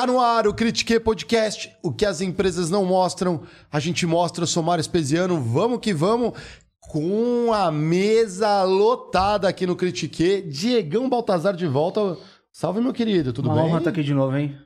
Tá 0.00 0.06
no 0.06 0.18
ar 0.18 0.46
o 0.46 0.54
Critique 0.54 0.98
Podcast. 0.98 1.70
O 1.82 1.92
que 1.92 2.06
as 2.06 2.22
empresas 2.22 2.70
não 2.70 2.86
mostram, 2.86 3.42
a 3.70 3.78
gente 3.78 4.06
mostra. 4.06 4.44
Eu 4.44 4.46
sou 4.46 4.62
Mário 4.62 4.80
Espesiano. 4.80 5.38
Vamos 5.38 5.78
que 5.78 5.92
vamos. 5.92 6.32
Com 6.80 7.52
a 7.52 7.70
mesa 7.70 8.62
lotada 8.62 9.46
aqui 9.46 9.66
no 9.66 9.76
Critique. 9.76 10.40
Diegão 10.40 11.06
Baltazar 11.06 11.54
de 11.54 11.66
volta. 11.66 12.16
Salve, 12.50 12.80
meu 12.80 12.94
querido. 12.94 13.30
Tudo 13.30 13.50
Uma 13.50 13.56
bem? 13.56 13.64
honra 13.66 13.76
estar 13.76 13.90
aqui 13.90 14.02
de 14.02 14.14
novo, 14.14 14.34
hein? 14.38 14.56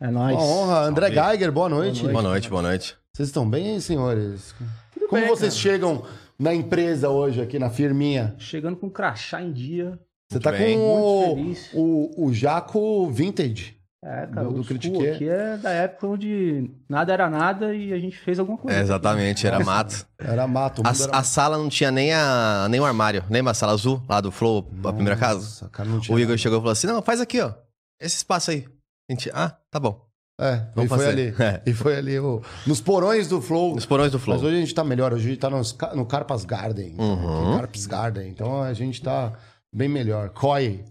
É 0.00 0.08
nóis. 0.08 0.36
Uma 0.36 0.44
honra. 0.44 0.80
André 0.84 1.12
Salve. 1.12 1.30
Geiger, 1.30 1.50
boa 1.50 1.68
noite. 1.68 2.06
Boa 2.06 2.22
noite, 2.22 2.48
boa 2.48 2.62
noite. 2.62 2.96
Vocês 3.12 3.28
estão 3.28 3.50
bem, 3.50 3.80
senhores? 3.80 4.54
Como 5.10 5.20
bem, 5.20 5.28
vocês 5.28 5.52
cara. 5.52 5.62
chegam 5.62 6.04
na 6.38 6.54
empresa 6.54 7.08
hoje, 7.10 7.40
aqui 7.40 7.58
na 7.58 7.70
firminha? 7.70 8.36
Chegando 8.38 8.76
com 8.76 8.88
crachá 8.88 9.42
em 9.42 9.52
dia. 9.52 9.98
Você 10.28 10.36
Muito 10.36 10.44
tá 10.44 10.52
bem. 10.52 10.78
com 10.78 10.84
Muito 10.84 11.04
o, 11.04 11.34
feliz. 11.34 11.70
o, 11.74 12.26
o 12.26 12.32
Jaco 12.32 13.10
Vintage. 13.10 13.75
É, 14.08 14.26
cara, 14.28 14.46
Do- 14.46 14.52
do 14.54 14.64
Critique. 14.64 15.08
aqui 15.08 15.28
é 15.28 15.56
da 15.56 15.70
época 15.70 16.06
onde 16.06 16.70
nada 16.88 17.12
era 17.12 17.28
nada 17.28 17.74
e 17.74 17.92
a 17.92 17.98
gente 17.98 18.16
fez 18.16 18.38
alguma 18.38 18.56
coisa. 18.56 18.78
É, 18.78 18.80
exatamente, 18.80 19.44
era 19.46 19.58
mato. 19.58 20.06
Era 20.16 20.46
mato. 20.46 20.80
o 20.80 20.86
A, 20.86 20.90
era 20.92 21.16
a 21.18 21.22
sala 21.24 21.58
não 21.58 21.68
tinha 21.68 21.90
nem, 21.90 22.12
a, 22.14 22.68
nem 22.70 22.78
o 22.78 22.84
armário. 22.84 23.24
Lembra 23.28 23.50
a 23.50 23.54
sala 23.54 23.72
azul 23.72 24.00
lá 24.08 24.20
do 24.20 24.30
Flow, 24.30 24.64
a 24.84 24.92
primeira 24.92 25.16
casa? 25.18 25.40
Nossa, 25.40 25.68
cara, 25.70 25.88
não 25.88 25.98
tinha 25.98 26.14
O 26.14 26.20
Igor 26.20 26.28
nada. 26.30 26.38
chegou 26.38 26.58
e 26.58 26.60
falou 26.60 26.72
assim: 26.72 26.86
não, 26.86 27.02
faz 27.02 27.20
aqui, 27.20 27.40
ó. 27.40 27.52
Esse 28.00 28.16
espaço 28.18 28.52
aí. 28.52 28.64
A 29.10 29.12
gente, 29.12 29.28
ah, 29.34 29.56
tá 29.72 29.80
bom. 29.80 30.00
É, 30.40 30.54
e 30.54 30.74
Vamos 30.76 30.88
foi 30.90 30.98
fazer. 30.98 31.08
ali. 31.10 31.34
É. 31.42 31.62
E 31.66 31.72
foi 31.72 31.96
ali 31.96 32.16
o- 32.20 32.42
nos 32.64 32.80
porões 32.80 33.26
do 33.26 33.40
Flow. 33.42 33.74
Nos 33.74 33.86
porões 33.86 34.12
do 34.12 34.20
Flow. 34.20 34.36
Mas 34.36 34.44
hoje 34.46 34.56
a 34.56 34.60
gente 34.60 34.74
tá 34.74 34.84
melhor. 34.84 35.12
Hoje 35.14 35.26
a 35.26 35.28
gente 35.30 35.40
tá 35.40 35.50
nos, 35.50 35.76
no 35.94 36.06
Carpas 36.06 36.44
Garden. 36.44 36.94
Uhum. 36.96 37.56
Carpas 37.56 37.86
Garden. 37.86 38.28
Então 38.28 38.62
a 38.62 38.72
gente 38.72 39.02
tá 39.02 39.32
bem 39.74 39.88
melhor. 39.88 40.28
Koi. 40.30 40.84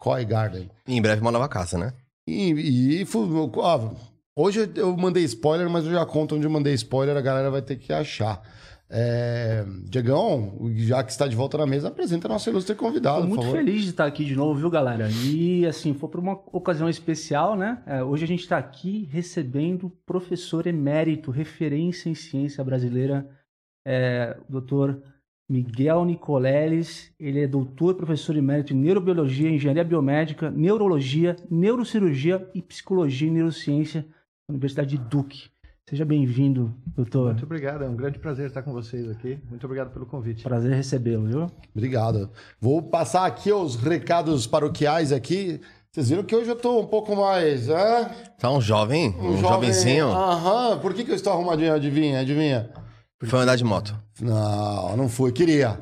Koi 0.00 0.24
Garden. 0.24 0.68
E 0.88 0.96
em 0.96 1.02
breve 1.02 1.20
uma 1.20 1.30
nova 1.30 1.48
casa, 1.48 1.78
né? 1.78 1.92
E, 2.28 3.00
e 3.00 3.06
ó, 3.56 3.90
hoje 4.36 4.70
eu 4.76 4.96
mandei 4.96 5.24
spoiler, 5.24 5.70
mas 5.70 5.86
eu 5.86 5.92
já 5.92 6.04
conto 6.04 6.36
onde 6.36 6.46
eu 6.46 6.50
mandei 6.50 6.74
spoiler, 6.74 7.16
a 7.16 7.20
galera 7.22 7.50
vai 7.50 7.62
ter 7.62 7.76
que 7.76 7.92
achar. 7.92 8.42
É, 8.90 9.66
Diegão, 9.84 10.58
já 10.76 11.04
que 11.04 11.10
está 11.10 11.26
de 11.26 11.36
volta 11.36 11.58
na 11.58 11.66
mesa, 11.66 11.88
apresenta 11.88 12.26
nosso 12.26 12.48
ilustre 12.48 12.74
convidado, 12.74 13.20
por 13.20 13.28
muito 13.28 13.42
favor. 13.42 13.56
feliz 13.56 13.82
de 13.82 13.90
estar 13.90 14.06
aqui 14.06 14.24
de 14.24 14.34
novo, 14.34 14.58
viu, 14.58 14.70
galera? 14.70 15.08
E 15.10 15.66
assim, 15.66 15.92
foi 15.92 16.08
por 16.08 16.20
uma 16.20 16.40
ocasião 16.52 16.88
especial, 16.88 17.54
né? 17.54 17.82
É, 17.86 18.02
hoje 18.02 18.24
a 18.24 18.26
gente 18.26 18.40
está 18.40 18.56
aqui 18.56 19.06
recebendo 19.10 19.86
o 19.86 19.90
professor 19.90 20.66
emérito, 20.66 21.30
referência 21.30 22.08
em 22.08 22.14
ciência 22.14 22.64
brasileira, 22.64 23.28
é, 23.86 24.38
o 24.48 24.52
doutor 24.52 25.02
Miguel 25.48 26.04
Nicoleles. 26.04 27.10
Ele 27.18 27.40
é 27.42 27.46
doutor, 27.46 27.94
professor 27.94 28.36
emérito 28.36 28.72
em 28.72 28.76
neurobiologia, 28.76 29.50
engenharia 29.50 29.84
biomédica, 29.84 30.50
neurologia, 30.50 31.36
neurocirurgia 31.50 32.48
e 32.54 32.60
psicologia 32.60 33.28
e 33.28 33.30
neurociência 33.30 34.04
na 34.48 34.52
Universidade 34.54 34.90
de 34.90 34.98
Duke. 34.98 35.48
Seja 35.88 36.04
bem-vindo, 36.04 36.74
doutor. 36.94 37.28
Muito 37.32 37.44
obrigado, 37.46 37.82
é 37.82 37.88
um 37.88 37.96
grande 37.96 38.18
prazer 38.18 38.46
estar 38.46 38.60
com 38.62 38.72
vocês 38.74 39.08
aqui. 39.08 39.38
Muito 39.48 39.64
obrigado 39.64 39.90
pelo 39.90 40.04
convite. 40.04 40.42
Prazer 40.42 40.74
recebê-lo, 40.74 41.26
viu? 41.26 41.46
Obrigado. 41.74 42.28
Vou 42.60 42.82
passar 42.82 43.24
aqui 43.24 43.50
os 43.50 43.74
recados 43.74 44.46
paroquiais 44.46 45.12
aqui. 45.12 45.60
Vocês 45.90 46.10
viram 46.10 46.22
que 46.22 46.36
hoje 46.36 46.50
eu 46.50 46.56
tô 46.56 46.78
um 46.78 46.86
pouco 46.86 47.16
mais. 47.16 47.70
É? 47.70 48.04
Tá 48.38 48.52
um 48.52 48.60
jovem, 48.60 49.08
um, 49.18 49.38
jovem- 49.38 49.40
jovenzinho. 49.40 50.08
Aham. 50.08 50.78
Por 50.78 50.92
que, 50.92 51.04
que 51.04 51.10
eu 51.10 51.14
estou 51.14 51.32
arrumadinho? 51.32 51.72
Adivinha, 51.72 52.20
adivinha. 52.20 52.68
Foi 53.24 53.40
andar 53.40 53.56
de 53.56 53.64
moto. 53.64 53.94
Não, 54.20 54.96
não 54.96 55.08
fui. 55.08 55.32
Queria. 55.32 55.78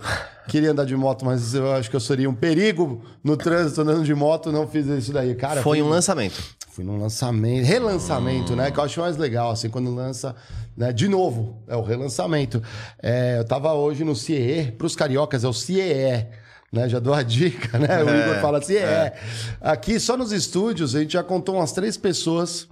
Queria 0.49 0.71
andar 0.71 0.85
de 0.87 0.97
moto, 0.97 1.25
mas 1.25 1.55
eu 1.55 1.73
acho 1.75 1.91
que 1.91 1.97
eu 1.97 2.01
seria 2.01 2.31
um 2.31 2.35
perigo 2.35 3.03
no 3.23 3.37
trânsito 3.37 3.81
andando 3.83 4.05
de 4.05 4.15
moto. 4.15 4.51
Não 4.53 4.67
fiz 4.67 4.87
isso 4.87 5.13
daí. 5.13 5.35
Cara, 5.35 5.61
Foi 5.63 5.83
um 5.83 5.89
lançamento. 5.89 6.41
Fui 6.71 6.85
num 6.85 6.99
lançamento, 7.01 7.65
relançamento, 7.65 8.55
né? 8.55 8.71
Que 8.71 8.79
eu 8.79 8.85
acho 8.85 9.01
mais 9.01 9.17
legal, 9.17 9.51
assim, 9.51 9.69
quando 9.69 9.95
lança, 9.95 10.37
né? 10.77 10.93
De 10.93 11.09
novo, 11.09 11.63
é 11.67 11.75
o 11.75 11.83
relançamento. 11.83 12.63
É, 13.03 13.39
eu 13.39 13.45
tava 13.45 13.73
hoje 13.73 14.05
no 14.05 14.15
CIE, 14.15 14.73
pros 14.77 14.95
cariocas 14.95 15.43
é 15.43 15.49
o 15.49 15.55
CIE, 15.55 16.27
né? 16.71 16.87
Já 16.89 16.99
dou 16.99 17.15
a 17.15 17.23
dica, 17.23 17.79
né? 17.79 18.05
O 18.05 18.09
É, 18.09 18.23
Igor 18.31 18.41
fala 18.43 18.61
CIE. 18.63 18.77
é. 18.77 19.15
Aqui, 19.61 19.99
só 19.99 20.17
nos 20.19 20.33
estúdios, 20.33 20.95
a 20.95 21.01
gente 21.01 21.15
já 21.15 21.23
contou 21.23 21.55
umas 21.57 21.73
três 21.73 21.97
pessoas 21.97 22.69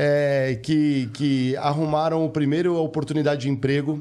é, 0.00 0.54
que, 0.62 1.10
que 1.12 1.56
arrumaram 1.56 2.24
o 2.24 2.30
primeiro 2.30 2.76
oportunidade 2.76 3.40
de 3.40 3.50
emprego 3.50 4.00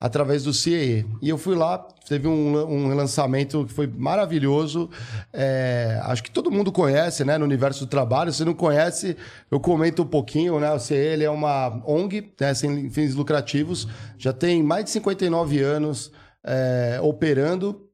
através 0.00 0.42
do 0.42 0.52
CIE. 0.52 1.06
E 1.22 1.28
eu 1.28 1.38
fui 1.38 1.54
lá, 1.54 1.78
teve 2.08 2.26
um, 2.26 2.56
um 2.56 2.92
lançamento 2.96 3.64
que 3.64 3.72
foi 3.72 3.86
maravilhoso. 3.86 4.90
É, 5.32 6.00
acho 6.02 6.24
que 6.24 6.32
todo 6.32 6.50
mundo 6.50 6.72
conhece, 6.72 7.24
né, 7.24 7.38
no 7.38 7.44
universo 7.44 7.86
do 7.86 7.88
trabalho. 7.88 8.32
Se 8.32 8.44
não 8.44 8.54
conhece, 8.54 9.16
eu 9.48 9.60
comento 9.60 10.02
um 10.02 10.06
pouquinho, 10.06 10.58
né? 10.58 10.72
O 10.72 10.80
CIE 10.80 10.96
ele 10.96 11.22
é 11.22 11.30
uma 11.30 11.80
ONG, 11.86 12.32
né, 12.40 12.52
sem 12.52 12.90
fins 12.90 13.14
lucrativos, 13.14 13.86
já 14.18 14.32
tem 14.32 14.64
mais 14.64 14.86
de 14.86 14.90
59 14.90 15.60
anos 15.60 16.10
é, 16.44 16.98
operando 17.00 17.88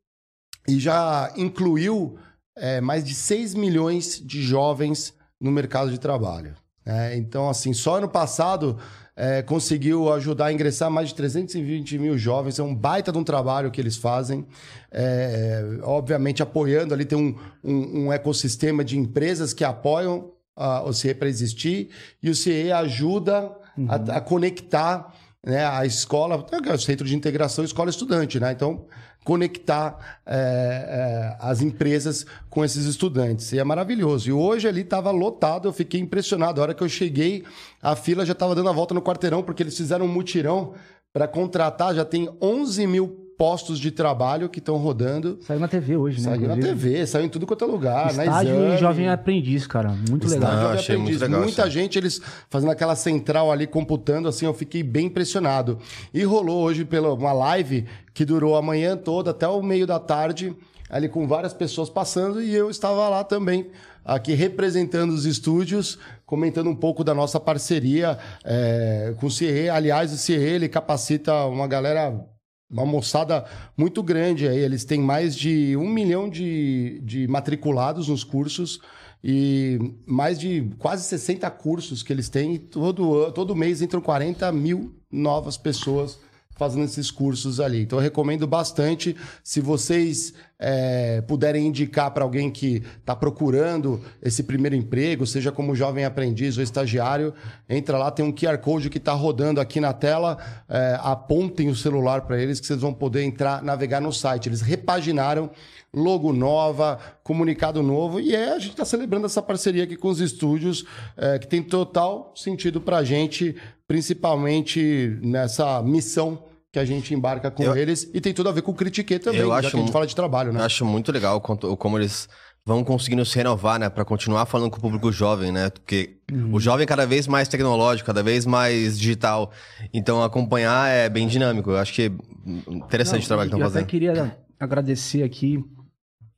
e 0.66 0.80
já 0.80 1.30
incluiu 1.36 2.16
é, 2.56 2.80
mais 2.80 3.04
de 3.04 3.14
6 3.14 3.54
milhões 3.54 4.18
de 4.24 4.40
jovens 4.40 5.14
no 5.38 5.50
mercado 5.50 5.90
de 5.90 6.00
trabalho. 6.00 6.61
Né? 6.84 7.16
então, 7.16 7.48
assim, 7.48 7.72
só 7.72 7.96
ano 7.96 8.08
passado 8.08 8.78
é, 9.14 9.42
conseguiu 9.42 10.12
ajudar 10.12 10.46
a 10.46 10.52
ingressar 10.52 10.90
mais 10.90 11.08
de 11.08 11.14
320 11.14 11.98
mil 11.98 12.16
jovens. 12.16 12.58
É 12.58 12.62
um 12.62 12.74
baita 12.74 13.12
de 13.12 13.18
um 13.18 13.24
trabalho 13.24 13.70
que 13.70 13.80
eles 13.80 13.96
fazem. 13.96 14.46
É, 14.90 15.62
obviamente, 15.82 16.42
apoiando 16.42 16.94
ali, 16.94 17.04
tem 17.04 17.18
um, 17.18 17.36
um, 17.62 18.04
um 18.04 18.12
ecossistema 18.12 18.84
de 18.84 18.98
empresas 18.98 19.52
que 19.52 19.64
apoiam 19.64 20.32
ah, 20.56 20.82
o 20.84 20.92
CIE 20.92 21.14
para 21.14 21.28
existir 21.28 21.90
e 22.22 22.30
o 22.30 22.34
CIE 22.34 22.72
ajuda 22.72 23.50
a, 23.88 24.16
a 24.16 24.20
conectar 24.20 25.14
né, 25.44 25.66
a 25.66 25.84
escola, 25.84 26.44
o 26.72 26.78
centro 26.78 27.06
de 27.06 27.16
integração 27.16 27.64
escola-estudante, 27.64 28.38
né? 28.38 28.52
Então, 28.52 28.86
conectar 29.24 30.20
é, 30.26 30.34
é, 30.34 31.36
as 31.40 31.60
empresas 31.60 32.26
com 32.50 32.64
esses 32.64 32.86
estudantes. 32.86 33.52
E 33.52 33.58
é 33.58 33.64
maravilhoso. 33.64 34.28
E 34.28 34.32
hoje 34.32 34.66
ali 34.68 34.80
estava 34.80 35.10
lotado, 35.10 35.68
eu 35.68 35.72
fiquei 35.72 36.00
impressionado. 36.00 36.60
A 36.60 36.64
hora 36.64 36.74
que 36.74 36.82
eu 36.82 36.88
cheguei, 36.88 37.44
a 37.80 37.94
fila 37.94 38.26
já 38.26 38.32
estava 38.32 38.54
dando 38.54 38.68
a 38.68 38.72
volta 38.72 38.94
no 38.94 39.02
quarteirão, 39.02 39.42
porque 39.42 39.62
eles 39.62 39.76
fizeram 39.76 40.06
um 40.06 40.08
mutirão 40.08 40.74
para 41.12 41.28
contratar, 41.28 41.94
já 41.94 42.04
tem 42.04 42.28
11 42.40 42.86
mil 42.86 43.21
postos 43.36 43.78
de 43.78 43.90
trabalho 43.90 44.48
que 44.48 44.58
estão 44.58 44.76
rodando. 44.76 45.38
Saiu 45.42 45.60
na 45.60 45.68
TV 45.68 45.96
hoje, 45.96 46.20
né? 46.20 46.30
Saiu 46.30 46.48
na. 46.48 46.56
TV, 46.56 47.06
saiu 47.06 47.26
em 47.26 47.28
tudo 47.28 47.46
quanto 47.46 47.64
é 47.64 47.68
lugar. 47.68 48.10
Estágio 48.10 48.54
exame. 48.54 48.74
e 48.74 48.78
jovem 48.78 49.08
aprendiz, 49.08 49.66
cara. 49.66 49.90
Muito 50.08 50.28
legal. 50.28 50.50
Ah, 50.50 50.72
de 50.72 50.78
achei 50.78 50.96
muito 50.96 51.16
aprendiz. 51.16 51.20
legal 51.20 51.40
Muita 51.40 51.70
gente, 51.70 51.98
eles 51.98 52.20
fazendo 52.48 52.70
aquela 52.70 52.94
central 52.94 53.50
ali, 53.50 53.66
computando, 53.66 54.28
assim, 54.28 54.46
eu 54.46 54.54
fiquei 54.54 54.82
bem 54.82 55.06
impressionado. 55.06 55.78
E 56.12 56.22
rolou 56.24 56.62
hoje 56.62 56.84
pela 56.84 57.12
uma 57.12 57.32
live 57.32 57.86
que 58.14 58.24
durou 58.24 58.56
a 58.56 58.62
manhã 58.62 58.96
toda, 58.96 59.30
até 59.30 59.46
o 59.48 59.62
meio 59.62 59.86
da 59.86 59.98
tarde, 59.98 60.54
ali 60.90 61.08
com 61.08 61.26
várias 61.26 61.52
pessoas 61.52 61.88
passando, 61.88 62.42
e 62.42 62.54
eu 62.54 62.70
estava 62.70 63.08
lá 63.08 63.24
também, 63.24 63.70
aqui 64.04 64.34
representando 64.34 65.10
os 65.10 65.24
estúdios, 65.24 65.98
comentando 66.26 66.68
um 66.68 66.76
pouco 66.76 67.02
da 67.02 67.14
nossa 67.14 67.40
parceria 67.40 68.18
é, 68.44 69.14
com 69.18 69.26
o 69.26 69.30
CIE. 69.30 69.68
Aliás, 69.68 70.12
o 70.12 70.16
CIE, 70.16 70.34
ele 70.34 70.68
capacita 70.68 71.46
uma 71.46 71.66
galera 71.66 72.31
uma 72.72 72.86
moçada 72.86 73.44
muito 73.76 74.02
grande 74.02 74.48
aí. 74.48 74.58
Eles 74.58 74.84
têm 74.84 75.00
mais 75.00 75.36
de 75.36 75.76
um 75.76 75.88
milhão 75.88 76.28
de, 76.28 77.00
de 77.04 77.28
matriculados 77.28 78.08
nos 78.08 78.24
cursos 78.24 78.80
e 79.22 79.78
mais 80.06 80.38
de 80.38 80.70
quase 80.78 81.04
60 81.04 81.48
cursos 81.50 82.02
que 82.02 82.12
eles 82.12 82.28
têm. 82.28 82.56
Todo, 82.56 83.30
todo 83.32 83.54
mês 83.54 83.82
entram 83.82 84.00
40 84.00 84.50
mil 84.50 84.94
novas 85.10 85.56
pessoas 85.56 86.18
fazendo 86.62 86.84
esses 86.84 87.10
cursos 87.10 87.58
ali. 87.58 87.82
Então 87.82 87.98
eu 87.98 88.02
recomendo 88.02 88.46
bastante. 88.46 89.16
Se 89.42 89.60
vocês 89.60 90.32
é, 90.60 91.20
puderem 91.22 91.66
indicar 91.66 92.12
para 92.12 92.22
alguém 92.22 92.48
que 92.52 92.84
está 93.00 93.16
procurando 93.16 94.00
esse 94.22 94.44
primeiro 94.44 94.76
emprego, 94.76 95.26
seja 95.26 95.50
como 95.50 95.74
jovem 95.74 96.04
aprendiz 96.04 96.56
ou 96.56 96.62
estagiário, 96.62 97.34
entra 97.68 97.98
lá, 97.98 98.12
tem 98.12 98.24
um 98.24 98.32
QR 98.32 98.58
Code 98.58 98.88
que 98.88 98.98
está 98.98 99.12
rodando 99.12 99.60
aqui 99.60 99.80
na 99.80 99.92
tela. 99.92 100.38
é, 100.68 100.96
apontem 101.02 101.68
o 101.68 101.74
celular 101.74 102.20
para 102.22 102.40
eles 102.40 102.60
que 102.60 102.66
vocês 102.66 102.80
vão 102.80 102.94
poder 102.94 103.24
entrar, 103.24 103.60
navegar 103.60 104.00
no 104.00 104.12
site. 104.12 104.48
Eles 104.48 104.60
repaginaram 104.60 105.50
logo 105.92 106.32
nova, 106.32 106.98
comunicado 107.24 107.82
novo, 107.82 108.18
e 108.20 108.34
é, 108.34 108.52
a 108.52 108.58
gente 108.58 108.70
está 108.70 108.84
celebrando 108.84 109.26
essa 109.26 109.42
parceria 109.42 109.84
aqui 109.84 109.96
com 109.96 110.08
os 110.08 110.20
estúdios, 110.20 110.86
é, 111.16 111.38
que 111.38 111.46
tem 111.46 111.62
total 111.62 112.32
sentido 112.36 112.80
para 112.80 112.98
a 112.98 113.04
gente, 113.04 113.56
principalmente 113.86 115.18
nessa 115.20 115.82
missão 115.82 116.51
que 116.72 116.78
a 116.78 116.84
gente 116.86 117.12
embarca 117.14 117.50
com 117.50 117.62
Eu- 117.62 117.76
eles, 117.76 118.10
e 118.14 118.20
tem 118.20 118.32
tudo 118.32 118.48
a 118.48 118.52
ver 118.52 118.62
com 118.62 118.70
o 118.72 118.74
Critique 118.74 119.18
também, 119.18 119.40
Eu 119.42 119.48
já 119.48 119.56
acho 119.56 119.70
que 119.70 119.76
a 119.76 119.80
gente 119.80 119.92
fala 119.92 120.06
de 120.06 120.16
trabalho, 120.16 120.52
né? 120.52 120.60
Eu 120.60 120.64
acho 120.64 120.84
muito 120.86 121.12
legal 121.12 121.38
quanto- 121.38 121.76
como 121.76 121.98
eles 121.98 122.26
vão 122.64 122.82
conseguindo 122.82 123.22
se 123.26 123.36
renovar, 123.36 123.78
né? 123.78 123.90
Pra 123.90 124.06
continuar 124.06 124.46
falando 124.46 124.70
com 124.70 124.78
o 124.78 124.80
público 124.80 125.12
jovem, 125.12 125.52
né? 125.52 125.68
Porque 125.68 126.16
o 126.50 126.58
jovem 126.58 126.84
é 126.84 126.86
cada 126.86 127.04
vez 127.06 127.26
mais 127.26 127.46
tecnológico, 127.46 128.06
cada 128.06 128.22
vez 128.22 128.46
mais 128.46 128.98
digital. 128.98 129.52
Então 129.92 130.22
acompanhar 130.22 130.88
é 130.88 131.10
bem 131.10 131.28
dinâmico. 131.28 131.70
Eu 131.72 131.76
acho 131.76 131.92
que 131.92 132.02
é 132.04 132.70
interessante 132.72 133.20
Não, 133.20 133.24
o 133.24 133.28
trabalho 133.28 133.50
que 133.50 133.54
e 133.54 133.58
estão 133.58 133.60
Eu 133.60 133.66
até 133.66 133.72
fazendo. 133.74 133.86
queria 133.88 134.36
agradecer 134.58 135.22
aqui 135.24 135.62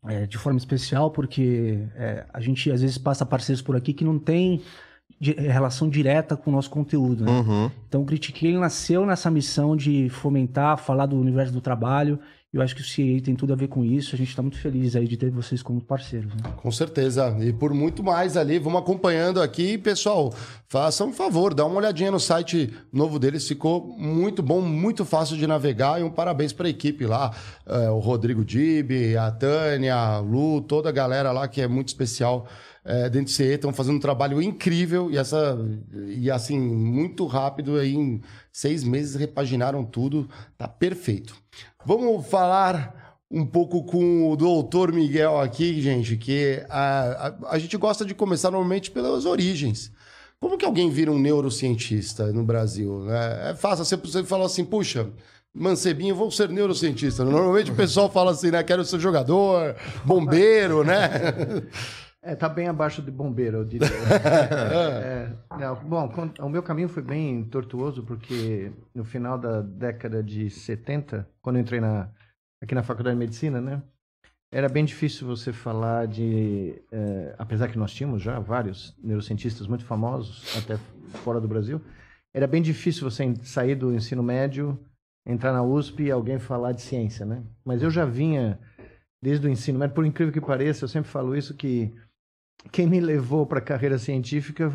é, 0.09 0.27
de 0.27 0.37
forma 0.37 0.59
especial, 0.59 1.11
porque 1.13 1.79
é, 1.95 2.27
a 2.33 2.41
gente 2.41 2.71
às 2.73 2.83
vezes 2.83 2.99
passa 2.99 3.25
parceiros 3.25 3.63
por 3.63 3.75
aqui 3.77 3.93
que 3.95 4.05
não 4.05 4.19
tem 4.19 4.61
de, 5.25 5.33
relação 5.33 5.89
direta 5.89 6.37
com 6.37 6.51
o 6.51 6.53
nosso 6.53 6.69
conteúdo. 6.69 7.25
Né? 7.25 7.31
Uhum. 7.31 7.71
Então, 7.89 8.03
o 8.03 8.05
Critique 8.05 8.47
ele 8.47 8.59
nasceu 8.59 9.07
nessa 9.07 9.31
missão 9.31 9.75
de 9.75 10.11
fomentar, 10.11 10.77
falar 10.77 11.07
do 11.07 11.19
universo 11.19 11.53
do 11.53 11.61
trabalho. 11.61 12.19
Eu 12.53 12.63
acho 12.63 12.77
que 12.77 12.83
o 12.83 12.85
CIE 12.85 13.21
tem 13.21 13.35
tudo 13.35 13.53
a 13.53 13.57
ver 13.57 13.67
com 13.67 13.85
isso. 13.85 14.15
A 14.15 14.19
gente 14.19 14.29
está 14.29 14.41
muito 14.41 14.59
feliz 14.59 14.95
aí 14.95 15.09
de 15.09 15.17
ter 15.17 15.29
vocês 15.29 15.61
como 15.61 15.81
parceiros. 15.81 16.33
Né? 16.35 16.53
Com 16.57 16.71
certeza. 16.71 17.37
E 17.41 17.53
por 17.53 17.75
muito 17.75 18.01
mais 18.01 18.37
ali, 18.37 18.61
vamos 18.61 18.81
acompanhando 18.81 19.43
aqui. 19.43 19.77
Pessoal, 19.77 20.33
façam 20.69 21.09
um 21.09 21.13
favor, 21.13 21.53
dá 21.53 21.65
uma 21.65 21.77
olhadinha 21.79 22.13
no 22.13 22.21
site 22.21 22.73
novo 22.93 23.19
deles. 23.19 23.49
Ficou 23.49 23.97
muito 23.99 24.41
bom, 24.41 24.61
muito 24.61 25.05
fácil 25.05 25.37
de 25.37 25.49
navegar. 25.49 26.01
E 26.01 26.05
um 26.05 26.11
parabéns 26.11 26.53
para 26.53 26.69
a 26.69 26.71
equipe 26.71 27.07
lá. 27.07 27.35
É, 27.67 27.91
o 27.91 27.99
Rodrigo 27.99 28.45
Dib, 28.45 29.17
a 29.19 29.33
Tânia, 29.33 29.97
a 29.97 30.19
Lu, 30.21 30.61
toda 30.61 30.91
a 30.91 30.93
galera 30.93 31.33
lá 31.33 31.49
que 31.49 31.61
é 31.61 31.67
muito 31.67 31.89
especial 31.89 32.47
é, 32.85 33.09
dentro 33.09 33.27
do 33.27 33.31
CE. 33.31 33.45
Estão 33.45 33.73
fazendo 33.73 33.97
um 33.97 34.01
trabalho 34.01 34.43
incrível 34.43 35.11
e, 35.11 35.17
essa, 35.17 35.59
e 36.09 36.31
assim, 36.31 36.59
muito 36.59 37.27
rápido. 37.27 37.77
Aí, 37.77 37.95
em 37.95 38.21
seis 38.53 38.85
meses 38.85 39.15
repaginaram 39.15 39.85
tudo. 39.85 40.29
Tá 40.57 40.69
perfeito. 40.69 41.35
Vamos 41.85 42.27
falar 42.27 43.19
um 43.31 43.45
pouco 43.45 43.85
com 43.85 44.31
o 44.31 44.37
doutor 44.37 44.93
Miguel 44.93 45.41
aqui, 45.41 45.81
gente, 45.81 46.17
que 46.17 46.65
a, 46.69 47.35
a, 47.49 47.55
a, 47.55 47.59
gente 47.59 47.77
gosta 47.77 48.05
de 48.05 48.15
começar 48.15 48.51
normalmente 48.51 48.91
pelas 48.91 49.25
origens. 49.25 49.91
Como 50.39 50.59
que 50.59 50.65
alguém 50.65 50.91
vira 50.91 51.11
um 51.11 51.19
neurocientista 51.19 52.33
no 52.33 52.45
Brasil? 52.45 53.11
É, 53.11 53.51
é 53.51 53.55
fácil, 53.55 53.85
você, 53.85 53.97
você 53.97 54.23
fala 54.23 54.47
assim, 54.47 54.65
puxa, 54.65 55.09
Mancebinho, 55.55 56.17
vou 56.17 56.31
ser 56.31 56.49
neurocientista. 56.49 57.25
Normalmente 57.25 57.71
o 57.71 57.75
pessoal 57.77 58.11
fala 58.11 58.33
assim, 58.33 58.51
né? 58.51 58.63
Quero 58.65 58.85
ser 58.85 58.99
jogador, 58.99 59.77
bombeiro, 60.05 60.83
né? 60.83 61.09
É, 62.27 62.35
tá 62.35 62.49
bem 62.49 62.69
abaixo 62.69 63.03
de 63.03 63.11
bombeiro, 63.11 63.59
eu 63.59 63.65
diria. 63.67 63.87
é, 65.05 65.31
é, 65.63 65.75
bom, 65.85 66.11
o 66.41 66.49
meu 66.49 66.63
caminho 66.63 66.89
foi 66.89 67.03
bem 67.03 67.45
tortuoso, 67.45 68.03
porque 68.03 68.73
no 68.95 69.05
final 69.05 69.39
da 69.39 69.61
década 69.61 70.23
de 70.23 70.49
70, 70.49 71.29
quando 71.43 71.57
eu 71.57 71.63
entrei 71.63 71.81
na, 71.81 72.09
aqui 72.63 72.75
na 72.75 72.83
Faculdade 72.83 73.15
de 73.15 73.19
Medicina, 73.21 73.61
né? 73.61 73.83
Era 74.51 74.71
bem 74.71 74.87
difícil 74.87 75.27
você 75.27 75.53
falar 75.53 76.07
de... 76.07 76.81
É, 76.91 77.35
apesar 77.37 77.69
que 77.69 77.77
nós 77.77 77.93
tínhamos 77.93 78.23
já 78.23 78.39
vários 78.39 78.97
neurocientistas 79.03 79.67
muito 79.67 79.85
famosos, 79.85 80.57
até 80.57 80.79
fora 81.19 81.41
do 81.41 81.49
Brasil, 81.49 81.79
era 82.33 82.47
bem 82.47 82.63
difícil 82.63 83.09
você 83.09 83.35
sair 83.43 83.75
do 83.75 83.93
ensino 83.93 84.23
médio, 84.23 84.79
entrar 85.27 85.53
na 85.53 85.63
USP 85.63 86.05
e 86.05 86.11
alguém 86.11 86.39
falar 86.39 86.73
de 86.73 86.81
ciência, 86.81 87.27
né? 87.27 87.43
Mas 87.63 87.83
eu 87.83 87.91
já 87.91 88.07
vinha 88.07 88.59
desde 89.23 89.47
o 89.47 89.51
ensino 89.51 89.79
médio, 89.79 89.95
por 89.95 90.07
incrível 90.07 90.33
que 90.33 90.41
pareça, 90.41 90.85
eu 90.85 90.89
sempre 90.89 91.11
falo 91.11 91.37
isso, 91.37 91.55
que 91.55 91.95
quem 92.71 92.87
me 92.87 93.01
levou 93.01 93.47
para 93.47 93.59
a 93.59 93.63
carreira 93.63 93.99
científica 93.99 94.73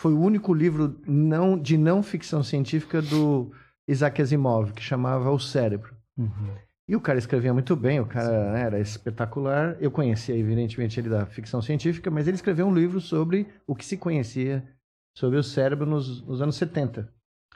foi 0.00 0.12
o 0.12 0.20
único 0.20 0.52
livro 0.52 1.00
não, 1.06 1.58
de 1.58 1.76
não 1.76 2.02
ficção 2.02 2.42
científica 2.42 3.00
do 3.00 3.52
Isaac 3.86 4.20
Asimov, 4.20 4.72
que 4.72 4.82
chamava 4.82 5.30
O 5.30 5.38
Cérebro. 5.38 5.94
Uhum. 6.16 6.54
E 6.88 6.96
o 6.96 7.00
cara 7.00 7.18
escrevia 7.18 7.52
muito 7.52 7.76
bem, 7.76 8.00
o 8.00 8.06
cara 8.06 8.52
né, 8.52 8.62
era 8.62 8.80
espetacular. 8.80 9.76
Eu 9.80 9.90
conhecia, 9.90 10.36
evidentemente, 10.36 10.98
ele 10.98 11.08
da 11.08 11.24
ficção 11.24 11.62
científica, 11.62 12.10
mas 12.10 12.26
ele 12.26 12.34
escreveu 12.34 12.66
um 12.66 12.74
livro 12.74 13.00
sobre 13.00 13.46
o 13.66 13.74
que 13.74 13.84
se 13.84 13.96
conhecia 13.96 14.62
sobre 15.16 15.38
o 15.38 15.42
cérebro 15.42 15.86
nos, 15.86 16.22
nos 16.22 16.40
anos 16.42 16.56
70. 16.56 17.08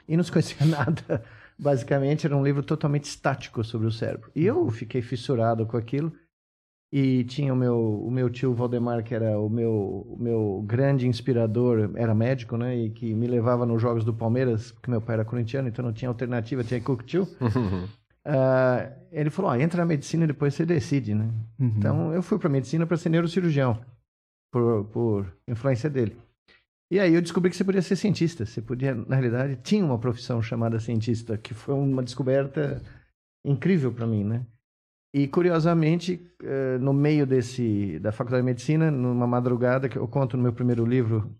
E 0.07 0.15
não 0.15 0.23
se 0.23 0.31
conhecia 0.31 0.65
nada. 0.65 1.23
Basicamente, 1.59 2.25
era 2.25 2.35
um 2.35 2.43
livro 2.43 2.63
totalmente 2.63 3.05
estático 3.05 3.63
sobre 3.63 3.87
o 3.87 3.91
cérebro. 3.91 4.31
E 4.35 4.45
eu 4.45 4.69
fiquei 4.69 5.01
fissurado 5.01 5.65
com 5.65 5.75
aquilo. 5.75 6.13
E 6.91 7.25
tinha 7.25 7.53
o 7.53 7.57
meu, 7.57 7.77
o 7.77 8.09
meu 8.09 8.29
tio 8.29 8.53
Valdemar, 8.53 9.03
que 9.03 9.13
era 9.13 9.37
o 9.37 9.49
meu, 9.49 10.07
o 10.09 10.17
meu 10.17 10.63
grande 10.65 11.05
inspirador, 11.05 11.91
era 11.95 12.15
médico, 12.15 12.55
né? 12.55 12.77
E 12.77 12.89
que 12.89 13.13
me 13.13 13.27
levava 13.27 13.65
nos 13.65 13.81
jogos 13.81 14.05
do 14.05 14.13
Palmeiras, 14.13 14.71
porque 14.71 14.89
meu 14.89 15.01
pai 15.01 15.15
era 15.15 15.25
corintiano, 15.25 15.67
então 15.67 15.83
não 15.83 15.91
tinha 15.91 16.07
alternativa, 16.07 16.63
tinha 16.63 16.79
que 16.79 17.03
tio. 17.03 17.23
uh, 17.23 18.91
ele 19.11 19.29
falou: 19.29 19.51
ah, 19.51 19.59
entra 19.59 19.81
na 19.81 19.85
medicina 19.85 20.23
e 20.23 20.27
depois 20.27 20.53
você 20.53 20.65
decide, 20.65 21.13
né? 21.13 21.29
Uhum. 21.59 21.73
Então 21.77 22.13
eu 22.13 22.23
fui 22.23 22.39
para 22.39 22.49
medicina 22.49 22.87
para 22.87 22.95
ser 22.95 23.09
neurocirurgião, 23.09 23.81
por, 24.49 24.85
por 24.85 25.33
influência 25.45 25.89
dele. 25.89 26.15
E 26.89 27.01
aí 27.01 27.13
eu 27.13 27.21
descobri 27.21 27.51
que 27.51 27.57
você 27.57 27.65
podia 27.65 27.81
ser 27.81 27.97
cientista. 27.97 28.45
Você 28.45 28.61
podia, 28.61 28.95
na 28.95 29.17
realidade, 29.17 29.57
tinha 29.57 29.83
uma 29.83 29.99
profissão 29.99 30.41
chamada 30.41 30.79
cientista, 30.79 31.37
que 31.37 31.53
foi 31.53 31.75
uma 31.75 32.01
descoberta 32.01 32.81
incrível 33.45 33.91
para 33.91 34.07
mim, 34.07 34.23
né? 34.23 34.45
E 35.13 35.27
curiosamente, 35.27 36.21
eh, 36.43 36.77
no 36.79 36.93
meio 36.93 37.25
desse 37.25 37.97
da 37.99 38.11
faculdade 38.11 38.41
de 38.41 38.45
medicina, 38.45 38.91
numa 38.91 39.25
madrugada 39.25 39.87
que 39.87 39.97
eu 39.97 40.07
conto 40.07 40.35
no 40.35 40.43
meu 40.43 40.53
primeiro 40.53 40.85
livro, 40.85 41.33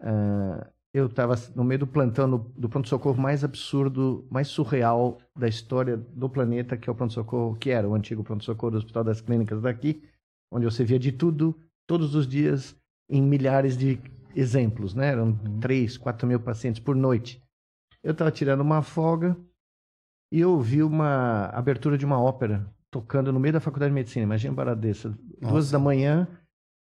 eh, 0.00 0.70
eu 0.92 1.06
estava 1.06 1.34
no 1.54 1.64
meio 1.64 1.80
do 1.80 1.86
plantão 1.86 2.28
do 2.56 2.68
pronto 2.68 2.88
socorro 2.88 3.20
mais 3.20 3.44
absurdo, 3.44 4.26
mais 4.30 4.48
surreal 4.48 5.18
da 5.36 5.48
história 5.48 5.96
do 5.96 6.28
planeta, 6.28 6.76
que 6.76 6.90
é 6.90 6.92
o 6.92 6.96
pronto 6.96 7.12
socorro, 7.12 7.56
que 7.56 7.70
era 7.70 7.88
o 7.88 7.94
antigo 7.94 8.24
pronto 8.24 8.44
socorro 8.44 8.72
do 8.72 8.78
Hospital 8.78 9.04
das 9.04 9.20
Clínicas 9.20 9.62
daqui, 9.62 10.02
onde 10.52 10.64
você 10.64 10.84
via 10.84 10.98
de 10.98 11.12
tudo, 11.12 11.54
todos 11.86 12.14
os 12.14 12.26
dias, 12.26 12.76
em 13.08 13.22
milhares 13.22 13.76
de 13.76 14.00
exemplos, 14.34 14.94
né? 14.94 15.08
Eram 15.08 15.28
uhum. 15.28 15.60
3, 15.60 15.96
4 15.96 16.26
mil 16.26 16.40
pacientes 16.40 16.80
por 16.80 16.96
noite. 16.96 17.42
Eu 18.02 18.12
estava 18.12 18.30
tirando 18.30 18.60
uma 18.60 18.82
folga 18.82 19.36
e 20.32 20.40
eu 20.40 20.52
ouvi 20.52 20.82
uma 20.82 21.46
abertura 21.46 21.96
de 21.96 22.04
uma 22.04 22.20
ópera 22.20 22.66
tocando 22.90 23.32
no 23.32 23.40
meio 23.40 23.52
da 23.52 23.60
faculdade 23.60 23.90
de 23.90 23.94
medicina. 23.94 24.24
Imagina 24.24 24.52
uma 24.52 24.76
dessa. 24.76 25.16
Duas 25.40 25.70
da 25.70 25.78
manhã, 25.78 26.26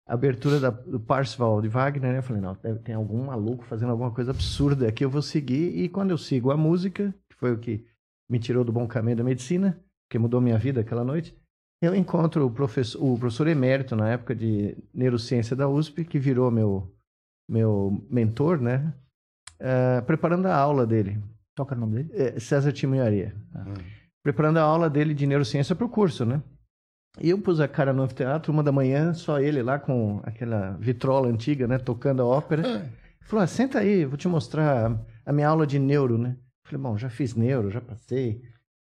abertura 0.05 0.59
da, 0.59 0.69
do 0.69 0.99
Parsifal 0.99 1.61
de 1.61 1.69
Wagner, 1.69 2.11
né? 2.11 2.17
Eu 2.19 2.23
falei, 2.23 2.41
não, 2.41 2.55
tem 2.55 2.93
algum 2.93 3.25
maluco 3.25 3.63
fazendo 3.63 3.91
alguma 3.91 4.11
coisa 4.11 4.31
absurda 4.31 4.87
aqui, 4.87 5.03
eu 5.05 5.09
vou 5.09 5.21
seguir. 5.21 5.77
E 5.77 5.89
quando 5.89 6.11
eu 6.11 6.17
sigo 6.17 6.51
a 6.51 6.57
música, 6.57 7.13
que 7.29 7.35
foi 7.35 7.53
o 7.53 7.57
que 7.57 7.85
me 8.29 8.39
tirou 8.39 8.63
do 8.63 8.71
bom 8.71 8.87
caminho 8.87 9.17
da 9.17 9.23
medicina, 9.23 9.79
que 10.09 10.19
mudou 10.19 10.41
minha 10.41 10.57
vida 10.57 10.81
aquela 10.81 11.03
noite, 11.03 11.35
eu 11.81 11.95
encontro 11.95 12.45
o 12.45 12.51
professor, 12.51 13.03
o 13.03 13.17
professor 13.17 13.47
emérito 13.47 13.95
na 13.95 14.09
época 14.09 14.35
de 14.35 14.77
neurociência 14.93 15.55
da 15.55 15.67
USP, 15.67 16.03
que 16.03 16.19
virou 16.19 16.49
meu, 16.51 16.91
meu 17.49 18.05
mentor, 18.09 18.59
né? 18.59 18.93
Uh, 19.55 20.03
preparando 20.05 20.47
a 20.47 20.55
aula 20.55 20.85
dele. 20.85 21.21
Toca 21.55 21.75
o 21.75 21.79
nome 21.79 22.03
dele? 22.03 22.09
É, 22.13 22.39
César 22.39 22.73
Timoiaria. 22.73 23.33
Ah. 23.53 23.65
Hum 23.67 24.04
preparando 24.25 24.57
a 24.57 24.63
aula 24.63 24.89
dele 24.89 25.13
de 25.13 25.27
neurociência 25.27 25.75
para 25.75 25.85
o 25.85 25.89
curso, 25.89 26.25
né? 26.25 26.41
E 27.21 27.29
eu 27.29 27.39
pus 27.39 27.59
a 27.59 27.67
cara 27.67 27.93
no 27.93 28.01
anfiteatro, 28.01 28.51
uma 28.51 28.63
da 28.63 28.71
manhã, 28.71 29.13
só 29.13 29.39
ele 29.39 29.61
lá 29.61 29.77
com 29.77 30.19
aquela 30.23 30.71
vitrola 30.79 31.27
antiga, 31.27 31.67
né? 31.67 31.77
Tocando 31.77 32.23
a 32.23 32.25
ópera. 32.25 32.67
É. 32.67 32.89
Falou, 33.21 33.43
ah, 33.43 33.47
senta 33.47 33.77
aí, 33.77 34.03
vou 34.03 34.17
te 34.17 34.27
mostrar 34.27 34.99
a 35.23 35.31
minha 35.31 35.47
aula 35.47 35.67
de 35.67 35.77
neuro, 35.77 36.17
né? 36.17 36.35
Falei, 36.65 36.81
bom, 36.81 36.97
já 36.97 37.07
fiz 37.07 37.35
neuro, 37.35 37.69
já 37.69 37.79
passei. 37.79 38.41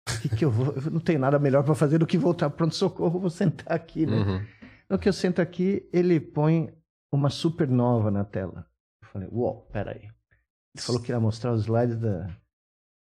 O 0.06 0.20
que, 0.20 0.28
que 0.28 0.44
eu 0.44 0.50
vou? 0.50 0.74
Eu 0.74 0.90
não 0.90 1.00
tenho 1.00 1.18
nada 1.18 1.38
melhor 1.38 1.64
para 1.64 1.74
fazer 1.74 1.96
do 1.96 2.06
que 2.06 2.18
voltar 2.18 2.50
para 2.50 2.58
pronto-socorro, 2.58 3.18
vou 3.18 3.30
sentar 3.30 3.74
aqui, 3.74 4.04
né? 4.04 4.18
Uhum. 4.18 4.46
No 4.90 4.98
que 4.98 5.08
eu 5.08 5.12
sento 5.12 5.40
aqui, 5.40 5.88
ele 5.90 6.20
põe 6.20 6.70
uma 7.10 7.30
supernova 7.30 8.10
na 8.10 8.24
tela. 8.26 8.66
Eu 9.02 9.08
falei, 9.08 9.28
uau, 9.32 9.66
peraí. 9.72 10.02
Ele 10.02 10.82
falou 10.82 11.00
que 11.00 11.10
ia 11.10 11.18
mostrar 11.18 11.52
os 11.52 11.62
slides 11.62 11.96
da, 11.96 12.28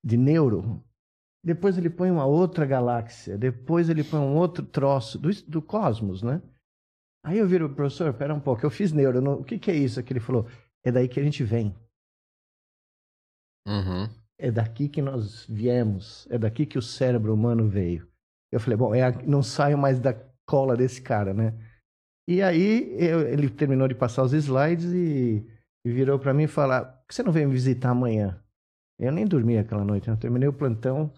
de 0.05 0.19
neuro. 0.19 0.85
Depois 1.43 1.79
ele 1.79 1.89
põe 1.89 2.11
uma 2.11 2.27
outra 2.27 2.67
galáxia. 2.67 3.39
Depois 3.39 3.89
ele 3.89 4.05
põe 4.05 4.21
um 4.21 4.37
outro 4.37 4.65
troço 4.65 5.19
do, 5.19 5.31
do 5.49 5.63
cosmos, 5.63 6.23
né? 6.23 6.43
Aí 7.25 7.39
eu 7.39 7.47
viro, 7.47 7.75
professor, 7.75 8.13
pera 8.15 8.35
um 8.35 8.41
pouco, 8.41 8.65
eu 8.65 8.71
fiz 8.71 8.93
neuro. 8.93 9.21
Não, 9.21 9.41
o 9.41 9.45
que, 9.45 9.59
que 9.59 9.71
é 9.71 9.75
isso? 9.75 10.03
Que 10.03 10.13
ele 10.13 10.21
falou, 10.21 10.47
é 10.85 10.91
daí 10.93 11.09
que 11.09 11.21
a 11.21 11.23
gente 11.23 11.45
vem. 11.45 11.75
Uhum. 13.67 14.09
É 14.39 14.51
daqui 14.51 14.89
que 14.89 15.03
nós 15.03 15.47
viemos. 15.47 16.27
É 16.31 16.39
daqui 16.39 16.65
que 16.65 16.79
o 16.79 16.83
cérebro 16.83 17.35
humano 17.35 17.69
veio. 17.69 18.09
Eu 18.51 18.59
falei, 18.59 18.77
bom, 18.77 18.95
é, 18.95 19.11
não 19.27 19.43
saio 19.43 19.79
mais 19.79 20.01
da 20.01 20.15
cola 20.47 20.77
desse 20.77 21.01
cara, 21.01 21.33
né? 21.33 21.55
E 22.29 22.43
aí 22.43 22.95
eu, 22.99 23.27
ele 23.29 23.49
terminou 23.49 23.89
de 23.89 23.95
passar 23.95 24.23
os 24.23 24.33
slides 24.33 24.93
e, 24.93 25.45
e 25.85 25.91
virou 25.91 26.19
para 26.19 26.35
mim 26.35 26.45
e 26.45 26.49
falou: 26.49 26.85
por 26.85 27.07
que 27.09 27.15
você 27.15 27.23
não 27.23 27.33
vem 27.33 27.47
me 27.47 27.53
visitar 27.53 27.91
amanhã? 27.91 28.43
Eu 28.99 29.13
nem 29.13 29.27
dormi 29.27 29.59
aquela 29.59 29.85
noite, 29.85 30.09
né? 30.09 30.15
eu 30.15 30.19
terminei 30.19 30.49
o 30.49 30.53
plantão 30.53 31.13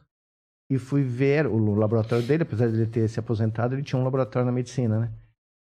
e 0.73 0.79
fui 0.79 1.03
ver 1.03 1.47
o 1.47 1.75
laboratório 1.75 2.27
dele, 2.27 2.45
apesar 2.45 2.67
de 2.69 2.77
ele 2.77 2.87
ter 2.87 3.07
se 3.07 3.21
aposentado, 3.21 3.75
ele 3.75 3.83
tinha 3.83 4.01
um 4.01 4.05
laboratório 4.05 4.47
na 4.47 4.53
medicina, 4.53 5.01
né? 5.01 5.13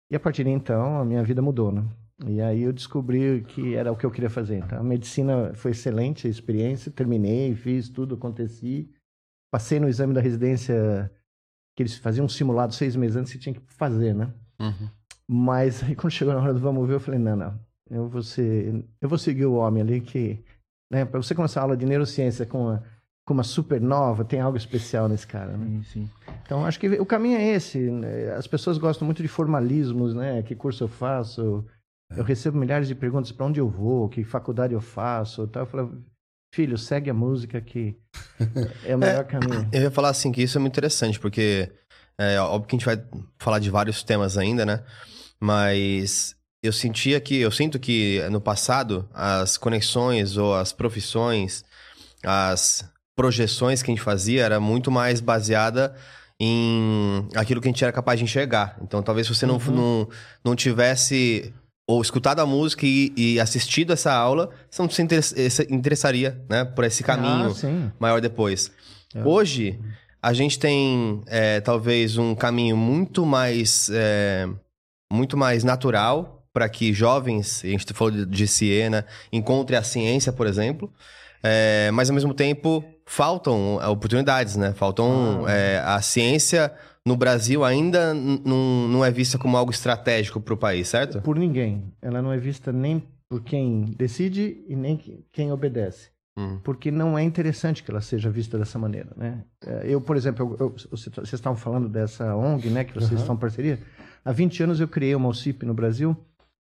E 0.10 0.16
a 0.16 0.20
partir 0.22 0.46
de 0.46 0.50
então, 0.50 1.00
a 1.00 1.04
minha 1.04 1.22
vida 1.22 1.42
mudou, 1.42 1.70
né? 1.70 1.84
E 2.26 2.40
aí 2.40 2.62
eu 2.62 2.72
descobri 2.72 3.44
que 3.46 3.76
era 3.76 3.92
o 3.92 3.96
que 3.98 4.06
eu 4.06 4.12
queria 4.12 4.30
fazer. 4.30 4.60
Então, 4.60 4.80
a 4.80 4.84
medicina 4.84 5.54
foi 5.54 5.72
excelente, 5.72 6.28
a 6.28 6.30
experiência, 6.30 6.90
terminei, 6.90 7.54
fiz 7.56 7.90
tudo, 7.90 8.16
aconteci. 8.16 8.90
Passei 9.52 9.82
no 9.82 9.90
exame 9.90 10.14
da 10.14 10.22
residência, 10.22 11.12
que 11.76 11.84
eles 11.84 11.98
faziam 11.98 12.26
um 12.26 12.30
simulado 12.30 12.74
seis 12.74 12.96
meses 12.96 13.18
antes, 13.18 13.34
você 13.34 13.38
tinha 13.38 13.54
que 13.54 13.62
fazer, 13.68 14.16
né? 14.16 14.34
Uhum. 14.62 14.88
Mas 15.28 15.84
aí 15.84 15.94
quando 15.98 16.14
chegou 16.14 16.34
na 16.34 16.40
hora 16.40 16.54
do 16.54 16.60
vamos 16.62 16.88
ver, 16.88 16.94
eu 16.94 17.00
falei, 17.02 17.20
não, 17.20 17.36
não, 17.36 17.60
eu 17.90 18.08
vou, 18.08 18.24
ser, 18.24 18.86
eu 19.02 19.10
vou 19.10 19.18
seguir 19.18 19.46
o 19.46 19.56
homem 19.56 19.84
ali 19.84 20.00
que... 20.00 20.42
Né, 20.90 21.04
para 21.04 21.22
você 21.22 21.36
começar 21.36 21.62
a 21.62 21.64
aula 21.64 21.78
de 21.78 21.86
neurociência 21.86 22.46
com 22.46 22.70
a 22.70 22.82
com 23.32 23.34
uma 23.34 23.44
supernova, 23.44 24.26
tem 24.26 24.42
algo 24.42 24.58
especial 24.58 25.08
nesse 25.08 25.26
cara, 25.26 25.56
né? 25.56 25.66
Sim, 25.66 25.84
sim. 25.84 26.10
Então, 26.44 26.66
acho 26.66 26.78
que 26.78 26.88
o 27.00 27.06
caminho 27.06 27.38
é 27.38 27.48
esse. 27.48 27.80
Né? 27.80 28.34
As 28.34 28.46
pessoas 28.46 28.78
gostam 28.78 29.06
muito 29.06 29.22
de 29.22 29.30
formalismos, 29.30 30.14
né? 30.14 30.44
Que 30.44 30.54
curso 30.54 30.84
eu 30.84 30.88
faço? 30.90 31.66
Eu 32.14 32.26
recebo 32.26 32.58
milhares 32.58 32.90
de 32.90 32.94
perguntas 32.96 33.32
para 33.32 33.46
onde 33.46 33.62
eu 33.62 33.70
vou, 33.70 34.10
que 34.10 34.22
faculdade 34.26 34.74
eu 34.74 34.82
faço, 34.82 35.48
tal. 35.48 35.64
Eu 35.64 35.66
falo, 35.66 36.04
filho, 36.54 36.78
segue 36.78 37.10
a 37.10 37.14
música 37.14 37.62
que 37.62 37.96
é 38.86 38.94
o 38.94 39.00
melhor 39.00 39.24
caminho. 39.24 39.66
Eu 39.72 39.84
ia 39.84 39.92
falar 39.92 40.10
assim 40.10 40.30
que 40.30 40.44
isso 40.44 40.58
é 40.58 40.60
muito 40.62 40.74
interessante, 40.74 41.18
porque 41.18 41.72
é 42.18 42.38
óbvio 42.38 42.68
que 42.68 42.76
a 42.76 42.80
gente 42.80 42.86
vai 42.86 43.02
falar 43.40 43.60
de 43.60 43.70
vários 43.70 44.04
temas 44.04 44.38
ainda, 44.38 44.66
né? 44.66 44.84
Mas 45.40 46.36
eu 46.62 46.74
sentia 46.74 47.22
que, 47.22 47.38
eu 47.38 47.50
sinto 47.50 47.80
que 47.80 48.20
no 48.30 48.42
passado 48.42 49.08
as 49.14 49.58
conexões 49.58 50.36
ou 50.36 50.54
as 50.54 50.74
profissões, 50.74 51.64
as 52.26 52.91
projeções 53.16 53.82
que 53.82 53.92
a 53.92 53.94
gente 53.94 54.04
fazia 54.04 54.44
era 54.44 54.60
muito 54.60 54.90
mais 54.92 55.20
baseada 55.20 55.96
em 56.40 57.28
aquilo 57.36 57.62
que 57.62 57.68
a 57.68 57.72
gente 57.72 57.84
era 57.84 57.94
capaz 57.94 58.18
de 58.20 58.24
enxergar. 58.24 58.78
Então, 58.82 59.04
talvez 59.04 59.28
se 59.28 59.36
você 59.36 59.46
não, 59.46 59.56
Uhum. 59.58 59.72
não, 59.76 60.10
não 60.44 60.56
tivesse 60.56 61.54
ou 61.88 62.02
escutado 62.02 62.40
a 62.40 62.46
música 62.46 62.86
e, 62.86 63.12
e 63.18 63.40
assistido 63.40 63.92
essa 63.94 64.14
aula, 64.14 64.50
você 64.70 64.82
não 64.82 64.90
se 64.90 65.50
se 65.50 65.68
interessaria, 65.70 66.42
né, 66.50 66.64
por 66.64 66.84
esse 66.86 67.04
caminho 67.04 67.54
Ah, 67.64 67.92
maior 68.00 68.22
depois. 68.22 68.72
É. 69.14 69.22
Hoje, 69.24 69.78
a 70.22 70.32
gente 70.34 70.58
tem 70.58 71.22
é, 71.28 71.60
talvez 71.60 72.18
um 72.18 72.34
caminho 72.34 72.78
muito 72.78 73.26
mais, 73.26 73.90
é, 73.94 74.48
muito 75.12 75.36
mais 75.36 75.64
natural 75.64 76.44
para 76.54 76.68
que 76.70 76.94
jovens, 76.94 77.62
a 77.64 77.68
gente 77.68 77.94
falou 77.94 78.12
de, 78.12 78.26
de 78.26 78.48
Siena, 78.48 79.06
encontrem 79.32 79.78
a 79.78 79.84
ciência, 79.84 80.32
por 80.34 80.48
exemplo, 80.48 80.92
mas 81.94 82.10
ao 82.10 82.14
mesmo 82.14 82.34
tempo 82.34 82.84
faltam 83.12 83.78
é, 83.82 83.88
oportunidades, 83.88 84.56
né? 84.56 84.72
Faltam 84.74 85.46
é, 85.48 85.80
a 85.80 86.02
ciência 86.02 86.72
no 87.06 87.18
Brasil 87.18 87.64
ainda 87.66 88.14
não 88.14 89.04
é 89.04 89.12
vista 89.12 89.38
como 89.38 89.58
algo 89.58 89.72
estratégico 89.72 90.40
para 90.40 90.54
o 90.54 90.58
país, 90.58 90.88
certo? 90.88 91.22
Por 91.22 91.38
ninguém. 91.38 91.92
Ela 92.02 92.22
não 92.22 92.32
é 92.32 92.38
vista 92.38 92.72
nem 92.72 93.04
por 93.30 93.42
quem 93.44 93.94
decide 93.98 94.64
e 94.68 94.76
nem 94.76 94.96
que- 94.96 95.26
quem 95.34 95.52
obedece. 95.52 96.10
Hum. 96.38 96.60
Porque 96.64 96.90
não 96.90 97.18
é 97.18 97.24
interessante 97.24 97.84
que 97.84 97.92
ela 97.92 98.00
seja 98.00 98.30
vista 98.30 98.58
dessa 98.58 98.80
maneira, 98.80 99.10
né? 99.18 99.44
É, 99.66 99.82
Eu, 99.94 100.00
por 100.00 100.16
exemplo, 100.16 100.56
eu- 100.58 100.68
eu- 100.68 100.76
você- 100.90 101.10
vocês 101.10 101.34
estavam 101.34 101.58
falando 101.58 101.90
dessa 101.90 102.34
ONG, 102.36 102.70
né? 102.70 102.86
Que 102.86 102.94
vocês 102.94 103.12
Aham. 103.12 103.20
estão 103.20 103.36
em 103.36 103.40
parceria. 103.40 103.80
Há 104.24 104.32
20 104.32 104.64
anos 104.64 104.80
eu 104.80 104.88
criei 104.88 105.14
uma 105.16 105.28
OCIP 105.28 105.66
no 105.66 105.74
Brasil 105.74 106.16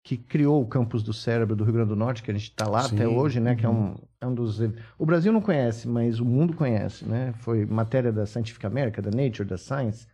que 0.04 0.16
criou 0.16 0.62
o 0.62 0.66
campus 0.66 1.02
do 1.02 1.12
cérebro 1.12 1.56
do 1.56 1.64
Rio 1.64 1.72
Grande 1.72 1.88
do 1.88 1.96
Norte, 1.96 2.22
que 2.22 2.30
a 2.30 2.34
gente 2.34 2.44
está 2.50 2.68
lá 2.68 2.82
Sim. 2.82 2.94
até 2.94 3.08
hoje, 3.08 3.40
né? 3.40 3.56
Que 3.56 3.66
é 3.66 3.68
um, 3.68 3.96
é 4.20 4.26
um 4.26 4.34
dos... 4.34 4.60
O 4.98 5.06
Brasil 5.06 5.32
não 5.32 5.40
conhece, 5.40 5.88
mas 5.88 6.20
o 6.20 6.24
mundo 6.24 6.54
conhece, 6.54 7.04
né? 7.04 7.32
Foi 7.38 7.66
matéria 7.66 8.12
da 8.12 8.26
Scientific 8.26 8.64
America, 8.66 9.02
da 9.02 9.10
Nature, 9.10 9.48
da 9.48 9.58
Science. 9.58 10.06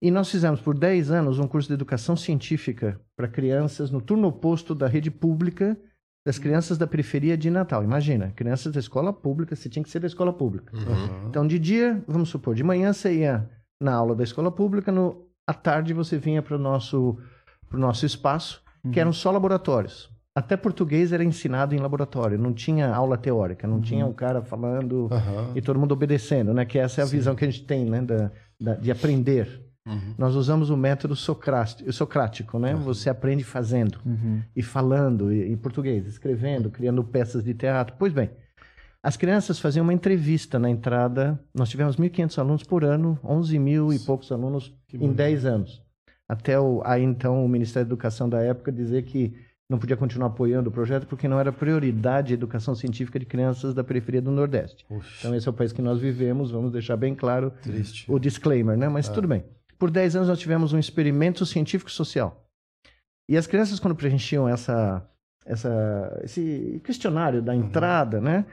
E 0.00 0.10
nós 0.10 0.30
fizemos 0.30 0.60
por 0.60 0.76
10 0.76 1.10
anos 1.10 1.38
um 1.38 1.48
curso 1.48 1.68
de 1.68 1.74
educação 1.74 2.16
científica 2.16 3.00
para 3.16 3.28
crianças 3.28 3.90
no 3.90 4.00
turno 4.00 4.28
oposto 4.28 4.74
da 4.74 4.86
rede 4.86 5.10
pública 5.10 5.76
das 6.26 6.40
crianças 6.40 6.76
da 6.76 6.88
periferia 6.88 7.36
de 7.36 7.48
Natal. 7.48 7.84
Imagina, 7.84 8.32
crianças 8.34 8.72
da 8.72 8.80
escola 8.80 9.12
pública, 9.12 9.54
você 9.54 9.68
tinha 9.68 9.82
que 9.82 9.88
ser 9.88 10.00
da 10.00 10.08
escola 10.08 10.32
pública. 10.32 10.76
Uhum. 10.76 11.28
Então, 11.28 11.46
de 11.46 11.56
dia, 11.56 12.02
vamos 12.06 12.28
supor, 12.30 12.52
de 12.52 12.64
manhã 12.64 12.92
você 12.92 13.14
ia 13.14 13.48
na 13.80 13.94
aula 13.94 14.14
da 14.14 14.24
escola 14.24 14.50
pública, 14.50 14.90
no, 14.90 15.24
à 15.46 15.54
tarde 15.54 15.94
você 15.94 16.18
vinha 16.18 16.42
para 16.42 16.56
o 16.56 16.58
nosso, 16.58 17.16
pro 17.68 17.78
nosso 17.78 18.04
espaço, 18.04 18.60
que 18.92 18.98
eram 18.98 19.12
só 19.12 19.30
laboratórios. 19.30 20.10
Até 20.36 20.54
português 20.54 21.12
era 21.12 21.24
ensinado 21.24 21.74
em 21.74 21.78
laboratório, 21.78 22.38
não 22.38 22.52
tinha 22.52 22.94
aula 22.94 23.16
teórica, 23.16 23.66
não 23.66 23.80
tinha 23.80 24.04
um 24.04 24.12
cara 24.12 24.42
falando 24.42 25.08
Aham. 25.10 25.52
e 25.54 25.62
todo 25.62 25.78
mundo 25.80 25.92
obedecendo, 25.92 26.52
né? 26.52 26.66
Que 26.66 26.78
essa 26.78 27.00
é 27.00 27.04
a 27.04 27.06
visão 27.06 27.34
que 27.34 27.42
a 27.42 27.50
gente 27.50 27.64
tem, 27.64 27.86
né? 27.86 28.02
Da, 28.02 28.30
da- 28.60 28.74
de 28.74 28.90
aprender. 28.90 29.62
Nós 30.18 30.34
usamos 30.34 30.68
o 30.68 30.76
método 30.76 31.14
socrático, 31.16 31.90
socrático 31.92 32.58
né? 32.58 32.74
Você 32.74 33.08
aprende 33.08 33.44
fazendo 33.44 33.98
Uhum. 34.04 34.42
e 34.54 34.60
falando 34.62 35.32
e- 35.32 35.50
em 35.50 35.56
português, 35.56 36.06
escrevendo, 36.06 36.70
criando 36.70 37.02
peças 37.04 37.42
de 37.42 37.54
teatro. 37.54 37.94
Pois 37.98 38.12
bem, 38.12 38.28
as 39.02 39.16
crianças 39.16 39.58
faziam 39.60 39.84
uma 39.84 39.94
entrevista 39.94 40.58
na 40.58 40.68
entrada. 40.68 41.40
Nós 41.54 41.68
tivemos 41.70 41.96
1.500 41.96 42.36
alunos 42.38 42.62
por 42.64 42.84
ano, 42.84 43.16
11 43.24 43.58
mil 43.60 43.92
e 43.92 43.98
poucos 44.00 44.30
alunos 44.32 44.74
Que 44.88 44.96
em 44.96 45.00
bonito. 45.00 45.16
10 45.16 45.44
anos. 45.46 45.80
Até 46.28 46.58
o, 46.58 46.82
aí 46.84 47.04
então 47.04 47.44
o 47.44 47.48
Ministério 47.48 47.88
da 47.88 47.94
Educação 47.94 48.28
da 48.28 48.42
época 48.42 48.72
dizer 48.72 49.04
que 49.04 49.34
não 49.68 49.78
podia 49.78 49.96
continuar 49.96 50.28
apoiando 50.28 50.68
o 50.70 50.72
projeto 50.72 51.06
porque 51.06 51.26
não 51.26 51.40
era 51.40 51.52
prioridade 51.52 52.32
a 52.32 52.34
educação 52.34 52.74
científica 52.74 53.18
de 53.18 53.26
crianças 53.26 53.74
da 53.74 53.82
periferia 53.82 54.22
do 54.22 54.30
Nordeste. 54.30 54.84
Puxa, 54.86 55.16
Então 55.18 55.34
esse 55.34 55.48
é 55.48 55.50
o 55.50 55.54
país 55.54 55.72
que 55.72 55.82
nós 55.82 56.00
vivemos, 56.00 56.50
vamos 56.52 56.70
deixar 56.70 56.96
bem 56.96 57.14
claro 57.14 57.50
triste. 57.62 58.10
o 58.10 58.18
disclaimer, 58.18 58.76
né? 58.76 58.88
Mas 58.88 59.08
tudo 59.08 59.26
bem. 59.26 59.44
Por 59.78 59.90
10 59.90 60.16
anos 60.16 60.28
nós 60.28 60.38
tivemos 60.38 60.72
um 60.72 60.78
experimento 60.78 61.44
científico 61.44 61.90
social. 61.90 62.44
E 63.28 63.36
as 63.36 63.46
crianças, 63.46 63.80
quando 63.80 63.96
preenchiam 63.96 64.48
essa, 64.48 65.04
essa, 65.44 66.20
esse 66.22 66.80
questionário 66.84 67.42
da 67.42 67.54
entrada, 67.54 68.20
né? 68.20 68.46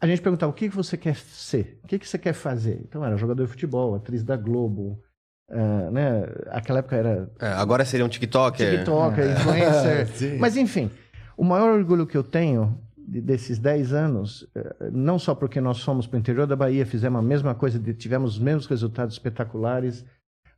A 0.00 0.06
gente 0.06 0.20
perguntava 0.22 0.50
o 0.50 0.54
que 0.54 0.68
você 0.68 0.96
quer 0.96 1.14
ser, 1.14 1.78
o 1.84 1.86
que 1.86 1.98
que 1.98 2.08
você 2.08 2.18
quer 2.18 2.32
fazer. 2.32 2.80
Então 2.82 3.04
era 3.04 3.16
jogador 3.16 3.44
de 3.44 3.50
futebol, 3.50 3.94
atriz 3.94 4.24
da 4.24 4.36
Globo, 4.36 5.00
ah, 5.50 5.90
né? 5.90 6.24
Aquela 6.50 6.80
época 6.80 6.96
era 6.96 7.30
É, 7.40 7.48
agora 7.48 7.84
seria 7.84 8.04
um 8.04 8.08
TikToker. 8.08 8.70
TikToker, 8.78 9.30
influencer. 9.32 10.06
Sim. 10.16 10.38
Mas 10.38 10.56
enfim, 10.56 10.90
o 11.36 11.44
maior 11.44 11.70
orgulho 11.78 12.06
que 12.06 12.16
eu 12.16 12.24
tenho 12.24 12.78
de- 12.96 13.20
desses 13.20 13.58
10 13.58 13.92
anos, 13.92 14.46
eh, 14.54 14.90
não 14.92 15.18
só 15.18 15.34
porque 15.34 15.60
nós 15.60 15.80
fomos 15.82 16.06
para 16.06 16.16
o 16.16 16.20
interior 16.20 16.46
da 16.46 16.56
Bahia, 16.56 16.84
fizemos 16.84 17.18
a 17.20 17.22
mesma 17.22 17.54
coisa, 17.54 17.78
tivemos 17.94 18.32
os 18.34 18.38
mesmos 18.40 18.66
resultados 18.66 19.14
espetaculares. 19.14 20.04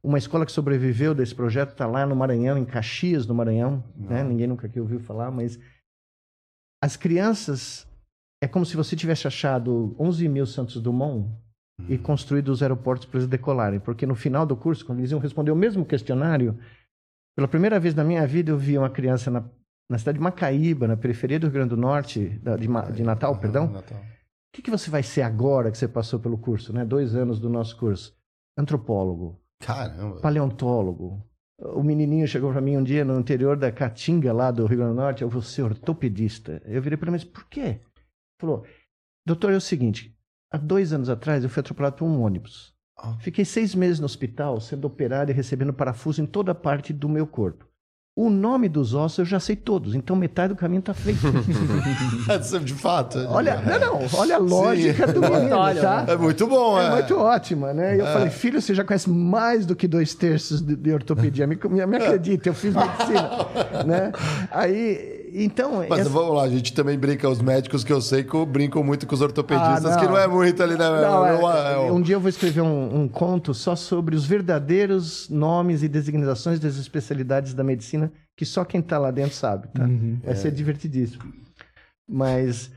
Uma 0.03 0.17
escola 0.17 0.47
que 0.47 0.53
sobreviveu 0.53 1.15
desse 1.15 1.35
projeto 1.35 1.73
está 1.73 1.87
lá 1.87 2.07
no 2.07 2.15
Maranhão, 2.17 2.57
em 2.57 2.65
Caxias, 2.65 3.27
no 3.27 3.35
Maranhão. 3.35 3.85
Né? 3.97 4.23
Ninguém 4.25 4.47
nunca 4.47 4.67
aqui 4.67 4.81
ouviu 4.81 5.01
falar, 5.01 5.31
mas 5.31 5.59
as 6.83 6.97
crianças 6.97 7.87
é 8.43 8.47
como 8.47 8.65
se 8.65 8.77
você 8.77 8.95
tivesse 8.95 9.27
achado 9.27 9.95
11 9.99 10.29
mil 10.29 10.47
Santos 10.47 10.81
Dumont 10.81 11.29
e 11.89 11.97
construído 11.99 12.49
os 12.49 12.63
aeroportos 12.63 13.07
para 13.07 13.19
eles 13.19 13.29
decolarem. 13.29 13.79
Porque 13.81 14.07
no 14.07 14.15
final 14.15 14.45
do 14.47 14.57
curso, 14.57 14.85
quando 14.85 14.99
eles 15.01 15.11
iam 15.11 15.21
responder 15.21 15.51
o 15.51 15.57
mesmo 15.57 15.85
questionário, 15.85 16.59
pela 17.37 17.47
primeira 17.49 17.79
vez 17.79 17.95
na 17.95 18.03
minha 18.05 18.27
vida 18.27 18.51
eu 18.51 18.59
vi 18.59 18.77
uma 18.77 18.91
criança 18.91 19.31
na, 19.31 19.45
na 19.89 19.99
cidade 19.99 20.19
de 20.19 20.25
Macaíba, 20.25 20.89
na 20.89 20.97
periferia 20.97 21.39
do 21.39 21.45
Rio 21.47 21.53
Grande 21.55 21.71
do 21.71 21.77
Norte, 21.77 22.29
da- 22.43 22.57
de, 22.57 22.67
de 22.95 23.03
Natal, 23.03 23.33
Aham, 23.33 23.41
perdão. 23.41 23.67
Natal. 23.71 23.99
O 23.99 24.57
que, 24.57 24.63
que 24.63 24.71
você 24.71 24.91
vai 24.91 25.03
ser 25.03 25.23
agora 25.23 25.71
que 25.71 25.79
você 25.79 25.87
passou 25.87 26.19
pelo 26.19 26.37
curso, 26.39 26.73
né? 26.73 26.85
Dois 26.85 27.15
anos 27.15 27.39
do 27.39 27.49
nosso 27.49 27.77
curso. 27.77 28.17
Antropólogo, 28.59 29.41
Caramba. 29.61 30.21
paleontólogo. 30.21 31.23
O 31.61 31.83
menininho 31.83 32.27
chegou 32.27 32.51
para 32.53 32.61
mim 32.61 32.77
um 32.77 32.83
dia 32.83 33.05
no 33.05 33.19
interior 33.19 33.57
da 33.57 33.71
Caatinga, 33.71 34.33
lá 34.33 34.51
do 34.51 34.65
Rio 34.67 34.79
Grande 34.79 34.93
do 34.95 34.97
Norte, 35.01 35.23
eu 35.23 35.29
vou 35.29 35.43
ser 35.43 35.63
ortopedista. 35.63 36.61
Eu 36.65 36.81
virei 36.83 36.97
para 36.97 37.09
ele 37.11 37.19
disse, 37.19 37.31
por 37.31 37.45
quê? 37.49 37.61
Ele 37.61 37.81
falou, 38.41 38.65
doutor, 39.27 39.53
é 39.53 39.57
o 39.57 39.61
seguinte, 39.61 40.17
há 40.51 40.57
dois 40.57 40.93
anos 40.93 41.09
atrás 41.09 41.43
eu 41.45 41.51
fui 41.51 41.61
atropelado 41.61 41.97
por 41.97 42.05
um 42.05 42.23
ônibus. 42.23 42.73
Ah. 42.97 43.17
Fiquei 43.21 43.45
seis 43.45 43.75
meses 43.75 44.01
no 44.01 44.07
hospital, 44.07 44.61
sendo 44.61 44.87
operado 44.87 45.31
e 45.31 45.35
recebendo 45.35 45.73
parafuso 45.73 46.21
em 46.21 46.27
toda 46.27 46.55
parte 46.55 46.93
do 46.93 47.09
meu 47.09 47.27
corpo. 47.27 47.69
O 48.17 48.29
nome 48.29 48.69
dos 48.69 48.95
ossos 48.95 49.19
eu 49.21 49.25
já 49.25 49.39
sei 49.39 49.55
todos, 49.55 49.95
então 49.95 50.17
metade 50.17 50.53
do 50.53 50.59
caminho 50.59 50.81
está 50.81 50.93
feito. 50.93 51.21
de 52.65 52.75
fato. 52.75 53.17
olha, 53.29 53.61
não, 53.61 53.79
não, 53.79 54.07
olha 54.15 54.35
a 54.35 54.39
lógica 54.39 55.07
do 55.07 55.21
menino, 55.21 55.51
tá? 55.81 56.05
É 56.09 56.17
muito 56.17 56.45
bom, 56.49 56.81
É 56.81 56.87
é. 56.87 56.91
muito 56.91 57.17
ótima, 57.17 57.73
né? 57.73 57.95
E 57.95 58.01
eu 58.01 58.07
falei, 58.07 58.31
filho, 58.31 58.61
você 58.61 58.75
já 58.75 58.83
conhece 58.83 59.09
mais 59.09 59.65
do 59.65 59.77
que 59.77 59.87
dois 59.87 60.17
terços 60.17 60.61
de, 60.61 60.75
de 60.75 60.93
ortopedia. 60.93 61.47
Me, 61.47 61.55
me, 61.55 61.87
me 61.87 61.97
acredita, 61.97 62.49
eu 62.49 62.55
fiz 62.55 62.75
medicina, 62.75 63.31
né? 63.87 64.11
Aí, 64.51 65.18
então... 65.35 65.85
Mas 65.89 66.01
essa- 66.01 66.11
vamos 66.11 66.35
lá, 66.37 66.43
a 66.45 66.49
gente 66.49 66.73
também 66.73 66.99
brinca, 66.99 67.29
os 67.29 67.41
médicos 67.41 67.83
que 67.85 67.93
eu 67.93 68.01
sei 68.01 68.23
que 68.25 68.47
brincam 68.47 68.83
muito 68.83 69.07
com 69.07 69.15
os 69.15 69.21
ortopedistas, 69.21 69.85
Ah, 69.93 69.99
que 69.99 70.07
não 70.07 70.17
é 70.19 70.27
muito 70.27 70.63
ali, 70.63 70.73
né? 70.77 70.79
Não, 70.89 71.27
é, 71.27 71.35
Eu- 71.35 71.87
eu- 71.89 71.95
um 71.95 72.01
dia 72.03 72.17
eu 72.17 72.21
vou 72.21 72.29
escrever 72.29 72.61
um, 72.61 73.03
um 73.03 73.09
conto 73.09 73.53
só 73.55 73.75
sobre 73.77 74.15
os 74.17 74.25
verdadeiros 74.27 75.29
nomes 75.29 75.83
e 75.83 75.89
designações 75.89 76.59
das 76.61 76.77
especialidades 76.77 77.55
da 77.55 77.63
medicina 77.65 78.13
que 78.37 78.45
só 78.45 78.65
quem 78.65 78.81
tá 78.81 78.99
lá 78.99 79.11
dentro 79.11 79.35
sabe, 79.35 79.67
tá? 79.69 79.83
Uhum. 79.85 80.19
Vai 80.25 80.37
ser 80.37 80.53
divertidíssimo. 80.53 81.25
Mas, 82.09 82.71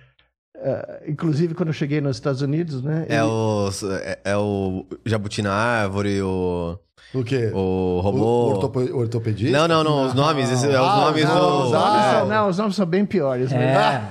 ah, 0.58 1.00
inclusive, 1.08 1.53
quando 1.53 1.70
eu 1.70 1.74
cheguei 1.74 2.01
nos 2.01 2.17
Estados 2.17 2.41
Unidos, 2.41 2.81
né? 2.81 3.05
É 3.08 3.15
ele- 3.15 3.24
o, 3.24 3.70
é, 4.03 4.20
é 4.25 4.38
o 4.38 4.86
jabuti 5.05 5.41
na 5.41 5.53
árvore, 5.53 6.22
o, 6.22 6.77
O 7.13 7.24
quê? 7.25 7.51
o 7.53 7.58
O 7.58 8.00
robô. 8.00 8.25
ortope- 8.53 8.91
ortopedista? 8.91 9.58
Não, 9.58 9.68
não, 9.68 9.84
não. 9.84 10.06
Os 10.08 10.13
nomes. 10.13 10.50
Esses, 10.50 10.63
é 10.63 10.70
os 10.82 10.88
Ah, 10.88 10.96
nomes 11.01 11.24
não, 11.25 11.39
do. 11.39 11.58
os 11.60 11.65
Os 11.65 11.72
nomes 11.72 12.06
é. 12.06 12.12
são, 12.12 12.27
não, 12.27 12.48
os 12.50 12.58
nomes 12.58 12.75
são 12.75 12.86
bem 12.86 13.06
piores. 13.06 13.51
É. 13.51 14.01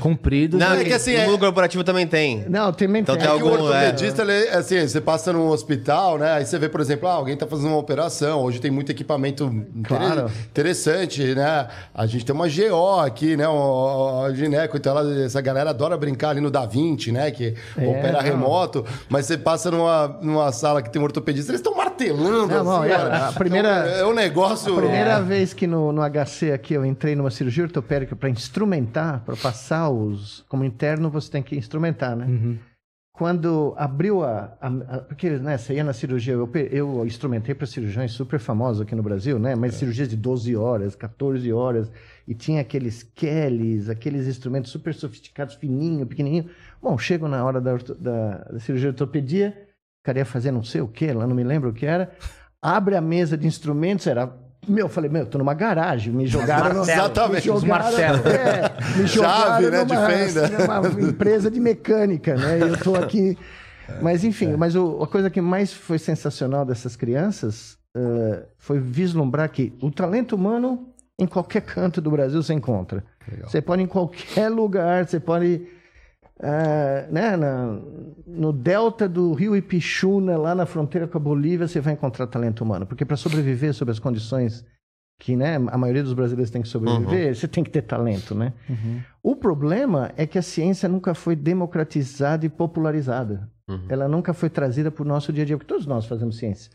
Comprido. 0.00 0.58
Não, 0.58 0.72
É 0.74 0.80
é 0.80 0.84
que 0.84 0.92
assim, 0.92 1.14
é- 1.14 1.24
mundo 1.24 1.38
corporativo 1.38 1.84
também 1.84 2.04
tem. 2.04 2.44
Não, 2.48 2.72
também 2.72 3.00
Então 3.02 3.16
tem. 3.16 3.24
tem 3.26 3.32
É 3.34 3.38
que 3.38 3.44
o 3.44 3.48
algum, 3.48 3.64
é. 3.72 3.86
ortopedista, 3.90 4.22
ele, 4.22 4.48
assim, 4.48 4.88
você 4.88 5.00
passa 5.00 5.32
num 5.32 5.48
hospital, 5.48 6.18
né? 6.18 6.32
Aí 6.32 6.44
você 6.44 6.58
vê, 6.58 6.68
por 6.68 6.80
exemplo, 6.80 7.08
ah, 7.08 7.12
alguém 7.12 7.36
tá 7.36 7.46
fazendo 7.46 7.68
uma 7.68 7.78
operação. 7.78 8.40
Hoje 8.42 8.60
tem 8.60 8.72
muito 8.72 8.90
equipamento 8.90 9.48
Claro. 9.84 10.28
interessante, 10.50 11.34
né? 11.36 11.68
A 11.94 12.06
gente 12.06 12.24
tem 12.24 12.34
uma 12.34 12.48
GO 12.48 13.00
aqui, 13.00 13.36
né? 13.36 13.46
O, 13.46 14.24
o 14.26 14.34
gineco, 14.34 14.76
então 14.76 14.98
ela- 14.98 15.24
essa 15.24 15.40
galera 15.40 15.70
adora 15.70 15.96
brincar 15.96 16.30
ali 16.30 16.40
no 16.40 16.50
Da 16.50 16.66
Vinci, 16.66 17.12
né? 17.12 17.30
Que 17.30 17.54
É, 17.78 17.86
opera 17.86 18.14
não. 18.14 18.20
remoto. 18.20 18.84
Mas 19.08 19.26
você 19.26 19.38
passa 19.38 19.70
numa, 19.70 20.08
numa 20.20 20.50
sala 20.50 20.82
que 20.82 20.90
tem 20.90 21.00
um 21.00 21.04
ortopedista, 21.04 21.52
eles 21.52 21.60
estão 21.60 21.72
martelando 21.76 21.91
martelando. 22.10 22.64
Não, 22.64 22.76
assim, 22.82 22.90
é, 22.90 22.96
cara. 22.96 23.28
a 23.28 23.32
primeira- 23.32 23.68
É 23.68 24.04
um, 24.04 24.08
é 24.08 24.10
um 24.10 24.14
negócio. 24.14 24.72
A 24.72 24.80
primeira 24.80 25.20
vez 25.20 25.52
que 25.54 25.66
no, 25.66 25.92
no 25.92 26.02
HC 26.02 26.52
aqui 26.52 26.74
eu 26.74 26.84
entrei 26.84 27.14
numa 27.14 27.30
cirurgia 27.30 27.64
ortopédica 27.64 28.16
para 28.16 28.28
instrumentar, 28.28 29.20
para 29.24 29.36
passar 29.36 29.88
os. 29.90 30.44
Como 30.48 30.64
interno, 30.64 31.10
você 31.10 31.30
tem 31.30 31.42
que 31.42 31.56
instrumentar, 31.56 32.16
né? 32.16 32.26
Uhum. 32.26 32.58
Quando 33.14 33.74
abriu 33.76 34.24
a. 34.24 34.56
a- 34.60 34.68
a- 34.68 34.98
porque, 35.00 35.28
né, 35.30 35.58
você 35.58 35.74
ia 35.74 35.84
na 35.84 35.92
cirurgia, 35.92 36.32
eu, 36.32 36.50
eu 36.70 37.04
instrumentei 37.06 37.54
para 37.54 37.66
cirurgiões 37.66 38.12
super 38.12 38.40
famosos 38.40 38.80
aqui 38.80 38.94
no 38.94 39.02
Brasil, 39.02 39.38
né? 39.38 39.54
Mas 39.54 39.74
cirurgias 39.74 40.08
de 40.08 40.16
12 40.16 40.56
horas, 40.56 40.96
14 40.96 41.52
horas, 41.52 41.92
e 42.26 42.34
tinha 42.34 42.62
aqueles 42.62 43.02
Kellys, 43.02 43.90
aqueles 43.90 44.26
instrumentos 44.26 44.70
super 44.70 44.94
sofisticados, 44.94 45.54
fininho, 45.56 46.06
pequenininho. 46.06 46.46
Bom, 46.82 46.96
chego 46.96 47.28
na 47.28 47.44
hora 47.44 47.60
da, 47.60 47.76
da- 47.76 48.38
da 48.50 48.58
cirurgia 48.58 48.90
de 48.90 49.02
ortopedia, 49.02 49.56
cara 50.02 50.18
ia 50.18 50.24
fazer 50.24 50.50
não 50.50 50.62
sei 50.62 50.80
o 50.80 50.88
que, 50.88 51.12
lá 51.12 51.26
não 51.26 51.34
me 51.36 51.44
lembro 51.44 51.70
o 51.70 51.72
que 51.72 51.86
era. 51.86 52.10
Abre 52.60 52.96
a 52.96 53.00
mesa 53.00 53.36
de 53.36 53.46
instrumentos, 53.46 54.06
era. 54.06 54.32
Meu, 54.68 54.86
eu 54.86 54.88
falei, 54.88 55.10
meu, 55.10 55.22
eu 55.22 55.26
tô 55.26 55.38
numa 55.38 55.54
garagem, 55.54 56.12
me 56.12 56.24
jogaram. 56.26 56.82
Exatamente, 56.82 57.48
me 57.48 57.54
os 57.56 57.62
jogaram, 57.62 57.84
martelos. 57.84 58.26
é, 58.26 58.96
me 58.96 59.06
jogaram 59.08 59.42
Chave, 59.44 59.70
né, 59.70 59.84
de 59.84 59.94
numa, 59.94 60.06
fenda. 60.08 60.48
numa 60.88 61.00
empresa 61.10 61.50
de 61.50 61.58
mecânica, 61.58 62.36
né? 62.36 62.58
E 62.58 62.60
eu 62.62 62.76
tô 62.78 62.94
aqui. 62.94 63.36
Mas 64.00 64.22
enfim, 64.22 64.54
mas 64.56 64.76
o- 64.76 65.02
a 65.02 65.06
coisa 65.08 65.28
que 65.28 65.40
mais 65.40 65.72
foi 65.72 65.98
sensacional 65.98 66.64
dessas 66.64 66.94
crianças 66.94 67.76
eh, 67.96 68.44
foi 68.56 68.78
vislumbrar 68.78 69.50
que 69.50 69.72
o 69.82 69.90
talento 69.90 70.36
humano 70.36 70.88
em 71.18 71.26
qualquer 71.26 71.62
canto 71.62 72.00
do 72.00 72.10
Brasil 72.10 72.40
você 72.42 72.54
encontra. 72.54 73.04
Você 73.42 73.60
pode 73.60 73.82
ir 73.82 73.84
em 73.84 73.88
qualquer 73.88 74.48
lugar, 74.48 75.06
você 75.06 75.18
pode 75.20 75.66
ah, 76.42 77.06
né, 77.10 77.36
na- 77.36 77.78
no 78.26 78.52
delta 78.52 79.08
do 79.08 79.32
rio 79.32 79.54
Ipixuna, 79.56 80.36
lá 80.36 80.54
na 80.54 80.66
fronteira 80.66 81.06
com 81.06 81.16
a 81.16 81.20
Bolívia, 81.20 81.68
você 81.68 81.80
vai 81.80 81.92
encontrar 81.92 82.26
talento 82.26 82.62
humano. 82.62 82.84
Porque 82.86 83.04
para 83.04 83.16
sobreviver 83.16 83.72
sob 83.72 83.90
as 83.90 83.98
condições 83.98 84.64
que 85.20 85.36
né, 85.36 85.54
a 85.54 85.78
maioria 85.78 86.02
dos 86.02 86.14
brasileiros 86.14 86.50
tem 86.50 86.60
que 86.62 86.66
sobreviver, 86.68 87.34
você 87.36 87.46
tem 87.46 87.62
que 87.62 87.70
ter 87.70 87.82
talento, 87.82 88.34
né? 88.34 88.52
O 89.22 89.36
problema 89.36 90.10
é 90.16 90.26
que 90.26 90.36
a 90.36 90.42
ciência 90.42 90.88
nunca 90.88 91.14
foi 91.14 91.36
democratizada 91.36 92.44
e 92.44 92.48
popularizada. 92.48 93.48
Ela 93.88 94.06
nunca 94.08 94.34
foi 94.34 94.50
trazida 94.50 94.90
para 94.90 95.02
o 95.02 95.06
nosso 95.06 95.32
dia 95.32 95.44
a 95.44 95.46
dia, 95.46 95.56
porque 95.56 95.68
todos 95.72 95.86
nós 95.86 96.04
fazemos 96.04 96.36
ciência. 96.36 96.70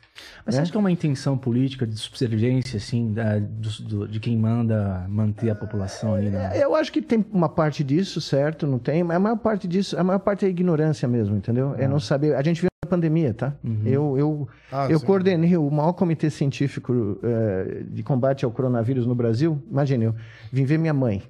Mas 0.45 0.55
você 0.55 0.59
né? 0.59 0.63
acha 0.63 0.71
que 0.71 0.77
é 0.77 0.79
uma 0.79 0.89
intenção 0.91 1.37
política 1.37 1.85
de 1.85 1.95
subserviência, 1.97 2.77
assim, 2.77 3.13
da- 3.13 3.37
do- 3.39 3.83
do- 3.83 4.07
de 4.07 4.19
quem 4.19 4.37
manda 4.37 5.05
manter 5.09 5.49
a 5.49 5.55
população 5.55 6.15
ali? 6.15 6.29
né? 6.29 6.51
Eu 6.55 6.73
acho 6.75 6.91
que 6.91 7.01
tem 7.01 7.23
uma 7.31 7.49
parte 7.49 7.83
disso, 7.83 8.19
certo? 8.21 8.65
Não 8.65 8.79
tem, 8.79 9.03
mas 9.03 9.17
a 9.17 9.19
maior 9.19 9.37
parte 9.37 9.67
disso, 9.67 9.99
a 9.99 10.03
maior 10.03 10.19
parte 10.19 10.45
é 10.45 10.49
ignorância 10.49 11.07
mesmo, 11.07 11.35
entendeu? 11.35 11.75
É 11.77 11.87
não 11.87 11.99
saber. 11.99 12.33
A 12.35 12.41
gente 12.41 12.61
viu 12.61 12.69
na 12.83 12.89
pandemia, 12.89 13.33
tá? 13.33 13.53
Eu, 13.85 14.17
eu, 14.17 14.47
Ah, 14.71 14.87
eu 14.89 14.97
sim. 14.97 15.05
coordenei 15.05 15.55
o 15.57 15.69
maior 15.69 15.93
comitê 15.93 16.29
científico 16.29 17.19
eh, 17.21 17.83
de 17.91 18.01
combate 18.01 18.43
ao 18.45 18.49
coronavírus 18.51 19.05
no 19.05 19.13
Brasil. 19.13 19.61
Imagine, 19.69 20.05
eu 20.05 20.15
vim 20.51 20.63
ver 20.65 20.77
minha 20.79 20.93
mãe. 20.93 21.21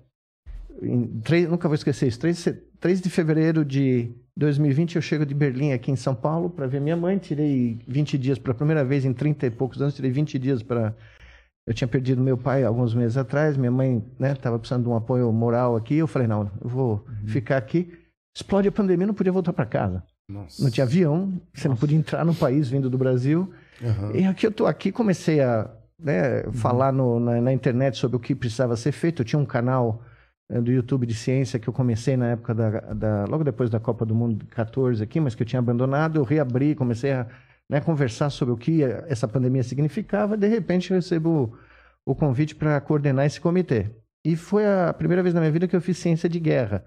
Em 0.81 1.07
três, 1.23 1.49
nunca 1.49 1.67
vou 1.67 1.75
esquecer 1.75 2.07
isso. 2.07 2.19
3, 2.19 2.47
3 2.79 3.01
de 3.01 3.09
fevereiro 3.09 3.65
de 3.65 4.11
2020, 4.37 4.95
eu 4.95 5.01
chego 5.01 5.25
de 5.25 5.33
Berlim, 5.33 5.73
aqui 5.73 5.91
em 5.91 5.95
São 5.95 6.13
Paulo, 6.13 6.49
para 6.49 6.67
ver 6.67 6.79
minha 6.79 6.95
mãe. 6.95 7.17
Tirei 7.17 7.79
20 7.87 8.17
dias, 8.17 8.37
pela 8.37 8.53
primeira 8.53 8.85
vez 8.85 9.03
em 9.03 9.11
30 9.13 9.47
e 9.47 9.49
poucos 9.49 9.81
anos, 9.81 9.95
tirei 9.95 10.11
20 10.11 10.37
dias 10.37 10.61
para. 10.61 10.95
Eu 11.67 11.73
tinha 11.73 11.87
perdido 11.87 12.21
meu 12.21 12.37
pai 12.37 12.63
alguns 12.63 12.93
meses 12.93 13.17
atrás, 13.17 13.57
minha 13.57 13.71
mãe 13.71 14.01
estava 14.19 14.57
precisando 14.57 14.83
de 14.83 14.89
um 14.89 14.95
apoio 14.95 15.31
moral 15.33 15.75
aqui. 15.75 15.95
Eu 15.95 16.07
falei: 16.07 16.27
não, 16.27 16.49
eu 16.63 16.69
vou 16.69 17.05
ficar 17.25 17.57
aqui. 17.57 17.91
Explode 18.35 18.67
a 18.67 18.71
pandemia, 18.71 19.07
não 19.07 19.13
podia 19.13 19.33
voltar 19.33 19.51
para 19.51 19.65
casa. 19.65 20.03
Nossa. 20.29 20.63
Não 20.63 20.69
tinha 20.69 20.83
avião, 20.85 21.33
você 21.53 21.67
não 21.67 21.75
podia 21.75 21.97
entrar 21.97 22.23
no 22.23 22.35
país 22.35 22.69
vindo 22.69 22.89
do 22.89 22.97
Brasil. 22.97 23.51
Aham. 23.83 24.11
E 24.15 24.23
aqui 24.25 24.45
eu 24.45 24.51
tô 24.51 24.65
aqui, 24.67 24.91
comecei 24.91 25.41
a 25.41 25.69
né, 25.99 26.43
falar 26.53 26.91
no- 26.93 27.19
na, 27.19 27.41
na 27.41 27.51
internet 27.53 27.97
sobre 27.97 28.17
o 28.17 28.19
que 28.19 28.35
precisava 28.35 28.75
ser 28.75 28.91
feito. 28.91 29.21
Eu 29.21 29.25
tinha 29.25 29.39
um 29.39 29.45
canal 29.45 30.01
do 30.49 30.71
YouTube 30.71 31.05
de 31.05 31.13
ciência 31.13 31.59
que 31.59 31.67
eu 31.67 31.73
comecei 31.73 32.15
na 32.15 32.27
época 32.27 32.53
da, 32.55 32.69
da- 32.93 33.25
logo 33.25 33.43
depois 33.43 33.69
da 33.69 33.79
Copa 33.79 34.05
do 34.05 34.15
Mundo 34.15 34.45
14 34.47 35.03
aqui, 35.03 35.19
mas 35.19 35.35
que 35.35 35.43
eu 35.43 35.47
tinha 35.47 35.59
abandonado. 35.59 36.17
Eu 36.19 36.23
reabri, 36.23 36.73
comecei 36.73 37.11
a 37.11 37.27
né, 37.69 37.81
conversar 37.81 38.29
sobre 38.29 38.53
o 38.53 38.57
que 38.57 38.81
essa 39.07 39.27
pandemia 39.27 39.61
significava. 39.63 40.37
De 40.37 40.47
repente 40.47 40.91
eu 40.91 40.95
recebo 40.95 41.53
o, 42.05 42.15
convite 42.15 42.55
para 42.55 42.79
coordenar 42.79 43.25
esse 43.25 43.41
comitê. 43.41 43.87
E 44.25 44.37
foi 44.37 44.65
a 44.65 44.93
primeira 44.93 45.21
vez 45.21 45.33
na 45.35 45.41
minha 45.41 45.51
vida 45.51 45.67
que 45.67 45.75
eu 45.75 45.81
fiz 45.81 45.97
ciência 45.97 46.29
de 46.29 46.39
guerra. 46.39 46.85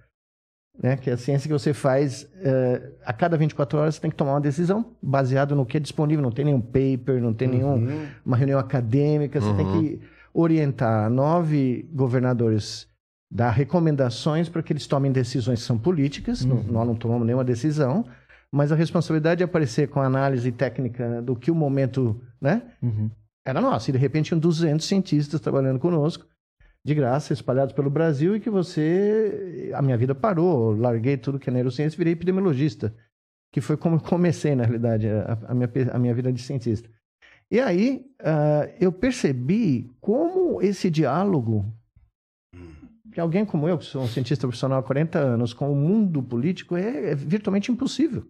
Né, 0.82 0.96
que 0.96 1.10
é 1.10 1.12
a 1.12 1.16
ciência 1.18 1.46
que 1.46 1.52
você 1.52 1.74
faz 1.74 2.26
eh, 2.36 2.92
a 3.04 3.12
cada 3.12 3.36
24 3.36 3.78
horas, 3.78 3.96
você 3.96 4.00
tem 4.00 4.10
que 4.10 4.16
tomar 4.16 4.32
uma 4.32 4.40
decisão 4.40 4.96
baseado 5.02 5.54
no 5.54 5.66
que 5.66 5.76
é 5.76 5.80
disponível. 5.80 6.22
Não 6.22 6.30
tem 6.30 6.46
nenhum 6.46 6.60
paper, 6.60 7.20
não 7.20 7.34
tem 7.34 7.62
Uhum. 7.62 8.06
uma 8.24 8.36
reunião 8.36 8.58
acadêmica, 8.58 9.38
você 9.38 9.52
tem 9.52 9.66
que 9.72 10.00
orientar 10.32 11.10
nove 11.10 11.86
governadores, 11.92 12.88
dar 13.30 13.50
recomendações 13.50 14.48
para 14.48 14.62
que 14.62 14.72
eles 14.72 14.86
tomem 14.86 15.12
decisões 15.12 15.60
que 15.60 15.66
são 15.66 15.78
políticas, 15.78 16.44
não- 16.44 16.62
nós 16.64 16.86
não 16.86 16.94
tomamos 16.96 17.24
nenhuma 17.26 17.44
decisão, 17.44 18.04
mas 18.50 18.72
a 18.72 18.74
responsabilidade 18.74 19.38
de 19.38 19.44
aparecer 19.44 19.88
com 19.88 20.00
a 20.00 20.06
análise 20.06 20.50
técnica 20.50 21.22
do 21.22 21.36
que 21.36 21.50
o 21.50 21.54
momento, 21.54 22.20
né, 22.40 22.62
Uhum. 22.82 23.08
era 23.46 23.60
nossa. 23.60 23.90
E 23.90 23.92
de 23.92 23.98
repente 23.98 24.26
tinham 24.26 24.40
200 24.40 24.84
cientistas 24.86 25.40
trabalhando 25.40 25.78
conosco, 25.78 26.26
de 26.84 26.94
graça, 26.94 27.32
espalhados 27.32 27.74
pelo 27.74 27.90
Brasil, 27.90 28.34
e 28.34 28.40
que 28.40 28.48
você. 28.50 29.70
A 29.74 29.82
minha 29.82 29.96
vida 29.98 30.14
parou, 30.14 30.74
larguei 30.74 31.16
tudo 31.16 31.38
que 31.38 31.50
é 31.50 31.52
neurociência 31.52 31.94
e 31.94 31.98
virei 31.98 32.14
epidemiologista, 32.14 32.92
que 33.52 33.60
foi 33.60 33.76
como 33.76 33.96
eu 33.96 34.00
comecei, 34.00 34.54
na 34.56 34.64
realidade, 34.64 35.06
a, 35.06 35.38
a 35.48 35.54
minha, 35.54 35.70
a 35.92 35.98
minha 35.98 36.14
vida 36.14 36.32
de 36.32 36.40
cientista. 36.42 36.88
E 37.50 37.60
aí 37.60 38.06
ah, 38.24 38.66
eu 38.80 38.90
percebi 38.90 39.90
como 40.00 40.62
esse 40.62 40.88
diálogo 40.90 41.66
de 43.12 43.20
alguém 43.20 43.44
como 43.44 43.68
eu, 43.68 43.76
que 43.76 43.84
sou 43.84 44.02
um 44.02 44.08
cientista 44.08 44.46
profissional 44.46 44.78
há 44.78 44.82
40 44.82 45.18
anos, 45.18 45.52
com 45.52 45.70
o 45.70 45.76
mundo 45.76 46.22
político, 46.22 46.76
é, 46.76 47.10
é 47.10 47.14
virtualmente 47.14 47.70
impossível. 47.70 48.24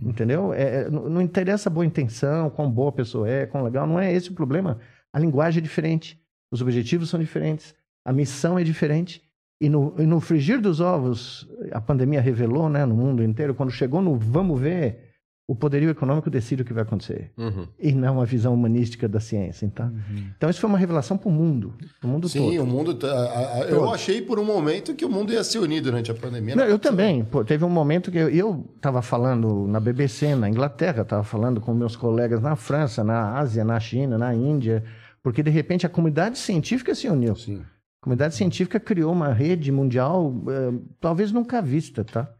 Entendeu? 0.00 0.52
É, 0.54 0.82
é, 0.82 0.90
não 0.90 1.10
não 1.10 1.20
interessa 1.20 1.68
a 1.68 1.72
boa 1.72 1.84
intenção, 1.84 2.48
quão 2.48 2.70
boa 2.70 2.90
a 2.90 2.92
pessoa 2.92 3.28
é, 3.28 3.44
quão 3.44 3.64
legal, 3.64 3.86
não 3.86 3.98
é 3.98 4.12
esse 4.12 4.30
o 4.30 4.34
problema. 4.34 4.78
A 5.12 5.18
linguagem 5.18 5.58
é 5.58 5.62
diferente, 5.62 6.20
os 6.50 6.62
objetivos 6.62 7.10
são 7.10 7.18
diferentes, 7.18 7.74
a 8.04 8.12
missão 8.12 8.58
é 8.58 8.62
diferente. 8.62 9.22
E 9.60 9.68
no, 9.68 9.94
e 9.98 10.04
no 10.04 10.20
frigir 10.20 10.60
dos 10.60 10.80
ovos, 10.80 11.48
a 11.72 11.80
pandemia 11.80 12.20
revelou 12.20 12.68
né, 12.68 12.84
no 12.84 12.94
mundo 12.94 13.22
inteiro, 13.22 13.54
quando 13.54 13.70
chegou 13.70 14.02
no 14.02 14.16
vamos 14.16 14.60
ver, 14.60 15.13
o 15.46 15.54
poderio 15.54 15.90
econômico 15.90 16.30
decide 16.30 16.62
o 16.62 16.64
que 16.64 16.72
vai 16.72 16.82
acontecer. 16.84 17.30
Uhum. 17.36 17.66
E 17.78 17.92
não 17.92 18.18
a 18.20 18.24
visão 18.24 18.54
humanística 18.54 19.06
da 19.06 19.20
ciência. 19.20 19.66
Então, 19.66 19.92
então 20.36 20.48
isso 20.48 20.58
foi 20.58 20.70
uma 20.70 20.78
revelação 20.78 21.18
para 21.18 21.28
o 21.28 21.32
mundo, 21.32 21.74
para 22.00 22.08
o 22.08 22.10
mundo 22.10 22.28
Sim, 22.30 22.56
todo. 22.56 22.62
o 22.62 22.66
mundo. 22.66 22.94
tá- 22.94 23.06
a- 23.08 23.54
a- 23.56 23.60
eu 23.68 23.80
Todo. 23.80 23.92
achei 23.92 24.22
por 24.22 24.38
um 24.38 24.44
momento 24.44 24.94
que 24.94 25.04
o 25.04 25.10
mundo 25.10 25.32
ia 25.34 25.44
se 25.44 25.58
unir 25.58 25.82
durante 25.82 26.10
a 26.10 26.14
pandemia. 26.14 26.56
Não, 26.56 26.64
eu 26.64 26.70
aconteceu. 26.76 26.90
também. 26.96 27.24
Pô, 27.24 27.44
teve 27.44 27.62
um 27.62 27.68
momento 27.68 28.10
que 28.10 28.16
eu 28.16 28.64
estava 28.76 29.02
falando 29.02 29.66
na 29.66 29.78
BBC, 29.80 30.34
na 30.34 30.48
Inglaterra, 30.48 31.02
estava 31.02 31.22
falando 31.22 31.60
com 31.60 31.74
meus 31.74 31.94
colegas 31.94 32.40
na 32.40 32.56
França, 32.56 33.04
na 33.04 33.36
Ásia, 33.38 33.64
na 33.64 33.78
China, 33.78 34.16
na 34.16 34.34
Índia, 34.34 34.82
porque 35.22 35.42
de 35.42 35.50
repente 35.50 35.84
a 35.84 35.90
comunidade 35.90 36.38
científica 36.38 36.94
se 36.94 37.06
uniu. 37.06 37.36
Sim. 37.36 37.60
A 38.00 38.04
comunidade 38.04 38.34
científica 38.34 38.80
criou 38.80 39.12
uma 39.12 39.32
rede 39.32 39.70
mundial, 39.70 40.32
eh, 40.48 40.72
talvez 41.00 41.32
nunca 41.32 41.60
vista, 41.60 42.02
tá? 42.02 42.30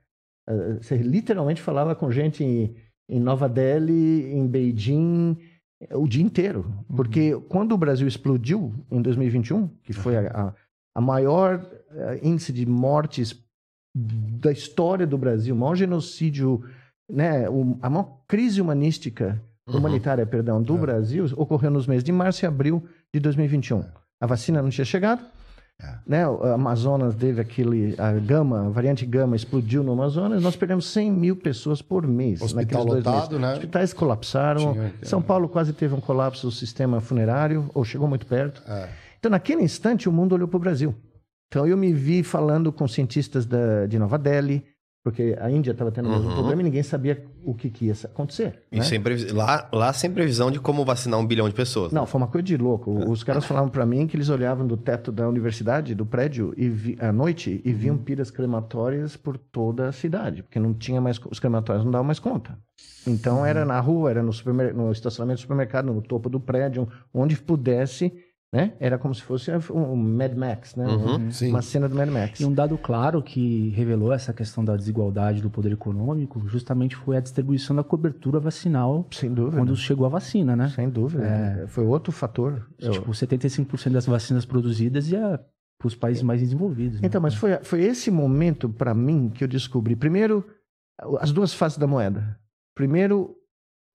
Eh, 0.49 0.79
Você 0.81 0.97
literalmente 0.97 1.61
falava 1.61 1.95
com 1.95 2.11
gente 2.11 2.75
em, 3.09 3.21
Nova 3.21 3.49
Delhi, 3.49 4.33
em 4.33 4.47
Beijing, 4.47 5.37
eh, 5.81 5.97
o 5.97 6.07
dia 6.09 6.23
inteiro. 6.23 6.65
Porque 6.97 7.35
quando 7.49 7.73
o 7.73 7.79
Brasil 7.79 8.07
explodiu 8.07 8.73
em 8.91 9.01
2021, 9.03 9.69
que 9.83 9.93
foi 9.93 10.17
a, 10.17 10.31
a, 10.31 10.55
a 10.97 11.01
maior 11.01 11.65
eh, 11.91 12.21
índice 12.23 12.53
de 12.53 12.65
mortes 12.67 13.39
da 13.95 14.51
história 14.51 15.07
do 15.07 15.17
Brasil, 15.17 15.55
o 15.55 15.59
maior 15.59 15.77
genocídio, 15.77 16.65
né, 17.11 17.49
o- 17.49 17.79
a 17.81 17.89
maior 17.89 18.19
crise 18.27 18.61
humanística, 18.61 19.41
Uhum. 19.67 19.79
humanitária, 19.79 20.27
perdão, 20.27 20.61
do 20.63 20.75
É. 20.77 20.79
Brasil, 20.79 21.25
ocorreu 21.37 21.71
nos 21.71 21.87
meses 21.87 22.05
de 22.05 22.13
março 22.13 22.45
e 22.45 22.47
abril 22.47 22.83
de 23.15 23.19
2021. 23.19 23.83
A 24.21 24.27
vacina 24.27 24.61
não 24.61 24.69
tinha 24.69 24.85
chegado, 24.85 25.25
É. 25.83 25.95
né? 26.07 26.29
O 26.29 26.45
Amazonas 26.45 27.15
teve 27.17 27.41
aquele, 27.41 27.95
a 27.99 28.13
gama, 28.13 28.67
a 28.67 28.69
variante 28.71 29.05
gama 29.05 29.35
explodiu 29.35 29.83
no 29.83 29.93
Amazonas, 29.93 30.43
nós 30.43 30.55
perdemos 30.55 30.87
100 30.87 31.11
mil 31.11 31.35
pessoas 31.37 31.83
por 31.83 32.07
mês. 32.07 32.41
Hospital 32.41 32.85
lotado, 32.85 33.39
né? 33.39 33.53
Hospitais 33.55 33.93
colapsaram, 33.93 34.73
Tinha- 34.73 34.95
São 35.03 35.21
Paulo 35.21 35.49
quase 35.49 35.73
teve 35.73 35.93
um 35.95 36.01
colapso 36.01 36.47
do 36.47 36.53
sistema 36.53 37.01
funerário, 37.01 37.69
ou 37.75 37.85
chegou 37.85 38.07
muito 38.09 38.25
perto. 38.27 38.63
É. 38.71 38.89
Então, 39.19 39.31
naquele 39.31 39.63
instante, 39.63 40.09
o 40.09 40.13
mundo 40.13 40.35
olhou 40.35 40.47
para 40.47 40.57
o 40.57 40.61
Brasil. 40.61 40.95
Então, 41.49 41.67
eu 41.67 41.77
me 41.77 41.93
vi 41.93 42.23
falando 42.23 42.73
com 42.73 42.87
cientistas 42.87 43.45
da- 43.45 43.87
de 43.87 43.99
Nova 43.99 44.17
Delhi, 44.19 44.65
Porque 45.05 45.37
a 45.39 45.51
Índia 45.51 45.73
estava 45.73 45.93
tendo 45.93 46.09
o 46.09 46.13
mesmo 46.13 46.29
Uhum. 46.29 46.35
problema 46.35 46.63
e 46.63 46.65
ninguém 46.65 46.83
sabia 46.83 47.23
o 47.45 47.55
que, 47.55 47.69
que 47.69 47.85
ia 47.85 47.93
acontecer. 48.05 48.63
E 48.73 48.79
né? 48.79 48.83
sem 48.85 48.99
previ- 48.99 49.31
lá, 49.33 49.69
lá 49.71 49.93
sem 49.93 50.11
previsão 50.11 50.51
de 50.51 50.59
como 50.59 50.83
vacinar 50.83 51.21
um 51.21 51.27
bilhão 51.27 51.47
de 51.47 51.55
pessoas. 51.55 51.93
né? 51.93 52.01
Não, 52.01 52.07
foi 52.07 52.19
uma 52.23 52.27
coisa 52.27 52.43
de 52.43 52.57
louco. 52.57 52.91
Os 53.11 53.23
caras 53.23 53.45
falavam 53.45 53.69
para 53.69 53.85
mim 53.85 54.07
que 54.07 54.17
eles 54.17 54.31
olhavam 54.31 54.67
do 54.67 54.79
teto 54.79 55.13
da 55.13 55.29
universidade, 55.29 55.95
do 55.95 56.07
prédio, 56.07 56.55
e 56.57 56.71
vi, 56.71 56.97
à 56.99 57.13
noite 57.13 57.61
e 57.63 57.71
viam 57.75 57.99
piras 57.99 58.31
crematórias 58.31 59.15
por 59.15 59.37
toda 59.37 59.89
a 59.89 59.93
cidade, 59.93 60.43
porque 60.43 60.59
não 60.59 60.73
tinha 60.73 61.03
mais 61.03 61.21
os 61.31 61.39
crematórios 61.39 61.85
não 61.85 61.93
davam 61.93 62.07
mais 62.07 62.19
conta. 62.19 62.57
Então 63.07 63.45
era 63.45 63.63
na 63.67 63.79
rua, 63.81 64.09
era 64.09 64.23
no, 64.23 64.33
supermer- 64.33 64.75
no 64.75 64.91
estacionamento 64.91 65.37
do 65.41 65.43
supermercado, 65.43 65.85
no 65.93 66.01
topo 66.01 66.31
do 66.31 66.41
prédio, 66.41 66.89
onde 67.13 67.37
pudesse, 67.37 68.11
né? 68.55 68.73
Era 68.79 68.97
como 68.97 69.15
se 69.15 69.21
fosse 69.23 69.51
um 69.73 69.97
Mad 69.97 70.33
Max, 70.35 70.77
né? 70.77 70.87
Uhum. 70.87 71.31
Sim. 71.31 71.51
Uma 71.51 71.61
cena 71.61 71.89
do 71.89 71.95
Mad 71.97 72.09
Max. 72.09 72.39
E 72.41 72.45
um 72.45 72.53
dado 72.53 72.79
claro 72.79 73.21
que 73.23 73.71
revelou 73.71 74.13
essa 74.13 74.33
questão 74.33 74.65
da 74.65 74.77
desigualdade 74.77 75.43
do 75.43 75.51
poder 75.51 75.73
econômico 75.73 76.41
justamente 76.47 76.95
foi 76.95 77.17
a 77.17 77.21
distribuição 77.21 77.75
da 77.75 77.83
cobertura 77.83 78.39
vacinal 78.39 79.07
Sem 79.11 79.35
dúvida. 79.35 79.57
quando 79.57 79.75
chegou 79.77 80.07
a 80.07 80.09
vacina, 80.09 80.55
né? 80.55 80.69
Sem 80.69 80.89
dúvida. 80.89 81.65
Foi 81.69 81.85
outro 81.85 82.13
fator. 82.13 82.67
Eu- 82.79 82.93
Tipo, 82.93 83.13
75% 83.13 83.93
das 83.93 84.07
vacinas 84.07 84.45
produzidas 84.47 85.11
ia 85.11 85.41
para 85.79 85.89
os 85.89 85.95
países 85.97 86.23
mais 86.23 86.41
desenvolvidos. 86.41 87.01
né? 87.01 87.07
Então, 87.07 87.21
mas 87.21 87.35
foi, 87.35 87.59
foi 87.63 87.83
esse 87.83 88.11
momento, 88.11 88.69
para 88.69 88.95
mim, 88.95 89.29
que 89.35 89.43
eu 89.43 89.49
descobri. 89.49 89.97
Primeiro, 89.97 90.47
as 91.21 91.33
duas 91.33 91.53
faces 91.53 91.77
da 91.77 91.87
moeda. 91.87 92.39
Primeiro, 92.75 93.35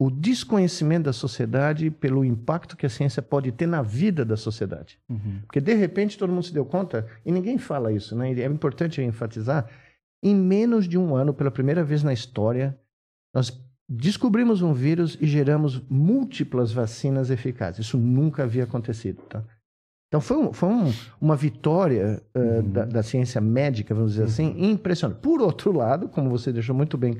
o 0.01 0.09
desconhecimento 0.09 1.03
da 1.05 1.13
sociedade 1.13 1.91
pelo 1.91 2.23
impacto 2.23 2.77
que 2.77 2.85
a 2.85 2.89
ciência 2.89 3.21
pode 3.21 3.51
ter 3.51 3.67
na 3.67 3.81
vida 3.81 4.23
da 4.23 4.37
sociedade. 4.37 4.97
Uhum. 5.09 5.41
Porque, 5.45 5.59
de 5.59 5.73
repente, 5.73 6.17
todo 6.17 6.31
mundo 6.31 6.43
se 6.45 6.53
deu 6.53 6.63
conta, 6.65 7.05
e 7.25 7.31
ninguém 7.31 7.57
fala 7.57 7.91
isso, 7.91 8.15
né? 8.15 8.31
É 8.31 8.45
importante 8.45 9.01
enfatizar. 9.01 9.69
Em 10.23 10.33
menos 10.33 10.87
de 10.87 10.97
um 10.97 11.15
ano, 11.15 11.33
pela 11.33 11.51
primeira 11.51 11.83
vez 11.83 12.01
na 12.01 12.13
história, 12.13 12.77
nós 13.35 13.51
descobrimos 13.89 14.61
um 14.61 14.71
vírus 14.73 15.17
e 15.19 15.27
geramos 15.27 15.81
múltiplas 15.89 16.71
vacinas 16.71 17.29
eficazes. 17.29 17.85
Isso 17.85 17.97
nunca 17.97 18.43
havia 18.43 18.63
acontecido, 18.63 19.21
tá? 19.23 19.43
Então 20.07 20.21
foi, 20.21 20.37
um- 20.37 20.53
foi 20.53 20.69
um- 20.69 20.93
uma 21.19 21.35
vitória 21.35 22.23
eh, 22.33 22.61
da, 22.61 22.85
da 22.85 23.03
ciência 23.03 23.39
médica, 23.41 23.93
vamos 23.93 24.11
dizer 24.13 24.23
assim, 24.23 24.55
impressionante. 24.71 25.19
Por 25.19 25.41
outro 25.41 25.71
lado, 25.71 26.07
como 26.07 26.29
você 26.29 26.51
deixou 26.53 26.73
muito 26.75 26.97
bem, 26.97 27.17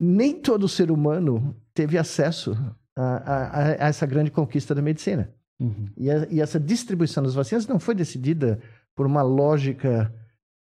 nem 0.00 0.40
todo 0.40 0.66
ser 0.68 0.90
humano 0.90 1.54
teve 1.74 1.98
acesso 1.98 2.56
a, 2.96 3.02
a- 3.02 3.60
a- 3.62 3.88
essa 3.88 4.06
grande 4.06 4.30
conquista 4.30 4.74
da 4.74 4.80
medicina. 4.82 5.30
Uhum. 5.60 5.88
E, 5.96 6.10
a- 6.10 6.26
e 6.30 6.40
essa 6.40 6.58
distribuição 6.58 7.22
das 7.22 7.34
vacinas 7.34 7.66
não 7.66 7.78
foi 7.78 7.94
decidida 7.94 8.58
por 8.96 9.06
uma 9.06 9.22
lógica 9.22 10.12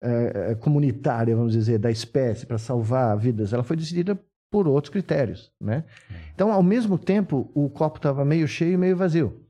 eh, 0.05 0.51
eh, 0.51 0.55
comunitária, 0.55 1.35
vamos 1.35 1.53
dizer, 1.53 1.79
da 1.79 1.89
espécie 1.89 2.45
para 2.45 2.57
salvar 2.57 3.17
vidas. 3.17 3.53
Ela 3.53 3.63
foi 3.63 3.75
decidida 3.77 4.19
por 4.51 4.67
outros 4.67 4.91
critérios, 4.91 5.51
né? 5.59 5.83
Então, 6.35 6.51
ao 6.51 6.61
mesmo 6.61 6.97
tempo, 6.97 7.49
o 7.55 7.69
copo 7.69 7.97
estava 7.97 8.23
meio 8.25 8.47
cheio 8.47 8.73
e 8.73 8.77
meio 8.77 8.95
vazio. 8.95 9.41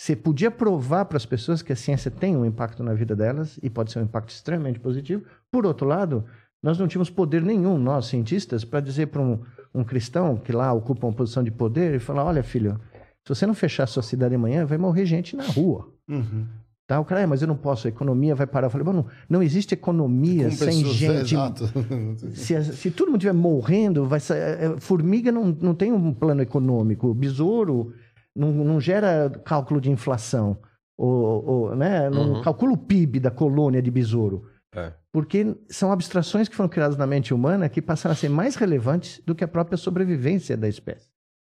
Você 0.00 0.16
podia 0.16 0.50
provar 0.50 1.04
para 1.04 1.16
as 1.16 1.26
pessoas 1.26 1.60
que 1.62 1.72
a 1.72 1.76
ciência 1.76 2.10
tem 2.10 2.36
um 2.36 2.44
impacto 2.44 2.82
na 2.82 2.94
vida 2.94 3.14
delas 3.14 3.58
e 3.62 3.68
pode 3.68 3.92
ser 3.92 3.98
um 4.00 4.02
impacto 4.04 4.30
extremamente 4.30 4.80
positivo. 4.80 5.24
Por 5.52 5.66
outro 5.66 5.86
lado, 5.86 6.24
nós 6.64 6.78
não 6.78 6.88
tínhamos 6.88 7.10
poder 7.10 7.42
nenhum, 7.42 7.78
nós 7.78 8.06
cientistas, 8.06 8.64
para 8.64 8.80
dizer 8.80 9.08
para 9.08 9.20
um, 9.20 9.38
um 9.74 9.84
cristão 9.84 10.36
que 10.36 10.50
lá 10.50 10.72
ocupa 10.72 11.06
uma 11.06 11.12
posição 11.12 11.44
de 11.44 11.50
poder 11.50 11.94
e 11.94 11.98
falar: 11.98 12.24
olha, 12.24 12.42
filho, 12.42 12.80
se 13.22 13.28
você 13.34 13.46
não 13.46 13.54
fechar 13.54 13.84
a 13.84 13.86
sua 13.86 14.02
cidade 14.02 14.34
amanhã, 14.34 14.64
vai 14.64 14.78
morrer 14.78 15.04
gente 15.06 15.36
na 15.36 15.44
rua. 15.44 15.88
Uhum. 16.08 16.46
Tá? 16.86 17.00
O 17.00 17.04
cara, 17.04 17.22
é, 17.22 17.26
mas 17.26 17.40
eu 17.40 17.48
não 17.48 17.56
posso, 17.56 17.86
a 17.86 17.90
economia 17.90 18.34
vai 18.34 18.46
parar. 18.46 18.66
Eu 18.66 18.70
falei, 18.70 18.86
mano, 18.86 19.06
não 19.28 19.42
existe 19.42 19.72
economia 19.72 20.44
Com 20.44 20.50
sem 20.56 20.66
pessoas- 20.82 20.94
gente. 20.96 21.34
Exato. 21.34 21.64
Se, 22.34 22.62
se 22.74 22.90
todo 22.90 23.06
mundo 23.08 23.16
estiver 23.16 23.32
morrendo, 23.32 24.04
vai 24.06 24.18
é, 24.30 24.74
formiga 24.78 25.32
não, 25.32 25.46
não 25.46 25.74
tem 25.74 25.92
um 25.92 26.12
plano 26.12 26.42
econômico. 26.42 27.14
Besouro 27.14 27.92
não, 28.36 28.52
não 28.52 28.80
gera 28.80 29.30
cálculo 29.44 29.80
de 29.80 29.90
inflação. 29.90 30.58
Ou, 30.96 31.44
ou, 31.46 31.74
né? 31.76 32.08
Não 32.10 32.34
Uhum. 32.34 32.42
calcula 32.42 32.72
o 32.72 32.78
PIB 32.78 33.18
da 33.18 33.30
colônia 33.30 33.80
de 33.82 33.90
besouro. 33.90 34.44
É. 34.74 34.92
Porque 35.12 35.56
são 35.68 35.92
abstrações 35.92 36.48
que 36.48 36.56
foram 36.56 36.68
criadas 36.68 36.96
na 36.96 37.06
mente 37.06 37.32
humana 37.32 37.68
que 37.68 37.80
passaram 37.80 38.12
a 38.12 38.16
ser 38.16 38.28
mais 38.28 38.56
relevantes 38.56 39.20
do 39.24 39.34
que 39.34 39.44
a 39.44 39.48
própria 39.48 39.76
sobrevivência 39.76 40.56
da 40.56 40.68
espécie. 40.68 41.08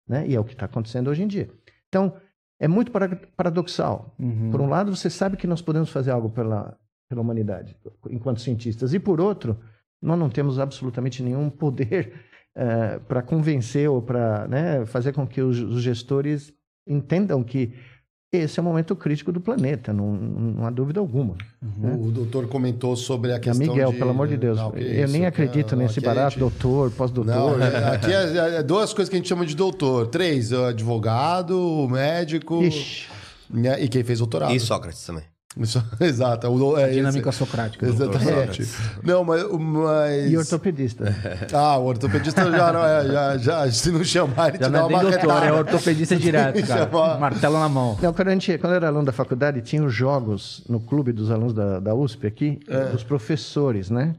Né? 0.08 0.28
E 0.28 0.36
é 0.36 0.40
o 0.40 0.44
que 0.44 0.54
está 0.54 0.66
acontecendo 0.66 1.10
hoje 1.10 1.24
em 1.24 1.28
dia. 1.28 1.50
Então, 1.88 2.16
é 2.60 2.68
muito 2.68 2.92
para- 2.92 3.16
paradoxal. 3.36 4.16
Uhum. 4.20 4.52
Por 4.52 4.62
um 4.62 4.70
lado, 4.70 4.96
você 4.96 5.10
sabe 5.10 5.38
que 5.38 5.48
nós 5.48 5.62
podemos 5.62 5.90
fazer 5.90 6.12
algo 6.12 6.30
pela, 6.30 6.78
pela 7.10 7.22
humanidade, 7.22 7.76
enquanto 8.10 8.42
cientistas. 8.42 8.94
E 8.94 9.00
por 9.00 9.22
outro, 9.22 9.60
nós 10.02 10.18
não 10.18 10.30
temos 10.30 10.60
absolutamente 10.60 11.22
nenhum 11.22 11.50
poder 11.50 12.14
para 13.08 13.22
convencer 13.22 13.90
ou 13.90 14.02
para 14.02 14.48
né, 14.48 14.86
fazer 14.86 15.14
com 15.14 15.26
que 15.26 15.42
os, 15.42 15.60
os 15.60 15.82
gestores 15.82 16.54
entendam 16.88 17.44
que 17.44 17.74
esse 18.34 18.58
é 18.58 18.62
o 18.62 18.65
momento 18.65 18.96
crítico 18.96 19.30
do 19.30 19.41
planeta, 19.41 19.91
não, 19.91 20.13
não 20.13 20.65
há 20.65 20.70
dúvida 20.70 21.02
alguma. 21.02 21.36
Uhum. 21.62 22.08
O 22.08 22.12
doutor 22.12 22.48
comentou 22.48 22.96
sobre 22.96 23.34
a 23.34 23.36
É, 23.36 23.39
questão 23.39 23.67
Miguel, 23.67 23.91
de... 23.91 23.98
pelo 23.98 24.12
amor 24.12 24.30
de 24.30 24.38
Deus, 24.38 24.58
Não, 24.58 24.72
eu 24.74 25.04
isso, 25.04 25.12
nem 25.12 25.26
acredito 25.26 25.76
não, 25.76 25.84
nesse 25.84 26.00
barato, 26.00 26.32
gente- 26.32 26.39
doutor, 26.39 26.91
pós-doutor. 26.91 27.62
é- 27.62 27.96
aqui 27.96 28.13
é, 28.13 28.56
é 28.60 28.63
duas 28.63 28.94
coisas 28.94 29.10
que 29.10 29.17
a 29.17 29.20
gente 29.20 29.28
chama 29.28 29.46
de 29.46 29.54
doutor. 29.54 30.08
Três, 30.08 30.54
o 30.54 30.63
advogado, 30.63 31.60
o 31.60 31.89
médico 31.89 32.63
Ixi, 32.63 33.08
né, 33.50 33.84
e 33.84 33.89
quem 33.89 34.02
fez 34.02 34.20
doutorado. 34.20 34.56
E 34.56 34.60
Sócrates 34.62 35.06
também. 35.06 35.24
Isso, 35.58 35.84
exato. 36.00 36.48
O, 36.48 36.78
é, 36.78 36.86
A 36.86 36.90
dinâmica 36.90 37.30
esse- 37.30 37.38
socrática. 37.38 37.86
Exatamente. 37.86 38.68
Não, 39.04 39.24
mas... 39.24 39.44
mas... 39.52 40.32
e 40.32 40.38
ortopedista. 40.38 41.04
Ah, 41.54 41.78
o 41.78 41.86
ortopedista 41.86 42.50
já 42.50 42.72
não 42.72 42.86
é... 42.86 43.08
Já, 43.08 43.38
já, 43.38 43.72
se 43.72 43.92
não 43.92 44.04
chamar, 44.04 44.50
ele 44.50 44.60
Já 44.60 44.66
te 44.66 44.72
não 44.72 44.72
dá 44.72 44.80
é 44.80 44.84
uma 44.86 45.02
doutor, 45.02 45.20
retada. 45.20 45.46
é 45.46 45.52
ortopedista 45.52 46.16
direto, 46.18 46.66
cara. 46.66 46.86
Chama- 46.90 47.18
Martelo 47.18 47.60
na 47.60 47.68
mão. 47.70 47.98
Não, 48.02 48.14
quando, 48.14 48.28
a 48.30 48.32
gente, 48.32 48.58
quando 48.58 48.72
eu 48.74 48.78
era 48.78 48.88
aluno 48.88 49.06
da 49.06 49.12
faculdade, 49.12 49.62
tinha 49.62 49.84
os 49.84 49.94
jogos 49.94 50.64
no 50.70 50.80
clube 50.80 51.12
dos 51.12 51.30
alunos 51.30 51.54
da, 51.54 51.80
da 51.80 51.94
USP 51.94 52.28
aqui, 52.28 52.60
dos 52.92 53.04
professores, 53.04 53.90
né? 53.90 54.16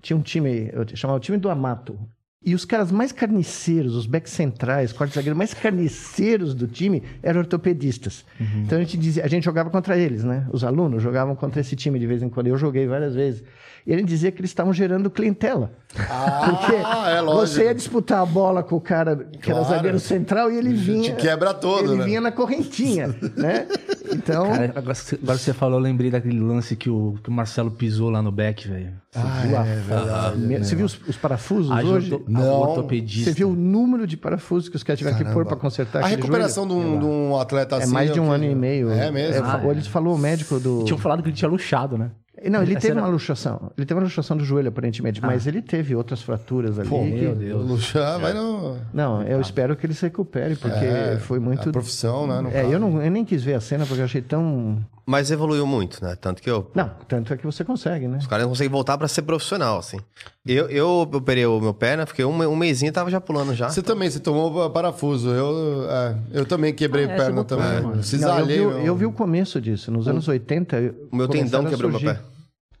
Tinha 0.00 0.16
um 0.16 0.22
time, 0.22 0.70
eu 0.72 0.86
chamava 0.94 1.18
o 1.18 1.20
time 1.20 1.36
do 1.36 1.50
Amato. 1.50 1.98
E 2.44 2.54
os 2.54 2.64
caras 2.64 2.92
mais 2.92 3.10
carniceiros, 3.10 3.96
os 3.96 4.06
back 4.06 4.30
centrais, 4.30 4.92
quartos 4.92 5.16
zagueiros 5.16 5.36
mais 5.36 5.52
carniceiros 5.52 6.54
do 6.54 6.68
time 6.68 7.02
eram 7.20 7.40
ortopedistas. 7.40 8.24
Então 8.64 8.78
a 8.78 8.80
gente 8.80 8.96
dizia, 8.96 9.24
a 9.24 9.28
gente 9.28 9.42
jogava 9.44 9.70
contra 9.70 9.98
eles, 9.98 10.22
né? 10.22 10.46
Os 10.52 10.62
alunos 10.62 11.02
jogavam 11.02 11.34
contra 11.34 11.60
esse 11.60 11.74
time 11.74 11.98
de 11.98 12.06
vez 12.06 12.22
em 12.22 12.28
quando. 12.28 12.46
Eu 12.46 12.56
joguei 12.56 12.86
várias 12.86 13.14
vezes. 13.16 13.42
E 13.84 13.92
ele 13.92 14.02
dizia 14.04 14.30
que 14.30 14.40
eles 14.40 14.50
estavam 14.50 14.72
gerando 14.72 15.10
clientela. 15.10 15.72
Porque 15.94 16.76
Ah, 16.84 17.10
é 17.10 17.20
lógico. 17.20 17.46
você 17.56 17.64
ia 17.64 17.74
disputar 17.74 18.20
a 18.22 18.26
bola 18.26 18.62
com 18.62 18.76
o 18.76 18.80
cara 18.80 19.16
que 19.16 19.50
era 19.50 19.60
Claro. 19.60 19.74
zagueiro 19.74 19.98
central 19.98 20.50
e 20.52 20.56
ele 20.58 20.74
vinha. 20.74 21.14
quebra 21.16 21.52
todo, 21.54 21.92
Ele 21.92 21.98
né? 21.98 22.04
vinha 22.04 22.20
na 22.20 22.30
correntinha, 22.30 23.08
né? 23.36 23.66
Então. 24.12 24.50
Cara, 24.50 24.72
agora 24.76 24.94
você- 24.94 25.14
agora 25.20 25.38
você 25.38 25.52
falou, 25.54 25.78
eu 25.78 25.82
lembrei 25.82 26.10
daquele 26.10 26.38
lance 26.38 26.76
que 26.76 26.90
o, 26.90 27.18
que 27.22 27.30
o 27.30 27.32
Marcelo 27.32 27.70
pisou 27.70 28.10
lá 28.10 28.20
no 28.22 28.30
back, 28.30 28.68
velho. 28.68 28.92
Você 29.10 29.18
Ah, 29.18 29.42
viu 29.46 29.56
é 29.56 29.76
verdade. 29.76 30.36
né? 30.38 30.58
você 30.58 30.76
viu 30.76 30.84
os, 30.86 31.00
os 31.08 31.16
parafusos 31.16 31.70
Haja 31.72 31.86
hoje? 31.88 32.24
Não. 32.32 32.60
ortopedista. 32.60 33.30
Você 33.30 33.36
viu 33.36 33.50
o 33.50 33.54
número 33.54 34.06
de 34.06 34.16
parafusos 34.16 34.68
que 34.68 34.76
os 34.76 34.82
caras 34.82 34.98
tiveram 34.98 35.16
que 35.18 35.24
pôr 35.24 35.44
para 35.46 35.56
consertar 35.56 36.02
A 36.04 36.06
recuperação 36.06 36.66
de 36.66 36.72
um, 36.74 36.98
de 36.98 37.04
um 37.04 37.36
atleta? 37.38 37.76
É 37.76 37.82
assim... 37.84 37.92
mais 37.92 38.12
de 38.12 38.20
um 38.20 38.26
que- 38.28 38.30
ano 38.34 38.44
e 38.44 38.54
meio. 38.54 38.90
É 38.90 39.10
mesmo? 39.10 39.44
Ah, 39.46 39.60
Ou 39.64 39.70
ele 39.72 39.82
falou 39.82 40.14
o 40.14 40.18
médico 40.18 40.58
do. 40.60 40.84
Tinham 40.84 40.98
falado 40.98 41.22
que 41.22 41.28
ele 41.28 41.36
tinha 41.36 41.48
luxado, 41.50 41.96
né? 41.98 42.10
Não, 42.48 42.62
ele 42.62 42.70
Essa 42.72 42.82
teve 42.82 42.92
era- 42.92 43.02
uma 43.02 43.08
luxação. 43.08 43.72
Ele 43.76 43.84
teve 43.84 43.98
uma 43.98 44.04
luxação 44.04 44.36
do 44.36 44.44
joelho, 44.44 44.68
aparentemente, 44.68 45.20
mas 45.20 45.48
ele 45.48 45.60
teve 45.60 45.96
outras 45.96 46.22
fraturas 46.22 46.78
ali. 46.78 46.88
Pô, 46.88 47.00
que- 47.02 47.10
meu 47.10 47.34
Deus. 47.34 47.60
O 47.60 47.66
Luxan 47.66 48.18
vai 48.20 48.32
no... 48.32 48.76
Não, 48.94 49.22
eu 49.24 49.40
espero 49.40 49.74
que 49.74 49.84
ele 49.84 49.94
se 49.94 50.02
recupere, 50.06 50.54
porque 50.54 50.84
É, 50.84 51.18
foi 51.20 51.40
muito. 51.40 51.68
A 51.68 51.72
profissão, 51.72 52.28
né? 52.28 52.40
no 52.40 52.48
É, 52.50 52.62
caso. 52.62 52.72
eu, 52.72 52.78
não, 52.78 53.02
eu 53.02 53.10
nem 53.10 53.24
quis 53.24 53.42
ver 53.42 53.54
a 53.54 53.60
cena 53.60 53.84
porque 53.84 54.00
eu 54.00 54.04
achei 54.04 54.22
tão. 54.22 54.78
Mas 55.10 55.30
evoluiu 55.30 55.66
muito, 55.66 56.04
né? 56.04 56.14
Tanto 56.20 56.42
que 56.42 56.50
eu, 56.50 56.70
Não, 56.74 56.90
tanto 57.08 57.32
é 57.32 57.36
que 57.38 57.46
você 57.46 57.64
consegue, 57.64 58.06
né? 58.06 58.18
os 58.18 58.26
caras 58.26 58.42
não 58.44 58.50
conseguem 58.50 58.70
voltar 58.70 58.98
pra 58.98 59.08
ser 59.08 59.22
profissional, 59.22 59.78
assim. 59.78 59.96
Eu, 60.44 60.68
eu 60.68 60.86
operei 61.10 61.46
o 61.46 61.58
meu 61.58 61.72
pé, 61.72 61.96
né? 61.96 62.04
Fiquei 62.04 62.26
um, 62.26 62.42
um 62.46 62.54
mêsinho 62.54 62.90
e 62.90 62.92
tava 62.92 63.10
já 63.10 63.18
pulando 63.18 63.54
já. 63.54 63.70
Você 63.70 63.80
também, 63.80 64.10
você 64.10 64.20
tomou 64.20 64.68
parafuso. 64.68 65.30
Eu, 65.30 65.90
é, 65.90 66.16
eu 66.32 66.44
também 66.44 66.74
quebrei 66.74 67.06
Ah, 67.06 67.12
é, 67.12 67.16
perna 67.16 67.42
botou, 67.42 67.56
também. 67.56 67.72
mano? 67.76 67.88
Não, 67.88 67.96
eu, 67.96 68.02
Cisalhei. 68.02 68.58
vi, 68.58 68.84
eu 68.86 68.94
vi 68.94 69.06
o 69.06 69.12
começo 69.12 69.58
disso. 69.62 69.90
Nos 69.90 70.06
anos 70.06 70.28
80. 70.28 70.94
O 71.10 71.16
meu 71.16 71.26
tendão 71.26 71.64
quebrou 71.64 71.90
meu 71.90 72.00
pé. 72.00 72.20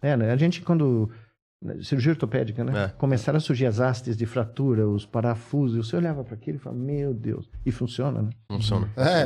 É, 0.02 0.14
né? 0.14 0.30
A 0.30 0.36
gente, 0.36 0.60
quando. 0.60 1.10
Cirurgia 1.82 2.12
ortopédica, 2.12 2.62
né? 2.62 2.84
É. 2.84 2.88
Começaram 2.98 3.36
a 3.36 3.40
surgir 3.40 3.66
as 3.66 3.80
hastes 3.80 4.16
de 4.16 4.24
fratura, 4.26 4.88
os 4.88 5.04
parafusos. 5.04 5.76
E 5.76 5.88
você 5.90 5.96
olhava 5.96 6.22
para 6.22 6.34
aquilo 6.34 6.56
e 6.56 6.60
falava, 6.60 6.80
meu 6.80 7.12
Deus. 7.12 7.50
E 7.66 7.72
funciona, 7.72 8.22
né? 8.22 8.30
Funciona. 8.48 8.88
É, 8.96 9.24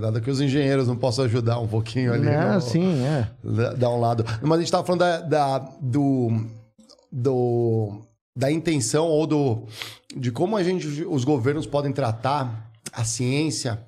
nada 0.00 0.18
que 0.20 0.30
os 0.30 0.40
engenheiros 0.40 0.88
não 0.88 0.96
possam 0.96 1.26
ajudar 1.26 1.58
um 1.60 1.66
pouquinho 1.68 2.14
ali. 2.14 2.24
Não, 2.24 2.54
no- 2.54 2.60
sim, 2.62 3.04
é. 3.04 3.28
da- 3.44 3.74
Dar 3.74 3.90
um 3.90 4.00
lado. 4.00 4.24
Mas 4.40 4.58
a 4.58 4.60
gente 4.62 4.72
tava 4.72 4.84
falando 4.86 5.00
da, 5.00 5.20
da- 5.20 5.58
do, 5.78 6.46
do, 7.12 8.00
da 8.34 8.50
intenção 8.50 9.06
ou 9.06 9.26
do, 9.26 9.64
de 10.16 10.30
como 10.30 10.56
a 10.56 10.62
gente, 10.62 10.86
os 11.04 11.24
governos 11.24 11.66
podem 11.66 11.92
tratar 11.92 12.70
a 12.92 13.04
ciência 13.04 13.85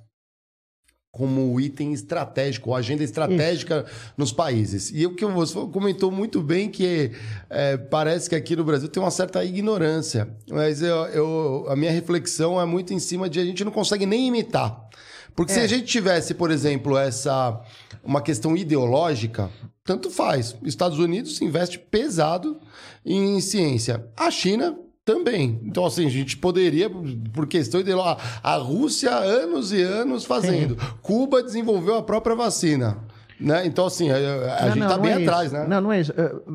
como 1.10 1.58
item 1.60 1.92
estratégico, 1.92 2.74
agenda 2.74 3.02
estratégica 3.02 3.84
Isso. 3.86 4.12
nos 4.16 4.32
países. 4.32 4.92
E 4.94 5.06
o 5.06 5.14
que 5.14 5.24
você 5.24 5.54
comentou 5.72 6.10
muito 6.10 6.40
bem 6.40 6.68
que 6.68 7.12
é, 7.48 7.76
parece 7.76 8.28
que 8.28 8.34
aqui 8.34 8.54
no 8.54 8.64
Brasil 8.64 8.88
tem 8.88 9.02
uma 9.02 9.10
certa 9.10 9.44
ignorância, 9.44 10.28
mas 10.50 10.82
eu, 10.82 10.96
eu, 11.06 11.66
a 11.68 11.74
minha 11.74 11.90
reflexão 11.90 12.60
é 12.60 12.64
muito 12.64 12.92
em 12.92 12.98
cima 12.98 13.28
de 13.28 13.40
a 13.40 13.44
gente 13.44 13.64
não 13.64 13.72
consegue 13.72 14.06
nem 14.06 14.28
imitar. 14.28 14.88
Porque 15.34 15.52
é. 15.52 15.54
se 15.54 15.60
a 15.60 15.66
gente 15.66 15.86
tivesse, 15.86 16.34
por 16.34 16.50
exemplo, 16.50 16.96
essa 16.96 17.62
uma 18.02 18.20
questão 18.22 18.56
ideológica, 18.56 19.50
tanto 19.84 20.10
faz. 20.10 20.56
Estados 20.62 20.98
Unidos 20.98 21.40
investe 21.40 21.78
pesado 21.78 22.58
em 23.04 23.40
ciência. 23.40 24.06
A 24.16 24.30
China 24.30 24.78
também. 25.08 25.58
Então, 25.64 25.86
assim, 25.86 26.04
a 26.04 26.10
gente 26.10 26.36
poderia, 26.36 26.90
por 27.32 27.46
questão 27.46 27.82
de 27.82 27.94
lá, 27.94 28.18
a 28.42 28.56
Rússia 28.56 29.10
anos 29.10 29.72
e 29.72 29.80
anos 29.80 30.26
fazendo. 30.26 30.78
Sim. 30.78 30.86
Cuba 31.00 31.42
desenvolveu 31.42 31.96
a 31.96 32.02
própria 32.02 32.36
vacina. 32.36 32.98
Né? 33.40 33.64
Então, 33.64 33.86
assim, 33.86 34.10
a, 34.10 34.16
a 34.16 34.66
não, 34.66 34.74
gente 34.74 34.82
está 34.82 34.98
bem 34.98 35.12
é 35.12 35.22
atrás, 35.22 35.46
isso. 35.46 35.54
né? 35.54 35.66
Não, 35.66 35.80
não 35.80 35.92
é 35.92 36.00
isso. 36.00 36.12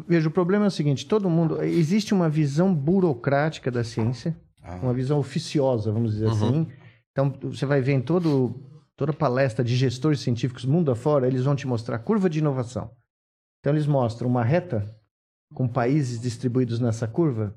Veja, 0.08 0.28
o 0.28 0.32
problema 0.32 0.66
é 0.66 0.68
o 0.68 0.72
seguinte: 0.72 1.08
todo 1.08 1.28
mundo. 1.32 1.64
Existe 1.64 2.14
uma 2.14 2.30
visão 2.30 2.72
burocrática 2.72 3.72
da 3.72 3.84
ciência, 3.84 4.38
ah. 4.62 4.78
uma 4.84 4.94
visão 4.94 5.18
oficiosa, 5.18 5.92
vamos 5.92 6.14
dizer 6.14 6.28
uhum. 6.28 6.32
assim. 6.32 6.68
Então, 7.12 7.34
você 7.42 7.66
vai 7.66 7.82
ver 7.82 7.94
em 7.94 8.02
todo, 8.02 8.54
toda 8.96 9.12
palestra 9.12 9.66
de 9.66 9.76
gestores 9.76 10.20
científicos 10.20 10.64
mundo 10.64 10.92
afora, 10.92 11.26
eles 11.26 11.44
vão 11.44 11.56
te 11.56 11.66
mostrar 11.66 11.96
a 11.96 12.00
curva 12.00 12.30
de 12.30 12.38
inovação. 12.38 12.92
Então, 13.60 13.74
eles 13.74 13.88
mostram 13.88 14.30
uma 14.30 14.44
reta 14.44 14.96
com 15.56 15.68
países 15.68 16.22
distribuídos 16.22 16.80
nessa 16.80 17.08
curva 17.08 17.56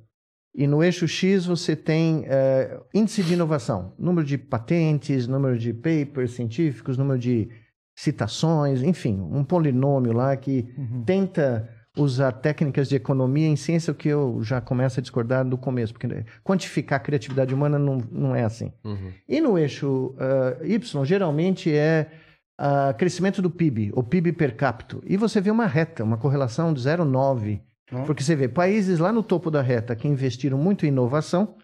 e 0.56 0.66
no 0.66 0.82
eixo 0.82 1.06
X 1.06 1.44
você 1.44 1.76
tem 1.76 2.20
uh, 2.20 2.82
índice 2.94 3.22
de 3.22 3.34
inovação, 3.34 3.92
número 3.98 4.26
de 4.26 4.38
patentes, 4.38 5.28
número 5.28 5.58
de 5.58 5.74
papers 5.74 6.30
científicos, 6.30 6.96
número 6.96 7.18
de 7.18 7.50
citações, 7.94 8.82
enfim, 8.82 9.20
um 9.30 9.44
polinômio 9.44 10.14
lá 10.14 10.34
que 10.34 10.66
uhum. 10.78 11.04
tenta 11.04 11.68
usar 11.98 12.32
técnicas 12.32 12.88
de 12.88 12.96
economia 12.96 13.46
em 13.46 13.56
ciência, 13.56 13.90
o 13.90 13.94
que 13.94 14.08
eu 14.08 14.38
já 14.42 14.60
começo 14.60 14.98
a 14.98 15.02
discordar 15.02 15.46
do 15.46 15.58
começo, 15.58 15.92
porque 15.92 16.24
quantificar 16.42 17.00
a 17.00 17.02
criatividade 17.02 17.54
humana 17.54 17.78
não, 17.78 17.98
não 18.10 18.34
é 18.34 18.42
assim. 18.44 18.72
Uhum. 18.82 19.12
E 19.28 19.40
no 19.40 19.58
eixo 19.58 20.14
uh, 20.16 20.64
Y, 20.64 21.04
geralmente 21.04 21.70
é 21.70 22.10
uh, 22.58 22.96
crescimento 22.96 23.42
do 23.42 23.50
PIB, 23.50 23.92
o 23.94 24.02
PIB 24.02 24.32
per 24.32 24.56
capita. 24.56 24.98
E 25.04 25.18
você 25.18 25.38
vê 25.38 25.50
uma 25.50 25.66
reta, 25.66 26.02
uma 26.02 26.16
correlação 26.16 26.72
de 26.72 26.80
0,9 26.80 27.60
porque 28.06 28.22
você 28.22 28.34
vê, 28.34 28.48
países 28.48 28.98
lá 28.98 29.12
no 29.12 29.22
topo 29.22 29.50
da 29.50 29.62
reta 29.62 29.94
que 29.94 30.08
investiram 30.08 30.58
muito 30.58 30.84
em 30.84 30.88
inovação 30.88 31.56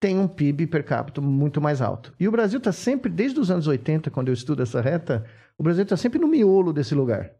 têm 0.00 0.18
um 0.18 0.26
PIB 0.26 0.66
per 0.66 0.84
capita 0.84 1.20
muito 1.20 1.60
mais 1.60 1.80
alto. 1.80 2.12
E 2.18 2.26
o 2.26 2.32
Brasil 2.32 2.58
está 2.58 2.72
sempre, 2.72 3.08
desde 3.08 3.38
os 3.38 3.52
anos 3.52 3.68
80, 3.68 4.10
quando 4.10 4.28
eu 4.28 4.34
estudo 4.34 4.60
essa 4.60 4.80
reta, 4.80 5.24
o 5.56 5.62
Brasil 5.62 5.84
está 5.84 5.96
sempre 5.96 6.18
no 6.18 6.26
miolo 6.26 6.72
desse 6.72 6.92
lugar, 6.92 7.30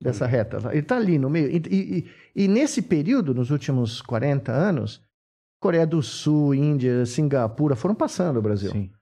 dessa 0.00 0.24
reta. 0.24 0.58
Ele 0.70 0.78
está 0.78 0.96
ali 0.96 1.18
no 1.18 1.28
meio. 1.28 1.50
E, 1.50 1.62
e, 1.68 2.10
e, 2.44 2.46
nesse 2.46 2.80
período, 2.82 3.34
nos 3.34 3.50
últimos 3.50 4.00
40 4.00 4.52
anos, 4.52 5.02
Coreia 5.60 5.84
do 5.84 6.00
Sul, 6.00 6.54
Índia, 6.54 7.04
Singapura 7.04 7.74
foram 7.74 7.96
passando 7.96 8.36
o 8.36 8.42
Brasil. 8.42 8.70
Sim. 8.70 8.92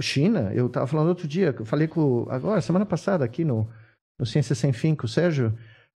China, 0.00 0.52
eu 0.54 0.66
estava 0.66 0.86
falando 0.86 1.08
outro 1.08 1.26
dia, 1.26 1.52
eu 1.58 1.64
falei 1.64 1.88
com, 1.88 2.28
agora, 2.30 2.60
semana 2.60 2.86
passada, 2.86 3.24
aqui 3.24 3.44
no, 3.44 3.68
no 4.16 4.24
Ciência 4.24 4.54
Sem 4.54 4.72
Fim, 4.72 4.94
com 4.94 5.06
o 5.06 5.08
Sérgio, 5.08 5.52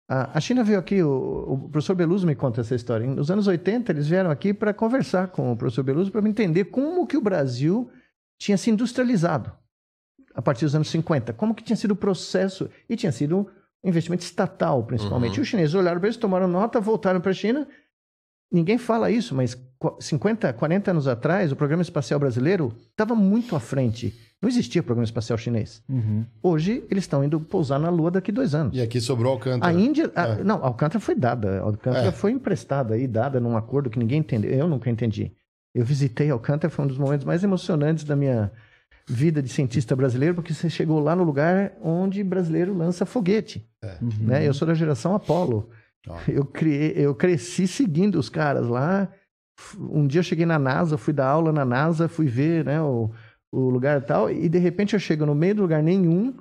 a 0.07 0.39
China 0.39 0.63
veio 0.63 0.77
aqui, 0.77 1.01
o, 1.01 1.53
o, 1.65 1.69
professor 1.69 1.95
Beluso 1.95 2.27
me 2.27 2.35
conta 2.35 2.61
essa 2.61 2.75
história. 2.75 3.07
Nos 3.07 3.31
anos 3.31 3.47
80, 3.47 3.91
eles 3.91 4.07
vieram 4.07 4.29
aqui 4.29 4.53
para 4.53 4.73
conversar 4.73 5.29
com 5.29 5.51
o 5.51 5.57
professor 5.57 5.83
Beluso 5.83 6.11
para 6.11 6.27
entender 6.29 6.65
como 6.65 7.07
que 7.07 7.17
o 7.17 7.21
Brasil 7.21 7.89
tinha 8.37 8.57
se 8.57 8.69
industrializado 8.69 9.51
a 10.35 10.41
partir 10.41 10.65
dos 10.65 10.75
anos 10.75 10.89
50. 10.89 11.33
Como 11.33 11.55
que 11.55 11.63
tinha 11.63 11.75
sido 11.75 11.91
o 11.91 11.95
processo. 11.95 12.69
E 12.87 12.95
tinha 12.95 13.11
sido 13.11 13.49
um 13.83 13.89
investimento 13.89 14.23
estatal, 14.23 14.83
principalmente. 14.83 15.37
Uhum. 15.37 15.41
Os 15.41 15.47
chineses 15.47 15.73
olharam 15.73 15.99
para 15.99 16.07
eles, 16.07 16.17
tomaram 16.17 16.47
nota, 16.47 16.79
voltaram 16.79 17.19
para 17.19 17.31
a 17.31 17.33
China. 17.33 17.67
Ninguém 18.51 18.77
fala 18.77 19.09
isso, 19.09 19.33
mas 19.33 19.57
50, 19.99 20.53
40 20.53 20.91
anos 20.91 21.07
atrás, 21.07 21.51
o 21.51 21.55
programa 21.55 21.81
espacial 21.81 22.19
brasileiro 22.19 22.75
estava 22.91 23.15
muito 23.15 23.55
à 23.55 23.59
frente 23.59 24.13
não 24.41 24.49
existia 24.49 24.83
programa 24.83 25.05
espacial 25.05 25.37
chinês. 25.37 25.81
Uhum. 25.89 26.25
Hoje, 26.43 26.83
eles 26.89 27.03
estão 27.03 27.23
indo 27.23 27.39
pousar 27.39 27.79
na 27.79 27.89
Lua 27.89 28.11
daqui 28.11 28.31
a 28.31 28.33
dois 28.33 28.53
anos. 28.53 28.77
E 28.77 28.81
aqui 28.81 29.01
sobrou 29.01 29.33
Alcântara. 29.33 29.71
A 29.71 29.79
Índia... 29.79 30.11
A, 30.15 30.27
é. 30.27 30.43
Não, 30.43 30.63
Alcântara 30.63 30.99
foi 30.99 31.15
dada. 31.15 31.59
Alcântara 31.61 32.07
é. 32.07 32.11
foi 32.11 32.31
emprestada 32.31 32.97
e 32.97 33.07
dada 33.07 33.39
num 33.39 33.57
acordo 33.57 33.89
que 33.89 33.97
ninguém 33.97 34.19
entendeu. 34.19 34.51
Eu 34.51 34.67
nunca 34.67 34.89
entendi. 34.89 35.31
Eu 35.73 35.83
visitei 35.83 36.29
Alcântara, 36.29 36.69
foi 36.69 36.85
um 36.85 36.87
dos 36.87 36.97
momentos 36.97 37.25
mais 37.25 37.43
emocionantes 37.43 38.03
da 38.03 38.15
minha 38.15 38.51
vida 39.07 39.41
de 39.41 39.49
cientista 39.49 39.95
brasileiro, 39.95 40.35
porque 40.35 40.53
você 40.53 40.69
chegou 40.69 40.99
lá 40.99 41.15
no 41.15 41.23
lugar 41.23 41.73
onde 41.81 42.23
brasileiro 42.23 42.75
lança 42.75 43.05
foguete. 43.05 43.67
É. 43.83 43.97
Uhum. 44.01 44.09
Né? 44.21 44.47
Eu 44.47 44.53
sou 44.53 44.67
da 44.67 44.73
geração 44.73 45.15
Apolo. 45.15 45.69
Eu, 46.27 46.45
criei, 46.45 46.93
eu 46.95 47.15
cresci 47.15 47.67
seguindo 47.67 48.19
os 48.19 48.29
caras 48.29 48.67
lá. 48.67 49.09
Um 49.79 50.05
dia 50.05 50.19
eu 50.19 50.23
cheguei 50.23 50.45
na 50.45 50.59
NASA, 50.59 50.97
fui 50.97 51.13
dar 51.13 51.27
aula 51.27 51.51
na 51.51 51.65
NASA, 51.65 52.07
fui 52.07 52.27
ver 52.27 52.63
né, 52.63 52.79
o, 52.79 53.09
o 53.55 53.69
lugar 53.69 54.01
e 54.01 54.05
tal, 54.05 54.29
e 54.29 54.49
de 54.49 54.57
repente 54.57 54.93
eu 54.93 54.99
chego 54.99 55.25
no 55.25 55.33
meio 55.33 55.55
do 55.55 55.61
lugar 55.61 55.81
nenhum 55.81 56.33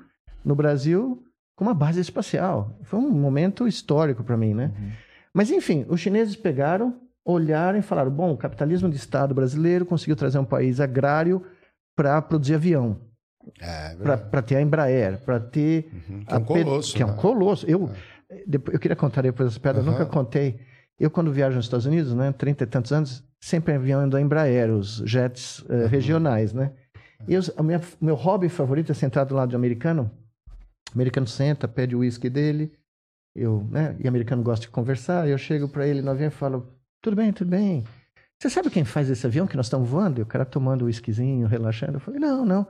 no 0.44 0.54
Brasil 0.54 1.22
com 1.56 1.64
uma 1.64 1.74
base 1.74 2.00
espacial. 2.00 2.76
Foi 2.82 2.98
um 2.98 3.10
momento 3.10 3.68
histórico 3.68 4.24
para 4.24 4.36
mim, 4.36 4.54
né? 4.54 4.72
Uhum. 4.76 4.90
Mas 5.32 5.50
enfim, 5.50 5.86
os 5.88 6.00
chineses 6.00 6.36
pegaram, 6.36 6.94
olharam 7.24 7.78
e 7.78 7.82
falaram: 7.82 8.10
bom, 8.10 8.32
o 8.32 8.36
capitalismo 8.36 8.88
de 8.88 8.96
Estado 8.96 9.34
brasileiro 9.34 9.86
conseguiu 9.86 10.16
trazer 10.16 10.38
um 10.38 10.44
país 10.44 10.80
agrário 10.80 11.44
para 11.96 12.20
produzir 12.20 12.54
avião. 12.54 12.98
É, 13.60 13.94
para 14.30 14.40
ter 14.40 14.56
a 14.56 14.62
Embraer, 14.62 15.18
para 15.18 15.38
ter. 15.38 15.90
Uhum, 16.08 16.24
que 16.24 16.34
é 16.34 16.36
um 16.38 16.44
colosso. 16.44 16.96
Que 16.96 17.02
é 17.02 17.06
um 17.06 17.10
né? 17.10 17.16
colosso. 17.16 17.66
Eu, 17.66 17.90
é. 18.30 18.42
eu 18.72 18.78
queria 18.78 18.96
contar 18.96 19.22
depois 19.22 19.50
essa 19.50 19.60
pedra, 19.60 19.82
uhum. 19.82 19.90
nunca 19.90 20.06
contei. 20.06 20.58
Eu, 20.98 21.10
quando 21.10 21.32
viajo 21.32 21.56
nos 21.56 21.66
Estados 21.66 21.86
Unidos, 21.86 22.14
né, 22.14 22.32
30 22.32 22.64
e 22.64 22.66
tantos 22.66 22.92
anos, 22.92 23.24
sempre 23.40 23.74
avião 23.74 24.08
da 24.08 24.20
Embraer, 24.20 24.70
os 24.70 25.02
jets 25.04 25.58
uh, 25.62 25.86
regionais, 25.88 26.52
né? 26.52 26.72
E 27.26 27.36
o 27.36 27.62
minha, 27.62 27.80
meu 28.00 28.14
hobby 28.14 28.48
favorito 28.48 28.92
é 28.92 28.94
sentar 28.94 29.24
do 29.24 29.34
lado 29.34 29.50
de 29.50 29.56
um 29.56 29.58
americano. 29.58 30.10
O 30.90 30.94
americano 30.94 31.26
senta, 31.26 31.66
pede 31.66 31.94
o 31.96 32.00
uísque 32.00 32.28
dele. 32.28 32.72
Eu, 33.34 33.66
né? 33.70 33.96
E 33.98 34.04
o 34.04 34.08
americano 34.08 34.42
gosta 34.42 34.66
de 34.66 34.70
conversar. 34.70 35.28
Eu 35.28 35.38
chego 35.38 35.68
para 35.68 35.86
ele 35.86 36.02
no 36.02 36.10
avião 36.10 36.28
e 36.28 36.30
falo: 36.30 36.72
Tudo 37.02 37.16
bem, 37.16 37.32
tudo 37.32 37.50
bem. 37.50 37.84
Você 38.40 38.50
sabe 38.50 38.70
quem 38.70 38.84
faz 38.84 39.08
esse 39.08 39.26
avião 39.26 39.46
que 39.46 39.56
nós 39.56 39.66
estamos 39.66 39.88
voando? 39.88 40.20
E 40.20 40.22
o 40.22 40.26
cara 40.26 40.44
tomando 40.44 40.82
o 40.82 40.84
uísquezinho, 40.86 41.46
relaxando. 41.46 41.94
Eu 41.94 42.00
falei: 42.00 42.20
Não, 42.20 42.44
não. 42.44 42.66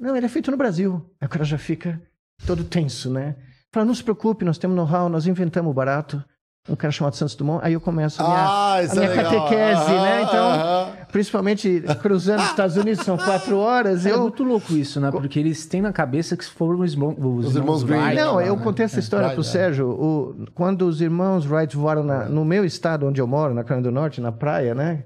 Não, 0.00 0.16
ele 0.16 0.26
é 0.26 0.28
feito 0.28 0.50
no 0.50 0.56
Brasil. 0.56 1.04
Aí 1.20 1.26
o 1.26 1.30
cara 1.30 1.44
já 1.44 1.58
fica 1.58 2.00
todo 2.46 2.64
tenso, 2.64 3.10
né? 3.12 3.36
Fala: 3.72 3.86
Não 3.86 3.94
se 3.94 4.02
preocupe, 4.02 4.44
nós 4.44 4.58
temos 4.58 4.76
know-how, 4.76 5.08
nós 5.08 5.26
inventamos 5.26 5.74
barato 5.74 6.22
um 6.68 6.76
cara 6.76 6.92
chamado 6.92 7.16
Santos 7.16 7.34
Dumont, 7.34 7.64
aí 7.64 7.72
eu 7.72 7.80
começo 7.80 8.22
a 8.22 8.24
minha, 8.24 8.38
ah, 8.38 8.78
a 8.78 8.94
minha 8.94 9.04
é 9.04 9.16
catequese, 9.16 9.90
né? 9.90 10.22
Então, 10.22 10.91
principalmente 11.12 11.82
cruzando 12.00 12.40
os 12.40 12.46
Estados 12.46 12.76
Unidos, 12.76 13.04
são 13.04 13.16
quatro 13.18 13.58
horas. 13.58 14.06
É 14.06 14.12
eu... 14.12 14.22
muito 14.22 14.42
louco 14.42 14.72
isso, 14.72 14.98
né? 14.98 15.10
Porque 15.10 15.38
eles 15.38 15.66
têm 15.66 15.82
na 15.82 15.92
cabeça 15.92 16.36
que 16.36 16.44
foram 16.44 16.80
os, 16.80 16.94
irmãos, 16.94 17.14
os, 17.18 17.46
os 17.48 17.56
irmãos 17.56 17.84
Wright. 17.84 18.16
Não, 18.16 18.40
eu 18.40 18.56
né? 18.56 18.62
contei 18.64 18.86
essa 18.86 18.96
é. 18.96 19.00
história 19.00 19.28
para 19.28 19.40
o 19.40 19.44
Sérgio. 19.44 19.90
O, 19.90 20.46
quando 20.54 20.86
os 20.86 21.00
irmãos 21.00 21.46
Wright 21.46 21.76
voaram 21.76 22.02
na, 22.02 22.24
no 22.24 22.44
meu 22.44 22.64
estado, 22.64 23.06
onde 23.06 23.20
eu 23.20 23.26
moro, 23.26 23.52
na 23.54 23.62
Carolina 23.62 23.90
do 23.90 23.94
Norte, 23.94 24.20
na 24.20 24.32
praia, 24.32 24.74
né? 24.74 25.04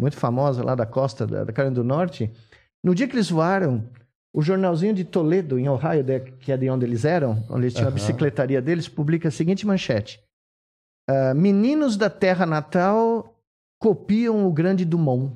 Muito 0.00 0.16
famosa 0.16 0.64
lá 0.64 0.76
da 0.76 0.86
costa 0.86 1.26
da, 1.26 1.44
da 1.44 1.52
Carolina 1.52 1.74
do 1.74 1.84
Norte. 1.84 2.32
No 2.82 2.94
dia 2.94 3.08
que 3.08 3.16
eles 3.16 3.28
voaram, 3.28 3.84
o 4.32 4.40
jornalzinho 4.40 4.94
de 4.94 5.02
Toledo, 5.02 5.58
em 5.58 5.68
Ohio, 5.68 6.04
que 6.38 6.52
é 6.52 6.56
de 6.56 6.70
onde 6.70 6.86
eles 6.86 7.04
eram, 7.04 7.44
onde 7.50 7.62
eles 7.62 7.74
tinham 7.74 7.88
a 7.88 7.90
bicicletaria 7.90 8.62
deles, 8.62 8.88
publica 8.88 9.26
a 9.26 9.32
seguinte 9.32 9.66
manchete. 9.66 10.20
Uh, 11.10 11.34
meninos 11.34 11.96
da 11.96 12.08
terra 12.08 12.46
natal 12.46 13.34
copiam 13.80 14.46
o 14.46 14.52
grande 14.52 14.84
Dumont. 14.84 15.32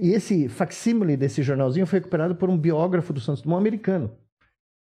E 0.00 0.12
esse 0.12 0.48
facsímile 0.48 1.16
desse 1.16 1.42
jornalzinho 1.42 1.86
foi 1.86 1.98
recuperado 1.98 2.34
por 2.34 2.48
um 2.48 2.56
biógrafo 2.56 3.12
do 3.12 3.20
Santos 3.20 3.42
Dumont 3.42 3.60
americano. 3.60 4.10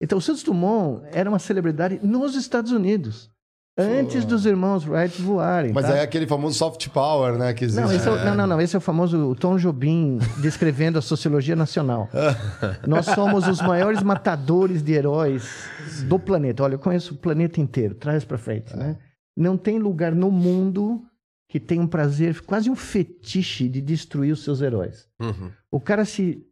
Então, 0.01 0.17
o 0.17 0.21
Santos 0.21 0.43
Dumont 0.43 1.03
era 1.11 1.29
uma 1.29 1.39
celebridade 1.39 1.99
nos 2.03 2.35
Estados 2.35 2.71
Unidos. 2.71 3.29
Antes 3.77 4.23
dos 4.23 4.45
irmãos 4.45 4.87
Wright 4.87 5.21
voarem. 5.21 5.73
Mas 5.73 5.85
tá? 5.85 5.97
é 5.97 6.01
aquele 6.01 6.25
famoso 6.25 6.57
soft 6.57 6.87
power, 6.89 7.37
né? 7.37 7.53
Que 7.53 7.65
existe. 7.65 7.81
Não, 7.81 7.91
é 7.91 8.21
o, 8.21 8.25
não, 8.25 8.35
não, 8.35 8.47
não. 8.47 8.61
Esse 8.61 8.73
é 8.73 8.77
o 8.77 8.81
famoso 8.81 9.35
Tom 9.35 9.57
Jobim 9.57 10.17
descrevendo 10.41 10.97
a 10.97 11.01
sociologia 11.01 11.57
nacional. 11.57 12.09
Nós 12.87 13.05
somos 13.05 13.45
os 13.49 13.61
maiores 13.61 14.01
matadores 14.01 14.81
de 14.81 14.93
heróis 14.93 15.67
do 16.07 16.17
planeta. 16.17 16.63
Olha, 16.63 16.75
eu 16.75 16.79
conheço 16.79 17.15
o 17.15 17.17
planeta 17.17 17.59
inteiro, 17.59 17.95
traz 17.95 18.23
para 18.23 18.37
frente, 18.37 18.73
né? 18.77 18.97
Não 19.35 19.57
tem 19.57 19.77
lugar 19.77 20.15
no 20.15 20.31
mundo 20.31 21.03
que 21.55 21.59
tenha 21.59 21.81
um 21.81 21.87
prazer, 21.87 22.41
quase 22.41 22.69
um 22.69 22.75
fetiche 22.75 23.69
de 23.69 23.79
destruir 23.79 24.33
os 24.33 24.43
seus 24.43 24.61
heróis. 24.61 25.07
Uhum. 25.21 25.49
O 25.71 25.79
cara 25.79 26.03
se, 26.03 26.45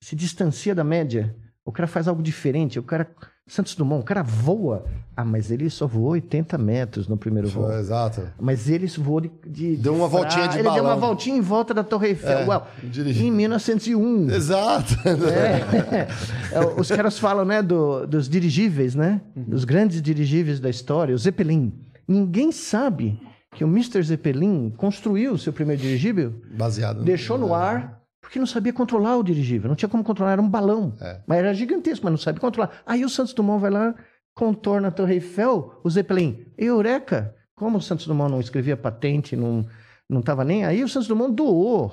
se 0.00 0.14
distancia 0.14 0.74
da 0.76 0.84
média, 0.84 1.34
o 1.64 1.72
cara 1.72 1.88
faz 1.88 2.06
algo 2.06 2.22
diferente, 2.22 2.78
o 2.78 2.82
cara 2.84 3.08
Santos 3.48 3.74
Dumont, 3.74 4.00
o 4.00 4.04
cara 4.04 4.22
voa. 4.22 4.84
Ah, 5.16 5.24
mas 5.24 5.50
ele 5.50 5.68
só 5.68 5.86
voou 5.88 6.10
80 6.10 6.56
metros 6.56 7.08
no 7.08 7.16
primeiro 7.16 7.48
voo. 7.48 7.70
Exato. 7.72 8.22
Mas 8.40 8.68
ele 8.70 8.86
voou 8.86 9.20
de, 9.20 9.30
de 9.46 9.76
Deu 9.76 9.94
uma 9.96 10.08
fra- 10.08 10.18
voltinha 10.20 10.46
de 10.48 10.54
Ele 10.58 10.62
deu 10.62 10.72
uma 10.74 10.82
balão. 10.82 11.00
voltinha 11.00 11.36
em 11.36 11.40
volta 11.40 11.74
da 11.74 11.82
Torre 11.84 12.08
Eiffel. 12.10 12.30
É, 12.38 12.46
Uau, 12.46 12.66
em 12.82 13.30
1901. 13.32 14.30
Exato. 14.30 14.94
É. 15.04 16.06
É, 16.54 16.60
Os 16.80 16.88
caras 16.88 17.18
falam, 17.18 17.44
né, 17.44 17.60
do- 17.60 18.06
dos 18.06 18.28
dirigíveis, 18.28 18.94
né? 18.94 19.20
Dos 19.34 19.64
grandes 19.64 20.00
dirigíveis 20.00 20.60
da 20.60 20.70
história, 20.70 21.12
o 21.12 21.18
Zeppelin. 21.18 21.72
Ninguém 22.06 22.52
sabe 22.52 23.20
que 23.54 23.64
o 23.64 23.68
Mr. 23.68 24.02
Zeppelin 24.02 24.70
construiu 24.76 25.32
o 25.32 25.38
seu 25.38 25.52
primeiro 25.52 25.80
dirigível, 25.80 26.34
Baseado. 26.56 27.02
deixou 27.04 27.38
no 27.38 27.54
ar, 27.54 28.00
porque 28.20 28.38
não 28.38 28.46
sabia 28.46 28.72
controlar 28.72 29.16
o 29.16 29.22
dirigível. 29.22 29.68
Não 29.68 29.76
tinha 29.76 29.88
como 29.88 30.02
controlar, 30.04 30.32
era 30.32 30.42
um 30.42 30.48
balão. 30.48 30.94
É. 31.00 31.20
Mas 31.26 31.38
era 31.38 31.54
gigantesco, 31.54 32.04
mas 32.04 32.12
não 32.12 32.18
sabia 32.18 32.40
controlar. 32.40 32.70
Aí 32.84 33.04
o 33.04 33.08
Santos 33.08 33.32
Dumont 33.34 33.60
vai 33.60 33.70
lá, 33.70 33.94
contorna 34.34 34.88
a 34.88 34.90
Torre 34.90 35.14
Eiffel, 35.14 35.80
o 35.84 35.88
Zeppelin. 35.90 36.44
Eureka! 36.58 37.34
Como 37.56 37.78
o 37.78 37.80
Santos 37.80 38.06
Dumont 38.06 38.30
não 38.32 38.40
escrevia 38.40 38.76
patente, 38.76 39.36
não 39.36 39.64
não 40.10 40.20
estava 40.20 40.44
nem 40.44 40.64
aí, 40.66 40.84
o 40.84 40.88
Santos 40.88 41.08
Dumont 41.08 41.32
doou 41.34 41.90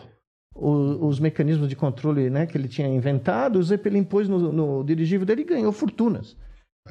o- 0.53 1.07
os 1.07 1.17
mecanismos 1.19 1.69
de 1.69 1.77
controle 1.77 2.29
né, 2.29 2.45
que 2.45 2.57
ele 2.57 2.67
tinha 2.67 2.87
inventado, 2.87 3.57
o 3.57 3.63
Zeppelin 3.63 4.03
pôs 4.03 4.27
no, 4.27 4.51
no 4.51 4.83
dirigível 4.83 5.25
dele 5.25 5.43
e 5.43 5.45
ganhou 5.45 5.71
fortunas. 5.71 6.35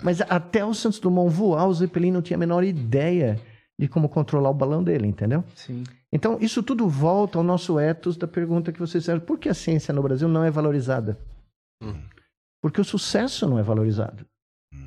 Mas 0.03 0.21
até 0.23 0.65
o 0.65 0.73
Santos 0.73 0.99
Dumont 1.01 1.29
voar, 1.31 1.67
o 1.67 1.75
Zeppelin 1.75 2.11
não 2.13 2.23
tinha 2.23 2.37
a 2.37 2.41
menor 2.41 2.65
ideia 2.65 3.39
de 3.81 3.89
como 3.89 4.09
controlar 4.11 4.51
o 4.51 4.55
balão 4.55 4.85
dele, 4.85 5.07
entendeu? 5.07 5.43
Sim. 5.55 5.85
Então, 6.13 6.37
isso 6.39 6.63
tudo 6.63 6.87
volta 6.87 7.39
ao 7.39 7.45
nosso 7.45 7.81
ethos 7.81 8.15
da 8.17 8.27
pergunta 8.29 8.71
que 8.73 8.79
vocês 8.79 9.05
fizeram: 9.05 9.21
por 9.21 9.39
que 9.39 9.49
a 9.49 9.55
ciência 9.55 9.95
no 9.95 10.03
Brasil 10.03 10.29
não 10.29 10.45
é 10.45 10.51
valorizada? 10.51 11.19
Porque 12.63 12.81
o 12.81 12.85
sucesso 12.85 13.49
não 13.49 13.59
é 13.59 13.63
valorizado. 13.63 14.27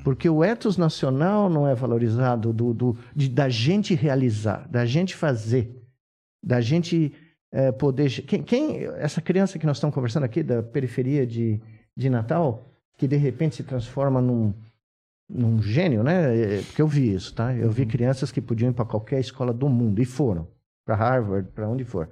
Porque 0.04 0.28
o 0.28 0.44
ethos 0.44 0.76
nacional 0.76 1.50
não 1.50 1.66
é 1.66 1.74
valorizado 1.74 2.52
do, 2.52 2.72
do- 2.72 2.96
de- 3.14 3.28
da 3.28 3.48
gente 3.48 3.94
realizar, 3.94 4.66
da 4.68 4.86
gente 4.86 5.14
fazer, 5.14 5.82
da 6.42 6.60
gente 6.60 7.12
eh, 7.52 7.72
poder. 7.72 8.08
Quem, 8.22 8.42
quem- 8.42 8.84
essa 8.98 9.20
criança 9.20 9.58
que 9.58 9.66
nós 9.66 9.76
estamos 9.76 9.92
conversando 9.94 10.24
aqui, 10.24 10.42
da 10.42 10.62
periferia 10.62 11.26
de, 11.26 11.60
de 11.96 12.08
Natal, 12.08 12.64
que 12.96 13.08
de 13.08 13.16
repente 13.16 13.56
se 13.56 13.62
transforma 13.64 14.20
num, 14.20 14.54
num 15.28 15.60
gênio, 15.62 16.02
né? 16.02 16.36
Eh, 16.58 16.62
Porque 16.62 16.82
eu 16.82 16.88
vi 16.88 17.14
isso, 17.14 17.34
tá? 17.34 17.54
Eu 17.54 17.70
vi 17.70 17.86
crianças 17.86 18.30
que 18.30 18.40
podiam 18.40 18.70
ir 18.70 18.74
para 18.74 18.84
qualquer 18.84 19.20
escola 19.20 19.52
do 19.52 19.68
mundo 19.68 20.00
e 20.00 20.04
foram 20.04 20.48
para 20.84 20.94
Harvard, 20.96 21.50
para 21.52 21.68
onde 21.68 21.84
for. 21.84 22.10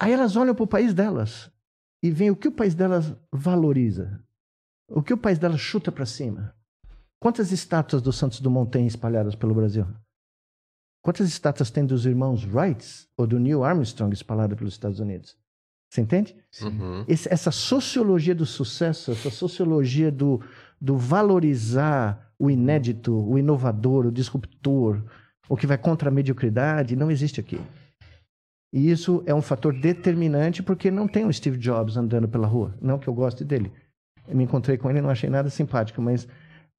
Aí 0.00 0.12
elas 0.12 0.36
olham 0.36 0.54
para 0.54 0.64
o 0.64 0.68
país 0.68 0.94
delas 0.94 1.50
e 2.02 2.10
veem 2.10 2.30
o 2.30 2.36
que 2.36 2.48
o 2.48 2.52
país 2.52 2.74
delas 2.74 3.12
valoriza, 3.32 4.22
o 4.88 5.02
que 5.02 5.12
o 5.12 5.18
país 5.18 5.38
delas 5.38 5.60
chuta 5.60 5.90
para 5.90 6.06
cima. 6.06 6.54
Quantas 7.20 7.50
estátuas 7.50 8.00
do 8.00 8.12
Santos 8.12 8.40
Dumont 8.40 8.70
tem 8.70 8.86
espalhadas 8.86 9.34
pelo 9.34 9.54
Brasil? 9.54 9.86
Quantas 11.02 11.28
estátuas 11.28 11.70
tem 11.70 11.84
dos 11.84 12.06
irmãos 12.06 12.44
Wright 12.44 13.08
ou 13.16 13.26
do 13.26 13.40
Neil 13.40 13.64
Armstrong 13.64 14.12
espalhadas 14.14 14.56
pelos 14.56 14.74
Estados 14.74 15.00
Unidos? 15.00 15.36
Você 15.90 16.02
entende? 16.02 16.36
Uhum. 16.62 17.04
Esse- 17.08 17.32
essa 17.32 17.50
sociologia 17.50 18.34
do 18.34 18.44
sucesso, 18.46 19.10
essa 19.10 19.30
sociologia 19.30 20.12
do, 20.12 20.40
do 20.80 20.96
valorizar 20.96 22.30
o 22.38 22.50
inédito, 22.50 23.12
o 23.14 23.38
inovador, 23.38 24.06
o 24.06 24.12
disruptor, 24.12 25.02
o 25.48 25.56
que 25.56 25.66
vai 25.66 25.76
contra 25.78 26.08
a 26.08 26.12
mediocridade, 26.12 26.94
não 26.96 27.10
existe 27.10 27.40
aqui. 27.40 27.60
E 28.72 28.90
isso 28.90 29.22
é 29.26 29.34
um 29.34 29.40
fator 29.42 29.72
determinante 29.72 30.62
porque 30.62 30.90
não 30.90 31.08
tem 31.08 31.24
o 31.24 31.32
Steve 31.32 31.56
Jobs 31.58 31.96
andando 31.96 32.28
pela 32.28 32.46
rua. 32.46 32.74
Não 32.80 32.98
que 32.98 33.08
eu 33.08 33.14
goste 33.14 33.44
dele. 33.44 33.72
Eu 34.28 34.36
me 34.36 34.44
encontrei 34.44 34.76
com 34.76 34.90
ele 34.90 34.98
e 34.98 35.02
não 35.02 35.08
achei 35.10 35.30
nada 35.30 35.48
simpático, 35.48 36.02
mas 36.02 36.28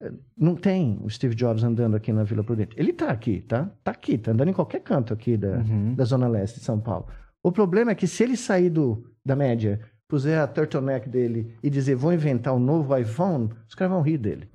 eh, 0.01 0.11
não 0.37 0.55
tem 0.55 0.99
o 1.03 1.09
Steve 1.09 1.33
Jobs 1.33 1.63
andando 1.63 1.95
aqui 1.95 2.13
na 2.13 2.23
Vila 2.23 2.43
Prudente. 2.43 2.75
Ele 2.77 2.91
está 2.91 3.09
aqui, 3.09 3.41
tá? 3.41 3.71
Tá 3.83 3.91
aqui, 3.91 4.19
tá 4.19 4.31
andando 4.31 4.49
em 4.49 4.53
qualquer 4.53 4.81
canto 4.81 5.11
aqui 5.13 5.35
da, 5.35 5.57
Uhum. 5.57 5.95
da 5.95 6.05
Zona 6.05 6.27
Leste 6.27 6.59
de 6.59 6.65
São 6.65 6.79
Paulo. 6.79 7.07
O 7.43 7.51
problema 7.51 7.91
é 7.91 7.95
que 7.95 8.05
se 8.05 8.21
ele 8.23 8.37
sair 8.37 8.69
do, 8.69 9.03
da 9.25 9.35
média, 9.35 9.81
puser 10.09 10.41
a 10.41 10.47
turtleneck 10.47 11.07
dele 11.07 11.55
e 11.63 11.69
dizer 11.69 11.95
vou 11.95 12.11
inventar 12.11 12.53
um 12.53 12.59
novo 12.59 12.97
iPhone, 12.97 13.51
os 13.67 13.75
caras 13.75 13.93
vão 13.93 14.01
rir 14.01 14.17
dele. 14.17 14.49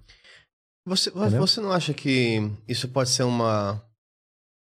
Você, 0.87 1.09
Entendeu? 1.09 1.41
você 1.41 1.61
não 1.61 1.73
acha 1.73 1.95
que 1.95 2.51
isso 2.69 2.89
pode 2.89 3.09
ser 3.09 3.23
uma 3.23 3.83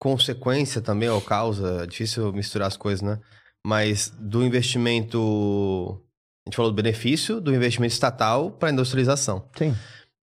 consequência 0.00 0.80
também, 0.80 1.08
ou 1.08 1.20
causa? 1.20 1.84
É 1.84 1.86
difícil 1.86 2.32
misturar 2.32 2.66
as 2.66 2.76
coisas, 2.76 3.02
né? 3.02 3.20
Mas 3.64 4.10
do 4.18 4.42
investimento. 4.42 6.02
A 6.44 6.50
gente 6.50 6.56
falou 6.56 6.72
do 6.72 6.74
benefício 6.74 7.40
do 7.40 7.54
investimento 7.54 7.92
estatal 7.92 8.50
para 8.50 8.70
a 8.70 8.72
industrialização. 8.72 9.48
Sim. 9.56 9.76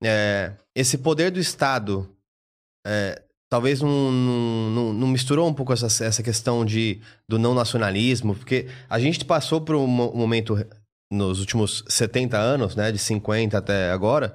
É, 0.04 0.54
esse 0.76 0.98
poder 0.98 1.32
do 1.32 1.40
Estado 1.40 2.10
é, 2.86 3.22
talvez 3.50 3.82
não, 3.82 4.12
não, 4.12 4.70
não- 4.70 4.94
não 4.94 5.08
misturou 5.08 5.48
um 5.48 5.54
pouco 5.54 5.72
essa, 5.74 5.86
essa 6.04 6.22
questão 6.24 6.66
de, 6.66 7.00
do 7.28 7.38
não 7.40 7.54
nacionalismo, 7.54 8.36
porque 8.36 8.68
a 8.90 9.00
gente 9.00 9.24
passou 9.26 9.62
por 9.62 9.76
um, 9.76 9.88
mo- 9.88 10.14
momento 10.14 10.58
nos 11.12 11.40
últimos 11.40 11.84
70 11.88 12.38
anos, 12.38 12.76
né, 12.76 12.92
de 12.92 12.98
50 12.98 13.58
até 13.58 13.92
agora, 13.92 14.34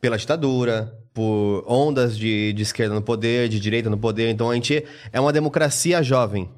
pela 0.00 0.18
ditadura, 0.18 0.92
por 1.14 1.64
ondas 1.68 2.18
de, 2.18 2.52
de 2.52 2.62
esquerda 2.62 2.94
no 2.94 3.02
poder, 3.02 3.48
de 3.48 3.60
direita 3.60 3.88
no 3.88 3.98
poder, 3.98 4.30
então 4.30 4.50
a 4.50 4.54
gente 4.54 4.84
é 5.12 5.20
uma 5.20 5.32
democracia 5.32 6.02
jovem. 6.02 6.50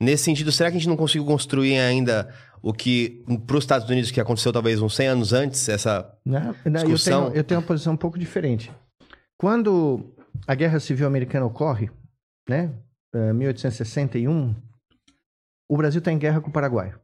Nesse 0.00 0.24
sentido, 0.24 0.50
será 0.50 0.70
que 0.70 0.76
a 0.76 0.80
gente 0.80 0.88
não 0.88 0.96
conseguiu 0.96 1.24
construir 1.24 1.78
ainda 1.78 2.34
o 2.60 2.72
que 2.72 3.22
para 3.46 3.56
os 3.58 3.62
Estados 3.62 3.88
Unidos 3.88 4.10
que 4.10 4.20
aconteceu 4.20 4.52
talvez 4.52 4.80
uns 4.82 4.96
100 4.96 5.06
anos 5.06 5.32
antes, 5.32 5.68
essa 5.68 6.10
Né? 6.26 6.52
Não, 6.64 6.80
Eu, 6.80 6.86
Discussão. 6.86 7.24
tenho, 7.26 7.36
eu 7.36 7.44
tenho 7.44 7.60
uma 7.60 7.66
posição 7.66 7.92
um 7.92 7.96
pouco 7.96 8.18
diferente. 8.18 8.72
Quando 9.38 10.13
a 10.46 10.54
Guerra 10.54 10.80
Civil 10.80 11.06
Americana 11.06 11.46
ocorre, 11.46 11.90
né, 12.48 12.72
eh, 13.14 13.32
1861, 13.32 14.54
o 15.70 15.76
Brasil 15.76 15.98
está 15.98 16.12
em 16.12 16.18
guerra 16.18 16.40
com 16.40 16.48
o 16.48 16.52
Paraguai. 16.52 16.94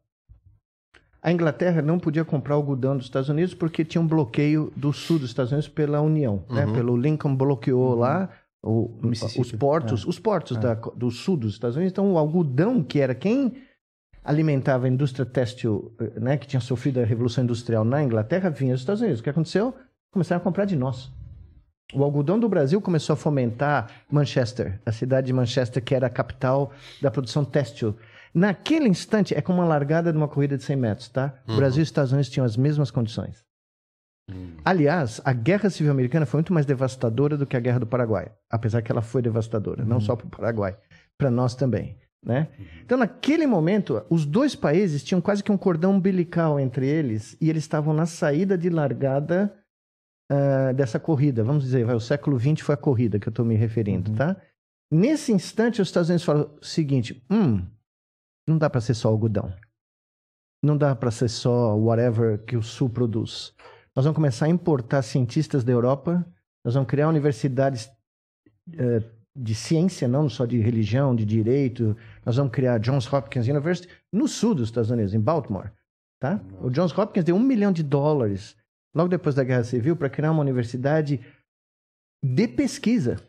A 1.22 1.30
Inglaterra 1.30 1.82
não 1.82 1.98
podia 1.98 2.24
comprar 2.24 2.54
algodão 2.54 2.96
dos 2.96 3.06
Estados 3.06 3.28
Unidos 3.28 3.52
porque 3.54 3.84
tinha 3.84 4.00
um 4.00 4.06
bloqueio 4.06 4.72
do 4.74 4.92
sul 4.92 5.18
dos 5.18 5.28
Estados 5.28 5.52
Unidos 5.52 5.68
pela 5.68 6.00
União, 6.00 6.44
né? 6.48 6.64
Uhum. 6.64 6.72
Pelo 6.72 6.96
Lincoln 6.96 7.36
bloqueou 7.36 7.94
lá 7.94 8.30
o- 8.62 8.90
os 9.40 9.52
portos, 9.52 10.06
os 10.06 10.18
portos 10.18 10.56
da- 10.56 10.74
do 10.74 11.10
sul 11.10 11.36
dos 11.36 11.52
Estados 11.52 11.76
Unidos. 11.76 11.92
Então, 11.92 12.10
o 12.12 12.16
algodão 12.18 12.82
que 12.82 13.00
era 13.00 13.14
quem 13.14 13.54
alimentava 14.24 14.86
a 14.86 14.88
indústria 14.88 15.26
têxtil, 15.26 15.94
eh, 16.00 16.20
né, 16.20 16.36
que 16.38 16.46
tinha 16.46 16.60
sofrido 16.60 17.00
a 17.00 17.04
revolução 17.04 17.44
industrial 17.44 17.84
na 17.84 18.02
Inglaterra, 18.02 18.48
vinha 18.50 18.72
dos 18.72 18.80
Estados 18.82 19.00
Unidos. 19.02 19.20
O 19.20 19.22
que 19.22 19.30
aconteceu? 19.30 19.74
Começaram 20.10 20.40
a 20.40 20.44
comprar 20.44 20.64
de 20.64 20.76
nós. 20.76 21.10
O 21.92 22.04
algodão 22.04 22.38
do 22.38 22.48
Brasil 22.48 22.80
começou 22.80 23.14
a 23.14 23.16
fomentar 23.16 23.90
Manchester, 24.10 24.80
a 24.86 24.92
cidade 24.92 25.26
de 25.26 25.32
Manchester, 25.32 25.82
que 25.82 25.94
era 25.94 26.06
a 26.06 26.10
capital 26.10 26.72
da 27.00 27.10
produção 27.10 27.44
têxtil. 27.44 27.96
Naquele 28.32 28.88
instante, 28.88 29.34
é 29.34 29.40
como 29.40 29.58
uma 29.58 29.66
largada 29.66 30.12
de 30.12 30.16
uma 30.16 30.28
corrida 30.28 30.56
de 30.56 30.62
100 30.62 30.76
metros, 30.76 31.08
tá? 31.08 31.34
O 31.48 31.56
Brasil 31.56 31.80
e 31.80 31.82
os 31.82 31.88
Estados 31.88 32.12
Unidos 32.12 32.30
tinham 32.30 32.46
as 32.46 32.56
mesmas 32.56 32.90
condições. 32.90 33.44
Aliás, 34.64 35.20
a 35.24 35.32
Guerra 35.32 35.68
Civil 35.70 35.90
Americana 35.90 36.26
foi 36.26 36.38
muito 36.38 36.52
mais 36.52 36.64
devastadora 36.64 37.36
do 37.36 37.46
que 37.46 37.56
a 37.56 37.60
Guerra 37.60 37.80
do 37.80 37.86
Paraguai. 37.86 38.30
Apesar 38.48 38.82
que 38.82 38.92
ela 38.92 39.02
foi 39.02 39.20
devastadora, 39.20 39.84
não 39.84 40.00
só 40.00 40.14
para 40.14 40.26
o 40.26 40.30
Paraguai, 40.30 40.76
para 41.18 41.30
nós 41.30 41.56
também. 41.56 41.96
Né? 42.24 42.48
Então, 42.84 42.98
naquele 42.98 43.46
momento, 43.46 44.02
os 44.10 44.26
dois 44.26 44.54
países 44.54 45.02
tinham 45.02 45.20
quase 45.20 45.42
que 45.42 45.50
um 45.50 45.56
cordão 45.56 45.92
umbilical 45.92 46.60
entre 46.60 46.86
eles 46.86 47.36
e 47.40 47.48
eles 47.48 47.64
estavam 47.64 47.94
na 47.94 48.04
saída 48.04 48.58
de 48.58 48.68
largada 48.68 49.52
ah, 50.30 50.72
dessa 50.72 51.00
corrida. 51.00 51.42
Vamos 51.42 51.64
dizer, 51.64 51.84
vai, 51.84 51.96
o 51.96 52.00
século 52.00 52.38
XX 52.38 52.60
foi 52.60 52.74
a 52.76 52.78
corrida 52.78 53.18
que 53.18 53.26
eu 53.26 53.30
estou 53.30 53.44
me 53.44 53.56
referindo, 53.56 54.12
tá? 54.12 54.36
Nesse 54.88 55.32
instante, 55.32 55.82
os 55.82 55.88
Estados 55.88 56.08
Unidos 56.08 56.24
falam 56.24 56.48
o 56.60 56.64
seguinte: 56.64 57.20
hum, 57.28 57.66
não 58.46 58.56
dá 58.56 58.70
para 58.70 58.80
ser 58.80 58.94
só 58.94 59.08
algodão. 59.08 59.52
Não 60.62 60.76
dá 60.76 60.94
para 60.94 61.10
ser 61.10 61.28
só 61.28 61.76
whatever 61.76 62.44
que 62.44 62.56
o 62.56 62.62
Sul 62.62 62.88
produz. 62.88 63.52
Nós 63.96 64.04
vamos 64.04 64.14
começar 64.14 64.46
a 64.46 64.48
importar 64.48 65.02
cientistas 65.02 65.64
da 65.64 65.72
Europa, 65.72 66.24
nós 66.64 66.74
vamos 66.74 66.88
criar 66.88 67.08
universidades 67.08 67.90
eh, 68.78 69.02
de 69.34 69.54
ciência, 69.54 70.06
não 70.06 70.28
só 70.28 70.46
de 70.46 70.60
religião, 70.60 71.16
de 71.16 71.24
direito. 71.24 71.96
Nós 72.24 72.36
vamos 72.36 72.52
criar 72.52 72.74
a 72.74 72.78
Johns 72.78 73.12
Hopkins 73.12 73.48
University 73.48 73.88
no 74.12 74.28
sul 74.28 74.54
dos 74.54 74.68
Estados 74.68 74.90
Unidos, 74.90 75.12
em 75.12 75.20
Baltimore. 75.20 75.72
Tá? 76.20 76.40
O 76.60 76.70
Johns 76.70 76.96
Hopkins 76.96 77.24
deu 77.24 77.34
um 77.34 77.40
milhão 77.40 77.72
de 77.72 77.82
dólares 77.82 78.54
logo 78.94 79.08
depois 79.08 79.34
da 79.34 79.44
Guerra 79.44 79.64
Civil 79.64 79.96
para 79.96 80.08
criar 80.10 80.30
uma 80.32 80.40
universidade 80.40 81.20
de 82.24 82.48
pesquisa. 82.48 83.20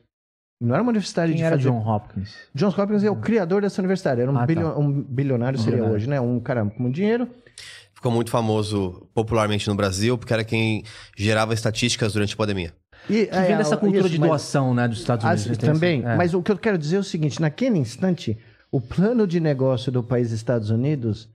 Não 0.62 0.74
era 0.76 0.84
uma 0.84 0.89
universidade 0.89 1.32
Quem 1.32 1.38
de 1.39 1.43
era 1.43 1.57
fazer... 1.57 1.70
John 1.70 1.80
Hopkins? 1.88 2.36
Johns 2.53 2.78
Hopkins 2.78 3.03
é 3.03 3.09
o 3.09 3.16
criador 3.16 3.62
dessa 3.64 3.82
universidade. 3.82 4.22
Era 4.22 4.32
um, 4.32 4.36
Ah, 4.38 4.41
tá. 4.41 4.45
bilio- 4.45 4.78
um 4.80 5.01
bilionário, 5.01 5.57
seria 5.57 5.72
Bilionário. 5.74 5.95
hoje, 5.95 6.07
né? 6.09 6.22
Um 6.22 6.39
cara 6.39 6.64
com 6.66 6.84
muito 6.84 6.95
dinheiro. 6.95 7.28
ficou 7.95 8.12
muito 8.12 8.32
famoso 8.32 9.07
popularmente 9.14 9.68
no 9.68 9.76
Brasil, 9.76 10.18
porque 10.18 10.34
era 10.34 10.43
quem 10.43 10.84
gerava 11.16 11.53
estatísticas 11.53 12.14
durante 12.14 12.34
a 12.34 12.38
pandemia. 12.38 12.74
E, 13.09 13.26
Que 13.28 13.39
vem 13.41 13.57
dessa 13.57 13.78
cultura 13.78 14.09
de 14.09 14.16
É, 14.16 14.20
mas- 14.20 14.30
doação, 14.30 14.74
né, 14.74 14.88
dos 14.88 14.99
Estados 14.99 15.24
Ah, 15.26 15.30
Unidos. 15.34 15.57
tem 15.57 15.72
também. 15.74 16.03
é. 16.05 16.16
Mas 16.16 16.34
o 16.34 16.41
que 16.41 16.51
eu 16.51 16.57
quero 16.57 16.78
dizer 16.80 16.95
é 16.97 16.99
o 16.99 17.03
seguinte: 17.03 17.39
naquele 17.39 17.78
instante, 17.78 18.38
o 18.72 18.80
plano 18.82 19.28
de 19.28 19.39
negócio 19.39 19.91
do 19.91 20.03
país 20.03 20.32
Estados 20.32 20.70
Unidos 20.72 21.30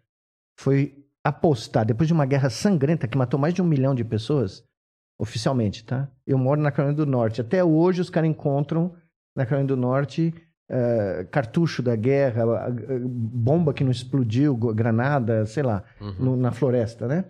foi 0.58 0.94
apostar, 1.26 1.84
depois 1.84 2.06
de 2.06 2.12
uma 2.12 2.24
guerra 2.24 2.48
sangrenta 2.48 3.08
que 3.08 3.18
matou 3.18 3.38
mais 3.38 3.52
de 3.52 3.60
um 3.60 3.66
milhão 3.66 3.94
de 3.94 4.04
pessoas, 4.04 4.62
oficialmente, 5.18 5.84
tá? 5.84 6.08
Eu 6.26 6.38
moro 6.38 6.60
na 6.60 6.70
Carolina 6.70 6.96
do 6.96 7.06
Norte. 7.06 7.40
Até 7.40 7.64
hoje 7.64 8.00
os 8.00 8.10
caras 8.10 8.30
encontram 8.30 8.94
na 9.34 9.44
Carolina 9.44 9.68
do 9.68 9.76
Norte 9.76 10.32
uh, 10.70 11.26
cartucho 11.30 11.82
da 11.82 11.96
guerra, 11.96 12.44
uh, 12.46 13.08
bomba 13.08 13.74
que 13.74 13.82
não 13.82 13.90
explodiu, 13.90 14.56
granada, 14.56 15.44
sei 15.46 15.62
lá, 15.62 15.82
uhum. 16.00 16.14
no, 16.18 16.36
na 16.36 16.52
floresta, 16.52 17.08
né? 17.08 17.24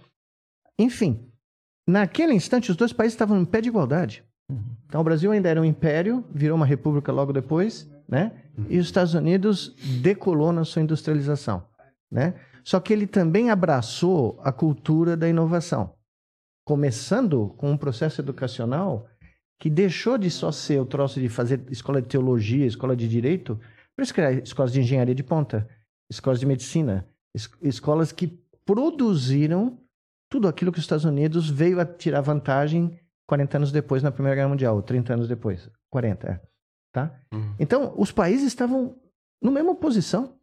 Enfim, 0.78 1.30
naquele 1.88 2.34
instante 2.34 2.70
os 2.70 2.76
dois 2.76 2.92
países 2.92 3.14
estavam 3.14 3.40
em 3.40 3.44
pé 3.46 3.62
de 3.62 3.68
igualdade. 3.68 4.22
Uhum. 4.50 4.62
Então 4.86 5.00
o 5.00 5.04
Brasil 5.04 5.32
ainda 5.32 5.48
era 5.48 5.60
um 5.60 5.64
império, 5.64 6.22
virou 6.34 6.56
uma 6.56 6.66
república 6.66 7.10
logo 7.10 7.32
depois, 7.32 7.90
né? 8.06 8.32
Uhum. 8.58 8.66
E 8.68 8.78
os 8.78 8.86
Estados 8.86 9.14
Unidos 9.14 9.74
decolou 10.02 10.52
na 10.52 10.64
sua 10.64 10.82
industrialização, 10.82 11.62
né? 12.10 12.34
Só 12.66 12.80
que 12.80 12.92
ele 12.92 13.06
também 13.06 13.50
abraçou 13.50 14.40
a 14.42 14.50
cultura 14.52 15.16
da 15.16 15.28
inovação 15.28 15.96
começando 16.66 17.54
com 17.56 17.70
um 17.70 17.76
processo 17.76 18.20
educacional 18.20 19.08
que 19.60 19.70
deixou 19.70 20.18
de 20.18 20.28
só 20.30 20.50
ser 20.50 20.80
o 20.80 20.84
troço 20.84 21.20
de 21.20 21.28
fazer 21.28 21.64
escola 21.70 22.02
de 22.02 22.08
teologia, 22.08 22.66
escola 22.66 22.96
de 22.96 23.08
direito, 23.08 23.58
para 23.94 24.04
criar 24.06 24.32
escolas 24.32 24.72
de 24.72 24.80
engenharia 24.80 25.14
de 25.14 25.22
ponta, 25.22 25.66
escolas 26.10 26.40
de 26.40 26.44
medicina, 26.44 27.08
es 27.34 27.48
escolas 27.62 28.12
que 28.12 28.26
produziram 28.66 29.78
tudo 30.28 30.48
aquilo 30.48 30.72
que 30.72 30.78
os 30.78 30.84
Estados 30.84 31.04
Unidos 31.04 31.48
veio 31.48 31.80
a 31.80 31.86
tirar 31.86 32.20
vantagem 32.20 32.98
40 33.28 33.56
anos 33.58 33.72
depois 33.72 34.02
na 34.02 34.10
Primeira 34.10 34.34
Guerra 34.34 34.48
Mundial, 34.48 34.82
30 34.82 35.14
anos 35.14 35.28
depois, 35.28 35.70
40, 35.88 36.28
é, 36.28 36.40
tá? 36.92 37.18
Uhum. 37.32 37.54
Então, 37.58 37.94
os 37.96 38.10
países 38.10 38.48
estavam 38.48 38.96
na 39.40 39.50
mesma 39.52 39.74
posição. 39.74 40.36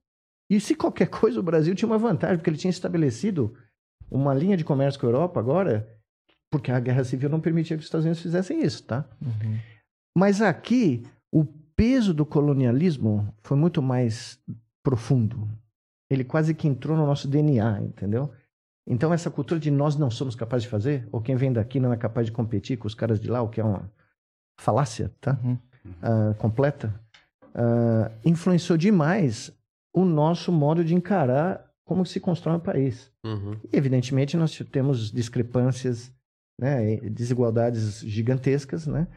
E 0.49 0.59
se 0.59 0.75
qualquer 0.75 1.07
coisa, 1.09 1.39
o 1.39 1.43
Brasil 1.43 1.75
tinha 1.75 1.87
uma 1.87 1.97
vantagem, 1.97 2.37
porque 2.37 2.49
ele 2.49 2.57
tinha 2.57 2.71
estabelecido 2.71 3.53
uma 4.09 4.33
linha 4.33 4.57
de 4.57 4.63
comércio 4.63 4.99
com 4.99 5.07
a 5.07 5.09
Europa 5.09 5.39
agora 5.39 5.87
porque 6.53 6.71
a 6.71 6.79
guerra 6.79 7.03
civil 7.03 7.29
não 7.29 7.41
permitia 7.41 7.75
que 7.75 7.81
os 7.81 7.87
Estados 7.87 8.05
Unidos 8.05 8.21
fizessem 8.21 8.61
isso, 8.61 8.83
tá? 8.83 9.03
Uhum. 9.19 9.57
Mas 10.15 10.39
aqui, 10.39 11.03
o 11.31 11.43
peso 11.75 12.13
do 12.13 12.27
colonialismo 12.27 13.27
foi 13.41 13.57
muito 13.57 13.81
mais 13.81 14.39
profundo. 14.83 15.49
Ele 16.11 16.23
quase 16.23 16.53
que 16.53 16.67
entrou 16.67 16.95
no 16.95 17.07
nosso 17.07 17.27
DNA, 17.27 17.81
entendeu? 17.81 18.31
Então, 18.87 19.11
essa 19.11 19.31
cultura 19.31 19.59
de 19.59 19.71
nós 19.71 19.95
não 19.95 20.11
somos 20.11 20.35
capazes 20.35 20.65
de 20.65 20.69
fazer, 20.69 21.07
ou 21.11 21.19
quem 21.19 21.35
vem 21.35 21.51
daqui 21.51 21.79
não 21.79 21.91
é 21.91 21.97
capaz 21.97 22.27
de 22.27 22.31
competir 22.31 22.77
com 22.77 22.85
os 22.85 22.93
caras 22.93 23.19
de 23.19 23.27
lá, 23.27 23.41
o 23.41 23.49
que 23.49 23.59
é 23.59 23.63
uma 23.63 23.91
falácia, 24.61 25.11
tá? 25.19 25.39
Uhum. 25.43 25.57
Uh, 25.85 26.35
completa, 26.35 26.93
uh, 27.55 28.13
influenciou 28.23 28.77
demais 28.77 29.51
o 29.93 30.03
nosso 30.03 30.51
modo 30.51 30.83
de 30.83 30.95
encarar 30.95 31.71
como 31.85 32.05
se 32.05 32.19
constrói 32.19 32.55
um 32.55 32.59
país. 32.59 33.11
Uhum. 33.25 33.57
E, 33.71 33.77
evidentemente, 33.77 34.35
nós 34.35 34.57
temos 34.71 35.11
discrepâncias 35.11 36.11
né, 36.59 36.97
desigualdades 36.97 37.99
gigantescas, 38.01 38.87
né, 38.87 39.07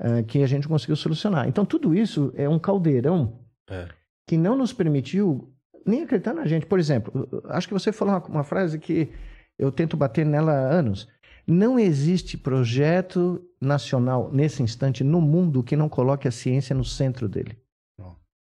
uh, 0.00 0.24
que 0.24 0.42
a 0.42 0.46
gente 0.46 0.68
conseguiu 0.68 0.96
solucionar. 0.96 1.48
Então, 1.48 1.64
tudo 1.64 1.94
isso 1.94 2.32
é 2.34 2.48
um 2.48 2.58
caldeirão 2.58 3.38
é. 3.70 3.88
que 4.26 4.36
não 4.36 4.56
nos 4.56 4.72
permitiu 4.72 5.52
nem 5.86 6.02
acreditar 6.02 6.34
na 6.34 6.46
gente. 6.46 6.66
Por 6.66 6.78
exemplo, 6.78 7.28
acho 7.46 7.68
que 7.68 7.74
você 7.74 7.92
falou 7.92 8.14
uma, 8.14 8.26
uma 8.26 8.44
frase 8.44 8.78
que 8.78 9.10
eu 9.58 9.72
tento 9.72 9.96
bater 9.96 10.24
nela 10.26 10.52
há 10.52 10.72
anos. 10.72 11.08
Não 11.46 11.78
existe 11.78 12.36
projeto 12.36 13.42
nacional 13.60 14.30
nesse 14.30 14.62
instante 14.62 15.02
no 15.02 15.20
mundo 15.20 15.62
que 15.62 15.76
não 15.76 15.88
coloque 15.88 16.28
a 16.28 16.32
ciência 16.32 16.76
no 16.76 16.84
centro 16.84 17.26
dele. 17.26 17.56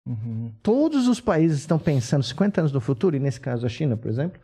Uhum. 0.07 0.53
Todos 0.63 1.09
os 1.09 1.21
países 1.21 1.59
estão 1.59 1.79
pensando 1.79 2.23
50 2.23 2.61
anos 2.61 2.73
no 2.73 2.81
futuro, 2.81 3.17
e 3.17 3.21
nesse 3.21 3.41
caso 3.41 3.67
a 3.67 3.69
China, 3.69 3.97
por 3.97 4.09
exemplo, 4.09 4.41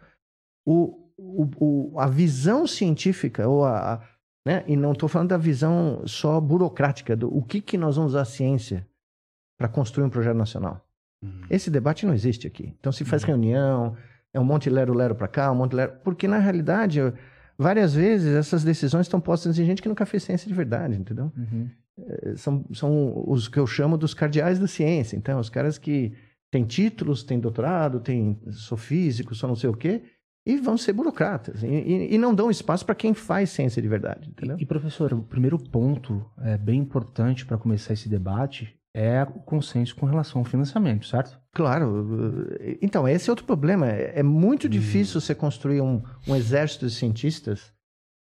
o, 0.66 1.10
o, 1.16 1.48
o, 1.58 2.00
a 2.00 2.08
visão 2.08 2.66
científica, 2.66 3.48
ou 3.48 3.64
a, 3.64 3.94
a 3.94 4.12
né? 4.44 4.64
e 4.66 4.76
não 4.76 4.92
estou 4.92 5.08
falando 5.08 5.28
da 5.28 5.36
visão 5.36 6.02
só 6.06 6.40
burocrática, 6.40 7.16
do 7.16 7.34
o 7.34 7.42
que, 7.42 7.60
que 7.60 7.78
nós 7.78 7.96
vamos 7.96 8.12
usar 8.12 8.22
a 8.22 8.26
ciência 8.26 8.86
para 9.56 9.68
construir 9.68 10.04
um 10.04 10.10
projeto 10.10 10.36
nacional. 10.36 10.84
Uhum. 11.22 11.46
Esse 11.48 11.70
debate 11.70 12.04
não 12.04 12.12
existe 12.12 12.46
aqui. 12.46 12.74
Então 12.80 12.90
se 12.90 13.04
faz 13.04 13.22
uhum. 13.22 13.28
reunião, 13.28 13.96
é 14.34 14.40
um 14.40 14.44
monte 14.44 14.64
de 14.64 14.70
lero-lero 14.70 15.14
para 15.14 15.28
cá, 15.28 15.52
um 15.52 15.54
monte 15.54 15.70
de 15.70 15.76
lero... 15.76 15.92
Porque 16.02 16.26
na 16.26 16.38
realidade, 16.38 17.00
várias 17.56 17.94
vezes 17.94 18.34
essas 18.34 18.64
decisões 18.64 19.06
estão 19.06 19.20
postas 19.20 19.56
em 19.58 19.64
gente 19.64 19.80
que 19.80 19.88
nunca 19.88 20.04
fez 20.04 20.24
ciência 20.24 20.48
de 20.48 20.54
verdade, 20.54 20.96
entendeu? 20.96 21.30
Uhum. 21.36 21.70
É, 21.98 22.36
são, 22.36 22.64
são 22.72 23.24
os 23.26 23.48
que 23.48 23.58
eu 23.58 23.66
chamo 23.66 23.96
dos 23.96 24.14
cardeais 24.14 24.58
da 24.58 24.66
ciência. 24.66 25.16
Então, 25.16 25.38
os 25.38 25.50
caras 25.50 25.78
que 25.78 26.12
têm 26.50 26.64
títulos, 26.64 27.22
têm 27.22 27.38
doutorado, 27.38 28.00
têm, 28.00 28.40
sou 28.50 28.78
físico, 28.78 29.34
sou 29.34 29.48
não 29.48 29.56
sei 29.56 29.70
o 29.70 29.76
quê, 29.76 30.02
e 30.46 30.56
vão 30.56 30.76
ser 30.76 30.92
burocratas. 30.92 31.62
E, 31.62 31.66
e, 31.66 32.14
e 32.14 32.18
não 32.18 32.34
dão 32.34 32.50
espaço 32.50 32.84
para 32.84 32.94
quem 32.94 33.14
faz 33.14 33.50
ciência 33.50 33.80
de 33.80 33.88
verdade. 33.88 34.28
Entendeu? 34.28 34.56
E, 34.58 34.62
e, 34.62 34.66
professor, 34.66 35.12
o 35.12 35.22
primeiro 35.22 35.58
ponto 35.58 36.24
é 36.40 36.56
bem 36.56 36.80
importante 36.80 37.46
para 37.46 37.58
começar 37.58 37.92
esse 37.92 38.08
debate 38.08 38.76
é 38.94 39.22
o 39.22 39.40
consenso 39.40 39.96
com 39.96 40.04
relação 40.04 40.40
ao 40.40 40.44
financiamento, 40.44 41.06
certo? 41.06 41.40
Claro. 41.54 42.46
Então, 42.82 43.08
esse 43.08 43.30
é 43.30 43.32
outro 43.32 43.46
problema. 43.46 43.88
É, 43.88 44.18
é 44.18 44.22
muito 44.22 44.66
hum. 44.66 44.70
difícil 44.70 45.20
você 45.20 45.34
construir 45.34 45.80
um, 45.80 46.02
um 46.28 46.36
exército 46.36 46.86
de 46.86 46.92
cientistas 46.92 47.72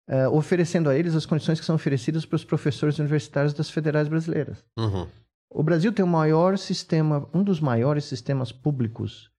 uh, 0.09 0.35
oferecendo 0.35 0.89
a 0.89 0.97
eles 0.97 1.15
as 1.15 1.27
condições 1.27 1.61
que 1.61 1.67
são 1.67 1.75
oferecidas 1.75 2.25
para 2.25 2.37
os 2.37 2.45
professores 2.45 2.99
universitários 2.99 3.53
das 3.53 3.71
federais 3.71 4.09
brasileiras. 4.09 4.65
Uhum. 4.79 5.07
O 5.51 5.63
Brasil 5.63 5.93
tem 5.93 6.05
o 6.05 6.09
maior 6.09 6.59
sistema, 6.59 7.29
um 7.33 7.43
dos 7.43 7.61
maiores 7.61 8.05
sistemas 8.05 8.53
públicos 8.53 9.31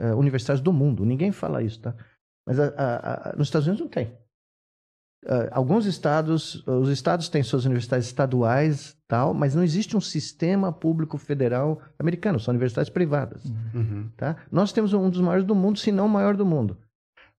uh, 0.00 0.16
universitários 0.16 0.62
do 0.62 0.72
mundo. 0.72 1.04
Ninguém 1.04 1.32
fala 1.32 1.62
isso, 1.62 1.80
tá? 1.80 1.94
Mas 2.46 2.58
a, 2.58 2.68
a, 2.68 3.30
a, 3.30 3.36
nos 3.36 3.48
Estados 3.48 3.66
Unidos 3.66 3.84
não 3.84 3.90
tem. 3.90 4.06
Uh, 5.24 5.52
alguns 5.52 5.84
estados, 5.84 6.66
os 6.66 6.88
estados 6.88 7.28
têm 7.28 7.42
suas 7.42 7.66
universidades 7.66 8.06
estaduais, 8.06 8.96
tal, 9.06 9.34
mas 9.34 9.54
não 9.54 9.62
existe 9.62 9.94
um 9.94 10.00
sistema 10.00 10.72
público 10.72 11.18
federal 11.18 11.82
americano, 11.98 12.40
são 12.40 12.52
universidades 12.52 12.88
privadas. 12.88 13.44
Uhum. 13.74 14.10
Tá? 14.16 14.36
Nós 14.50 14.72
temos 14.72 14.94
um 14.94 15.10
dos 15.10 15.20
maiores 15.20 15.44
do 15.44 15.54
mundo, 15.54 15.78
se 15.78 15.92
não 15.92 16.06
o 16.06 16.08
maior 16.08 16.34
do 16.36 16.46
mundo. 16.46 16.78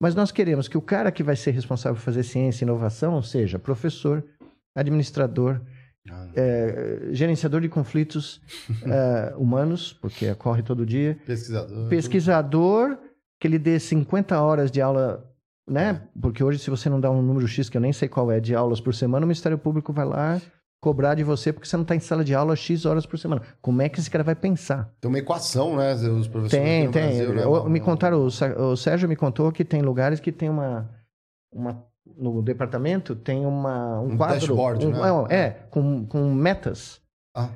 Mas 0.02 0.16
nós 0.16 0.32
queremos 0.32 0.68
que 0.68 0.76
o 0.76 0.82
cara 0.82 1.12
que 1.12 1.22
vai 1.22 1.36
ser 1.36 1.52
responsável 1.52 1.95
por 1.95 2.02
fazer 2.02 2.24
ciência 2.24 2.64
e 2.64 2.66
inovação 2.66 3.22
seja 3.22 3.60
professor, 3.60 4.26
administrador, 4.74 5.62
ah. 6.10 6.28
É, 6.36 7.10
gerenciador 7.12 7.62
de 7.62 7.70
conflitos 7.70 8.41
é, 8.84 9.34
humanos, 9.38 9.93
porque 9.93 10.32
ocorre 10.32 10.64
todo 10.64 10.84
dia. 10.84 11.16
Pesquisador. 11.28 11.89
Pesquisador, 11.89 12.97
que 13.39 13.47
ele 13.47 13.60
dê 13.60 13.80
50 13.80 14.41
horas 14.41 14.72
de 14.72 14.82
aula, 14.82 15.24
né? 15.70 16.02
É. 16.04 16.20
Porque 16.20 16.43
hoje, 16.43 16.58
se 16.58 16.72
você 16.72 16.89
não 16.89 16.99
dá 16.99 17.12
um 17.12 17.22
número 17.22 17.47
X, 17.47 17.70
que 17.70 17.78
eu 17.78 17.82
nem 17.82 17.93
sei 17.93 18.10
qual 18.10 18.32
é, 18.32 18.39
de 18.39 18.56
aulas 18.56 18.82
por 18.82 18.95
semana, 18.95 19.24
o 19.24 19.28
Ministério 19.28 19.60
Público 19.60 19.93
vai 19.93 20.06
lá 20.06 20.41
cobrar 20.82 21.14
de 21.14 21.24
você 21.24 21.54
porque 21.54 21.68
você 21.68 21.78
não 21.78 21.84
está 21.84 21.96
em 21.96 22.00
sala 22.00 22.24
de 22.24 22.34
aula 22.34 22.56
X 22.56 22.86
horas 22.86 23.06
por 23.06 23.18
semana. 23.18 23.42
Como 23.62 23.82
é 23.82 23.88
que 23.88 24.00
esse 24.00 24.10
cara 24.10 24.24
vai 24.24 24.36
pensar? 24.36 24.92
Tem 25.00 25.08
uma 25.08 25.20
equação, 25.20 25.78
né? 25.78 25.94
Os 25.94 26.28
professores 26.28 26.52
tem, 26.52 26.92
tem. 26.92 27.28
Brasil, 27.28 27.64
né? 27.64 27.70
me 27.70 27.80
contaram, 27.80 28.26
o 28.26 28.76
Sérgio 28.76 29.08
me 29.08 29.16
contou 29.16 29.52
que 29.52 29.64
tem 29.64 29.82
lugares 29.82 30.20
que 30.20 30.32
tem 30.32 30.50
uma, 30.50 30.90
uma 31.54 31.86
no 32.18 32.42
departamento 32.42 33.16
tem 33.16 33.46
uma, 33.46 34.02
um, 34.02 34.14
um 34.14 34.18
quadro. 34.18 34.40
Dashboard, 34.40 34.88
um, 34.88 34.92
né? 34.92 35.00
É, 35.30 35.36
é, 35.36 35.50
com, 35.70 36.06
com 36.06 36.34
metas. 36.34 37.00
Ah. 37.36 37.50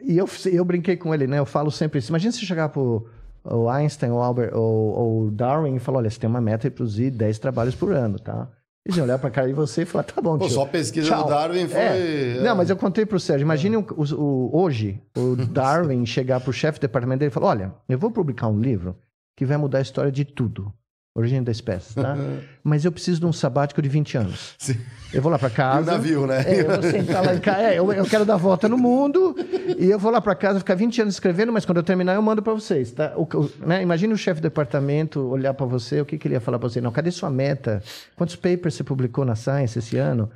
E 0.00 0.16
eu, 0.16 0.26
eu 0.50 0.64
brinquei 0.64 0.96
com 0.96 1.14
ele, 1.14 1.26
né? 1.26 1.38
Eu 1.38 1.46
falo 1.46 1.70
sempre 1.70 1.98
isso. 1.98 2.10
Imagina 2.10 2.32
se 2.32 2.44
chegar 2.44 2.70
pro 2.70 3.06
o 3.44 3.68
Einstein 3.68 4.10
ou 4.10 4.22
Albert 4.22 4.54
ou, 4.54 4.98
ou 4.98 5.30
Darwin 5.30 5.76
e 5.76 5.80
falar: 5.80 5.98
olha, 5.98 6.10
você 6.10 6.18
tem 6.18 6.30
uma 6.30 6.40
meta 6.40 6.68
de 6.68 6.74
produzir 6.74 7.10
10 7.10 7.38
trabalhos 7.38 7.74
por 7.74 7.92
ano, 7.92 8.18
tá? 8.18 8.48
Eles 8.84 8.96
iam 8.96 9.04
olhar 9.04 9.18
pra 9.18 9.30
cara 9.30 9.46
de 9.46 9.52
você 9.52 9.82
e 9.82 9.84
falar: 9.84 10.04
tá 10.04 10.20
bom, 10.20 10.36
tio. 10.38 10.48
Pô, 10.48 10.54
só 10.54 10.66
pesquisa 10.66 11.08
Tchau. 11.08 11.24
do 11.24 11.30
Darwin 11.30 11.68
foi. 11.68 11.80
É. 11.80 12.36
É. 12.38 12.40
Não, 12.42 12.56
mas 12.56 12.68
eu 12.68 12.76
contei 12.76 13.06
pro 13.06 13.20
Sérgio: 13.20 13.44
imagine 13.44 13.76
o, 13.76 13.86
o, 14.16 14.50
hoje 14.60 15.00
o 15.16 15.36
Darwin 15.46 16.04
chegar 16.04 16.40
pro 16.40 16.52
chefe 16.52 16.78
do 16.78 16.82
departamento 16.82 17.20
dele 17.20 17.30
e 17.30 17.32
falar: 17.32 17.48
olha, 17.48 17.74
eu 17.88 17.98
vou 17.98 18.10
publicar 18.10 18.48
um 18.48 18.60
livro 18.60 18.96
que 19.36 19.46
vai 19.46 19.56
mudar 19.56 19.78
a 19.78 19.82
história 19.82 20.10
de 20.10 20.24
tudo. 20.24 20.72
Origem 21.14 21.42
da 21.42 21.52
espécie, 21.52 21.94
tá? 21.94 22.16
Mas 22.64 22.86
eu 22.86 22.92
preciso 22.92 23.20
de 23.20 23.26
um 23.26 23.32
sabático 23.34 23.82
de 23.82 23.88
20 23.88 24.16
anos. 24.16 24.54
Sim. 24.58 24.78
Eu 25.12 25.20
vou 25.20 25.30
lá 25.30 25.38
para 25.38 25.50
casa. 25.50 25.80
E 25.80 25.82
o 25.82 25.96
navio, 25.96 26.26
né? 26.26 26.42
É, 26.46 26.60
eu 26.62 26.66
vou 26.70 26.82
sentar 26.82 27.22
lá 27.22 27.34
em 27.34 27.38
casa. 27.38 27.60
É, 27.60 27.78
eu, 27.78 27.92
eu, 27.92 28.04
quero 28.06 28.24
dar 28.24 28.38
volta 28.38 28.66
no 28.66 28.78
mundo 28.78 29.36
e 29.78 29.90
eu 29.90 29.98
vou 29.98 30.10
lá 30.10 30.22
para 30.22 30.34
casa 30.34 30.58
ficar 30.58 30.74
20 30.74 31.02
anos 31.02 31.14
escrevendo, 31.14 31.52
mas 31.52 31.66
quando 31.66 31.76
eu 31.76 31.82
terminar 31.82 32.14
eu 32.14 32.22
mando 32.22 32.42
para 32.42 32.54
vocês, 32.54 32.92
tá? 32.92 33.12
O, 33.14 33.24
o, 33.24 33.50
né? 33.66 33.82
Imagine 33.82 34.14
o 34.14 34.16
chefe 34.16 34.40
do 34.40 34.44
departamento 34.44 35.20
olhar 35.20 35.52
para 35.52 35.66
você, 35.66 36.00
o 36.00 36.06
que, 36.06 36.16
que 36.16 36.26
ele 36.26 36.34
ia 36.34 36.40
falar 36.40 36.58
para 36.58 36.70
você? 36.70 36.80
Não, 36.80 36.90
cadê 36.90 37.10
sua 37.10 37.28
meta? 37.28 37.82
Quantos 38.16 38.34
papers 38.34 38.74
você 38.74 38.84
publicou 38.84 39.26
na 39.26 39.34
Science 39.34 39.78
esse 39.78 39.98
ano? 39.98 40.30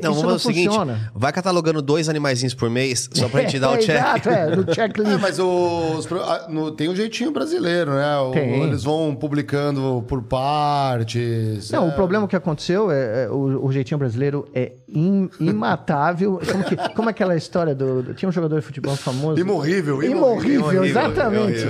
Não, 0.00 0.12
Isso 0.12 0.22
vamos 0.22 0.42
fazer 0.42 0.68
o 0.68 0.72
seguinte: 0.72 1.00
vai 1.14 1.30
catalogando 1.32 1.82
dois 1.82 2.08
animaizinhos 2.08 2.54
por 2.54 2.70
mês, 2.70 3.10
só 3.12 3.28
pra 3.28 3.42
gente 3.42 3.58
dar 3.60 3.72
o 3.72 3.76
check. 3.76 3.90
Exato, 3.90 4.28
é, 4.30 4.56
no 4.56 4.74
checklist. 4.74 5.12
É, 5.12 5.18
mas 5.18 5.38
os, 5.38 6.08
no, 6.48 6.70
tem 6.70 6.88
um 6.88 6.96
jeitinho 6.96 7.30
brasileiro, 7.30 7.90
né? 7.90 8.06
Tem. 8.32 8.62
Eles 8.62 8.84
vão 8.84 9.14
publicando 9.14 10.02
por 10.08 10.22
partes. 10.22 11.70
Não, 11.70 11.84
é... 11.84 11.88
o 11.90 11.92
problema 11.92 12.26
que 12.26 12.34
aconteceu 12.34 12.90
é, 12.90 13.24
é 13.24 13.28
o, 13.28 13.66
o, 13.66 13.70
jeitinho 13.70 13.98
brasileiro 13.98 14.48
é 14.54 14.72
in, 14.88 15.28
imatável. 15.38 16.40
como, 16.50 16.64
que, 16.64 16.76
como 16.94 17.08
aquela 17.10 17.36
história 17.36 17.74
do, 17.74 18.02
do, 18.02 18.14
Tinha 18.14 18.30
um 18.30 18.32
jogador 18.32 18.60
de 18.60 18.64
futebol 18.64 18.96
famoso. 18.96 19.38
Imorrível, 19.38 20.02
imorrível. 20.02 20.54
Imorrível, 20.54 20.84
exatamente. 20.84 21.66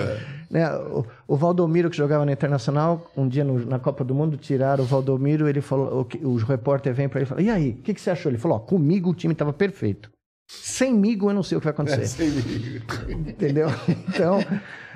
Né? 0.52 0.70
O, 0.70 1.06
o, 1.28 1.34
Valdomiro, 1.34 1.88
que 1.88 1.96
jogava 1.96 2.26
na 2.26 2.32
Internacional, 2.32 3.10
um 3.16 3.26
dia 3.26 3.42
no, 3.42 3.64
na 3.64 3.78
Copa 3.78 4.04
do 4.04 4.14
Mundo, 4.14 4.36
tiraram 4.36 4.84
o 4.84 4.86
Valdomiro, 4.86 5.48
ele 5.48 5.62
falou, 5.62 6.06
o, 6.22 6.28
o 6.28 6.36
repórter 6.36 6.92
vem 6.92 7.08
para 7.08 7.20
ele 7.20 7.26
e 7.26 7.28
fala, 7.28 7.40
e 7.40 7.48
aí, 7.48 7.70
o 7.70 7.76
que, 7.76 7.94
que, 7.94 8.00
você 8.00 8.10
achou? 8.10 8.30
Ele 8.30 8.36
falou, 8.36 8.58
ó, 8.58 8.60
comigo 8.60 9.08
o 9.08 9.14
time 9.14 9.32
estava 9.32 9.50
perfeito. 9.50 10.10
Sem 10.46 10.92
migo 10.92 11.30
eu 11.30 11.34
não 11.34 11.42
sei 11.42 11.56
o 11.56 11.60
que 11.60 11.64
vai 11.64 11.72
acontecer. 11.72 12.02
É, 12.02 12.04
sem 12.04 12.28
migo. 12.28 12.84
Entendeu? 13.30 13.68
Então, 13.88 14.40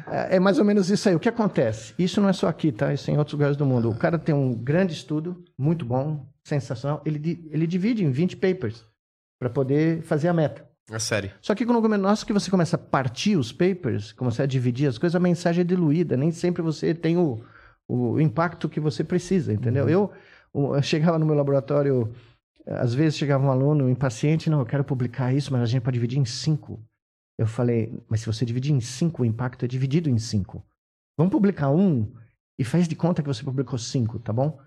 é, 0.06 0.36
é 0.36 0.40
mais 0.40 0.58
ou 0.58 0.64
menos 0.64 0.90
isso 0.90 1.08
aí. 1.08 1.14
O 1.14 1.20
que 1.20 1.28
acontece? 1.28 1.94
Isso 1.98 2.20
não 2.20 2.28
é 2.28 2.34
só 2.34 2.48
aqui, 2.48 2.70
tá? 2.70 2.92
Isso 2.92 3.10
é 3.10 3.14
em 3.14 3.16
outros 3.16 3.32
lugares 3.32 3.56
do 3.56 3.64
mundo. 3.64 3.88
O 3.88 3.96
cara 3.96 4.18
tem 4.18 4.34
um 4.34 4.52
grande 4.52 4.92
estudo, 4.92 5.42
muito 5.56 5.86
bom, 5.86 6.26
sensacional. 6.44 7.00
Ele, 7.06 7.48
ele 7.50 7.66
divide 7.66 8.04
em 8.04 8.10
20 8.10 8.36
papers 8.36 8.84
para 9.38 9.48
poder 9.48 10.02
fazer 10.02 10.28
a 10.28 10.34
meta. 10.34 10.65
É 10.90 10.98
sério. 10.98 11.32
Só 11.42 11.54
que 11.54 11.64
no 11.64 11.80
nosso 11.98 12.24
que 12.24 12.32
você 12.32 12.50
começa 12.50 12.76
a 12.76 12.78
partir 12.78 13.36
os 13.36 13.52
papers, 13.52 14.12
começa 14.12 14.44
a 14.44 14.46
dividir 14.46 14.88
as 14.88 14.98
coisas, 14.98 15.16
a 15.16 15.20
mensagem 15.20 15.62
é 15.62 15.64
diluída. 15.64 16.16
Nem 16.16 16.30
sempre 16.30 16.62
você 16.62 16.94
tem 16.94 17.16
o, 17.16 17.42
o 17.88 18.20
impacto 18.20 18.68
que 18.68 18.78
você 18.78 19.02
precisa, 19.02 19.52
entendeu? 19.52 19.84
Uhum. 19.84 19.90
Eu, 20.54 20.74
eu 20.74 20.82
chegava 20.82 21.18
no 21.18 21.26
meu 21.26 21.34
laboratório, 21.34 22.12
às 22.66 22.94
vezes 22.94 23.18
chegava 23.18 23.44
um 23.44 23.50
aluno 23.50 23.90
impaciente, 23.90 24.48
não, 24.48 24.60
eu 24.60 24.66
quero 24.66 24.84
publicar 24.84 25.34
isso, 25.34 25.52
mas 25.52 25.62
a 25.62 25.66
gente 25.66 25.82
pode 25.82 25.94
dividir 25.94 26.18
em 26.18 26.24
cinco. 26.24 26.80
Eu 27.38 27.46
falei, 27.46 27.92
mas 28.08 28.20
se 28.20 28.26
você 28.26 28.44
dividir 28.44 28.72
em 28.72 28.80
cinco, 28.80 29.22
o 29.22 29.26
impacto 29.26 29.64
é 29.64 29.68
dividido 29.68 30.08
em 30.08 30.18
cinco. 30.18 30.64
Vamos 31.18 31.32
publicar 31.32 31.70
um 31.70 32.12
e 32.58 32.64
faz 32.64 32.86
de 32.86 32.94
conta 32.94 33.22
que 33.22 33.28
você 33.28 33.42
publicou 33.42 33.78
cinco, 33.78 34.18
tá 34.20 34.32
bom? 34.32 34.58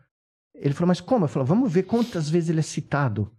Ele 0.53 0.73
falou, 0.73 0.89
mas 0.89 0.99
como? 0.99 1.25
Eu 1.25 1.29
falei, 1.29 1.47
vamos 1.47 1.71
ver 1.71 1.83
quantas 1.83 2.29
vezes 2.29 2.49
ele 2.49 2.59
é 2.59 2.63
citado. 2.63 3.31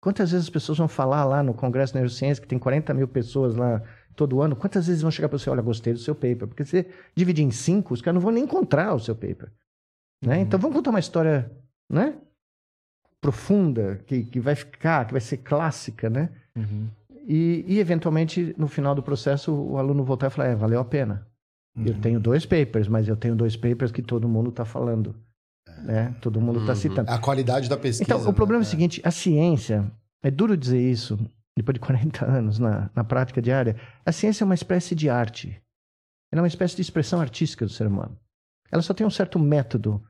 Quantas 0.00 0.30
vezes 0.30 0.46
as 0.46 0.50
pessoas 0.50 0.78
vão 0.78 0.88
falar 0.88 1.24
lá 1.24 1.42
no 1.42 1.52
Congresso 1.52 1.92
de 1.92 1.98
Neurociência, 1.98 2.40
que 2.40 2.48
tem 2.48 2.58
40 2.58 2.94
mil 2.94 3.06
pessoas 3.06 3.54
lá 3.54 3.82
todo 4.16 4.40
ano, 4.40 4.56
quantas 4.56 4.86
vezes 4.86 5.02
vão 5.02 5.10
chegar 5.10 5.28
para 5.28 5.38
você, 5.38 5.50
olha, 5.50 5.62
gostei 5.62 5.92
do 5.92 5.98
seu 5.98 6.14
paper? 6.14 6.46
Porque 6.46 6.64
se 6.64 6.70
você 6.70 6.88
dividir 7.14 7.44
em 7.44 7.50
cinco, 7.50 7.94
os 7.94 8.00
caras 8.00 8.14
não 8.14 8.20
vão 8.20 8.30
nem 8.30 8.44
encontrar 8.44 8.94
o 8.94 8.98
seu 8.98 9.14
paper. 9.14 9.50
Né? 10.24 10.36
Uhum. 10.36 10.42
Então 10.42 10.58
vamos 10.58 10.76
contar 10.76 10.90
uma 10.90 11.00
história 11.00 11.50
né? 11.88 12.16
profunda, 13.20 14.00
que, 14.06 14.24
que 14.24 14.40
vai 14.40 14.54
ficar, 14.54 15.06
que 15.06 15.12
vai 15.12 15.20
ser 15.20 15.38
clássica, 15.38 16.08
né? 16.08 16.30
Uhum. 16.56 16.88
E, 17.28 17.64
e, 17.68 17.78
eventualmente, 17.78 18.54
no 18.56 18.66
final 18.66 18.94
do 18.94 19.02
processo, 19.02 19.52
o 19.52 19.76
aluno 19.76 20.02
voltar 20.02 20.28
e 20.28 20.30
falar, 20.30 20.48
é, 20.48 20.54
valeu 20.54 20.80
a 20.80 20.84
pena. 20.84 21.26
Uhum. 21.76 21.86
Eu 21.86 22.00
tenho 22.00 22.18
dois 22.18 22.46
papers, 22.46 22.88
mas 22.88 23.06
eu 23.06 23.16
tenho 23.16 23.36
dois 23.36 23.56
papers 23.56 23.92
que 23.92 24.02
todo 24.02 24.28
mundo 24.28 24.50
está 24.50 24.64
falando. 24.64 25.14
Né? 25.82 26.14
Todo 26.20 26.40
mundo 26.40 26.60
está 26.60 26.72
uhum. 26.72 26.78
citando. 26.78 27.10
A 27.10 27.18
qualidade 27.18 27.68
da 27.68 27.76
pesquisa. 27.76 28.02
Então, 28.02 28.20
o 28.22 28.26
né? 28.26 28.32
problema 28.32 28.62
é 28.62 28.64
o 28.64 28.68
é. 28.68 28.70
seguinte: 28.70 29.00
a 29.04 29.10
ciência, 29.10 29.90
é 30.22 30.30
duro 30.30 30.56
dizer 30.56 30.80
isso, 30.80 31.18
depois 31.56 31.74
de 31.74 31.80
40 31.84 32.24
anos 32.24 32.58
na, 32.58 32.90
na 32.94 33.04
prática 33.04 33.40
diária, 33.40 33.76
a 34.04 34.12
ciência 34.12 34.44
é 34.44 34.46
uma 34.46 34.54
espécie 34.54 34.94
de 34.94 35.08
arte. 35.08 35.60
Ela 36.32 36.40
é 36.40 36.42
uma 36.42 36.48
espécie 36.48 36.76
de 36.76 36.82
expressão 36.82 37.20
artística 37.20 37.64
do 37.64 37.70
ser 37.70 37.86
humano. 37.86 38.16
Ela 38.70 38.82
só 38.82 38.94
tem 38.94 39.06
um 39.06 39.10
certo 39.10 39.38
método, 39.38 40.00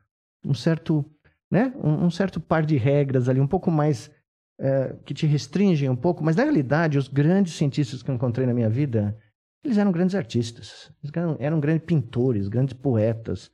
um 0.45 0.53
certo, 0.53 1.05
né? 1.51 1.73
um, 1.83 2.07
um 2.07 2.11
certo 2.11 2.39
par 2.39 2.65
de 2.65 2.77
regras 2.77 3.29
ali, 3.29 3.41
um 3.41 3.47
pouco 3.47 3.71
mais 3.71 4.11
é, 4.61 4.95
que 5.05 5.15
te 5.15 5.27
restringem 5.27 5.89
um 5.89 5.97
pouco, 5.97 6.23
mas 6.23 6.37
na 6.37 6.43
realidade, 6.43 6.99
os 6.99 7.09
grandes 7.09 7.55
cientistas 7.55 8.03
que 8.03 8.11
eu 8.11 8.15
encontrei 8.15 8.47
na 8.47 8.53
minha 8.53 8.69
vida, 8.69 9.19
eles 9.65 9.79
eram 9.79 9.91
grandes 9.91 10.15
artistas, 10.15 10.93
eles 11.03 11.17
eram, 11.17 11.37
eram 11.41 11.61
grandes 11.61 11.87
pintores, 11.87 12.49
grandes 12.49 12.75
poetas, 12.75 13.51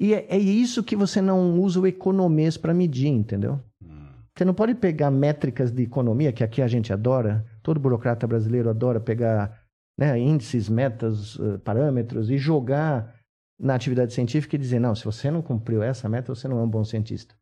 e 0.00 0.14
é, 0.14 0.26
é 0.28 0.38
isso 0.38 0.82
que 0.82 0.94
você 0.94 1.20
não 1.20 1.58
usa 1.58 1.80
o 1.80 1.86
economês 1.86 2.56
para 2.56 2.72
medir, 2.72 3.08
entendeu? 3.08 3.60
Hum. 3.82 4.08
Você 4.36 4.44
não 4.44 4.54
pode 4.54 4.74
pegar 4.74 5.10
métricas 5.10 5.72
de 5.72 5.82
economia, 5.82 6.32
que 6.32 6.44
aqui 6.44 6.62
a 6.62 6.68
gente 6.68 6.92
adora, 6.92 7.44
todo 7.62 7.80
burocrata 7.80 8.26
brasileiro 8.26 8.70
adora 8.70 9.00
pegar 9.00 9.60
né, 9.98 10.18
índices, 10.18 10.68
metas, 10.68 11.34
uh, 11.36 11.58
parâmetros 11.58 12.30
e 12.30 12.38
jogar 12.38 13.14
na 13.58 13.74
atividade 13.74 14.12
científica 14.12 14.54
e 14.54 14.58
dizer, 14.58 14.78
não, 14.78 14.94
se 14.94 15.04
você 15.04 15.30
não 15.30 15.42
cumpriu 15.42 15.82
essa 15.82 16.08
meta, 16.08 16.32
você 16.32 16.46
não 16.46 16.60
é 16.60 16.62
um 16.62 16.70
bom 16.70 16.84
cientista. 16.84 17.34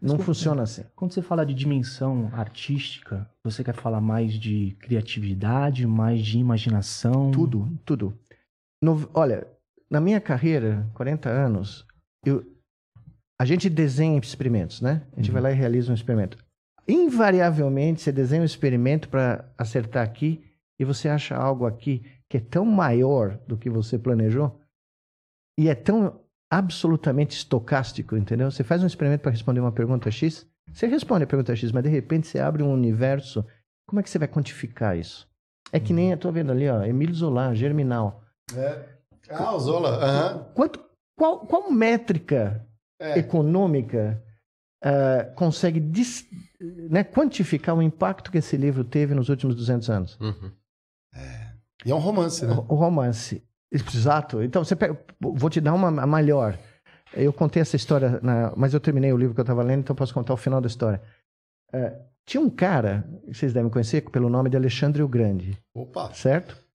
Não 0.00 0.18
funciona 0.18 0.62
assim. 0.62 0.84
Quando 0.94 1.12
você 1.12 1.22
fala 1.22 1.46
de 1.46 1.54
dimensão 1.54 2.28
artística, 2.34 3.26
você 3.42 3.64
quer 3.64 3.74
falar 3.74 4.02
mais 4.02 4.34
de 4.34 4.76
criatividade, 4.78 5.86
mais 5.86 6.20
de 6.20 6.38
imaginação? 6.38 7.30
Tudo, 7.30 7.66
tudo. 7.82 8.18
No, 8.82 9.08
olha, 9.14 9.46
na 9.90 9.98
minha 9.98 10.20
carreira, 10.20 10.86
40 10.92 11.30
anos, 11.30 11.85
eu, 12.30 12.44
a 13.40 13.44
gente 13.44 13.68
desenha 13.68 14.18
experimentos, 14.18 14.80
né? 14.80 15.02
A 15.12 15.16
gente 15.16 15.30
uhum. 15.30 15.34
vai 15.34 15.42
lá 15.42 15.52
e 15.52 15.54
realiza 15.54 15.90
um 15.90 15.94
experimento. 15.94 16.38
Invariavelmente, 16.88 18.00
você 18.00 18.12
desenha 18.12 18.42
um 18.42 18.46
experimento 18.46 19.08
para 19.08 19.52
acertar 19.58 20.04
aqui 20.04 20.44
e 20.78 20.84
você 20.84 21.08
acha 21.08 21.36
algo 21.36 21.66
aqui 21.66 22.02
que 22.28 22.36
é 22.36 22.40
tão 22.40 22.64
maior 22.64 23.38
do 23.46 23.56
que 23.56 23.68
você 23.68 23.98
planejou 23.98 24.60
e 25.58 25.68
é 25.68 25.74
tão 25.74 26.20
absolutamente 26.50 27.36
estocástico, 27.36 28.16
entendeu? 28.16 28.50
Você 28.50 28.62
faz 28.62 28.82
um 28.82 28.86
experimento 28.86 29.22
para 29.22 29.32
responder 29.32 29.60
uma 29.60 29.72
pergunta 29.72 30.10
X, 30.10 30.46
você 30.72 30.86
responde 30.86 31.24
a 31.24 31.26
pergunta 31.26 31.54
X, 31.54 31.72
mas 31.72 31.82
de 31.82 31.88
repente 31.88 32.26
você 32.26 32.38
abre 32.38 32.62
um 32.62 32.72
universo. 32.72 33.44
Como 33.88 34.00
é 34.00 34.02
que 34.02 34.10
você 34.10 34.18
vai 34.18 34.28
quantificar 34.28 34.96
isso? 34.96 35.28
É 35.72 35.80
que 35.80 35.92
nem, 35.92 36.12
eu 36.12 36.18
tô 36.18 36.30
vendo 36.30 36.52
ali, 36.52 36.68
ó, 36.68 36.82
Emílio 36.84 37.14
Zola, 37.14 37.54
Germinal. 37.54 38.22
É. 38.54 38.96
Ah, 39.30 39.54
o 39.54 39.58
Zola. 39.58 40.34
Uhum. 40.36 40.44
Quanto, 40.54 40.85
qual, 41.16 41.40
qual 41.40 41.70
métrica 41.70 42.64
é. 43.00 43.18
econômica 43.18 44.22
uh, 44.84 45.34
consegue 45.34 45.80
dis, 45.80 46.28
né, 46.60 47.02
quantificar 47.02 47.74
o 47.74 47.82
impacto 47.82 48.30
que 48.30 48.38
esse 48.38 48.56
livro 48.56 48.84
teve 48.84 49.14
nos 49.14 49.28
últimos 49.28 49.56
200 49.56 49.90
anos? 49.90 50.18
Uhum. 50.20 50.52
É. 51.14 51.52
E 51.84 51.90
é 51.90 51.94
um 51.94 51.98
romance, 51.98 52.44
né? 52.44 52.52
O, 52.52 52.74
o 52.74 52.76
romance. 52.76 53.42
Exato. 53.72 54.42
Então, 54.42 54.64
você 54.64 54.76
pega, 54.76 54.98
vou 55.20 55.50
te 55.50 55.60
dar 55.60 55.74
uma 55.74 55.90
melhor. 56.06 56.58
Eu 57.14 57.32
contei 57.32 57.62
essa 57.62 57.76
história, 57.76 58.20
na, 58.22 58.52
mas 58.56 58.74
eu 58.74 58.80
terminei 58.80 59.12
o 59.12 59.16
livro 59.16 59.34
que 59.34 59.40
eu 59.40 59.44
estava 59.44 59.62
lendo, 59.62 59.80
então 59.80 59.96
posso 59.96 60.12
contar 60.12 60.34
o 60.34 60.36
final 60.36 60.60
da 60.60 60.66
história. 60.66 61.00
Uh, 61.72 61.96
tinha 62.24 62.40
um 62.40 62.50
cara, 62.50 63.08
vocês 63.26 63.52
devem 63.52 63.70
conhecer 63.70 64.02
pelo 64.10 64.28
nome 64.28 64.50
de 64.50 64.56
Alexandre 64.56 65.02
o 65.02 65.08
Grande. 65.08 65.56
Opa! 65.74 66.12
Certo? 66.12 66.65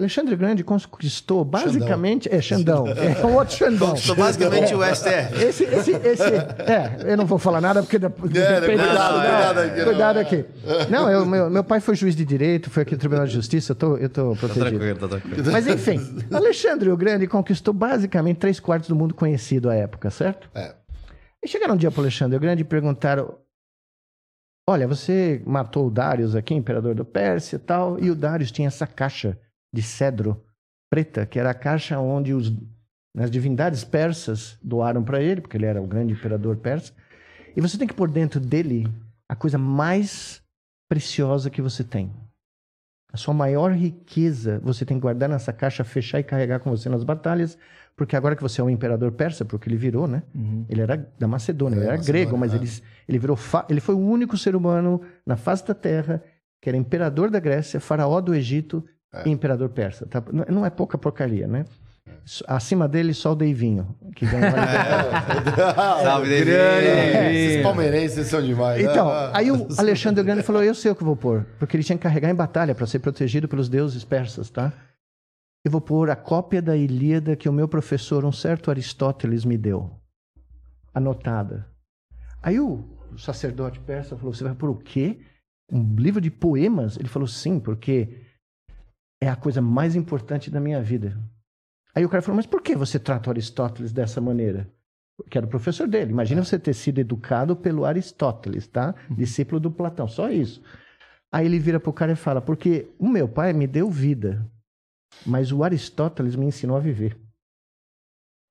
Alexandre 0.00 0.34
Grande 0.34 0.64
conquistou 0.64 1.44
basicamente. 1.44 2.28
Xandão. 2.40 2.86
É, 2.86 2.94
Xandão. 2.94 3.20
É 3.20 3.26
um 3.26 3.36
outro 3.36 3.54
Xandão. 3.54 3.88
Conquistou 3.88 4.16
basicamente 4.16 4.74
o 4.74 4.82
STR. 4.82 5.42
Esse, 5.42 5.64
esse, 5.64 5.92
esse. 5.92 6.22
É, 6.24 7.12
eu 7.12 7.16
não 7.16 7.26
vou 7.26 7.38
falar 7.38 7.60
nada 7.60 7.82
porque. 7.82 7.98
Depois, 7.98 8.34
é, 8.34 8.60
depende, 8.60 8.82
cuidado, 8.82 9.14
não, 9.14 9.20
cuidado 9.20 9.58
aqui. 9.58 9.84
Cuidado 9.84 10.18
aqui. 10.18 10.44
Não, 10.90 11.10
eu, 11.10 11.26
meu, 11.26 11.50
meu 11.50 11.62
pai 11.62 11.80
foi 11.80 11.94
juiz 11.94 12.16
de 12.16 12.24
direito, 12.24 12.70
foi 12.70 12.82
aqui 12.82 12.92
no 12.92 12.98
Tribunal 12.98 13.26
de 13.26 13.34
Justiça, 13.34 13.72
eu 13.72 13.76
tô, 13.76 13.96
eu 13.98 14.08
tô 14.08 14.34
protegido. 14.36 14.64
Tá 14.64 14.70
tranquilo, 14.70 14.98
tá 14.98 15.08
tranquilo. 15.08 15.52
Mas 15.52 15.66
enfim, 15.66 16.24
Alexandre 16.32 16.90
o 16.90 16.96
Grande 16.96 17.26
conquistou 17.26 17.74
basicamente 17.74 18.38
três 18.38 18.58
quartos 18.58 18.88
do 18.88 18.96
mundo 18.96 19.14
conhecido 19.14 19.68
à 19.68 19.74
época, 19.74 20.10
certo? 20.10 20.48
É. 20.54 20.74
E 21.44 21.48
chegaram 21.48 21.74
um 21.74 21.76
dia 21.76 21.90
para 21.90 22.02
Alexandre 22.02 22.36
o 22.36 22.40
Grande 22.40 22.62
e 22.62 22.64
perguntaram: 22.64 23.34
Olha, 24.66 24.88
você 24.88 25.42
matou 25.44 25.88
o 25.88 25.90
Darius 25.90 26.34
aqui, 26.34 26.54
imperador 26.54 26.94
do 26.94 27.04
Pérsia 27.04 27.56
e 27.56 27.58
tal, 27.58 27.98
e 27.98 28.10
o 28.10 28.14
Darius 28.14 28.50
tinha 28.50 28.68
essa 28.68 28.86
caixa 28.86 29.38
de 29.72 29.82
cedro 29.82 30.44
preta, 30.90 31.24
que 31.24 31.38
era 31.38 31.50
a 31.50 31.54
caixa 31.54 31.98
onde 31.98 32.34
os, 32.34 32.52
as 33.16 33.30
divindades 33.30 33.84
persas 33.84 34.58
doaram 34.62 35.02
para 35.02 35.22
ele, 35.22 35.40
porque 35.40 35.56
ele 35.56 35.66
era 35.66 35.80
o 35.80 35.86
grande 35.86 36.12
imperador 36.12 36.56
persa. 36.56 36.92
E 37.56 37.60
você 37.60 37.78
tem 37.78 37.86
que 37.86 37.94
pôr 37.94 38.10
dentro 38.10 38.40
dele 38.40 38.88
a 39.28 39.36
coisa 39.36 39.56
mais 39.56 40.42
preciosa 40.88 41.50
que 41.50 41.62
você 41.62 41.84
tem. 41.84 42.12
A 43.12 43.16
sua 43.16 43.34
maior 43.34 43.72
riqueza 43.72 44.60
você 44.62 44.84
tem 44.84 44.96
que 44.96 45.02
guardar 45.02 45.28
nessa 45.28 45.52
caixa, 45.52 45.82
fechar 45.82 46.20
e 46.20 46.24
carregar 46.24 46.60
com 46.60 46.70
você 46.70 46.88
nas 46.88 47.02
batalhas, 47.02 47.58
porque 47.96 48.16
agora 48.16 48.36
que 48.36 48.42
você 48.42 48.60
é 48.60 48.64
um 48.64 48.70
imperador 48.70 49.12
persa, 49.12 49.44
porque 49.44 49.68
ele 49.68 49.76
virou, 49.76 50.06
né? 50.06 50.22
Uhum. 50.34 50.64
Ele 50.68 50.80
era 50.80 50.96
da 51.18 51.26
Macedônia, 51.26 51.76
é, 51.76 51.78
ele 51.78 51.86
era 51.86 51.96
Macedônia, 51.96 52.24
grego, 52.24 52.38
mas 52.38 52.52
é. 52.52 52.56
ele, 52.56 52.70
ele 53.08 53.18
virou. 53.18 53.38
Ele 53.68 53.80
foi 53.80 53.94
o 53.94 53.98
único 53.98 54.36
ser 54.36 54.54
humano 54.54 55.00
na 55.26 55.36
face 55.36 55.66
da 55.66 55.74
terra 55.74 56.22
que 56.60 56.68
era 56.68 56.76
imperador 56.76 57.30
da 57.30 57.40
Grécia, 57.40 57.80
faraó 57.80 58.20
do 58.20 58.34
Egito 58.34 58.84
é. 59.12 59.28
imperador 59.28 59.68
persa. 59.70 60.06
Tá? 60.06 60.22
Não 60.48 60.64
é 60.64 60.70
pouca 60.70 60.96
porcaria, 60.96 61.46
né? 61.46 61.64
Acima 62.46 62.88
dele, 62.88 63.14
só 63.14 63.32
o 63.32 63.34
Deivinho. 63.34 63.96
Que 64.14 64.26
ganhou 64.26 64.46
é. 64.56 66.02
Salve, 66.04 66.28
Deivinho! 66.28 66.56
É. 66.56 67.34
Esses 67.34 67.62
palmeirenses 67.62 68.26
são 68.26 68.42
demais. 68.42 68.82
Né? 68.82 68.90
Então, 68.90 69.08
né? 69.08 69.30
aí 69.32 69.50
o 69.50 69.66
Alexandre 69.78 70.22
Grande 70.22 70.42
falou: 70.42 70.62
Eu 70.62 70.74
sei 70.74 70.90
o 70.90 70.94
que 70.94 71.04
vou 71.04 71.16
pôr. 71.16 71.46
Porque 71.58 71.76
ele 71.76 71.84
tinha 71.84 71.96
que 71.96 72.02
carregar 72.02 72.30
em 72.30 72.34
batalha 72.34 72.74
para 72.74 72.86
ser 72.86 72.98
protegido 73.00 73.48
pelos 73.48 73.68
deuses 73.68 74.04
persas, 74.04 74.50
tá? 74.50 74.72
Eu 75.64 75.70
vou 75.70 75.80
pôr 75.80 76.10
a 76.10 76.16
cópia 76.16 76.62
da 76.62 76.76
Ilíada 76.76 77.36
que 77.36 77.48
o 77.48 77.52
meu 77.52 77.68
professor, 77.68 78.24
um 78.24 78.32
certo 78.32 78.70
Aristóteles, 78.70 79.44
me 79.44 79.58
deu. 79.58 79.90
Anotada. 80.94 81.66
Aí 82.42 82.58
o 82.58 82.84
sacerdote 83.18 83.80
persa 83.80 84.16
falou: 84.16 84.32
Você 84.32 84.44
vai 84.44 84.54
pôr 84.54 84.70
o 84.70 84.76
quê? 84.76 85.20
Um 85.70 85.94
livro 85.96 86.20
de 86.20 86.30
poemas? 86.30 86.96
Ele 86.96 87.08
falou: 87.08 87.28
Sim, 87.28 87.58
porque 87.60 88.29
é 89.20 89.28
a 89.28 89.36
coisa 89.36 89.60
mais 89.60 89.94
importante 89.94 90.50
da 90.50 90.60
minha 90.60 90.82
vida. 90.82 91.20
Aí 91.94 92.04
o 92.04 92.08
cara 92.08 92.22
falou, 92.22 92.36
mas 92.36 92.46
por 92.46 92.62
que 92.62 92.74
você 92.74 92.98
trata 92.98 93.28
o 93.28 93.32
Aristóteles 93.32 93.92
dessa 93.92 94.20
maneira? 94.20 94.70
Que 95.28 95.36
era 95.36 95.46
o 95.46 95.50
professor 95.50 95.86
dele. 95.86 96.10
Imagina 96.10 96.42
você 96.42 96.58
ter 96.58 96.72
sido 96.72 96.98
educado 96.98 97.54
pelo 97.54 97.84
Aristóteles, 97.84 98.66
tá? 98.66 98.94
Uhum. 99.10 99.16
Discípulo 99.16 99.60
do 99.60 99.70
Platão, 99.70 100.08
só 100.08 100.30
isso. 100.30 100.62
Aí 101.30 101.44
ele 101.44 101.58
vira 101.58 101.78
pro 101.78 101.92
cara 101.92 102.12
e 102.12 102.16
fala, 102.16 102.40
porque 102.40 102.88
o 102.98 103.08
meu 103.08 103.28
pai 103.28 103.52
me 103.52 103.66
deu 103.66 103.90
vida. 103.90 104.48
mas 105.26 105.52
o 105.52 105.62
Aristóteles 105.62 106.36
me 106.36 106.46
ensinou 106.46 106.76
a 106.76 106.80
viver. 106.80 107.18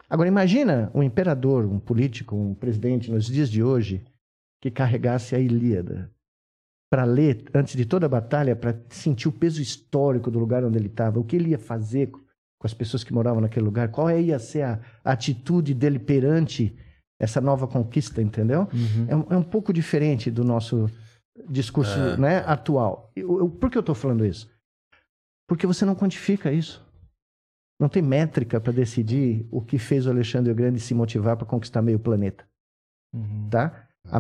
Agora 0.09 0.28
imagina 0.28 0.91
um 0.93 1.01
imperador, 1.01 1.65
um 1.65 1.80
político, 1.80 2.36
um 2.36 2.53
presidente 2.53 3.09
nos 3.09 3.26
dias 3.26 3.49
de 3.49 3.63
hoje 3.63 4.03
que 4.61 4.70
carregasse 4.70 5.36
a 5.36 5.39
Ilíada 5.39 6.11
para 6.90 7.04
ler 7.04 7.46
antes 7.54 7.76
de 7.76 7.86
toda 7.86 8.06
a 8.08 8.10
batalha, 8.10 8.56
para 8.56 8.80
sentir 8.90 9.28
o 9.28 9.32
peso 9.32 9.62
histórico 9.62 10.32
do 10.32 10.40
lugar 10.40 10.64
onde 10.64 10.78
ele 10.78 10.88
estava, 10.88 11.20
o 11.20 11.24
que 11.24 11.36
ele 11.36 11.50
ia 11.52 11.60
fazer 11.60 12.08
com 12.12 12.66
as 12.66 12.74
pessoas 12.74 13.04
que 13.04 13.14
moravam 13.14 13.40
naquele 13.42 13.66
lugar, 13.66 13.90
qual 13.90 14.10
ia 14.12 14.40
ser 14.40 14.64
a 14.64 14.80
atitude 15.04 15.74
dele 15.74 16.00
perante 16.00 16.76
essa 17.22 17.40
nova 17.40 17.68
conquista, 17.68 18.22
entendeu? 18.22 18.68
Uhum. 18.74 19.06
É, 19.08 19.16
um, 19.16 19.26
é 19.30 19.38
um 19.38 19.44
pouco 19.44 19.72
diferente 19.72 20.32
do 20.32 20.44
nosso 20.44 20.90
discurso 21.50 21.98
É. 21.98 22.18
né, 22.18 22.38
atual. 22.40 23.12
Eu- 23.16 23.40
eu- 23.40 23.50
por 23.50 23.70
que 23.70 23.78
eu 23.78 23.82
estou 23.82 23.96
falando 23.96 24.26
isso? 24.26 24.50
Porque 25.48 25.68
você 25.68 25.86
não 25.86 25.96
quantifica 25.96 26.52
isso. 26.52 26.86
Não 27.80 27.88
tem 27.88 28.02
métrica 28.02 28.60
para 28.60 28.74
decidir 28.74 29.48
o 29.52 29.62
que 29.62 29.78
fez 29.78 30.06
o 30.06 30.10
Alexandre 30.10 30.52
o 30.52 30.56
Grande 30.56 30.80
se 30.82 30.94
motivar 30.94 31.38
para 31.38 31.46
conquistar 31.48 31.82
meio 31.82 32.00
planeta, 32.00 32.46
Uhum. 33.14 33.48
tá? 33.50 33.88
A, 34.08 34.18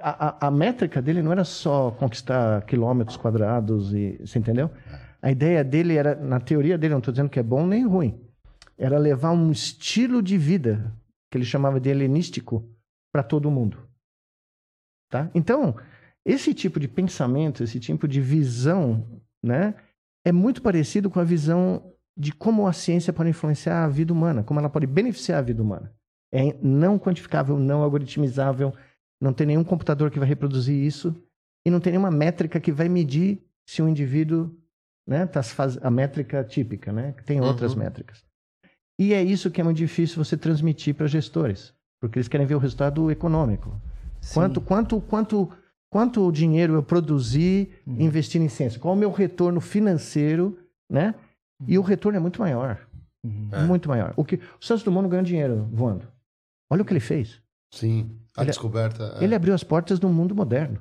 a, 0.00 0.46
a- 0.48 0.50
métrica 0.50 1.00
dele 1.00 1.22
não 1.22 1.32
era 1.32 1.44
só 1.44 1.90
conquistar 1.92 2.62
quilômetros 2.66 3.16
quadrados 3.16 3.94
e 3.94 4.18
você 4.18 4.38
entendeu? 4.38 4.70
A 5.22 5.30
ideia 5.30 5.62
dele 5.62 5.96
era, 5.96 6.14
na 6.14 6.40
teoria 6.40 6.76
dele, 6.76 6.92
não 6.92 6.98
estou 6.98 7.12
dizendo 7.12 7.30
que 7.30 7.38
é 7.38 7.42
bom 7.42 7.66
nem 7.66 7.86
ruim, 7.86 8.20
era 8.76 8.98
levar 8.98 9.30
um 9.30 9.50
estilo 9.50 10.20
de 10.22 10.36
vida 10.36 10.92
que 11.30 11.38
ele 11.38 11.44
chamava 11.44 11.80
de 11.80 11.88
helenístico 11.88 12.68
para 13.12 13.22
todo 13.22 13.50
mundo, 13.50 13.78
tá? 15.10 15.30
Então 15.34 15.76
esse 16.24 16.52
tipo 16.54 16.78
de 16.78 16.88
pensamento, 16.88 17.62
esse 17.64 17.80
tipo 17.80 18.06
de 18.06 18.20
visão, 18.20 19.20
né, 19.42 19.74
é 20.24 20.30
muito 20.30 20.62
parecido 20.62 21.10
com 21.10 21.18
a 21.18 21.24
visão 21.24 21.92
de 22.16 22.32
como 22.32 22.66
a 22.66 22.72
ciência 22.72 23.12
pode 23.12 23.30
influenciar 23.30 23.84
a 23.84 23.88
vida 23.88 24.12
humana, 24.12 24.42
como 24.44 24.60
ela 24.60 24.68
pode 24.68 24.86
beneficiar 24.86 25.38
a 25.38 25.42
vida 25.42 25.62
humana. 25.62 25.92
É 26.32 26.56
não 26.62 26.98
quantificável, 26.98 27.58
não 27.58 27.82
algoritmizável, 27.82 28.72
não 29.22 29.32
tem 29.32 29.46
nenhum 29.46 29.64
computador 29.64 30.10
que 30.10 30.18
vai 30.18 30.28
reproduzir 30.28 30.74
isso 30.74 31.14
e 31.66 31.70
não 31.70 31.80
tem 31.80 31.92
nenhuma 31.92 32.10
métrica 32.10 32.58
que 32.60 32.72
vai 32.72 32.88
medir 32.88 33.40
se 33.64 33.80
um 33.80 33.88
indivíduo, 33.88 34.50
né, 35.06 35.26
tá 35.26 35.42
faz... 35.42 35.78
a 35.82 35.90
métrica 35.90 36.42
típica, 36.44 36.92
né, 36.92 37.14
tem 37.24 37.40
outras 37.40 37.72
Uhum. 37.74 37.78
métricas. 37.78 38.24
E 38.98 39.14
é 39.14 39.22
isso 39.22 39.50
que 39.50 39.60
é 39.60 39.64
muito 39.64 39.76
difícil 39.78 40.22
você 40.22 40.36
transmitir 40.36 40.94
para 40.94 41.06
gestores, 41.06 41.72
porque 42.00 42.18
eles 42.18 42.28
querem 42.28 42.46
ver 42.46 42.56
o 42.56 42.58
resultado 42.58 43.10
econômico. 43.10 43.80
Sim. 44.20 44.34
Quanto, 44.34 44.60
quanto, 44.60 45.00
quanto, 45.00 45.50
quanto 45.90 46.30
dinheiro 46.32 46.74
eu 46.74 46.82
produzi 46.82 47.70
Uhum. 47.86 48.00
investindo 48.00 48.42
em 48.42 48.48
ciência? 48.48 48.80
Qual 48.80 48.94
o 48.94 48.96
meu 48.96 49.10
retorno 49.10 49.60
financeiro, 49.60 50.58
né? 50.90 51.14
E 51.66 51.78
o 51.78 51.82
retorno 51.82 52.16
é 52.16 52.20
muito 52.20 52.40
maior, 52.40 52.78
Uhum. 53.24 53.48
É. 53.52 53.62
muito 53.64 53.88
maior. 53.88 54.12
O 54.16 54.24
que 54.24 54.36
o 54.36 54.64
Santos 54.64 54.82
Dumont 54.82 55.02
não 55.04 55.10
ganhou 55.10 55.24
dinheiro 55.24 55.68
voando. 55.72 56.06
Olha 56.70 56.82
o 56.82 56.84
que 56.84 56.92
ele 56.92 57.00
fez. 57.00 57.40
Sim. 57.72 58.18
A 58.36 58.42
Ele- 58.42 58.50
descoberta. 58.50 59.16
é. 59.20 59.24
Ele 59.24 59.34
abriu 59.34 59.54
as 59.54 59.64
portas 59.64 59.98
do 59.98 60.08
mundo 60.08 60.34
moderno. 60.34 60.80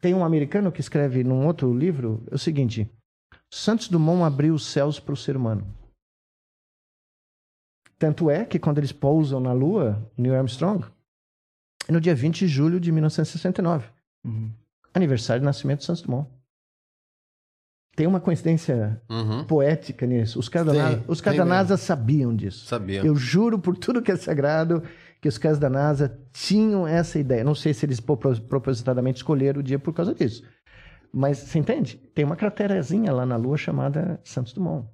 Tem 0.00 0.12
um 0.14 0.24
americano 0.24 0.72
que 0.72 0.80
escreve 0.80 1.22
num 1.22 1.46
outro 1.46 1.72
livro 1.76 2.24
o 2.30 2.38
seguinte: 2.38 2.90
Santos 3.52 3.88
Dumont 3.88 4.22
abriu 4.24 4.54
os 4.54 4.66
céus 4.66 4.98
para 4.98 5.14
o 5.14 5.16
ser 5.16 5.36
humano. 5.36 5.66
Tanto 7.98 8.28
é 8.30 8.44
que 8.44 8.58
quando 8.58 8.78
eles 8.78 8.92
pousam 8.92 9.40
na 9.40 9.52
Lua, 9.52 10.10
Neil 10.16 10.34
Armstrong, 10.36 10.84
é 11.88 11.92
no 11.92 12.00
dia 12.00 12.14
20 12.14 12.40
de 12.40 12.48
julho 12.48 12.78
de 12.80 12.92
1969, 12.92 13.88
Uhum. 14.24 14.50
aniversário 14.92 15.40
do 15.42 15.46
nascimento 15.46 15.78
de 15.80 15.84
Santos 15.86 16.02
Dumont. 16.02 16.28
Tem 17.94 18.06
uma 18.06 18.20
coincidência 18.20 19.00
Uhum. 19.08 19.44
poética 19.46 20.04
nisso. 20.04 20.38
Os 20.38 20.48
caras 20.50 20.74
da 21.38 21.44
NASA, 21.46 21.78
sabiam 21.78 22.34
disso. 22.36 22.66
Sabia. 22.66 23.00
Eu 23.02 23.16
juro 23.16 23.58
por 23.58 23.74
tudo 23.78 24.02
que 24.02 24.12
é 24.12 24.16
sagrado 24.16 24.82
que 25.26 25.28
os 25.28 25.38
caras 25.38 25.58
da 25.58 25.68
NASA 25.68 26.16
tinham 26.32 26.86
essa 26.86 27.18
ideia. 27.18 27.42
Não 27.42 27.54
sei 27.54 27.74
se 27.74 27.84
eles 27.84 27.98
propos- 27.98 28.38
propositadamente 28.38 29.16
escolheram 29.16 29.58
o 29.58 29.62
dia 29.62 29.76
por 29.76 29.92
causa 29.92 30.14
disso. 30.14 30.44
Mas 31.12 31.38
você 31.38 31.58
entende? 31.58 31.96
Tem 32.14 32.24
uma 32.24 32.36
craterazinha 32.36 33.12
lá 33.12 33.26
na 33.26 33.34
Lua 33.36 33.56
chamada 33.56 34.20
Santos 34.22 34.52
Dumont. 34.52 34.88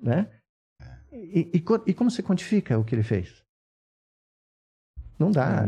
Né? 0.00 0.28
E, 1.12 1.50
e 1.52 1.64
e 1.86 1.92
como 1.94 2.10
você 2.10 2.22
quantifica 2.22 2.78
o 2.78 2.84
que 2.84 2.94
ele 2.94 3.02
fez? 3.02 3.42
Não 5.18 5.28
É 5.28 5.32
dá. 5.32 5.60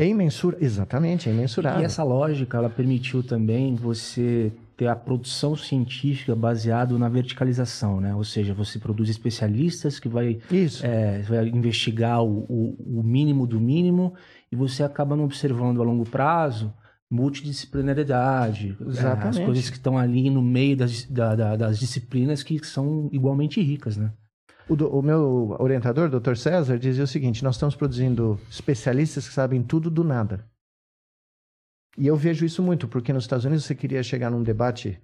É 0.00 0.06
imensurável. 0.06 0.64
Exatamente, 0.64 1.28
é 1.28 1.32
imensurável. 1.32 1.82
E 1.82 1.84
essa 1.84 2.04
lógica, 2.04 2.56
ela 2.56 2.70
permitiu 2.70 3.22
também 3.22 3.74
você 3.74 4.52
ter 4.78 4.86
a 4.86 4.94
produção 4.94 5.56
científica 5.56 6.36
baseado 6.36 6.96
na 7.00 7.08
verticalização, 7.08 8.00
né? 8.00 8.14
Ou 8.14 8.22
seja, 8.22 8.54
você 8.54 8.78
produz 8.78 9.10
especialistas 9.10 9.98
que 9.98 10.08
vai, 10.08 10.38
é, 10.86 11.20
vai 11.22 11.48
investigar 11.48 12.22
o, 12.22 12.46
o- 12.48 13.00
o 13.00 13.02
mínimo 13.02 13.44
do 13.44 13.60
mínimo 13.60 14.14
e 14.52 14.54
você 14.56 14.84
acaba 14.84 15.16
não 15.16 15.24
observando 15.24 15.82
a 15.82 15.84
longo 15.84 16.04
prazo 16.08 16.72
multidisciplinaridade, 17.10 18.76
é, 18.80 19.28
as 19.28 19.38
coisas 19.46 19.70
que 19.70 19.76
estão 19.76 19.98
ali 19.98 20.30
no 20.30 20.42
meio 20.42 20.76
das, 20.76 21.04
da- 21.04 21.34
da- 21.34 21.56
das 21.56 21.78
disciplinas 21.78 22.42
que 22.42 22.64
são 22.64 23.08
igualmente 23.12 23.60
ricas, 23.60 23.96
né? 23.96 24.12
O, 24.68 24.76
do- 24.76 24.88
o 24.88 25.02
meu 25.02 25.56
orientador, 25.58 26.08
Dr. 26.10 26.36
César, 26.36 26.78
dizia 26.78 27.04
o 27.04 27.06
seguinte: 27.06 27.42
nós 27.42 27.54
estamos 27.56 27.74
produzindo 27.74 28.38
especialistas 28.50 29.26
que 29.26 29.34
sabem 29.34 29.62
tudo 29.62 29.90
do 29.90 30.04
nada. 30.04 30.44
E 31.98 32.06
eu 32.06 32.16
vejo 32.16 32.44
isso 32.46 32.62
muito, 32.62 32.86
porque 32.86 33.12
nos 33.12 33.24
Estados 33.24 33.44
Unidos 33.44 33.64
você 33.64 33.74
queria 33.74 34.02
chegar 34.02 34.30
num 34.30 34.42
debate. 34.42 34.98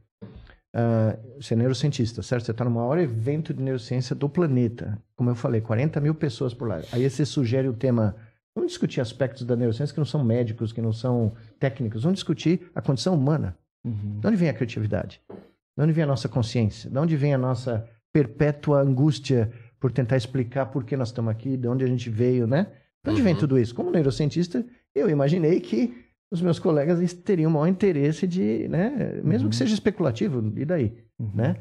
ah, 0.73 1.17
você 1.41 1.55
é 1.55 1.57
neurocientista, 1.57 2.23
certo? 2.23 2.45
Você 2.47 2.51
está 2.53 2.65
no 2.65 2.71
maior 2.71 2.99
evento 2.99 3.53
de 3.55 3.63
neurociência 3.63 4.15
do 4.15 4.29
planeta. 4.29 4.99
Como 5.17 5.31
eu 5.31 5.35
falei, 5.35 5.61
40 5.61 6.01
mil 6.01 6.15
pessoas 6.15 6.53
por 6.55 6.69
lá. 6.69 6.81
Aí 6.93 7.09
você 7.09 7.25
sugere 7.25 7.69
o 7.69 7.73
tema. 7.73 8.17
Vamos 8.57 8.71
discutir 8.73 9.01
aspectos 9.01 9.45
da 9.45 9.57
neurociência 9.57 9.93
que 9.93 10.01
não 10.01 10.05
são 10.07 10.23
médicos, 10.25 10.73
que 10.73 10.81
não 10.83 10.93
são 10.93 11.33
técnicos. 11.59 12.03
Vamos 12.05 12.19
discutir 12.19 12.71
a 12.75 12.81
condição 12.81 13.15
humana. 13.15 13.57
Uhum. 13.85 14.21
De 14.21 14.27
onde 14.29 14.37
vem 14.37 14.49
a 14.49 14.55
criatividade? 14.55 15.21
De 15.77 15.83
onde 15.83 15.93
vem 15.93 16.05
a 16.05 16.07
nossa 16.07 16.29
consciência? 16.29 16.89
De 16.91 16.99
onde 16.99 17.17
vem 17.17 17.35
a 17.35 17.39
nossa 17.39 17.89
perpétua 18.13 18.81
angústia 18.81 19.51
por 19.81 19.91
tentar 19.93 20.17
explicar 20.17 20.67
por 20.67 20.85
que 20.85 20.97
nós 20.97 21.09
estamos 21.09 21.31
aqui, 21.33 21.57
de 21.57 21.67
onde 21.69 21.85
a 21.85 21.89
gente 21.89 22.09
veio, 22.09 22.47
né? 22.47 22.69
De 23.05 23.11
onde 23.11 23.21
vem 23.23 23.35
Uhum. 23.35 23.41
tudo 23.41 23.59
isso? 23.59 23.75
Como 23.75 23.91
neurocientista, 23.91 24.65
eu 24.95 25.11
imaginei 25.11 25.61
que 25.61 26.04
os 26.33 26.41
meus 26.43 26.59
colegas 26.59 27.12
teriam 27.14 27.51
o 27.51 27.55
maior 27.55 27.66
interesse 27.68 28.27
de, 28.27 28.66
né? 28.68 29.20
Mesmo 29.22 29.45
Uhum. 29.47 29.51
que 29.51 29.57
seja 29.57 29.75
especulativo, 29.75 30.53
e 30.57 30.64
daí, 30.64 30.97
Uhum. 31.18 31.31
né? 31.35 31.57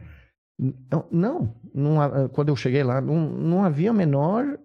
Não, 0.91 1.05
não, 1.11 1.55
não 1.73 2.29
quando 2.29 2.49
eu 2.49 2.55
cheguei 2.55 2.83
lá, 2.83 3.01
não, 3.01 3.27
não 3.29 3.63
havia 3.63 3.91
o 3.91 3.95
menor 3.95 4.57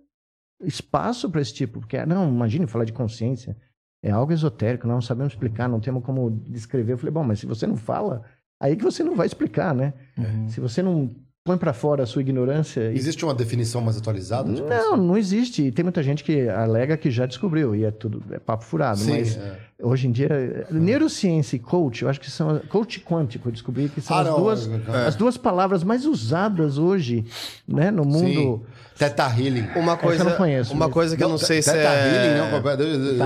espaço 0.62 1.30
para 1.30 1.40
esse 1.40 1.55
tipo, 1.55 1.80
porque, 1.80 2.05
não, 2.05 2.28
imagine 2.28 2.66
falar 2.66 2.84
de 2.84 2.92
consciência, 2.92 3.57
é 4.03 4.11
algo 4.11 4.32
esotérico, 4.32 4.86
nós 4.86 4.94
não 4.94 5.01
sabemos 5.03 5.32
explicar, 5.32 5.68
não 5.68 5.80
temos 5.80 6.05
como 6.05 6.30
descrever. 6.30 6.92
Eu 6.92 6.99
falei, 6.99 7.12
bom, 7.12 7.24
mas 7.24 7.40
se 7.40 7.46
você 7.46 7.66
não 7.66 7.76
fala, 7.76 8.22
aí 8.61 8.76
que 8.76 8.84
você 8.84 9.03
não 9.03 9.14
vai 9.16 9.26
explicar, 9.26 9.74
né? 9.74 9.92
Uhum. 10.16 10.49
Se 10.49 10.61
você 10.61 10.82
não 10.82 11.11
põe 11.44 11.57
para 11.57 11.72
fora 11.72 12.03
a 12.03 12.07
sua 12.07 12.20
ignorância. 12.22 12.92
e- 12.92 12.96
Existe 12.96 13.24
uma 13.24 13.34
definição 13.34 13.80
mais 13.80 13.96
atualizada? 13.96 14.53
de 14.53 14.62
Não, 14.62 14.96
não 14.96 15.16
existe. 15.16 15.62
E 15.62 15.72
tem 15.72 15.82
muita 15.82 16.03
gente 16.03 16.22
que 16.22 16.46
alega 16.49 16.96
que 16.96 17.11
já 17.11 17.24
descobriu, 17.24 17.74
e 17.74 17.84
é 17.84 17.90
tudo 17.90 18.22
é 18.32 18.38
papo 18.38 18.64
furado. 18.64 18.99
Sim, 18.99 19.12
mas 19.12 19.36
é. 19.36 19.59
Hoje 19.83 20.09
em 20.09 20.12
dia, 20.12 20.66
neurociência 20.70 21.57
e 21.57 21.59
coach, 21.59 22.03
eu 22.03 22.09
acho 22.09 22.20
que 22.20 22.31
são. 22.31 22.59
Coach 22.68 23.01
quântico, 23.01 23.49
eu 23.49 23.53
descobri 23.53 23.89
que 23.89 24.01
são 24.01 24.16
Ah, 24.16 24.20
as, 24.20 24.26
não, 24.26 24.37
duas, 24.41 24.68
é. 24.68 25.07
as 25.07 25.14
duas 25.16 25.37
palavras 25.37 25.85
mais 25.85 26.05
usadas 26.05 26.79
hoje, 26.79 27.24
né, 27.66 27.91
no 27.91 28.05
mundo. 28.05 28.64
Sim. 28.66 28.79
Teta 28.99 29.22
Healing. 29.29 29.68
Uma 29.76 29.97
que 29.97 30.05
eu 30.05 30.09
coisa, 30.09 30.24
não 30.24 30.33
conheço, 30.33 30.72
uma 30.74 30.87
mas- 30.87 30.93
coisa 30.93 31.16
que 31.16 31.22
eu 31.22 31.29
não 31.29 31.39
sei 31.39 31.62
se 31.62 31.70
Teta 31.70 31.89
é... 31.89 32.26
Healing, 32.35 32.41
não, 32.41 32.51
papai. 32.51 32.76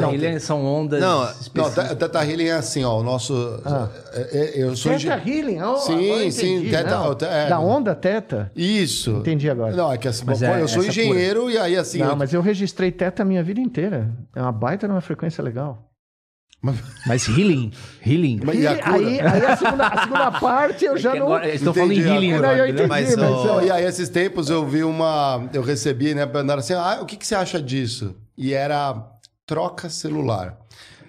Não, 0.02 0.12
ele 0.12 0.38
são 0.38 0.62
ondas 0.62 1.00
Não, 1.00 1.20
Não, 1.24 1.30
específicas. 1.30 1.94
Teta 1.96 2.22
Healing 2.26 2.44
é 2.44 2.52
assim, 2.52 2.84
ó. 2.84 3.00
O 3.00 3.02
nosso. 3.02 3.58
Ah. 3.64 3.88
é- 4.12 4.38
é- 4.60 4.62
eu 4.64 4.76
sou 4.76 4.92
Teta 4.92 5.16
engen- 5.18 5.34
Healing, 5.38 5.62
oh, 5.62 5.76
Sim, 5.78 6.04
eu 6.04 6.30
sim, 6.30 6.68
teta- 6.68 6.90
não. 6.90 7.12
é. 7.26 7.48
Da 7.48 7.58
onda 7.58 7.94
teta? 7.94 8.52
Isso. 8.54 9.12
Entendi 9.12 9.48
agora. 9.48 9.74
Não, 9.74 9.90
é 9.90 9.96
que 9.96 10.06
assim, 10.06 10.24
Mas 10.26 10.40
pô, 10.40 10.44
é 10.44 10.60
eu 10.60 10.68
sou 10.68 10.84
engenheiro 10.84 11.50
e 11.50 11.56
aí 11.56 11.74
assim. 11.78 12.00
não, 12.00 12.10
eu- 12.10 12.16
mas 12.16 12.34
eu 12.34 12.42
registrei 12.42 12.92
teta 12.92 13.22
a 13.22 13.24
minha 13.24 13.42
vida 13.42 13.58
inteira. 13.58 14.10
É 14.36 14.42
uma 14.42 14.52
baita 14.52 14.86
numa 14.86 15.00
frequência 15.00 15.42
legal. 15.42 15.88
Mas 17.06 17.26
healing, 17.26 17.72
healing. 18.06 18.40
Mas 18.44 18.58
e 18.60 18.66
a 18.68 18.76
cura? 18.80 18.96
aí, 18.96 19.20
aí 19.20 19.46
a, 19.46 19.56
segunda, 19.56 19.86
a 19.88 20.02
segunda 20.02 20.30
parte 20.30 20.84
eu 20.84 20.96
já 20.96 21.10
Porque 21.10 21.20
não. 21.24 21.42
estão 21.44 21.74
falando 21.74 21.92
em 21.92 21.98
healing 22.00 22.32
agora. 22.34 22.48
Não, 22.48 22.56
eu 22.58 22.66
entendi, 22.68 22.88
Mas, 22.88 23.16
mas, 23.16 23.16
Não, 23.16 23.60
é- 23.60 23.66
e 23.66 23.70
aí, 23.72 23.84
esses 23.84 24.08
tempos 24.08 24.48
eu 24.48 24.64
vi 24.64 24.84
uma. 24.84 25.48
Eu 25.52 25.62
recebi, 25.62 26.14
né? 26.14 26.24
Mandaram 26.24 26.60
assim: 26.60 26.74
ah, 26.74 26.98
o 27.02 27.06
que, 27.06 27.16
que 27.16 27.26
você 27.26 27.34
acha 27.34 27.60
disso? 27.60 28.14
E 28.38 28.54
era 28.54 28.94
troca 29.44 29.90
celular. 29.90 30.56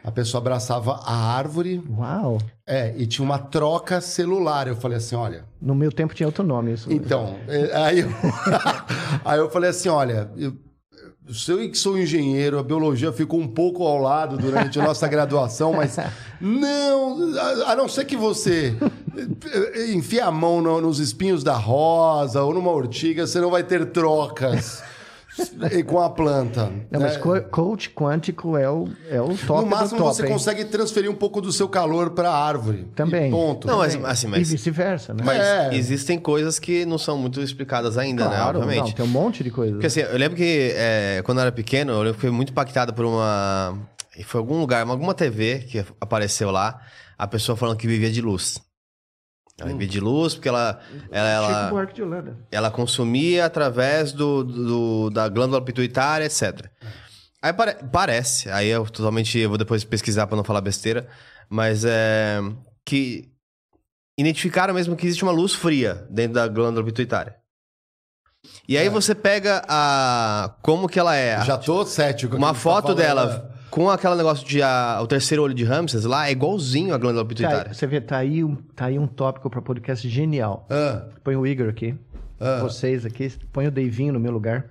A 0.03 0.11
pessoa 0.11 0.41
abraçava 0.41 0.99
a 1.05 1.15
árvore, 1.37 1.81
Uau! 1.97 2.37
é, 2.67 2.93
e 2.97 3.05
tinha 3.07 3.23
uma 3.23 3.37
troca 3.39 4.01
celular. 4.01 4.67
Eu 4.67 4.75
falei 4.75 4.97
assim: 4.97 5.15
olha. 5.15 5.45
No 5.61 5.75
meu 5.75 5.91
tempo 5.91 6.13
tinha 6.15 6.27
outro 6.27 6.43
nome 6.43 6.73
isso. 6.73 6.91
Então, 6.91 7.37
é, 7.47 7.77
aí 7.77 7.99
eu, 7.99 8.09
aí 9.23 9.39
eu 9.39 9.49
falei 9.49 9.69
assim: 9.69 9.87
olha, 9.87 10.29
eu, 10.35 10.53
eu 11.27 11.69
que 11.69 11.77
sou 11.77 11.97
engenheiro, 11.97 12.59
a 12.59 12.63
biologia 12.63 13.11
ficou 13.11 13.39
um 13.39 13.47
pouco 13.47 13.83
ao 13.83 13.97
lado 13.97 14.37
durante 14.37 14.79
a 14.79 14.83
nossa 14.87 15.07
graduação, 15.07 15.73
mas 15.73 15.97
não, 16.39 17.33
a, 17.67 17.75
não 17.75 17.87
ser 17.87 18.05
que 18.05 18.17
você 18.17 18.75
enfia 19.93 20.25
a 20.25 20.31
mão 20.31 20.61
no- 20.61 20.81
nos 20.81 20.99
espinhos 20.99 21.43
da 21.43 21.55
rosa 21.55 22.43
ou 22.43 22.53
numa 22.53 22.71
ortiga, 22.71 23.25
você 23.25 23.39
não 23.39 23.49
vai 23.49 23.63
ter 23.63 23.85
trocas 23.91 24.83
com 25.87 25.99
a 26.01 26.09
planta. 26.09 26.71
Não, 26.91 26.99
mas 26.99 27.13
né? 27.13 27.19
co- 27.19 27.41
coach 27.43 27.89
quântico 27.89 28.57
é 28.57 28.69
o, 28.69 28.87
é 29.09 29.21
o 29.21 29.35
top 29.37 29.61
no 29.63 29.67
máximo 29.69 29.97
do 29.99 30.03
top, 30.03 30.15
você 30.15 30.23
hein? 30.25 30.31
consegue 30.31 30.65
transferir 30.65 31.09
um 31.09 31.15
pouco 31.15 31.41
do 31.41 31.51
seu 31.51 31.67
calor 31.67 32.11
para 32.11 32.29
a 32.29 32.37
árvore. 32.45 32.87
Também. 32.95 33.27
E 33.29 33.31
ponto. 33.31 33.67
Não, 33.67 33.77
mas, 33.79 33.95
assim, 34.05 34.27
E 34.27 34.29
mas, 34.29 34.51
vice-versa, 34.51 35.13
né? 35.13 35.23
mas 35.25 35.39
É. 35.39 35.75
existem 35.75 36.19
coisas 36.19 36.59
que 36.59 36.85
não 36.85 36.97
são 36.97 37.17
muito 37.17 37.41
explicadas 37.41 37.97
ainda, 37.97 38.27
né? 38.29 38.35
claro, 38.35 38.59
Obviamente. 38.59 38.87
não, 38.89 38.91
tem 38.93 39.05
um 39.05 39.09
monte 39.09 39.43
de 39.43 39.49
coisa. 39.51 39.73
Porque 39.73 39.87
assim, 39.87 40.01
eu 40.01 40.17
lembro 40.17 40.37
que 40.37 40.71
é, 40.75 41.21
quando 41.23 41.37
eu 41.39 41.43
era 41.43 41.51
pequeno, 41.51 41.91
eu 41.93 41.99
lembro 41.99 42.15
que 42.15 42.21
fui 42.21 42.29
muito 42.31 42.51
impactado 42.51 42.93
por 42.93 43.05
uma. 43.05 43.77
e 44.17 44.23
Foi 44.23 44.39
algum 44.39 44.59
lugar, 44.59 44.85
alguma 44.87 45.13
TV 45.13 45.59
que 45.59 45.83
apareceu 45.99 46.51
lá, 46.51 46.79
a 47.17 47.27
pessoa 47.27 47.55
falando 47.55 47.77
que 47.77 47.87
vivia 47.87 48.11
de 48.11 48.21
luz. 48.21 48.59
Ela 49.59 49.69
vivia 49.71 49.87
de 49.87 49.99
luz 49.99 50.33
porque 50.33 50.49
ela, 50.49 50.79
ela, 51.11 51.29
ela, 51.29 51.69
ela 52.51 52.71
consumia 52.71 53.45
através 53.45 54.11
do, 54.11 54.43
do- 54.43 55.09
da 55.11 55.29
glândula 55.29 55.63
pituitária, 55.63 56.25
etc. 56.25 56.65
Aí 57.41 57.53
pare- 57.53 57.77
parece, 57.91 58.49
aí 58.49 58.67
eu 58.69 58.83
totalmente 58.85 59.37
eu 59.37 59.49
vou 59.49 59.57
depois 59.57 59.83
pesquisar 59.83 60.25
pra 60.27 60.35
não 60.35 60.43
falar 60.43 60.61
besteira, 60.61 61.07
mas 61.49 61.85
é 61.85 62.39
que 62.85 63.29
identificaram 64.17 64.73
mesmo 64.73 64.95
que 64.95 65.05
existe 65.05 65.23
uma 65.23 65.31
luz 65.31 65.53
fria 65.53 66.07
dentro 66.09 66.33
da 66.33 66.47
glândula 66.47 66.85
pituitária. 66.85 67.35
E 68.67 68.77
aí 68.77 68.89
você 68.89 69.13
pega 69.15 69.61
a 69.67 70.55
como 70.61 70.89
que 70.89 70.99
ela 70.99 71.15
é, 71.15 71.43
Já 71.45 71.57
tô 71.57 71.85
cético. 71.85 72.35
uma 72.37 72.47
tá 72.49 72.53
foto 72.55 72.81
falando. 72.87 72.97
dela 72.97 73.52
com 73.73 73.89
aquele 73.89 74.15
negócio 74.15 74.47
de 74.47 74.61
a- 74.61 74.99
o 75.01 75.07
terceiro 75.07 75.41
olho 75.41 75.53
de 75.53 75.63
Ramses 75.63 76.03
lá 76.05 76.27
é 76.27 76.31
igualzinho 76.31 76.93
a 76.93 76.97
glândula 76.97 77.23
Tá, 77.23 77.27
pituitária. 77.29 77.73
você 77.73 77.87
vê, 77.87 77.99
tá 77.99 78.17
aí, 78.17 78.43
um, 78.43 78.55
tá 78.55 78.85
aí 78.85 78.99
um 78.99 79.07
tópico 79.07 79.49
para 79.49 79.61
podcast 79.63 80.07
genial. 80.07 80.67
Ah, 80.69 81.07
Põe 81.23 81.35
o 81.35 81.47
Igor 81.47 81.69
aqui, 81.69 81.95
ah. 82.39 82.59
vocês 82.61 83.03
aqui, 83.03 83.31
põe 83.51 83.65
o 83.65 83.71
Davinho 83.71 84.13
no 84.13 84.19
meu 84.19 84.31
lugar 84.31 84.65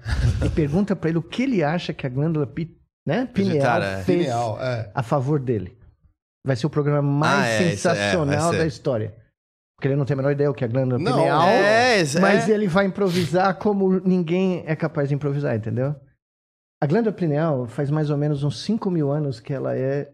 e 0.44 0.48
pergunta 0.50 0.94
para 0.94 1.08
ele 1.10 1.18
o 1.18 1.22
que 1.22 1.42
ele 1.42 1.64
acha 1.64 1.92
que 1.92 2.06
a 2.06 2.08
glândula 2.08 2.46
pi, 2.46 2.76
né, 3.04 3.26
pineal 3.26 3.82
é. 3.82 4.02
fez 4.04 4.20
Genial, 4.26 4.58
é. 4.60 4.88
a 4.94 5.02
favor 5.02 5.40
dele. 5.40 5.76
Vai 6.46 6.54
ser 6.54 6.66
o 6.66 6.70
programa 6.70 7.02
mais 7.02 7.44
Ah, 7.44 7.48
é, 7.48 7.70
sensacional 7.70 8.52
da 8.52 8.66
história. 8.66 9.14
Porque 9.76 9.88
ele 9.88 9.96
não 9.96 10.04
tem 10.04 10.14
a 10.14 10.16
menor 10.16 10.30
ideia 10.30 10.48
o 10.48 10.54
que 10.54 10.62
é 10.62 10.68
a 10.68 10.70
glândula 10.70 11.00
Não, 11.00 11.12
pineal, 11.18 11.42
É, 11.48 12.04
mas 12.20 12.48
ele 12.48 12.68
vai 12.68 12.86
improvisar 12.86 13.56
como 13.58 14.00
ninguém 14.04 14.62
é 14.64 14.76
capaz 14.76 15.08
de 15.08 15.14
improvisar, 15.16 15.56
entendeu? 15.56 15.96
A 16.82 16.86
glândula 16.86 17.12
pineal 17.14 17.66
faz 17.68 17.92
mais 17.92 18.10
ou 18.10 18.16
menos 18.16 18.42
uns 18.42 18.60
5 18.64 18.90
mil 18.90 19.12
anos 19.12 19.38
que 19.38 19.52
ela 19.52 19.76
é 19.76 20.10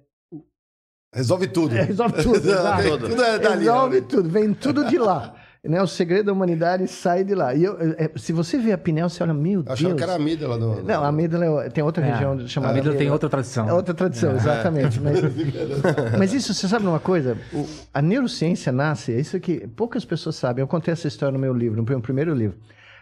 Resolve 1.14 1.46
tudo. 1.46 1.74
É, 1.74 1.80
resolve 1.84 2.22
tudo, 2.22 2.36
exato. 2.46 2.98
Tudo, 2.98 3.22
é 3.22 3.38
dali. 3.38 3.60
Resolve 3.64 4.00
né? 4.02 4.06
tudo, 4.06 4.28
vem 4.28 4.52
tudo 4.52 4.84
de 4.84 4.98
lá. 4.98 5.34
Né? 5.64 5.80
O 5.82 5.86
segredo 5.86 6.26
da 6.26 6.32
humanidade 6.34 6.86
sai 6.86 7.24
de 7.24 7.34
lá. 7.34 7.54
E 7.54 7.64
eu, 7.64 7.74
é, 7.96 8.10
se 8.16 8.34
você 8.34 8.58
vê 8.58 8.72
a 8.72 8.76
pineal, 8.76 9.08
você 9.08 9.22
olha, 9.22 9.32
meu 9.32 9.64
Eu 9.66 9.72
achava 9.72 9.88
Deus. 9.88 9.96
que 9.96 10.02
era 10.02 10.12
a 10.12 10.16
amígdola 10.16 10.58
do. 10.58 10.82
Não, 10.82 11.02
a 11.02 11.08
amígdola 11.08 11.64
é- 11.64 11.70
tem 11.70 11.82
outra 11.82 12.04
É, 12.04 12.10
região 12.12 12.46
chamada 12.46 12.72
A 12.72 12.74
Bíblia 12.74 12.92
tem 12.92 13.08
amígdala. 13.08 13.14
outra 13.14 13.28
tradição. 13.30 13.66
É 13.66 13.72
outra 13.72 13.94
tradição, 13.94 14.36
exatamente. 14.36 15.00
Mas, 15.00 15.20
mas 16.18 16.34
isso, 16.34 16.52
você 16.52 16.68
sabe 16.68 16.86
uma 16.86 17.00
coisa? 17.00 17.38
O- 17.54 17.66
a 17.94 18.02
neurociência 18.02 18.70
nasce, 18.70 19.14
é 19.14 19.18
isso 19.18 19.40
que 19.40 19.66
poucas 19.68 20.04
pessoas 20.04 20.36
sabem. 20.36 20.62
Eu 20.62 20.68
contei 20.68 20.92
essa 20.92 21.08
história 21.08 21.32
no 21.32 21.38
meu 21.38 21.54
livro, 21.54 21.78
no 21.78 21.88
meu 21.88 22.00
primeiro 22.02 22.34
livro. 22.34 22.58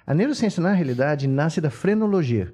A 0.07 0.15
neurociência, 0.15 0.63
na 0.63 0.71
realidade, 0.73 1.27
nasce 1.27 1.61
da 1.61 1.71
frenologia. 1.71 2.53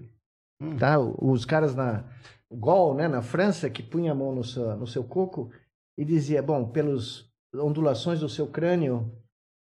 Tá? 0.78 0.98
Os 0.98 1.44
caras 1.44 1.74
na 1.74 2.04
Gaulle, 2.52 2.98
né, 2.98 3.08
na 3.08 3.22
França, 3.22 3.70
que 3.70 3.82
punha 3.82 4.12
a 4.12 4.14
mão 4.14 4.34
no 4.34 4.44
seu, 4.44 4.76
no 4.76 4.86
seu 4.86 5.02
coco 5.02 5.50
e 5.98 6.04
dizia, 6.04 6.42
bom, 6.42 6.66
pelas 6.66 7.24
ondulações 7.54 8.20
do 8.20 8.28
seu 8.28 8.46
crânio, 8.46 9.10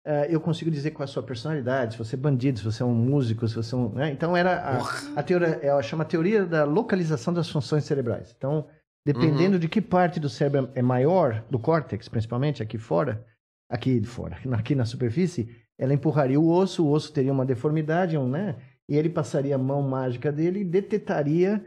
eh, 0.05 0.27
eu 0.29 0.39
consigo 0.39 0.69
dizer 0.71 0.91
qual 0.91 1.03
é 1.03 1.05
a 1.05 1.07
sua 1.07 1.23
personalidade, 1.23 1.93
se 1.93 1.97
você 1.97 2.15
é 2.15 2.19
bandido, 2.19 2.59
se 2.59 2.65
você 2.65 2.83
é 2.83 2.85
um 2.85 2.93
músico, 2.93 3.47
se 3.47 3.55
você 3.55 3.73
é 3.73 3.77
um... 3.77 3.89
né? 3.89 4.11
Então 4.11 4.35
era 4.35 4.59
a, 4.59 5.19
a 5.19 5.23
teoria, 5.23 5.59
ela 5.61 5.81
chama 5.81 6.05
teoria 6.05 6.45
da 6.45 6.63
localização 6.63 7.33
das 7.33 7.49
funções 7.49 7.85
cerebrais. 7.85 8.33
Então, 8.37 8.65
dependendo 9.05 9.57
de 9.59 9.67
que 9.67 9.81
parte 9.81 10.19
do 10.19 10.29
cérebro 10.29 10.69
é 10.75 10.81
maior, 10.81 11.43
do 11.49 11.59
córtex 11.59 12.07
principalmente, 12.07 12.61
aqui 12.61 12.77
fora, 12.77 13.25
aqui 13.69 13.99
de 13.99 14.07
fora, 14.07 14.37
aqui 14.51 14.75
na 14.75 14.85
superfície, 14.85 15.49
ela 15.77 15.93
empurraria 15.93 16.39
o 16.39 16.49
osso, 16.49 16.85
o 16.85 16.91
osso 16.91 17.11
teria 17.11 17.31
uma 17.31 17.45
deformidade, 17.45 18.17
um, 18.17 18.27
né? 18.27 18.55
E 18.93 18.95
ele 18.95 19.09
passaria 19.09 19.55
a 19.55 19.57
mão 19.57 19.81
mágica 19.81 20.31
dele 20.31 20.59
e 20.59 20.63
detetaria 20.63 21.65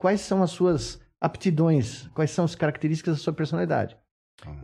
quais 0.00 0.20
são 0.20 0.44
as 0.44 0.52
suas 0.52 1.00
aptidões, 1.20 2.06
quais 2.14 2.30
são 2.30 2.44
as 2.44 2.54
características 2.54 3.16
da 3.16 3.20
sua 3.20 3.32
personalidade. 3.32 3.96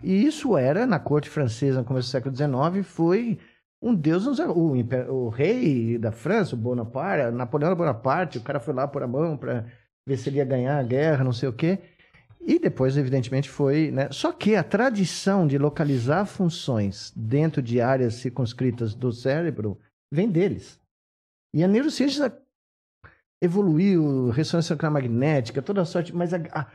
E 0.00 0.24
isso 0.24 0.56
era, 0.56 0.86
na 0.86 1.00
corte 1.00 1.28
francesa, 1.28 1.80
no 1.80 1.84
começo 1.84 2.06
do 2.06 2.12
século 2.12 2.32
XIX, 2.36 2.86
foi 2.86 3.40
um 3.82 3.92
deus, 3.92 4.26
nos- 4.26 4.38
o, 4.38 4.76
o 5.12 5.28
rei 5.28 5.98
da 5.98 6.12
França, 6.12 6.54
o 6.54 6.58
Bonaparte, 6.58 7.34
Napoleão 7.34 7.74
Bonaparte, 7.74 8.38
o 8.38 8.42
cara 8.42 8.60
foi 8.60 8.72
lá 8.72 8.86
por 8.86 9.02
a 9.02 9.08
mão 9.08 9.36
para 9.36 9.66
ver 10.08 10.16
se 10.16 10.28
ele 10.28 10.36
ia 10.36 10.44
ganhar 10.44 10.78
a 10.78 10.82
guerra, 10.84 11.24
não 11.24 11.32
sei 11.32 11.48
o 11.48 11.52
quê. 11.52 11.80
E 12.46 12.60
depois, 12.60 12.96
evidentemente, 12.96 13.50
foi. 13.50 13.90
Né? 13.90 14.06
Só 14.12 14.30
que 14.30 14.54
a 14.54 14.62
tradição 14.62 15.48
de 15.48 15.58
localizar 15.58 16.26
funções 16.26 17.12
dentro 17.16 17.60
de 17.60 17.80
áreas 17.80 18.14
circunscritas 18.14 18.94
do 18.94 19.10
cérebro 19.10 19.80
vem 20.12 20.30
deles. 20.30 20.78
E 21.54 21.62
a 21.62 21.68
neurociência 21.68 22.36
evoluiu, 23.42 24.30
ressonância 24.30 24.76
magnética, 24.90 25.62
toda 25.62 25.82
a 25.82 25.84
sorte, 25.84 26.14
mas 26.14 26.32
a- 26.32 26.40
a- 26.52 26.66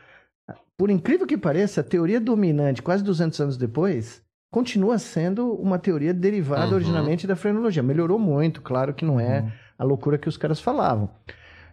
por 0.78 0.90
incrível 0.90 1.28
que 1.28 1.38
pareça, 1.38 1.82
a 1.82 1.84
teoria 1.84 2.20
dominante, 2.20 2.82
quase 2.82 3.04
200 3.04 3.40
anos 3.42 3.58
depois, 3.58 4.22
continua 4.52 4.98
sendo 4.98 5.54
uma 5.56 5.78
teoria 5.78 6.14
derivada 6.14 6.68
Uhum. 6.70 6.76
originalmente 6.76 7.28
da 7.28 7.36
frenologia. 7.36 7.84
Melhorou 7.84 8.18
muito, 8.18 8.62
claro 8.62 8.94
que 8.94 9.06
não 9.06 9.20
é 9.20 9.52
a 9.78 9.84
loucura 9.84 10.18
que 10.18 10.30
os 10.30 10.38
caras 10.38 10.60
falavam. 10.60 11.10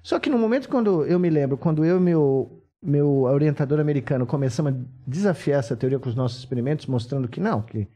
Só 0.02 0.18
que 0.18 0.28
no 0.30 0.38
momento 0.38 0.68
quando 0.68 1.04
eu 1.04 1.18
me 1.18 1.30
lembro, 1.30 1.56
quando 1.56 1.84
eu 1.84 1.96
e 1.96 2.00
meu, 2.00 2.62
meu 2.82 3.22
orientador 3.22 3.80
americano 3.80 4.26
começamos 4.26 4.72
a 4.72 4.76
desafiar 5.06 5.60
essa 5.60 5.76
teoria 5.76 5.98
com 5.98 6.08
os 6.08 6.14
nossos 6.14 6.38
experimentos, 6.38 6.86
mostrando 6.86 7.28
que 7.28 7.40
não, 7.40 7.62
que 7.62 7.88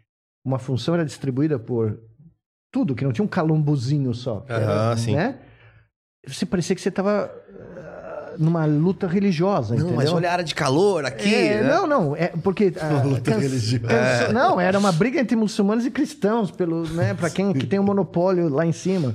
uma 0.44 0.58
função 0.58 0.94
era 0.94 1.04
distribuída 1.04 1.58
por 1.58 2.00
tudo, 2.72 2.94
que 2.94 3.04
não 3.04 3.12
tinha 3.12 3.24
um 3.24 3.28
calombozinho 3.28 4.12
só. 4.14 4.44
Aham, 4.48 4.96
sim. 4.96 5.14
né? 5.16 5.38
Você 6.26 6.44
parecia 6.46 6.74
que 6.76 6.80
você 6.82 6.88
estava 6.90 7.30
numa 8.38 8.64
luta 8.64 9.06
religiosa, 9.06 9.74
Não, 9.74 9.80
entendeu? 9.80 9.96
mas 9.96 10.12
olha 10.12 10.28
a 10.30 10.32
área 10.32 10.44
de 10.44 10.54
calor 10.54 11.04
aqui. 11.04 11.34
É, 11.34 11.62
né? 11.62 11.68
Não, 11.68 11.86
não, 11.86 12.16
é 12.16 12.28
porque 12.28 12.72
a, 12.80 13.02
luta 13.02 13.32
cansa- 13.32 13.40
religiosa. 13.40 13.86
cansa- 13.88 14.32
não, 14.32 14.58
era 14.60 14.78
uma 14.78 14.92
briga 14.92 15.20
entre 15.20 15.36
muçulmanos 15.36 15.84
e 15.84 15.90
cristãos 15.90 16.50
pelo, 16.50 16.86
né, 16.90 17.12
para 17.12 17.28
quem 17.28 17.52
que 17.52 17.66
tem 17.66 17.78
o 17.78 17.82
monopólio 17.82 18.48
lá 18.48 18.64
em 18.64 18.72
cima. 18.72 19.14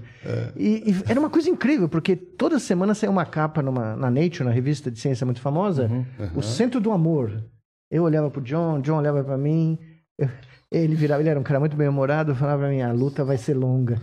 E, 0.56 0.92
e 0.92 1.04
era 1.10 1.20
uma 1.20 1.30
coisa 1.30 1.50
incrível, 1.50 1.88
porque 1.90 2.16
toda 2.16 2.60
semana 2.60 2.94
saiu 2.94 3.12
uma 3.12 3.26
capa 3.26 3.62
numa, 3.64 3.96
na 3.96 4.12
Nature, 4.12 4.44
na 4.44 4.52
revista 4.52 4.92
de 4.92 5.00
ciência 5.00 5.26
muito 5.26 5.42
famosa, 5.42 5.90
o 6.36 6.42
Centro 6.44 6.80
do 6.80 6.92
Amor. 6.92 7.44
Eu 7.90 8.04
olhava 8.04 8.30
pro 8.30 8.42
John, 8.42 8.82
John 8.82 8.98
olhava 8.98 9.24
para 9.24 9.38
mim. 9.38 9.78
eu- 10.20 10.30
ele 10.72 10.96
virava, 10.96 11.22
ele 11.22 11.30
era 11.30 11.40
um 11.40 11.44
cara 11.44 11.60
muito 11.60 11.76
bem 11.78 11.88
humorado, 11.88 12.36
falava 12.36 12.60
pra 12.64 12.70
mim, 12.70 12.82
a 12.82 12.92
luta 12.92 13.24
vai 13.24 13.38
ser 13.38 13.54
longa. 13.54 14.00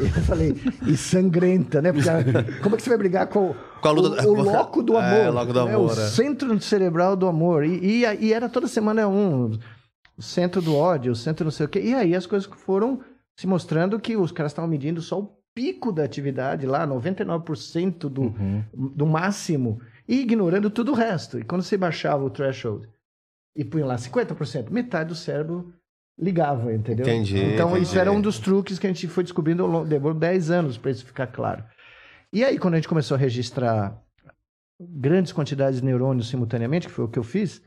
Eu 0.00 0.22
falei, 0.22 0.54
e 0.86 0.96
sangrenta, 0.96 1.82
né? 1.82 1.92
Porque, 1.92 2.08
a- 2.08 2.22
como 2.62 2.74
é 2.74 2.78
que 2.78 2.82
você 2.84 2.90
vai 2.90 2.98
brigar 2.98 3.26
com, 3.26 3.54
Com 3.82 3.88
a 3.88 3.90
luta- 3.90 4.26
o, 4.28 4.30
o 4.32 4.42
loco 4.42 4.82
do 4.82 4.96
amor? 4.96 5.18
É, 5.18 5.30
loco 5.30 5.52
do 5.52 5.64
né? 5.64 5.74
amor, 5.74 5.90
O 5.90 5.92
é. 5.92 6.06
centro 6.08 6.60
cerebral 6.60 7.16
do 7.16 7.26
amor. 7.26 7.64
E, 7.64 8.04
e, 8.04 8.26
e 8.26 8.32
era 8.32 8.48
toda 8.48 8.66
semana 8.68 9.06
um, 9.08 9.58
o 10.16 10.22
centro 10.22 10.62
do 10.62 10.74
ódio, 10.74 11.12
o 11.12 11.16
centro 11.16 11.44
não 11.44 11.50
sei 11.50 11.66
o 11.66 11.68
quê. 11.68 11.80
E 11.80 11.92
aí 11.94 12.14
as 12.14 12.26
coisas 12.26 12.48
foram 12.58 13.00
se 13.38 13.46
mostrando 13.46 13.98
que 13.98 14.16
os 14.16 14.30
caras 14.32 14.52
estavam 14.52 14.70
medindo 14.70 15.02
só 15.02 15.18
o 15.20 15.36
pico 15.54 15.92
da 15.92 16.04
atividade 16.04 16.66
lá, 16.66 16.86
99% 16.86 18.08
do, 18.08 18.34
do 18.72 19.06
máximo, 19.06 19.80
e 20.08 20.20
ignorando 20.20 20.70
tudo 20.70 20.92
o 20.92 20.94
resto. 20.94 21.38
E 21.38 21.44
quando 21.44 21.62
você 21.62 21.76
baixava 21.76 22.24
o 22.24 22.30
threshold 22.30 22.88
e 23.56 23.64
punha 23.64 23.86
lá 23.86 23.96
50%, 23.96 24.70
metade 24.70 25.08
do 25.10 25.14
cérebro 25.14 25.72
ligava, 26.18 26.72
entendeu? 26.72 27.06
Entendi, 27.06 27.36
Então 27.38 27.70
entendi. 27.70 27.82
isso 27.84 27.98
era 27.98 28.10
um 28.12 28.20
dos 28.20 28.38
truques 28.38 28.78
que 28.78 28.86
a 28.86 28.90
gente 28.90 29.08
foi 29.08 29.24
descobrindo, 29.24 29.62
ao 29.62 29.68
longo- 29.68 29.86
demorou 29.86 30.16
10 30.18 30.50
anos 30.50 30.78
para 30.78 30.90
isso 30.90 31.04
ficar 31.04 31.26
claro. 31.26 31.64
E 32.32 32.44
aí 32.44 32.58
quando 32.58 32.74
a 32.74 32.76
gente 32.78 32.88
começou 32.88 33.16
a 33.16 33.18
registrar 33.18 34.00
grandes 34.80 35.32
quantidades 35.32 35.80
de 35.80 35.86
neurônios 35.86 36.28
simultaneamente, 36.28 36.86
que 36.86 36.92
foi 36.92 37.04
o 37.04 37.08
que 37.08 37.18
eu 37.18 37.22
fiz, 37.24 37.62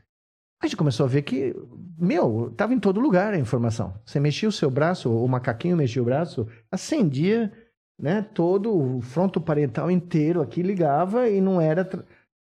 a 0.62 0.66
gente 0.66 0.76
começou 0.76 1.04
a 1.06 1.08
ver 1.08 1.22
que, 1.22 1.54
meu, 1.98 2.48
estava 2.50 2.74
em 2.74 2.80
todo 2.80 3.00
lugar 3.00 3.32
a 3.32 3.38
informação. 3.38 3.94
Você 4.04 4.18
mexia 4.18 4.48
o 4.48 4.52
seu 4.52 4.70
braço, 4.70 5.10
o 5.10 5.28
macaquinho 5.28 5.76
mexia 5.76 6.02
o 6.02 6.04
braço, 6.04 6.48
acendia, 6.70 7.52
né, 8.00 8.22
todo 8.34 8.96
o 8.96 9.00
fronto 9.00 9.40
parental 9.40 9.90
inteiro 9.90 10.40
aqui 10.40 10.62
ligava 10.62 11.28
e 11.28 11.40
não 11.40 11.60
era 11.60 11.88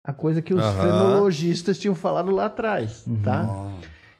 a 0.04 0.12
coisa 0.12 0.40
que 0.40 0.54
os 0.54 0.62
Aham. 0.64 0.80
frenologistas 0.80 1.78
tinham 1.78 1.94
falado 1.94 2.30
lá 2.30 2.46
atrás, 2.46 3.04
tá? 3.22 3.46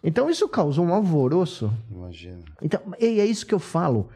Então 0.03 0.31
isso 0.31 0.49
causou 0.49 0.85
um 0.85 0.95
alvoroço. 0.95 1.73
Imagina. 1.91 2.43
Então, 2.63 2.81
e 2.99 3.21
é 3.21 3.27
isso 3.27 3.47
que 3.47 3.55
eu 3.55 3.59
falo. 3.59 4.09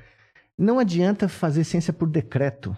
Não 0.56 0.78
adianta 0.78 1.28
fazer 1.28 1.64
ciência 1.64 1.92
por 1.92 2.08
decreto. 2.08 2.76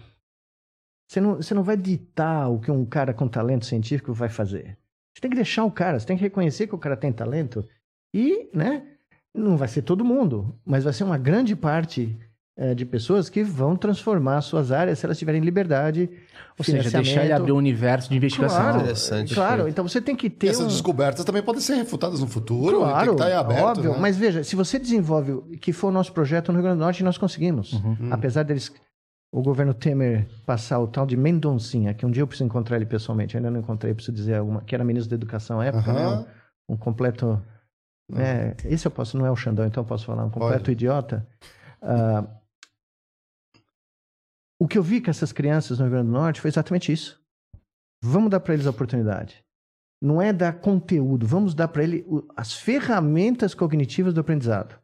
Você 1.07 1.21
não, 1.21 1.35
você 1.35 1.53
não 1.53 1.63
vai 1.63 1.77
ditar 1.77 2.49
o 2.49 2.59
que 2.59 2.71
um 2.71 2.85
cara 2.85 3.13
com 3.13 3.27
talento 3.27 3.65
científico 3.65 4.13
vai 4.13 4.29
fazer. 4.29 4.77
Você 5.13 5.21
tem 5.21 5.29
que 5.29 5.35
deixar 5.35 5.63
o 5.63 5.71
cara, 5.71 5.99
você 5.99 6.05
tem 6.05 6.17
que 6.17 6.23
reconhecer 6.23 6.67
que 6.67 6.75
o 6.75 6.79
cara 6.79 6.97
tem 6.97 7.13
talento 7.13 7.67
e, 8.13 8.49
né? 8.53 8.85
Não 9.33 9.55
vai 9.55 9.67
ser 9.67 9.81
todo 9.81 10.05
mundo, 10.05 10.57
mas 10.65 10.83
vai 10.83 10.93
ser 10.93 11.03
uma 11.03 11.17
grande 11.17 11.55
parte 11.55 12.17
é, 12.57 12.73
de 12.73 12.85
pessoas 12.85 13.29
que 13.29 13.43
vão 13.43 13.75
transformar 13.75 14.41
suas 14.41 14.71
áreas 14.71 14.99
se 14.99 15.05
elas 15.05 15.17
tiverem 15.19 15.41
liberdade. 15.41 16.09
Ou 16.57 16.63
seja, 16.63 16.89
deixar 16.89 17.25
ele 17.25 17.33
abrir 17.33 17.51
um 17.51 17.57
universo 17.57 18.09
de 18.09 18.15
investigação. 18.15 18.61
Claro, 18.61 18.79
Interessante. 18.79 19.33
Claro, 19.33 19.67
então 19.67 19.85
você 19.85 19.99
tem 19.99 20.15
que 20.15 20.29
ter. 20.29 20.47
E 20.47 20.49
essas 20.49 20.65
um... 20.65 20.67
descobertas 20.67 21.25
também 21.25 21.43
podem 21.43 21.59
ser 21.59 21.75
refutadas 21.75 22.21
no 22.21 22.27
futuro. 22.27 22.77
Claro, 22.79 23.07
tem 23.07 23.15
que 23.15 23.23
estar 23.23 23.39
aberto, 23.39 23.63
óbvio. 23.63 23.91
Né? 23.91 23.97
Mas 23.99 24.15
veja, 24.15 24.41
se 24.41 24.55
você 24.55 24.79
desenvolve, 24.79 25.57
que 25.57 25.73
foi 25.73 25.89
o 25.89 25.93
nosso 25.93 26.13
projeto 26.13 26.53
no 26.53 26.57
Rio 26.57 26.63
Grande 26.63 26.77
do 26.77 26.83
Norte, 26.83 27.03
nós 27.03 27.17
conseguimos. 27.17 27.73
Uhum. 27.73 28.09
Apesar 28.09 28.43
deles 28.43 28.71
o 29.35 29.41
governo 29.41 29.73
Temer 29.73 30.25
passar 30.45 30.79
o 30.79 30.87
tal 30.87 31.05
de 31.05 31.17
Mendoncinha, 31.17 31.93
que 31.93 32.05
um 32.05 32.11
dia 32.11 32.23
eu 32.23 32.27
preciso 32.27 32.45
encontrar 32.45 32.77
ele 32.77 32.85
pessoalmente, 32.85 33.35
ainda 33.35 33.51
não 33.51 33.59
encontrei, 33.59 33.93
preciso 33.93 34.15
dizer 34.15 34.35
alguma, 34.35 34.61
que 34.61 34.73
era 34.73 34.81
ministro 34.81 35.09
da 35.09 35.15
Educação 35.17 35.59
à 35.59 35.65
época, 35.65 35.91
uhum. 35.91 35.97
né? 35.97 36.25
um, 36.69 36.73
um, 36.73 36.77
completo. 36.77 37.41
Uhum. 38.09 38.17
É, 38.17 38.55
esse 38.63 38.87
eu 38.87 38.91
posso, 38.91 39.17
não 39.17 39.25
é 39.25 39.31
o 39.31 39.35
Xandão, 39.35 39.65
então 39.65 39.83
eu 39.83 39.87
posso 39.87 40.05
falar, 40.05 40.23
um 40.23 40.29
completo 40.29 40.59
Pode. 40.59 40.71
idiota. 40.71 41.27
Uh, 41.81 42.25
o 44.59 44.67
que 44.67 44.77
eu 44.77 44.83
vi 44.83 45.01
com 45.01 45.09
essas 45.09 45.31
crianças 45.31 45.79
no 45.79 45.85
Rio 45.85 45.93
Grande 45.93 46.07
do 46.07 46.13
Norte 46.13 46.41
foi 46.41 46.49
exatamente 46.49 46.91
isso. 46.91 47.19
Vamos 48.01 48.29
dar 48.29 48.39
para 48.39 48.53
eles 48.53 48.67
a 48.67 48.69
oportunidade. 48.69 49.43
Não 50.01 50.21
é 50.21 50.31
dar 50.31 50.53
conteúdo, 50.53 51.25
vamos 51.25 51.53
dar 51.53 51.67
para 51.67 51.83
eles 51.83 52.05
as 52.35 52.53
ferramentas 52.53 53.53
cognitivas 53.53 54.13
do 54.13 54.21
aprendizado. 54.21 54.75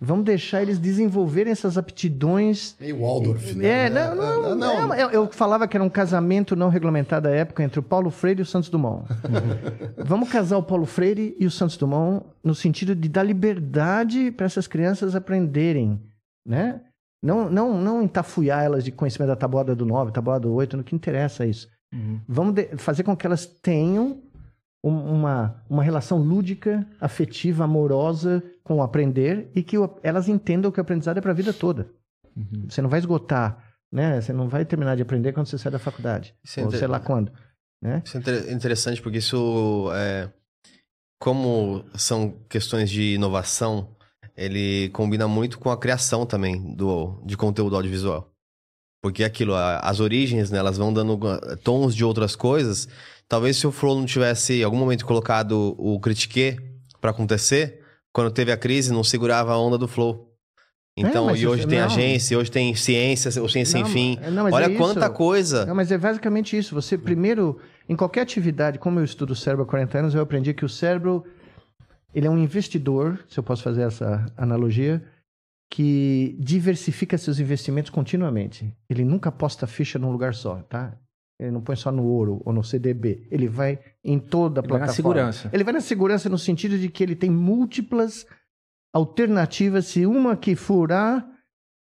Vamos 0.00 0.24
deixar 0.24 0.60
eles 0.60 0.78
desenvolverem 0.78 1.50
essas 1.50 1.78
aptidões. 1.78 2.76
Meio 2.78 3.00
Waldorf, 3.00 3.54
né? 3.54 3.86
É, 3.86 3.90
não, 3.90 4.14
não, 4.14 4.42
não, 4.42 4.56
não. 4.56 4.94
Eu, 4.94 5.10
eu, 5.10 5.32
falava 5.32 5.66
que 5.66 5.76
era 5.76 5.84
um 5.84 5.88
casamento 5.88 6.54
não 6.54 6.68
regulamentado 6.68 7.28
da 7.28 7.34
época 7.34 7.62
entre 7.62 7.80
o 7.80 7.82
Paulo 7.82 8.10
Freire 8.10 8.40
e 8.40 8.42
o 8.42 8.46
Santos 8.46 8.68
Dumont. 8.68 9.06
Vamos 10.04 10.28
casar 10.28 10.58
o 10.58 10.62
Paulo 10.62 10.84
Freire 10.84 11.34
e 11.38 11.46
o 11.46 11.50
Santos 11.50 11.76
Dumont 11.76 12.26
no 12.42 12.54
sentido 12.54 12.94
de 12.94 13.08
dar 13.08 13.22
liberdade 13.22 14.30
para 14.30 14.46
essas 14.46 14.66
crianças 14.66 15.14
aprenderem, 15.16 16.00
né? 16.46 16.80
Não, 17.24 17.48
não, 17.48 17.80
não 17.80 18.02
entafuiar 18.02 18.62
elas 18.62 18.84
de 18.84 18.92
conhecimento 18.92 19.28
da 19.28 19.36
tabuada 19.36 19.74
do 19.74 19.86
9, 19.86 20.12
tabuada 20.12 20.40
do 20.40 20.52
8, 20.52 20.76
no 20.76 20.84
que 20.84 20.94
interessa 20.94 21.44
é 21.44 21.48
isso. 21.48 21.70
Uhum. 21.90 22.20
Vamos 22.28 22.54
fazer 22.76 23.02
com 23.02 23.16
que 23.16 23.26
elas 23.26 23.46
tenham 23.46 24.22
uma, 24.82 25.64
uma 25.66 25.82
relação 25.82 26.18
lúdica, 26.18 26.86
afetiva, 27.00 27.64
amorosa 27.64 28.42
com 28.62 28.76
o 28.76 28.82
aprender 28.82 29.50
e 29.54 29.62
que 29.62 29.78
o, 29.78 29.98
elas 30.02 30.28
entendam 30.28 30.70
que 30.70 30.78
o 30.78 30.82
aprendizado 30.82 31.16
é 31.16 31.20
para 31.22 31.30
a 31.30 31.34
vida 31.34 31.54
toda. 31.54 31.88
Uhum. 32.36 32.66
Você 32.68 32.82
não 32.82 32.90
vai 32.90 32.98
esgotar, 32.98 33.74
né? 33.90 34.20
Você 34.20 34.34
não 34.34 34.46
vai 34.46 34.66
terminar 34.66 34.94
de 34.94 35.02
aprender 35.02 35.32
quando 35.32 35.46
você 35.46 35.56
sai 35.56 35.72
da 35.72 35.78
faculdade, 35.78 36.34
isso 36.44 36.60
é 36.60 36.64
ou 36.64 36.70
sei 36.70 36.86
lá 36.86 37.00
quando. 37.00 37.32
Né? 37.80 38.02
Isso 38.04 38.18
é 38.18 38.52
interessante 38.52 39.00
porque 39.00 39.18
isso, 39.18 39.90
é, 39.94 40.30
como 41.18 41.86
são 41.94 42.34
questões 42.50 42.90
de 42.90 43.14
inovação, 43.14 43.88
ele 44.36 44.88
combina 44.90 45.28
muito 45.28 45.58
com 45.58 45.70
a 45.70 45.76
criação 45.76 46.26
também 46.26 46.74
do, 46.74 47.20
de 47.24 47.36
conteúdo 47.36 47.76
audiovisual. 47.76 48.30
Porque 49.02 49.22
aquilo, 49.22 49.54
as 49.54 50.00
origens, 50.00 50.50
né, 50.50 50.58
elas 50.58 50.78
vão 50.78 50.92
dando 50.92 51.18
tons 51.62 51.94
de 51.94 52.04
outras 52.04 52.34
coisas. 52.34 52.88
Talvez 53.28 53.58
se 53.58 53.66
o 53.66 53.72
Flow 53.72 53.98
não 53.98 54.06
tivesse, 54.06 54.60
em 54.60 54.64
algum 54.64 54.78
momento, 54.78 55.04
colocado 55.04 55.74
o 55.78 56.00
critique 56.00 56.56
para 57.00 57.10
acontecer, 57.10 57.80
quando 58.12 58.30
teve 58.30 58.50
a 58.50 58.56
crise, 58.56 58.92
não 58.92 59.04
segurava 59.04 59.52
a 59.52 59.58
onda 59.58 59.76
do 59.76 59.86
Flow. 59.86 60.34
Então, 60.96 61.28
é, 61.28 61.36
e 61.36 61.46
hoje 61.46 61.66
tem 61.66 61.80
não. 61.80 61.86
agência, 61.86 62.38
hoje 62.38 62.50
tem 62.50 62.74
ciência, 62.74 63.42
ou 63.42 63.48
ciência 63.48 63.80
não, 63.80 63.86
sem 63.86 63.92
fim. 63.92 64.18
Não, 64.30 64.44
Olha 64.44 64.72
é 64.72 64.76
quanta 64.76 65.10
coisa. 65.10 65.66
Não, 65.66 65.74
mas 65.74 65.90
é 65.90 65.98
basicamente 65.98 66.56
isso. 66.56 66.74
Você 66.74 66.96
primeiro, 66.96 67.58
em 67.88 67.96
qualquer 67.96 68.20
atividade, 68.20 68.78
como 68.78 69.00
eu 69.00 69.04
estudo 69.04 69.32
o 69.32 69.36
cérebro 69.36 69.64
há 69.64 69.68
40 69.68 69.98
anos, 69.98 70.14
eu 70.14 70.22
aprendi 70.22 70.54
que 70.54 70.64
o 70.64 70.68
cérebro 70.68 71.24
ele 72.14 72.26
é 72.26 72.30
um 72.30 72.38
investidor, 72.38 73.24
se 73.28 73.38
eu 73.38 73.42
posso 73.42 73.62
fazer 73.62 73.82
essa 73.82 74.24
analogia, 74.36 75.04
que 75.70 76.36
diversifica 76.38 77.18
seus 77.18 77.40
investimentos 77.40 77.90
continuamente. 77.90 78.72
Ele 78.88 79.04
nunca 79.04 79.32
posta 79.32 79.66
ficha 79.66 79.98
num 79.98 80.12
lugar 80.12 80.34
só, 80.34 80.62
tá? 80.62 80.96
Ele 81.40 81.50
não 81.50 81.60
põe 81.60 81.74
só 81.74 81.90
no 81.90 82.04
ouro 82.04 82.40
ou 82.44 82.52
no 82.52 82.62
CDB. 82.62 83.26
Ele 83.30 83.48
vai 83.48 83.80
em 84.04 84.20
toda 84.20 84.60
a 84.60 84.62
ele 84.62 84.68
plataforma. 84.68 84.78
Vai 84.78 84.86
na 84.86 85.32
segurança. 85.32 85.50
Ele 85.52 85.64
vai 85.64 85.74
na 85.74 85.80
segurança 85.80 86.28
no 86.28 86.38
sentido 86.38 86.78
de 86.78 86.88
que 86.88 87.02
ele 87.02 87.16
tem 87.16 87.28
múltiplas 87.28 88.24
alternativas. 88.92 89.86
Se 89.86 90.06
uma 90.06 90.36
que 90.36 90.54
furar, 90.54 91.28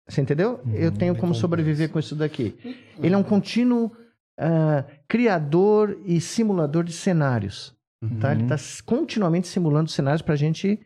você 0.08 0.22
entendeu? 0.22 0.60
Uhum, 0.64 0.76
Eu 0.76 0.92
tenho 0.92 1.16
como 1.16 1.34
sobreviver 1.34 1.90
com 1.90 1.98
isso 1.98 2.16
daqui. 2.16 2.56
Ele 3.02 3.16
é 3.16 3.18
um 3.18 3.24
contínuo 3.24 3.92
uh, 4.40 4.86
criador 5.08 6.00
e 6.06 6.22
simulador 6.22 6.84
de 6.84 6.94
cenários. 6.94 7.76
Uhum. 8.02 8.20
Tá? 8.20 8.32
Ele 8.32 8.44
está 8.44 8.56
uhum. 8.56 8.86
continuamente 8.86 9.48
simulando 9.48 9.90
cenários 9.90 10.22
para 10.22 10.34
a 10.34 10.38
gente 10.38 10.80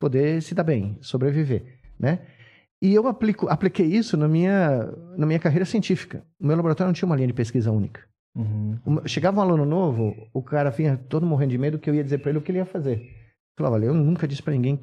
poder 0.00 0.42
se 0.42 0.54
dar 0.54 0.64
bem, 0.64 0.98
sobreviver, 1.00 1.78
né? 1.98 2.26
E 2.82 2.94
eu 2.94 3.06
aplico, 3.08 3.48
apliquei 3.48 3.86
isso 3.86 4.16
na 4.16 4.28
minha, 4.28 4.84
na 5.16 5.24
minha 5.26 5.38
carreira 5.38 5.64
científica. 5.64 6.22
O 6.38 6.46
meu 6.46 6.56
laboratório 6.56 6.88
não 6.88 6.94
tinha 6.94 7.06
uma 7.06 7.16
linha 7.16 7.28
de 7.28 7.32
pesquisa 7.32 7.72
única. 7.72 8.02
Uhum. 8.36 8.78
Chegava 9.06 9.38
um 9.38 9.42
aluno 9.42 9.64
novo, 9.64 10.14
o 10.32 10.42
cara 10.42 10.68
vinha 10.68 10.96
todo 11.08 11.24
morrendo 11.24 11.50
de 11.52 11.58
medo 11.58 11.78
que 11.78 11.88
eu 11.88 11.94
ia 11.94 12.04
dizer 12.04 12.18
para 12.18 12.30
ele 12.30 12.38
o 12.38 12.42
que 12.42 12.50
ele 12.50 12.58
ia 12.58 12.66
fazer. 12.66 13.00
Eu 13.00 13.56
falava, 13.56 13.76
olha, 13.76 13.86
eu 13.86 13.94
nunca 13.94 14.28
disse 14.28 14.42
para 14.42 14.52
ninguém, 14.52 14.78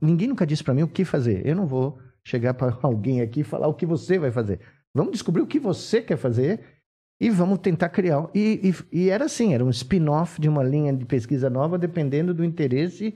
ninguém 0.00 0.28
nunca 0.28 0.46
disse 0.46 0.64
para 0.64 0.72
mim 0.72 0.82
o 0.82 0.88
que 0.88 1.04
fazer. 1.04 1.46
Eu 1.46 1.54
não 1.54 1.66
vou 1.66 1.98
chegar 2.24 2.54
para 2.54 2.76
alguém 2.82 3.20
aqui 3.20 3.40
e 3.40 3.44
falar 3.44 3.68
o 3.68 3.74
que 3.74 3.84
você 3.84 4.18
vai 4.18 4.30
fazer. 4.30 4.60
Vamos 4.94 5.12
descobrir 5.12 5.42
o 5.42 5.46
que 5.46 5.60
você 5.60 6.00
quer 6.00 6.16
fazer 6.16 6.79
e 7.20 7.28
vamos 7.28 7.58
tentar 7.58 7.90
criar. 7.90 8.28
E, 8.34 8.74
e, 8.92 9.00
e 9.02 9.10
era 9.10 9.26
assim, 9.26 9.52
era 9.52 9.64
um 9.64 9.70
spin-off 9.70 10.40
de 10.40 10.48
uma 10.48 10.62
linha 10.62 10.92
de 10.92 11.04
pesquisa 11.04 11.50
nova, 11.50 11.78
dependendo 11.78 12.32
do 12.32 12.44
interesse 12.44 13.14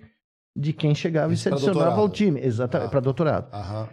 de 0.57 0.73
quem 0.73 0.95
chegava 0.95 1.33
Isso 1.33 1.49
e 1.49 1.51
se 1.51 1.55
adicionava 1.55 2.01
ao 2.01 2.09
time. 2.09 2.41
Exatamente, 2.41 2.89
ah. 2.89 2.91
para 2.91 3.01
doutorado. 3.01 3.53
Aham. 3.53 3.89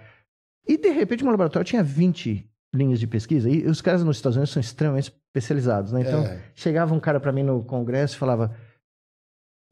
E 0.68 0.78
de 0.78 0.90
repente, 0.90 1.24
meu 1.24 1.32
laboratório 1.32 1.66
tinha 1.66 1.82
20 1.82 2.48
linhas 2.76 3.00
de 3.00 3.08
pesquisa. 3.08 3.50
E 3.50 3.66
os 3.66 3.82
caras 3.82 4.04
nos 4.04 4.18
Estados 4.18 4.36
Unidos 4.36 4.52
são 4.52 4.60
extremamente 4.60 5.14
especializados, 5.28 5.92
né? 5.94 6.02
Então, 6.02 6.24
é. 6.24 6.52
chegava 6.54 6.94
um 6.94 7.00
cara 7.00 7.20
para 7.20 7.32
mim 7.32 7.44
no 7.44 7.64
congresso 7.64 8.16
e 8.16 8.20
falava: 8.20 8.56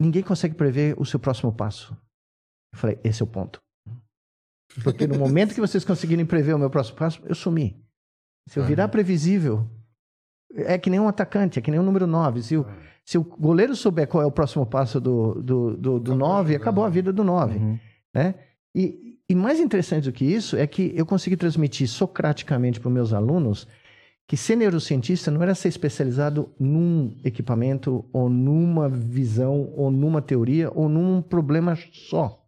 ninguém 0.00 0.22
consegue 0.22 0.54
prever 0.54 0.94
o 0.98 1.04
seu 1.04 1.20
próximo 1.20 1.52
passo. 1.52 1.92
Eu 2.72 2.78
falei: 2.78 2.98
esse 3.04 3.22
é 3.22 3.24
o 3.24 3.28
ponto. 3.28 3.60
Porque 4.82 5.06
no 5.06 5.18
momento 5.18 5.54
que 5.54 5.60
vocês 5.60 5.84
conseguirem 5.84 6.24
prever 6.24 6.54
o 6.54 6.58
meu 6.58 6.70
próximo 6.70 6.96
passo, 6.96 7.20
eu 7.26 7.34
sumi. 7.34 7.84
Se 8.48 8.58
eu 8.58 8.64
virar 8.64 8.88
previsível, 8.88 9.68
é 10.56 10.78
que 10.78 10.90
nem 10.90 11.00
um 11.00 11.08
atacante, 11.08 11.58
é 11.58 11.62
que 11.62 11.70
nem 11.70 11.80
um 11.80 11.84
número 11.84 12.06
9. 12.06 12.42
Se 12.42 12.56
o, 12.56 12.66
se 13.04 13.18
o 13.18 13.24
goleiro 13.24 13.74
souber 13.74 14.06
qual 14.06 14.22
é 14.22 14.26
o 14.26 14.32
próximo 14.32 14.66
passo 14.66 15.00
do, 15.00 15.34
do, 15.42 15.76
do, 15.76 16.00
do 16.00 16.14
9, 16.14 16.54
acabou 16.54 16.84
a 16.84 16.88
vida 16.88 17.12
do 17.12 17.24
9. 17.24 17.58
Uhum. 17.58 17.78
Né? 18.14 18.34
E, 18.74 19.18
e 19.28 19.34
mais 19.34 19.60
interessante 19.60 20.04
do 20.04 20.12
que 20.12 20.24
isso 20.24 20.56
é 20.56 20.66
que 20.66 20.92
eu 20.96 21.06
consegui 21.06 21.36
transmitir 21.36 21.88
socraticamente 21.88 22.80
para 22.80 22.88
os 22.88 22.94
meus 22.94 23.12
alunos 23.12 23.66
que 24.30 24.36
ser 24.36 24.54
neurocientista 24.54 25.28
não 25.28 25.42
era 25.42 25.56
ser 25.56 25.66
especializado 25.66 26.54
num 26.56 27.16
equipamento, 27.24 28.04
ou 28.12 28.28
numa 28.30 28.88
visão, 28.88 29.72
ou 29.74 29.90
numa 29.90 30.22
teoria, 30.22 30.70
ou 30.72 30.88
num 30.88 31.20
problema 31.20 31.76
só. 31.90 32.40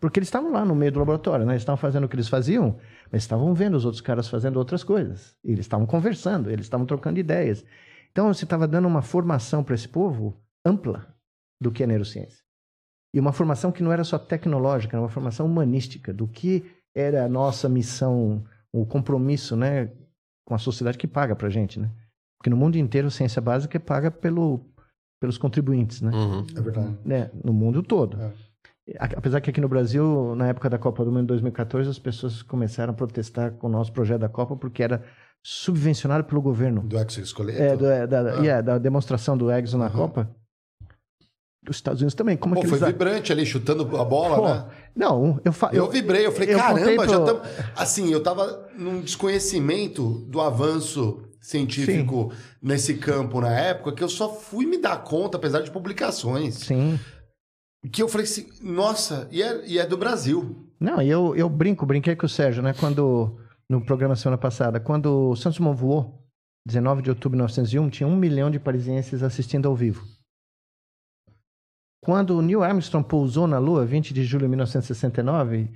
Porque 0.00 0.20
eles 0.20 0.28
estavam 0.28 0.52
lá 0.52 0.64
no 0.64 0.72
meio 0.72 0.92
do 0.92 1.00
laboratório, 1.00 1.44
né? 1.44 1.54
eles 1.54 1.62
estavam 1.62 1.78
fazendo 1.78 2.04
o 2.04 2.08
que 2.08 2.14
eles 2.14 2.28
faziam, 2.28 2.76
mas 3.10 3.22
estavam 3.22 3.52
vendo 3.54 3.76
os 3.76 3.84
outros 3.84 4.00
caras 4.00 4.28
fazendo 4.28 4.56
outras 4.56 4.84
coisas. 4.84 5.36
Eles 5.44 5.60
estavam 5.60 5.86
conversando, 5.86 6.50
eles 6.50 6.66
estavam 6.66 6.86
trocando 6.86 7.18
ideias. 7.18 7.64
Então 8.10 8.32
você 8.32 8.44
estava 8.44 8.66
dando 8.66 8.86
uma 8.86 9.02
formação 9.02 9.62
para 9.62 9.74
esse 9.74 9.88
povo 9.88 10.36
ampla 10.64 11.06
do 11.60 11.70
que 11.70 11.82
é 11.82 11.86
neurociência. 11.86 12.42
E 13.14 13.18
uma 13.18 13.32
formação 13.32 13.72
que 13.72 13.82
não 13.82 13.92
era 13.92 14.04
só 14.04 14.18
tecnológica, 14.18 14.96
era 14.96 15.02
uma 15.02 15.08
formação 15.08 15.46
humanística, 15.46 16.12
do 16.12 16.28
que 16.28 16.64
era 16.94 17.24
a 17.24 17.28
nossa 17.28 17.68
missão, 17.68 18.44
o 18.72 18.86
compromisso 18.86 19.56
né, 19.56 19.90
com 20.46 20.54
a 20.54 20.58
sociedade 20.58 20.98
que 20.98 21.08
paga 21.08 21.34
para 21.34 21.48
a 21.48 21.50
gente. 21.50 21.80
Né? 21.80 21.90
Porque 22.38 22.50
no 22.50 22.56
mundo 22.56 22.76
inteiro 22.76 23.08
a 23.08 23.10
ciência 23.10 23.42
básica 23.42 23.76
é 23.76 23.80
paga 23.80 24.10
pelo, 24.10 24.60
pelos 25.20 25.36
contribuintes. 25.36 26.00
Né? 26.00 26.12
Uhum. 26.12 26.46
É 26.56 26.60
verdade. 26.60 26.98
Né? 27.04 27.30
No 27.42 27.52
mundo 27.52 27.82
todo. 27.82 28.20
É. 28.20 28.32
Apesar 28.98 29.40
que 29.40 29.50
aqui 29.50 29.60
no 29.60 29.68
Brasil, 29.68 30.34
na 30.34 30.48
época 30.48 30.68
da 30.68 30.78
Copa 30.78 31.04
do 31.04 31.12
Mundo 31.12 31.22
em 31.22 31.26
2014, 31.26 31.90
as 31.90 31.98
pessoas 31.98 32.42
começaram 32.42 32.92
a 32.92 32.96
protestar 32.96 33.52
com 33.52 33.66
o 33.66 33.70
nosso 33.70 33.92
projeto 33.92 34.20
da 34.20 34.28
Copa 34.28 34.56
porque 34.56 34.82
era 34.82 35.02
subvencionado 35.42 36.24
pelo 36.24 36.42
governo. 36.42 36.82
Do 36.82 36.98
Exo 36.98 37.20
Escoleto? 37.20 37.62
É, 37.62 37.76
do, 37.76 37.86
é, 37.86 38.06
da, 38.06 38.20
ah. 38.20 38.40
yeah, 38.40 38.60
da 38.60 38.78
demonstração 38.78 39.36
do 39.36 39.50
Exo 39.50 39.78
na 39.78 39.86
uhum. 39.86 39.92
Copa. 39.92 40.30
Os 41.68 41.76
Estados 41.76 42.00
Unidos 42.00 42.14
também. 42.14 42.36
Como 42.36 42.54
Pô, 42.54 42.66
foi 42.66 42.78
vibrante 42.78 43.30
ali, 43.30 43.44
chutando 43.44 43.82
a 43.96 44.04
bola, 44.04 44.36
Pô, 44.36 44.48
né? 44.48 44.66
Não, 44.96 45.40
eu... 45.44 45.52
Fa... 45.52 45.70
Eu, 45.72 45.90
vibrei, 45.90 46.26
eu 46.26 46.32
falei, 46.32 46.54
eu 46.54 46.58
caramba, 46.58 47.06
já 47.06 47.18
estamos... 47.18 47.48
Assim, 47.76 48.10
eu 48.10 48.22
tava 48.22 48.68
num 48.76 49.02
desconhecimento 49.02 50.26
do 50.26 50.40
avanço 50.40 51.22
científico 51.40 52.32
Sim. 52.32 52.38
nesse 52.62 52.94
campo 52.94 53.40
na 53.40 53.52
época 53.52 53.92
que 53.92 54.02
eu 54.02 54.08
só 54.08 54.32
fui 54.32 54.66
me 54.66 54.78
dar 54.78 55.02
conta, 55.04 55.36
apesar 55.36 55.60
de 55.60 55.70
publicações. 55.70 56.56
Sim. 56.56 56.98
Que 57.92 58.02
eu 58.02 58.08
falei 58.08 58.24
assim, 58.24 58.46
nossa, 58.60 59.28
e 59.30 59.42
é, 59.42 59.66
e 59.66 59.78
é 59.78 59.86
do 59.86 59.96
Brasil. 59.96 60.68
Não, 60.78 61.00
e 61.00 61.08
eu, 61.08 61.34
eu 61.34 61.48
brinco, 61.48 61.86
brinquei 61.86 62.14
com 62.14 62.26
o 62.26 62.28
Sérgio, 62.28 62.62
né? 62.62 62.74
Quando, 62.74 63.38
no 63.68 63.84
programa 63.84 64.16
semana 64.16 64.36
passada, 64.36 64.78
quando 64.78 65.30
o 65.30 65.36
Santos 65.36 65.58
Dumont 65.58 65.78
voou, 65.78 66.20
19 66.66 67.02
de 67.02 67.10
outubro 67.10 67.36
de 67.36 67.36
1901, 67.36 67.90
tinha 67.90 68.06
um 68.06 68.16
milhão 68.16 68.50
de 68.50 68.60
parisienses 68.60 69.22
assistindo 69.22 69.66
ao 69.66 69.74
vivo. 69.74 70.04
Quando 72.02 72.36
o 72.36 72.42
Neil 72.42 72.62
Armstrong 72.62 73.06
pousou 73.06 73.46
na 73.46 73.58
Lua, 73.58 73.84
20 73.84 74.12
de 74.14 74.24
julho 74.24 74.44
de 74.44 74.48
1969, 74.48 75.70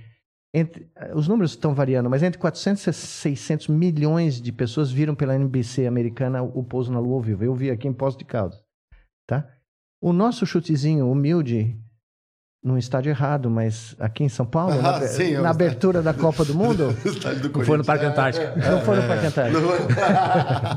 entre, 0.54 0.90
os 1.14 1.26
números 1.26 1.50
estão 1.50 1.74
variando, 1.74 2.08
mas 2.08 2.22
entre 2.22 2.38
400 2.38 2.86
e 2.86 2.92
600 2.92 3.68
milhões 3.68 4.40
de 4.40 4.52
pessoas 4.52 4.90
viram 4.90 5.14
pela 5.14 5.34
NBC 5.34 5.86
americana 5.86 6.42
o 6.42 6.62
pouso 6.62 6.92
na 6.92 7.00
Lua 7.00 7.16
ao 7.16 7.20
vivo. 7.20 7.44
Eu 7.44 7.54
vi 7.54 7.70
aqui 7.70 7.88
em 7.88 7.92
Poço 7.92 8.16
de 8.16 8.24
Caldas. 8.24 8.62
Tá? 9.26 9.50
O 10.00 10.12
nosso 10.12 10.46
chutezinho 10.46 11.10
humilde, 11.10 11.78
num 12.64 12.78
estádio 12.78 13.10
errado, 13.10 13.50
mas 13.50 13.94
aqui 14.00 14.24
em 14.24 14.28
São 14.30 14.46
Paulo, 14.46 14.72
Ah, 14.78 14.98
na, 14.98 15.00
sim, 15.06 15.34
é 15.34 15.40
na 15.40 15.50
abertura 15.50 16.00
da 16.00 16.14
Copa 16.14 16.44
do 16.46 16.54
Mundo, 16.54 16.88
do 17.42 17.58
Não 17.58 17.64
foi 17.64 17.76
no. 17.76 17.84
Parque 17.84 18.06
Antártico. 18.06 18.58
não 18.58 18.80
foi 18.80 18.96
no 18.96 19.06
Parque 19.06 19.26
Antártico. 19.26 19.60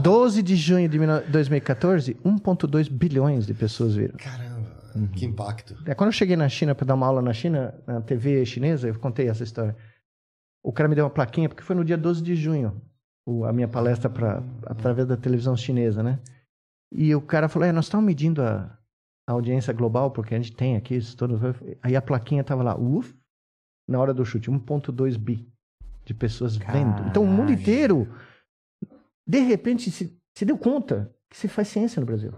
12 0.02 0.44
de 0.44 0.56
junho 0.56 0.90
de 0.90 0.98
2014, 1.30 2.16
1,2 2.26 2.90
bilhões 2.92 3.46
de 3.46 3.54
pessoas 3.54 3.96
viram. 3.96 4.16
Caramba, 4.18 4.68
que 5.14 5.26
impacto. 5.26 5.76
É, 5.86 5.94
quando 5.96 6.10
eu 6.10 6.14
cheguei 6.14 6.36
na 6.36 6.50
China 6.50 6.76
para 6.76 6.86
dar 6.86 6.96
uma 6.96 7.08
aula 7.08 7.22
na 7.22 7.34
China, 7.34 7.74
na 7.86 8.02
TV 8.02 8.46
chinesa, 8.46 8.88
eu 8.88 9.00
contei 9.00 9.30
essa 9.30 9.44
história. 9.44 9.76
O 10.64 10.72
cara 10.74 10.90
me 10.90 10.96
deu 10.96 11.06
uma 11.06 11.10
plaquinha, 11.12 11.48
porque 11.48 11.64
foi 11.64 11.76
no 11.76 11.86
dia 11.86 11.98
12 11.98 12.22
de 12.22 12.36
junho, 12.36 12.82
o- 13.26 13.46
a 13.46 13.54
minha 13.54 13.68
palestra 13.68 14.10
pra, 14.10 14.44
através 14.66 15.08
da 15.08 15.16
televisão 15.16 15.56
chinesa, 15.56 16.04
né? 16.04 16.20
E 16.92 17.14
o 17.16 17.22
cara 17.22 17.48
falou: 17.48 17.68
é, 17.68 17.72
nós 17.72 17.86
estamos 17.86 18.06
medindo 18.06 18.42
a, 18.42 18.77
a 19.28 19.34
audiência 19.34 19.74
global, 19.74 20.10
porque 20.12 20.34
a 20.34 20.38
gente 20.38 20.56
tem 20.56 20.78
aqui 20.78 20.96
isso 20.96 21.16
todo. 21.18 21.38
Aí 21.84 21.96
a 21.96 22.02
plaquinha 22.02 22.44
tava 22.44 22.64
lá, 22.64 22.80
uf, 22.80 23.14
na 23.88 24.00
hora 24.00 24.14
do 24.14 24.26
chute, 24.26 24.50
1,2 24.50 25.18
bi 25.18 25.48
de 26.06 26.14
pessoas 26.14 26.56
vendo. 26.56 27.06
Então 27.10 27.24
o 27.24 27.28
mundo 27.28 27.48
Caralho. 27.48 27.60
inteiro, 27.60 28.16
de 29.28 29.40
repente, 29.40 29.92
se, 29.92 30.18
se 30.34 30.46
deu 30.46 30.58
conta 30.58 31.14
que 31.30 31.36
se 31.38 31.50
faz 31.50 31.68
ciência 31.68 32.00
no 32.00 32.06
Brasil 32.06 32.32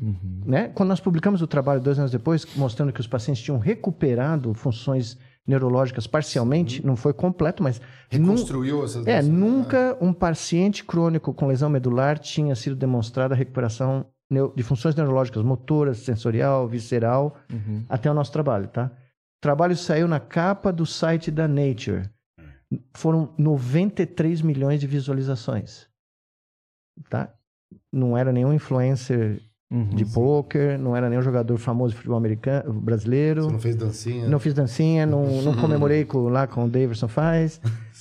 Uhum. 0.00 0.42
né? 0.46 0.68
Quando 0.68 0.90
nós 0.90 1.00
publicamos 1.00 1.42
o 1.42 1.46
trabalho 1.46 1.80
dois 1.80 1.98
anos 1.98 2.12
depois, 2.12 2.46
mostrando 2.54 2.92
que 2.92 3.00
os 3.00 3.06
pacientes 3.06 3.42
tinham 3.42 3.58
recuperado 3.58 4.54
funções 4.54 5.18
neurológicas 5.44 6.06
parcialmente, 6.06 6.84
não 6.86 6.94
foi 6.94 7.12
completo, 7.12 7.62
mas 7.62 7.80
Reconstruiu 8.08 8.84
essas 8.84 9.06
é, 9.06 9.22
nunca 9.22 9.96
um 10.00 10.12
paciente 10.12 10.84
crônico 10.84 11.32
com 11.34 11.46
lesão 11.46 11.68
medular 11.68 12.18
tinha 12.18 12.54
sido 12.54 12.76
demonstrada 12.76 13.34
a 13.34 13.36
recuperação 13.36 14.06
de 14.54 14.62
funções 14.62 14.94
neurológicas 14.94 15.42
motoras, 15.42 15.98
sensorial, 15.98 16.68
visceral, 16.68 17.36
Uhum. 17.52 17.84
até 17.88 18.10
o 18.10 18.14
nosso 18.14 18.30
trabalho, 18.32 18.68
tá? 18.68 18.86
O 18.86 19.40
trabalho 19.40 19.76
saiu 19.76 20.06
na 20.06 20.20
capa 20.20 20.72
do 20.72 20.84
site 20.84 21.30
da 21.30 21.48
Nature. 21.48 22.08
Foram 22.94 23.32
93 23.38 24.42
milhões 24.42 24.80
de 24.80 24.86
visualizações. 24.86 25.86
Tá? 27.08 27.32
Não 27.92 28.16
era 28.18 28.32
nenhum 28.32 28.52
influencer 28.52 29.40
Uhum. 29.70 29.90
de 29.90 30.04
pôquer, 30.06 30.78
não 30.78 30.96
era 30.96 31.10
nenhum 31.10 31.20
jogador 31.22 31.56
famoso 31.58 31.90
de 31.92 31.96
futebol 31.98 32.16
americano, 32.16 32.72
brasileiro. 32.72 33.42
Você 33.44 33.52
não 33.52 33.58
fez 33.60 33.76
dancinha? 33.76 34.26
Não 34.28 34.38
fiz 34.38 34.54
dancinha, 34.54 35.04
não, 35.06 35.24
não 35.42 35.54
comemorei 35.56 36.04
com, 36.06 36.28
lá 36.28 36.46
com 36.46 36.64
o 36.64 36.68
Davidson 36.68 37.06
faz. 37.08 37.60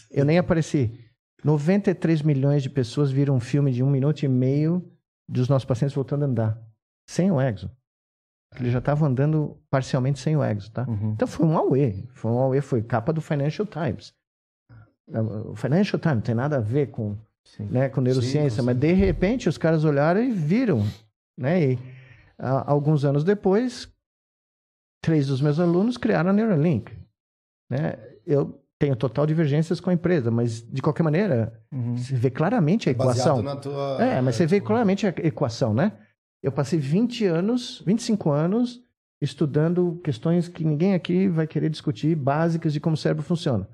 Eu 0.10 0.24
nem 0.26 0.38
apareci. 0.38 0.98
93 1.44 2.22
milhões 2.22 2.64
de 2.64 2.70
pessoas 2.70 3.12
viram 3.12 3.36
um 3.36 3.40
filme 3.40 3.72
de 3.72 3.84
um 3.84 3.90
minuto 3.90 4.24
e 4.24 4.28
meio 4.30 4.82
dos 5.28 5.50
nossos 5.50 5.66
pacientes 5.66 5.96
voltando 5.96 6.24
a 6.24 6.26
andar. 6.28 6.62
Sem 7.10 7.32
o 7.32 7.40
exo. 7.40 7.70
Eles 8.58 8.72
já 8.72 8.80
estavam 8.80 9.08
andando 9.10 9.58
parcialmente 9.70 10.20
sem 10.20 10.36
o 10.38 10.44
exo, 10.44 10.72
tá? 10.72 10.86
Uhum. 10.88 11.12
Então 11.12 11.28
foi 11.28 11.46
um 11.46 11.58
auê. 11.58 12.04
Foi 12.14 12.32
um 12.32 12.38
auê, 12.40 12.62
foi 12.62 12.82
capa 12.82 13.12
do 13.14 13.22
Financial 13.22 13.66
Times. 13.68 14.14
O 15.52 15.56
Financial 15.56 16.00
Times 16.00 16.24
tem 16.24 16.36
nada 16.36 16.58
a 16.58 16.62
ver 16.62 16.88
com, 16.88 17.16
Sim. 17.46 17.66
né, 17.66 17.88
com 17.90 18.02
neurociência, 18.02 18.62
Sim, 18.62 18.66
mas 18.66 18.76
sim. 18.76 18.80
de 18.82 18.94
repente 18.94 19.48
os 19.48 19.58
caras 19.58 19.84
olharam 19.86 20.22
e 20.22 20.32
viram, 20.32 20.82
né? 21.38 21.74
E 21.74 21.80
a- 22.38 22.70
alguns 22.70 23.06
anos 23.06 23.24
depois, 23.24 23.90
três 25.02 25.28
dos 25.28 25.42
meus 25.42 25.60
alunos 25.60 25.98
criaram 25.98 26.30
a 26.30 26.34
Neuralink, 26.34 26.92
né? 27.70 27.94
Eu 28.26 28.62
tenho 28.80 28.96
total 28.96 29.26
divergências 29.26 29.80
com 29.80 29.90
a 29.90 29.94
empresa, 29.94 30.30
mas 30.30 30.62
de 30.62 30.82
qualquer 30.82 31.04
maneira, 31.04 31.54
Uhum. 31.72 31.98
você 31.98 32.16
vê 32.16 32.30
claramente 32.30 32.90
a 32.90 32.92
equação. 32.92 33.38
Baseado 33.38 33.44
na 33.44 33.56
tua... 33.56 33.98
É, 34.04 34.22
mas 34.22 34.36
você 34.36 34.46
vê 34.46 34.62
claramente 34.62 35.08
a 35.08 35.14
equação, 35.24 35.74
né? 35.74 35.94
Eu 36.44 36.52
passei 36.52 36.78
20 36.80 37.26
anos, 37.26 37.84
25 37.86 38.30
anos 38.30 38.82
estudando 39.22 40.00
questões 40.04 40.48
que 40.48 40.64
ninguém 40.64 40.94
aqui 40.94 41.28
vai 41.28 41.48
querer 41.48 41.70
discutir, 41.70 42.16
básicas 42.16 42.72
de 42.72 42.80
como 42.80 42.94
o 42.94 42.98
cérebro 42.98 43.24
funciona. 43.24 43.68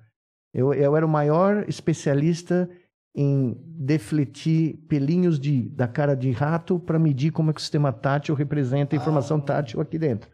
Eu, 0.53 0.73
eu 0.73 0.95
era 0.95 1.05
o 1.05 1.09
maior 1.09 1.65
especialista 1.67 2.69
em 3.15 3.55
defletir 3.65 4.77
pelinhos 4.87 5.39
de, 5.39 5.69
da 5.69 5.87
cara 5.87 6.15
de 6.15 6.31
rato 6.31 6.79
para 6.79 6.97
medir 6.97 7.31
como 7.31 7.51
é 7.51 7.53
que 7.53 7.59
o 7.59 7.61
sistema 7.61 7.91
tátil 7.91 8.33
representa 8.33 8.95
a 8.95 8.97
informação 8.97 9.39
tátil 9.39 9.81
aqui 9.81 9.99
dentro. 9.99 10.29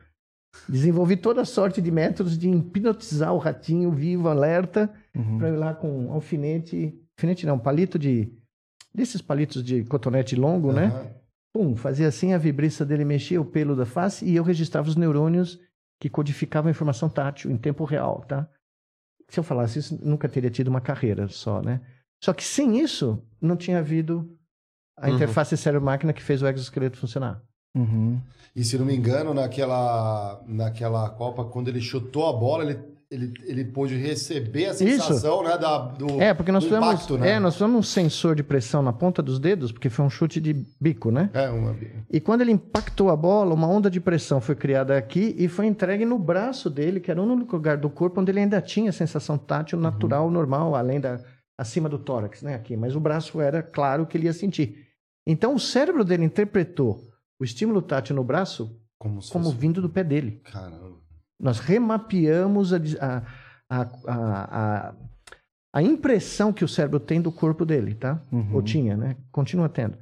Desenvolvi 0.67 1.15
toda 1.17 1.45
sorte 1.45 1.81
de 1.81 1.91
métodos 1.91 2.37
de 2.37 2.49
hipnotizar 2.49 3.33
o 3.33 3.37
ratinho 3.37 3.91
vivo, 3.91 4.27
alerta, 4.29 4.91
Uhum. 5.15 5.37
para 5.37 5.49
ir 5.49 5.55
lá 5.57 5.73
com 5.73 5.89
um 6.05 6.11
alfinete, 6.11 6.97
alfinete 7.17 7.45
não, 7.45 7.57
palito 7.59 7.97
de, 7.99 8.31
desses 8.93 9.21
palitos 9.21 9.63
de 9.63 9.83
cotonete 9.85 10.35
longo, 10.35 10.71
né? 10.71 10.85
Aham. 10.87 11.07
Pum, 11.51 11.75
fazia 11.75 12.07
assim, 12.07 12.31
a 12.33 12.37
vibriça 12.37 12.85
dele 12.85 13.03
mexia 13.03 13.41
o 13.41 13.45
pelo 13.45 13.75
da 13.75 13.85
face 13.85 14.23
e 14.23 14.35
eu 14.35 14.43
registrava 14.43 14.87
os 14.87 14.95
neurônios 14.95 15.59
que 15.99 16.07
codificavam 16.07 16.67
a 16.69 16.71
informação 16.71 17.09
tátil 17.09 17.49
em 17.49 17.57
tempo 17.57 17.83
real, 17.85 18.23
tá? 18.27 18.47
Se 19.27 19.39
eu 19.39 19.43
falasse 19.43 19.79
isso, 19.79 19.99
nunca 20.03 20.29
teria 20.29 20.49
tido 20.51 20.67
uma 20.67 20.79
carreira 20.81 21.27
só, 21.27 21.61
né? 21.61 21.81
Só 22.23 22.33
que 22.33 22.43
sem 22.43 22.79
isso, 22.79 23.23
não 23.41 23.55
tinha 23.57 23.79
havido 23.79 24.37
a 24.95 25.07
Uhum. 25.09 25.15
interface 25.15 25.57
cérebro-máquina 25.57 26.13
que 26.13 26.21
fez 26.21 26.41
o 26.43 26.47
exoesqueleto 26.47 26.97
funcionar. 26.97 27.41
Uhum. 27.75 28.19
E 28.55 28.63
se 28.63 28.77
não 28.77 28.85
me 28.85 28.95
engano, 28.95 29.33
naquela, 29.33 30.41
naquela 30.47 31.09
Copa, 31.09 31.45
quando 31.45 31.67
ele 31.67 31.79
chutou 31.79 32.27
a 32.27 32.33
bola, 32.33 32.63
ele, 32.63 32.79
ele, 33.09 33.33
ele 33.45 33.65
pôde 33.65 33.95
receber 33.95 34.65
a 34.65 34.73
sensação, 34.73 35.43
né? 35.43 35.57
Da, 35.57 35.77
do, 35.77 36.21
É, 36.21 36.33
porque 36.33 36.51
nós 36.51 36.63
do 36.63 36.67
tivemos, 36.67 36.89
impacto, 36.89 37.17
né? 37.17 37.31
é, 37.31 37.39
nós 37.39 37.53
tivemos 37.53 37.77
um 37.77 37.83
sensor 37.83 38.35
de 38.35 38.43
pressão 38.43 38.81
na 38.81 38.91
ponta 38.91 39.21
dos 39.21 39.39
dedos, 39.39 39.71
porque 39.71 39.89
foi 39.89 40.03
um 40.03 40.09
chute 40.09 40.41
de 40.41 40.65
bico, 40.81 41.11
né? 41.11 41.29
É, 41.33 41.49
uma... 41.49 41.75
E 42.09 42.19
quando 42.19 42.41
ele 42.41 42.51
impactou 42.51 43.09
a 43.09 43.15
bola, 43.15 43.53
uma 43.53 43.67
onda 43.67 43.89
de 43.89 43.99
pressão 44.01 44.41
foi 44.41 44.55
criada 44.55 44.97
aqui 44.97 45.35
e 45.37 45.47
foi 45.47 45.67
entregue 45.67 46.05
no 46.05 46.17
braço 46.17 46.69
dele, 46.69 46.99
que 46.99 47.11
era 47.11 47.21
o 47.21 47.23
único 47.23 47.55
lugar 47.55 47.77
do 47.77 47.89
corpo 47.89 48.19
onde 48.19 48.31
ele 48.31 48.39
ainda 48.39 48.61
tinha 48.61 48.91
sensação 48.91 49.37
tátil 49.37 49.79
natural, 49.79 50.29
normal, 50.29 50.75
além 50.75 50.99
da 50.99 51.19
acima 51.57 51.89
do 51.89 51.99
tórax, 51.99 52.41
né, 52.41 52.55
aqui. 52.55 52.77
Mas 52.77 52.95
o 52.95 53.01
braço 53.01 53.41
era 53.41 53.61
claro 53.61 54.05
que 54.05 54.17
ele 54.17 54.25
ia 54.25 54.33
sentir. 54.33 54.87
Então 55.27 55.53
o 55.53 55.59
cérebro 55.59 56.05
dele 56.05 56.23
interpretou 56.23 57.08
o 57.39 57.43
estímulo 57.43 57.81
tátil 57.81 58.15
no 58.15 58.23
braço 58.23 58.79
Como, 58.99 59.21
se 59.21 59.31
como 59.31 59.45
fosse- 59.45 59.57
vindo 59.57 59.81
do 59.81 59.89
pé 59.89 60.03
dele. 60.03 60.41
Caramba. 60.43 60.97
Nós 61.39 61.59
remapeamos 61.59 62.73
a, 62.73 62.77
a, 63.69 63.81
a, 64.07 64.95
a, 65.73 65.81
impressão 65.81 66.51
que 66.51 66.65
o 66.65 66.67
cérebro 66.67 66.99
tem 66.99 67.21
do 67.21 67.31
corpo 67.31 67.65
dele, 67.65 67.95
tá? 67.95 68.21
Uhum. 68.29 68.55
Ou 68.55 68.61
tinha, 68.61 68.97
né? 68.97 69.15
Continua 69.31 69.69
tendo. 69.69 69.97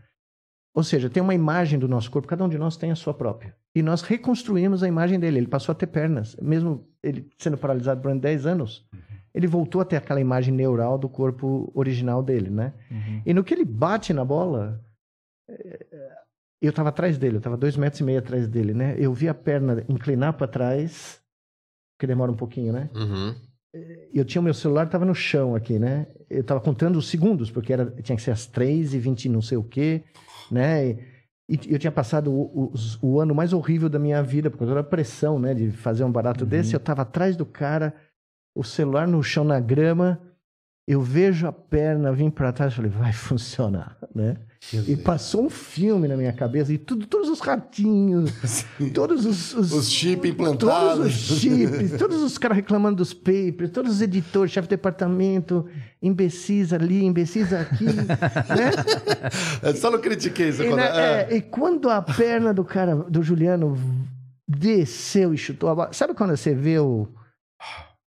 Ou 0.75 0.83
seja, 0.83 1.09
tem 1.09 1.21
uma 1.21 1.35
imagem 1.35 1.77
do 1.77 1.87
nosso 1.87 2.09
corpo, 2.09 2.27
cada 2.27 2.43
um 2.43 2.49
de 2.49 2.57
nós 2.57 2.75
tem 2.75 2.91
a 2.91 2.95
sua 2.95 3.13
própria. 3.13 3.55
E 3.75 3.83
nós 3.83 4.01
reconstruímos 4.01 4.81
a 4.81 4.87
imagem 4.87 5.19
dele. 5.19 5.37
Ele 5.37 5.47
passou 5.47 5.73
a 5.73 5.75
ter 5.75 5.87
pernas, 5.87 6.35
mesmo 6.41 6.87
ele 7.03 7.29
sendo 7.37 7.57
paralisado 7.57 8.01
durante 8.01 8.21
10 8.21 8.45
anos. 8.47 8.87
Ele 9.33 9.45
voltou 9.45 9.81
a 9.81 9.85
ter 9.85 9.97
aquela 9.97 10.19
imagem 10.19 10.51
neural 10.53 10.97
do 10.97 11.07
corpo 11.07 11.71
original 11.75 12.23
dele, 12.23 12.49
né? 12.49 12.73
Uhum. 12.89 13.21
E 13.23 13.33
no 13.33 13.43
que 13.43 13.53
ele 13.53 13.65
bate 13.65 14.11
na 14.13 14.25
bola, 14.25 14.83
eu 16.61 16.69
estava 16.71 16.89
atrás 16.89 17.17
dele, 17.17 17.35
eu 17.35 17.39
estava 17.39 17.55
dois 17.57 17.77
metros 17.77 17.99
e 17.99 18.03
meio 18.03 18.19
atrás 18.19 18.47
dele, 18.47 18.73
né? 18.73 18.95
Eu 18.97 19.13
vi 19.13 19.27
a 19.29 19.33
perna 19.33 19.83
inclinar 19.87 20.33
para 20.33 20.47
trás, 20.47 21.21
que 21.99 22.07
demora 22.07 22.31
um 22.31 22.35
pouquinho, 22.35 22.73
né? 22.73 22.89
Uhum. 22.95 23.35
E 24.11 24.17
eu 24.17 24.25
tinha 24.25 24.41
o 24.41 24.43
meu 24.43 24.53
celular, 24.53 24.85
estava 24.85 25.05
no 25.05 25.13
chão 25.13 25.53
aqui, 25.55 25.77
né? 25.77 26.07
Eu 26.29 26.41
estava 26.41 26.59
contando 26.59 26.97
os 26.97 27.07
segundos, 27.09 27.51
porque 27.51 27.71
era, 27.73 27.85
tinha 28.01 28.15
que 28.15 28.21
ser 28.21 28.31
às 28.31 28.45
3 28.47 28.93
e 28.93 28.99
20 28.99 29.29
não 29.29 29.41
sei 29.41 29.57
o 29.57 29.63
quê, 29.63 30.03
né? 30.51 30.89
E, 30.89 30.97
e 31.67 31.73
eu 31.73 31.79
tinha 31.79 31.91
passado 31.91 32.31
o, 32.33 32.65
o- 32.65 32.73
o 33.01 33.19
ano 33.19 33.35
mais 33.35 33.53
horrível 33.53 33.87
da 33.87 33.99
minha 33.99 34.21
vida, 34.23 34.49
por 34.49 34.57
causa 34.57 34.73
da 34.73 34.83
pressão, 34.83 35.37
né? 35.37 35.53
De 35.53 35.69
fazer 35.71 36.03
um 36.03 36.11
barato 36.11 36.45
desse. 36.45 36.73
Eu 36.73 36.77
estava 36.79 37.03
atrás 37.03 37.35
do 37.37 37.45
cara, 37.45 37.93
o 38.55 38.63
celular 38.63 39.07
no 39.07 39.21
chão, 39.21 39.43
na 39.43 39.59
grama. 39.59 40.19
Eu 40.87 41.01
vejo 41.01 41.45
a 41.45 41.51
perna 41.51 42.13
vir 42.13 42.31
para 42.31 42.53
trás, 42.53 42.71
eu 42.71 42.77
falei, 42.77 42.91
vai 42.91 43.11
funcionar, 43.11 43.97
né? 44.15 44.37
E 44.87 44.95
passou 44.95 45.45
um 45.45 45.49
filme 45.49 46.07
na 46.07 46.15
minha 46.17 46.31
cabeça, 46.33 46.71
e 46.73 46.77
tudo, 46.77 47.05
todos 47.05 47.29
os 47.29 47.39
ratinhos, 47.41 48.31
todos 48.93 49.25
os, 49.25 49.53
os, 49.53 49.71
Os 49.73 49.91
chips 49.91 50.33
todos 50.35 50.53
implantados. 50.53 51.05
os 51.05 51.39
chips, 51.39 51.91
todos 51.97 52.21
os 52.23 52.37
caras 52.37 52.55
reclamando 52.57 52.95
dos 52.97 53.13
papers, 53.13 53.69
todos 53.71 53.91
os 53.95 54.01
editores, 54.01 54.51
chefe 54.51 54.67
de 54.67 54.75
departamento, 54.75 55.65
imbecis 56.01 56.71
ali, 56.73 57.03
imbecis 57.05 57.51
aqui, 57.53 57.83
né? 57.91 58.07
Eu 59.61 59.75
só 59.75 59.91
não 59.91 59.99
critiquei 59.99 60.49
isso. 60.49 60.63
E, 60.63 60.67
quando- 60.67 60.77
né, 60.77 60.91
é. 60.95 61.27
é, 61.33 61.35
e 61.37 61.41
quando 61.41 61.89
a 61.89 62.01
perna 62.01 62.53
do 62.53 62.63
cara, 62.63 62.95
do 62.95 63.21
Juliano, 63.21 63.77
desceu 64.47 65.33
e 65.33 65.37
chutou 65.37 65.69
a 65.69 65.75
bola, 65.75 65.89
sabe 65.93 66.13
quando 66.13 66.35
você 66.35 66.55
vê 66.55 66.79
o... 66.79 67.07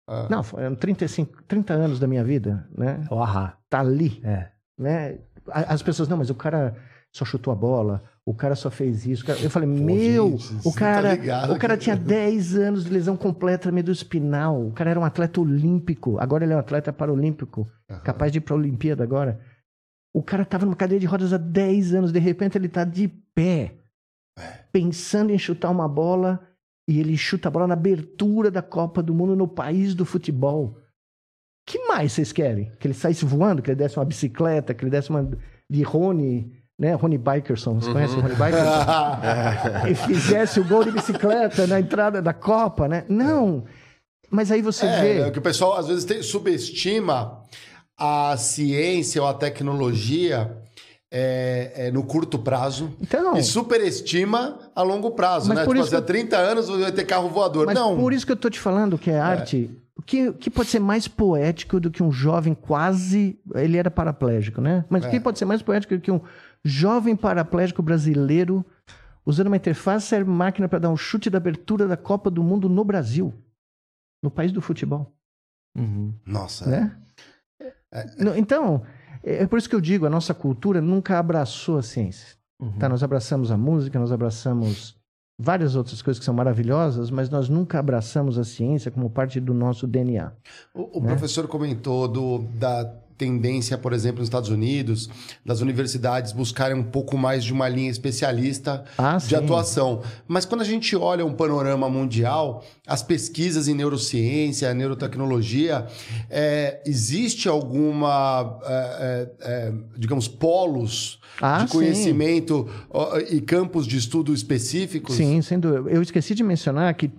Ah. 0.08 0.26
Não, 0.30 0.42
foram 0.42 0.74
35, 0.74 1.42
30 1.44 1.72
anos 1.74 2.00
da 2.00 2.06
minha 2.06 2.24
vida, 2.24 2.68
né? 2.76 3.04
O 3.10 3.18
ahá. 3.20 3.56
Tá 3.70 3.80
ali, 3.80 4.20
É. 4.24 4.48
né? 4.78 5.18
As 5.50 5.82
pessoas, 5.82 6.08
não, 6.08 6.16
mas 6.16 6.30
o 6.30 6.34
cara 6.34 6.76
só 7.12 7.24
chutou 7.24 7.52
a 7.52 7.56
bola, 7.56 8.02
o 8.24 8.32
cara 8.34 8.54
só 8.54 8.70
fez 8.70 9.04
isso. 9.06 9.24
Eu 9.42 9.50
falei, 9.50 9.68
meu, 9.68 10.30
gente, 10.38 10.54
o 10.54 10.70
você 10.70 10.78
cara, 10.78 11.08
tá 11.10 11.14
ligado 11.14 11.52
o 11.52 11.58
cara 11.58 11.76
que- 11.76 11.84
tinha 11.84 11.96
10 11.96 12.56
anos 12.56 12.84
de 12.84 12.90
lesão 12.90 13.16
completa 13.16 13.68
no 13.68 13.74
meio 13.74 13.84
do 13.84 13.92
espinal. 13.92 14.66
O 14.68 14.72
cara 14.72 14.90
era 14.90 15.00
um 15.00 15.04
atleta 15.04 15.40
olímpico. 15.40 16.18
Agora 16.18 16.44
ele 16.44 16.52
é 16.52 16.56
um 16.56 16.60
atleta 16.60 16.92
paralímpico, 16.92 17.68
capaz 18.04 18.30
de 18.32 18.38
ir 18.38 18.40
para 18.40 18.54
a 18.54 18.58
Olimpíada 18.58 19.02
agora. 19.02 19.40
O 20.14 20.22
cara 20.22 20.44
tava 20.44 20.64
numa 20.64 20.76
cadeira 20.76 21.00
de 21.00 21.06
rodas 21.06 21.32
há 21.32 21.38
10 21.38 21.94
anos, 21.94 22.12
de 22.12 22.18
repente 22.18 22.56
ele 22.56 22.68
tá 22.68 22.84
de 22.84 23.08
pé, 23.34 23.74
pensando 24.70 25.30
em 25.32 25.38
chutar 25.38 25.70
uma 25.70 25.88
bola, 25.88 26.40
e 26.88 26.98
ele 27.00 27.16
chuta 27.16 27.48
a 27.48 27.50
bola 27.50 27.66
na 27.66 27.74
abertura 27.74 28.50
da 28.50 28.62
Copa 28.62 29.02
do 29.02 29.14
Mundo 29.14 29.36
no 29.36 29.46
país 29.48 29.94
do 29.94 30.04
futebol. 30.04 30.76
que 31.66 31.78
mais 31.86 32.12
vocês 32.12 32.32
querem? 32.32 32.72
Que 32.80 32.86
ele 32.88 32.94
saísse 32.94 33.24
voando, 33.24 33.62
que 33.62 33.70
ele 33.70 33.76
desse 33.76 33.96
uma 33.98 34.04
bicicleta, 34.04 34.74
que 34.74 34.84
ele 34.84 34.90
desse 34.90 35.10
uma 35.10 35.30
de 35.70 35.82
Rony, 35.82 36.52
né? 36.78 36.94
Rony 36.94 37.16
Bikerson, 37.18 37.74
você 37.80 37.92
conhece 37.92 38.14
o 38.16 38.20
Rony 38.20 38.34
Bikerson? 38.34 39.86
e 39.88 39.94
fizesse 39.94 40.58
o 40.60 40.64
gol 40.66 40.84
de 40.84 40.90
bicicleta 40.90 41.66
na 41.66 41.78
entrada 41.78 42.20
da 42.20 42.34
Copa, 42.34 42.88
né? 42.88 43.04
Não. 43.08 43.64
Mas 44.30 44.50
aí 44.50 44.60
você 44.62 44.86
É, 44.86 45.00
vê. 45.00 45.20
é 45.20 45.30
que 45.30 45.38
o 45.38 45.42
pessoal 45.42 45.76
às 45.78 45.86
vezes 45.88 46.04
tem- 46.04 46.22
subestima 46.22 47.42
a 47.96 48.36
ciência 48.36 49.22
ou 49.22 49.28
a 49.28 49.34
tecnologia 49.34 50.61
é, 51.14 51.72
é, 51.88 51.90
no 51.90 52.02
curto 52.04 52.38
prazo 52.38 52.96
Então, 53.00 53.36
e 53.36 53.42
superestima 53.42 54.58
a 54.74 54.80
longo 54.82 55.10
prazo, 55.10 55.48
Mas 55.48 55.58
né? 55.58 55.64
por 55.64 55.74
Tipo 55.74 55.84
isso 55.86 55.94
assim, 55.94 56.02
há 56.02 56.06
que 56.06 56.12
30 56.12 56.36
anos 56.38 56.68
vai 56.68 56.90
ter 56.90 57.04
carro 57.04 57.28
voador. 57.28 57.66
mas 57.66 57.74
Não, 57.74 57.96
por 57.96 58.12
isso 58.14 58.24
que 58.24 58.32
eu 58.32 58.36
tô 58.36 58.48
te 58.48 58.58
falando 58.58 58.96
que 58.98 59.10
é 59.10 59.20
arte. 59.20 59.70
O 59.94 60.00
que, 60.02 60.32
que 60.32 60.50
pode 60.50 60.70
ser 60.70 60.80
mais 60.80 61.06
poético 61.06 61.78
do 61.78 61.90
que 61.90 62.02
um 62.02 62.10
jovem 62.10 62.54
quase. 62.54 63.38
Ele 63.54 63.76
era 63.76 63.90
paraplégico, 63.90 64.60
né? 64.60 64.84
Mas 64.88 65.04
o 65.04 65.06
É. 65.06 65.10
que 65.10 65.20
pode 65.20 65.38
ser 65.38 65.44
mais 65.44 65.60
poético 65.62 65.94
do 65.94 66.00
que 66.00 66.10
um 66.10 66.20
jovem 66.64 67.14
paraplégico 67.14 67.82
brasileiro 67.82 68.64
usando 69.24 69.48
uma 69.48 69.56
interface 69.56 70.06
cérebro 70.06 70.32
máquina 70.32 70.66
para 70.66 70.78
dar 70.80 70.88
um 70.90 70.96
chute 70.96 71.28
da 71.28 71.36
abertura 71.38 71.86
da 71.86 71.96
Copa 71.96 72.30
do 72.30 72.42
Mundo 72.42 72.68
no 72.70 72.82
Brasil? 72.84 73.32
No 74.24 74.30
país 74.30 74.50
do 74.50 74.62
futebol. 74.62 75.12
Uhum. 75.76 76.14
Nossa, 76.26 76.66
né? 76.68 76.96
No- 78.18 78.34
Então, 78.36 78.82
é 79.22 79.42
é 79.42 79.46
por 79.46 79.58
isso 79.58 79.68
que 79.68 79.74
eu 79.74 79.80
digo, 79.80 80.06
a 80.06 80.10
nossa 80.10 80.34
cultura 80.34 80.80
nunca 80.80 81.18
abraçou 81.18 81.78
a 81.78 81.82
ciência. 81.82 82.36
Uhum. 82.60 82.72
Tá? 82.78 82.88
Nós 82.88 83.02
abraçamos 83.02 83.50
a 83.50 83.56
música, 83.56 83.98
nós 83.98 84.12
abraçamos 84.12 84.96
várias 85.38 85.74
outras 85.74 86.00
coisas 86.00 86.18
que 86.18 86.24
são 86.24 86.34
maravilhosas, 86.34 87.10
mas 87.10 87.28
nós 87.28 87.48
nunca 87.48 87.78
abraçamos 87.78 88.38
a 88.38 88.44
ciência 88.44 88.90
como 88.90 89.10
parte 89.10 89.40
do 89.40 89.52
nosso 89.52 89.86
DNA. 89.86 90.32
O, 90.74 90.98
o 90.98 91.02
né? 91.02 91.08
professor 91.08 91.48
comentou 91.48 92.06
do, 92.06 92.38
da 92.54 92.84
tendência, 93.26 93.78
por 93.78 93.92
exemplo, 93.92 94.18
nos 94.18 94.26
Estados 94.26 94.48
Unidos, 94.48 95.08
das 95.46 95.60
universidades 95.60 96.32
buscarem 96.32 96.76
um 96.76 96.82
pouco 96.82 97.16
mais 97.16 97.44
de 97.44 97.52
uma 97.52 97.68
linha 97.68 97.88
especialista 97.90 98.84
Ah, 98.98 99.16
de 99.16 99.26
sim. 99.26 99.34
atuação. 99.36 100.02
Mas 100.26 100.44
quando 100.44 100.62
a 100.62 100.64
gente 100.64 100.96
olha 100.96 101.24
um 101.24 101.32
panorama 101.32 101.88
mundial, 101.88 102.64
as 102.84 103.00
pesquisas 103.02 103.68
em 103.68 103.74
neurociência, 103.74 104.74
neurotecnologia, 104.74 105.86
é, 106.28 106.82
existe 106.84 107.48
alguma, 107.48 108.58
é, 108.64 109.28
é, 109.44 109.52
é, 109.68 109.72
digamos, 109.96 110.26
polos 110.26 111.20
Ah, 111.40 111.64
de 111.64 111.70
sim. 111.70 111.78
conhecimento 111.78 112.68
ó, 112.90 113.18
e 113.18 113.40
campos 113.40 113.86
de 113.86 113.96
estudo 113.96 114.34
específicos? 114.34 115.14
Sim, 115.14 115.40
sem 115.42 115.58
dúvida. 115.60 115.90
Eu 115.90 116.02
esqueci 116.02 116.34
de 116.34 116.42
mencionar 116.42 116.92
que 116.94 117.10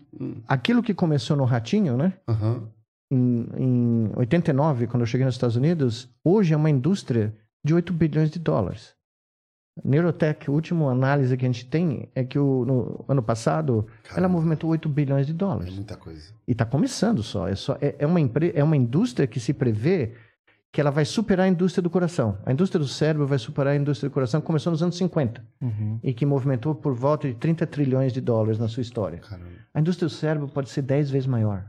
aquilo 0.48 0.84
que 0.84 0.94
começou 0.94 1.36
no 1.38 1.46
Ratinho, 1.46 1.96
né? 1.98 2.14
Aham. 2.28 2.64
Em, 3.14 3.48
em 3.58 4.12
89, 4.16 4.88
quando 4.88 5.02
eu 5.02 5.06
cheguei 5.08 5.26
nos 5.26 5.36
Estados 5.36 5.56
Unidos, 5.56 6.10
hoje 6.24 6.54
é 6.54 6.58
uma 6.58 6.70
indústria 6.70 7.34
de 7.64 7.74
8 7.74 7.94
bilhões 7.94 8.32
de 8.32 8.40
dólares. 8.40 8.96
Neurotech, 9.84 10.50
a 10.50 10.52
última 10.54 10.92
análise 10.92 11.36
que 11.36 11.46
a 11.46 11.48
gente 11.50 11.66
tem 11.66 12.08
é 12.14 12.24
que 12.24 12.38
o, 12.38 12.64
no 12.66 13.06
ano 13.08 13.24
passado 13.24 13.88
ela 14.06 14.16
Caramba. 14.16 14.30
movimentou 14.30 14.70
8 14.70 14.88
bilhões 14.88 15.26
de 15.26 15.32
É 15.32 15.36
dólares. 15.36 15.74
muita 15.74 15.98
coisa. 15.98 16.32
E 16.48 16.52
está 16.52 16.66
começando 16.66 17.24
só. 17.24 17.48
É, 17.48 17.56
só 17.56 17.78
é, 17.82 17.96
é 18.00 18.06
uma 18.06 18.20
empre, 18.22 18.52
é 18.56 18.64
uma 18.64 18.78
indústria 18.78 19.26
que 19.28 19.40
se 19.40 19.52
prevê 19.54 20.14
que 20.72 20.80
ela 20.82 20.90
vai 20.92 21.06
superar 21.06 21.46
a 21.46 21.50
indústria 21.50 21.82
do 21.84 21.90
coração. 21.90 22.38
A 22.46 22.52
indústria 22.52 22.80
do 22.80 22.88
cérebro 22.88 23.26
vai 23.28 23.38
superar 23.40 23.74
a 23.74 23.76
indústria 23.76 24.10
do 24.10 24.14
coração, 24.14 24.42
que 24.42 24.48
começou 24.48 24.72
nos 24.72 24.82
anos 24.82 24.98
50 24.98 25.44
Uhum. 25.62 26.00
e 26.04 26.14
que 26.14 26.26
movimentou 26.26 26.74
por 26.76 26.94
volta 26.96 27.28
de 27.28 27.36
30 27.36 27.66
trilhões 27.68 28.12
de 28.14 28.20
dólares 28.22 28.58
na 28.60 28.68
sua 28.68 28.82
história. 28.82 29.20
Caramba. 29.20 29.50
A 29.74 29.80
indústria 29.80 30.08
do 30.08 30.12
cérebro 30.14 30.48
pode 30.48 30.70
ser 30.70 30.82
10 30.84 31.10
vezes 31.12 31.28
maior. 31.28 31.66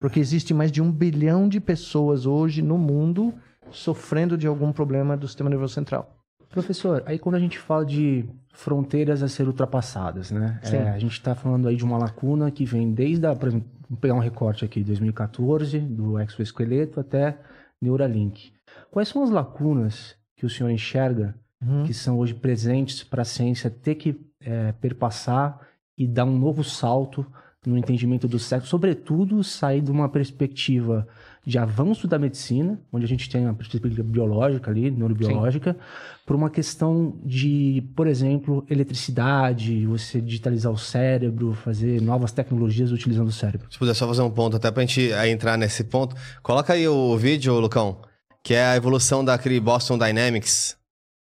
Porque 0.00 0.18
existe 0.18 0.54
mais 0.54 0.72
de 0.72 0.80
um 0.80 0.90
bilhão 0.90 1.48
de 1.48 1.60
pessoas 1.60 2.26
hoje 2.26 2.62
no 2.62 2.78
mundo 2.78 3.34
sofrendo 3.70 4.36
de 4.36 4.46
algum 4.46 4.72
problema 4.72 5.16
do 5.16 5.28
sistema 5.28 5.50
nervoso 5.50 5.74
central. 5.74 6.16
Professor, 6.48 7.02
aí 7.06 7.18
quando 7.18 7.36
a 7.36 7.38
gente 7.38 7.58
fala 7.58 7.84
de 7.86 8.24
fronteiras 8.52 9.22
a 9.22 9.28
ser 9.28 9.46
ultrapassadas, 9.46 10.32
né? 10.32 10.58
É, 10.64 10.88
a 10.88 10.98
gente 10.98 11.12
está 11.12 11.34
falando 11.34 11.68
aí 11.68 11.76
de 11.76 11.84
uma 11.84 11.96
lacuna 11.96 12.50
que 12.50 12.64
vem 12.64 12.92
desde 12.92 13.24
a, 13.26 13.36
por 13.36 13.48
exemplo, 13.48 13.68
vamos 13.88 14.00
pegar 14.00 14.14
um 14.14 14.20
recorte 14.20 14.64
aqui, 14.64 14.82
2014, 14.82 15.78
do 15.78 16.18
exoesqueleto 16.18 16.98
até 16.98 17.38
Neuralink. 17.80 18.52
Quais 18.90 19.08
são 19.08 19.22
as 19.22 19.30
lacunas 19.30 20.16
que 20.34 20.44
o 20.44 20.50
senhor 20.50 20.70
enxerga 20.70 21.36
Uhum. 21.62 21.84
que 21.84 21.92
são 21.92 22.18
hoje 22.18 22.32
presentes 22.32 23.04
para 23.04 23.20
a 23.20 23.24
ciência 23.24 23.68
ter 23.68 23.94
que 23.96 24.18
é, 24.40 24.72
perpassar 24.72 25.60
e 25.96 26.08
dar 26.08 26.24
um 26.24 26.38
novo 26.38 26.64
salto 26.64 27.26
no 27.66 27.76
entendimento 27.76 28.26
do 28.26 28.38
sexo, 28.38 28.68
sobretudo 28.68 29.44
sair 29.44 29.82
de 29.82 29.90
uma 29.90 30.08
perspectiva 30.08 31.06
de 31.44 31.58
avanço 31.58 32.06
da 32.06 32.18
medicina, 32.18 32.78
onde 32.92 33.04
a 33.04 33.08
gente 33.08 33.28
tem 33.28 33.44
uma 33.44 33.54
perspectiva 33.54 34.02
biológica 34.02 34.70
ali, 34.70 34.90
neurobiológica, 34.90 35.76
para 36.24 36.36
uma 36.36 36.50
questão 36.50 37.18
de, 37.24 37.82
por 37.96 38.06
exemplo, 38.06 38.64
eletricidade, 38.68 39.86
você 39.86 40.20
digitalizar 40.20 40.72
o 40.72 40.78
cérebro, 40.78 41.54
fazer 41.54 42.00
novas 42.00 42.32
tecnologias 42.32 42.92
utilizando 42.92 43.28
o 43.28 43.32
cérebro. 43.32 43.66
Se 43.70 43.78
puder 43.78 43.94
só 43.94 44.06
fazer 44.06 44.22
um 44.22 44.30
ponto, 44.30 44.56
até 44.56 44.70
pra 44.70 44.82
gente 44.82 45.12
aí 45.14 45.30
entrar 45.30 45.56
nesse 45.56 45.84
ponto. 45.84 46.14
Coloca 46.42 46.72
aí 46.72 46.86
o 46.86 47.16
vídeo, 47.16 47.58
Lucão, 47.58 48.00
que 48.42 48.54
é 48.54 48.64
a 48.64 48.76
evolução 48.76 49.24
daquele 49.24 49.60
Boston 49.60 49.98
Dynamics, 49.98 50.76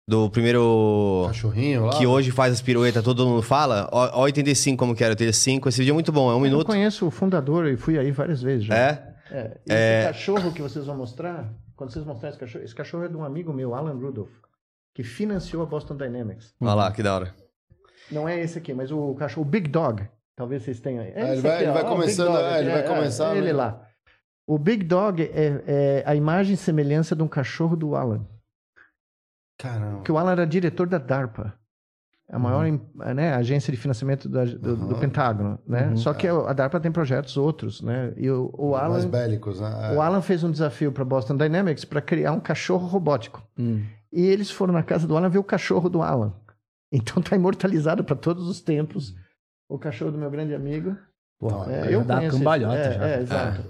do 0.09 0.31
primeiro... 0.31 1.25
Cachorrinho 1.27 1.87
lá. 1.87 1.99
Que 1.99 2.07
hoje 2.07 2.31
faz 2.31 2.53
as 2.53 2.63
piruetas, 2.63 3.03
todo 3.03 3.27
mundo 3.27 3.43
fala. 3.43 3.89
Ó, 3.91 4.21
ó 4.21 4.23
85 4.23 4.79
como 4.79 4.95
que 4.95 5.03
era, 5.03 5.13
85. 5.13 5.69
Esse 5.69 5.79
vídeo 5.79 5.91
é 5.91 5.95
muito 5.95 6.13
bom, 6.13 6.31
é 6.31 6.35
um 6.35 6.37
Eu 6.37 6.41
minuto. 6.41 6.67
conheço 6.67 7.07
o 7.07 7.11
fundador 7.11 7.67
e 7.67 7.77
fui 7.77 7.99
aí 7.99 8.13
várias 8.13 8.41
vezes 8.41 8.67
já. 8.67 8.75
É? 8.77 9.17
É, 9.29 9.59
esse 9.67 10.07
cachorro 10.07 10.53
que 10.53 10.63
vocês 10.63 10.87
vão 10.87 10.97
mostrar, 10.97 11.53
quando 11.75 11.91
vocês 11.93 12.05
mostrarem 12.05 12.31
esse 12.31 12.39
cachorro, 12.39 12.65
esse 12.65 12.75
cachorro 12.75 13.05
é 13.05 13.09
de 13.09 13.17
um 13.17 13.25
amigo 13.25 13.53
meu, 13.53 13.75
Alan 13.75 13.95
Rudolph, 13.95 14.31
que 14.95 15.03
financiou 15.03 15.65
a 15.65 15.67
Boston 15.67 15.97
Dynamics. 15.97 16.55
Olha 16.61 16.75
lá, 16.75 16.93
que 16.93 17.03
da 17.03 17.13
hora. 17.15 17.35
Não 18.13 18.29
é 18.29 18.41
esse 18.41 18.57
aqui, 18.59 18.73
mas 18.73 18.93
o 18.93 19.15
cachorro 19.17 19.43
o 19.45 19.51
Big 19.51 19.69
Dog. 19.69 20.07
Talvez 20.37 20.63
vocês 20.63 20.79
tenham. 20.79 21.03
É 21.03 21.13
Ah, 21.17 21.33
ele 21.33 21.41
vai- 21.41 21.55
aqui, 21.55 21.65
ele 21.65 21.73
vai 21.73 21.85
começando, 21.85 22.33
Dog 22.33 22.45
é, 22.45 22.61
ele 22.61 22.71
vai 22.71 22.83
começar, 22.87 23.37
Ele 23.37 23.47
né? 23.47 23.53
lá. 23.53 23.83
O 24.47 24.57
Big 24.59 24.85
Dog 24.85 25.21
é, 25.21 25.63
é 25.67 26.03
a 26.07 26.15
imagem 26.15 26.55
e 26.55 26.57
semelhança 26.57 27.17
de 27.17 27.23
um 27.25 27.27
cachorro 27.29 27.75
do 27.75 27.97
Alan. 27.97 28.25
Caramba. 29.59 29.97
Porque 29.97 30.13
o 30.13 30.19
Alan 30.19 30.33
era 30.33 30.47
diretor 30.47 30.87
da 30.89 30.99
DARPA. 30.99 31.55
A 32.29 32.41
maior 32.41 32.67
em- 32.67 32.81
né, 33.15 33.33
agência 33.35 33.71
de 33.71 33.77
financiamento 33.79 34.29
da- 34.29 34.45
do, 34.45 34.59
do 34.77 34.95
Uhum. 34.95 34.99
Pentágono, 35.01 35.61
né? 35.67 35.89
Uhum. 35.91 35.97
Só 35.97 36.13
que 36.13 36.27
a 36.27 36.53
DARPA 36.53 36.81
tem 36.81 36.91
projetos 36.91 37.37
outros, 37.37 37.81
né? 37.81 38.13
E 38.17 38.29
o, 38.29 38.51
o 38.53 38.73
Mais 38.73 38.83
Alan, 39.05 39.09
bélicos, 39.09 39.61
né? 39.61 39.93
o 39.97 40.01
Alan 40.03 40.21
fez 40.21 40.43
um 40.43 40.51
desafio 40.51 40.91
para 40.91 41.05
Boston 41.05 41.37
Dynamics 41.37 41.85
para 41.85 42.01
criar 42.01 42.33
um 42.33 42.41
cachorro 42.41 42.87
robótico. 42.89 43.41
Hum. 43.57 43.85
E 44.13 44.27
eles 44.27 44.51
foram 44.51 44.73
na 44.75 44.83
casa 44.83 45.07
do 45.07 45.17
Alan 45.17 45.29
ver 45.29 45.39
o 45.39 45.45
cachorro 45.45 45.89
do 45.89 46.03
Alan. 46.03 46.33
Então 46.93 47.21
tá 47.23 47.35
imortalizado 47.37 48.05
para 48.05 48.15
todos 48.17 48.49
os 48.49 48.61
tempos. 48.61 49.13
O 49.69 49.77
cachorro 49.79 50.13
do 50.13 50.19
meu 50.19 50.31
grande 50.31 50.55
amigo. 50.55 50.97
Pô, 51.39 51.49
É, 51.69 51.93
eu 51.95 52.03
dá 52.05 52.29
cambalhota 52.31 52.75
esse- 52.79 52.89
é, 52.89 52.93
já. 52.95 53.07
É, 53.09 53.21
exato. 53.23 53.65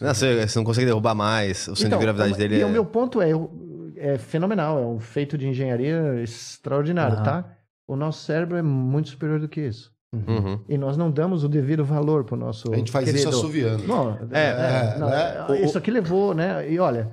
Não, 0.00 0.14
você, 0.14 0.46
você 0.46 0.58
não 0.58 0.64
consegue 0.64 0.86
derrubar 0.86 1.14
mais. 1.14 1.66
O 1.68 1.74
centro 1.76 1.86
Então, 1.88 1.98
de 1.98 2.04
gravidade 2.04 2.34
dele 2.38 2.56
e 2.58 2.60
é... 2.62 2.64
o 2.66 2.70
meu 2.70 2.84
ponto 2.86 3.20
é, 3.20 3.30
eu- 3.32 3.50
é 3.96 4.18
fenomenal, 4.18 4.78
é 4.78 4.86
um 4.86 4.98
feito 4.98 5.36
de 5.38 5.46
engenharia 5.48 6.20
extraordinário, 6.22 7.16
Aham. 7.16 7.24
tá? 7.24 7.44
O 7.88 7.96
nosso 7.96 8.24
cérebro 8.24 8.56
é 8.56 8.62
muito 8.62 9.08
superior 9.10 9.38
do 9.40 9.48
que 9.48 9.60
isso. 9.60 9.92
Uhum. 10.14 10.60
E 10.68 10.78
nós 10.78 10.96
não 10.96 11.10
damos 11.10 11.44
o 11.44 11.48
devido 11.48 11.84
valor 11.84 12.24
pro 12.24 12.36
nosso 12.36 12.72
A 12.72 12.76
gente 12.76 12.90
faz 12.90 13.04
querido... 13.04 13.28
isso 13.28 13.38
assoviando. 13.38 13.86
Não, 13.86 14.12
É, 14.32 14.94
é, 14.94 14.98
não, 14.98 15.08
né? 15.10 15.46
é, 15.50 15.64
Isso 15.64 15.76
aqui 15.76 15.90
levou, 15.90 16.32
né? 16.34 16.70
E 16.70 16.78
olha, 16.78 17.10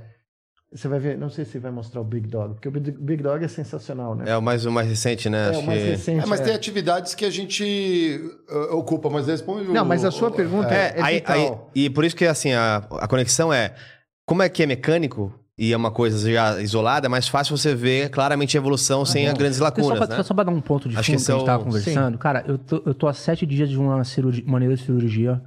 você 0.72 0.88
vai 0.88 1.00
ver, 1.00 1.18
não 1.18 1.30
sei 1.30 1.44
se 1.44 1.60
vai 1.60 1.70
mostrar 1.72 2.02
o 2.02 2.04
Big 2.04 2.28
Dog, 2.28 2.54
porque 2.56 2.68
o 2.68 2.72
Big 2.72 3.22
Dog 3.22 3.44
é 3.44 3.48
sensacional, 3.48 4.16
né? 4.16 4.26
É 4.28 4.38
o 4.38 4.42
mais, 4.42 4.66
o 4.66 4.72
mais 4.72 4.88
recente, 4.88 5.30
né? 5.30 5.48
É, 5.48 5.50
Acho 5.50 5.60
o 5.60 5.66
mais 5.66 5.82
que... 5.84 5.90
recente. 5.90 6.24
É, 6.24 6.26
mas 6.28 6.40
é. 6.40 6.44
tem 6.46 6.54
atividades 6.56 7.14
que 7.14 7.26
a 7.26 7.30
gente 7.30 8.22
uh, 8.50 8.76
ocupa, 8.78 9.10
mas 9.10 9.28
responde 9.28 9.70
o- 9.70 9.74
Não, 9.74 9.84
mas 9.86 10.06
a 10.06 10.12
sua 10.12 10.30
o- 10.30 10.32
pergunta 10.32 10.74
é, 10.74 10.94
é 10.98 11.02
Aí- 11.02 11.16
vital. 11.16 11.36
aí- 11.76 11.84
e 11.86 11.90
por 11.90 12.06
isso 12.06 12.16
que, 12.16 12.26
assim, 12.26 12.54
a, 12.54 12.78
a 12.78 13.08
conexão 13.08 13.52
é... 13.52 13.74
Como 14.26 14.42
é 14.42 14.48
que 14.48 14.64
é 14.64 14.66
mecânico 14.66 15.34
e 15.58 15.72
é 15.72 15.78
uma 15.78 15.92
coisa 15.92 16.32
já 16.32 16.60
isolada, 16.62 17.06
é 17.06 17.10
mais 17.10 17.28
fácil 17.28 17.56
você 17.56 17.76
ver 17.76 18.10
claramente 18.10 18.58
a 18.58 18.60
evolução 18.60 19.06
sem 19.06 19.28
as 19.28 19.34
grandes 19.34 19.60
lacunas, 19.60 20.00
só, 20.00 20.08
pra, 20.08 20.18
né? 20.18 20.24
só 20.24 20.34
pra 20.34 20.44
dar 20.46 20.52
um 20.52 20.62
ponto 20.62 20.90
de 20.90 20.98
Acho 20.98 21.12
fundo 21.12 21.20
que 21.20 21.26
que, 21.26 21.32
a 21.32 21.36
gente 21.36 21.44
é 21.44 21.46
tava 21.46 21.62
o- 21.62 21.66
conversando. 21.66 22.18
Cara, 22.18 22.44
eu 22.48 22.58
tô, 22.58 22.82
eu 22.86 22.94
tô 22.94 23.08
há 23.08 23.14
sete 23.14 23.46
dias 23.46 23.70
de 23.70 23.78
uma 23.78 24.04
cirurgia, 24.04 24.44
maneira 24.48 24.76
de 24.76 24.82
cirurgia 24.82 25.42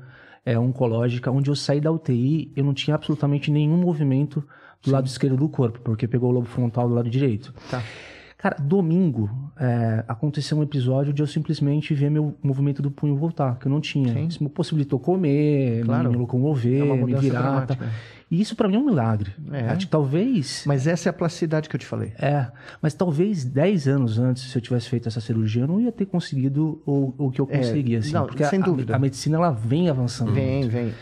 é, 0.45 0.57
oncológica, 0.59 1.31
onde 1.31 1.51
eu 1.51 1.57
saí 1.57 1.81
da 1.81 1.91
UTI, 1.91 2.53
eu 2.55 2.63
não 2.65 2.73
tinha 2.73 2.95
absolutamente 2.95 3.51
nenhum 3.51 3.77
movimento 3.77 4.45
do 4.83 4.93
lado 4.93 5.07
esquerdo 5.09 5.37
do 5.37 5.49
corpo, 5.49 5.81
porque 5.81 6.07
pegou 6.07 6.31
o 6.31 6.33
lobo 6.33 6.47
frontal 6.47 6.89
do 6.89 6.95
lado 6.95 7.11
direito. 7.11 7.53
Tá. 7.69 7.83
Cara, 8.39 8.57
domingo 8.61 9.29
é, 9.59 10.05
aconteceu 10.07 10.59
um 10.59 10.63
episódio 10.63 11.13
de 11.13 11.21
eu 11.23 11.27
simplesmente 11.27 11.95
ver 11.95 12.11
meu 12.11 12.37
movimento 12.43 12.81
do 12.83 12.91
punho 12.91 13.17
voltar, 13.17 13.59
que 13.59 13.67
eu 13.67 13.71
não 13.71 13.81
tinha. 13.81 14.13
Sim. 14.13 14.27
Isso 14.27 14.45
me 14.45 14.49
possibilitou 14.51 15.01
comer, 15.01 15.83
Claro. 15.85 16.11
me 16.11 16.17
locomover, 16.19 16.81
É 16.81 16.85
uma 16.85 16.97
me 17.07 17.15
virar. 17.17 17.67
Tá. 17.67 17.77
E 18.31 18.41
isso 18.41 18.57
pra 18.57 18.67
mim 18.69 18.75
é 18.77 18.79
um 18.79 18.85
milagre. 18.87 19.33
É. 19.53 19.69
Acho 19.69 19.87
que 19.87 19.91
talvez. 19.93 20.65
Mas 20.67 20.87
essa 20.87 21.09
é 21.09 21.11
a 21.11 21.13
plasticidade 21.13 21.69
que 21.69 21.77
eu 21.77 21.81
te 21.81 21.87
falei. 21.87 22.13
É, 22.19 22.51
mas 22.83 22.93
talvez 22.93 23.45
10 23.45 23.87
anos 23.87 24.19
antes, 24.19 24.43
se 24.51 24.59
eu 24.59 24.63
tivesse 24.63 24.89
feito 24.89 25.07
essa 25.09 25.21
cirurgia, 25.21 25.63
eu 25.63 25.69
não 25.69 25.81
ia 25.81 25.93
ter 25.93 26.07
conseguido 26.07 26.83
o, 26.85 27.15
o 27.27 27.31
que 27.31 27.41
eu 27.41 27.47
É, 27.51 27.59
consegui, 27.59 27.95
assim. 27.97 28.13
não, 28.13 28.27
porque 28.27 28.45
sem 28.45 28.59
a, 28.61 28.63
a- 28.63 28.67
dúvida. 28.67 28.97
A, 28.97 28.99
medicina, 28.99 29.37
ela 29.37 29.51
vem 29.53 29.89
avançando. 29.89 30.33
Vem, 30.33 30.69
vem. 30.69 30.93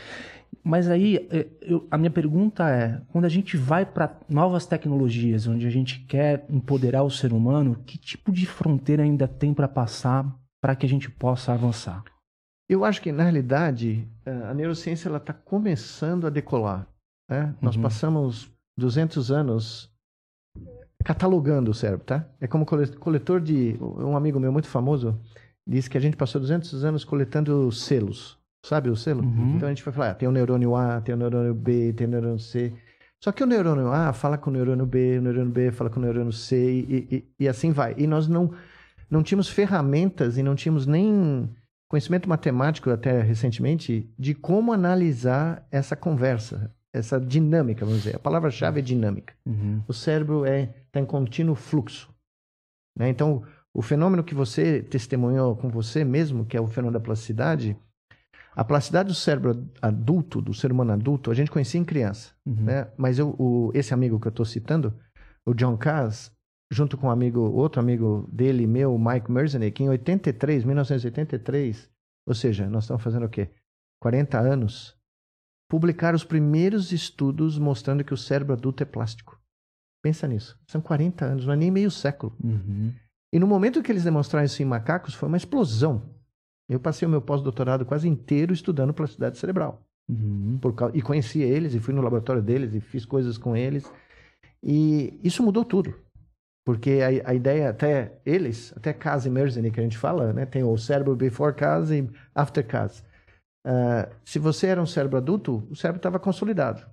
Mas 0.62 0.88
aí, 0.88 1.26
é, 1.30 1.46
eu- 1.62 1.86
a 1.90 1.96
minha 1.98 2.10
pergunta 2.10 2.68
é: 2.70 3.00
quando 3.10 3.24
a 3.24 3.28
gente 3.28 3.56
vai 3.56 3.84
para 3.86 4.18
novas 4.28 4.66
tecnologias, 4.66 5.46
onde 5.46 5.66
a 5.66 5.70
gente 5.70 6.00
quer 6.00 6.44
empoderar 6.50 7.02
o 7.04 7.10
ser 7.10 7.32
humano, 7.32 7.76
que 7.86 7.96
tipo 7.98 8.32
de 8.32 8.44
fronteira 8.46 9.02
ainda 9.02 9.26
tem 9.26 9.52
para 9.54 9.66
passar 9.68 10.26
para 10.60 10.76
que 10.76 10.84
a 10.86 10.88
gente 10.88 11.10
possa 11.10 11.52
avançar? 11.52 12.02
Eu 12.68 12.82
acho 12.84 13.00
que, 13.02 13.12
na 13.12 13.22
realidade, 13.24 14.08
a 14.24 14.54
neurociência 14.54 15.14
está 15.14 15.32
começando 15.34 16.26
a 16.26 16.30
decolar. 16.30 16.86
Né? 17.28 17.54
Nós 17.60 17.76
Uhum. 17.76 17.82
passamos 17.82 18.50
200 18.76 19.30
anos 19.30 19.90
catalogando 21.04 21.70
o 21.70 21.74
cérebro, 21.74 22.04
tá? 22.04 22.26
É 22.40 22.46
como 22.46 22.64
cole- 22.64 22.96
coletor 22.96 23.40
de... 23.40 23.76
Um 23.80 24.16
amigo 24.16 24.40
meu 24.40 24.52
muito 24.52 24.68
famoso 24.68 25.18
disse 25.66 25.88
que 25.88 25.98
a 25.98 26.00
gente 26.00 26.16
passou 26.16 26.40
200 26.40 26.84
anos 26.84 27.04
coletando 27.04 27.70
selos. 27.72 28.38
Sabe 28.64 28.88
o 28.88 28.96
selo? 28.96 29.22
Uhum. 29.22 29.56
Então 29.56 29.68
a 29.68 29.70
gente 29.72 29.84
vai 29.84 29.92
falar, 29.92 30.10
ah, 30.10 30.14
tem 30.14 30.26
o 30.28 30.32
neurônio 30.32 30.74
A, 30.74 31.00
tem 31.00 31.14
o 31.14 31.18
neurônio 31.18 31.54
B, 31.54 31.92
tem 31.92 32.06
o 32.06 32.10
neurônio 32.10 32.38
C. 32.38 32.72
Só 33.22 33.30
que 33.32 33.42
o 33.42 33.46
neurônio 33.46 33.88
A 33.92 34.12
fala 34.14 34.38
com 34.38 34.48
o 34.48 34.52
neurônio 34.52 34.86
B, 34.86 35.18
o 35.18 35.22
neurônio 35.22 35.50
B 35.52 35.70
fala 35.70 35.90
com 35.90 36.00
o 36.00 36.02
neurônio 36.02 36.32
C 36.32 36.56
e, 36.56 37.08
e- 37.10 37.24
e 37.40 37.48
assim 37.48 37.70
vai. 37.72 37.94
E 37.98 38.06
nós 38.06 38.26
não, 38.26 38.50
não 39.10 39.22
tínhamos 39.22 39.48
ferramentas 39.50 40.38
e 40.38 40.42
não 40.42 40.54
tínhamos 40.54 40.86
nem 40.86 41.50
conhecimento 41.88 42.26
matemático 42.28 42.88
até 42.90 43.20
recentemente 43.20 44.10
de 44.18 44.34
como 44.34 44.72
analisar 44.72 45.66
essa 45.70 45.94
conversa, 45.94 46.73
essa 46.94 47.20
dinâmica, 47.20 47.84
vamos 47.84 48.02
dizer. 48.02 48.16
A 48.16 48.18
palavra-chave 48.18 48.78
é 48.78 48.82
dinâmica. 48.82 49.34
Uhum. 49.44 49.82
O 49.88 49.92
cérebro 49.92 50.44
é 50.46 50.72
está 50.86 51.00
em 51.00 51.04
contínuo 51.04 51.54
fluxo. 51.54 52.08
né? 52.96 53.08
Então, 53.08 53.42
o 53.74 53.82
fenômeno 53.82 54.22
que 54.22 54.34
você 54.34 54.80
testemunhou 54.82 55.56
com 55.56 55.68
você 55.68 56.04
mesmo, 56.04 56.46
que 56.46 56.56
é 56.56 56.60
o 56.60 56.68
fenômeno 56.68 56.98
da 56.98 57.04
plasticidade, 57.04 57.76
a 58.54 58.62
plasticidade 58.64 59.08
do 59.08 59.14
cérebro 59.14 59.68
adulto, 59.82 60.40
do 60.40 60.54
ser 60.54 60.70
humano 60.70 60.92
adulto, 60.92 61.30
a 61.30 61.34
gente 61.34 61.50
conhecia 61.50 61.80
em 61.80 61.84
criança. 61.84 62.32
Uhum. 62.46 62.54
Né? 62.62 62.86
Mas 62.96 63.18
eu, 63.18 63.34
o- 63.38 63.72
esse 63.74 63.92
amigo 63.92 64.20
que 64.20 64.28
eu 64.28 64.30
estou 64.30 64.46
citando, 64.46 64.94
o 65.44 65.52
John 65.52 65.76
Cass, 65.76 66.30
junto 66.72 66.96
com 66.96 67.08
um 67.08 67.10
amigo, 67.10 67.40
outro 67.40 67.80
amigo 67.80 68.28
dele, 68.32 68.66
meu, 68.66 68.96
Mike 68.96 69.30
Merzenich, 69.30 69.82
em 69.82 69.88
83, 69.88 70.64
1983, 70.64 71.90
ou 72.28 72.34
seja, 72.34 72.68
nós 72.70 72.84
estamos 72.84 73.02
fazendo 73.02 73.26
o 73.26 73.28
quê? 73.28 73.50
40 74.00 74.38
anos, 74.38 74.96
publicaram 75.74 76.14
os 76.14 76.22
primeiros 76.22 76.92
estudos 76.92 77.58
mostrando 77.58 78.04
que 78.04 78.14
o 78.14 78.16
cérebro 78.16 78.52
adulto 78.52 78.80
é 78.84 78.86
plástico. 78.86 79.36
Pensa 80.00 80.28
nisso. 80.28 80.56
São 80.68 80.80
40 80.80 81.24
anos, 81.24 81.46
não 81.46 81.52
é 81.52 81.56
nem 81.56 81.68
meio 81.68 81.90
século. 81.90 82.32
Uhum. 82.44 82.92
E 83.34 83.40
no 83.40 83.46
momento 83.48 83.82
que 83.82 83.90
eles 83.90 84.04
demonstraram 84.04 84.44
isso 84.46 84.62
em 84.62 84.64
macacos, 84.64 85.14
foi 85.14 85.26
uma 85.26 85.36
explosão. 85.36 86.14
Eu 86.68 86.78
passei 86.78 87.08
o 87.08 87.10
meu 87.10 87.20
pós-doutorado 87.20 87.84
quase 87.84 88.06
inteiro 88.08 88.52
estudando 88.54 88.94
plasticidade 88.94 89.36
cerebral 89.36 89.82
Uhum. 90.08 90.58
por 90.62 90.74
cau- 90.74 90.90
e 90.94 91.02
conhecia 91.02 91.44
eles 91.44 91.74
e 91.74 91.80
fui 91.80 91.92
no 91.92 92.02
laboratório 92.02 92.40
deles 92.42 92.72
e 92.74 92.80
fiz 92.80 93.04
coisas 93.04 93.36
com 93.36 93.56
eles 93.56 93.90
e 94.62 95.18
isso 95.24 95.42
mudou 95.42 95.64
tudo 95.64 95.94
porque 96.62 97.00
a, 97.02 97.30
a 97.30 97.34
ideia 97.34 97.70
até 97.70 98.20
eles 98.24 98.70
até 98.76 98.92
Cas 98.92 99.24
e 99.24 99.30
Merzeny 99.30 99.70
que 99.70 99.80
a 99.80 99.82
gente 99.82 99.96
fala 99.96 100.30
né 100.34 100.44
tem 100.44 100.62
o 100.62 100.76
cérebro 100.76 101.16
before 101.16 101.54
Cas 101.54 101.90
e 101.90 102.06
after 102.34 102.66
Cas 102.66 103.02
Ah, 103.66 104.08
se 104.24 104.38
você 104.38 104.66
era 104.66 104.82
um 104.82 104.86
cérebro 104.86 105.16
adulto 105.16 105.66
o 105.70 105.74
cérebro 105.76 105.98
estava 105.98 106.18
consolidado 106.18 106.84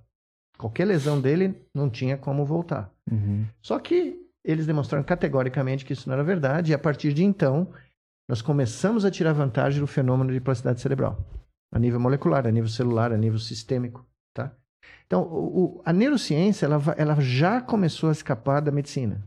qualquer 0.56 0.86
lesão 0.86 1.20
dele 1.20 1.62
não 1.74 1.90
tinha 1.90 2.16
como 2.16 2.44
voltar 2.46 2.90
Uhum. 3.10 3.44
só 3.60 3.78
que 3.78 4.18
eles 4.44 4.64
demonstraram 4.66 5.04
categoricamente 5.04 5.84
que 5.84 5.92
isso 5.92 6.08
não 6.08 6.14
era 6.14 6.24
verdade 6.24 6.70
e 6.72 6.74
a 6.74 6.78
partir 6.78 7.12
de 7.12 7.22
então 7.24 7.68
nós 8.28 8.40
começamos 8.40 9.04
a 9.04 9.10
tirar 9.10 9.32
vantagem 9.34 9.80
do 9.80 9.86
fenômeno 9.86 10.32
de 10.32 10.40
plasticidade 10.40 10.80
cerebral 10.80 11.18
a 11.74 11.78
nível 11.78 11.98
molecular, 12.00 12.46
a 12.46 12.50
nível 12.50 12.68
celular, 12.70 13.12
a 13.12 13.16
nível 13.16 13.38
sistêmico, 13.38 14.06
tá? 14.34 14.52
Então, 15.06 15.22
o- 15.22 15.64
o- 15.78 15.82
a 15.84 15.92
neurociência 15.92 16.66
ela, 16.66 16.80
ela 16.98 17.16
já 17.20 17.60
começou 17.62 18.08
a 18.10 18.12
escapar 18.12 18.60
da 18.60 18.70
medicina. 18.70 19.24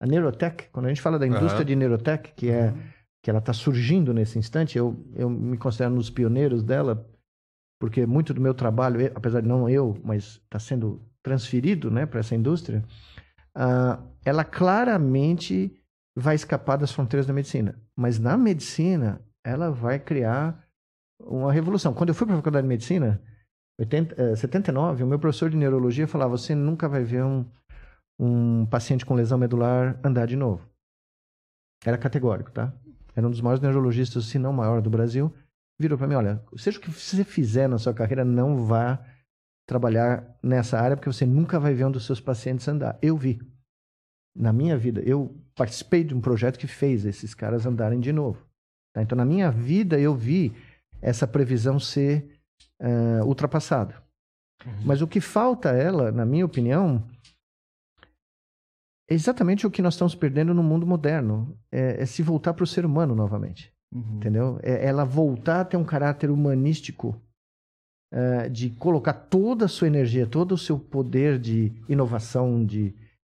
A 0.00 0.06
neurotech, 0.06 0.68
quando 0.72 0.86
a 0.86 0.88
gente 0.90 1.02
fala 1.02 1.18
da 1.18 1.26
indústria 1.26 1.56
Aham. 1.56 1.64
de 1.64 1.76
neurotech, 1.76 2.32
que 2.36 2.48
é 2.50 2.72
que 3.26 3.30
ela 3.30 3.40
está 3.40 3.52
surgindo 3.52 4.14
nesse 4.14 4.38
instante, 4.38 4.78
eu, 4.78 5.04
eu 5.16 5.28
me 5.28 5.58
considero 5.58 5.92
um 5.92 5.96
dos 5.96 6.08
pioneiros 6.08 6.62
dela, 6.62 7.04
porque 7.80 8.06
muito 8.06 8.32
do 8.32 8.40
meu 8.40 8.54
trabalho, 8.54 9.04
apesar 9.16 9.40
de 9.40 9.48
não 9.48 9.68
eu, 9.68 10.00
mas 10.04 10.40
está 10.44 10.60
sendo 10.60 11.02
transferido, 11.24 11.90
né, 11.90 12.06
para 12.06 12.20
essa 12.20 12.36
indústria, 12.36 12.84
ah, 13.52 14.00
ela 14.24 14.44
claramente 14.44 15.76
vai 16.16 16.36
escapar 16.36 16.76
das 16.76 16.92
fronteiras 16.92 17.26
da 17.26 17.32
medicina. 17.32 17.76
Mas 17.96 18.16
na 18.20 18.36
medicina, 18.36 19.20
ela 19.44 19.72
vai 19.72 19.98
criar 19.98 20.64
uma 21.20 21.52
revolução. 21.52 21.92
Quando 21.92 22.10
eu 22.10 22.14
fui 22.14 22.28
para 22.28 22.36
a 22.36 22.38
faculdade 22.38 22.62
de 22.62 22.68
medicina, 22.68 23.20
80, 23.80 24.22
eh, 24.22 24.36
79, 24.36 25.02
o 25.02 25.06
meu 25.08 25.18
professor 25.18 25.50
de 25.50 25.56
neurologia 25.56 26.06
falava: 26.06 26.38
você 26.38 26.54
nunca 26.54 26.88
vai 26.88 27.02
ver 27.02 27.24
um, 27.24 27.44
um 28.20 28.66
paciente 28.66 29.04
com 29.04 29.14
lesão 29.14 29.36
medular 29.36 29.98
andar 30.04 30.26
de 30.26 30.36
novo. 30.36 30.64
Era 31.84 31.98
categórico, 31.98 32.52
tá? 32.52 32.72
Era 33.16 33.26
um 33.26 33.30
dos 33.30 33.40
maiores 33.40 33.62
neurologistas, 33.62 34.26
se 34.26 34.38
não 34.38 34.52
maior, 34.52 34.82
do 34.82 34.90
Brasil. 34.90 35.34
Virou 35.80 35.96
para 35.96 36.06
mim: 36.06 36.14
olha, 36.14 36.44
seja 36.56 36.78
o 36.78 36.80
que 36.80 36.90
você 36.90 37.24
fizer 37.24 37.68
na 37.68 37.78
sua 37.78 37.94
carreira, 37.94 38.24
não 38.24 38.64
vá 38.64 39.02
trabalhar 39.66 40.36
nessa 40.42 40.78
área, 40.78 40.96
porque 40.96 41.10
você 41.10 41.24
nunca 41.26 41.58
vai 41.58 41.74
ver 41.74 41.86
um 41.86 41.90
dos 41.90 42.04
seus 42.04 42.20
pacientes 42.20 42.68
andar. 42.68 42.98
Eu 43.00 43.16
vi. 43.16 43.40
Na 44.36 44.52
minha 44.52 44.76
vida, 44.76 45.00
eu 45.00 45.34
participei 45.54 46.04
de 46.04 46.14
um 46.14 46.20
projeto 46.20 46.58
que 46.58 46.66
fez 46.66 47.06
esses 47.06 47.34
caras 47.34 47.64
andarem 47.64 47.98
de 47.98 48.12
novo. 48.12 48.46
tá? 48.92 49.02
Então, 49.02 49.16
na 49.16 49.24
minha 49.24 49.50
vida, 49.50 49.98
eu 49.98 50.14
vi 50.14 50.54
essa 51.00 51.26
previsão 51.26 51.80
ser 51.80 52.38
eh, 52.78 53.22
ultrapassada. 53.24 54.02
Mas 54.84 55.00
o 55.00 55.06
que 55.06 55.20
falta 55.20 55.70
ela, 55.70 56.12
na 56.12 56.24
minha 56.24 56.44
opinião, 56.44 57.02
é 59.08 59.14
exatamente 59.14 59.66
o 59.66 59.70
que 59.70 59.82
nós 59.82 59.94
estamos 59.94 60.14
perdendo 60.14 60.52
no 60.54 60.62
mundo 60.62 60.86
moderno. 60.86 61.56
É, 61.70 62.02
é 62.02 62.06
se 62.06 62.22
voltar 62.22 62.54
para 62.54 62.64
o 62.64 62.66
ser 62.66 62.84
humano 62.84 63.14
novamente. 63.14 63.72
Uhum. 63.94 64.16
Entendeu? 64.16 64.58
É 64.62 64.84
ela 64.86 65.04
voltar 65.04 65.60
a 65.60 65.64
ter 65.64 65.76
um 65.76 65.84
caráter 65.84 66.30
humanístico 66.30 67.20
eh, 68.12 68.48
de 68.48 68.70
colocar 68.70 69.12
toda 69.12 69.64
a 69.64 69.68
sua 69.68 69.86
energia, 69.86 70.26
todo 70.26 70.52
o 70.52 70.58
seu 70.58 70.78
poder 70.78 71.38
de 71.38 71.72
inovação, 71.88 72.64
de, 72.64 72.94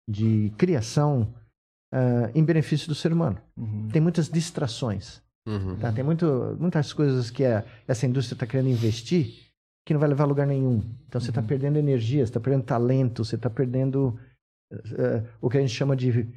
de 0.09 0.51
criação 0.57 1.33
eh, 1.93 2.31
em 2.35 2.43
benefício 2.43 2.87
do 2.87 2.95
ser 2.95 3.13
humano. 3.13 3.37
Uhum. 3.57 3.87
Tem 3.91 4.01
muitas 4.01 4.27
distrações. 4.29 5.21
Uhum. 5.47 5.75
Tá? 5.77 5.91
Tem 5.91 6.03
muito, 6.03 6.55
muitas 6.59 6.93
coisas 6.93 7.31
que 7.31 7.43
a- 7.43 7.63
essa 7.87 8.05
indústria 8.05 8.35
está 8.35 8.45
querendo 8.45 8.69
investir 8.69 9.33
que 9.85 9.93
não 9.93 9.99
vai 9.99 10.09
levar 10.09 10.25
a 10.25 10.27
lugar 10.27 10.45
nenhum. 10.45 10.83
Então 11.07 11.19
você 11.19 11.31
está 11.31 11.41
Uhum. 11.41 11.47
perdendo 11.47 11.79
energia, 11.79 12.19
você 12.25 12.29
está 12.29 12.39
perdendo 12.39 12.63
talento, 12.63 13.25
você 13.25 13.35
está 13.35 13.49
perdendo 13.49 14.17
eh, 14.97 15.23
o 15.39 15.49
que 15.49 15.57
a 15.57 15.61
gente 15.61 15.73
chama 15.73 15.95
de, 15.95 16.27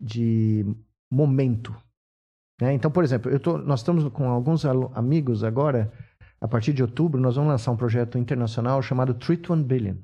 de 0.00 0.64
momento. 1.10 1.74
né? 2.60 2.72
Então, 2.72 2.90
por 2.90 3.04
exemplo, 3.04 3.30
eu 3.30 3.38
tô, 3.40 3.58
nós 3.58 3.80
estamos 3.80 4.08
com 4.12 4.28
alguns 4.28 4.64
amigos 4.94 5.44
agora, 5.44 5.92
a 6.40 6.48
partir 6.48 6.72
de 6.72 6.82
outubro, 6.82 7.20
nós 7.20 7.36
vamos 7.36 7.50
lançar 7.50 7.70
um 7.72 7.76
projeto 7.76 8.18
internacional 8.18 8.82
chamado 8.82 9.14
Treat 9.14 9.50
One 9.50 9.64
Billion. 9.64 9.96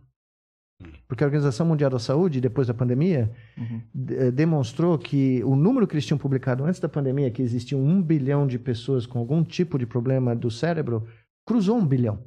Porque 1.06 1.22
a 1.22 1.26
Organização 1.26 1.64
Mundial 1.66 1.90
da 1.90 1.98
Saúde, 2.00 2.40
depois 2.40 2.66
da 2.66 2.74
pandemia, 2.74 3.30
Uhum. 3.56 3.82
eh, 4.10 4.30
demonstrou 4.32 4.98
que 4.98 5.42
o 5.44 5.54
número 5.54 5.86
que 5.86 5.94
eles 5.94 6.04
tinham 6.04 6.18
publicado 6.18 6.64
antes 6.64 6.80
da 6.80 6.88
pandemia, 6.88 7.30
que 7.30 7.40
existiam 7.42 7.80
um 7.80 8.02
bilhão 8.02 8.46
de 8.48 8.58
pessoas 8.58 9.06
com 9.06 9.18
algum 9.20 9.44
tipo 9.44 9.78
de 9.78 9.86
problema 9.86 10.34
do 10.34 10.50
cérebro, 10.50 11.06
cruzou 11.46 11.76
um 11.76 11.86
bilhão. 11.86 12.24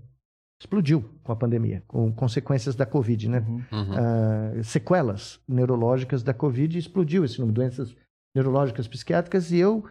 Explodiu 0.59 1.03
com 1.23 1.31
a 1.31 1.35
pandemia, 1.35 1.83
com 1.87 2.11
consequências 2.13 2.75
da 2.75 2.85
Covid, 2.85 3.29
né? 3.29 3.39
Uhum. 3.39 3.93
Ah, 3.93 4.63
sequelas 4.63 5.41
neurológicas 5.47 6.23
da 6.23 6.33
Covid, 6.33 6.77
explodiu 6.77 7.25
esse 7.25 7.39
número 7.39 7.53
de 7.53 7.61
doenças 7.61 7.95
neurológicas 8.33 8.87
psiquiátricas 8.87 9.51
e 9.51 9.57
eu 9.57 9.85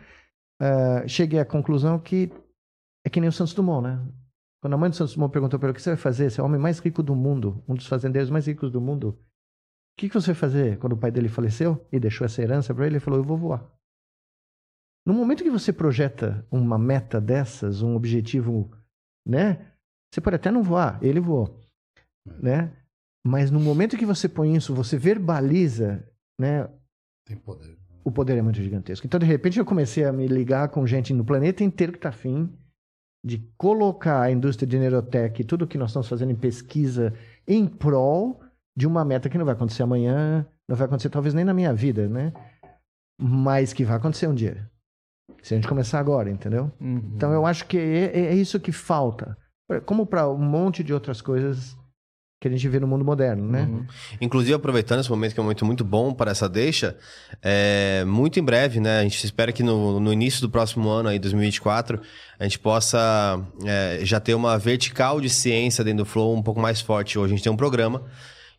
ah, 0.61 1.07
cheguei 1.07 1.39
à 1.39 1.45
conclusão 1.45 1.99
que 1.99 2.33
é 3.07 3.11
que 3.11 3.21
nem 3.21 3.29
o 3.29 3.33
Santos 3.33 3.53
Dumont, 3.53 3.83
né? 3.87 4.03
Quando 4.63 4.73
a 4.73 4.79
mãe 4.79 4.89
do 4.89 4.97
Santos 4.97 5.15
Dumont 5.15 5.31
perguntou 5.31 5.59
para 5.59 5.69
ele 5.69 5.73
o 5.73 5.75
que 5.75 5.83
você 5.83 5.91
vai 5.91 5.99
fazer, 5.99 6.31
você 6.31 6.41
é 6.41 6.43
o 6.43 6.47
homem 6.47 6.59
mais 6.59 6.79
rico 6.79 7.03
do 7.03 7.15
mundo, 7.15 7.63
um 7.69 7.75
dos 7.75 7.87
fazendeiros 7.87 8.31
mais 8.31 8.47
ricos 8.47 8.71
do 8.71 8.81
mundo, 8.81 9.11
o 9.95 10.01
que, 10.01 10.09
que 10.09 10.15
você 10.15 10.29
vai 10.29 10.35
fazer 10.35 10.79
quando 10.79 10.95
o 10.95 10.97
pai 10.97 11.11
dele 11.11 11.29
faleceu 11.29 11.87
e 11.93 12.01
deixou 12.01 12.25
essa 12.25 12.43
herança 12.43 12.75
para 12.75 12.87
ele? 12.87 12.95
Ele 12.95 13.01
falou, 13.01 13.21
eu 13.21 13.25
vou 13.25 13.37
voar. 13.37 13.71
No 15.07 15.13
momento 15.13 15.45
que 15.45 15.51
você 15.51 15.73
projeta 15.73 16.47
uma 16.51 16.79
meta 16.79 17.21
dessas, 17.21 17.83
um 17.83 17.95
objetivo, 17.95 18.71
né? 19.27 19.74
Você 20.15 20.21
pode 20.21 20.37
até 20.37 20.49
não 20.49 20.63
voar, 20.63 20.97
ele 21.03 21.19
voou, 21.19 21.59
né? 22.41 22.73
Mas 23.27 23.51
no 23.51 23.59
momento 23.59 23.97
que 23.97 24.07
você 24.07 24.29
põe 24.29 24.55
isso, 24.55 24.73
você 24.73 24.97
verbaliza, 24.97 26.09
né? 26.41 26.71
Tem 27.27 27.37
poder. 27.37 27.77
O 28.05 28.13
poder 28.13 28.39
é 28.39 28.43
muito 28.43 28.63
gigantesco. 28.63 29.05
Então, 29.05 29.19
de 29.19 29.27
repente, 29.27 29.59
eu 29.59 29.65
comecei 29.65 30.05
a 30.05 30.13
me 30.13 30.29
ligar 30.29 30.69
com 30.69 30.87
gente 30.87 31.13
no 31.13 31.25
planeta 31.25 31.65
inteiro 31.65 31.93
que 31.93 31.99
está 31.99 32.11
afim 32.11 32.49
de 33.27 33.39
colocar 33.59 34.23
a 34.23 34.31
indústria 34.31 34.69
de 34.69 34.79
neurotech 34.79 35.43
e 35.43 35.45
tudo 35.45 35.67
que 35.67 35.77
nós 35.77 35.91
estamos 35.91 36.07
fazendo 36.07 36.31
em 36.31 36.37
pesquisa 36.37 37.13
em 37.45 37.67
prol 37.67 38.41
de 38.77 38.87
uma 38.87 39.05
meta 39.05 39.29
que 39.29 39.37
não 39.37 39.45
vai 39.45 39.55
acontecer 39.55 39.83
amanhã, 39.83 40.47
não 40.69 40.77
vai 40.77 40.87
acontecer 40.87 41.11
talvez 41.11 41.35
nem 41.35 41.45
na 41.45 41.55
minha 41.55 41.75
vida, 41.75 42.09
né? 42.09 42.33
Mas 43.21 43.73
que 43.73 43.85
vai 43.85 43.97
acontecer 43.97 44.29
um 44.29 44.35
dia. 44.35 44.71
Se 45.43 45.55
a 45.55 45.57
gente 45.57 45.67
começar 45.67 45.99
agora, 45.99 46.31
entendeu? 46.31 46.71
Uhum. 46.81 47.15
Então 47.17 47.33
eu 47.33 47.45
acho 47.45 47.67
que 47.67 47.77
é, 47.77 48.27
é 48.27 48.35
isso 48.37 48.61
que 48.61 48.71
falta. 48.71 49.37
Como 49.87 50.07
para 50.07 50.29
um 50.29 50.39
monte 50.39 50.85
de 50.85 50.93
outras 50.93 51.21
coisas 51.21 51.77
que 52.45 52.49
a 52.49 52.51
gente 52.51 52.69
vê 52.69 52.79
no 52.79 52.87
mundo 52.87 53.03
moderno, 53.03 53.51
né? 53.51 53.63
Uhum. 53.63 53.87
Inclusive, 54.21 54.53
aproveitando 54.53 55.01
esse 55.01 55.09
momento 55.09 55.33
que 55.33 55.41
é 55.41 55.43
um 55.43 55.45
momento 55.45 55.65
muito 55.65 55.83
bom 55.83 56.13
para 56.13 56.31
essa 56.31 56.47
deixa, 56.47 56.95
é, 57.41 58.05
muito 58.05 58.39
em 58.39 58.43
breve, 58.43 58.81
né? 58.81 59.01
A 59.01 59.03
gente 59.03 59.25
espera 59.25 59.51
que 59.51 59.63
no, 59.63 59.99
no 59.99 60.13
início 60.13 60.43
do 60.43 60.51
próximo 60.51 60.91
ano, 60.91 61.09
aí, 61.09 61.19
2024, 61.19 62.03
a 62.39 62.45
gente 62.45 62.59
possa 62.59 63.41
é, 63.65 64.01
já 64.03 64.21
ter 64.21 64.35
uma 64.35 64.59
vertical 64.59 65.23
de 65.23 65.31
ciência 65.31 65.83
dentro 65.83 66.05
do 66.05 66.11
Flow 66.11 66.37
um 66.37 66.43
pouco 66.43 66.61
mais 66.61 66.83
forte. 66.83 67.19
Hoje 67.19 67.33
a 67.33 67.37
gente 67.37 67.45
tem 67.45 67.53
um 67.53 67.57
programa 67.57 68.05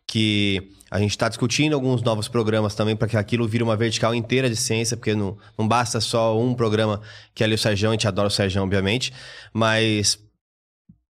que 0.04 0.72
a 0.90 0.98
gente 0.98 1.10
está 1.10 1.28
discutindo 1.28 1.74
alguns 1.74 2.02
novos 2.02 2.26
programas 2.26 2.74
também 2.74 2.96
para 2.96 3.06
que 3.06 3.16
aquilo 3.16 3.46
vire 3.46 3.62
uma 3.62 3.76
vertical 3.76 4.12
inteira 4.14 4.50
de 4.50 4.56
ciência, 4.56 4.96
porque 4.96 5.14
não, 5.14 5.36
não 5.56 5.66
basta 5.66 6.00
só 6.00 6.40
um 6.40 6.54
programa 6.54 7.00
que 7.34 7.44
é 7.44 7.46
ali 7.46 7.54
o 7.54 7.58
Sérgio, 7.58 7.88
a 7.88 7.92
gente 7.92 8.08
adora 8.08 8.26
o 8.26 8.30
Sérgio, 8.30 8.62
obviamente, 8.62 9.12
mas 9.52 10.25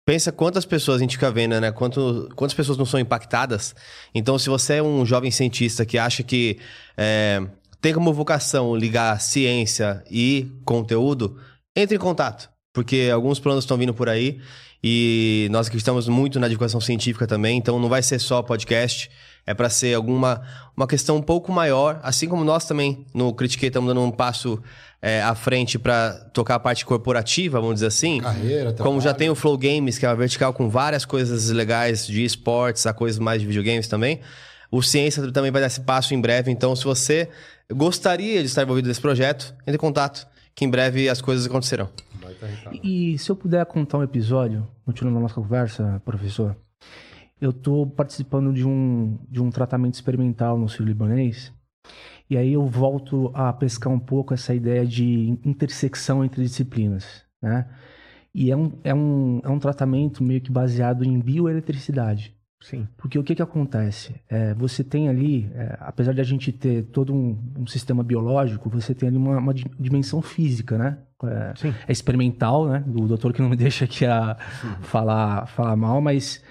pensa 0.07 0.31
quantas 0.31 0.65
pessoas 0.65 0.99
a 0.99 1.01
gente 1.01 1.17
fica 1.17 1.31
vendo, 1.33 1.61
né? 1.61 1.73
Quanto, 1.73 2.31
quantas 2.37 2.55
pessoas 2.55 2.79
não 2.79 2.87
são 2.87 3.01
impactadas. 3.01 3.75
Então, 4.15 4.39
se 4.39 4.49
você 4.49 4.75
é 4.75 4.83
um 4.83 5.05
jovem 5.05 5.33
cientista 5.33 5.85
que 5.85 5.99
acha 5.99 6.23
que 6.23 6.59
é, 6.97 7.43
tem 7.81 7.93
como 7.93 8.15
vocação 8.15 8.77
ligar 8.77 9.21
ciência 9.21 10.03
e 10.09 10.49
conteúdo, 10.65 11.37
entre 11.75 11.97
em 11.97 11.99
contato, 11.99 12.49
porque 12.73 13.11
alguns 13.13 13.41
planos 13.41 13.65
estão 13.65 13.77
vindo 13.77 13.93
por 13.93 14.09
aí 14.09 14.41
e 14.83 15.49
nós 15.51 15.67
acreditamos 15.67 16.07
muito 16.07 16.39
na 16.39 16.47
divulgação 16.47 16.81
científica 16.81 17.27
também, 17.27 17.59
então 17.59 17.81
não 17.81 17.89
vai 17.89 18.03
ser 18.03 18.21
só 18.21 18.41
podcast, 18.43 19.11
é 19.45 19.55
para 19.55 19.69
ser 19.69 19.95
alguma 19.95 20.43
uma 20.77 20.87
questão 20.87 21.17
um 21.17 21.23
pouco 21.23 21.51
maior, 21.51 21.99
assim 22.03 22.29
como 22.29 22.45
nós 22.45 22.65
também 22.65 23.05
no 23.13 23.35
Critique 23.35 23.67
estamos 23.67 23.89
dando 23.89 24.03
um 24.03 24.11
passo 24.11 24.63
é, 25.01 25.23
à 25.23 25.35
frente 25.35 25.79
para 25.79 26.13
tocar 26.33 26.57
a 26.57 26.59
parte 26.59 26.85
corporativa, 26.85 27.61
vamos 27.61 27.77
dizer 27.77 27.87
assim. 27.87 28.21
Carreira, 28.21 28.73
Como 28.75 28.99
já 29.01 29.11
trabalho. 29.11 29.19
tem 29.19 29.31
o 29.31 29.35
Flow 29.35 29.57
Games, 29.57 29.99
que 29.99 30.07
é 30.07 30.09
uma 30.09 30.17
vertical 30.17 30.53
com 30.53 30.69
várias 30.69 31.05
coisas 31.05 31.51
legais 31.51 32.07
de 32.07 32.25
esportes, 32.25 32.87
a 32.87 32.93
coisas 32.93 33.19
mais 33.19 33.41
de 33.41 33.47
videogames 33.47 33.89
também. 33.89 34.21
O 34.71 34.83
Ciência 34.83 35.31
também 35.31 35.51
vai 35.51 35.61
dar 35.61 35.69
esse 35.69 35.81
passo 35.81 36.15
em 36.15 36.21
breve. 36.21 36.51
Então, 36.51 36.75
se 36.75 36.85
você 36.85 37.29
gostaria 37.73 38.41
de 38.41 38.47
estar 38.47 38.63
envolvido 38.63 38.89
nesse 38.89 39.01
projeto, 39.01 39.55
entre 39.63 39.75
em 39.75 39.79
contato, 39.79 40.27
que 40.55 40.65
em 40.65 40.71
breve 40.71 41.09
as 41.09 41.21
coisas 41.21 41.47
acontecerão. 41.47 41.89
Vai 42.21 42.33
Ricardo. 42.33 42.81
E 42.83 43.19
se 43.19 43.31
eu 43.31 43.37
puder 43.37 43.65
contar 43.67 43.99
um 43.99 44.03
episódio, 44.03 44.67
continuando 44.85 45.19
a 45.19 45.23
nossa 45.23 45.35
conversa, 45.35 46.01
professor, 46.05 46.57
eu 47.41 47.51
estou 47.51 47.87
participando 47.87 48.53
de 48.53 48.67
um, 48.67 49.19
de 49.29 49.41
um 49.43 49.51
tratamento 49.51 49.95
experimental 49.95 50.59
no 50.59 50.69
sul 50.69 50.87
libanês, 50.87 51.53
e 52.29 52.37
aí 52.37 52.53
eu 52.53 52.67
volto 52.67 53.31
a 53.35 53.53
pescar 53.53 53.93
um 53.93 53.99
pouco 53.99 54.35
essa 54.35 54.55
ideia 54.55 54.85
de 54.85 55.39
intersecção 55.45 56.25
entre 56.25 56.43
disciplinas, 56.43 57.23
né? 57.41 57.67
E 58.35 58.51
é 58.51 58.57
um, 58.57 58.73
é 58.85 58.95
um, 58.95 59.41
é 59.45 59.49
um 59.49 59.59
tratamento 59.59 60.23
meio 60.23 60.41
que 60.43 60.53
baseado 60.53 61.05
em 61.05 61.19
bioeletricidade. 61.19 62.37
Sim. 62.61 62.87
Porque 62.97 63.19
o 63.19 63.23
que, 63.23 63.35
que 63.35 63.43
acontece? 63.43 64.15
É, 64.29 64.53
você 64.55 64.83
tem 64.83 65.09
ali, 65.09 65.51
é, 65.55 65.77
apesar 65.81 66.13
de 66.13 66.21
a 66.21 66.25
gente 66.25 66.51
ter 66.53 66.85
todo 66.85 67.15
um, 67.15 67.39
um 67.59 67.67
sistema 67.67 68.03
biológico, 68.03 68.69
você 68.69 68.95
tem 68.95 69.09
ali 69.09 69.17
uma, 69.17 69.39
uma 69.39 69.55
di- 69.55 69.71
dimensão 69.79 70.21
física, 70.21 70.77
né? 70.77 70.99
É, 71.25 71.53
Sim. 71.57 71.75
é 71.87 71.93
experimental, 71.93 72.67
né? 72.69 72.83
Do 72.87 73.07
doutor 73.07 73.33
que 73.33 73.41
não 73.41 73.49
me 73.49 73.57
deixa 73.57 73.85
aqui 73.85 74.05
a 74.05 74.37
falar, 74.83 75.47
falar 75.47 75.77
mal, 75.77 76.01
mas 76.01 76.43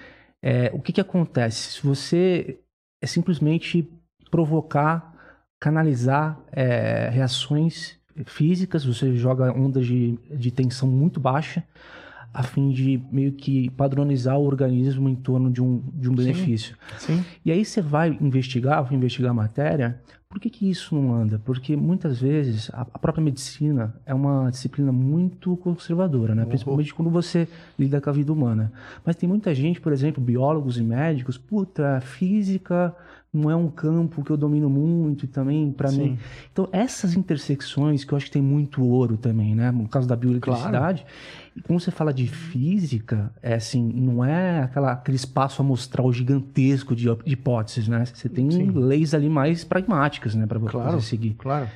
é, 0.42 0.70
o 0.72 0.80
que, 0.80 0.92
que 0.92 1.00
acontece? 1.00 1.74
Se 1.74 1.86
você 1.86 2.60
é 3.00 3.06
simplesmente 3.06 3.88
provocar, 4.30 5.12
canalizar 5.58 6.38
é, 6.52 7.08
reações 7.10 7.96
físicas, 8.24 8.84
você 8.84 9.14
joga 9.16 9.52
ondas 9.52 9.86
de, 9.86 10.18
de 10.30 10.50
tensão 10.50 10.88
muito 10.88 11.20
baixa, 11.20 11.62
a 12.32 12.42
fim 12.42 12.70
de 12.70 13.00
meio 13.10 13.32
que 13.32 13.70
padronizar 13.70 14.38
o 14.38 14.44
organismo 14.44 15.08
em 15.08 15.14
torno 15.14 15.50
de 15.50 15.62
um, 15.62 15.82
de 15.94 16.10
um 16.10 16.14
benefício. 16.14 16.76
Sim. 16.98 17.24
E 17.44 17.50
aí 17.50 17.64
você 17.64 17.80
vai 17.80 18.16
investigar, 18.20 18.82
vai 18.84 18.94
investigar 18.94 19.30
a 19.30 19.34
matéria, 19.34 20.00
por 20.28 20.40
que, 20.40 20.50
que 20.50 20.68
isso 20.68 20.94
não 20.94 21.14
anda? 21.14 21.40
Porque 21.42 21.74
muitas 21.74 22.20
vezes 22.20 22.68
a, 22.74 22.82
a 22.82 22.98
própria 22.98 23.24
medicina 23.24 23.94
é 24.04 24.12
uma 24.12 24.50
disciplina 24.50 24.92
muito 24.92 25.56
conservadora, 25.56 26.34
né? 26.34 26.44
Principalmente 26.44 26.92
quando 26.92 27.10
você 27.10 27.48
lida 27.78 28.02
com 28.02 28.10
a 28.10 28.12
vida 28.12 28.32
humana. 28.32 28.70
Mas 29.02 29.16
tem 29.16 29.26
muita 29.26 29.54
gente, 29.54 29.80
por 29.80 29.92
exemplo, 29.92 30.22
biólogos 30.22 30.76
e 30.76 30.82
médicos, 30.82 31.38
puta, 31.38 32.00
física 32.02 32.94
não 33.32 33.50
é 33.50 33.56
um 33.56 33.68
campo 33.68 34.24
que 34.24 34.30
eu 34.30 34.36
domino 34.36 34.70
muito 34.70 35.24
e 35.24 35.28
também 35.28 35.70
para 35.70 35.90
mim. 35.92 36.18
Então 36.52 36.68
essas 36.72 37.14
intersecções 37.14 38.04
que 38.04 38.12
eu 38.12 38.16
acho 38.16 38.26
que 38.26 38.32
tem 38.32 38.42
muito 38.42 38.82
ouro 38.82 39.16
também, 39.16 39.54
né? 39.54 39.70
No 39.70 39.88
caso 39.88 40.08
da 40.08 40.16
bioeletricidade. 40.16 41.04
E 41.54 41.60
quando 41.60 41.80
você 41.80 41.90
fala 41.90 42.12
de 42.12 42.26
física, 42.26 43.32
é 43.42 43.54
assim, 43.54 43.82
não 43.82 44.24
é 44.24 44.62
aquela, 44.62 44.92
aquele 44.92 45.16
espaço 45.16 45.62
amostral 45.62 46.12
gigantesco 46.12 46.94
de, 46.94 47.04
de 47.24 47.32
hipóteses, 47.32 47.88
né? 47.88 48.04
Você 48.04 48.28
tem 48.28 48.50
Sim. 48.50 48.70
leis 48.70 49.14
ali 49.14 49.28
mais 49.28 49.64
pragmáticas, 49.64 50.34
né, 50.34 50.46
para 50.46 50.60
Claro. 50.60 51.00
você 51.00 51.08
seguir. 51.08 51.34
Claro. 51.34 51.68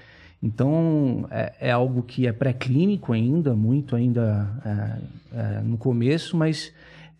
Então, 0.42 1.26
é, 1.30 1.52
é 1.60 1.70
algo 1.70 2.02
que 2.02 2.26
é 2.26 2.32
pré-clínico 2.32 3.12
ainda, 3.12 3.54
muito 3.54 3.94
ainda 3.94 4.48
é, 4.64 5.38
é, 5.38 5.60
no 5.62 5.76
começo, 5.76 6.36
mas 6.36 6.72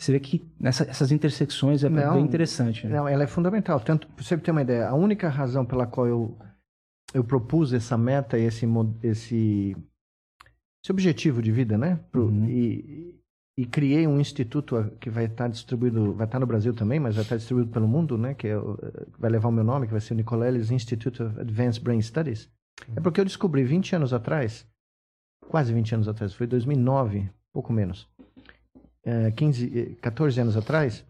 você 0.05 0.13
vê 0.13 0.21
que 0.21 0.43
nessa- 0.59 0.85
essas 0.85 1.13
intersecções 1.13 1.85
é 1.85 1.89
Não, 1.89 2.15
bem 2.15 2.25
interessante. 2.25 2.87
Né? 2.87 2.97
Não, 2.97 3.07
ela 3.09 3.23
é 3.25 3.27
fundamental. 3.27 3.79
Tanto, 3.81 4.07
pra 4.09 4.25
você 4.25 4.37
ter 4.39 4.51
uma 4.51 4.63
ideia, 4.63 4.89
a 4.89 4.95
única 4.95 5.29
razão 5.29 5.65
pela 5.65 5.87
qual 5.87 6.07
eu, 6.07 6.39
eu 7.13 7.23
propus 7.23 7.73
essa 7.73 7.99
meta, 7.99 8.39
esse, 8.39 8.67
mo- 8.67 8.97
esse, 9.03 9.77
esse 10.83 10.91
objetivo 10.91 11.43
de 11.43 11.53
vida, 11.53 11.77
né? 11.77 12.01
Pro- 12.11 12.27
Uhum. 12.29 12.49
e, 12.49 13.15
e 13.59 13.67
criei 13.67 14.07
um 14.07 14.19
instituto 14.19 14.91
que 15.01 15.11
vai 15.11 15.27
estar 15.27 15.49
distribuído, 15.49 16.15
vai 16.15 16.27
estar 16.27 16.39
no 16.41 16.47
Brasil 16.47 16.73
também, 16.73 16.99
mas 16.99 17.15
vai 17.17 17.25
estar 17.25 17.37
distribuído 17.37 17.71
pelo 17.71 17.87
mundo, 17.87 18.17
né? 18.17 18.33
Que 18.35 18.49
é 18.49 18.57
vai 19.19 19.31
levar 19.31 19.49
o 19.49 19.53
meu 19.53 19.65
nome, 19.65 19.87
que 19.87 19.93
vai 19.93 20.01
ser 20.01 20.15
o 20.15 20.17
Nicoleles 20.17 20.71
Institute 20.71 21.23
of 21.23 21.39
Advanced 21.39 21.83
Brain 21.83 22.01
Studies. 22.01 22.51
É 22.97 23.01
porque 23.01 23.21
eu 23.21 23.25
descobri 23.27 23.63
20 23.65 23.95
anos 23.97 24.15
atrás, 24.15 24.67
quase 25.49 25.75
20 25.75 25.95
anos 25.95 26.09
atrás, 26.09 26.33
foi 26.33 26.47
2009, 26.47 27.29
pouco 27.53 27.71
menos, 27.73 28.09
é, 29.05 29.31
15, 29.31 29.79
eh, 29.79 29.95
14 30.01 30.41
anos 30.41 30.57
atrás, 30.57 31.05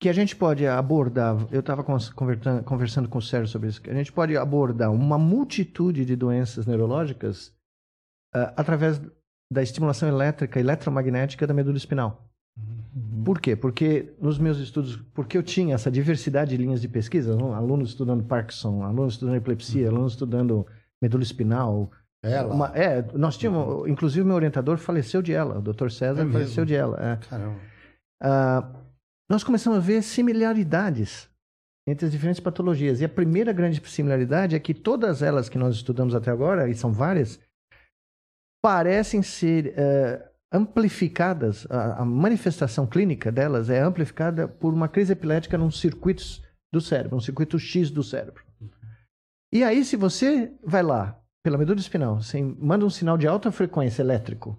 que 0.00 0.08
a 0.08 0.12
gente 0.12 0.36
pode 0.36 0.66
abordar, 0.66 1.46
eu 1.50 1.60
estava 1.60 1.82
conversando 1.82 3.08
com 3.08 3.18
o 3.18 3.22
Sérgio 3.22 3.48
sobre 3.48 3.68
isso, 3.68 3.80
que 3.80 3.90
a 3.90 3.94
gente 3.94 4.12
pode 4.12 4.36
abordar 4.36 4.92
uma 4.92 5.16
multitude 5.16 6.04
de 6.04 6.14
doenças 6.14 6.66
neurológicas 6.66 7.54
ah, 8.34 8.52
através 8.56 9.00
da 9.50 9.62
estimulação 9.62 10.08
elétrica, 10.08 10.60
eletromagnética 10.60 11.46
da 11.46 11.54
medula 11.54 11.76
espinal. 11.76 12.28
Uhum. 12.56 13.24
Por 13.24 13.40
quê? 13.40 13.56
Porque 13.56 14.12
nos 14.20 14.38
meus 14.38 14.58
estudos, 14.58 14.96
porque 15.14 15.38
eu 15.38 15.42
tinha 15.42 15.74
essa 15.74 15.90
diversidade 15.90 16.50
de 16.50 16.62
linhas 16.62 16.80
de 16.80 16.88
pesquisa, 16.88 17.32
alunos 17.32 17.90
estudando 17.90 18.24
Parkinson, 18.24 18.82
alunos 18.82 19.14
estudando 19.14 19.36
epilepsia, 19.36 19.88
alunos 19.88 20.12
estudando 20.12 20.66
medula 21.00 21.22
espinal. 21.22 21.90
Ela. 22.24 22.52
Uma- 22.54 22.72
é, 22.74 23.02
nós 23.14 23.36
tínhamos, 23.36 23.88
inclusive 23.88 24.24
meu 24.26 24.34
orientador 24.36 24.78
faleceu 24.78 25.20
de 25.22 25.32
ela, 25.32 25.58
o 25.58 25.62
Dr. 25.62 25.90
César 25.90 26.20
É 26.22 26.24
mesmo? 26.24 26.32
faleceu 26.32 26.64
de 26.64 26.74
ela. 26.74 26.96
é. 27.00 27.16
Caramba. 27.28 27.60
Ah, 28.22 28.72
nós 29.30 29.44
começamos 29.44 29.78
a 29.78 29.82
ver 29.82 30.02
similaridades 30.02 31.28
entre 31.86 32.06
as 32.06 32.12
diferentes 32.12 32.40
patologias. 32.40 33.00
E 33.00 33.04
a 33.04 33.08
primeira 33.08 33.52
grande 33.52 33.80
similaridade 33.88 34.56
é 34.56 34.58
que 34.60 34.72
todas 34.72 35.22
elas 35.22 35.48
que 35.48 35.58
nós 35.58 35.74
estudamos 35.76 36.14
até 36.14 36.30
agora, 36.30 36.68
e 36.68 36.74
são 36.74 36.92
várias, 36.92 37.38
parecem 38.62 39.22
ser 39.22 39.74
eh, 39.76 40.30
amplificadas, 40.52 41.66
a, 41.70 42.00
a 42.02 42.04
manifestação 42.04 42.86
clínica 42.86 43.30
delas 43.30 43.68
é 43.68 43.80
amplificada 43.80 44.48
por 44.48 44.72
uma 44.72 44.88
crise 44.88 45.12
epilética 45.12 45.58
num 45.58 45.70
circuito 45.70 46.22
do 46.72 46.80
cérebro, 46.80 47.16
um 47.16 47.20
circuito 47.20 47.58
X 47.58 47.90
do 47.90 48.02
cérebro. 48.02 48.42
E 49.52 49.62
aí, 49.62 49.84
se 49.84 49.96
você 49.96 50.52
vai 50.64 50.82
lá, 50.82 51.20
pela 51.44 51.58
medula 51.58 51.78
espinal, 51.78 52.20
você 52.22 52.42
manda 52.42 52.86
um 52.86 52.90
sinal 52.90 53.18
de 53.18 53.28
alta 53.28 53.52
frequência 53.52 54.00
elétrico, 54.02 54.58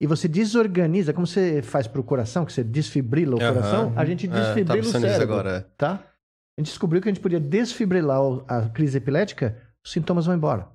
e 0.00 0.06
você 0.06 0.28
desorganiza, 0.28 1.14
como 1.14 1.26
você 1.26 1.62
faz 1.62 1.86
para 1.86 2.00
o 2.00 2.04
coração, 2.04 2.44
que 2.44 2.52
você 2.52 2.62
desfibrila 2.62 3.36
o 3.36 3.42
Aham. 3.42 3.54
coração, 3.54 3.92
a 3.96 4.04
gente 4.04 4.26
É, 4.26 4.28
tava 4.28 4.40
desfibrila 4.42 4.74
o 4.80 4.82
pensando 4.82 5.02
nisso 5.02 5.14
cérebro. 5.14 5.34
agora, 5.34 5.56
é. 5.56 5.60
Tá? 5.78 5.92
A 5.94 6.60
gente 6.60 6.66
descobriu 6.68 7.00
que 7.00 7.08
a 7.08 7.12
gente 7.12 7.22
podia 7.22 7.40
desfibrilar 7.40 8.22
o- 8.22 8.44
a 8.46 8.68
crise 8.68 8.98
epilética, 8.98 9.56
os 9.84 9.90
sintomas 9.92 10.26
vão 10.26 10.34
embora. 10.36 10.68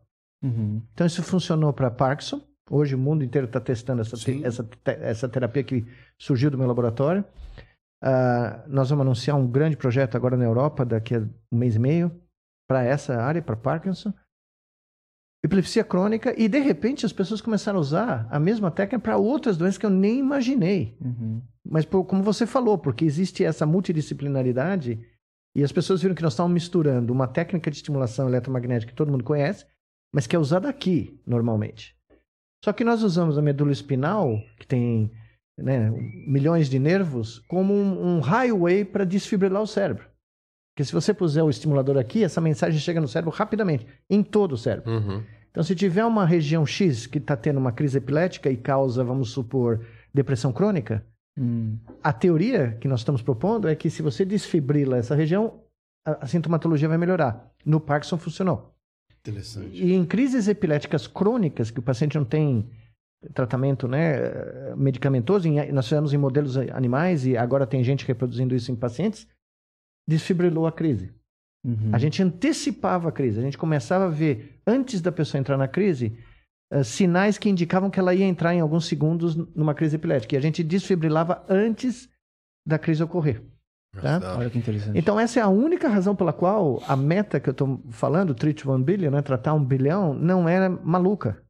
Uhum. 0.43 0.81
Então 0.93 1.05
isso 1.05 1.21
funcionou 1.21 1.71
para 1.73 1.91
Parkinson. 1.91 2.41
Hoje 2.71 2.95
o 2.95 2.97
mundo 2.97 3.23
inteiro 3.23 3.45
está 3.45 3.59
testando 3.59 4.01
essa, 4.01 4.17
te- 4.17 4.43
essa, 4.43 4.63
te- 4.63 4.97
essa 5.01 5.29
terapia 5.29 5.63
que 5.63 5.85
surgiu 6.17 6.49
do 6.49 6.57
meu 6.57 6.67
laboratório. 6.67 7.23
Ah, 8.01 8.63
nós 8.67 8.89
vamos 8.89 9.03
anunciar 9.05 9.37
um 9.37 9.45
grande 9.45 9.75
projeto 9.77 10.15
agora 10.15 10.35
na 10.37 10.45
Europa, 10.45 10.85
daqui 10.85 11.15
a 11.15 11.19
um 11.51 11.57
mês 11.57 11.75
e 11.75 11.79
meio, 11.79 12.11
para 12.67 12.83
essa 12.83 13.21
área, 13.21 13.41
para 13.41 13.55
Parkinson, 13.55 14.13
epilepsia 15.43 15.83
crônica, 15.83 16.33
e 16.37 16.47
de 16.47 16.59
repente 16.59 17.05
as 17.05 17.13
pessoas 17.13 17.39
começaram 17.41 17.77
a 17.77 17.81
usar 17.81 18.27
a 18.29 18.39
mesma 18.39 18.69
técnica 18.69 18.99
para 18.99 19.17
outras 19.17 19.57
doenças 19.57 19.77
que 19.77 19.85
eu 19.85 19.89
nem 19.89 20.19
imaginei. 20.19 20.97
Uhum. 20.99 21.41
Mas 21.65 21.85
por- 21.85 22.03
como 22.03 22.23
você 22.23 22.45
falou, 22.45 22.77
porque 22.77 23.05
existe 23.05 23.43
essa 23.43 23.65
multidisciplinaridade 23.65 24.99
e 25.55 25.63
as 25.63 25.71
pessoas 25.71 26.01
viram 26.01 26.15
que 26.15 26.21
nós 26.23 26.33
estávamos 26.33 26.53
misturando 26.55 27.13
uma 27.13 27.27
técnica 27.27 27.71
de 27.71 27.77
estimulação 27.77 28.27
eletromagnética 28.27 28.91
que 28.91 28.97
todo 28.97 29.11
mundo 29.11 29.23
conhece, 29.23 29.65
mas 30.13 30.27
que 30.27 30.35
é 30.35 30.39
usada 30.39 30.67
aqui 30.67 31.19
normalmente. 31.25 31.95
Só 32.63 32.73
que 32.73 32.83
nós 32.83 33.03
usamos 33.03 33.37
a 33.37 33.41
medula 33.41 33.71
espinal, 33.71 34.37
que 34.59 34.67
tem 34.67 35.09
né, 35.57 35.89
milhões 36.27 36.69
de 36.69 36.79
nervos, 36.79 37.39
como 37.47 37.73
um, 37.73 38.17
um 38.17 38.19
highway 38.19 38.83
para 38.83 39.05
desfibrilar 39.05 39.61
o 39.61 39.67
cérebro. 39.67 40.08
Porque 40.79 40.87
se 40.87 40.93
você 40.93 41.13
puser 41.13 41.43
o 41.43 41.49
estimulador 41.49 41.97
aqui, 41.97 42.23
essa 42.23 42.39
mensagem 42.39 42.79
chega 42.79 43.01
no 43.01 43.07
cérebro 43.09 43.35
rapidamente, 43.35 43.85
em 44.09 44.23
todo 44.23 44.53
o 44.53 44.57
cérebro. 44.57 44.89
Uhum. 44.89 45.21
Então, 45.51 45.61
se 45.61 45.75
tiver 45.75 46.05
uma 46.05 46.25
região 46.25 46.65
X 46.65 47.05
que 47.05 47.17
está 47.17 47.35
tendo 47.35 47.57
uma 47.57 47.73
crise 47.73 47.97
epilética 47.97 48.49
e 48.49 48.55
causa, 48.55 49.03
vamos 49.03 49.31
supor, 49.31 49.85
depressão 50.13 50.53
crônica, 50.53 51.03
Hum. 51.37 51.77
a 52.03 52.11
teoria 52.13 52.77
que 52.81 52.87
nós 52.87 53.01
estamos 53.01 53.21
propondo 53.21 53.67
é 53.67 53.75
que 53.75 53.89
se 53.89 54.01
você 54.01 54.23
desfibrila 54.25 54.97
essa 54.97 55.15
região, 55.15 55.59
a, 56.05 56.23
a 56.23 56.27
sintomatologia 56.27 56.87
vai 56.87 56.97
melhorar. 56.97 57.49
No 57.65 57.79
Parkinson 57.81 58.17
funcionou. 58.17 58.73
Interessante. 59.19 59.69
E 59.83 59.93
em 59.93 60.05
crises 60.05 60.47
epiléticas 60.47 61.07
crônicas, 61.07 61.71
que 61.71 61.79
o 61.79 61.83
paciente 61.83 62.17
não 62.17 62.25
tem 62.25 62.69
tratamento 63.33 63.85
né, 63.87 64.73
medicamentoso, 64.77 65.45
em- 65.47 65.71
nós 65.73 65.87
fizemos 65.89 66.13
em 66.13 66.17
modelos 66.17 66.55
animais 66.57 67.25
e 67.25 67.35
agora 67.35 67.67
tem 67.67 67.83
gente 67.83 68.05
reproduzindo 68.07 68.55
isso 68.55 68.71
em 68.71 68.75
pacientes, 68.75 69.27
desfibrilou 70.09 70.65
a 70.65 70.71
crise. 70.71 71.13
Uhum. 71.65 71.91
A 71.93 71.97
gente 71.97 72.21
antecipava 72.23 73.09
a 73.09 73.11
crise, 73.11 73.39
a 73.39 73.43
gente 73.43 73.57
começava 73.57 74.05
a 74.05 74.09
ver, 74.09 74.59
antes 74.65 75.01
da 75.01 75.11
pessoa 75.11 75.39
entrar 75.39 75.57
na 75.57 75.67
crise, 75.67 76.17
eh, 76.71 76.83
sinais 76.83 77.37
que 77.37 77.49
indicavam 77.49 77.89
que 77.89 77.99
ela 77.99 78.13
ia 78.13 78.25
entrar 78.25 78.53
em 78.55 78.59
alguns 78.61 78.85
segundos 78.85 79.35
numa 79.55 79.73
crise 79.73 79.95
epilética. 79.95 80.35
E 80.35 80.37
a 80.37 80.41
gente 80.41 80.63
desfibrilava 80.63 81.43
antes 81.47 82.09
da 82.67 82.79
crise 82.79 83.03
ocorrer. 83.03 83.41
Tá? 84.01 84.19
Olha 84.37 84.49
que 84.49 84.57
interessante. 84.57 84.97
Então, 84.97 85.19
essa 85.19 85.39
é 85.39 85.43
a 85.43 85.47
única 85.47 85.89
razão 85.89 86.15
pela 86.15 86.31
qual 86.31 86.81
a 86.87 86.95
meta 86.95 87.39
que 87.39 87.49
eu 87.49 87.51
estou 87.51 87.81
falando, 87.89 88.35
treat 88.35 88.67
one 88.67 88.83
billion, 88.83 89.11
né, 89.11 89.21
tratar 89.21 89.53
um 89.53 89.63
bilhão, 89.63 90.13
não 90.13 90.47
era 90.47 90.69
maluca. 90.69 91.41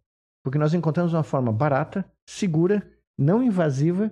Porque 0.44 0.58
nós 0.58 0.74
encontramos 0.74 1.14
uma 1.14 1.24
forma 1.24 1.52
barata, 1.52 2.06
segura, 2.28 2.82
não 3.18 3.44
invasiva, 3.44 4.12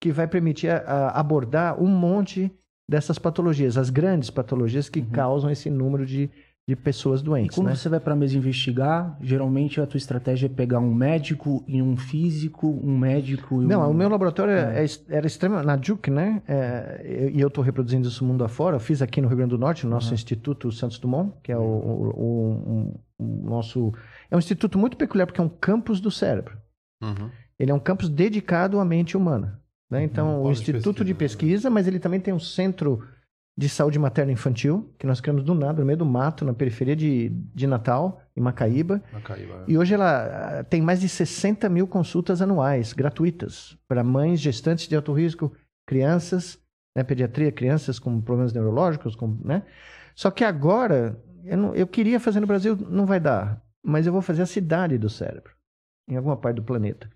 que 0.00 0.12
vai 0.12 0.28
permitir 0.28 0.68
a- 0.68 1.08
a 1.08 1.20
abordar 1.20 1.82
um 1.82 1.88
monte 1.88 2.52
dessas 2.88 3.18
patologias, 3.18 3.76
as 3.78 3.90
grandes 3.90 4.30
patologias 4.30 4.88
que 4.88 5.00
Uhum. 5.00 5.06
causam 5.10 5.50
esse 5.50 5.70
número 5.70 6.04
de, 6.04 6.28
de 6.68 6.76
pessoas 6.76 7.20
E 7.20 7.24
doentes. 7.24 7.54
quando 7.56 7.68
né? 7.68 7.74
você 7.74 7.88
vai 7.88 7.98
para 8.00 8.12
a 8.12 8.16
mesa 8.16 8.36
investigar, 8.36 9.16
geralmente 9.22 9.80
a 9.80 9.86
tua 9.86 9.96
estratégia 9.98 10.46
é 10.46 10.48
pegar 10.48 10.78
um 10.80 10.94
médico 10.94 11.64
e 11.66 11.80
um 11.80 11.96
físico, 11.96 12.68
um 12.82 12.96
médico 12.98 13.62
e 13.62 13.64
um... 13.64 13.68
Não, 13.68 13.90
o 13.90 13.94
meu 13.94 14.08
laboratório 14.08 14.52
É. 14.52 14.82
é- 14.82 14.84
é- 14.84 15.16
era 15.16 15.26
extremo, 15.26 15.62
na 15.62 15.76
Duke, 15.76 16.10
né? 16.10 16.42
É, 16.46 17.30
e 17.34 17.40
eu 17.40 17.48
estou 17.48 17.64
reproduzindo 17.64 18.06
isso 18.08 18.24
mundo 18.24 18.44
afora. 18.44 18.76
Eu 18.76 18.80
fiz 18.80 19.00
aqui 19.02 19.20
no 19.20 19.28
Rio 19.28 19.36
Grande 19.38 19.50
do 19.50 19.58
Norte, 19.58 19.84
no 19.84 19.90
nosso 19.90 20.08
Uhum. 20.08 20.14
Instituto 20.14 20.70
Santos 20.72 20.98
Dumont, 20.98 21.32
que 21.42 21.50
é 21.52 21.56
o, 21.56 21.62
o- 21.62 22.10
o- 22.14 22.50
um- 22.72 22.94
o 23.18 23.48
nosso. 23.50 23.92
É 24.30 24.36
um 24.36 24.38
instituto 24.38 24.78
muito 24.78 24.96
peculiar, 24.96 25.26
porque 25.26 25.40
é 25.40 25.44
um 25.44 25.48
campus 25.48 26.00
do 26.00 26.10
cérebro. 26.10 26.56
Uhum. 27.02 27.30
Ele 27.58 27.70
é 27.70 27.74
um 27.74 27.78
campus 27.78 28.08
dedicado 28.08 28.78
à 28.80 28.84
mente 28.84 29.16
humana. 29.16 29.60
Né? 29.94 30.02
Então, 30.04 30.26
Uhum. 30.26 30.38
o 30.40 30.42
Polo 30.42 30.54
de 30.54 30.60
Instituto 30.60 31.04
de 31.04 31.14
pesquisa. 31.14 31.38
Pesquisa, 31.38 31.70
mas 31.70 31.86
ele 31.86 31.98
também 32.00 32.18
tem 32.20 32.34
um 32.34 32.38
centro 32.40 33.06
de 33.56 33.68
saúde 33.68 33.96
materna 34.00 34.32
e 34.32 34.34
infantil, 34.34 34.92
que 34.98 35.06
nós 35.06 35.20
criamos 35.20 35.44
do 35.44 35.54
nada, 35.54 35.78
no 35.78 35.86
meio 35.86 35.96
do 35.96 36.04
mato, 36.04 36.44
na 36.44 36.52
periferia 36.52 36.96
de, 36.96 37.28
de 37.54 37.66
Natal, 37.68 38.20
em 38.36 38.40
Macaíba. 38.40 39.00
Macaíba. 39.12 39.62
E 39.68 39.78
hoje 39.78 39.94
ela 39.94 40.58
ah, 40.58 40.64
tem 40.64 40.82
mais 40.82 41.00
de 41.00 41.08
60 41.08 41.68
mil 41.68 41.86
consultas 41.86 42.42
anuais, 42.42 42.92
gratuitas, 42.92 43.78
para 43.86 44.02
mães 44.02 44.40
gestantes 44.40 44.88
de 44.88 44.96
alto 44.96 45.12
risco, 45.12 45.52
crianças, 45.86 46.58
né, 46.96 47.04
pediatria, 47.04 47.52
crianças 47.52 48.00
com 48.00 48.20
problemas 48.20 48.52
neurológicos, 48.52 49.14
com, 49.14 49.38
né? 49.44 49.62
Só 50.16 50.32
que 50.32 50.42
agora, 50.42 51.16
eu, 51.44 51.56
não- 51.56 51.74
eu 51.76 51.86
queria 51.86 52.18
fazer 52.18 52.40
no 52.40 52.46
Brasil, 52.48 52.76
não 52.90 53.06
vai 53.06 53.20
dar, 53.20 53.62
mas 53.84 54.04
eu 54.06 54.12
vou 54.12 54.22
fazer 54.22 54.42
a 54.42 54.46
cidade 54.46 54.98
do 54.98 55.08
cérebro, 55.08 55.52
em 56.08 56.16
alguma 56.16 56.36
parte 56.36 56.56
do 56.56 56.62
planeta. 56.64 57.08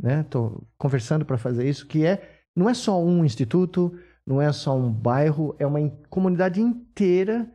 Né? 0.00 0.22
Tô 0.24 0.62
conversando 0.78 1.24
para 1.24 1.38
fazer 1.38 1.68
isso, 1.68 1.86
que 1.86 2.04
é, 2.04 2.40
não 2.56 2.68
é 2.68 2.74
só 2.74 3.02
um 3.02 3.24
instituto, 3.24 3.98
não 4.26 4.40
é 4.40 4.52
só 4.52 4.76
um 4.76 4.92
bairro, 4.92 5.56
é 5.58 5.66
uma 5.66 5.80
comunidade 6.08 6.60
inteira, 6.60 7.50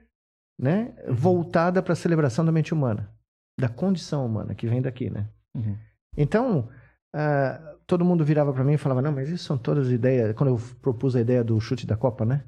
né, 0.60 0.94
voltada 1.10 1.82
para 1.82 1.94
a 1.94 1.96
celebração 1.96 2.46
da 2.46 2.52
mente 2.52 2.74
humana 2.74 3.14
da 3.60 3.70
condição 3.70 4.26
humana 4.26 4.56
que 4.56 4.68
vem 4.68 4.82
daqui, 4.82 5.10
né? 5.10 5.30
Uhum. 5.56 5.78
Então, 6.18 6.70
ah, 7.16 7.78
todo 7.86 8.06
mundo 8.06 8.26
virava 8.26 8.54
para 8.54 8.64
mim 8.64 8.74
e 8.74 8.78
falava, 8.78 9.02
não, 9.02 9.12
mas 9.12 9.30
isso 9.30 9.44
são 9.44 9.58
todas 9.58 9.92
ideias. 9.92 10.34
Quando 10.36 10.50
eu 10.50 10.60
propus 10.82 11.16
a 11.16 11.22
ideia 11.22 11.44
do 11.44 11.60
chute 11.60 11.86
da 11.86 11.96
Copa, 11.96 12.26
né? 12.26 12.44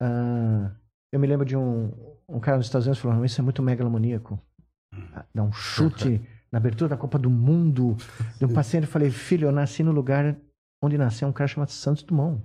Ah, 0.00 0.70
eu 1.12 1.18
me 1.18 1.26
lembro 1.26 1.44
de 1.44 1.56
um, 1.56 1.92
um 2.28 2.40
cara 2.40 2.56
nos 2.56 2.66
Estados 2.66 2.86
Unidos 2.86 3.02
falando, 3.02 3.24
isso 3.24 3.40
é 3.40 3.44
muito 3.44 3.62
megalomaníaco. 3.62 4.38
Ah, 5.14 5.24
Dar 5.34 5.42
um 5.42 5.52
chute 5.52 6.20
na 6.52 6.58
abertura 6.58 6.88
da 6.90 6.96
Copa 6.96 7.18
do 7.18 7.30
Mundo 7.30 7.96
de 8.38 8.44
um 8.44 8.52
paciente. 8.52 8.84
Eu 8.84 8.90
falei, 8.90 9.10
filho, 9.10 9.48
eu 9.48 9.52
nasci 9.52 9.82
no 9.82 9.92
lugar 9.92 10.36
onde 10.82 10.98
nasceu 10.98 11.28
um 11.28 11.32
cara 11.32 11.48
chamado 11.48 11.70
Santos 11.70 12.02
Dumont. 12.02 12.42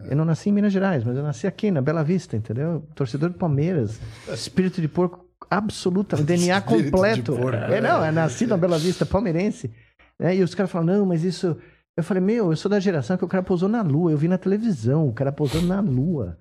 Eu 0.00 0.16
não 0.16 0.24
nasci 0.26 0.50
em 0.50 0.52
Minas 0.52 0.72
Gerais, 0.72 1.02
mas 1.04 1.16
eu 1.16 1.22
nasci 1.22 1.46
aqui, 1.46 1.70
na 1.70 1.80
Bela 1.80 2.04
Vista, 2.04 2.36
entendeu? 2.36 2.86
Torcedor 2.94 3.30
do 3.30 3.38
Palmeiras. 3.38 3.98
Espírito 4.28 4.80
de 4.80 4.88
porco 4.88 5.24
absoluta, 5.50 6.16
DNA 6.22 6.60
completo. 6.60 7.34
porco. 7.34 7.56
É, 7.56 7.80
não, 7.80 8.04
é 8.04 8.10
nascido 8.12 8.50
na 8.50 8.56
Bela 8.58 8.78
Vista, 8.78 9.06
palmeirense. 9.06 9.72
né? 10.18 10.36
E 10.36 10.42
os 10.42 10.54
caras 10.54 10.70
falam, 10.70 10.86
não, 10.86 11.06
mas 11.06 11.24
isso. 11.24 11.56
Eu 11.96 12.04
falei, 12.04 12.22
meu, 12.22 12.50
eu 12.50 12.56
sou 12.56 12.70
da 12.70 12.78
geração 12.78 13.16
que 13.16 13.24
o 13.24 13.28
cara 13.28 13.42
pousou 13.42 13.70
na 13.70 13.80
Lua. 13.80 14.10
Eu 14.10 14.18
vi 14.18 14.28
na 14.28 14.36
televisão, 14.36 15.08
o 15.08 15.14
cara 15.14 15.32
pousando 15.32 15.66
na 15.66 15.80
Lua. 15.80 16.38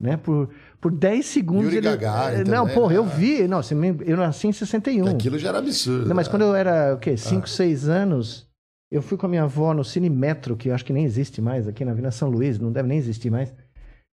Né? 0.00 0.16
Por, 0.16 0.50
por 0.80 0.90
10 0.92 1.24
segundos. 1.24 1.64
Yuri 1.66 1.76
ele... 1.78 1.88
Gagarin 1.88 2.44
Não, 2.44 2.62
também, 2.62 2.74
porra, 2.74 2.92
né? 2.92 2.98
eu 2.98 3.04
vi. 3.06 3.46
Não, 3.48 3.60
eu 4.04 4.16
nasci 4.16 4.48
em 4.48 4.52
61. 4.52 5.08
Aquilo 5.08 5.38
já 5.38 5.48
era 5.50 5.58
absurdo. 5.58 6.06
Não, 6.08 6.16
mas 6.16 6.26
né? 6.26 6.30
quando 6.30 6.42
eu 6.42 6.54
era, 6.54 6.94
o 6.94 6.98
quê, 6.98 7.16
5, 7.16 7.48
6 7.48 7.88
anos, 7.88 8.46
eu 8.90 9.00
fui 9.00 9.16
com 9.16 9.26
a 9.26 9.28
minha 9.28 9.44
avó 9.44 9.72
no 9.72 9.84
Cine 9.84 10.10
Metro, 10.10 10.56
que 10.56 10.68
eu 10.68 10.74
acho 10.74 10.84
que 10.84 10.92
nem 10.92 11.04
existe 11.04 11.40
mais 11.40 11.66
aqui 11.68 11.84
na 11.84 11.94
Vila 11.94 12.10
São 12.10 12.28
Luís, 12.28 12.58
não 12.58 12.72
deve 12.72 12.88
nem 12.88 12.98
existir 12.98 13.30
mais. 13.30 13.54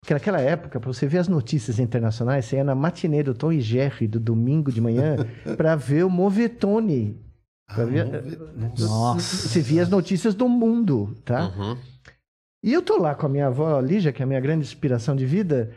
Porque 0.02 0.14
naquela 0.14 0.40
época, 0.40 0.78
para 0.78 0.92
você 0.92 1.06
ver 1.06 1.18
as 1.18 1.28
notícias 1.28 1.78
internacionais, 1.78 2.44
você 2.44 2.56
ia 2.56 2.64
na 2.64 2.74
matinê 2.74 3.22
do 3.22 3.34
Tom 3.34 3.52
e 3.52 3.60
Jerry, 3.60 4.06
do 4.06 4.20
domingo 4.20 4.70
de 4.72 4.80
manhã, 4.80 5.16
para 5.56 5.74
ver 5.76 6.04
o 6.04 6.10
Movetone. 6.10 7.20
Pra 7.66 7.82
Ah, 7.82 7.86
ver-. 7.86 8.06
Nossa. 8.56 8.86
Nossa. 8.86 9.48
Você 9.48 9.60
via 9.60 9.82
as 9.82 9.88
notícias 9.88 10.34
do 10.34 10.48
mundo, 10.48 11.16
tá? 11.24 11.52
Uhum. 11.56 11.76
E 12.66 12.72
eu 12.72 12.82
tô 12.82 12.98
lá 12.98 13.14
com 13.14 13.26
a 13.26 13.28
minha 13.28 13.46
avó 13.46 13.78
Lígia, 13.80 14.12
que 14.12 14.20
é 14.20 14.24
a 14.24 14.26
minha 14.26 14.40
grande 14.40 14.64
inspiração 14.66 15.14
de 15.14 15.24
vida, 15.24 15.70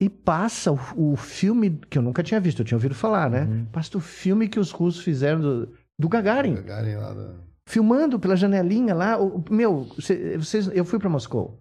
e 0.00 0.08
passa 0.08 0.70
o, 0.72 0.78
o 1.12 1.16
filme 1.16 1.80
que 1.90 1.98
eu 1.98 2.02
nunca 2.02 2.22
tinha 2.22 2.38
visto, 2.40 2.60
eu 2.60 2.64
tinha 2.64 2.76
ouvido 2.76 2.94
falar, 2.94 3.28
né? 3.28 3.42
Uhum. 3.50 3.66
Passa 3.72 3.98
o 3.98 4.00
filme 4.00 4.46
que 4.48 4.60
os 4.60 4.70
russos 4.70 5.02
fizeram 5.02 5.40
do, 5.40 5.68
do 5.98 6.08
Gagarin. 6.08 6.54
Gagarin 6.54 6.94
lá 6.94 7.12
da- 7.12 7.34
filmando 7.68 8.18
pela 8.20 8.36
janelinha 8.36 8.94
lá. 8.94 9.18
o- 9.20 9.38
o- 9.38 9.44
meu, 9.52 9.88
cê- 10.00 10.38
vocês, 10.38 10.70
eu 10.72 10.84
fui 10.84 10.98
para 11.00 11.10
Moscou. 11.10 11.58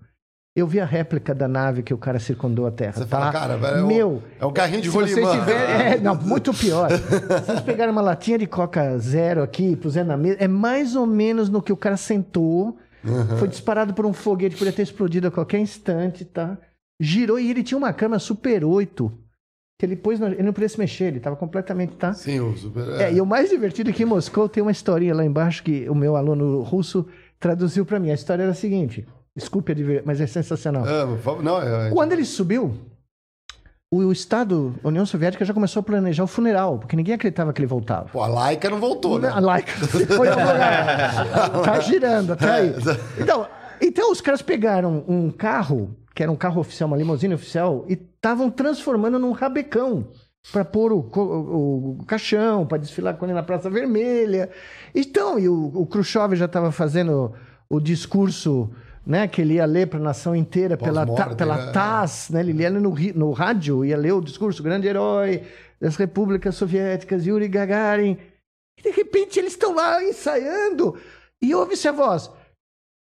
Eu 0.55 0.65
vi 0.65 0.79
a 0.79 0.85
réplica 0.85 1.35
da 1.35 1.47
nave 1.47 1.83
que 1.83 1.93
o 1.93 1.97
cara 1.99 2.17
circundou 2.19 2.65
a 2.65 2.71
Terra. 2.71 2.93
Você 2.93 2.99
tá? 3.05 3.19
fala, 3.19 3.31
cara, 3.31 3.57
velho, 3.57 3.77
é 3.77 3.83
meu, 3.83 4.23
É 4.39 4.45
um 4.45 4.51
carrinho 4.53 4.81
de 4.81 4.89
rolimã. 4.89 5.39
tiverem. 5.39 5.85
É, 5.93 5.97
não, 6.01 6.15
muito 6.15 6.51
pior. 6.53 6.89
Se 6.91 6.97
vocês 6.97 7.61
pegarem 7.61 7.91
uma 7.91 8.01
latinha 8.01 8.37
de 8.39 8.47
Coca 8.47 8.97
Zero 8.99 9.43
aqui 9.43 9.71
e 9.71 9.75
puserem 9.75 10.07
na 10.07 10.17
mesa, 10.17 10.37
é 10.39 10.47
mais 10.47 10.95
ou 10.95 11.05
menos 11.05 11.49
no 11.49 11.61
que 11.61 11.73
o 11.73 11.77
cara 11.77 11.97
sentou. 11.97 12.77
Foi 13.39 13.47
disparado 13.47 13.93
por 13.93 14.05
um 14.05 14.13
foguete, 14.13 14.55
podia 14.57 14.73
ter 14.73 14.81
explodido 14.83 15.27
a 15.27 15.31
qualquer 15.31 15.59
instante, 15.59 16.25
tá? 16.25 16.57
Girou 16.99 17.39
e 17.39 17.49
ele 17.49 17.63
tinha 17.63 17.77
uma 17.77 17.93
câmera 17.93 18.19
Super 18.19 18.63
8. 18.65 19.11
Que 19.79 19.85
ele 19.85 19.95
pôs. 19.95 20.19
na- 20.19 20.31
Ele 20.31 20.41
não 20.41 20.51
podia 20.53 20.67
se 20.67 20.79
mexer, 20.79 21.05
ele 21.05 21.19
tava 21.19 21.35
completamente, 21.35 21.95
tá? 21.95 22.11
Sim, 22.13 22.39
o 22.39 22.57
super. 22.57 22.99
É, 22.99 23.13
e 23.13 23.21
o 23.21 23.25
mais 23.27 23.49
divertido 23.51 23.91
é 23.91 23.93
que 23.93 24.01
em 24.01 24.07
Moscou 24.07 24.49
tem 24.49 24.63
uma 24.63 24.71
historinha 24.71 25.13
lá 25.13 25.23
embaixo 25.23 25.61
que 25.63 25.87
o 25.87 25.93
meu 25.93 26.15
aluno 26.15 26.61
russo 26.63 27.05
traduziu 27.39 27.85
para 27.85 27.99
mim. 27.99 28.09
A 28.09 28.15
história 28.15 28.41
era 28.41 28.51
a 28.53 28.55
seguinte: 28.55 29.07
desculpe, 29.35 29.75
mas 30.03 30.19
é 30.19 30.25
sensacional. 30.25 30.83
Ah, 30.83 31.15
favor, 31.19 31.43
não, 31.43 31.61
é, 31.61 31.91
Quando 31.91 32.13
ele 32.13 32.25
subiu, 32.25 32.73
o, 33.89 34.11
Estado, 34.11 34.75
a 34.83 34.87
União 34.89 35.05
Soviética, 35.05 35.45
já 35.45 35.53
começou 35.53 35.79
a 35.79 35.83
planejar 35.83 36.23
o 36.23 36.27
funeral, 36.27 36.77
porque 36.79 36.95
ninguém 36.95 37.15
acreditava 37.15 37.53
que 37.53 37.59
ele 37.61 37.67
voltava. 37.67 38.09
Pô, 38.11 38.21
a 38.21 38.27
Laika 38.27 38.69
não 38.69 38.79
voltou, 38.79 39.17
né? 39.19 39.29
A 39.29 39.39
Laika 39.39 39.71
foi. 39.87 40.27
Tá 41.63 41.79
girando 41.79 42.33
até 42.33 42.49
aí. 42.49 42.73
Então, 43.19 43.47
então, 43.81 44.11
os 44.11 44.19
caras 44.21 44.41
pegaram 44.41 45.03
um 45.07 45.29
carro, 45.31 45.95
que 46.13 46.21
era 46.23 46.31
um 46.31 46.35
carro 46.35 46.59
oficial, 46.59 46.87
uma 46.87 46.97
limusine 46.97 47.33
oficial, 47.33 47.85
e 47.87 47.93
estavam 47.93 48.49
transformando 48.49 49.17
num 49.19 49.31
rabecão 49.31 50.07
para 50.51 50.65
pôr 50.65 50.91
o, 50.93 50.99
o- 50.99 51.97
o 52.01 52.05
caixão, 52.05 52.65
para 52.65 52.77
desfilar 52.77 53.15
com 53.15 53.25
ele 53.25 53.33
na 53.33 53.43
Praça 53.43 53.69
Vermelha. 53.69 54.49
Então, 54.95 55.37
e 55.37 55.47
o, 55.47 55.71
o 55.75 55.85
Khrushchev 55.85 56.35
já 56.35 56.45
estava 56.45 56.71
fazendo 56.71 57.33
o 57.69 57.79
discurso 57.79 58.69
né? 59.07 59.25
Que 59.25 59.41
ele 59.41 59.53
ia 59.53 59.65
ler 59.65 59.87
para 59.87 59.99
a 59.99 60.03
nação 60.03 60.35
inteira 60.35 60.75
pela, 60.75 61.05
ta, 61.05 61.33
pela 61.33 61.67
né? 61.67 61.71
TASS, 61.71 62.29
né? 62.29 62.41
Ele 62.41 62.61
ia 62.61 62.69
ler 62.69 62.81
no, 62.81 62.93
no 63.15 63.31
rádio, 63.31 63.85
ia 63.85 63.97
ler 63.97 64.11
o 64.11 64.21
discurso, 64.21 64.61
grande 64.61 64.85
herói 64.85 65.43
das 65.79 65.95
repúblicas 65.95 66.55
soviéticas, 66.55 67.25
Yuri 67.25 67.47
Gagarin. 67.47 68.17
E 68.77 68.81
de 68.81 68.91
repente 68.91 69.39
eles 69.39 69.53
estão 69.53 69.73
lá 69.73 70.03
ensaiando 70.03 70.97
e 71.41 71.55
ouve-se 71.55 71.87
a 71.87 71.91
voz. 71.93 72.29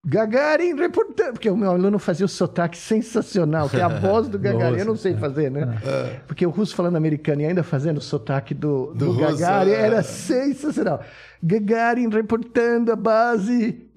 Gagarin 0.03 0.73
reportando, 0.75 1.33
porque 1.33 1.49
o 1.49 1.57
meu 1.57 1.69
aluno 1.69 1.99
fazia 1.99 2.25
o 2.25 2.29
sotaque 2.29 2.75
sensacional, 2.77 3.69
que 3.69 3.77
é 3.77 3.83
a 3.83 3.87
voz 3.99 4.27
do 4.27 4.39
Gagarin. 4.39 4.79
Eu 4.79 4.85
não 4.85 4.95
sei 4.95 5.15
fazer, 5.15 5.51
né? 5.51 5.79
Porque 6.25 6.45
o 6.45 6.49
russo 6.49 6.73
falando 6.73 6.95
americano 6.95 7.41
e 7.41 7.45
ainda 7.45 7.63
fazendo 7.63 7.97
o 7.97 8.01
sotaque 8.01 8.53
do, 8.53 8.87
do, 8.93 9.05
Do 9.05 9.11
russo, 9.11 9.37
Gagarin 9.37 9.71
é. 9.71 9.81
era 9.81 10.01
sensacional. 10.01 11.03
Gagarin 11.43 12.09
reportando 12.09 12.91
a 12.91 12.95
base. 12.95 13.91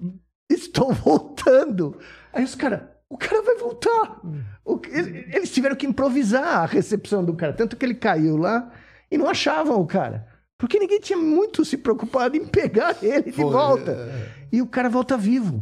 Estou 0.49 0.91
voltando. 0.93 1.97
Aí 2.33 2.43
os 2.43 2.55
caras, 2.55 2.81
o 3.09 3.17
cara 3.17 3.41
vai 3.41 3.55
voltar. 3.55 4.21
O- 4.63 4.79
ele- 4.89 5.27
eles 5.33 5.51
tiveram 5.51 5.75
que 5.75 5.85
improvisar 5.87 6.59
a 6.59 6.65
recepção 6.65 7.23
do 7.23 7.33
cara. 7.35 7.53
Tanto 7.53 7.75
que 7.75 7.85
ele 7.85 7.95
caiu 7.95 8.37
lá 8.37 8.71
e 9.09 9.17
não 9.17 9.27
achavam 9.29 9.79
o 9.79 9.87
cara. 9.87 10.27
Porque 10.57 10.79
ninguém 10.79 10.99
tinha 10.99 11.17
muito 11.17 11.65
se 11.65 11.77
preocupado 11.77 12.37
em 12.37 12.45
pegar 12.45 12.95
ele 13.03 13.23
de 13.23 13.31
Foi, 13.33 13.45
volta. 13.45 13.91
é. 13.91 14.29
E 14.51 14.61
o 14.61 14.67
cara 14.67 14.89
volta 14.89 15.17
vivo. 15.17 15.61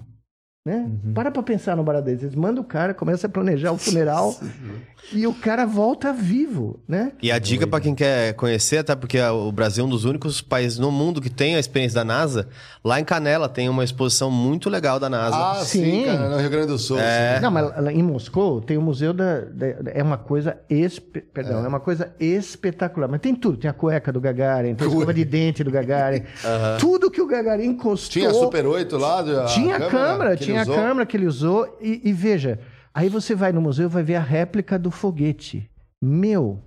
Né? 0.65 0.90
Para 1.14 1.30
pra 1.30 1.44
pensar 1.44 1.76
no 1.76 1.84
barato 1.84 2.06
deles. 2.06 2.23
Eles 2.23 2.35
mandam 2.35 2.64
o 2.64 2.65
cara, 2.65 2.94
começa 2.94 3.27
a 3.27 3.30
planejar 3.30 3.73
o 3.73 3.77
funeral 3.77 4.34
e 5.11 5.27
o 5.27 5.34
cara 5.34 5.65
volta 5.65 6.14
vivo, 6.14 6.80
né? 6.88 7.11
E 7.22 7.30
a 7.34 7.38
dica 7.38 7.68
pra 7.68 7.81
quem 7.81 7.94
quer 7.94 8.31
conhecer, 8.35 8.77
até 8.77 8.95
porque 8.95 9.19
o 9.19 9.52
Brasil 9.52 9.84
é 9.84 9.88
um 9.88 9.90
dos 9.90 10.06
únicos 10.06 10.40
países 10.40 10.80
no 10.80 10.90
mundo 10.90 11.19
que 11.19 11.30
tem 11.30 11.57
a 11.57 11.60
experiência 11.60 11.95
da 11.95 12.06
NASA. 12.06 12.48
Lá 12.81 12.98
em 12.98 13.03
Canela 13.03 13.49
tem 13.49 13.68
uma 13.68 13.84
exposição 13.84 14.31
muito 14.31 14.69
legal 14.69 15.02
da 15.02 15.10
NASA. 15.10 15.35
Ah, 15.35 15.56
sim, 15.65 15.84
Sim. 15.84 16.06
cara, 16.06 16.30
no 16.30 16.38
Rio 16.38 16.49
Grande 16.49 16.68
do 16.68 16.77
Sul. 16.77 16.98
É. 16.98 17.35
sim. 17.35 17.41
Não, 17.41 17.52
mas 17.52 17.88
em 17.94 18.02
Moscou 18.02 18.61
tem 18.61 18.77
o 18.77 18.81
museu 18.81 19.11
da, 19.14 19.41
da- 19.41 19.91
é 19.94 20.02
uma 20.02 20.18
coisa 20.18 20.56
espe- 20.69 21.19
perdão, 21.34 21.65
é. 21.65 21.68
uma 21.68 21.81
coisa 21.81 22.14
espetacular. 22.22 23.10
Mas 23.10 23.19
tem 23.19 23.35
tudo, 23.35 23.57
tem 23.57 23.69
a 23.69 23.73
cueca 23.73 24.14
do 24.14 24.22
Gagarin, 24.22 24.76
tem 24.76 24.88
a 24.88 24.90
escova 24.90 25.14
de 25.14 25.26
dente 25.26 25.61
do 25.61 25.72
Gagarin. 25.72 26.23
Tudo 26.80 27.11
que 27.11 27.22
o 27.22 27.27
Gagarin 27.27 27.65
encostou. 27.65 28.14
Tinha 28.22 28.34
Super 28.34 28.65
8 28.65 28.98
lá? 28.98 29.19
a 29.19 29.45
Tinha 29.48 29.76
a 29.76 29.90
câmera, 29.90 30.38
que 30.38 30.53
ele 30.56 30.64
tinha 30.66 30.74
a 30.76 30.78
usou? 30.78 30.88
câmera 30.88 31.06
que 31.06 31.18
ele 31.18 31.26
usou. 31.28 31.78
E, 31.82 32.02
e 32.04 32.14
veja, 32.14 32.60
aí 32.94 33.10
você 33.10 33.34
vai 33.36 33.52
no 33.52 33.62
museu 33.62 33.86
e 33.86 33.92
vai 33.92 34.04
ver 34.04 34.16
a 34.16 34.22
réplica 34.22 34.78
do 34.80 34.90
foguete. 34.92 35.70
Meu, 36.04 36.60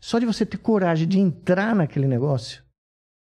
só 0.00 0.18
de 0.18 0.26
você 0.26 0.44
ter 0.44 0.56
coragem 0.58 1.06
de 1.06 1.18
entrar 1.20 1.74
naquele 1.74 2.06
negócio, 2.08 2.62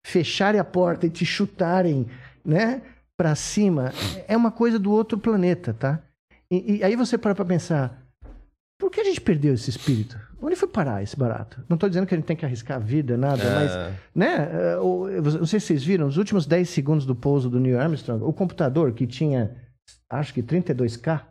fecharem 0.06 0.60
a 0.60 0.64
porta 0.64 1.06
e 1.06 1.10
te 1.10 1.24
chutarem, 1.26 2.06
né, 2.44 2.82
pra 3.16 3.34
cima, 3.34 3.92
é 4.26 4.34
uma 4.36 4.50
coisa 4.50 4.78
do 4.78 4.90
outro 4.90 5.18
planeta, 5.18 5.74
tá? 5.74 6.00
E, 6.50 6.76
e 6.78 6.84
aí 6.84 6.96
você 6.96 7.18
para 7.18 7.34
pra 7.34 7.44
pensar, 7.44 8.02
por 8.80 8.90
que 8.90 9.00
a 9.00 9.04
gente 9.04 9.20
perdeu 9.20 9.52
esse 9.52 9.68
espírito? 9.68 10.18
Onde 10.42 10.56
foi 10.56 10.66
parar 10.66 11.02
esse 11.02 11.14
barato? 11.18 11.62
Não 11.68 11.76
tô 11.76 11.86
dizendo 11.86 12.06
que 12.06 12.14
a 12.14 12.16
gente 12.16 12.26
tem 12.26 12.34
que 12.36 12.46
arriscar 12.46 12.78
a 12.78 12.80
vida, 12.80 13.14
nada, 13.18 13.44
mas 13.44 13.70
É. 13.72 13.92
né? 14.14 14.48
eh, 14.50 14.76
Não 15.38 15.44
sei 15.44 15.60
se 15.60 15.66
vocês 15.66 15.84
viram, 15.84 16.06
nos 16.06 16.16
últimos 16.16 16.46
10 16.46 16.66
segundos 16.70 17.04
do 17.04 17.14
pouso 17.14 17.50
do 17.50 17.60
Neil 17.60 17.78
Armstrong, 17.78 18.24
o 18.24 18.32
computador 18.32 18.92
que 18.92 19.06
tinha, 19.06 19.54
acho 20.08 20.32
que 20.34 20.42
32K, 20.42 21.22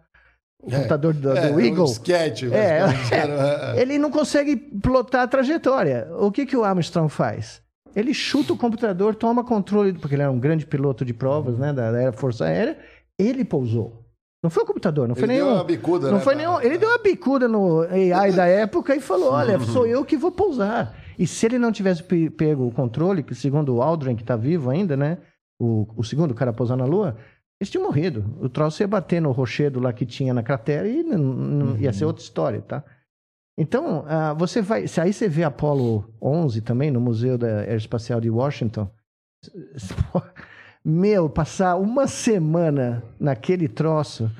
o 0.61 0.69
computador 0.71 1.13
do, 1.13 1.31
É, 1.37 1.47
do 1.49 1.55
um 1.55 1.59
Eagle, 1.59 1.85
sketch, 1.85 2.43
É, 2.43 2.81
basicamente, 2.81 3.13
era- 3.13 3.73
é. 3.77 3.81
ele 3.81 3.97
não 3.97 4.11
consegue 4.11 4.55
plotar 4.57 5.21
a 5.23 5.27
trajetória. 5.27 6.07
O 6.19 6.31
que, 6.31 6.45
que 6.45 6.57
o 6.57 6.63
Armstrong 6.63 7.09
faz? 7.09 7.61
Ele 7.95 8.13
chuta 8.13 8.53
o 8.53 8.57
computador, 8.57 9.15
toma 9.15 9.43
controle, 9.43 9.93
porque 9.93 10.15
ele 10.15 10.21
era 10.21 10.31
um 10.31 10.39
grande 10.39 10.65
piloto 10.65 11.03
de 11.03 11.13
provas 11.13 11.57
né, 11.57 11.73
da, 11.73 11.91
da 11.91 12.11
Força 12.11 12.45
Aérea, 12.45 12.77
ele 13.17 13.43
pousou. 13.43 14.05
Não 14.43 14.49
foi 14.49 14.63
o 14.63 14.65
computador, 14.65 15.05
não 15.07 15.15
foi 15.15 15.25
Ele 15.25 15.33
deu 15.33 15.45
nenhum. 15.45 15.55
uma 15.57 15.63
bicuda, 15.65 16.07
não 16.11 16.17
né, 16.17 16.23
foi 16.23 16.35
nenhum. 16.35 16.61
Ele 16.61 16.77
deu 16.77 16.87
uma 16.87 16.97
bicuda 16.99 17.47
no 17.47 17.81
AI 17.81 18.31
da 18.31 18.45
época 18.45 18.95
e 18.95 19.01
falou: 19.01 19.31
olha, 19.33 19.59
sou 19.59 19.85
eu 19.85 20.05
que 20.05 20.15
vou 20.15 20.31
pousar. 20.31 20.95
E 21.17 21.27
se 21.27 21.45
ele 21.45 21.59
não 21.59 21.73
tivesse 21.73 22.01
pe- 22.03 22.29
pego 22.29 22.65
o 22.65 22.71
controle, 22.71 23.21
que 23.21 23.35
segundo 23.35 23.75
o 23.75 23.81
Aldrin, 23.81 24.15
que 24.15 24.21
está 24.23 24.37
vivo 24.37 24.69
ainda, 24.69 24.95
né? 24.95 25.17
O, 25.61 25.85
o 25.97 26.03
segundo 26.05 26.33
cara 26.33 26.51
a 26.51 26.53
pousar 26.53 26.77
na 26.77 26.85
Lua, 26.85 27.17
eles 27.59 27.69
tinham 27.69 27.83
morrido. 27.85 28.23
O 28.39 28.47
troço 28.49 28.81
ia 28.83 28.87
bater 28.87 29.21
no 29.21 29.31
rochedo 29.31 29.79
lá 29.79 29.91
que 29.93 30.05
tinha 30.05 30.33
na 30.33 30.41
cratera 30.43 30.87
e 30.87 31.03
não- 31.03 31.77
ia 31.77 31.91
ser 31.93 32.05
outra 32.05 32.23
história, 32.23 32.61
tá? 32.61 32.83
Então, 33.57 34.05
ah, 34.07 34.33
você 34.33 34.61
vai. 34.61 34.87
Se 34.87 35.01
aí 35.01 35.11
você 35.11 35.27
vê 35.27 35.43
Apollo 35.43 36.13
11 36.21 36.61
também 36.61 36.89
no 36.89 37.01
Museu 37.01 37.37
da 37.37 37.59
Aeroespacial 37.59 38.21
de 38.21 38.29
Washington. 38.29 38.89
Meu, 40.83 41.29
passar 41.29 41.75
uma 41.75 42.07
semana 42.07 43.03
naquele 43.19 43.67
troço, 43.67 44.31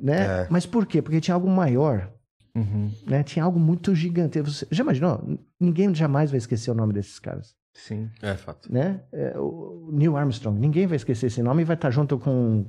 né? 0.00 0.42
É. 0.44 0.46
Mas 0.50 0.64
por 0.64 0.86
quê? 0.86 1.02
Porque 1.02 1.20
tinha 1.20 1.34
algo 1.34 1.48
maior, 1.48 2.10
Uhum. 2.56 2.90
né? 3.06 3.22
Tinha 3.22 3.44
algo 3.44 3.60
muito 3.60 3.94
gigante. 3.94 4.40
Você 4.40 4.66
já 4.70 4.82
imaginou? 4.82 5.38
Ninguém 5.60 5.94
jamais 5.94 6.30
vai 6.30 6.38
esquecer 6.38 6.70
o 6.70 6.74
nome 6.74 6.94
desses 6.94 7.18
caras, 7.18 7.54
Sim. 7.74 8.10
É 8.22 8.34
fato. 8.34 8.72
né? 8.72 9.02
É, 9.12 9.36
o 9.38 9.90
Neil 9.92 10.16
Armstrong, 10.16 10.58
ninguém 10.58 10.86
vai 10.86 10.96
esquecer 10.96 11.26
esse 11.26 11.42
nome 11.42 11.62
e 11.62 11.64
vai 11.64 11.74
estar 11.74 11.90
junto 11.90 12.18
com 12.18 12.66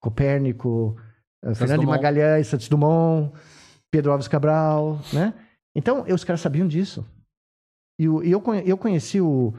Copérnico, 0.00 0.96
eh, 1.44 1.54
Fernando 1.54 1.80
de. 1.80 1.86
Magalhães, 1.86 2.48
Santos 2.48 2.68
Dumont, 2.68 3.32
Pedro 3.90 4.10
Alves 4.10 4.28
Cabral, 4.28 5.00
né? 5.12 5.34
Então, 5.74 6.04
os 6.04 6.24
caras 6.24 6.40
sabiam 6.40 6.66
disso. 6.66 7.06
E, 7.98 8.04
eu, 8.04 8.42
eu 8.64 8.78
conheci 8.78 9.20
o, 9.20 9.54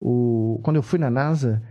o... 0.00 0.60
Quando 0.62 0.76
eu 0.76 0.82
fui 0.82 0.98
na 0.98 1.10
NASA, 1.10 1.62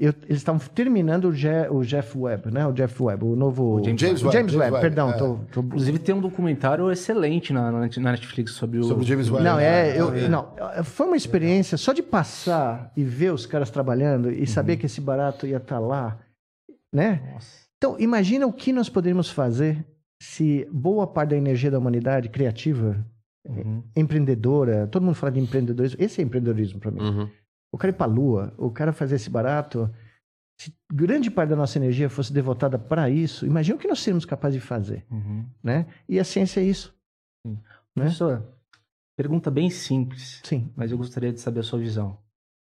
eu- 0.00 0.14
eles 0.24 0.38
estavam 0.38 0.60
terminando 0.74 1.26
o, 1.26 1.32
Je- 1.32 1.68
o 1.70 1.82
Jeff 1.84 2.16
Webb, 2.16 2.50
né? 2.50 2.66
O 2.66 2.72
Jeff 2.72 3.02
Webb, 3.02 3.24
o 3.24 3.36
novo... 3.36 3.76
O 3.80 3.84
James 3.84 4.00
James 4.00 4.22
Webb, 4.22 4.36
James 4.36 4.54
Webb, 4.54 4.72
Webb, 4.72 4.80
perdão. 4.80 5.10
é. 5.10 5.12
tô- 5.12 5.38
tô- 5.52 5.60
Inclusive 5.60 5.98
tem 5.98 6.14
um 6.14 6.20
documentário 6.20 6.90
excelente 6.90 7.52
na, 7.52 7.70
na 7.70 7.80
Netflix 7.80 8.52
sobre 8.52 8.78
o. 8.78 8.84
Sobre 8.84 9.04
o 9.04 9.06
James 9.06 9.30
Webb. 9.30 9.44
Não, 9.44 9.58
é, 9.58 9.92
né? 9.92 10.00
eu, 10.00 10.28
não, 10.30 10.48
foi 10.84 11.06
uma 11.06 11.16
experiência 11.16 11.76
só 11.76 11.92
de 11.92 12.02
passar 12.02 12.90
e 12.96 13.04
ver 13.04 13.32
os 13.32 13.44
caras 13.46 13.70
trabalhando 13.70 14.30
e 14.32 14.46
saber 14.46 14.76
que 14.78 14.86
esse 14.86 15.00
barato 15.00 15.46
ia 15.46 15.58
estar 15.58 15.78
lá, 15.78 16.18
né? 16.92 17.22
Nossa. 17.34 17.60
Então, 17.76 17.96
imagina 17.98 18.46
o 18.46 18.52
que 18.52 18.72
nós 18.72 18.88
poderíamos 18.88 19.30
fazer 19.30 19.84
se 20.22 20.68
boa 20.72 21.06
parte 21.06 21.30
da 21.30 21.36
energia 21.36 21.70
da 21.70 21.78
humanidade 21.78 22.28
criativa, 22.28 22.96
Uhum. 23.48 23.82
empreendedora, 23.96 24.86
todo 24.86 25.02
mundo 25.02 25.14
fala 25.14 25.32
de 25.32 25.40
empreendedorismo, 25.40 25.96
esse 25.98 26.20
é 26.20 26.24
empreendedorismo 26.24 26.78
para 26.78 26.90
mim. 26.90 27.00
Uhum. 27.00 27.28
O 27.72 27.78
cara 27.78 27.90
ir 27.92 27.96
pra 27.96 28.06
lua, 28.06 28.52
o 28.58 28.70
cara 28.70 28.92
fazer 28.92 29.16
esse 29.16 29.30
barato, 29.30 29.88
se 30.60 30.74
grande 30.92 31.30
parte 31.30 31.50
da 31.50 31.56
nossa 31.56 31.78
energia 31.78 32.10
fosse 32.10 32.32
devotada 32.32 32.78
para 32.78 33.08
isso, 33.08 33.46
imagina 33.46 33.76
o 33.76 33.78
que 33.78 33.88
nós 33.88 34.00
seríamos 34.00 34.24
capazes 34.24 34.60
de 34.60 34.66
fazer, 34.66 35.06
Uhum. 35.10 35.46
né? 35.62 35.86
E 36.08 36.18
a 36.18 36.24
ciência 36.24 36.60
é 36.60 36.64
isso. 36.64 36.94
Né? 37.46 37.56
Professor, 37.94 38.42
pergunta 39.16 39.50
bem 39.50 39.70
simples, 39.70 40.40
Sim. 40.44 40.70
mas 40.76 40.90
eu 40.90 40.98
gostaria 40.98 41.32
de 41.32 41.40
saber 41.40 41.60
a 41.60 41.62
sua 41.62 41.78
visão. 41.78 42.18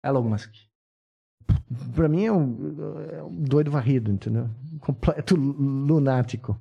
Elon 0.05 0.23
Musk. 0.23 0.53
Pra 1.95 2.09
mim 2.09 2.25
é 2.25 2.33
um, 2.33 2.57
é 3.13 3.23
um 3.23 3.43
doido 3.43 3.71
varrido, 3.71 4.11
entendeu? 4.11 4.49
Completo 4.81 5.37
lunático. 5.37 6.61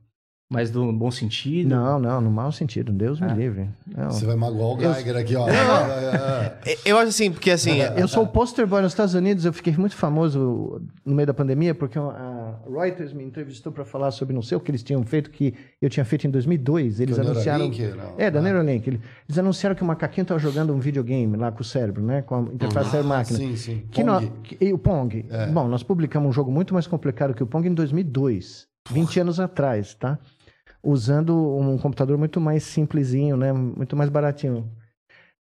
Mas 0.52 0.72
no 0.72 0.92
bom 0.92 1.12
sentido? 1.12 1.70
Não, 1.70 2.00
não, 2.00 2.20
no 2.20 2.32
mau 2.32 2.52
sentido. 2.52 2.92
Deus 2.92 3.20
me 3.20 3.28
Ah. 3.30 3.36
livre. 3.36 3.70
Não. 3.86 4.10
Você 4.10 4.26
vai 4.26 4.36
magoar 4.36 4.80
o 4.80 4.82
Eu- 4.82 4.94
Geiger 4.96 5.16
aqui, 5.18 5.36
ó. 5.36 5.48
É, 5.48 5.54
é, 5.54 6.72
é. 6.74 6.78
Eu 6.84 6.98
acho 6.98 7.10
assim, 7.10 7.32
porque 7.32 7.52
assim. 7.52 7.78
Eu 7.96 8.08
sou 8.08 8.24
o 8.24 8.28
poster 8.28 8.66
boy 8.66 8.82
nos 8.82 8.92
Estados 8.94 9.14
Unidos, 9.14 9.46
eu 9.46 9.54
fiquei 9.54 9.76
muito 9.78 9.96
famoso 9.96 10.82
no 11.06 11.14
meio 11.16 11.28
da 11.28 11.36
pandemia, 11.36 11.76
porque 11.76 12.00
a 12.00 12.56
Reuters 12.68 13.14
me 13.14 13.24
entrevistou 13.24 13.72
para 13.72 13.86
falar 13.86 14.10
sobre 14.10 14.34
não 14.34 14.42
sei 14.42 14.58
o 14.58 14.60
que 14.60 14.72
eles 14.72 14.82
tinham 14.82 15.04
feito, 15.04 15.30
que 15.30 15.54
eu 15.80 15.88
tinha 15.88 16.04
feito 16.04 16.26
em 16.26 16.32
2002. 16.32 17.00
Eles 17.00 17.16
Do 17.18 17.22
anunciaram. 17.22 17.70
Neuralink, 17.70 17.96
não? 17.96 18.14
É, 18.18 18.32
da 18.32 18.40
Ah. 18.40 18.42
Neuralink. 18.42 18.88
Eles 18.90 19.38
anunciaram 19.38 19.76
que 19.76 19.84
o 19.84 19.86
macaquinho 19.86 20.24
estava 20.24 20.40
jogando 20.40 20.74
um 20.74 20.80
videogame 20.80 21.38
lá 21.38 21.52
com 21.52 21.62
o 21.62 21.64
cérebro, 21.64 22.02
né? 22.02 22.24
Com 22.24 22.36
a 22.36 22.40
interface 22.42 22.90
cérebro-máquina. 22.90 23.38
Sim, 23.38 23.56
sim. 23.56 23.84
Que 23.92 24.04
Pong. 24.04 24.32
que- 24.42 24.58
e 24.66 24.74
o 24.74 24.80
Pong. 24.80 25.26
É. 25.30 25.46
Bom, 25.46 25.68
nós 25.68 25.84
publicamos 25.84 26.28
um 26.28 26.34
jogo 26.34 26.52
muito 26.52 26.74
mais 26.74 26.88
complicado 26.88 27.36
que 27.36 27.44
o 27.44 27.46
Pong 27.48 27.68
em 27.70 27.74
2002, 27.76 28.68
20 28.92 29.20
anos 29.20 29.40
atrás, 29.40 29.94
tá? 29.94 30.18
Usando 30.82 31.36
um 31.58 31.78
computador 31.78 32.18
muito 32.18 32.40
mais 32.40 32.64
simplesinho, 32.64 33.36
né? 33.36 33.52
Muito 33.52 33.96
mais 33.96 34.10
baratinho. 34.10 34.70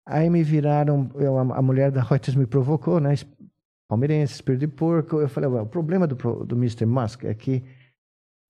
Aí 0.08 0.30
me 0.30 0.42
viraram, 0.44 1.10
eu- 1.16 1.38
a, 1.38 1.62
mulher 1.62 1.92
da 1.92 2.02
Reuters 2.02 2.36
me 2.36 2.48
provocou, 2.48 3.00
né? 3.00 3.14
Palmeirense, 3.88 4.34
espírito 4.34 4.62
de 4.62 4.68
porco. 4.68 5.20
Eu 5.20 5.30
falei, 5.30 5.50
"Ué, 5.50 5.62
o 5.62 5.66
problema 5.66 6.08
do, 6.08 6.16
do 6.46 6.56
Mr. 6.56 6.86
Musk 6.86 7.26
é 7.26 7.34
que 7.34 7.64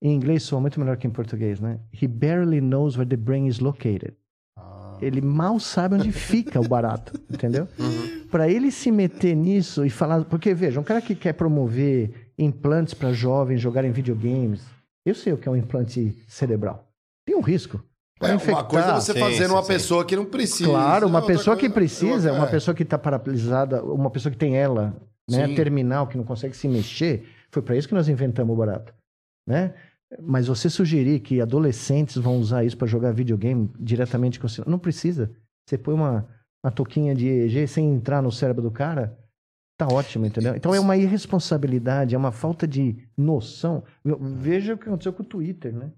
em 0.01 0.15
inglês 0.15 0.43
soa 0.43 0.61
muito 0.61 0.79
melhor 0.79 0.95
que 0.95 1.05
em 1.07 1.09
português, 1.09 1.59
né? 1.59 1.79
He 2.01 2.07
barely 2.07 2.61
knows 2.61 2.95
where 2.95 3.09
the 3.09 3.17
brain 3.17 3.47
is 3.47 3.59
located. 3.59 4.13
Ah. 4.57 4.97
Ele 5.01 5.19
mal 5.21 5.59
sabe 5.59 5.95
onde 5.95 6.11
fica 6.13 6.59
o 6.61 6.67
barato, 6.67 7.19
entendeu? 7.29 7.67
Para 8.31 8.49
ele 8.49 8.71
se 8.71 8.89
meter 8.91 9.35
nisso 9.35 9.85
e 9.85 9.89
falar. 9.89 10.23
Porque, 10.25 10.53
veja, 10.53 10.79
um 10.79 10.83
cara 10.83 11.01
que 11.01 11.15
quer 11.15 11.33
promover 11.33 12.31
implantes 12.37 12.93
para 12.93 13.11
jovens 13.11 13.59
jogarem 13.59 13.91
videogames, 13.91 14.61
eu 15.05 15.15
sei 15.15 15.33
o 15.33 15.37
que 15.37 15.47
é 15.47 15.51
um 15.51 15.55
implante 15.55 16.15
cerebral. 16.27 16.87
Tem 17.25 17.35
um 17.35 17.41
risco. 17.41 17.83
Pode 18.19 18.33
É, 18.33 18.35
infectar. 18.35 18.55
uma 18.63 18.69
coisa 18.69 18.87
é 18.87 18.93
você 18.95 19.13
Sim, 19.13 19.19
fazer 19.19 19.43
sim, 19.43 19.47
numa 19.47 19.61
sim. 19.61 19.67
pessoa 19.69 20.03
que 20.05 20.15
não 20.15 20.25
precisa. 20.25 20.69
Claro, 20.69 21.07
uma 21.07 21.25
pessoa 21.25 21.55
que 21.55 21.61
coisa- 21.69 21.73
precisa, 21.73 22.33
uma 22.33 22.47
é. 22.47 22.51
pessoa 22.51 22.75
que 22.75 22.83
está 22.83 22.97
paralisada, 22.97 23.83
uma 23.83 24.09
pessoa 24.09 24.31
que 24.31 24.37
tem 24.37 24.57
ela, 24.57 24.93
né, 25.29 25.47
terminal, 25.55 26.05
que 26.07 26.17
não 26.17 26.23
consegue 26.25 26.55
se 26.55 26.67
mexer, 26.67 27.25
foi 27.49 27.61
para 27.61 27.77
isso 27.77 27.87
que 27.87 27.93
nós 27.93 28.09
inventamos 28.09 28.53
o 28.53 28.57
barato, 28.57 28.93
né? 29.47 29.73
Mas 30.21 30.47
você 30.47 30.69
sugerir 30.69 31.19
que 31.21 31.39
adolescentes 31.39 32.15
vão 32.17 32.39
usar 32.39 32.63
isso 32.65 32.75
para 32.75 32.87
jogar 32.87 33.13
videogame 33.13 33.69
diretamente 33.79 34.39
com 34.39 34.47
o 34.47 34.49
celular, 34.49 34.69
não 34.71 34.79
precisa. 34.79 35.31
Você 35.67 35.77
põe 35.77 35.93
uma, 35.93 36.27
uma 36.65 36.71
touquinha 36.71 37.13
de 37.15 37.27
EEG 37.27 37.67
sem 37.67 37.87
entrar 37.93 38.21
no 38.21 38.31
cérebro 38.31 38.63
do 38.63 38.71
cara, 38.71 39.15
tá 39.79 39.87
ótimo, 39.87 40.25
entendeu? 40.25 40.53
Então 40.57 40.75
é 40.75 40.79
uma 40.79 40.97
irresponsabilidade, 40.97 42.13
é 42.13 42.17
uma 42.17 42.33
falta 42.33 42.67
de 42.67 42.97
noção. 43.17 43.81
Veja 44.03 44.73
o 44.73 44.77
que 44.77 44.89
aconteceu 44.89 45.13
com 45.13 45.23
o 45.23 45.25
Twitter, 45.25 45.73
né? 45.73 45.89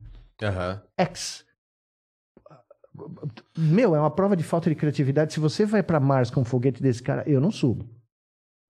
Aham. 0.43 0.83
X. 0.99 1.43
Meu, 3.57 3.95
é 3.95 3.99
uma 3.99 4.11
prova 4.11 4.35
de 4.35 4.43
falta 4.43 4.69
de 4.69 4.75
criatividade. 4.75 5.33
Se 5.33 5.39
você 5.39 5.65
vai 5.65 5.81
para 5.81 5.99
Mars 5.99 6.29
com 6.29 6.41
um 6.41 6.45
foguete 6.45 6.79
desse 6.79 7.01
cara, 7.01 7.23
eu 7.27 7.41
não 7.41 7.49
subo. 7.49 7.89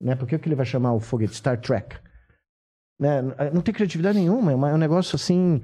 Né? 0.02 0.16
Porque 0.16 0.34
o 0.34 0.40
que 0.40 0.48
ele 0.48 0.56
vai 0.56 0.66
chamar 0.66 0.94
o 0.94 1.00
foguete? 1.02 1.36
Star 1.36 1.60
Trek. 1.60 1.98
Né? 2.98 3.22
Não 3.54 3.62
tem 3.62 3.74
criatividade 3.74 4.18
nenhuma, 4.18 4.52
é 4.52 4.54
é 4.54 4.74
um 4.74 4.78
negócio 4.78 5.18
assim. 5.18 5.62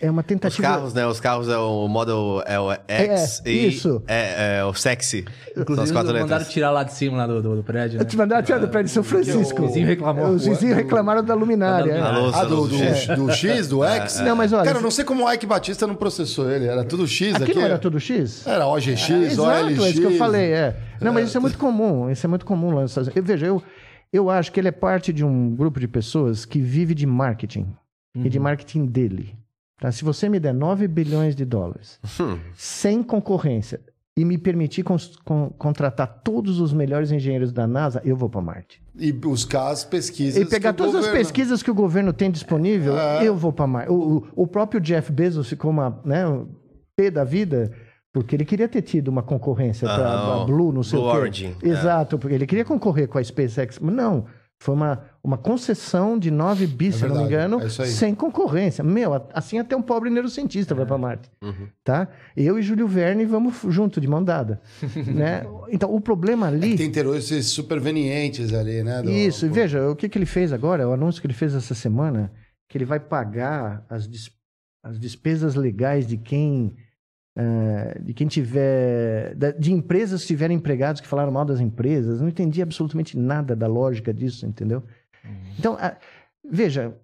É 0.00 0.08
uma 0.08 0.20
Os 0.20 0.26
tentativa. 0.28 0.62
carros, 0.62 0.94
né? 0.94 1.04
Os 1.08 1.18
carros 1.18 1.48
é 1.48 1.56
o 1.56 1.88
Model 1.88 2.40
é 2.46 2.58
o 2.60 2.70
X 2.86 3.42
É, 3.44 3.50
e 3.50 3.66
isso. 3.68 4.00
É, 4.06 4.58
é 4.60 4.64
o 4.64 4.72
sexy. 4.72 5.24
Inclusive, 5.50 5.74
São 5.74 5.82
as 5.84 5.90
quatro 5.90 6.12
mandaram 6.12 6.28
letras. 6.28 6.52
tirar 6.52 6.70
lá 6.70 6.84
de 6.84 6.92
cima 6.92 7.16
lá 7.16 7.26
do, 7.26 7.42
do, 7.42 7.56
do 7.56 7.62
prédio. 7.64 7.98
Né? 7.98 8.04
te 8.04 8.16
mandar 8.16 8.42
tirar 8.44 8.58
do 8.58 8.68
prédio 8.68 8.86
de 8.86 8.92
São 8.92 9.02
Francisco. 9.02 9.60
O 9.62 9.66
vizinho 9.66 9.86
reclamou. 9.88 10.28
Os 10.28 10.46
vizinhos 10.46 10.76
reclamaram 10.76 11.24
da 11.24 11.34
luminária. 11.34 11.94
da 11.94 11.98
é. 11.98 12.00
Alô, 12.00 12.30
Ah, 12.32 12.44
do, 12.44 12.68
do, 12.68 12.76
É. 12.80 13.16
do 13.16 13.30
X, 13.34 13.66
do 13.66 13.84
X? 13.84 14.20
Não, 14.22 14.36
mas 14.36 14.52
olha. 14.52 14.64
Cara, 14.66 14.78
eu 14.78 14.82
não 14.82 14.90
sei 14.92 15.04
como 15.04 15.24
o 15.26 15.32
Ike 15.32 15.46
Batista 15.46 15.84
não 15.84 15.96
processou 15.96 16.48
ele. 16.48 16.66
Era 16.66 16.84
tudo 16.84 17.04
X 17.06 17.34
Aqui 17.34 17.44
aqui. 17.44 17.54
não 17.56 17.62
era 17.64 17.78
tudo 17.78 17.98
X? 17.98 18.46
Era 18.46 18.68
OGX, 18.68 19.10
Exato, 19.10 19.42
OLX. 19.42 19.82
é 19.84 19.90
isso 19.90 20.00
que 20.00 20.06
eu 20.06 20.16
falei, 20.16 20.52
é. 20.52 20.76
Não, 21.00 21.12
mas 21.12 21.26
isso 21.28 21.36
é 21.36 21.40
muito 21.40 21.58
comum, 21.58 22.08
isso 22.08 22.24
é 22.24 22.28
muito 22.28 22.46
comum 22.46 22.70
lá 22.72 22.82
nos 22.82 22.92
Estados 22.92 23.08
Unidos. 23.08 23.16
Eu, 23.30 23.36
veja, 23.36 23.46
eu, 23.46 23.62
eu 24.12 24.30
acho 24.30 24.52
que 24.52 24.60
ele 24.60 24.68
é 24.68 24.72
parte 24.72 25.12
de 25.12 25.24
um 25.24 25.56
grupo 25.56 25.80
de 25.80 25.88
pessoas 25.88 26.44
que 26.44 26.60
vive 26.60 26.94
de 26.94 27.04
marketing 27.04 27.66
e 28.14 28.20
Uhum. 28.20 28.28
de 28.28 28.38
marketing 28.38 28.86
dele. 28.86 29.34
Tá? 29.80 29.92
Se 29.92 30.04
você 30.04 30.28
me 30.28 30.40
der 30.40 30.52
9 30.54 30.88
bilhões 30.88 31.34
de 31.36 31.44
dólares 31.44 31.98
Hum. 32.20 32.38
sem 32.54 33.02
concorrência 33.02 33.80
e 34.16 34.24
me 34.24 34.36
permitir 34.36 34.82
cons- 34.82 35.16
con- 35.24 35.50
contratar 35.56 36.22
todos 36.24 36.58
os 36.60 36.72
melhores 36.72 37.12
engenheiros 37.12 37.52
da 37.52 37.66
NASA, 37.66 38.02
eu 38.04 38.16
vou 38.16 38.28
para 38.28 38.40
Marte. 38.40 38.82
E 38.98 39.12
buscar 39.12 39.68
as 39.68 39.84
pesquisas. 39.84 40.42
E 40.42 40.44
pegar 40.44 40.72
que 40.72 40.82
o 40.82 40.84
todas 40.86 40.94
as 40.96 41.00
governo- 41.06 41.18
pesquisas 41.18 41.62
que 41.62 41.70
o 41.70 41.74
governo 41.74 42.12
tem 42.12 42.28
disponível, 42.30 42.98
É. 42.98 43.24
eu 43.24 43.36
vou 43.36 43.52
para 43.52 43.66
Marte. 43.68 43.92
O, 43.92 43.94
o- 44.16 44.28
o 44.34 44.46
próprio 44.48 44.80
Jeff 44.80 45.12
Bezos 45.12 45.48
ficou 45.48 45.70
uma, 45.70 46.00
né, 46.04 46.26
um 46.26 46.48
pé 46.96 47.10
da 47.12 47.22
vida 47.22 47.70
porque 48.12 48.34
ele 48.34 48.44
queria 48.44 48.66
ter 48.66 48.82
tido 48.82 49.06
uma 49.06 49.22
concorrência 49.22 49.86
para 49.86 50.08
Ah, 50.08 50.42
a 50.42 50.44
Blue, 50.44 50.72
não 50.72 50.82
sei 50.82 50.98
Blue 50.98 51.08
o 51.08 51.12
quê. 51.12 51.18
Origin, 51.18 51.54
é. 51.62 51.68
Exato, 51.68 52.18
porque 52.18 52.34
ele 52.34 52.46
queria 52.46 52.64
concorrer 52.64 53.06
com 53.06 53.18
a 53.18 53.22
SpaceX, 53.22 53.78
mas 53.78 53.94
não. 53.94 54.24
Foi 54.60 54.74
uma, 54.74 55.04
uma 55.22 55.38
concessão 55.38 56.18
de 56.18 56.32
9 56.32 56.66
bi, 56.66 56.88
É 56.88 56.90
se 56.90 57.02
eu 57.04 57.08
não 57.10 57.16
me 57.22 57.28
verdade, 57.28 57.54
engano, 57.54 57.64
é 57.64 57.86
sem 57.86 58.12
concorrência. 58.12 58.82
Meu, 58.82 59.14
assim 59.32 59.56
até 59.58 59.76
um 59.76 59.82
pobre 59.82 60.10
neurocientista 60.10 60.74
vai 60.74 60.84
para 60.84 60.98
Marte. 60.98 61.30
Uhum. 61.40 61.68
Tá? 61.84 62.08
Eu 62.36 62.58
e 62.58 62.62
Júlio 62.62 62.88
Verne 62.88 63.24
vamos 63.24 63.54
junto, 63.68 64.00
de 64.00 64.08
mão 64.08 64.22
dada. 64.22 64.60
né? 65.06 65.44
Então, 65.70 65.94
o 65.94 66.00
problema 66.00 66.48
ali... 66.48 66.76
Tem 66.76 66.86
interesses 66.88 67.46
supervenientes 67.46 68.52
ali, 68.52 68.82
né? 68.82 69.00
do- 69.00 69.10
Isso, 69.10 69.46
e 69.46 69.48
veja, 69.48 69.88
o 69.88 69.94
que, 69.94 70.08
que 70.08 70.18
ele 70.18 70.26
fez 70.26 70.52
agora, 70.52 70.88
o 70.88 70.92
anúncio 70.92 71.20
que 71.20 71.26
ele 71.28 71.34
fez 71.34 71.54
essa 71.54 71.74
semana, 71.74 72.32
que 72.68 72.76
ele 72.76 72.84
vai 72.84 72.98
pagar 72.98 73.84
as, 73.88 74.08
dis- 74.08 74.32
as 74.82 74.98
despesas 74.98 75.54
legais 75.54 76.04
de 76.04 76.16
quem. 76.16 76.74
Eh, 77.40 77.98
de 78.02 78.12
quem 78.12 78.26
tiver. 78.26 79.34
de 79.58 79.72
empresas 79.72 80.22
que 80.22 80.26
tiverem 80.26 80.56
empregados 80.56 81.00
que 81.00 81.06
falaram 81.06 81.30
mal 81.30 81.44
das 81.44 81.60
empresas. 81.60 82.20
Não 82.20 82.28
entendi 82.28 82.60
absolutamente 82.60 83.16
nada 83.16 83.54
da 83.54 83.68
lógica 83.68 84.12
disso, 84.12 84.44
entendeu? 84.44 84.82
Então, 85.58 85.76
ah, 85.80 85.96
veja, 86.50 86.94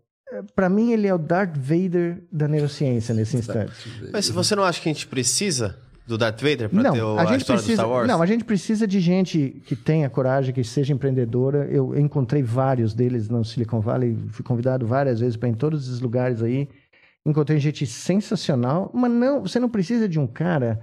para 0.57 0.69
mim 0.69 0.93
ele 0.93 1.07
é 1.07 1.15
o 1.15 1.19
Darth 1.19 1.57
Vader 1.57 2.25
da 2.33 2.49
neurociência 2.49 3.15
nesse 3.15 3.37
instante. 3.37 3.73
Mas 4.13 4.29
você 4.29 4.57
não 4.57 4.65
acha 4.65 4.81
que 4.81 4.89
a 4.89 4.93
gente 4.93 5.07
precisa 5.07 5.79
do 6.07 6.19
Darth 6.19 6.41
Vader 6.43 6.69
pra 6.69 6.83
ter 6.83 6.89
o- 6.91 6.95
Não, 7.15 7.19
a, 7.19 7.23
a 7.23 7.27
gente 7.27 7.41
história 7.43 7.63
precisa. 7.63 7.83
do 7.83 7.87
Star 7.87 7.89
Wars? 7.89 8.09
Não, 8.09 8.21
a 8.21 8.27
gente 8.27 8.45
precisa 8.45 8.87
de 8.87 8.99
gente 9.01 9.63
que 9.67 9.77
tenha 9.77 10.11
coragem, 10.11 10.53
que 10.53 10.65
seja 10.65 10.93
empreendedora. 10.93 11.67
Eu 11.71 11.97
encontrei 11.99 12.43
vários 12.43 12.93
deles 12.93 13.29
no 13.29 13.45
Silicon 13.45 13.81
Valley, 13.81 14.17
fui 14.31 14.45
convidado 14.45 14.87
várias 14.87 15.21
vezes 15.21 15.37
para 15.37 15.49
ir 15.49 15.53
em 15.53 15.55
todos 15.55 15.87
esses 15.87 16.01
lugares 16.01 16.43
aí. 16.43 16.69
Encontrei 17.27 17.59
gente 17.59 17.87
sensacional, 17.87 18.91
mas 18.93 19.11
não, 19.11 19.43
você 19.43 19.59
não 19.59 19.69
precisa 19.69 20.09
de 20.09 20.19
um 20.19 20.27
cara 20.27 20.81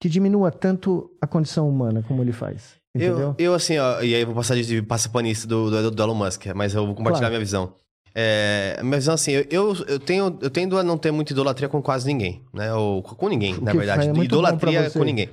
que 0.00 0.08
diminua 0.08 0.50
tanto 0.50 1.10
a 1.20 1.26
condição 1.26 1.68
humana 1.68 2.04
como 2.06 2.22
ele 2.22 2.32
faz. 2.32 2.76
Entendeu? 2.94 3.34
Eu, 3.38 3.46
eu, 3.46 3.54
assim, 3.54 3.78
ó, 3.78 4.00
e 4.02 4.14
aí 4.14 4.20
eu 4.20 4.26
vou 4.26 4.34
passar 4.34 4.54
de 4.54 4.82
passapanista 4.82 5.46
do, 5.46 5.70
do, 5.70 5.90
do 5.90 6.02
Elon 6.02 6.14
Musk, 6.14 6.46
mas 6.54 6.74
eu 6.74 6.84
vou 6.84 6.94
compartilhar 6.94 7.28
Claro. 7.28 7.32
minha 7.32 7.40
visão. 7.40 7.74
É, 8.14 8.78
minha 8.82 8.98
visão, 8.98 9.14
assim, 9.14 9.32
eu, 9.32 9.74
eu, 9.88 9.98
tenho, 9.98 10.38
eu 10.40 10.50
tendo 10.50 10.76
a 10.76 10.82
não 10.82 10.98
ter 10.98 11.10
muita 11.10 11.32
idolatria 11.32 11.68
com 11.68 11.80
quase 11.80 12.06
ninguém, 12.06 12.44
né? 12.52 12.72
Ou 12.74 13.02
com 13.02 13.28
ninguém, 13.28 13.58
na 13.60 13.72
verdade. 13.72 14.08
é 14.08 14.24
idolatria 14.24 14.90
com 14.90 15.02
ninguém. 15.02 15.30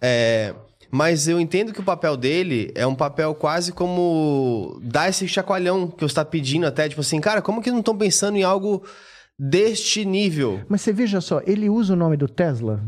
É, 0.00 0.54
mas 0.90 1.28
eu 1.28 1.38
entendo 1.40 1.72
que 1.72 1.80
o 1.80 1.84
papel 1.84 2.16
dele 2.16 2.70
é 2.74 2.86
um 2.86 2.94
papel 2.94 3.34
quase 3.34 3.72
como 3.72 4.78
dar 4.82 5.08
esse 5.08 5.26
chacoalhão 5.28 5.86
que 5.88 6.00
você 6.00 6.06
está 6.06 6.24
pedindo 6.24 6.66
até, 6.66 6.88
tipo 6.88 7.00
assim, 7.00 7.20
cara, 7.20 7.42
como 7.42 7.60
que 7.62 7.70
não 7.70 7.80
estão 7.80 7.96
pensando 7.96 8.36
em 8.36 8.42
algo 8.42 8.82
deste 9.38 10.04
nível? 10.04 10.60
Mas 10.68 10.80
você 10.80 10.92
veja 10.92 11.20
só, 11.20 11.40
ele 11.46 11.68
usa 11.68 11.92
o 11.92 11.96
nome 11.96 12.16
do 12.16 12.26
Tesla, 12.28 12.80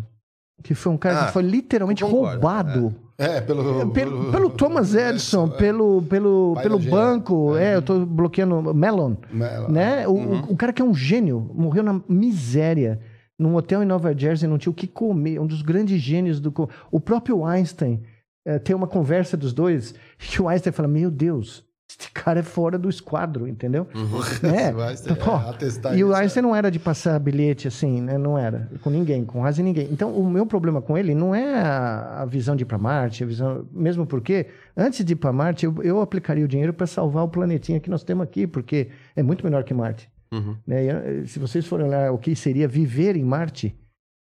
que 0.63 0.75
foi 0.75 0.93
um 0.93 0.97
cara 0.97 1.23
Ah, 1.23 1.27
que 1.27 1.33
foi 1.33 1.43
literalmente 1.43 2.03
eu 2.03 2.09
concordo, 2.09 2.33
roubado. 2.33 2.95
É, 3.19 3.39
pelo. 3.43 3.91
Pelo, 3.91 4.31
pelo 4.33 4.49
Thomas 4.51 4.95
Edison, 4.97 5.47
pelo, 5.49 6.01
pelo, 6.03 6.57
pelo 6.63 6.81
Gê. 6.81 6.89
banco, 6.89 7.55
é, 7.55 7.75
eu 7.77 7.83
tô 7.83 8.07
bloqueando 8.07 8.73
Melon, 8.75 9.15
Melon. 9.31 9.69
né? 9.69 10.09
O, 10.09 10.13
Uhum. 10.13 10.41
o, 10.49 10.53
o 10.53 10.57
cara 10.57 10.73
que 10.73 10.81
é 10.81 10.85
um 10.85 10.95
gênio, 10.95 11.51
morreu 11.55 11.83
na 11.83 12.01
miséria, 12.09 12.99
num 13.41 13.57
hotel 13.57 13.83
em 13.83 13.87
Nova 13.87 14.17
Jersey, 14.17 14.49
não 14.49 14.59
tinha 14.59 14.71
o 14.71 14.75
que 14.75 14.87
comer, 14.87 15.41
um 15.41 15.47
dos 15.47 15.63
grandes 15.63 16.01
gênios 16.01 16.39
do... 16.39 16.53
O 16.91 17.01
próprio 17.01 17.45
Einstein, 17.45 18.03
eh, 18.45 18.59
tem 18.59 18.77
uma 18.77 18.87
conversa 18.87 19.37
dos 19.37 19.53
dois, 19.55 19.95
que 20.19 20.43
o 20.43 20.49
Einstein 20.49 20.73
fala, 20.73 20.89
meu 20.89 21.11
Deus, 21.11 21.65
este 21.89 22.13
cara 22.13 22.41
é 22.41 22.43
fora 22.43 22.79
do 22.79 22.89
esquadro, 22.89 23.49
entendeu? 23.49 23.87
É, 24.43 24.73
pô, 25.15 25.33
é, 25.33 25.51
atestar 25.51 25.97
e 25.97 26.05
o 26.05 26.13
é. 26.13 26.21
Einstein 26.21 26.43
não 26.43 26.55
era 26.55 26.71
de 26.71 26.79
passar 26.79 27.19
bilhete 27.19 27.67
assim, 27.67 28.01
né? 28.01 28.17
Não 28.17 28.39
era. 28.39 28.71
Com 28.83 28.91
ninguém, 28.91 29.25
com 29.25 29.41
quase 29.41 29.63
ninguém. 29.63 29.89
Então, 29.91 30.13
o 30.13 30.29
meu 30.29 30.47
problema 30.47 30.81
com 30.81 30.97
ele 30.97 31.15
não 31.15 31.35
é 31.35 31.61
a, 31.61 32.25
visão 32.27 32.55
de 32.55 32.63
ir 32.63 32.67
para 32.67 32.79
Marte, 32.79 33.25
a 33.25 33.27
visão. 33.27 33.67
Mesmo 33.73 34.07
porque, 34.07 34.47
antes 34.77 35.05
de 35.05 35.13
ir 35.13 35.17
para 35.17 35.33
Marte, 35.33 35.65
eu, 35.65 35.83
eu 35.83 36.01
aplicaria 36.01 36.45
o 36.45 36.49
dinheiro 36.49 36.73
para 36.73 36.87
salvar 36.87 37.25
o 37.25 37.29
planetinha 37.29 37.81
que 37.81 37.91
nós 37.91 38.03
temos 38.03 38.25
aqui, 38.25 38.47
porque 38.47 38.89
é 39.17 39.23
muito 39.23 39.45
menor 39.45 39.65
que 39.65 39.73
Marte. 39.73 40.10
Uhum. 40.33 40.57
né? 40.67 40.85
E, 40.85 40.89
eh, 40.89 41.27
se 41.27 41.39
vocês 41.39 41.67
forem 41.67 41.87
olhar 41.87 42.13
o 42.13 42.19
que 42.19 42.35
seria 42.37 42.69
viver 42.69 43.17
em 43.17 43.25
Marte, 43.25 43.77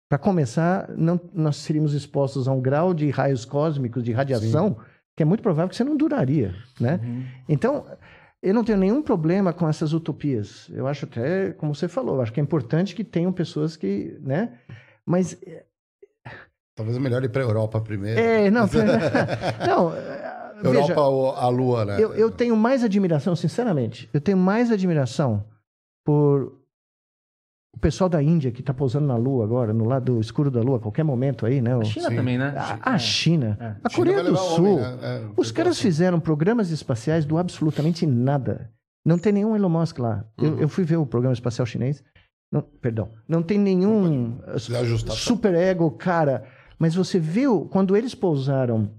para 0.10 0.18
começar, 0.18 0.90
não, 0.96 1.20
nós 1.34 1.58
seríamos 1.58 1.94
expostos 1.94 2.48
a 2.48 2.52
um 2.52 2.62
grau 2.62 2.94
de 2.94 3.10
raios 3.10 3.44
cósmicos, 3.44 4.04
de 4.04 4.14
radiação, 4.14 4.78
que 5.16 5.24
é 5.24 5.26
muito 5.26 5.42
provável 5.44 5.70
que 5.70 5.76
você 5.76 5.84
não 5.84 5.98
duraria, 5.98 6.56
né? 6.80 7.00
Então, 7.50 7.86
eu 8.42 8.54
não 8.54 8.64
tenho 8.64 8.78
nenhum 8.78 9.02
problema 9.02 9.52
com 9.52 9.68
essas 9.68 9.92
utopias. 9.92 10.70
Eu 10.72 10.88
acho 10.88 11.06
até, 11.06 11.52
como 11.52 11.76
você 11.76 11.90
falou, 11.90 12.22
acho 12.22 12.32
que 12.32 12.40
é 12.40 12.44
importante 12.44 12.96
que 12.96 13.04
tenham 13.04 13.34
pessoas 13.34 13.76
que, 13.76 14.18
né? 14.22 14.54
Mas, 15.06 15.38
Talvez 16.76 16.96
é 16.96 17.00
melhor 17.00 17.24
ir 17.24 17.30
pra 17.30 17.42
Europa 17.42 17.82
primeiro. 17.82 18.20
é, 18.20 18.52
não, 18.52 18.68
não, 19.68 19.94
eh, 19.94 20.38
Europa 20.64 20.88
veja, 20.88 21.02
ou 21.02 21.32
a 21.32 21.50
Lua, 21.50 21.86
né? 21.86 21.98
eu, 22.00 22.14
eu 22.14 22.32
tenho 22.32 22.56
mais 22.56 22.84
admiração, 22.84 23.36
sinceramente, 23.36 24.10
eu 24.14 24.22
tenho 24.22 24.38
mais 24.38 24.72
admiração 24.72 25.44
por 26.08 26.54
o 27.76 27.80
pessoal 27.80 28.10
da 28.10 28.24
Índia 28.24 28.50
que 28.50 28.62
está 28.62 28.74
pousando 28.74 29.06
na 29.06 29.18
Lua 29.18 29.44
agora, 29.44 29.74
no 29.74 29.84
lado 29.86 30.20
escuro 30.22 30.50
da 30.50 30.62
Lua, 30.62 30.78
a 30.78 30.80
qualquer 30.80 31.04
momento 31.04 31.46
aí, 31.46 31.62
né? 31.62 31.76
O- 31.76 31.82
A 31.82 31.84
China 31.84 32.10
Sim. 32.10 32.16
também, 32.16 32.38
né? 32.38 32.54
A, 32.58 32.94
a 32.94 32.98
China, 32.98 33.58
É. 33.60 33.66
a 33.84 33.90
China 33.90 33.96
Coreia 33.96 34.24
vai 34.24 34.32
do 34.32 34.38
Sul, 34.38 34.66
homem, 34.80 34.98
né? 34.98 34.98
É, 35.02 35.30
os 35.36 35.52
caras 35.52 35.74
assim. 35.74 35.82
fizeram 35.84 36.20
programas 36.20 36.72
espaciais 36.72 37.26
do 37.26 37.38
absolutamente 37.38 38.06
nada. 38.08 38.72
Não 39.06 39.20
tem 39.20 39.32
nenhum 39.34 39.54
Elon 39.56 39.70
Musk 39.70 40.00
lá. 40.00 40.26
Eu, 40.38 40.52
Uhum. 40.54 40.60
eu 40.62 40.70
fui 40.70 40.86
ver 40.86 40.96
o 40.98 41.06
programa 41.06 41.34
espacial 41.34 41.66
chinês. 41.66 42.02
Não, 42.52 42.62
perdão. 42.62 43.12
Não 43.28 43.44
tem 43.44 43.60
nenhum 43.60 44.40
super 45.10 45.54
ego, 45.54 45.92
cara. 45.92 46.46
Mas 46.80 46.96
você 46.96 47.20
viu, 47.20 47.66
quando 47.70 47.96
eles 47.98 48.16
pousaram, 48.16 48.90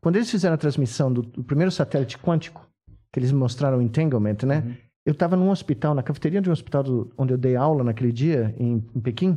quando 0.00 0.16
eles 0.16 0.30
fizeram 0.30 0.54
a 0.54 0.58
transmissão 0.58 1.12
do, 1.12 1.20
do 1.22 1.42
primeiro 1.44 1.70
satélite 1.72 2.16
quântico, 2.18 2.64
que 3.12 3.18
eles 3.18 3.32
mostraram 3.32 3.78
o 3.78 3.82
entanglement, 3.82 4.38
né? 4.46 4.62
Uhum. 4.64 4.74
Eu 5.06 5.12
estava 5.12 5.36
num 5.36 5.50
hospital, 5.50 5.94
na 5.94 6.02
cafeteria 6.02 6.40
de 6.40 6.48
um 6.48 6.52
hospital 6.52 6.82
do- 6.82 7.12
onde 7.18 7.34
eu 7.34 7.38
dei 7.38 7.56
aula 7.56 7.84
naquele 7.84 8.10
dia, 8.12 8.54
em, 8.58 8.82
em 8.94 9.00
Pequim, 9.00 9.36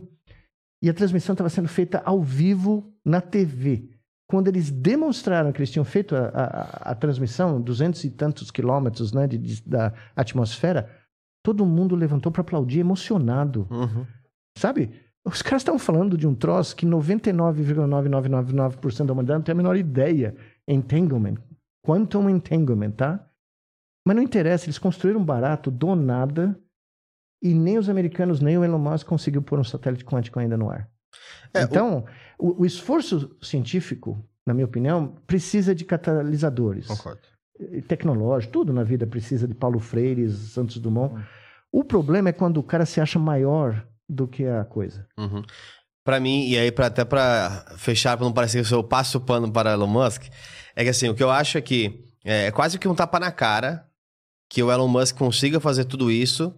e 0.82 0.90
a 0.90 0.94
transmissão 0.94 1.34
estava 1.34 1.50
sendo 1.50 1.68
feita 1.68 2.02
ao 2.06 2.22
vivo 2.22 2.94
na 3.04 3.20
TV. 3.20 3.90
Quando 4.30 4.48
eles 4.48 4.70
demonstraram 4.72 5.52
que 5.52 5.60
eles 5.60 5.72
tinham 5.72 5.84
feito 5.86 6.16
a, 6.16 6.28
a- 6.34 6.92
a 6.92 6.96
transmissão, 6.96 7.62
duzentos 7.62 8.04
e 8.04 8.10
tantos 8.12 8.52
quilômetros 8.52 9.12
né, 9.14 9.28
de- 9.28 9.38
de- 9.38 9.64
da 9.68 9.94
atmosfera, 10.16 10.90
todo 11.44 11.66
mundo 11.66 11.96
levantou 11.96 12.32
para 12.32 12.42
aplaudir, 12.42 12.80
emocionado. 12.80 13.68
Uhum. 13.70 14.06
Sabe? 14.58 14.92
Os 15.26 15.42
caras 15.42 15.62
estavam 15.62 15.80
falando 15.80 16.18
de 16.18 16.28
um 16.28 16.36
troço 16.36 16.76
que 16.76 16.86
99,9999% 16.86 19.06
da 19.06 19.14
humanidade 19.14 19.38
não 19.40 19.44
tem 19.44 19.54
a 19.54 19.56
menor 19.56 19.76
ideia. 19.76 20.36
Entanglement. 20.68 21.38
Quantum 21.86 22.30
entanglement, 22.30 22.92
tá? 22.92 23.27
Mas 24.08 24.16
não 24.16 24.24
interessa, 24.24 24.64
eles 24.64 24.78
construíram 24.78 25.22
barato 25.22 25.70
do 25.70 25.94
nada 25.94 26.58
e 27.44 27.54
nem 27.54 27.78
os 27.78 27.90
americanos, 27.90 28.40
nem 28.40 28.58
o 28.58 28.64
Elon 28.64 28.78
Musk 28.78 29.06
conseguiu 29.06 29.42
pôr 29.42 29.60
um 29.60 29.66
satélite 29.66 30.06
quântico 30.06 30.40
ainda 30.40 30.56
no 30.56 30.70
ar. 30.70 30.90
É, 31.54 31.64
então, 31.64 32.06
o... 32.40 32.62
O, 32.62 32.66
esforço 32.66 33.36
científico, 33.42 34.26
na 34.46 34.54
minha 34.54 34.66
opinião, 34.66 35.14
precisa 35.28 35.76
de 35.76 35.84
catalisadores. 35.84 36.88
Concordo. 36.88 37.20
Tecnológico, 37.86 38.54
tudo 38.54 38.72
na 38.72 38.82
vida 38.82 39.06
precisa 39.06 39.46
de 39.46 39.54
Paulo 39.54 39.78
Freire, 39.78 40.30
Santos 40.32 40.78
Dumont. 40.78 41.14
Uhum. 41.14 41.24
O 41.70 41.84
problema 41.84 42.30
é 42.30 42.32
quando 42.32 42.60
o 42.60 42.64
cara 42.64 42.86
se 42.86 43.02
acha 43.02 43.20
maior 43.20 43.86
do 44.08 44.26
que 44.26 44.46
a 44.46 44.64
coisa. 44.64 45.06
Uhum. 45.18 45.44
Para 46.06 46.22
mim, 46.22 46.48
e 46.48 46.58
aí 46.58 46.72
pra, 46.72 46.86
até 46.86 47.04
para 47.04 47.76
fechar, 47.76 48.16
para 48.16 48.26
não 48.26 48.32
parecer 48.32 48.66
que 48.66 48.74
eu 48.74 48.86
passo 48.86 49.18
o 49.18 49.22
pano 49.22 49.52
para 49.52 49.74
Elon 49.74 49.86
Musk, 49.86 50.28
é 50.78 50.86
que 50.86 50.90
assim, 50.92 51.10
o 51.10 51.14
que 51.14 51.24
eu 51.24 51.30
acho 51.30 51.58
é 51.58 51.62
que 51.62 52.06
é, 52.24 52.46
é 52.46 52.52
quase 52.52 52.80
que 52.80 52.88
um 52.88 52.96
tapa 52.96 53.20
na 53.20 53.34
cara 53.34 53.86
que 54.50 54.64
o 54.64 54.72
Elon 54.72 54.88
Musk 54.88 55.18
consiga 55.18 55.60
fazer 55.60 55.86
tudo 55.86 56.12
isso 56.12 56.54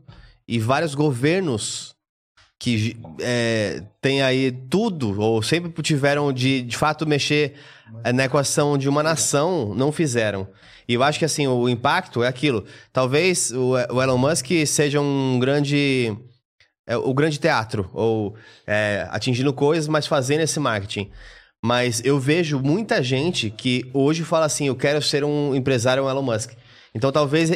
e 0.48 0.60
vários 0.60 0.96
governos 0.96 1.96
que 2.60 2.98
é, 3.22 3.82
tem 4.02 4.22
aí 4.22 4.52
tudo, 4.52 5.20
ou 5.20 5.42
sempre 5.42 5.82
tiveram 5.82 6.34
de, 6.34 6.62
de 6.62 6.76
fato 6.76 7.08
mexer 7.08 7.54
é, 8.04 8.12
na 8.12 8.26
equação 8.26 8.78
de 8.78 8.90
uma 8.90 9.02
nação, 9.02 9.74
não 9.74 9.94
fizeram. 9.94 10.48
E 10.88 10.96
eu 10.96 11.04
acho 11.04 11.18
que 11.18 11.26
assim, 11.26 11.48
o 11.48 11.70
impacto 11.70 12.22
é 12.22 12.28
aquilo. 12.28 12.66
Talvez 12.92 13.52
o, 13.52 13.76
o 13.92 14.02
Elon 14.02 14.18
Musk 14.18 14.48
seja 14.68 15.00
um 15.00 15.40
grande. 15.40 16.18
É, 16.86 16.98
o 16.98 17.14
grande 17.14 17.40
teatro, 17.40 17.90
ou 17.94 18.36
é, 18.66 19.08
atingindo 19.12 19.54
coisas, 19.54 19.88
mas 19.88 20.08
fazendo 20.08 20.42
esse 20.42 20.60
marketing. 20.60 21.10
Mas 21.64 22.04
eu 22.04 22.20
vejo 22.20 22.60
muita 22.60 23.04
gente 23.04 23.52
que 23.52 23.90
hoje 23.94 24.24
fala 24.24 24.46
assim: 24.46 24.68
eu 24.68 24.76
quero 24.76 25.02
ser 25.02 25.24
um 25.24 25.56
empresário 25.56 26.04
um 26.04 26.10
Elon 26.10 26.24
Musk. 26.24 26.52
Então 26.94 27.12
talvez. 27.12 27.52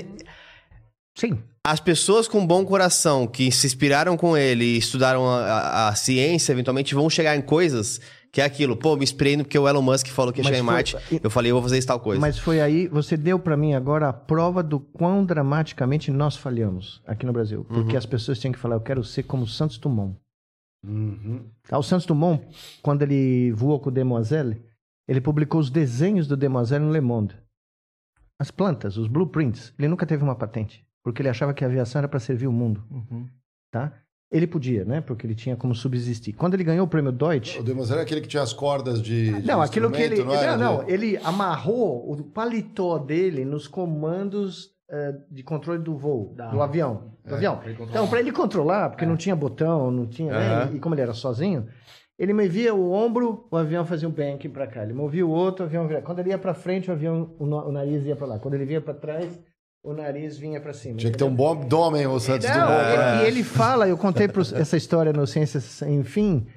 Sim. 1.16 1.42
As 1.66 1.80
pessoas 1.80 2.28
com 2.28 2.46
bom 2.46 2.66
coração 2.66 3.26
que 3.26 3.52
se 3.52 3.68
inspiraram 3.68 4.18
com 4.18 4.36
ele 4.36 4.66
e 4.66 4.78
estudaram 4.78 5.28
a, 5.30 5.40
a, 5.40 5.88
a 5.90 5.96
ciência, 5.96 6.52
eventualmente 6.52 6.94
vão 6.94 7.10
chegar 7.10 7.36
em 7.38 7.42
coisas 7.42 8.02
que 8.34 8.42
é 8.42 8.44
aquilo. 8.44 8.76
Pô, 8.76 8.98
me 8.98 9.04
inspirei 9.04 9.38
porque 9.38 9.58
o 9.58 9.70
Elon 9.70 9.84
Musk 9.84 10.08
falou 10.08 10.34
que 10.34 10.40
ia 10.40 10.44
chegar 10.44 10.58
em 10.58 10.64
Marte. 10.64 10.98
Eu 11.24 11.30
falei, 11.30 11.52
eu 11.52 11.56
vou 11.56 11.62
fazer 11.62 11.78
isso 11.78 11.88
tal 11.88 12.00
coisa. 12.00 12.20
Mas 12.20 12.40
foi 12.40 12.60
aí, 12.60 12.88
você 12.88 13.16
deu 13.16 13.38
para 13.38 13.56
mim 13.56 13.76
agora 13.76 14.10
a 14.10 14.14
prova 14.14 14.64
do 14.64 14.80
quão 14.80 15.24
dramaticamente 15.24 16.10
nós 16.10 16.36
falhamos 16.36 17.00
aqui 17.06 17.28
no 17.28 17.32
Brasil. 17.32 17.64
Porque 17.64 17.92
uhum. 17.92 17.98
as 17.98 18.08
pessoas 18.08 18.40
tinham 18.40 18.52
que 18.52 18.58
falar, 18.58 18.76
eu 18.76 18.82
quero 18.82 19.04
ser 19.04 19.22
como 19.22 19.46
Santos 19.46 19.78
Dumont. 19.78 20.18
Uhum. 20.84 21.46
O 21.72 21.84
Santos 21.84 22.08
Dumont, 22.08 22.44
quando 22.82 23.04
ele 23.04 23.52
voou 23.52 23.80
com 23.80 23.90
o 23.90 23.94
Demoiselle, 23.94 24.60
ele 25.08 25.22
publicou 25.22 25.62
os 25.62 25.70
desenhos 25.70 26.26
do 26.26 26.36
Demoiselle 26.36 26.84
no 26.84 26.92
Le 26.92 27.02
Monde. 27.02 27.36
As 28.44 28.52
plantas, 28.52 28.98
os 28.98 29.08
blueprints. 29.08 29.74
Ele 29.80 29.88
nunca 29.88 30.06
teve 30.06 30.22
uma 30.22 30.36
patente 30.36 30.86
porque 31.04 31.22
ele 31.22 31.30
achava 31.30 31.54
que 31.54 31.64
a 31.64 31.68
aviação 31.68 32.00
era 32.00 32.08
para 32.08 32.20
servir 32.20 32.48
o 32.48 32.52
mundo. 32.52 32.84
Uhum. 32.90 33.28
Tá? 33.70 33.94
Ele 34.32 34.48
podia, 34.48 34.84
né? 34.84 35.02
Porque 35.02 35.28
ele 35.28 35.36
tinha 35.36 35.56
como 35.56 35.76
subsistir. 35.76 36.34
Quando 36.34 36.56
ele 36.56 36.64
ganhou 36.64 36.86
o 36.86 36.90
prêmio 36.90 37.12
Deutsch. 37.12 37.60
O 37.60 37.64
Demas 37.64 37.92
era 37.92 38.02
aquele 38.02 38.22
que 38.22 38.28
tinha 38.28 38.42
as 38.42 38.54
cordas 38.54 39.00
de. 39.00 39.42
de 39.42 39.46
não, 39.46 39.62
aquilo 39.62 39.92
que 39.92 40.02
ele. 40.02 40.24
Não, 40.24 40.34
não, 40.34 40.58
não, 40.58 40.90
ele 40.90 41.18
amarrou 41.18 42.12
o 42.12 42.24
paletó 42.24 42.98
dele 42.98 43.46
nos 43.46 43.68
comandos 43.68 44.68
uh, 44.90 45.22
de 45.30 45.44
controle 45.44 45.84
do 45.84 45.96
voo, 45.96 46.34
do 46.34 46.62
avião. 46.64 47.14
Do 47.24 47.34
é, 47.34 47.38
avião. 47.38 47.58
Pra 47.58 47.72
então, 47.72 48.08
para 48.08 48.20
ele 48.22 48.32
controlar, 48.32 48.90
porque 48.90 49.06
é. 49.06 49.08
não 49.08 49.18
tinha 49.18 49.36
botão, 49.36 49.92
não 49.92 50.08
tinha. 50.08 50.34
Uhum. 50.34 50.40
Né? 50.40 50.70
E, 50.72 50.76
e 50.78 50.80
como 50.80 50.96
ele 50.96 51.02
era 51.02 51.14
sozinho, 51.14 51.68
ele 52.18 52.34
movia 52.34 52.74
o 52.74 52.92
ombro, 52.92 53.48
o 53.50 53.58
avião 53.58 53.86
fazia 53.86 54.08
um 54.08 54.12
bank 54.12 54.48
para 54.50 54.68
cá. 54.68 54.84
Ele 54.84 54.94
movia 54.94 55.26
o 55.26 55.30
outro, 55.30 55.66
o 55.66 55.68
avião. 55.68 55.88
Quando 56.04 56.20
ele 56.20 56.30
ia 56.30 56.38
para 56.38 56.54
frente, 56.54 56.90
o 56.90 56.94
avião, 56.94 57.36
o, 57.40 57.46
o 57.46 57.72
nariz 57.72 58.06
ia 58.06 58.16
para 58.16 58.28
lá. 58.28 58.40
Quando 58.40 58.54
ele 58.54 58.66
vinha 58.66 58.82
para 58.82 58.94
trás 58.94 59.40
o 59.84 59.94
nariz 59.94 60.38
vinha 60.38 60.62
para 60.62 60.74
cima. 60.74 60.96
Tinha 60.96 61.12
que 61.12 61.18
ter 61.18 61.26
um 61.26 61.36
bom 61.36 61.52
abdômen, 61.52 62.08
o 62.08 62.18
Santos 62.20 62.48
Não, 62.48 62.56
Dumont. 62.56 62.98
Né? 62.98 63.24
E 63.24 63.28
ele 63.28 63.44
fala, 63.44 63.88
eu 63.88 63.98
contei 63.98 64.28
essa 64.56 64.78
história 64.78 65.12
no 65.12 65.28
Ciências 65.28 65.82
Enfim, 65.82 66.48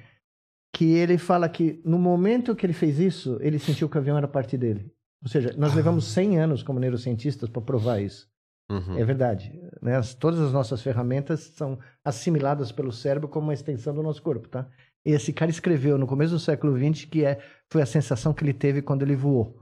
que 0.73 0.93
ele 0.93 1.17
fala 1.17 1.49
que 1.49 1.81
no 1.83 1.99
momento 1.99 2.55
que 2.55 2.65
ele 2.65 2.73
fez 2.73 2.99
isso, 2.99 3.37
ele 3.41 3.59
sentiu 3.59 3.89
que 3.89 3.97
o 3.97 3.99
avião 3.99 4.17
era 4.17 4.27
parte 4.27 4.57
dele. 4.57 4.89
Ou 5.21 5.29
seja, 5.29 5.53
nós 5.57 5.73
ah. 5.73 5.75
levamos 5.75 6.05
100 6.05 6.39
anos 6.39 6.63
como 6.63 6.79
neurocientistas 6.79 7.49
para 7.49 7.61
provar 7.61 7.99
isso. 7.99 8.29
Uhum. 8.69 8.97
É 8.97 9.03
verdade. 9.03 9.51
Né? 9.81 9.99
todas 10.19 10.39
as 10.39 10.53
nossas 10.53 10.81
ferramentas 10.81 11.51
são 11.55 11.79
assimiladas 12.03 12.71
pelo 12.71 12.91
cérebro 12.91 13.27
como 13.27 13.47
uma 13.47 13.53
extensão 13.53 13.93
do 13.93 14.03
nosso 14.03 14.21
corpo, 14.21 14.47
tá? 14.47 14.67
Esse 15.05 15.31
cara 15.31 15.49
escreveu 15.49 15.97
no 15.97 16.05
começo 16.05 16.33
do 16.33 16.39
século 16.39 16.77
XX 16.77 17.05
que 17.05 17.23
é, 17.23 17.39
foi 17.71 17.81
a 17.81 17.85
sensação 17.85 18.33
que 18.33 18.43
ele 18.43 18.53
teve 18.53 18.81
quando 18.81 19.03
ele 19.03 19.15
voou 19.15 19.57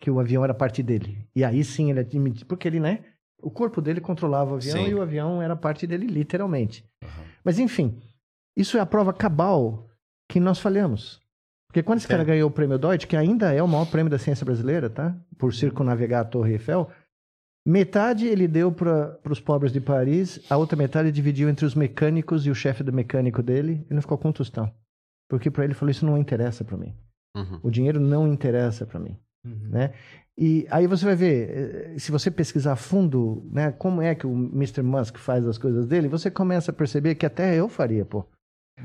que 0.00 0.10
o 0.10 0.18
avião 0.18 0.42
era 0.42 0.54
parte 0.54 0.82
dele. 0.82 1.28
E 1.36 1.44
aí 1.44 1.62
sim 1.62 1.90
ele 1.90 2.00
admitiu, 2.00 2.46
porque 2.46 2.66
ele, 2.66 2.80
né? 2.80 3.04
O 3.40 3.50
corpo 3.50 3.80
dele 3.80 4.00
controlava 4.00 4.52
o 4.52 4.56
avião 4.56 4.78
sim. 4.78 4.90
e 4.90 4.94
o 4.94 5.02
avião 5.02 5.40
era 5.42 5.54
parte 5.54 5.86
dele, 5.86 6.06
literalmente. 6.06 6.84
Uhum. 7.02 7.24
Mas 7.44 7.58
enfim, 7.58 8.00
isso 8.56 8.78
é 8.78 8.80
a 8.80 8.86
prova 8.86 9.12
cabal 9.12 9.88
que 10.28 10.40
nós 10.40 10.58
falhamos. 10.58 11.20
Porque 11.68 11.82
quando 11.82 11.98
esse 11.98 12.08
cara 12.08 12.24
ganhou 12.24 12.48
o 12.48 12.52
prêmio 12.52 12.78
Deutsch, 12.78 13.06
que 13.06 13.16
ainda 13.16 13.52
é 13.52 13.62
o 13.62 13.68
maior 13.68 13.86
prêmio 13.86 14.10
da 14.10 14.18
ciência 14.18 14.44
brasileira, 14.44 14.90
tá? 14.90 15.14
Por 15.38 15.54
circunnavegar 15.54 16.22
a 16.22 16.24
Torre 16.24 16.54
Eiffel, 16.54 16.90
metade 17.66 18.26
ele 18.26 18.48
deu 18.48 18.72
para 18.72 19.18
os 19.28 19.40
pobres 19.40 19.72
de 19.72 19.80
Paris, 19.80 20.40
a 20.50 20.56
outra 20.56 20.76
metade 20.76 21.08
ele 21.08 21.14
dividiu 21.14 21.48
entre 21.48 21.64
os 21.64 21.74
mecânicos 21.74 22.46
e 22.46 22.50
o 22.50 22.54
chefe 22.54 22.82
do 22.82 22.92
mecânico 22.92 23.42
dele, 23.42 23.86
e 23.90 23.94
não 23.94 24.02
ficou 24.02 24.18
com 24.18 24.32
tostão. 24.32 24.72
Porque 25.28 25.50
para 25.50 25.64
ele 25.64 25.74
falou: 25.74 25.90
Isso 25.90 26.04
não 26.04 26.18
interessa 26.18 26.64
para 26.64 26.76
mim. 26.76 26.94
Uhum. 27.36 27.60
O 27.62 27.70
dinheiro 27.70 28.00
não 28.00 28.26
interessa 28.26 28.84
para 28.84 28.98
mim. 28.98 29.16
Uhum. 29.44 29.68
Né? 29.70 29.92
E 30.36 30.66
aí 30.70 30.86
você 30.86 31.04
vai 31.04 31.14
ver, 31.14 31.50
eh, 31.50 31.98
se 31.98 32.10
você 32.10 32.30
pesquisar 32.30 32.72
a 32.72 32.76
fundo, 32.76 33.46
né, 33.52 33.72
como 33.72 34.00
é 34.00 34.14
que 34.14 34.26
o 34.26 34.32
Mr. 34.32 34.82
Musk 34.82 35.18
faz 35.18 35.46
as 35.46 35.58
coisas 35.58 35.86
dele, 35.86 36.08
você 36.08 36.30
começa 36.30 36.70
a 36.70 36.74
perceber 36.74 37.14
que 37.14 37.26
até 37.26 37.54
eu 37.56 37.68
faria, 37.68 38.04
pô. 38.04 38.24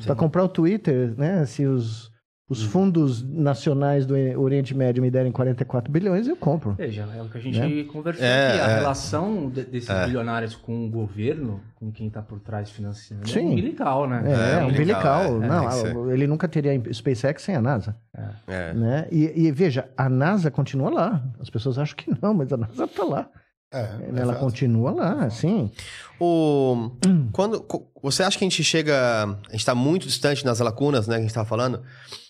Para 0.03 0.15
comprar 0.15 0.43
o 0.43 0.49
Twitter, 0.49 1.17
né, 1.17 1.45
se 1.45 1.65
os 1.65 2.11
os 2.47 2.63
hum. 2.63 2.69
fundos 2.69 3.23
nacionais 3.23 4.05
do 4.05 4.13
Oriente 4.39 4.75
Médio 4.75 5.01
me 5.01 5.09
derem 5.09 5.31
44 5.31 5.91
bilhões, 5.91 6.27
eu 6.27 6.35
compro. 6.35 6.73
Veja, 6.73 7.09
é 7.15 7.21
o 7.21 7.27
que 7.27 7.39
a 7.39 7.41
gente 7.41 7.59
né? 7.59 7.83
conversou 7.85 8.23
é, 8.23 8.49
aqui. 8.49 8.59
A 8.59 8.69
é, 8.69 8.75
relação 8.75 9.49
de, 9.49 9.63
desses 9.63 9.89
é. 9.89 10.05
bilionários 10.05 10.55
com 10.55 10.85
o 10.85 10.89
governo, 10.89 11.59
com 11.73 11.91
quem 11.91 12.07
está 12.07 12.21
por 12.21 12.39
trás 12.39 12.69
financiando, 12.69 13.27
Sim. 13.27 13.39
é 13.39 13.41
umbilical, 13.41 14.07
né? 14.07 14.23
É, 14.27 14.59
é 14.59 14.63
umbilical. 14.63 15.43
É, 15.43 15.47
Não, 15.47 16.11
ele 16.11 16.27
nunca 16.27 16.47
teria 16.47 16.79
SpaceX 16.93 17.41
sem 17.41 17.55
a 17.55 17.61
NASA. 17.61 17.95
É. 18.47 18.73
Né? 18.73 19.07
E, 19.11 19.47
e, 19.47 19.51
veja, 19.51 19.89
a 19.97 20.07
NASA 20.07 20.51
continua 20.51 20.91
lá. 20.91 21.23
As 21.39 21.49
pessoas 21.49 21.79
acham 21.79 21.95
que 21.95 22.13
não, 22.21 22.35
mas 22.35 22.53
a 22.53 22.57
NASA 22.57 22.83
está 22.83 23.03
lá. 23.03 23.27
Ela 24.15 24.35
continua 24.35 24.91
lá, 24.91 25.29
sim. 25.31 25.71
O... 26.19 26.91
Quando... 27.33 27.65
Você 28.03 28.21
acha 28.21 28.37
que 28.37 28.45
a 28.45 28.47
gente 28.47 28.63
chega... 28.63 29.23
A 29.23 29.51
gente 29.51 29.55
está 29.55 29.73
muito 29.75 30.05
distante 30.05 30.45
nas 30.45 30.59
lacunas, 30.59 31.07
né, 31.07 31.15
que 31.15 31.19
a 31.19 31.21
gente 31.21 31.31
estava 31.31 31.47
falando... 31.49 31.81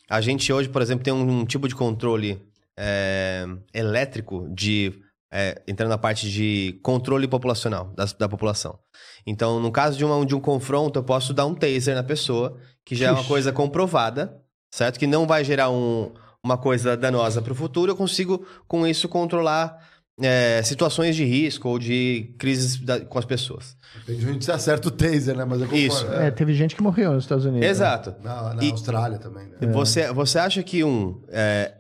A 0.10 0.22
gente 0.22 0.52
hoje, 0.52 0.70
por 0.70 0.82
exemplo, 0.82 1.04
tem 1.04 1.14
um, 1.14 1.42
um 1.42 1.46
tipo 1.46 1.68
de 1.68 1.76
controle 1.76 2.42
é, 2.78 3.46
elétrico 3.74 4.48
de. 4.50 4.94
É, 5.32 5.62
entrando 5.68 5.90
na 5.90 5.98
parte 5.98 6.30
de 6.30 6.80
controle 6.82 7.28
populacional, 7.28 7.92
da, 7.96 8.06
da, 8.06 8.30
população. 8.30 8.80
Então, 9.26 9.60
no 9.60 9.70
caso 9.72 9.98
de, 9.98 10.06
uma, 10.06 10.26
de 10.26 10.34
um 10.34 10.40
confronto, 10.40 11.00
eu 11.00 11.04
posso 11.04 11.34
dar 11.34 11.46
um 11.46 11.54
taser 11.54 11.94
na 11.94 12.04
pessoa, 12.04 12.58
que 12.86 12.96
já 12.96 13.08
Ixi. 13.08 13.16
é 13.16 13.20
uma 13.20 13.28
coisa 13.28 13.52
comprovada, 13.52 14.40
certo? 14.72 14.98
Que 14.98 15.08
não 15.08 15.28
vai 15.28 15.44
gerar 15.44 15.70
um, 15.70 16.14
uma 16.42 16.58
coisa 16.58 16.96
danosa 16.96 17.42
para 17.42 17.52
o 17.52 17.56
futuro. 17.56 17.92
Eu 17.92 17.98
consigo, 17.98 18.46
com 18.66 18.88
isso, 18.88 19.10
controlar 19.10 19.78
é, 20.22 20.62
situações 20.64 21.16
de 21.16 21.26
risco 21.26 21.68
ou 21.68 21.78
de 21.78 22.34
crises 22.40 22.80
da, 22.80 23.02
com 23.02 23.20
as 23.20 23.26
pessoas. 23.26 23.76
Tem 24.06 24.20
gente 24.20 24.46
que 24.46 24.52
acerta 24.52 24.88
o 24.88 24.92
taser, 24.92 25.36
né? 25.36 25.44
Mas 25.44 25.62
eu 25.62 25.68
concordo. 25.68 25.86
Isso. 25.86 26.08
É, 26.14 26.32
teve 26.32 26.54
gente 26.54 26.76
que 26.76 26.82
morreu 26.82 27.14
nos 27.14 27.24
Estados 27.24 27.46
Unidos. 27.46 27.68
Exato. 27.68 28.12
Né? 28.12 28.18
Na, 28.24 28.54
na 28.54 28.64
e, 28.64 28.72
Austrália 28.72 29.18
também. 29.18 29.48
Né? 29.48 29.68
Você, 29.74 30.12
você 30.14 30.40
acha 30.40 30.64
que, 30.64 30.84
um, 30.84 31.22
é, 31.30 31.74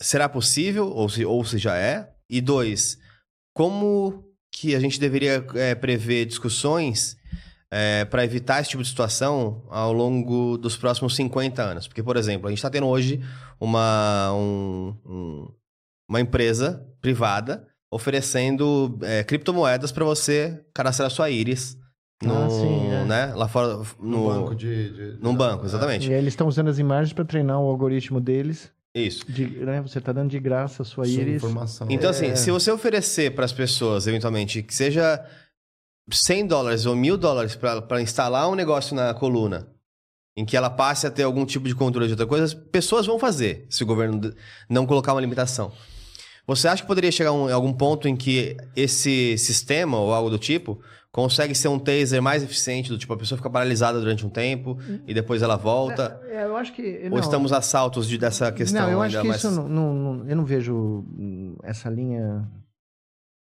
será 0.00 0.28
possível, 0.28 0.88
ou 0.88 1.08
se, 1.08 1.24
ou 1.24 1.44
se 1.44 1.58
já 1.58 1.76
é? 1.76 2.12
E 2.28 2.40
dois, 2.40 2.98
como 3.54 4.24
que 4.52 4.74
a 4.74 4.80
gente 4.80 5.00
deveria 5.00 5.44
é, 5.54 5.74
prever 5.74 6.26
discussões 6.26 7.16
é, 7.70 8.04
para 8.04 8.24
evitar 8.24 8.60
esse 8.60 8.70
tipo 8.70 8.82
de 8.82 8.88
situação 8.88 9.64
ao 9.70 9.92
longo 9.92 10.58
dos 10.58 10.76
próximos 10.76 11.16
50 11.16 11.62
anos? 11.62 11.88
Porque, 11.88 12.02
por 12.02 12.16
exemplo, 12.16 12.48
a 12.48 12.50
gente 12.50 12.58
está 12.58 12.70
tendo 12.70 12.86
hoje 12.86 13.20
uma, 13.58 14.32
um, 14.34 14.94
um 15.06 15.48
uma 16.10 16.20
empresa 16.20 16.84
privada 17.00 17.66
oferecendo 17.90 18.98
é, 19.02 19.24
criptomoedas 19.24 19.90
para 19.90 20.04
você 20.04 20.64
cadastrar 20.72 21.10
sua 21.10 21.28
íris. 21.28 21.76
No, 22.22 22.34
ah, 22.34 22.50
sim, 22.50 22.86
é. 22.90 23.04
né? 23.04 23.32
Lá 23.34 23.48
fora. 23.48 23.78
No, 23.78 23.84
no 23.98 24.26
banco 24.28 24.54
de. 24.54 24.90
de 24.90 25.18
num 25.22 25.34
banco, 25.34 25.64
exatamente. 25.64 26.08
E 26.08 26.12
eles 26.12 26.34
estão 26.34 26.46
usando 26.46 26.68
as 26.68 26.78
imagens 26.78 27.12
para 27.12 27.24
treinar 27.24 27.58
o 27.58 27.68
algoritmo 27.68 28.20
deles. 28.20 28.70
Isso. 28.94 29.24
De, 29.30 29.46
né? 29.46 29.80
Você 29.80 29.98
está 29.98 30.12
dando 30.12 30.30
de 30.30 30.38
graça 30.38 30.82
a 30.82 30.84
sua 30.84 31.06
íris. 31.08 31.36
Informação. 31.36 31.86
Então, 31.90 32.10
assim, 32.10 32.26
é... 32.26 32.36
se 32.36 32.50
você 32.50 32.70
oferecer 32.70 33.34
para 33.34 33.44
as 33.44 33.52
pessoas, 33.52 34.06
eventualmente, 34.06 34.62
que 34.62 34.74
seja 34.74 35.24
100 36.10 36.46
dólares 36.46 36.84
ou 36.84 36.94
mil 36.94 37.16
dólares 37.16 37.56
para 37.56 38.02
instalar 38.02 38.50
um 38.50 38.54
negócio 38.54 38.94
na 38.94 39.14
coluna, 39.14 39.68
em 40.36 40.44
que 40.44 40.56
ela 40.56 40.68
passe 40.68 41.06
a 41.06 41.10
ter 41.10 41.22
algum 41.22 41.46
tipo 41.46 41.66
de 41.66 41.74
controle 41.74 42.06
de 42.06 42.12
outra 42.12 42.26
coisa, 42.26 42.44
as 42.44 42.54
pessoas 42.54 43.06
vão 43.06 43.18
fazer, 43.18 43.66
se 43.70 43.82
o 43.82 43.86
governo 43.86 44.34
não 44.68 44.86
colocar 44.86 45.14
uma 45.14 45.20
limitação. 45.20 45.72
Você 46.50 46.66
acha 46.66 46.82
que 46.82 46.88
poderia 46.88 47.12
chegar 47.12 47.32
um, 47.32 47.48
em 47.48 47.52
algum 47.52 47.72
ponto 47.72 48.08
em 48.08 48.16
que 48.16 48.56
esse 48.74 49.38
sistema 49.38 49.96
ou 49.98 50.12
algo 50.12 50.28
do 50.28 50.38
tipo 50.38 50.80
consegue 51.12 51.54
ser 51.54 51.68
um 51.68 51.78
taser 51.78 52.20
mais 52.20 52.42
eficiente, 52.42 52.88
do 52.90 52.98
tipo 52.98 53.12
a 53.12 53.16
pessoa 53.16 53.36
fica 53.36 53.48
paralisada 53.48 54.00
durante 54.00 54.26
um 54.26 54.28
tempo 54.30 54.76
e 55.06 55.14
depois 55.14 55.42
ela 55.42 55.56
volta? 55.56 56.20
É, 56.28 56.44
eu 56.44 56.56
acho 56.56 56.72
que. 56.72 57.08
Ou 57.10 57.18
estamos 57.20 57.52
a 57.52 57.60
saltos 57.60 58.08
de, 58.08 58.18
dessa 58.18 58.50
questão 58.50 58.82
Não, 58.82 58.90
eu 58.90 59.02
acho 59.02 59.20
que 59.20 59.28
mais... 59.28 59.42
isso 59.44 59.50
não, 59.52 59.68
não- 59.68 59.94
não- 59.94 60.28
eu 60.28 60.36
não 60.36 60.44
vejo 60.44 61.04
essa 61.62 61.88
linha 61.88 62.48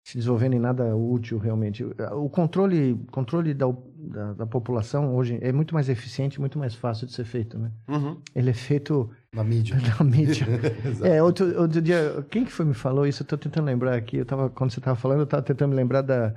se 0.05 0.19
desenvolvendo 0.19 0.55
em 0.55 0.59
nada 0.59 0.95
útil 0.97 1.39
realmente. 1.39 1.85
O 2.13 2.29
controle, 2.29 2.99
controle 3.11 3.55
da, 3.55 3.67
da, 3.97 4.33
da 4.35 4.47
população 4.47 5.15
hoje 5.15 5.39
é 5.41 5.53
muito 5.53 5.73
mais 5.75 5.89
eficiente, 5.89 6.41
muito 6.41 6.59
mais 6.59 6.75
fácil 6.75 7.07
de 7.07 7.13
ser 7.13 7.25
feito, 7.25 7.57
né? 7.59 7.71
Uhum. 7.89 8.21
Ele 8.35 8.51
é 8.51 8.55
feito 8.55 9.09
Na 9.35 9.43
mídia. 9.43 9.77
na 9.99 10.05
mídia. 10.05 10.47
é, 11.03 11.23
outro, 11.23 11.59
outro 11.61 11.81
dia, 11.81 12.25
quem 12.31 12.45
que 12.45 12.53
foi 12.53 12.67
me 12.67 12.75
falou 12.75 13.07
isso? 13.07 13.23
Eu 13.23 13.27
tô 13.27 13.39
tentando 13.39 13.65
lembrar 13.65 13.97
aqui. 13.97 14.19
Eu 14.19 14.27
tava, 14.27 14.51
quando 14.51 14.71
você 14.71 14.81
tava 14.81 14.97
falando, 14.97 15.21
eu 15.21 15.27
tava 15.27 15.43
tentando 15.43 15.71
me 15.71 15.77
lembrar 15.77 16.03
da. 16.03 16.35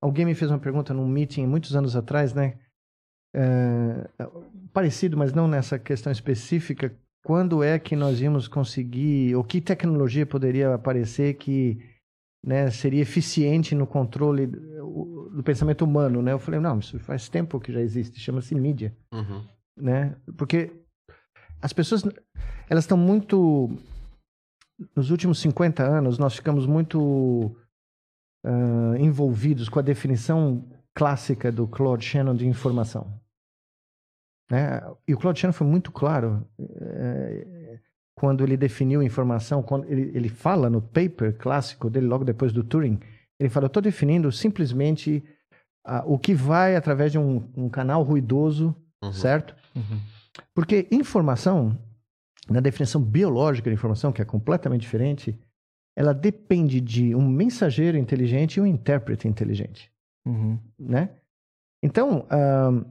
Alguém 0.00 0.24
me 0.24 0.34
fez 0.34 0.50
uma 0.50 0.58
pergunta 0.58 0.94
num 0.94 1.06
meeting 1.06 1.46
muitos 1.46 1.74
anos 1.74 1.96
atrás, 1.96 2.32
né? 2.32 2.58
É, 3.34 4.08
parecido, 4.72 5.16
mas 5.16 5.32
não 5.32 5.48
nessa 5.48 5.78
questão 5.78 6.12
específica. 6.12 6.94
Quando 7.22 7.62
é 7.62 7.78
que 7.78 7.94
nós 7.94 8.20
íamos 8.20 8.48
conseguir, 8.48 9.34
ou 9.34 9.44
que 9.44 9.60
tecnologia 9.60 10.24
poderia 10.24 10.72
aparecer 10.72 11.34
que 11.34 11.78
né, 12.42 12.70
seria 12.70 13.02
eficiente 13.02 13.74
no 13.74 13.86
controle 13.86 14.46
do, 14.46 15.42
pensamento 15.44 15.84
humano, 15.84 16.22
né? 16.22 16.32
Eu 16.32 16.38
falei, 16.38 16.58
não, 16.60 16.78
isso 16.78 16.98
faz 17.00 17.28
tempo 17.28 17.60
que 17.60 17.72
já 17.72 17.80
existe, 17.80 18.18
chama-se 18.18 18.54
mídia 18.54 18.96
Uhum. 19.12 19.44
né? 19.76 20.16
Porque 20.36 20.72
as 21.62 21.72
pessoas, 21.72 22.02
elas 22.68 22.84
estão 22.84 22.96
muito... 22.96 23.70
Nos 24.96 25.10
últimos 25.10 25.38
50 25.40 25.82
anos, 25.82 26.18
nós 26.18 26.34
ficamos 26.34 26.66
muito 26.66 27.54
ah, 28.44 28.94
envolvidos 28.98 29.68
com 29.68 29.78
a 29.78 29.82
definição 29.82 30.64
clássica 30.94 31.52
do 31.52 31.68
Claude 31.68 32.04
Shannon 32.04 32.34
de 32.34 32.46
informação. 32.46 33.12
Né? 34.50 34.80
E 35.06 35.14
o 35.14 35.18
Claude 35.18 35.38
Shannon 35.38 35.52
foi 35.52 35.66
muito 35.66 35.92
claro 35.92 36.44
eh, 36.58 37.78
quando 38.16 38.42
ele 38.42 38.56
definiu 38.56 39.02
informação, 39.02 39.62
quando 39.62 39.84
ele, 39.84 40.10
ele 40.14 40.28
fala 40.28 40.68
no 40.68 40.82
paper 40.82 41.36
clássico 41.38 41.88
dele, 41.88 42.06
logo 42.06 42.24
depois 42.24 42.52
do 42.52 42.64
Turing, 42.64 42.98
ele 43.38 43.48
fala, 43.50 43.64
eu 43.64 43.68
estou 43.68 43.82
definindo 43.82 44.32
simplesmente 44.32 45.22
ah, 45.84 46.02
o 46.06 46.18
que 46.18 46.34
vai 46.34 46.74
através 46.74 47.12
de 47.12 47.18
um, 47.18 47.48
um 47.54 47.68
canal 47.68 48.02
ruidoso 48.02 48.74
Uhum. 49.02 49.12
certo? 49.12 49.54
Porque 50.54 50.86
informação, 50.90 51.78
na 52.48 52.60
definição 52.60 53.02
biológica 53.02 53.70
de 53.70 53.74
informação, 53.74 54.12
que 54.12 54.22
é 54.22 54.24
completamente 54.24 54.82
diferente, 54.82 55.38
ela 55.96 56.12
depende 56.12 56.80
de 56.80 57.14
um 57.14 57.28
mensageiro 57.28 57.96
inteligente 57.98 58.56
e 58.56 58.60
um 58.60 58.66
intérprete 58.66 59.28
inteligente, 59.28 59.92
Uhum. 60.26 60.58
né? 60.78 61.10
Então, 61.82 62.26
ahn, 62.30 62.84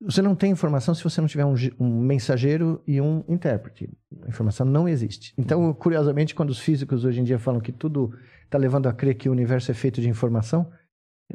você 0.00 0.20
não 0.20 0.34
tem 0.34 0.50
informação 0.50 0.94
se 0.94 1.02
você 1.02 1.20
não 1.20 1.28
tiver 1.28 1.44
um, 1.44 1.54
um 1.78 2.00
mensageiro 2.00 2.82
e 2.86 3.00
um 3.00 3.24
intérprete. 3.28 3.88
A 4.22 4.28
informação 4.28 4.66
não 4.66 4.88
existe. 4.88 5.32
Então, 5.38 5.72
curiosamente, 5.72 6.34
quando 6.34 6.50
os 6.50 6.58
físicos 6.58 7.04
hoje 7.04 7.20
em 7.20 7.24
dia 7.24 7.38
falam 7.38 7.60
que 7.60 7.72
tudo 7.72 8.12
está 8.44 8.58
levando 8.58 8.86
a 8.88 8.92
crer 8.92 9.14
que 9.14 9.28
o 9.28 9.32
universo 9.32 9.70
é 9.70 9.74
feito 9.74 10.00
de 10.00 10.08
informação, 10.08 10.70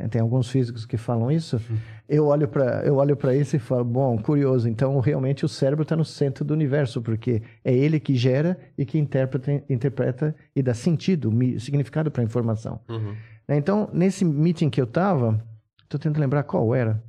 tem 0.09 0.21
alguns 0.21 0.49
físicos 0.49 0.85
que 0.85 0.97
falam 0.97 1.31
isso, 1.31 1.59
eu 2.07 2.27
olho 2.27 2.47
para 2.47 2.85
eu 2.85 2.95
olho 2.95 3.17
para 3.17 3.35
isso 3.35 3.55
e 3.55 3.59
falo, 3.59 3.83
bom, 3.83 4.17
curioso, 4.17 4.69
então 4.69 4.99
realmente 4.99 5.43
o 5.43 5.49
cérebro 5.49 5.83
está 5.83 5.95
no 5.95 6.05
centro 6.05 6.45
do 6.45 6.53
universo, 6.53 7.01
porque 7.01 7.41
é 7.65 7.73
ele 7.73 7.99
que 7.99 8.15
gera 8.15 8.57
e 8.77 8.85
que 8.85 8.97
interpreta, 8.99 9.63
interpreta 9.69 10.35
e 10.55 10.61
dá 10.61 10.73
sentido, 10.73 11.31
significado 11.59 12.09
para 12.11 12.21
a 12.21 12.25
informação. 12.25 12.79
Uhum. 12.87 13.15
Né, 13.47 13.57
Então, 13.57 13.89
nesse 13.91 14.23
meeting 14.23 14.69
que 14.69 14.79
eu 14.79 14.85
estava, 14.85 15.43
estou 15.83 15.99
tentando 15.99 16.19
lembrar 16.21 16.43
qual 16.43 16.73
era. 16.75 17.03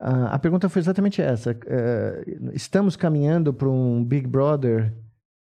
A 0.00 0.38
pergunta 0.38 0.68
foi 0.70 0.80
exatamente 0.80 1.20
essa. 1.20 1.54
eh, 1.66 2.24
estamos 2.54 2.96
caminhando 2.96 3.52
para 3.52 3.68
um 3.68 4.02
Big 4.02 4.26
Brother, 4.26 4.90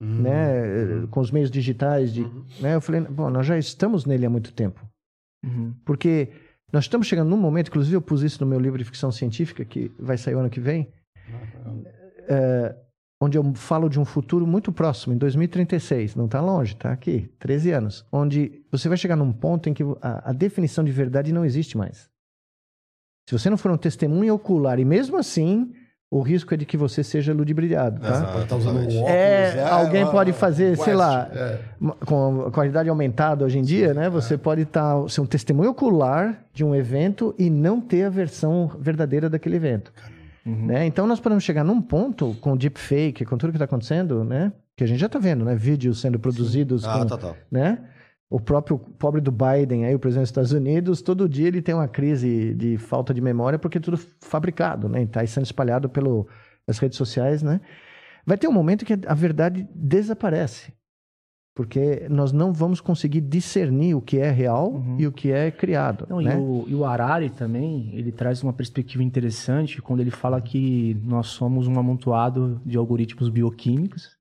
Hum. 0.03 0.23
né, 0.23 0.67
eh, 0.67 1.07
com 1.11 1.21
os 1.21 1.31
meios 1.31 1.51
digitais. 1.51 2.13
De, 2.13 2.23
Uhum. 2.23 2.45
né, 2.61 2.75
eu 2.75 2.81
falei, 2.81 3.03
bom, 3.03 3.31
nós 3.31 3.47
já 3.47 3.57
estamos 3.57 4.05
nele 4.05 4.27
há 4.27 4.31
muito 4.31 4.53
tempo. 4.53 4.81
Uhum. 5.45 5.75
Porque 5.85 6.29
nós 6.73 6.85
estamos 6.85 7.07
chegando 7.07 7.29
num 7.29 7.37
momento, 7.37 7.69
inclusive 7.69 7.97
eu 7.97 8.03
pus 8.03 8.23
isso 8.23 8.43
no 8.45 8.51
meu 8.51 8.61
livro 8.61 8.79
de 8.79 8.85
ficção 8.85 9.11
científica, 9.11 9.65
que 9.65 9.91
vai 9.99 10.17
sair 10.17 10.35
o 10.35 10.39
ano 10.39 10.51
que 10.51 10.61
vem, 10.61 10.89
é, 12.29 12.77
onde 13.21 13.37
eu 13.37 13.55
falo 13.55 13.89
de 13.89 13.99
um 13.99 14.05
futuro 14.05 14.47
muito 14.47 14.73
próximo, 14.73 15.13
em 15.13 15.19
2036. 15.19 16.15
Não 16.15 16.27
está 16.27 16.41
longe, 16.41 16.75
está 16.75 16.93
aqui, 16.93 17.31
13 17.39 17.73
anos. 17.73 18.07
Onde 18.11 18.63
você 18.71 18.89
vai 18.89 18.97
chegar 18.97 19.17
num 19.17 19.33
ponto 19.33 19.69
em 19.69 19.75
que 19.75 19.83
a, 20.01 20.31
a 20.31 20.33
definição 20.33 20.85
de 20.85 20.93
verdade 20.93 21.33
não 21.33 21.45
existe 21.45 21.77
mais. 21.77 22.09
Se 23.29 23.39
você 23.39 23.51
não 23.51 23.57
for 23.57 23.71
um 23.71 23.77
testemunho 23.77 24.35
ocular, 24.35 24.79
e 24.79 24.85
mesmo 24.85 25.17
assim, 25.17 25.73
o 26.11 26.21
risco 26.23 26.53
é 26.53 26.57
de 26.57 26.67
que 26.67 26.77
você 26.77 27.05
seja 27.05 27.33
ludibriado, 27.33 28.01
tá? 28.01 28.45
Tá 28.49 28.57
usando 28.57 28.79
óculos, 28.81 28.95
É, 29.09 29.65
alguém 29.71 30.03
Ah, 30.03 30.07
pode 30.07 30.33
fazer, 30.33 30.77
sei 30.77 30.95
lá, 30.95 31.31
é. 31.33 31.59
com 32.05 32.47
a 32.47 32.51
qualidade 32.51 32.89
aumentada 32.89 33.45
hoje 33.45 33.59
em 33.59 33.63
dia, 33.63 33.95
né? 33.95 34.11
Você 34.11 34.37
pode 34.37 34.65
tá, 34.65 34.95
ser 35.09 35.21
um 35.21 35.27
testemunho 35.27 35.71
ocular 35.71 36.43
de 36.53 36.65
um 36.65 36.75
evento 36.75 37.33
e 37.39 37.49
não 37.49 37.81
ter 37.81 38.05
a 38.05 38.11
versão 38.11 38.71
verdadeira 38.81 39.31
daquele 39.31 39.55
evento. 39.57 39.93
Uhum. 40.45 40.67
Né? 40.67 40.85
Então 40.87 41.07
nós 41.07 41.21
podemos 41.21 41.45
chegar 41.45 41.63
num 41.63 41.81
ponto 41.81 42.35
com 42.41 42.57
deepfake, 42.57 43.25
com 43.25 43.37
tudo 43.39 43.51
que 43.51 43.57
está 43.57 43.67
acontecendo, 43.67 44.25
né? 44.25 44.53
Que 44.77 44.83
a 44.83 44.87
gente 44.89 44.99
já 44.99 45.07
está 45.07 45.19
vendo, 45.19 45.45
né? 45.45 45.55
Vídeos 45.55 46.01
sendo 46.01 46.19
produzidos 46.19 46.85
Ah, 46.85 46.99
com, 46.99 47.07
total. 47.07 47.37
né? 47.51 47.79
O 48.31 48.39
próprio 48.39 48.79
pobre 48.79 49.21
do 49.21 49.33
Biden, 49.33 49.85
aí 49.85 49.95
o 49.95 49.99
presidente 49.99 50.23
dos 50.27 50.31
Estados 50.31 50.53
Unidos, 50.53 51.03
todo 51.03 51.29
dia 51.29 51.49
ele 51.49 51.61
tem 51.61 51.75
uma 51.75 51.89
crise 51.89 52.55
de 52.55 52.79
falta 52.79 53.13
de 53.13 53.21
memória 53.21 53.59
porque 53.59 53.79
é 53.79 53.81
tudo 53.81 53.99
fabricado, 54.21 54.89
né? 54.89 55.03
Está 55.03 55.27
sendo 55.27 55.45
espalhado 55.47 55.89
pelas 55.89 56.79
redes 56.81 56.97
sociais, 56.97 57.43
né? 57.43 57.61
Vai 58.25 58.39
ter 58.39 58.47
um 58.47 58.53
momento 58.53 58.85
que 58.85 58.97
a 59.05 59.15
verdade 59.15 59.69
desaparece. 59.75 60.73
Porque 61.57 62.07
nós 62.09 62.31
não 62.31 62.53
vamos 62.53 62.81
conseguir 62.81 63.21
discernir 63.21 63.95
o 63.97 64.01
que 64.01 64.19
é 64.19 64.31
real 64.31 64.75
Uhum. 64.75 64.97
e 65.01 65.07
o 65.09 65.13
que 65.13 65.33
é 65.33 65.51
criado, 65.51 66.07
Não, 66.09 66.21
né? 66.21 66.37
e, 66.37 66.39
o, 66.39 66.65
e 66.69 66.75
o 66.77 66.85
Harari 66.85 67.29
também, 67.31 67.91
ele 67.93 68.13
traz 68.13 68.45
uma 68.45 68.53
perspectiva 68.53 69.03
interessante 69.03 69.83
quando 69.83 69.99
ele 70.01 70.13
fala 70.13 70.41
que 70.41 70.97
nós 71.03 71.27
somos 71.27 71.67
um 71.67 71.77
amontoado 71.79 72.61
de 72.65 72.79
algoritmos 72.79 73.29
bioquímicos 73.29 74.20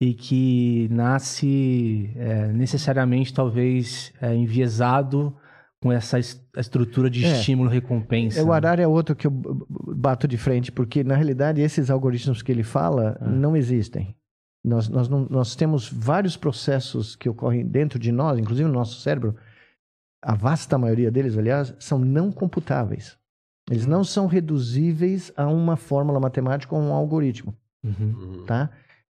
e 0.00 0.14
que 0.14 0.88
nasce 0.90 2.10
é, 2.16 2.48
necessariamente, 2.52 3.34
talvez, 3.34 4.12
é, 4.20 4.34
enviesado 4.34 5.36
com 5.82 5.92
essa 5.92 6.18
es- 6.18 6.42
estrutura 6.56 7.10
de 7.10 7.24
É. 7.24 7.32
estímulo-recompensa. 7.32 8.40
É, 8.40 8.42
O 8.42 8.52
Arara 8.52 8.82
é 8.82 8.86
outro 8.86 9.14
que 9.14 9.26
eu 9.26 9.30
bato 9.30 10.26
de 10.26 10.36
frente, 10.38 10.72
porque 10.72 11.04
na 11.04 11.14
realidade 11.16 11.60
esses 11.60 11.90
algoritmos 11.90 12.42
que 12.42 12.50
ele 12.50 12.62
fala 12.62 13.16
Ah. 13.20 13.28
não 13.28 13.54
existem. 13.56 14.14
Nós, 14.64 14.88
nós, 14.88 15.08
não- 15.08 15.26
nós 15.30 15.54
temos 15.56 15.88
vários 15.90 16.36
processos 16.36 17.16
que 17.16 17.28
ocorrem 17.28 17.66
dentro 17.66 17.98
de 17.98 18.12
nós, 18.12 18.38
inclusive 18.38 18.68
no 18.68 18.74
nosso 18.74 19.00
cérebro, 19.00 19.34
a 20.22 20.34
vasta 20.34 20.76
maioria 20.76 21.10
deles, 21.10 21.36
aliás, 21.36 21.74
são 21.78 21.98
não 21.98 22.30
computáveis. 22.30 23.16
Eles 23.70 23.86
não 23.86 24.04
são 24.04 24.26
reduzíveis 24.26 25.32
a 25.36 25.46
uma 25.46 25.76
fórmula 25.76 26.20
matemática 26.20 26.74
ou 26.74 26.80
um 26.82 26.92
algoritmo, 26.92 27.54
Uhum. 27.82 27.94
Uhum. 28.00 28.44
tá? 28.44 28.70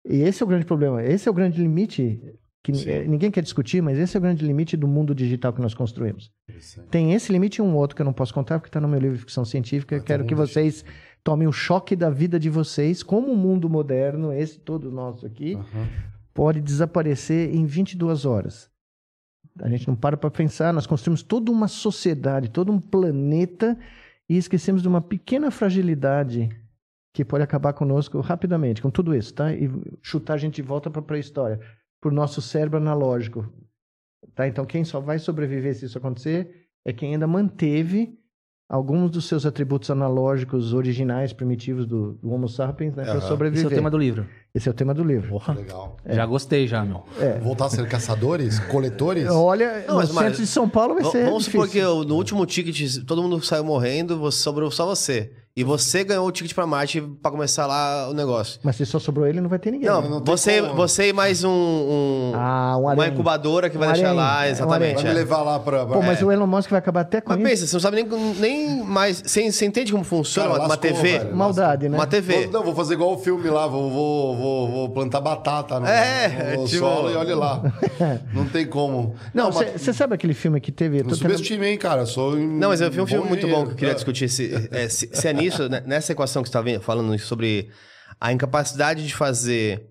E 0.06 0.22
esse 0.22 0.42
é 0.42 0.46
o 0.46 0.48
grande 0.48 0.66
problema. 0.66 1.02
Esse 1.02 1.28
é 1.28 1.30
o 1.30 1.34
grande 1.34 1.60
limite 1.60 2.20
que 2.62 2.72
Sim. 2.72 2.90
eh, 2.90 3.04
ninguém 3.04 3.30
quer 3.30 3.42
discutir, 3.42 3.82
mas 3.82 3.98
esse 3.98 4.16
é 4.16 4.18
o 4.18 4.22
grande 4.22 4.44
limite 4.44 4.74
do 4.74 4.88
mundo 4.88 5.14
digital 5.14 5.52
que 5.52 5.60
nós 5.60 5.74
construímos. 5.74 6.32
Tem 6.90 7.12
esse 7.12 7.30
limite 7.30 7.58
e 7.58 7.62
um 7.62 7.76
outro 7.76 7.94
que 7.94 8.00
eu 8.00 8.06
não 8.06 8.12
posso 8.12 8.32
contar 8.32 8.58
porque 8.58 8.70
está 8.70 8.80
no 8.80 8.88
meu 8.88 8.98
livro 8.98 9.16
de 9.16 9.20
ficção 9.20 9.44
científica. 9.44 9.96
Ah, 9.96 9.98
tá 9.98 10.04
Quero 10.06 10.24
que 10.24 10.34
vocês 10.34 10.82
tomem 11.22 11.46
o 11.46 11.52
choque 11.52 11.94
da 11.94 12.08
vida 12.08 12.40
de 12.40 12.48
vocês, 12.48 13.02
como 13.02 13.30
o 13.30 13.36
mundo 13.36 13.68
moderno, 13.68 14.32
esse 14.32 14.58
todo 14.58 14.90
nosso 14.90 15.26
aqui, 15.26 15.54
Aham. 15.54 15.88
pode 16.32 16.60
desaparecer 16.62 17.54
em 17.54 17.66
22 17.66 18.24
horas. 18.24 18.70
A 19.60 19.68
gente 19.68 19.86
não 19.86 19.94
para 19.94 20.16
para 20.16 20.30
pensar, 20.30 20.72
nós 20.72 20.86
construímos 20.86 21.22
toda 21.22 21.52
uma 21.52 21.68
sociedade, 21.68 22.50
todo 22.50 22.72
um 22.72 22.80
planeta 22.80 23.78
e 24.28 24.38
esquecemos 24.38 24.80
de 24.80 24.88
uma 24.88 25.02
pequena 25.02 25.50
fragilidade 25.50 26.48
que 27.14 27.24
pode 27.24 27.44
acabar 27.44 27.72
conosco 27.72 28.20
rapidamente, 28.20 28.82
com 28.82 28.90
tudo 28.90 29.14
isso, 29.14 29.32
tá? 29.32 29.52
E 29.54 29.70
chutar 30.02 30.34
a 30.34 30.36
gente 30.36 30.56
de 30.56 30.62
volta 30.62 30.90
para 30.90 31.00
a 31.00 31.04
pré-história, 31.04 31.60
para 32.00 32.10
o 32.10 32.14
nosso 32.14 32.42
cérebro 32.42 32.76
analógico. 32.78 33.46
Tá? 34.34 34.48
Então, 34.48 34.64
quem 34.66 34.84
só 34.84 34.98
vai 35.00 35.18
sobreviver 35.20 35.74
se 35.76 35.84
isso 35.86 35.96
acontecer 35.96 36.66
é 36.84 36.92
quem 36.92 37.12
ainda 37.14 37.26
manteve 37.26 38.18
alguns 38.68 39.10
dos 39.12 39.26
seus 39.26 39.46
atributos 39.46 39.90
analógicos 39.90 40.72
originais, 40.74 41.32
primitivos 41.32 41.86
do, 41.86 42.14
do 42.14 42.32
Homo 42.32 42.48
sapiens, 42.48 42.96
né, 42.96 43.04
para 43.04 43.12
Aham. 43.18 43.20
sobreviver. 43.28 43.64
Esse 43.64 43.72
é 43.72 43.76
o 43.76 43.78
tema 43.78 43.90
do 43.90 43.98
livro. 43.98 44.26
Esse 44.52 44.68
é 44.68 44.72
o 44.72 44.74
tema 44.74 44.92
do 44.94 45.04
livro. 45.04 45.28
Porra, 45.28 45.54
Legal. 45.54 45.96
Já 46.04 46.26
gostei 46.26 46.66
já, 46.66 46.84
meu. 46.84 47.04
Voltar 47.42 47.66
a 47.66 47.70
ser 47.70 47.86
caçadores, 47.88 48.58
coletores? 48.58 49.28
Olha, 49.30 49.84
Não, 49.86 49.94
no 49.94 50.00
mas, 50.00 50.08
centro 50.10 50.40
de 50.40 50.46
São 50.48 50.68
Paulo 50.68 50.94
vai 50.94 51.04
ser 51.04 51.26
Vamos 51.26 51.44
supor 51.44 51.66
que 51.68 51.74
difícil. 51.74 51.98
eu- 52.00 52.04
no 52.04 52.16
último 52.16 52.44
ticket 52.44 53.04
todo 53.06 53.22
mundo 53.22 53.40
saiu 53.44 53.62
morrendo, 53.64 54.18
você 54.18 54.38
sobrou 54.42 54.68
só 54.70 54.84
você. 54.86 55.30
E 55.56 55.62
você 55.62 56.02
ganhou 56.02 56.26
o 56.26 56.32
ticket 56.32 56.52
pra 56.52 56.66
Marte 56.66 57.00
pra 57.22 57.30
começar 57.30 57.64
lá 57.66 58.08
o 58.10 58.12
negócio. 58.12 58.58
Mas 58.62 58.74
se 58.74 58.84
só 58.84 58.98
sobrou 58.98 59.24
ele, 59.24 59.40
não 59.40 59.48
vai 59.48 59.58
ter 59.60 59.70
ninguém. 59.70 59.88
Não, 59.88 60.02
não 60.02 60.20
tem 60.20 60.36
você, 60.36 60.60
como. 60.60 60.74
você 60.74 61.08
e 61.10 61.12
mais 61.12 61.44
um, 61.44 61.48
um- 61.50 62.32
Ah, 62.34 62.76
um 62.76 62.92
uma 62.92 63.06
incubadora 63.06 63.70
que 63.70 63.78
vai 63.78 63.88
Um 63.88 63.92
deixar 63.92 64.08
harém. 64.08 64.16
lá, 64.18 64.44
É, 64.44 64.48
um 64.48 64.50
exatamente. 64.50 64.94
Vai 64.96 65.04
me 65.04 65.10
é. 65.10 65.12
levar 65.12 65.42
lá 65.42 65.60
pra. 65.60 65.86
Pô, 65.86 66.02
mas 66.02 66.20
é. 66.20 66.24
o 66.24 66.32
Elon 66.32 66.46
Musk 66.48 66.70
vai 66.70 66.78
acabar 66.80 67.02
até 67.02 67.20
com 67.20 67.30
Mas 67.30 67.38
isso. 67.38 67.48
pensa, 67.48 67.66
você 67.68 67.76
não 67.76 67.80
sabe 67.80 68.02
nem, 68.02 68.34
nem 68.40 68.82
mais. 68.82 69.22
Você, 69.24 69.50
você 69.52 69.64
entende 69.64 69.92
como 69.92 70.02
funciona 70.02 70.48
Cara, 70.48 70.60
uma, 70.62 70.68
lascou, 70.68 70.90
TV? 70.90 71.18
velho. 71.20 71.36
Maldade, 71.36 71.88
né? 71.88 71.96
Uma 71.96 72.06
TV. 72.08 72.42
Vou, 72.44 72.52
não, 72.52 72.62
vou 72.64 72.74
fazer 72.74 72.94
igual 72.94 73.12
o 73.14 73.18
filme 73.18 73.48
lá, 73.48 73.68
vou, 73.68 73.88
vou, 73.90 74.36
vou, 74.36 74.68
vou 74.68 74.88
plantar 74.90 75.20
batata 75.20 75.78
no, 75.78 75.86
É, 75.86 76.56
no 76.56 76.64
tipo- 76.66 76.78
solo 76.84 77.10
e 77.12 77.14
olha 77.14 77.36
lá. 77.36 77.62
Não 78.34 78.44
tem 78.46 78.66
como. 78.66 79.14
Não, 79.32 79.50
mas 79.52 79.80
você 79.80 79.92
sabe 79.92 80.14
aquele 80.14 80.34
filme 80.34 80.60
que 80.60 80.72
teve... 80.72 80.98
eu 80.98 81.04
não 81.04 81.10
tô 81.10 81.16
tentando- 81.16 81.32
subestime, 81.34 81.66
hein, 81.68 81.78
cara. 81.78 82.04
Sou 82.06 82.32
um 82.34 82.58
Não, 82.58 82.68
mas 82.70 82.80
eu 82.80 82.90
vi 82.90 83.00
um 83.00 83.06
filme 83.06 83.28
muito 83.28 83.46
bom 83.46 83.64
que 83.66 83.72
eu 83.72 83.76
queria 83.76 83.94
discutir. 83.94 84.28
Se 84.28 84.68
é, 84.72 84.88
se- 84.88 85.08
se 85.12 85.28
é 85.28 85.32
nisso, 85.44 85.68
né, 85.68 85.82
nessa 85.86 86.12
equação 86.12 86.42
que 86.42 86.48
você 86.48 86.58
está 86.58 86.80
falando 86.80 87.18
sobre 87.18 87.70
a 88.20 88.32
incapacidade 88.32 89.06
de 89.06 89.14
fazer. 89.14 89.90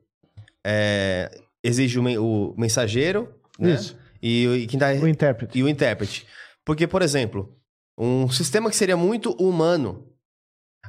é, 0.66 1.30
exige 1.64 2.00
o, 2.00 2.04
o 2.52 2.56
mensageiro, 2.60 3.34
né? 3.60 3.78
E, 4.22 4.48
o- 4.48 4.56
e 4.56 4.68
quem 4.68 4.80
tá, 4.80 4.92
O 4.94 5.08
intérprete. 5.08 5.58
e 5.58 5.64
o 5.64 5.68
intérprete. 5.68 6.26
Porque, 6.66 6.88
por 6.88 7.02
exemplo, 7.02 7.54
um 7.98 8.30
sistema 8.30 8.70
que 8.70 8.76
seria 8.76 8.96
muito 8.98 9.32
humano, 9.34 10.08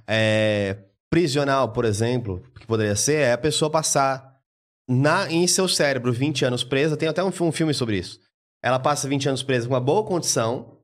é, 0.07 0.77
prisional, 1.11 1.73
por 1.73 1.85
exemplo, 1.85 2.43
que 2.59 2.67
poderia 2.67 2.97
ser, 2.97 3.15
é 3.17 3.33
a 3.33 3.39
pessoa 3.39 3.71
passar 3.71 4.39
na, 4.89 5.31
em 5.31 5.47
seu 5.47 5.67
cérebro 5.69 6.13
20 6.13 6.45
anos 6.45 6.63
presa. 6.65 6.97
Tem 6.97 7.09
até 7.09 7.23
um, 7.23 7.29
um 7.41 7.53
filme 7.53 7.73
sobre 7.75 7.99
isso. 7.99 8.21
Ela 8.63 8.79
passa 8.79 9.09
20 9.09 9.29
anos 9.29 9.43
presa 9.43 9.67
com 9.67 9.75
uma 9.75 9.81
boa 9.81 10.05
condição, 10.05 10.79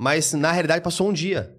mas 0.00 0.32
na 0.32 0.52
realidade 0.52 0.82
passou 0.84 1.08
um 1.08 1.12
dia. 1.12 1.57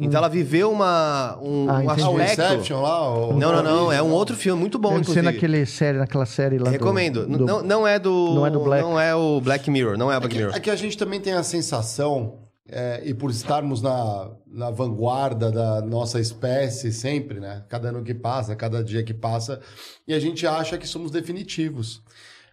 Então 0.00 0.18
ela 0.18 0.28
viveu 0.28 0.70
uma, 0.70 1.36
um, 1.42 1.68
Ah, 1.68 1.80
um. 1.80 1.90
Ah, 1.90 1.94
aspecto. 1.94 2.42
Inception 2.42 2.80
lá? 2.82 3.10
o- 3.28 3.32
Não, 3.36 3.52
não, 3.52 3.62
não. 3.64 3.92
É 3.92 4.00
um 4.00 4.12
outro 4.12 4.36
filme 4.36 4.60
muito 4.60 4.78
bom, 4.78 4.90
Deve 4.90 5.00
inclusive. 5.00 5.24
naquele 5.26 5.66
série, 5.66 5.98
naquela 5.98 6.24
série 6.24 6.56
lá 6.56 6.66
do- 6.66 6.70
Recomendo. 6.70 7.24
N- 7.26 7.36
do- 7.38 7.44
Não, 7.46 7.62
não 7.62 7.86
é 7.86 7.98
do. 7.98 8.34
Não 8.34 8.46
é 8.46 8.50
do 8.50 8.60
Black. 8.60 8.82
Não 8.84 9.00
é 9.00 9.12
o 9.14 9.40
Black 9.40 9.68
Mirror. 9.68 9.98
Não 9.98 10.10
é 10.10 10.14
o 10.14 10.18
É 10.18 10.20
Black 10.20 10.34
que, 10.36 10.40
Mirror. 10.40 10.56
é 10.56 10.60
que 10.60 10.70
a 10.70 10.76
gente 10.76 10.96
também 10.96 11.20
tem 11.20 11.32
a 11.32 11.42
sensação, 11.42 12.38
é, 12.70 13.02
e 13.04 13.12
por 13.12 13.28
estarmos 13.28 13.82
na, 13.82 14.30
na 14.46 14.70
vanguarda 14.70 15.50
da 15.50 15.82
nossa 15.82 16.20
espécie 16.20 16.92
sempre, 16.92 17.40
né? 17.40 17.64
Cada 17.68 17.88
ano 17.88 18.04
que 18.04 18.14
passa, 18.14 18.54
cada 18.54 18.84
dia 18.84 19.02
que 19.02 19.12
passa, 19.14 19.58
e 20.06 20.14
a 20.14 20.20
gente 20.20 20.46
acha 20.46 20.78
que 20.78 20.86
somos 20.86 21.10
definitivos. 21.10 22.02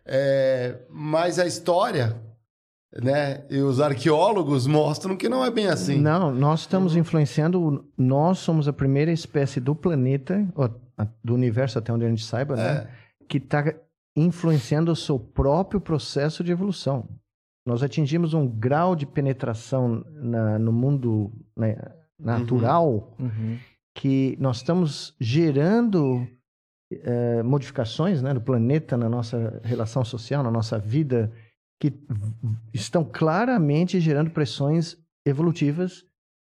É, 0.04 0.78
mas 0.90 1.38
a 1.38 1.46
história, 1.46 2.16
né? 3.02 3.44
E 3.50 3.58
os 3.60 3.80
arqueólogos 3.82 4.66
mostram 4.68 5.16
que 5.18 5.28
não 5.30 5.44
é 5.44 5.52
bem 5.52 5.68
assim. 5.68 6.00
Não, 6.00 6.34
nós 6.34 6.62
estamos 6.62 6.96
influenciando. 6.96 7.86
Nós 7.98 8.40
somos 8.40 8.68
a 8.68 8.74
primeira 8.74 9.12
espécie 9.12 9.60
do 9.60 9.76
planeta, 9.76 10.46
do 11.24 11.34
universo 11.34 11.78
até 11.80 11.92
onde 11.92 12.06
a 12.06 12.10
gente 12.10 12.24
saiba, 12.26 12.56
né? 12.56 12.88
Que 13.28 13.38
está 13.38 13.74
influenciando 14.18 14.92
o 14.92 14.96
seu 14.96 15.20
próprio 15.20 15.82
processo 15.82 16.44
de 16.44 16.52
evolução. 16.52 17.06
Nós 17.68 17.82
atingimos 17.84 18.34
um 18.34 18.48
grau 18.48 18.96
de 18.96 19.06
penetração 19.06 20.06
na- 20.14 20.58
no 20.60 20.72
mundo 20.72 21.32
né, 21.58 21.76
natural 22.20 23.14
Uhum. 23.20 23.58
que 23.98 24.38
nós 24.40 24.58
estamos 24.58 25.16
gerando 25.20 26.26
eh, 26.94 27.42
modificações 27.44 28.22
né, 28.22 28.34
do 28.34 28.40
planeta 28.40 28.96
na 28.96 29.10
nossa 29.10 29.60
relação 29.64 30.06
social, 30.06 30.44
na 30.44 30.52
nossa 30.52 30.78
vida, 30.78 31.32
que 31.80 31.93
estão 32.73 33.03
claramente 33.03 33.99
gerando 33.99 34.30
pressões 34.31 34.97
evolutivas 35.26 36.06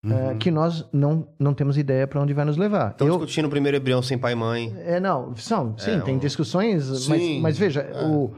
eh, 0.03 0.09
Uhum. 0.33 0.39
que 0.39 0.51
nós 0.51 0.89
não, 0.95 1.29
não 1.39 1.53
temos 1.53 1.77
ideia 1.77 2.07
para 2.07 2.23
onde 2.23 2.33
vai 2.33 2.45
nos 2.47 2.57
levar. 2.57 2.93
Estão 2.93 3.07
Eu- 3.07 3.17
discutindo 3.19 3.45
o 3.47 3.51
primeiro 3.51 3.77
embrião 3.77 4.01
sem 4.01 4.17
pai 4.19 4.33
e 4.33 4.35
mãe. 4.37 4.75
é, 4.79 4.99
não, 4.99 5.37
são, 5.37 5.77
sim, 5.77 5.91
É, 5.91 6.01
tem 6.01 6.17
um- 6.17 6.19
discussões, 6.19 6.89
mas, 6.89 7.21
Sim, 7.23 7.41
mas 7.43 7.59
veja, 7.59 7.83
é. 7.83 8.07
o, 8.07 8.33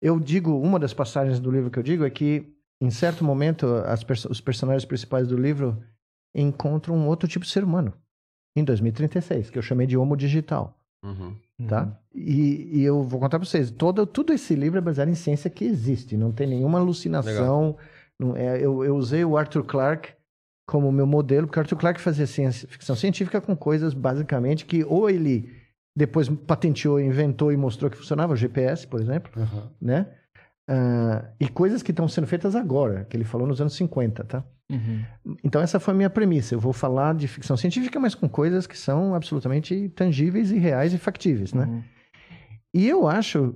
eu 0.00 0.20
digo, 0.20 0.56
uma 0.60 0.78
das 0.78 0.94
passagens 0.94 1.40
do 1.40 1.50
livro 1.50 1.72
que 1.72 1.78
eu 1.80 1.82
digo 1.82 2.04
é 2.04 2.10
que, 2.10 2.46
em 2.80 2.88
certo 2.90 3.24
momento, 3.24 3.66
as 3.84 4.04
perso- 4.04 4.30
os 4.30 4.40
personagens 4.40 4.84
principais 4.84 5.26
do 5.26 5.36
livro 5.36 5.82
encontram 6.32 6.94
um 6.94 7.08
outro 7.08 7.28
tipo 7.28 7.44
de 7.44 7.50
ser 7.50 7.64
humano, 7.64 7.92
em 8.56 8.62
2036, 8.62 9.50
que 9.50 9.58
eu 9.58 9.62
chamei 9.62 9.88
de 9.88 9.96
homo 9.96 10.16
digital, 10.16 10.77
Uhum. 11.02 11.34
tá? 11.68 11.98
E, 12.14 12.78
e 12.80 12.84
eu 12.84 13.02
vou 13.02 13.20
contar 13.20 13.38
para 13.38 13.46
vocês, 13.46 13.70
todo, 13.70 14.04
tudo 14.06 14.32
esse 14.32 14.54
livro 14.54 14.78
é 14.78 14.80
baseado 14.80 15.08
em 15.08 15.14
ciência 15.14 15.48
que 15.48 15.64
existe, 15.64 16.16
não 16.16 16.32
tem 16.32 16.46
nenhuma 16.46 16.78
alucinação, 16.78 17.76
não 18.18 18.36
é, 18.36 18.58
eu, 18.58 18.84
eu 18.84 18.96
usei 18.96 19.24
o 19.24 19.36
Arthur 19.36 19.64
Clarke 19.64 20.12
como 20.66 20.90
meu 20.92 21.06
modelo, 21.06 21.46
porque 21.46 21.58
o 21.58 21.62
Arthur 21.62 21.76
Clarke 21.78 22.00
fazia 22.00 22.26
ciência, 22.26 22.68
ficção 22.68 22.94
científica 22.94 23.40
com 23.40 23.56
coisas, 23.56 23.94
basicamente, 23.94 24.66
que 24.66 24.84
ou 24.84 25.08
ele 25.08 25.50
depois 25.96 26.28
patenteou, 26.28 27.00
inventou 27.00 27.50
e 27.52 27.56
mostrou 27.56 27.90
que 27.90 27.96
funcionava, 27.96 28.32
o 28.32 28.36
GPS, 28.36 28.86
por 28.86 29.00
exemplo, 29.00 29.32
Uhum. 29.36 29.62
né? 29.80 30.06
Ah, 30.68 31.30
e 31.40 31.48
coisas 31.48 31.82
que 31.82 31.90
estão 31.92 32.06
sendo 32.06 32.26
feitas 32.26 32.54
agora, 32.54 33.04
que 33.06 33.16
ele 33.16 33.24
falou 33.24 33.46
nos 33.46 33.60
anos 33.60 33.74
50, 33.74 34.24
tá? 34.24 34.44
Uhum. 34.70 35.02
Então 35.42 35.62
essa 35.62 35.80
foi 35.80 35.94
a 35.94 35.96
minha 35.96 36.10
premissa. 36.10 36.54
Eu 36.54 36.60
vou 36.60 36.74
falar 36.74 37.14
de 37.14 37.26
ficção 37.26 37.56
científica, 37.56 37.98
mas 37.98 38.14
com 38.14 38.28
coisas 38.28 38.66
que 38.66 38.76
são 38.76 39.14
absolutamente 39.14 39.88
tangíveis 39.90 40.50
e 40.50 40.58
reais 40.58 40.92
e 40.92 40.98
factíveis, 40.98 41.54
né? 41.54 41.64
Uhum. 41.64 41.82
E 42.74 42.86
eu 42.86 43.08
acho 43.08 43.54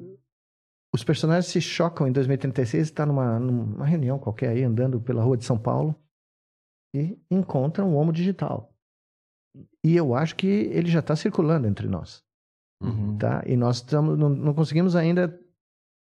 os 0.94 1.04
personagens 1.04 1.46
se 1.46 1.60
chocam 1.60 2.06
em 2.06 2.12
2036, 2.12 2.82
está 2.88 3.06
numa, 3.06 3.38
numa 3.38 3.86
reunião 3.86 4.18
qualquer 4.18 4.50
aí 4.50 4.62
andando 4.62 5.00
pela 5.00 5.22
rua 5.22 5.36
de 5.36 5.44
São 5.44 5.58
Paulo 5.58 5.94
e 6.94 7.18
encontram 7.30 7.90
um 7.90 7.96
homo 7.96 8.12
digital. 8.12 8.74
E 9.84 9.96
eu 9.96 10.14
acho 10.14 10.36
que 10.36 10.46
ele 10.46 10.90
já 10.90 11.00
está 11.00 11.14
circulando 11.14 11.66
entre 11.66 11.86
nós, 11.88 12.22
Uhum. 12.82 13.16
tá? 13.16 13.42
E 13.46 13.56
nós 13.56 13.76
estamos 13.76 14.18
não, 14.18 14.28
não 14.28 14.52
conseguimos 14.54 14.96
ainda 14.96 15.38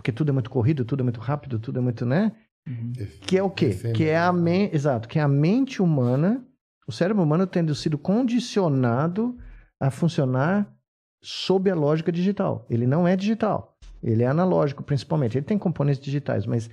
porque 0.00 0.12
tudo 0.12 0.30
é 0.30 0.32
muito 0.32 0.48
corrido, 0.48 0.82
tudo 0.82 1.00
é 1.00 1.04
muito 1.04 1.20
rápido, 1.20 1.58
tudo 1.58 1.78
é 1.78 1.82
muito, 1.82 2.06
né? 2.06 2.32
Uhum. 2.66 2.90
Que 3.20 3.36
é 3.36 3.42
o 3.42 3.50
quê? 3.50 3.66
Efêmero, 3.66 3.98
Que 3.98 4.04
é 4.04 4.18
a 4.18 4.32
mente, 4.32 4.74
exato, 4.74 5.06
que 5.06 5.18
é 5.18 5.22
a 5.22 5.28
mente 5.28 5.82
humana, 5.82 6.42
o 6.88 6.92
cérebro 6.92 7.22
humano 7.22 7.46
tendo 7.46 7.74
sido 7.74 7.98
condicionado 7.98 9.36
a 9.78 9.90
funcionar 9.90 10.74
sob 11.22 11.70
a 11.70 11.74
lógica 11.74 12.10
digital. 12.10 12.66
Ele 12.70 12.86
não 12.86 13.06
é 13.06 13.14
digital, 13.14 13.76
ele 14.02 14.22
é 14.22 14.26
analógico 14.26 14.82
principalmente. 14.82 15.36
Ele 15.36 15.44
tem 15.44 15.58
componentes 15.58 16.00
digitais, 16.00 16.46
mas 16.46 16.70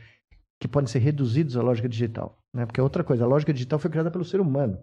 que 0.58 0.68
podem 0.68 0.88
ser 0.88 1.00
reduzidos 1.00 1.58
à 1.58 1.62
lógica 1.62 1.90
digital, 1.90 2.42
né? 2.54 2.66
Porque 2.66 2.80
é 2.80 2.84
outra 2.84 3.04
coisa, 3.04 3.26
a 3.26 3.28
lógica 3.28 3.52
digital 3.54 3.78
foi 3.78 3.92
criada 3.92 4.10
pelo 4.10 4.24
ser 4.24 4.40
humano, 4.40 4.78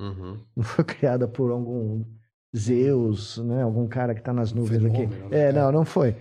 Uhum. 0.00 0.38
não 0.56 0.64
foi 0.64 0.84
criada 0.84 1.28
por 1.28 1.50
algum 1.50 2.02
Zeus, 2.56 3.36
né? 3.36 3.62
Algum 3.62 3.86
cara 3.86 4.14
que 4.14 4.20
está 4.20 4.32
nas 4.32 4.54
nuvens 4.54 4.82
aqui. 4.86 5.06
Fenômeno, 5.06 5.28
né? 5.28 5.38
É, 5.48 5.52
não, 5.52 5.70
não 5.70 5.84
foi. 5.84 6.16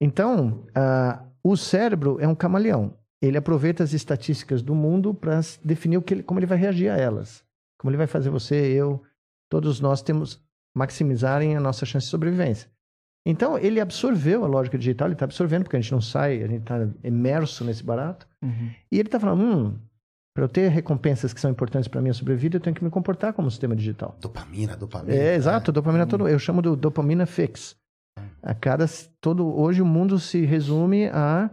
Então, 0.00 0.66
ah, 0.74 1.24
o 1.42 1.56
cérebro 1.56 2.18
é 2.20 2.28
um 2.28 2.34
camaleão. 2.34 2.94
Ele 3.20 3.36
aproveita 3.36 3.82
as 3.82 3.92
estatísticas 3.92 4.62
do 4.62 4.74
mundo 4.74 5.12
para 5.12 5.40
definir 5.64 5.96
o 5.96 6.02
que 6.02 6.14
ele- 6.14 6.22
como 6.22 6.38
ele 6.38 6.46
vai 6.46 6.58
reagir 6.58 6.88
a 6.88 6.96
elas. 6.96 7.44
Como 7.80 7.90
ele 7.90 7.96
vai 7.96 8.06
fazer 8.06 8.30
você, 8.30 8.54
eu, 8.54 9.02
todos 9.50 9.80
nós 9.80 10.02
temos 10.02 10.40
maximizarem 10.76 11.56
a 11.56 11.60
nossa 11.60 11.84
chance 11.84 12.06
de 12.06 12.10
sobrevivência. 12.10 12.70
Então, 13.26 13.58
ele 13.58 13.80
absorveu 13.80 14.44
a 14.44 14.46
lógica 14.48 14.78
digital, 14.78 15.08
ele 15.08 15.14
está 15.14 15.24
absorvendo, 15.24 15.64
porque 15.64 15.76
a 15.76 15.80
gente 15.80 15.92
não 15.92 16.00
sai, 16.00 16.42
a 16.42 16.46
gente 16.46 16.60
está 16.62 16.88
imerso 17.02 17.64
nesse 17.64 17.82
barato. 17.82 18.26
Uhum. 18.42 18.70
E 18.90 18.98
ele 18.98 19.08
está 19.08 19.18
falando, 19.18 19.42
hum, 19.42 19.78
para 20.34 20.44
eu 20.44 20.48
ter 20.48 20.68
recompensas 20.70 21.32
que 21.34 21.40
são 21.40 21.50
importantes 21.50 21.88
para 21.88 21.98
a 21.98 22.02
minha 22.02 22.14
sobrevida, 22.14 22.56
eu 22.56 22.60
tenho 22.60 22.74
que 22.74 22.84
me 22.84 22.90
comportar 22.90 23.32
como 23.32 23.48
um 23.48 23.50
sistema 23.50 23.74
digital. 23.74 24.16
Dopamina, 24.20 24.76
dopamina. 24.76 25.12
É, 25.14 25.34
exato, 25.34 25.72
dopamina 25.72 26.06
todo. 26.06 26.28
Eu 26.28 26.38
chamo 26.38 26.62
do 26.62 26.76
dopamina 26.76 27.26
fix. 27.26 27.76
A 28.42 28.54
cada 28.54 28.86
todo 29.20 29.46
hoje 29.58 29.82
o 29.82 29.86
mundo 29.86 30.18
se 30.18 30.44
resume 30.44 31.06
a 31.08 31.50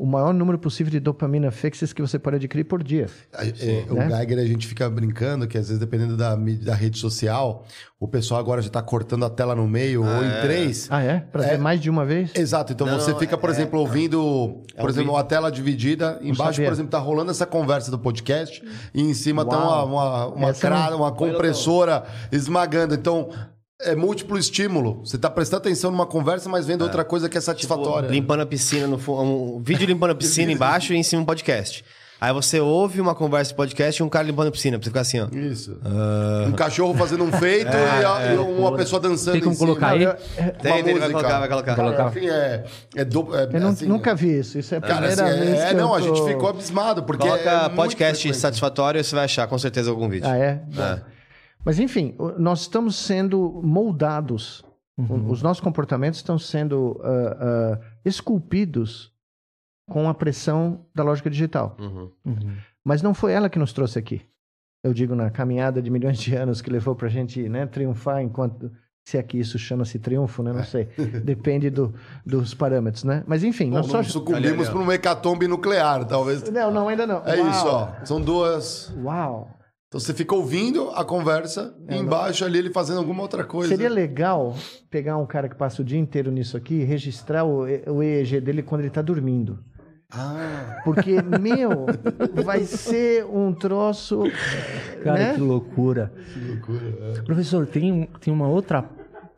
o 0.00 0.06
maior 0.06 0.32
número 0.32 0.56
possível 0.60 0.92
de 0.92 1.00
dopamina 1.00 1.50
fixes 1.50 1.92
que 1.92 2.00
você 2.00 2.20
pode 2.20 2.36
adquirir 2.36 2.62
por 2.62 2.84
dia. 2.84 3.06
É, 3.32 3.84
o 3.90 3.94
né? 3.94 4.08
Geiger, 4.08 4.38
a 4.38 4.46
gente 4.46 4.64
fica 4.64 4.88
brincando 4.88 5.48
que 5.48 5.58
às 5.58 5.66
vezes, 5.66 5.80
dependendo 5.80 6.16
da, 6.16 6.36
da 6.36 6.72
rede 6.72 6.96
social, 6.96 7.64
o 7.98 8.06
pessoal 8.06 8.38
agora 8.38 8.62
já 8.62 8.70
tá 8.70 8.80
cortando 8.80 9.24
a 9.24 9.30
tela 9.30 9.56
no 9.56 9.66
meio 9.66 10.04
ou 10.04 10.22
em 10.24 10.28
é. 10.28 10.40
três. 10.40 10.86
Ah, 10.88 11.02
é? 11.02 11.18
Para 11.18 11.44
É. 11.44 11.48
ver 11.50 11.58
mais 11.58 11.80
de 11.80 11.90
uma 11.90 12.04
vez? 12.04 12.30
Exato, 12.36 12.72
então 12.72 12.86
Não, 12.86 12.94
você 13.00 13.12
fica, 13.16 13.36
por 13.36 13.50
é- 13.50 13.52
exemplo, 13.52 13.80
ouvindo, 13.80 14.62
É 14.76 14.80
por 14.80 14.86
um 14.86 14.88
exemplo, 14.88 14.92
vídeo. 14.94 15.10
uma 15.14 15.24
tela 15.24 15.50
dividida, 15.50 16.16
embaixo, 16.22 16.62
por 16.62 16.72
exemplo, 16.72 16.92
tá 16.92 16.98
rolando 17.00 17.32
essa 17.32 17.44
conversa 17.44 17.90
do 17.90 17.98
podcast 17.98 18.62
e 18.94 19.02
em 19.02 19.14
cima 19.14 19.44
tá 19.44 19.58
uma, 19.58 19.82
uma, 19.82 20.26
uma, 20.28 20.94
uma 20.94 21.12
compressora 21.12 22.04
esmagando. 22.30 22.94
Então, 22.94 23.30
é 23.80 23.94
múltiplo 23.94 24.36
estímulo. 24.38 25.00
Você 25.04 25.16
tá 25.16 25.30
prestando 25.30 25.58
atenção 25.62 25.90
numa 25.90 26.06
conversa, 26.06 26.48
mas 26.48 26.66
vendo 26.66 26.82
outra 26.82 27.04
coisa 27.04 27.28
que 27.28 27.38
é 27.38 27.40
satisfatória. 27.40 28.08
Limpando 28.08 28.40
a 28.40 28.46
piscina 28.46 28.86
no 28.86 28.98
fundo. 28.98 29.22
Um 29.22 29.62
vídeo 29.62 29.86
limpando 29.86 30.10
a 30.10 30.14
piscina 30.14 30.50
embaixo 30.52 30.92
e 30.92 30.96
em 30.96 31.02
cima 31.02 31.22
um 31.22 31.24
podcast. 31.24 31.84
Aí 32.20 32.32
você 32.32 32.58
ouve 32.58 33.00
uma 33.00 33.14
conversa 33.14 33.52
de 33.52 33.56
podcast 33.56 34.02
e 34.02 34.04
um 34.04 34.08
cara 34.08 34.26
limpando 34.26 34.48
a 34.48 34.50
piscina. 34.50 34.76
Pra 34.76 34.82
você 34.84 34.90
ficar 34.90 35.00
assim, 35.02 35.20
ó. 35.20 35.28
Isso. 35.30 35.78
Ah. 35.84 36.46
Um 36.48 36.52
cachorro 36.52 36.92
fazendo 36.94 37.22
um 37.22 37.30
feito 37.30 37.70
e, 37.70 38.04
a- 38.04 38.32
e 38.34 38.36
uma 38.38 38.74
pessoa 38.76 39.00
dançando 39.00 39.34
Tem 39.34 39.40
como 39.40 39.52
em 39.52 39.56
cima. 39.56 39.68
colocar 39.68 39.90
aí? 39.90 40.04
Tem, 40.04 40.52
tem, 40.60 40.78
ele 40.78 40.82
vai 40.98 41.08
música. 41.10 41.10
colocar, 41.12 41.38
vai 41.38 41.48
colocar. 41.48 41.76
Cara, 41.76 42.08
enfim, 42.08 42.28
é, 42.28 42.64
é, 42.96 43.04
do- 43.04 43.36
é 43.36 43.44
Eu 43.52 43.60
não- 43.60 43.68
assim, 43.68 43.86
nunca 43.86 44.12
vi 44.16 44.40
isso. 44.40 44.58
Isso 44.58 44.74
é 44.74 44.78
a 44.78 44.80
Cara, 44.80 44.94
primeira 45.06 45.24
assim, 45.24 45.38
vez 45.38 45.60
é, 45.60 45.68
que 45.68 45.74
não, 45.74 45.90
eu 45.90 45.94
a 45.94 46.00
gente 46.00 46.16
tô- 46.18 46.26
ficou 46.26 46.48
abismado, 46.48 47.04
porque 47.04 47.24
Coloca 47.24 47.48
é 47.48 47.68
podcast 47.68 48.20
frequente. 48.22 48.40
satisfatório 48.40 49.00
e 49.00 49.04
você 49.04 49.14
vai 49.14 49.24
achar 49.26 49.46
com 49.46 49.56
certeza 49.56 49.88
algum 49.88 50.08
vídeo. 50.08 50.28
Ah, 50.28 50.36
é? 50.36 50.60
É. 50.76 51.17
Mas 51.68 51.78
enfim, 51.78 52.14
nós 52.38 52.62
estamos 52.62 52.96
sendo 52.96 53.60
moldados. 53.62 54.64
Uhum. 54.96 55.30
Os 55.30 55.42
nossos 55.42 55.60
comportamentos 55.62 56.18
estão 56.18 56.38
sendo 56.38 56.98
ah, 57.04 57.36
ah, 57.78 57.80
esculpidos 58.06 59.12
com 59.86 60.08
a 60.08 60.14
pressão 60.14 60.86
da 60.94 61.02
lógica 61.02 61.28
digital. 61.28 61.76
Uhum. 61.78 62.10
Uhum. 62.24 62.56
Mas 62.82 63.02
não 63.02 63.12
foi 63.12 63.32
ela 63.34 63.50
que 63.50 63.58
nos 63.58 63.74
trouxe 63.74 63.98
aqui. 63.98 64.22
Eu 64.82 64.94
digo 64.94 65.14
na 65.14 65.28
caminhada 65.30 65.82
de 65.82 65.90
milhões 65.90 66.18
de 66.18 66.34
anos 66.34 66.62
que 66.62 66.70
levou 66.70 66.94
pra 66.96 67.10
gente 67.10 67.46
né, 67.50 67.66
triunfar 67.66 68.22
enquanto. 68.22 68.72
Se 69.06 69.18
aqui 69.18 69.38
isso 69.38 69.58
chama-se 69.58 69.98
triunfo, 69.98 70.42
né? 70.42 70.54
Não 70.54 70.64
sei. 70.64 70.86
Depende 71.22 71.68
do- 71.68 71.94
dos 72.24 72.54
parâmetros, 72.54 73.04
né? 73.04 73.24
Mas 73.26 73.44
enfim, 73.44 73.68
Bom, 73.68 73.76
nós 73.76 73.86
só. 73.88 73.98
não 73.98 74.04
sucumbimos 74.04 74.70
para 74.70 74.78
uma 74.78 74.94
hecatombe 74.94 75.46
nuclear, 75.46 76.06
talvez. 76.06 76.42
Não, 76.50 76.70
não, 76.70 76.88
ainda 76.88 77.06
não. 77.06 77.22
É 77.26 77.36
Uau. 77.36 77.50
isso, 77.50 77.66
ó. 77.66 77.88
São 78.06 78.20
duas. 78.22 78.90
Uau! 79.02 79.57
Então 79.88 79.98
você 79.98 80.12
fica 80.12 80.34
ouvindo 80.34 80.90
a 80.90 81.02
conversa 81.02 81.74
e 81.88 81.96
embaixo 81.96 82.44
ali 82.44 82.58
ele 82.58 82.70
fazendo 82.70 82.98
alguma 82.98 83.22
outra 83.22 83.42
coisa. 83.42 83.70
Seria 83.70 83.88
legal 83.88 84.54
pegar 84.90 85.16
um 85.16 85.24
cara 85.24 85.48
que 85.48 85.56
passa 85.56 85.80
o 85.80 85.84
dia 85.84 85.98
inteiro 85.98 86.30
nisso 86.30 86.58
aqui 86.58 86.74
e 86.74 86.84
registrar 86.84 87.44
o, 87.44 87.62
o 87.62 88.02
EEG 88.02 88.38
dele 88.40 88.62
quando 88.62 88.82
ele 88.82 88.90
tá 88.90 89.00
dormindo. 89.00 89.58
Ah, 90.10 90.80
Porque, 90.84 91.16
meu, 91.22 91.86
vai 92.44 92.64
ser 92.64 93.24
um 93.26 93.52
troço. 93.52 94.22
Cara, 95.02 95.18
né? 95.18 95.34
que 95.34 95.40
loucura. 95.40 96.12
Professor, 97.24 97.66
tem, 97.66 98.08
tem 98.20 98.32
uma 98.32 98.48
outra 98.48 98.88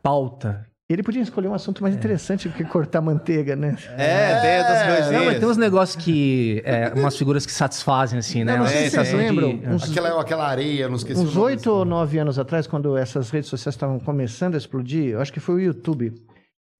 pauta. 0.03 0.65
Ele 0.91 1.03
podia 1.03 1.21
escolher 1.21 1.47
um 1.47 1.53
assunto 1.53 1.81
mais 1.81 1.95
interessante 1.95 2.47
do 2.49 2.53
que 2.55 2.63
cortar 2.63 3.01
manteiga, 3.01 3.55
né? 3.55 3.75
É, 3.97 4.39
tem 4.41 4.57
outras 4.59 4.83
coisinhas. 4.83 5.11
Não, 5.11 5.25
mas 5.25 5.39
tem 5.39 5.47
uns 5.47 5.57
negócios 5.57 6.03
que. 6.03 6.61
É, 6.65 6.89
umas 6.95 7.17
figuras 7.17 7.45
que 7.45 7.51
satisfazem, 7.51 8.19
assim, 8.19 8.43
né? 8.43 8.53
Não, 8.53 8.59
não 8.63 8.67
sei 8.67 8.89
se 8.89 8.89
vocês 8.91 9.07
sensação 9.07 9.19
de- 9.19 9.25
lembram. 9.41 9.73
Uns, 9.75 9.89
aquela, 9.89 10.21
aquela 10.21 10.47
areia, 10.47 10.87
não 10.87 10.95
esqueci. 10.95 11.19
uns 11.21 11.35
oito 11.37 11.67
ou 11.71 11.85
nove 11.85 12.17
anos 12.19 12.37
atrás, 12.37 12.67
quando 12.67 12.97
essas 12.97 13.29
redes 13.29 13.49
sociais 13.49 13.75
estavam 13.75 13.99
começando 13.99 14.55
a 14.55 14.57
explodir, 14.57 15.05
eu 15.09 15.21
acho 15.21 15.31
que 15.31 15.39
foi 15.39 15.55
o 15.55 15.59
YouTube. 15.59 16.13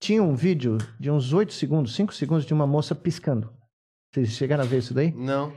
Tinha 0.02 0.24
um 0.24 0.34
vídeo 0.36 0.78
de 1.00 1.12
uns 1.12 1.32
oito 1.34 1.54
segundos, 1.54 1.94
cinco 1.96 2.14
segundos, 2.14 2.46
de 2.46 2.54
uma 2.54 2.66
moça 2.66 2.96
piscando. 2.96 3.52
Vocês 4.14 4.30
chegaram 4.30 4.64
a 4.64 4.68
ver 4.68 4.80
isso 4.80 4.94
daí? 4.94 5.14
Não. 5.16 5.54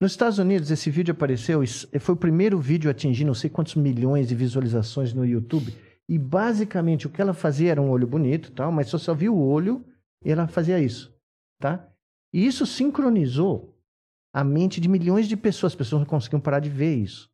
Nos 0.00 0.12
Estados 0.12 0.38
Unidos, 0.38 0.70
esse 0.70 0.90
vídeo 0.90 1.12
apareceu, 1.12 1.62
e 1.64 1.66
foi 1.98 2.14
o 2.14 2.16
primeiro 2.16 2.58
vídeo 2.58 2.88
a 2.88 2.92
atingir 2.92 3.24
não 3.24 3.34
sei 3.34 3.50
quantos 3.50 3.74
milhões 3.74 4.28
de 4.28 4.34
visualizações 4.34 5.12
no 5.12 5.26
YouTube. 5.26 5.74
E 6.10 6.18
basicamente 6.18 7.06
o 7.06 7.10
que 7.10 7.22
ela 7.22 7.32
fazia 7.32 7.70
era 7.70 7.80
um 7.80 7.88
olho 7.88 8.04
bonito, 8.04 8.48
e 8.48 8.52
tal, 8.52 8.72
mas 8.72 8.88
só 8.88 8.98
só 8.98 9.14
via 9.14 9.30
o 9.30 9.40
olho 9.40 9.84
e 10.24 10.30
ela 10.32 10.48
fazia 10.48 10.80
isso, 10.80 11.14
tá? 11.60 11.88
E 12.32 12.44
isso 12.44 12.66
sincronizou 12.66 13.78
a 14.34 14.42
mente 14.42 14.80
de 14.80 14.88
milhões 14.88 15.28
de 15.28 15.36
pessoas. 15.36 15.72
As 15.72 15.76
pessoas 15.76 16.00
não 16.00 16.06
conseguiam 16.06 16.40
parar 16.40 16.58
de 16.58 16.68
ver 16.68 16.96
isso. 16.96 17.30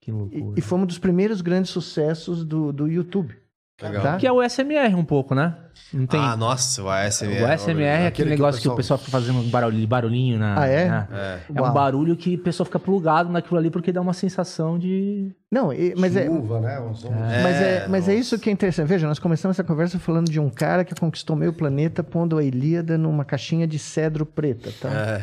Que 0.00 0.10
E, 0.10 0.14
loucura. 0.14 0.54
e 0.58 0.62
foi 0.62 0.78
um 0.78 0.86
dos 0.86 0.98
primeiros 0.98 1.42
grandes 1.42 1.70
sucessos 1.70 2.42
do, 2.42 2.72
do 2.72 2.86
YouTube. 2.86 3.36
Legal. 3.82 4.02
Tá? 4.02 4.16
Que 4.16 4.26
é 4.26 4.32
o 4.32 4.42
SMR 4.42 4.94
um 4.94 5.04
pouco, 5.04 5.34
né? 5.34 5.54
Não 5.92 6.06
tem. 6.06 6.18
Ah, 6.18 6.34
nossa, 6.34 6.82
o 6.82 6.88
ASMR. 6.88 7.42
o 7.44 7.46
SMR 7.58 7.82
é 7.82 7.94
Aquele 7.94 8.06
aquele 8.06 8.08
que 8.08 8.22
o 8.22 8.30
negócio 8.30 8.60
que 8.62 8.68
o 8.68 8.74
pessoal- 8.74 8.98
pessoal 8.98 8.98
fica 8.98 9.10
fazendo 9.10 9.38
um 9.38 9.50
barulho, 9.50 9.86
barulhinho 9.86 10.38
na. 10.38 10.58
Ah, 10.62 10.66
é? 10.66 10.88
na- 10.88 11.08
É. 11.12 11.38
É 11.54 11.62
um 11.62 11.72
barulho 11.72 12.16
que 12.16 12.34
a 12.34 12.38
pessoa 12.38 12.64
fica 12.64 12.78
plugado 12.78 13.30
naquilo 13.30 13.58
ali 13.58 13.70
porque 13.70 13.92
dá 13.92 14.00
uma 14.00 14.14
sensação 14.14 14.78
de. 14.78 15.30
Não, 15.52 15.72
e- 15.74 15.94
mas 15.96 16.16
é, 16.16 16.24
Chuva, 16.26 16.60
né? 16.60 16.80
Um 16.80 16.94
som- 16.94 17.10
Mas 17.10 17.56
é, 17.56 17.86
mas 17.88 18.08
é 18.08 18.14
isso 18.14 18.38
que 18.38 18.48
é 18.48 18.52
interessante. 18.52 18.88
Veja, 18.88 19.06
nós 19.06 19.18
começamos 19.18 19.54
essa 19.56 19.62
conversa 19.64 19.98
falando 19.98 20.30
de 20.30 20.40
um 20.40 20.48
cara 20.48 20.82
que 20.82 20.94
conquistou 20.94 21.36
meio 21.36 21.52
planeta 21.52 22.02
pondo 22.02 22.38
a 22.38 22.42
Ilíada 22.42 22.96
numa 22.96 23.24
caixinha 23.26 23.66
de 23.66 23.78
cedro 23.78 24.24
preta, 24.24 24.70
tá? 24.80 24.88
É. 24.90 25.22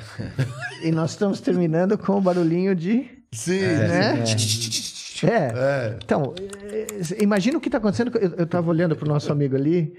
E 0.88 0.92
nós 0.92 1.10
estamos 1.12 1.42
terminando 1.42 1.98
com 1.98 2.14
o 2.18 2.22
barulhinho 2.22 2.76
de... 2.76 3.10
Sim, 3.32 3.60
né? 3.62 4.24
É. 5.28 5.52
É. 5.56 5.98
Então, 6.04 6.34
é, 6.72 7.24
imagina 7.24 7.58
o 7.58 7.62
que 7.62 7.68
está 7.68 7.78
acontecendo. 7.78 8.12
Eu, 8.18 8.32
eu 8.38 8.46
tava 8.48 8.70
olhando 8.70 8.96
pro 8.96 9.08
nosso 9.08 9.32
amigo 9.32 9.56
ali, 9.56 9.94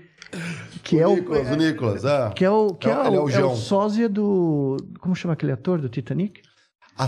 que 0.82 0.98
é 1.00 1.06
o 1.06 1.12
o... 1.12 1.14
Nicolas, 1.16 1.50
o 1.50 1.54
Nicolas, 1.56 2.04
é. 2.04 2.30
Que 2.34 2.44
é 2.44 2.50
o, 2.50 2.74
que 2.74 2.88
é, 2.88 2.92
é 2.92 2.96
o, 2.96 3.00
o 3.10 3.14
é 3.14 3.20
o 3.20 3.28
João. 3.30 3.56
sósia 3.56 4.08
do... 4.08 4.76
Como 5.00 5.14
chama 5.14 5.34
aquele 5.34 5.52
ator 5.52 5.80
do 5.80 5.88
Titanic? 5.88 6.40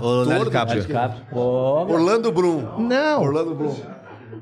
O 0.01 0.23
Leonardo 0.23 0.45
do 0.75 0.81
DiCaprio. 0.81 1.27
Pô, 1.31 1.85
Orlando 1.87 2.33
Bloom. 2.33 2.79
Não! 2.81 3.23
Orlando 3.23 3.55
Bloom. 3.55 3.77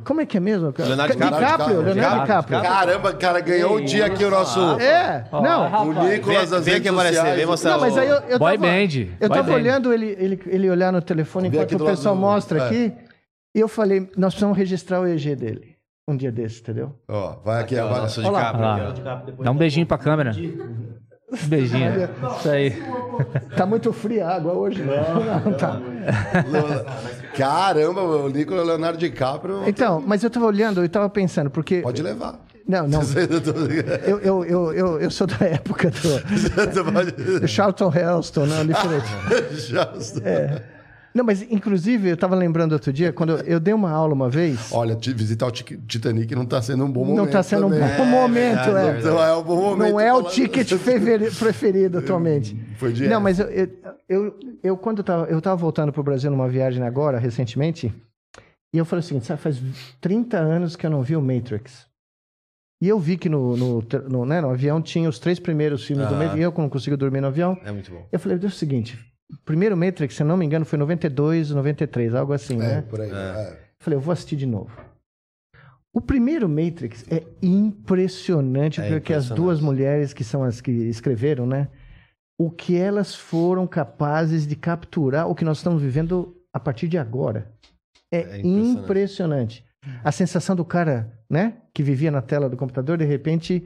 Como 0.02 0.20
é 0.20 0.26
que 0.26 0.36
é 0.36 0.40
mesmo? 0.40 0.72
Leonardo 0.76 1.16
Ca- 1.16 1.24
DiCaprio. 1.30 1.80
Leonardo 1.82 2.20
DiCaprio. 2.22 2.58
DiCaprio. 2.58 2.62
Caramba, 2.62 3.12
cara, 3.14 3.40
ganhou 3.40 3.76
o 3.76 3.84
dia 3.84 4.06
aqui 4.06 4.24
o 4.24 4.30
nosso. 4.30 4.58
É, 4.80 5.24
não. 5.30 5.88
O 5.88 5.92
Nicolas 6.08 6.50
Vem, 6.50 6.50
das 6.50 6.64
vem 6.64 6.74
aqui 6.76 6.84
redes 6.84 6.88
aparecer, 6.90 7.14
sociais. 7.16 7.36
vem 7.36 7.46
mostrar 7.46 7.70
Não, 7.72 7.80
mas 7.80 7.94
o- 7.94 8.00
aí 8.00 8.08
eu, 8.08 8.16
eu 8.28 8.38
Boy 8.38 8.58
tava, 8.58 8.66
band, 8.72 8.88
Eu 9.20 9.28
boy 9.28 9.28
tava 9.28 9.42
band. 9.42 9.54
olhando 9.54 9.92
ele, 9.92 10.16
ele, 10.18 10.40
ele 10.46 10.70
olhar 10.70 10.92
no 10.92 11.00
telefone 11.02 11.48
enquanto 11.48 11.76
o 11.76 11.84
pessoal 11.84 12.16
mostra 12.16 12.58
é. 12.58 12.66
aqui. 12.66 12.92
E 13.54 13.60
eu 13.60 13.68
falei, 13.68 14.10
nós 14.16 14.34
precisamos 14.34 14.58
registrar 14.58 15.00
o 15.00 15.06
EG 15.06 15.36
dele. 15.36 15.74
Um 16.08 16.16
dia 16.16 16.30
desse, 16.32 16.60
entendeu? 16.60 16.92
Ó, 17.08 17.36
vai 17.44 17.62
aqui 17.62 17.76
Aqui, 17.76 17.82
ó, 17.82 17.86
agora. 17.86 18.02
nosso 18.02 18.20
Olha 18.20 18.30
lá, 18.30 18.52
olha 18.52 19.04
lá. 19.04 19.24
Dá 19.42 19.50
um 19.50 19.56
beijinho 19.56 19.86
pra 19.86 19.96
câmera. 19.96 20.32
Um 20.32 21.46
beijinho. 21.48 21.90
Isso 22.38 22.50
aí. 22.50 22.72
Tá 23.56 23.64
muito 23.64 23.92
fria 23.92 24.26
a 24.26 24.36
água 24.36 24.52
hoje. 24.52 24.82
Não, 24.82 25.52
tá. 25.54 25.80
Caramba, 27.36 28.02
o 28.02 28.28
Nicolas 28.28 28.66
Leonardo 28.66 28.98
DiCaprio. 28.98 29.66
Então, 29.66 30.02
mas 30.06 30.22
eu 30.22 30.28
tava 30.30 30.46
olhando, 30.46 30.82
eu 30.82 30.88
tava 30.88 31.08
pensando, 31.08 31.48
porque. 31.48 31.80
Pode 31.80 32.02
levar. 32.02 32.38
Não, 32.66 32.88
não. 32.88 33.00
Eu, 34.06 34.18
eu, 34.20 34.44
eu, 34.44 34.72
eu, 34.72 35.00
eu 35.00 35.10
sou 35.10 35.26
da 35.26 35.44
época 35.44 35.90
do, 35.90 36.20
do 37.40 37.46
Charlton 37.48 37.92
Heston, 37.94 38.46
não, 38.46 38.66
diferente. 38.66 39.06
Já- 39.68 39.92
Não, 41.14 41.24
mas 41.24 41.42
inclusive 41.42 42.08
eu 42.08 42.16
tava 42.16 42.34
lembrando 42.34 42.72
outro 42.72 42.92
dia, 42.92 43.12
quando 43.12 43.34
eu, 43.34 43.38
eu 43.44 43.60
dei 43.60 43.72
uma 43.72 43.88
aula 43.88 44.12
uma 44.12 44.28
vez. 44.28 44.72
Olha, 44.72 44.96
visitar 44.96 45.46
o 45.46 45.50
Titanic 45.52 46.34
não 46.34 46.44
tá 46.44 46.60
sendo 46.60 46.84
um 46.84 46.90
bom 46.90 47.04
momento. 47.04 47.24
Não 47.24 47.30
tá 47.30 47.40
sendo 47.40 47.68
um 47.68 47.70
também. 47.70 47.96
bom 47.96 48.04
momento, 48.04 48.76
é. 48.76 49.00
Não 49.00 49.22
é 49.22 49.36
um 49.36 49.42
bom 49.44 49.56
momento. 49.56 49.90
Não 49.90 50.00
é 50.00 50.12
o 50.12 50.24
ticket 50.24 50.72
preferido 51.38 51.98
atualmente. 51.98 52.56
Foi 52.78 52.92
de 52.92 53.06
Não, 53.06 53.20
mas 53.20 53.38
eu, 53.38 53.46
eu, 53.46 53.68
eu, 54.08 54.38
eu 54.60 54.76
quando 54.76 54.98
eu 54.98 55.04
tava, 55.04 55.26
eu 55.26 55.40
tava 55.40 55.54
voltando 55.54 55.92
pro 55.92 56.02
Brasil 56.02 56.32
numa 56.32 56.48
viagem 56.48 56.82
agora, 56.82 57.16
recentemente, 57.16 57.94
e 58.74 58.78
eu 58.78 58.84
falei 58.84 59.00
o 59.00 59.06
seguinte, 59.06 59.26
sabe, 59.26 59.40
faz 59.40 59.62
30 60.00 60.36
anos 60.36 60.74
que 60.74 60.84
eu 60.84 60.90
não 60.90 61.00
vi 61.00 61.14
o 61.14 61.22
Matrix. 61.22 61.86
E 62.82 62.88
eu 62.88 62.98
vi 62.98 63.16
que 63.16 63.28
no, 63.28 63.56
no, 63.56 63.84
no, 64.08 64.26
né, 64.26 64.40
no 64.40 64.50
avião 64.50 64.82
tinha 64.82 65.08
os 65.08 65.20
três 65.20 65.38
primeiros 65.38 65.84
filmes 65.84 66.08
do 66.08 66.14
Aham. 66.14 66.24
Matrix, 66.24 66.40
e 66.40 66.42
eu 66.42 66.52
não 66.58 66.68
consigo 66.68 66.96
dormir 66.96 67.20
no 67.20 67.28
avião. 67.28 67.56
É 67.64 67.70
muito 67.70 67.88
bom. 67.92 68.04
Eu 68.10 68.18
falei, 68.18 68.36
é 68.36 68.44
o 68.44 68.50
seguinte, 68.50 68.98
primeiro 69.44 69.76
Matrix, 69.76 70.14
se 70.14 70.22
eu 70.22 70.26
não 70.26 70.36
me 70.36 70.44
engano, 70.44 70.64
foi 70.64 70.78
92, 70.78 71.50
93, 71.50 72.14
algo 72.14 72.32
assim, 72.32 72.54
É, 72.56 72.58
né? 72.76 72.82
por 72.82 73.00
aí. 73.00 73.10
é. 73.10 73.52
Eu 73.52 73.84
falei, 73.84 73.96
eu 73.96 74.00
vou 74.00 74.12
assistir 74.12 74.36
de 74.36 74.46
novo. 74.46 74.70
O 75.92 76.00
primeiro 76.00 76.48
Matrix 76.48 77.04
é 77.10 77.22
impressionante, 77.42 78.80
É 78.80 78.88
porque 78.88 79.12
as 79.12 79.26
impressionante. 79.26 79.36
duas 79.36 79.60
mulheres 79.60 80.12
que 80.12 80.24
são 80.24 80.42
as 80.42 80.60
que 80.60 80.70
escreveram, 80.70 81.46
né? 81.46 81.68
O 82.38 82.50
que 82.50 82.76
elas 82.76 83.14
foram 83.14 83.66
capazes 83.66 84.46
de 84.46 84.56
capturar 84.56 85.28
o 85.28 85.34
que 85.34 85.44
nós 85.44 85.58
estamos 85.58 85.80
vivendo 85.80 86.36
a 86.52 86.58
partir 86.58 86.88
de 86.88 86.98
agora. 86.98 87.52
É, 88.12 88.18
É 88.18 88.38
impressionante. 88.40 88.82
impressionante. 88.82 89.64
A 90.02 90.10
sensação 90.10 90.56
do 90.56 90.64
cara, 90.64 91.16
né? 91.30 91.58
Que 91.72 91.82
vivia 91.82 92.10
na 92.10 92.22
tela 92.22 92.48
do 92.48 92.56
computador, 92.56 92.98
de 92.98 93.04
repente 93.04 93.64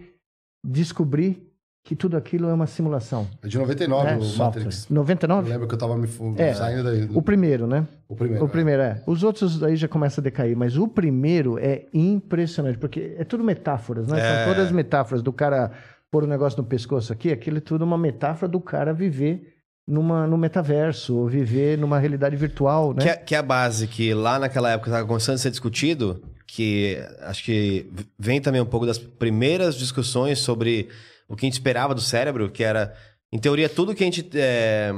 descobrir 0.66 1.47
que 1.88 1.96
tudo 1.96 2.18
aquilo 2.18 2.50
é 2.50 2.52
uma 2.52 2.66
simulação. 2.66 3.26
É 3.42 3.48
de 3.48 3.56
99 3.56 4.10
É, 4.10 4.16
o 4.18 4.22
software. 4.22 4.44
Matrix. 4.44 4.86
Eu 4.90 4.94
99? 4.96 5.48
lembro 5.48 5.66
que 5.66 5.72
eu 5.74 5.78
tava 5.78 5.96
me 5.96 6.06
É. 6.36 6.52
saindo 6.52 6.84
daí. 6.84 7.08
O 7.14 7.22
primeiro, 7.22 7.66
né? 7.66 7.88
O 8.06 8.14
primeiro. 8.14 8.44
O 8.44 8.48
primeiro 8.48 8.82
é. 8.82 9.02
Os 9.06 9.22
outros 9.22 9.62
aí 9.62 9.74
já 9.74 9.88
começam 9.88 10.20
a 10.20 10.24
decair, 10.24 10.54
mas 10.54 10.76
o 10.76 10.86
primeiro 10.86 11.58
é 11.58 11.86
impressionante, 11.94 12.76
porque 12.76 13.14
é 13.16 13.24
tudo 13.24 13.42
metáforas, 13.42 14.06
né? 14.06 14.20
É. 14.20 14.44
São 14.44 14.54
todas 14.54 14.70
metáforas 14.70 15.22
do 15.22 15.32
cara 15.32 15.70
pôr 16.10 16.24
o 16.24 16.26
negócio 16.26 16.58
no 16.60 16.64
pescoço 16.68 17.10
aqui, 17.10 17.32
aquilo 17.32 17.56
é 17.56 17.60
tudo 17.60 17.86
uma 17.86 17.96
metáfora 17.96 18.52
do 18.52 18.60
cara 18.60 18.92
viver 18.92 19.54
numa, 19.86 20.26
no 20.26 20.36
metaverso, 20.36 21.16
ou 21.16 21.26
viver 21.26 21.78
numa 21.78 21.98
realidade 21.98 22.36
virtual, 22.36 22.92
né? 22.92 23.00
Que, 23.02 23.08
é, 23.08 23.16
que 23.16 23.34
é 23.34 23.38
a 23.38 23.42
base 23.42 23.86
que 23.86 24.12
lá 24.12 24.38
naquela 24.38 24.70
época 24.70 24.90
estava 24.90 25.06
começando 25.06 25.36
a 25.36 25.38
ser 25.38 25.50
discutido, 25.50 26.22
que 26.46 26.98
acho 27.22 27.42
que 27.42 27.86
vem 28.18 28.42
também 28.42 28.60
um 28.60 28.66
pouco 28.66 28.84
das 28.84 28.98
primeiras 28.98 29.74
discussões 29.74 30.38
sobre 30.38 30.90
o 31.28 31.36
que 31.36 31.44
a 31.44 31.48
gente 31.48 31.54
esperava 31.54 31.94
do 31.94 32.00
cérebro, 32.00 32.50
que 32.50 32.64
era, 32.64 32.94
em 33.32 33.38
teoria, 33.38 33.68
tudo 33.68 33.94
que 33.94 34.02
a 34.02 34.06
gente 34.06 34.28
é, 34.34 34.92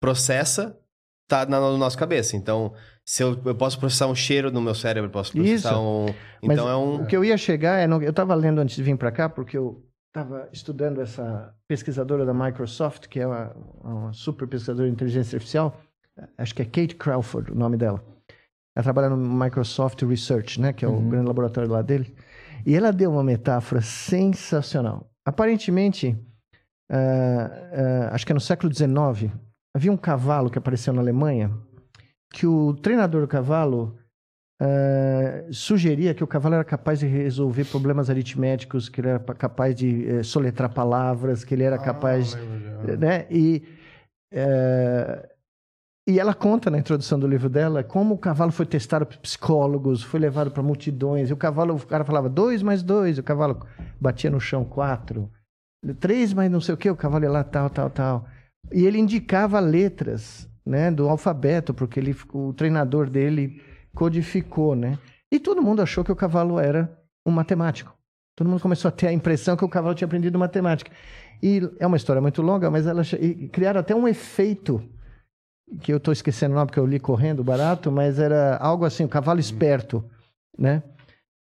processa 0.00 0.78
tá 1.28 1.46
na, 1.46 1.60
na 1.60 1.76
nossa 1.78 1.96
cabeça. 1.96 2.36
Então, 2.36 2.72
se 3.04 3.22
eu, 3.22 3.40
eu 3.44 3.54
posso 3.54 3.78
processar 3.78 4.06
um 4.06 4.14
cheiro 4.14 4.50
no 4.50 4.60
meu 4.60 4.74
cérebro, 4.74 5.08
eu 5.08 5.12
posso 5.12 5.32
processar 5.32 5.70
Isso. 5.70 5.80
um. 5.80 6.06
Mas 6.42 6.56
Então 6.58 6.68
é 6.68 6.76
um. 6.76 7.02
O 7.02 7.06
que 7.06 7.16
eu 7.16 7.24
ia 7.24 7.36
chegar 7.36 7.78
é. 7.78 7.86
no- 7.86 8.02
Eu 8.02 8.10
estava 8.10 8.34
lendo 8.34 8.60
antes 8.60 8.76
de 8.76 8.82
vir 8.82 8.96
para 8.96 9.10
cá, 9.10 9.28
porque 9.28 9.56
eu 9.56 9.82
estava 10.14 10.48
estudando 10.52 11.00
essa 11.00 11.54
pesquisadora 11.66 12.24
da 12.26 12.34
Microsoft, 12.34 13.06
que 13.08 13.18
é 13.18 13.26
uma, 13.26 13.56
uma 13.82 14.12
super 14.12 14.46
pesquisadora 14.46 14.86
de 14.86 14.92
inteligência 14.92 15.36
artificial. 15.36 15.80
Acho 16.36 16.54
que 16.54 16.60
é 16.62 16.64
Kate 16.66 16.94
Crawford 16.96 17.50
o 17.52 17.54
nome 17.54 17.76
dela. 17.78 18.04
Ela 18.76 18.82
trabalha 18.84 19.08
no 19.10 19.16
Microsoft 19.16 20.02
Research, 20.02 20.60
né? 20.60 20.72
Que 20.72 20.84
é 20.84 20.88
o 20.88 20.92
Uhum. 20.92 21.08
grande 21.08 21.26
laboratório 21.26 21.70
lá 21.70 21.80
dele. 21.82 22.14
E 22.66 22.74
ela 22.74 22.92
deu 22.92 23.10
uma 23.10 23.24
metáfora 23.24 23.80
sensacional. 23.80 25.10
Aparentemente, 25.26 26.16
ah, 26.90 27.50
ah, 28.10 28.14
acho 28.14 28.26
que 28.26 28.32
é 28.32 28.34
no 28.34 28.40
século 28.40 28.72
XIX, 28.72 29.32
havia 29.74 29.92
um 29.92 29.96
cavalo 29.96 30.50
que 30.50 30.58
apareceu 30.58 30.92
na 30.92 31.00
Alemanha 31.00 31.50
que 32.32 32.46
o 32.46 32.74
treinador 32.74 33.20
do 33.20 33.28
cavalo 33.28 33.98
uh, 34.60 35.52
sugeria 35.52 36.14
que 36.14 36.24
o 36.24 36.26
cavalo 36.26 36.54
era 36.54 36.64
capaz 36.64 37.00
de 37.00 37.06
resolver 37.06 37.64
problemas 37.66 38.08
aritméticos, 38.08 38.88
que 38.88 39.00
ele 39.00 39.08
era 39.08 39.18
capaz 39.18 39.74
de 39.74 40.06
uh, 40.06 40.24
soletrar 40.24 40.72
palavras, 40.72 41.44
que 41.44 41.54
ele 41.54 41.62
era 41.64 41.76
Ah, 41.76 41.78
capaz, 41.78 42.34
né? 42.98 43.26
E 43.30 43.62
uh, 44.32 45.31
e 46.06 46.18
ela 46.18 46.34
conta 46.34 46.68
na 46.68 46.78
introdução 46.78 47.18
do 47.18 47.28
livro 47.28 47.48
dela 47.48 47.84
como 47.84 48.14
o 48.14 48.18
cavalo 48.18 48.50
foi 48.50 48.66
testado 48.66 49.06
por 49.06 49.16
psicólogos, 49.18 50.02
foi 50.02 50.18
levado 50.18 50.50
para 50.50 50.62
multidões. 50.62 51.30
E 51.30 51.32
o 51.32 51.36
cavalo, 51.36 51.76
o 51.76 51.86
cara 51.86 52.04
falava 52.04 52.28
dois 52.28 52.62
mais 52.62 52.82
dois, 52.82 53.18
o 53.18 53.22
cavalo 53.22 53.64
batia 54.00 54.30
no 54.30 54.40
chão 54.40 54.64
quatro, 54.64 55.30
três 56.00 56.34
mais 56.34 56.50
não 56.50 56.60
sei 56.60 56.74
o 56.74 56.78
que, 56.78 56.90
o 56.90 56.96
cavalo 56.96 57.24
ia 57.24 57.30
lá 57.30 57.44
tal, 57.44 57.70
tal, 57.70 57.88
tal. 57.88 58.26
E 58.72 58.84
ele 58.84 58.98
indicava 58.98 59.60
letras, 59.60 60.48
né, 60.66 60.90
do 60.90 61.08
alfabeto, 61.08 61.72
porque 61.72 62.00
ele, 62.00 62.16
o 62.32 62.52
treinador 62.52 63.08
dele 63.08 63.60
codificou, 63.94 64.74
né? 64.74 64.98
E 65.30 65.38
todo 65.38 65.62
mundo 65.62 65.82
achou 65.82 66.04
que 66.04 66.12
o 66.12 66.16
cavalo 66.16 66.58
era 66.58 66.92
um 67.24 67.30
matemático. 67.30 67.94
Todo 68.36 68.48
mundo 68.48 68.60
começou 68.60 68.88
a 68.88 68.92
ter 68.92 69.08
a 69.08 69.12
impressão 69.12 69.56
que 69.56 69.64
o 69.64 69.68
cavalo 69.68 69.94
tinha 69.94 70.06
aprendido 70.06 70.38
matemática. 70.38 70.90
E 71.42 71.70
é 71.78 71.86
uma 71.86 71.96
história 71.96 72.20
muito 72.20 72.42
longa, 72.42 72.70
mas 72.70 72.86
ela 72.86 73.02
criaram 73.52 73.80
até 73.80 73.94
um 73.94 74.08
efeito 74.08 74.82
que 75.80 75.92
eu 75.92 75.96
estou 75.96 76.12
esquecendo 76.12 76.52
o 76.52 76.56
nome 76.56 76.66
porque 76.66 76.80
eu 76.80 76.86
li 76.86 76.98
correndo 77.00 77.42
barato, 77.42 77.90
mas 77.90 78.18
era 78.18 78.56
algo 78.58 78.84
assim, 78.84 79.04
o 79.04 79.08
cavalo 79.08 79.40
esperto, 79.40 80.04
né? 80.58 80.82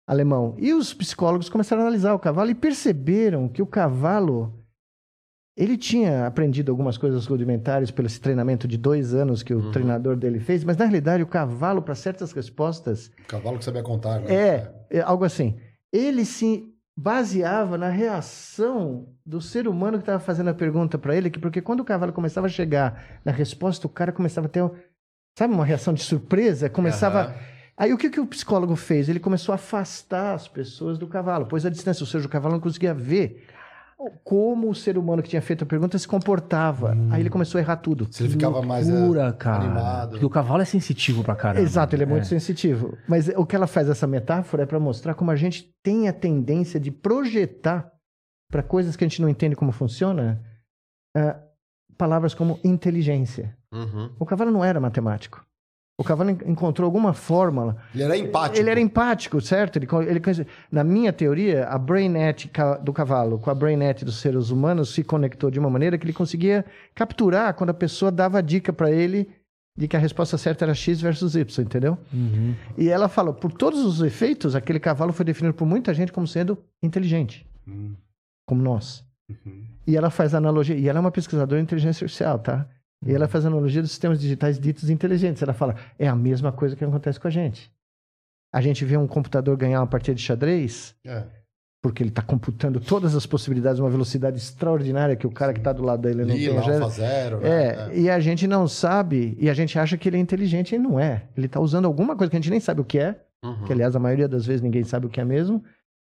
Alemão. 0.06 0.54
E 0.58 0.72
os 0.72 0.94
psicólogos 0.94 1.48
começaram 1.48 1.82
a 1.82 1.84
analisar 1.86 2.14
o 2.14 2.18
cavalo 2.18 2.50
e 2.50 2.54
perceberam 2.54 3.48
que 3.48 3.60
o 3.62 3.66
cavalo 3.66 4.54
ele 5.56 5.76
tinha 5.76 6.24
aprendido 6.26 6.70
algumas 6.70 6.96
coisas 6.96 7.26
rudimentares 7.26 7.90
pelo 7.90 8.06
esse 8.06 8.20
treinamento 8.20 8.68
de 8.68 8.78
dois 8.78 9.12
anos 9.12 9.42
que 9.42 9.52
o 9.52 9.58
Uhum. 9.58 9.70
treinador 9.72 10.16
dele 10.16 10.38
fez, 10.38 10.62
mas 10.62 10.76
na 10.76 10.84
realidade 10.84 11.22
o 11.22 11.26
cavalo, 11.26 11.82
para 11.82 11.94
certas 11.96 12.30
respostas, 12.32 13.10
O 13.24 13.26
cavalo 13.28 13.58
que 13.58 13.64
sabia 13.64 13.82
contar, 13.82 14.20
né? 14.20 14.32
é, 14.32 14.72
é 14.90 15.00
algo 15.00 15.24
assim. 15.24 15.56
Ele 15.92 16.24
se 16.24 16.64
baseava 17.00 17.78
na 17.78 17.88
reação 17.88 19.06
do 19.24 19.40
ser 19.40 19.68
humano 19.68 19.98
que 19.98 20.02
estava 20.02 20.18
fazendo 20.18 20.50
a 20.50 20.54
pergunta 20.54 20.98
para 20.98 21.14
ele, 21.14 21.30
que 21.30 21.38
porque 21.38 21.62
quando 21.62 21.78
o 21.78 21.84
cavalo 21.84 22.12
começava 22.12 22.48
a 22.48 22.50
chegar 22.50 23.20
na 23.24 23.30
resposta, 23.30 23.86
o 23.86 23.90
cara 23.90 24.10
começava 24.10 24.48
a 24.48 24.50
ter, 24.50 24.68
sabe, 25.38 25.54
uma 25.54 25.64
reação 25.64 25.94
de 25.94 26.02
surpresa, 26.02 26.68
começava. 26.68 27.20
Aham. 27.20 27.34
Aí 27.76 27.94
o 27.94 27.96
que, 27.96 28.10
que 28.10 28.18
o 28.18 28.26
psicólogo 28.26 28.74
fez? 28.74 29.08
Ele 29.08 29.20
começou 29.20 29.52
a 29.52 29.54
afastar 29.54 30.34
as 30.34 30.48
pessoas 30.48 30.98
do 30.98 31.06
cavalo, 31.06 31.46
pôs 31.46 31.64
a 31.64 31.70
distância, 31.70 32.02
ou 32.02 32.06
seja, 32.08 32.26
o 32.26 32.28
cavalo 32.28 32.54
não 32.54 32.60
conseguia 32.60 32.92
ver 32.92 33.46
como 34.22 34.70
o 34.70 34.74
ser 34.74 34.96
humano 34.96 35.22
que 35.22 35.28
tinha 35.28 35.42
feito 35.42 35.64
a 35.64 35.66
pergunta 35.66 35.98
se 35.98 36.06
comportava. 36.06 36.96
Aí 37.10 37.20
ele 37.20 37.30
começou 37.30 37.58
a 37.58 37.62
errar 37.62 37.76
tudo. 37.76 38.06
Se 38.10 38.22
ele 38.22 38.30
ficava 38.30 38.62
mais 38.62 38.88
é, 38.88 38.92
Loucura, 38.92 39.32
cara. 39.32 39.64
animado. 39.64 40.10
Porque 40.10 40.24
o 40.24 40.30
cavalo 40.30 40.62
é 40.62 40.64
sensitivo 40.64 41.24
pra 41.24 41.34
caramba. 41.34 41.62
Exato, 41.62 41.96
ele 41.96 42.04
é 42.04 42.06
muito 42.06 42.26
sensitivo. 42.26 42.96
Mas 43.08 43.28
o 43.28 43.44
que 43.44 43.56
ela 43.56 43.66
faz 43.66 43.88
essa 43.88 44.06
metáfora 44.06 44.62
é 44.62 44.66
para 44.66 44.78
mostrar 44.78 45.14
como 45.14 45.30
a 45.30 45.36
gente 45.36 45.74
tem 45.82 46.08
a 46.08 46.12
tendência 46.12 46.78
de 46.78 46.90
projetar 46.90 47.92
para 48.50 48.62
coisas 48.62 48.94
que 48.94 49.04
a 49.04 49.08
gente 49.08 49.20
não 49.20 49.28
entende 49.28 49.56
como 49.56 49.72
funciona 49.72 50.40
ah, 51.16 51.40
palavras 51.96 52.34
como 52.34 52.60
inteligência. 52.62 53.56
Uhum. 53.72 54.10
O 54.18 54.24
cavalo 54.24 54.50
não 54.50 54.64
era 54.64 54.78
matemático. 54.78 55.44
O 56.00 56.04
cavalo 56.04 56.30
en- 56.30 56.38
encontrou 56.46 56.86
alguma 56.86 57.12
fórmula. 57.12 57.76
Ele 57.92 58.04
era 58.04 58.16
empático. 58.16 58.58
Ele 58.60 58.70
era 58.70 58.80
empático, 58.80 59.40
certo? 59.40 59.76
Ele, 59.76 59.88
ele, 60.08 60.46
na 60.70 60.84
minha 60.84 61.12
teoria, 61.12 61.66
a 61.66 61.76
brainnet 61.76 62.48
do 62.84 62.92
cavalo 62.92 63.38
com 63.40 63.50
a 63.50 63.54
brainnet 63.54 64.04
dos 64.04 64.20
seres 64.20 64.50
humanos 64.50 64.94
se 64.94 65.02
conectou 65.02 65.50
de 65.50 65.58
uma 65.58 65.68
maneira 65.68 65.98
que 65.98 66.04
ele 66.04 66.12
conseguia 66.12 66.64
capturar 66.94 67.52
quando 67.54 67.70
a 67.70 67.74
pessoa 67.74 68.12
dava 68.12 68.38
a 68.38 68.40
dica 68.40 68.72
para 68.72 68.92
ele 68.92 69.28
de 69.76 69.88
que 69.88 69.96
a 69.96 70.00
resposta 70.00 70.38
certa 70.38 70.64
era 70.64 70.74
X 70.74 71.00
versus 71.00 71.34
Y, 71.34 71.64
entendeu? 71.64 71.98
Uhum. 72.12 72.54
E 72.76 72.88
ela 72.88 73.08
falou, 73.08 73.34
por 73.34 73.52
todos 73.52 73.84
os 73.84 74.00
efeitos, 74.00 74.54
aquele 74.54 74.78
cavalo 74.80 75.12
foi 75.12 75.24
definido 75.24 75.54
por 75.54 75.66
muita 75.66 75.92
gente 75.92 76.12
como 76.12 76.26
sendo 76.28 76.58
inteligente, 76.82 77.44
Hum, 77.66 77.94
como 78.46 78.62
nós. 78.62 79.04
uhum. 79.28 79.64
E 79.86 79.96
ela 79.96 80.10
faz 80.10 80.32
analogia, 80.34 80.76
e 80.76 80.88
ela 80.88 80.98
é 80.98 81.00
uma 81.00 81.10
pesquisadora 81.12 81.60
de 81.60 81.64
inteligência 81.64 82.04
artificial, 82.04 82.38
tá? 82.40 82.66
E 83.06 83.14
ela 83.14 83.28
faz 83.28 83.46
analogia 83.46 83.80
dos 83.80 83.90
sistemas 83.90 84.20
digitais 84.20 84.58
ditos 84.58 84.90
inteligentes. 84.90 85.42
Ela 85.42 85.52
fala, 85.52 85.76
é 85.98 86.08
a 86.08 86.16
mesma 86.16 86.50
coisa 86.50 86.74
que 86.74 86.84
acontece 86.84 87.18
com 87.20 87.28
a 87.28 87.30
gente. 87.30 87.70
A 88.52 88.60
gente 88.60 88.84
vê 88.84 88.96
um 88.96 89.06
computador 89.06 89.56
ganhar 89.56 89.80
uma 89.80 89.86
partida 89.86 90.14
de 90.14 90.22
xadrez, 90.22 90.94
É. 91.06 91.22
porque 91.82 92.02
ele 92.02 92.10
está 92.10 92.22
computando 92.22 92.80
todas 92.80 93.14
as 93.14 93.24
possibilidades, 93.26 93.78
uma 93.78 93.90
velocidade 93.90 94.36
extraordinária 94.38 95.14
que 95.14 95.26
o 95.26 95.30
cara 95.30 95.52
que 95.52 95.60
está 95.60 95.72
do 95.72 95.82
lado 95.82 96.00
dele 96.02 96.22
não 96.22 96.28
tem. 96.34 96.38
Lila, 96.38 96.62
Já- 96.62 96.74
Alfa 96.74 96.88
Zero. 96.88 97.40
né? 97.40 97.48
É, 97.48 97.98
e 97.98 98.10
a 98.10 98.18
gente 98.18 98.46
não 98.48 98.66
sabe, 98.66 99.36
e 99.38 99.48
a 99.48 99.54
gente 99.54 99.78
acha 99.78 99.96
que 99.96 100.08
ele 100.08 100.16
é 100.16 100.20
inteligente 100.20 100.74
e 100.74 100.78
não 100.78 100.98
é. 100.98 101.28
Ele 101.36 101.46
está 101.46 101.60
usando 101.60 101.84
alguma 101.84 102.16
coisa 102.16 102.30
que 102.30 102.36
a 102.36 102.40
gente 102.40 102.50
nem 102.50 102.58
sabe 102.60 102.80
o 102.80 102.84
que 102.84 102.98
é, 102.98 103.20
Uhum. 103.44 103.64
que 103.66 103.72
aliás 103.72 103.94
a 103.94 104.00
maioria 104.00 104.26
das 104.26 104.44
vezes 104.44 104.60
ninguém 104.62 104.82
sabe 104.82 105.06
o 105.06 105.08
que 105.08 105.20
é 105.20 105.24
mesmo, 105.24 105.62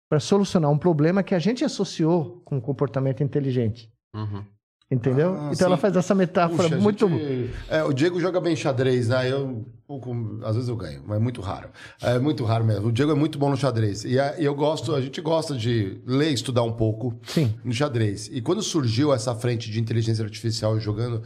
para 0.08 0.18
solucionar 0.20 0.70
um 0.70 0.78
problema 0.78 1.22
que 1.22 1.34
a 1.34 1.38
gente 1.38 1.62
associou 1.64 2.40
com 2.46 2.56
um 2.56 2.60
comportamento 2.60 3.22
inteligente. 3.22 3.92
Uhum. 4.14 4.42
Entendeu? 4.90 5.34
Ah, 5.38 5.50
então 5.52 5.66
ela 5.66 5.76
sim. 5.76 5.82
faz 5.82 5.96
essa 5.96 6.14
metáfora 6.14 6.62
Puxa, 6.70 6.80
muito. 6.80 7.06
gente- 7.08 7.50
É, 7.68 7.84
o 7.84 7.92
Diego 7.92 8.18
joga 8.18 8.40
bem 8.40 8.56
xadrez, 8.56 9.08
né? 9.08 9.30
Eu, 9.30 9.66
pouco, 9.86 10.14
às 10.42 10.54
vezes 10.54 10.68
eu 10.70 10.76
ganho, 10.76 11.02
mas 11.06 11.18
é 11.18 11.20
muito 11.20 11.42
raro. 11.42 11.68
É 12.00 12.18
muito 12.18 12.42
raro 12.44 12.64
mesmo. 12.64 12.88
O 12.88 12.92
Diego 12.92 13.12
é 13.12 13.14
muito 13.14 13.38
bom 13.38 13.50
no 13.50 13.56
xadrez. 13.56 14.04
E 14.06 14.14
e 14.38 14.44
eu 14.44 14.54
gosto, 14.54 14.94
a 14.94 15.00
gente 15.02 15.20
gosta 15.20 15.54
de 15.54 16.00
ler, 16.06 16.32
estudar 16.32 16.62
um 16.62 16.72
pouco 16.72 17.14
Sim. 17.26 17.54
no 17.62 17.72
xadrez. 17.72 18.30
E 18.32 18.40
quando 18.40 18.62
surgiu 18.62 19.12
essa 19.12 19.34
frente 19.34 19.70
de 19.70 19.78
inteligência 19.78 20.24
artificial 20.24 20.80
jogando, 20.80 21.22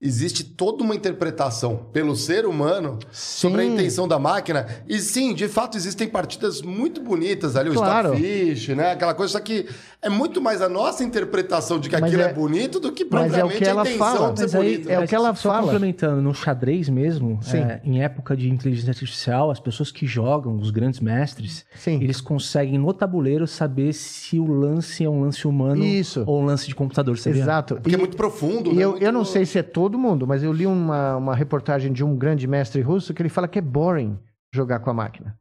existe 0.00 0.44
toda 0.44 0.82
uma 0.84 0.94
interpretação 0.94 1.86
pelo 1.92 2.14
ser 2.14 2.44
humano 2.44 2.98
sobre 3.10 3.62
a 3.62 3.64
Sim. 3.64 3.72
intenção 3.74 4.06
da 4.06 4.18
máquina. 4.18 4.66
E 4.86 4.98
sim, 4.98 5.32
de 5.34 5.48
fato, 5.48 5.76
existem 5.78 6.06
partidas 6.06 6.60
muito 6.60 7.00
bonitas 7.00 7.56
ali, 7.56 7.70
o 7.70 7.74
Claro. 7.74 8.08
Starfish, 8.14 8.68
né? 8.74 8.92
Aquela 8.92 9.14
coisa, 9.14 9.32
só 9.32 9.40
que 9.40 9.66
é 10.02 10.10
muito 10.10 10.42
mais 10.42 10.60
a 10.60 10.68
nossa 10.68 11.02
interpretação 11.02 11.78
de 11.80 11.88
que 11.88 11.94
Mas 11.98 12.04
aquilo 12.04 12.22
é, 12.22 12.26
é- 12.30 12.32
bonito 12.34 12.78
do 12.78 12.92
que 12.92 13.06
mas 13.10 13.32
é 13.32 13.42
o 13.44 13.48
propriamente 13.48 13.58
que 13.58 13.64
ela 13.68 13.82
a 13.82 13.84
intenção 13.86 14.06
fala. 14.18 14.32
de 14.32 14.38
ser 14.40 14.44
Mas 14.44 14.54
aí, 14.56 14.72
bonito. 14.72 14.90
é 14.90 14.96
o 14.96 15.00
mas 15.00 15.08
que 15.08 15.14
ela 15.16 15.34
só 15.34 15.48
fala. 15.48 15.62
complementando, 15.62 16.20
no 16.20 16.34
xadrez 16.34 16.88
mesmo, 16.90 17.38
Sim. 17.42 17.58
é, 17.58 17.80
em 17.82 18.02
época 18.02 18.36
de 18.36 18.50
inteligência 18.50 18.90
artificial, 18.90 19.50
as 19.50 19.60
pessoas 19.60 19.90
que 19.90 20.06
jogam, 20.06 20.56
os 20.58 20.70
grandes 20.70 21.00
mestres, 21.00 21.64
Sim. 21.76 21.94
eles 22.02 22.20
conseguem 22.20 22.76
no 22.78 22.92
tabuleiro 22.92 23.46
saber 23.46 23.94
se 23.94 24.38
o 24.38 24.46
lance 24.46 25.02
é 25.02 25.08
um 25.08 25.22
lance 25.22 25.46
humano 25.48 25.82
Isso. 25.82 26.24
ou 26.26 26.42
um 26.42 26.44
lance 26.44 26.66
de 26.66 26.74
computador, 26.74 27.16
sabia? 27.16 27.40
Exato. 27.40 27.76
Porque 27.76 27.94
é 27.94 27.98
muito 27.98 28.16
profundo, 28.18 28.70
E 28.70 28.74
né? 28.74 28.84
eu, 28.84 28.90
Muito- 28.90 29.02
eu 29.04 29.12
não 29.12 29.24
sei 29.24 29.46
se 29.46 29.58
é 29.58 29.62
todo 29.62 29.83
mundo, 29.98 30.26
mas 30.26 30.42
eu 30.42 30.52
li 30.52 30.66
uma, 30.66 31.16
uma 31.16 31.34
reportagem 31.34 31.92
de 31.92 32.02
um 32.04 32.16
grande 32.16 32.46
mestre 32.46 32.80
russo 32.82 33.12
que 33.12 33.20
ele 33.22 33.28
fala 33.28 33.46
que 33.48 33.58
é 33.58 33.62
boring 33.62 34.18
jogar 34.52 34.80
com 34.80 34.90
a 34.90 34.94
máquina. 34.94 35.38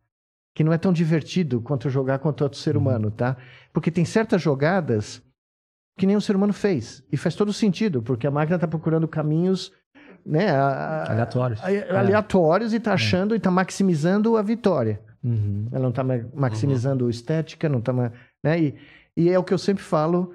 Que 0.55 0.63
não 0.63 0.71
é 0.73 0.77
tão 0.77 0.93
divertido 0.93 1.61
quanto 1.61 1.89
jogar 1.89 2.19
contra 2.19 2.45
outro 2.45 2.57
Uhum. 2.59 2.63
ser 2.63 2.77
humano, 2.77 3.09
tá? 3.09 3.35
Porque 3.71 3.89
tem 3.89 4.05
certas 4.05 4.41
jogadas 4.41 5.21
que 5.97 6.05
nem 6.05 6.15
o 6.15 6.21
ser 6.21 6.35
humano 6.35 6.53
fez. 6.53 7.03
E 7.11 7.17
faz 7.17 7.35
todo 7.35 7.51
sentido, 7.53 8.01
porque 8.01 8.25
a 8.27 8.31
máquina 8.31 8.55
está 8.57 8.67
procurando 8.67 9.07
caminhos 9.07 9.71
né, 10.25 10.49
a- 10.51 11.11
Aleatórios. 11.11 11.59
a- 11.61 11.99
aleatórios 11.99 12.71
e 12.73 12.77
está 12.77 12.93
achando 12.93 13.33
e 13.35 13.37
está 13.37 13.51
maximizando 13.51 14.37
a 14.37 14.41
vitória. 14.41 15.01
Uhum. 15.23 15.67
Ela 15.71 15.81
não 15.83 15.89
está 15.89 16.03
maximizando 16.33 17.09
estética, 17.09 17.67
não 17.69 17.79
está. 17.79 17.91
Né? 18.43 18.59
E, 18.59 18.75
e 19.17 19.29
é 19.29 19.37
o 19.37 19.43
que 19.43 19.53
eu 19.53 19.57
sempre 19.57 19.83
falo. 19.83 20.33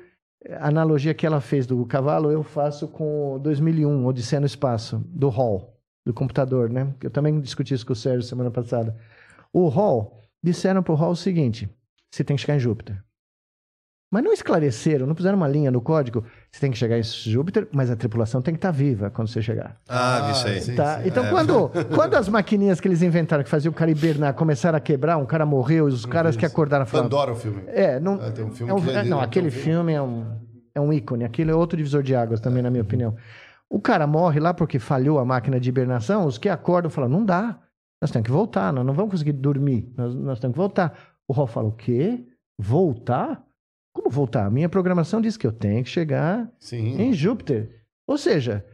A 0.51 0.69
analogia 0.69 1.15
que 1.15 1.27
ela 1.27 1.40
fez 1.40 1.66
do 1.66 1.85
cavalo, 1.85 2.31
eu 2.31 2.43
faço 2.43 2.86
com 2.89 3.35
o 3.35 3.39
2001, 3.39 4.06
Odisseia 4.06 4.40
no 4.40 4.47
Espaço, 4.47 5.02
do 5.09 5.28
Hall, 5.28 5.77
do 6.06 6.15
computador, 6.15 6.70
né? 6.70 6.94
Eu 7.02 7.10
também 7.10 7.40
discuti 7.40 7.74
isso 7.74 7.85
com 7.85 7.93
o 7.93 7.97
Sérgio 7.97 8.23
semana 8.23 8.51
passada. 8.51 8.97
O 9.52 9.69
Hall, 9.69 10.23
disseram 10.43 10.82
para 10.82 10.93
o 10.93 10.97
Hall 10.97 11.10
o 11.10 11.16
seguinte: 11.16 11.69
você 12.10 12.23
tem 12.23 12.36
que 12.36 12.43
chegar 12.43 12.56
em 12.56 12.60
Júpiter. 12.60 13.02
Mas 14.10 14.24
não 14.24 14.32
esclareceram, 14.32 15.06
não 15.06 15.14
puseram 15.14 15.36
uma 15.36 15.47
linha 15.47 15.70
no 15.70 15.82
código. 15.82 16.24
Você 16.51 16.60
tem 16.60 16.70
que 16.70 16.78
chegar 16.78 16.98
em 16.98 17.02
Júpiter, 17.02 17.68
mas 17.72 17.90
a 17.90 17.97
tripulação 17.97 18.40
tem 18.40 18.55
que 18.55 18.59
estar 18.59 18.70
viva 18.70 19.10
quando 19.10 19.28
você 19.28 19.43
chegar. 19.43 19.76
Ah, 19.86 20.22
vi 20.26 20.32
isso 20.32 20.47
aí. 20.47 20.60
sim, 20.62 20.74
Tá? 20.74 21.02
sim. 21.02 21.09
Então, 21.09 21.26
É. 21.26 21.30
quando, 21.30 21.68
quando 21.94 22.14
as 22.14 22.26
maquininhas 22.26 22.80
que 22.80 22.89
eles 22.89 23.02
inventaram 23.02 23.44
que 23.44 23.51
faziam 23.51 23.70
o 23.70 23.74
cara 23.74 23.90
hibernar 23.90 24.32
começaram 24.32 24.78
a 24.78 24.80
quebrar, 24.80 25.18
um 25.18 25.26
cara 25.26 25.44
morreu, 25.44 25.89
e 25.90 25.93
os 25.93 26.06
caras 26.06 26.36
que 26.36 26.47
acordaram 26.47 26.86
falaram. 26.86 27.10
Pandora 27.10 27.32
o 27.32 27.36
filme. 27.36 27.62
É, 27.66 28.01
não. 28.01 28.14
É, 28.22 28.30
tem 28.30 28.44
um 28.47 28.51
filme 28.51 28.72
é 28.72 28.74
um- 28.74 28.80
que 28.80 28.90
é 28.90 28.94
é, 28.94 29.05
não, 29.05 29.20
aquele 29.20 29.51
filme. 29.51 29.93
é 29.93 30.01
um, 30.01 30.24
é 30.74 30.80
um 30.80 30.90
ícone. 30.90 31.24
Aquilo 31.24 31.51
é 31.51 31.55
outro 31.55 31.76
divisor 31.76 32.02
de 32.02 32.14
águas 32.14 32.40
também, 32.40 32.62
na 32.62 32.70
minha 32.70 32.82
opinião. 32.82 33.14
O 33.68 33.78
cara 33.78 34.06
morre 34.06 34.40
lá 34.40 34.55
porque 34.55 34.78
falhou 34.78 35.18
a 35.18 35.24
máquina 35.26 35.60
de 35.60 35.68
hibernação, 35.68 36.24
os 36.24 36.39
que 36.39 36.48
acordam 36.48 36.90
falam: 36.90 37.10
não 37.10 37.22
dá, 37.26 37.59
nós 38.01 38.10
temos 38.10 38.24
que 38.24 38.32
voltar, 38.32 38.72
nós 38.72 38.86
não 38.86 38.94
vamos 38.94 39.10
conseguir 39.10 39.32
dormir, 39.32 39.93
nós, 39.98 40.14
nós 40.14 40.40
temos 40.40 40.55
que 40.55 40.59
voltar. 40.59 40.94
O 41.28 41.35
Hall 41.35 41.47
fala: 41.47 41.68
o 41.68 41.72
quê? 41.72 42.24
Voltar? 42.59 43.43
Como 43.99 44.11
voltar? 44.11 44.49
Minha 44.49 44.69
programação 44.69 45.20
diz 45.20 45.37
que 45.37 45.45
eu 45.45 45.51
tenho 45.51 45.83
que 45.83 45.91
chegar 45.91 46.49
Sim. 46.61 47.01
em 47.03 47.12
Júpiter. 47.12 47.83
Ou 48.07 48.16
seja, 48.16 48.65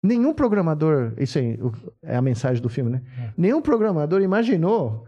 nenhum 0.00 0.32
programador. 0.32 1.12
Isso 1.18 1.38
aí 1.40 1.58
é 2.04 2.16
a 2.16 2.22
mensagem 2.22 2.62
do 2.62 2.68
filme, 2.68 2.88
né? 2.92 3.02
Nenhum 3.36 3.60
programador 3.60 4.22
imaginou 4.22 5.04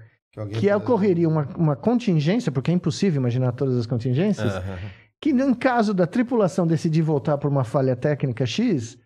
que 0.53 0.67
tá- 0.67 0.77
ocorreria 0.77 1.29
uma, 1.29 1.47
uma 1.57 1.77
contingência, 1.77 2.51
porque 2.51 2.73
é 2.73 2.75
impossível 2.75 3.21
imaginar 3.21 3.53
todas 3.53 3.77
as 3.77 3.87
contingências, 3.87 4.53
Aham. 4.53 4.79
que 5.21 5.31
em 5.31 5.55
caso 5.55 5.95
da 5.95 6.09
tripulação 6.09 6.67
decidir 6.67 7.03
voltar 7.03 7.39
por 7.39 7.49
uma 7.49 7.63
falha 7.63 7.95
técnica 7.95 8.45
X, 8.45 8.99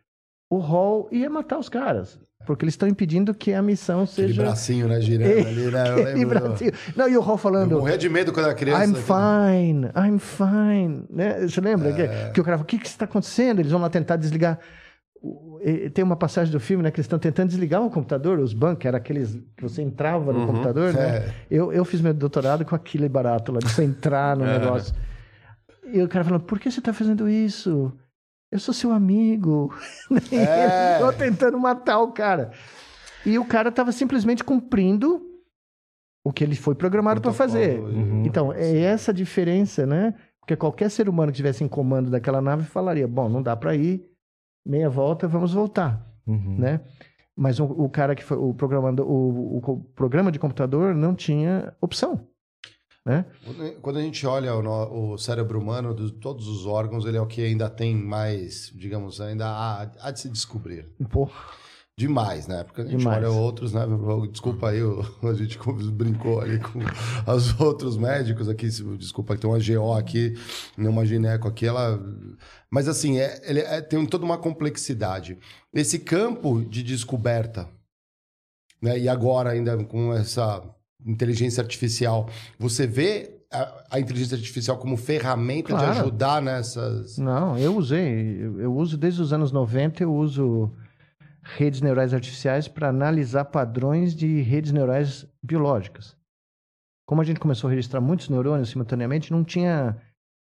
o 0.51 0.57
Hall 0.59 1.07
ia 1.13 1.29
matar 1.29 1.59
os 1.59 1.69
caras. 1.69 2.19
Porque 2.47 2.65
eles 2.65 2.75
estão 2.75 2.89
impedindo 2.89 3.35
que 3.35 3.53
a 3.53 3.61
missão 3.61 4.03
Aquele 4.05 4.29
seja. 4.29 4.43
bracinho, 4.43 4.87
né, 4.89 5.01
girando 5.01 5.33
ali, 5.49 5.71
né? 5.71 5.89
Eu 5.89 5.93
Aquele 5.95 6.13
lembro. 6.15 6.41
bracinho. 6.41 6.73
Não, 6.95 7.09
e 7.09 7.17
o 7.17 7.21
Hall 7.21 7.35
Eu 7.35 7.39
falando. 7.39 7.79
morria 7.79 7.99
de 7.99 8.09
medo 8.09 8.33
quando 8.33 8.47
era 8.47 8.55
criança. 8.55 8.85
I'm 8.85 8.93
daquele- 8.93 9.05
fine, 9.05 9.87
I'm 9.97 10.19
fine. 10.19 11.05
Né? 11.11 11.41
Você 11.49 11.61
lembra? 11.61 11.93
Que, 11.93 12.33
que 12.33 12.41
o 12.41 12.45
cara 12.45 12.57
fala, 12.57 12.63
o 12.63 12.67
que 12.67 12.79
que 12.79 12.87
está 12.87 13.05
acontecendo? 13.05 13.59
Eles 13.61 13.73
vão 13.73 13.81
lá 13.81 13.91
tentar 13.91 14.17
desligar. 14.17 14.59
Tem 15.93 16.05
uma 16.05 16.15
passagem 16.15 16.53
do 16.53 16.61
filme 16.61 16.85
né, 16.85 16.91
que 16.93 16.97
eles 17.01 17.07
estão 17.07 17.19
tentando 17.19 17.49
desligar 17.49 17.83
o 17.83 17.91
computador, 17.91 18.39
os 18.39 18.55
era 18.85 18.99
aqueles 18.99 19.37
que 19.57 19.63
você 19.63 19.83
entrava 19.83 20.33
no 20.33 20.47
computador, 20.47 20.93
né? 20.93 21.17
É. 21.17 21.31
Eu, 21.51 21.73
eu 21.73 21.85
fiz 21.85 22.01
meu 22.01 22.15
doutorado 22.15 22.65
com 22.65 22.77
aquele 22.77 23.09
barato 23.09 23.51
lá, 23.51 23.59
de 23.59 23.69
você 23.69 23.83
entrar 23.83 24.37
no 24.37 24.45
negócio. 24.47 24.95
E 25.93 26.01
o 26.01 26.07
cara 26.07 26.25
falando, 26.25 26.43
por 26.43 26.61
que 26.61 26.71
você 26.71 26.79
está 26.79 26.93
fazendo 26.93 27.29
isso? 27.29 27.93
Eu 28.57 28.61
sou 28.61 28.73
seu 28.75 28.91
amigo. 28.91 29.73
É. 30.33 30.95
Estou 30.95 31.13
tentando 31.13 31.59
matar 31.59 32.01
o 32.01 32.11
cara. 32.13 32.53
E 33.25 33.39
o 33.39 33.45
cara 33.45 33.69
estava 33.69 33.93
simplesmente 33.93 34.43
cumprindo 34.43 35.21
o 36.25 36.33
que 36.33 36.43
ele 36.43 36.57
foi 36.57 36.75
programado 36.75 37.21
para 37.21 37.33
fazer. 37.33 37.81
Protocolo, 37.81 38.27
Então, 38.27 38.53
é 38.53 38.79
essa 38.81 39.11
a 39.11 39.15
diferença, 39.15 39.85
né? 39.87 40.15
Porque 40.41 40.57
qualquer 40.57 40.91
ser 40.91 41.09
humano 41.09 41.31
que 41.33 41.37
estivesse 41.37 41.63
em 41.65 41.69
comando 41.69 42.11
daquela 42.11 42.41
nave 42.41 42.65
falaria: 42.65 43.07
bom, 43.07 43.29
não 43.29 43.43
dá 43.43 43.55
para 43.57 43.75
ir, 43.77 44.05
meia 44.65 44.89
volta, 44.89 45.27
vamos 45.29 45.53
voltar, 45.53 46.05
Uhum. 46.27 46.57
né? 46.59 46.81
Mas 47.37 47.61
o, 47.61 47.65
o 47.65 47.89
cara 47.91 48.15
que 48.15 48.25
foi 48.25 48.39
o 48.39 48.55
programador, 48.55 49.07
o, 49.07 49.59
o 49.59 49.85
programa 49.95 50.33
de 50.33 50.39
computador 50.39 50.95
não 50.95 51.15
tinha 51.15 51.75
opção, 51.81 52.27
né? 53.07 53.25
Quando- 53.81 53.99
a 53.99 54.03
gente 54.03 54.27
olha 54.27 54.55
o, 54.55 55.13
o 55.15 55.19
cérebro 55.19 55.59
humano, 55.61 55.95
de 55.95 56.11
todos 56.13 56.49
os 56.49 56.67
órgãos, 56.67 57.07
ele 57.07 57.17
é 57.17 57.21
o 57.21 57.27
que 57.27 57.41
ainda 57.43 57.71
tem 57.71 57.95
mais, 57.95 58.71
digamos, 58.75 59.21
ainda 59.21 59.47
há, 59.47 59.83
há 60.01 60.11
de 60.11 60.21
se 60.21 60.29
descobrir. 60.29 60.87
Pô, 61.11 61.31
Demais, 61.99 62.47
né? 62.47 62.63
Porque 62.63 62.83
a 62.83 62.85
gente 62.85 62.99
Demais. 62.99 63.17
olha 63.25 63.31
outros, 63.31 63.73
né? 63.73 63.81
Desculpa 64.31 64.69
aí, 64.69 64.81
a 65.23 65.33
gente 65.33 65.59
brincou 65.93 66.43
ali 66.43 66.59
com 66.61 66.81
os 67.33 67.59
outros 67.59 67.97
médicos 67.97 68.51
aqui. 68.51 68.69
Desculpa, 68.99 69.35
tem 69.35 69.49
uma 69.49 69.59
GO 69.59 69.95
aqui, 69.95 70.35
uma 70.77 71.07
gineco 71.07 71.49
aqui, 71.49 71.65
ela. 71.65 71.99
Mas 72.71 72.87
assim, 72.87 73.19
é, 73.19 73.41
ele 73.49 73.61
é- 73.61 73.81
tem 73.81 74.05
toda 74.05 74.27
uma 74.27 74.37
complexidade. 74.37 75.39
Esse 75.73 75.99
campo 75.99 76.63
de 76.63 76.83
descoberta, 76.83 77.67
né? 78.83 78.99
E 78.99 79.09
agora, 79.09 79.49
ainda 79.53 79.83
com 79.85 80.13
essa 80.13 80.63
inteligência 81.07 81.63
artificial, 81.63 82.29
você 82.59 82.87
vê 82.87 83.33
a, 83.53 83.85
a 83.93 84.01
inteligência 84.01 84.37
artificial 84.37 84.77
como 84.77 84.97
ferramenta 84.97 85.69
de 85.69 85.79
Claro. 85.79 86.01
ajudar 86.01 86.43
nessas. 86.43 87.17
não, 87.17 87.57
eu 87.59 87.77
usei, 87.77 88.39
eu, 88.45 88.61
eu 88.61 88.75
uso 88.75 88.99
desde 88.99 89.23
os 89.23 89.33
anos 89.33 89.53
90, 89.53 90.03
eu 90.03 90.13
uso 90.15 90.73
redes 91.43 91.81
neurais 91.81 92.13
artificiais 92.13 92.67
para 92.67 92.89
analisar 92.89 93.45
padrões 93.47 94.15
de 94.15 94.41
redes 94.43 94.73
neurais 94.73 95.27
biológicas. 95.43 96.17
Como 97.07 97.21
a 97.21 97.25
gente 97.25 97.39
começou 97.39 97.69
a 97.69 97.71
registrar 97.71 98.01
muitos 98.01 98.29
neurônios 98.29 98.69
simultaneamente, 98.71 99.31
não 99.31 99.45
tinha 99.45 99.97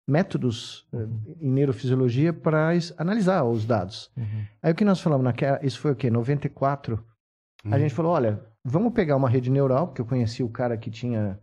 métodos 0.08 0.86
eh, 0.92 1.06
em 1.40 1.50
neurofisiologia 1.50 2.32
para 2.32 2.70
analisar 2.98 3.42
os 3.44 3.64
dados. 3.64 4.10
Uhum. 4.16 4.44
Aí 4.62 4.72
o 4.72 4.74
que 4.76 4.84
nós 4.84 5.00
falamos 5.00 5.24
naquela, 5.24 5.58
isso 5.64 5.80
foi 5.80 5.90
o 5.90 5.96
quê? 5.96 6.08
94. 6.08 7.04
A 7.70 7.78
gente 7.78 7.94
falou, 7.94 8.12
olha, 8.12 8.40
vamos 8.64 8.92
pegar 8.92 9.16
uma 9.16 9.28
rede 9.28 9.50
neural, 9.50 9.88
porque 9.88 10.00
eu 10.00 10.06
conheci 10.06 10.42
o 10.42 10.48
cara 10.48 10.76
que 10.76 10.90
tinha 10.90 11.38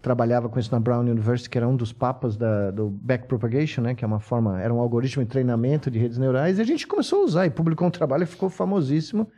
trabalhava 0.00 0.48
com 0.48 0.58
isso 0.58 0.72
na 0.72 0.80
Brown 0.80 1.00
University, 1.00 1.48
que 1.48 1.56
era 1.56 1.68
um 1.68 1.76
dos 1.76 1.92
papas 1.92 2.36
da, 2.36 2.70
do 2.70 2.90
backpropagation, 2.90 3.82
né, 3.82 3.94
que 3.94 4.04
é 4.04 4.06
uma 4.06 4.20
forma, 4.20 4.60
era 4.60 4.72
um 4.72 4.80
algoritmo 4.80 5.22
de 5.22 5.30
treinamento 5.30 5.90
de 5.90 5.98
redes 5.98 6.18
neurais, 6.18 6.58
e 6.58 6.62
a 6.62 6.64
gente 6.64 6.86
começou 6.86 7.20
a 7.22 7.24
usar 7.24 7.46
e 7.46 7.50
publicou 7.50 7.86
um 7.86 7.90
trabalho 7.90 8.26
que 8.26 8.32
ficou 8.32 8.50
famosíssimo, 8.50 9.30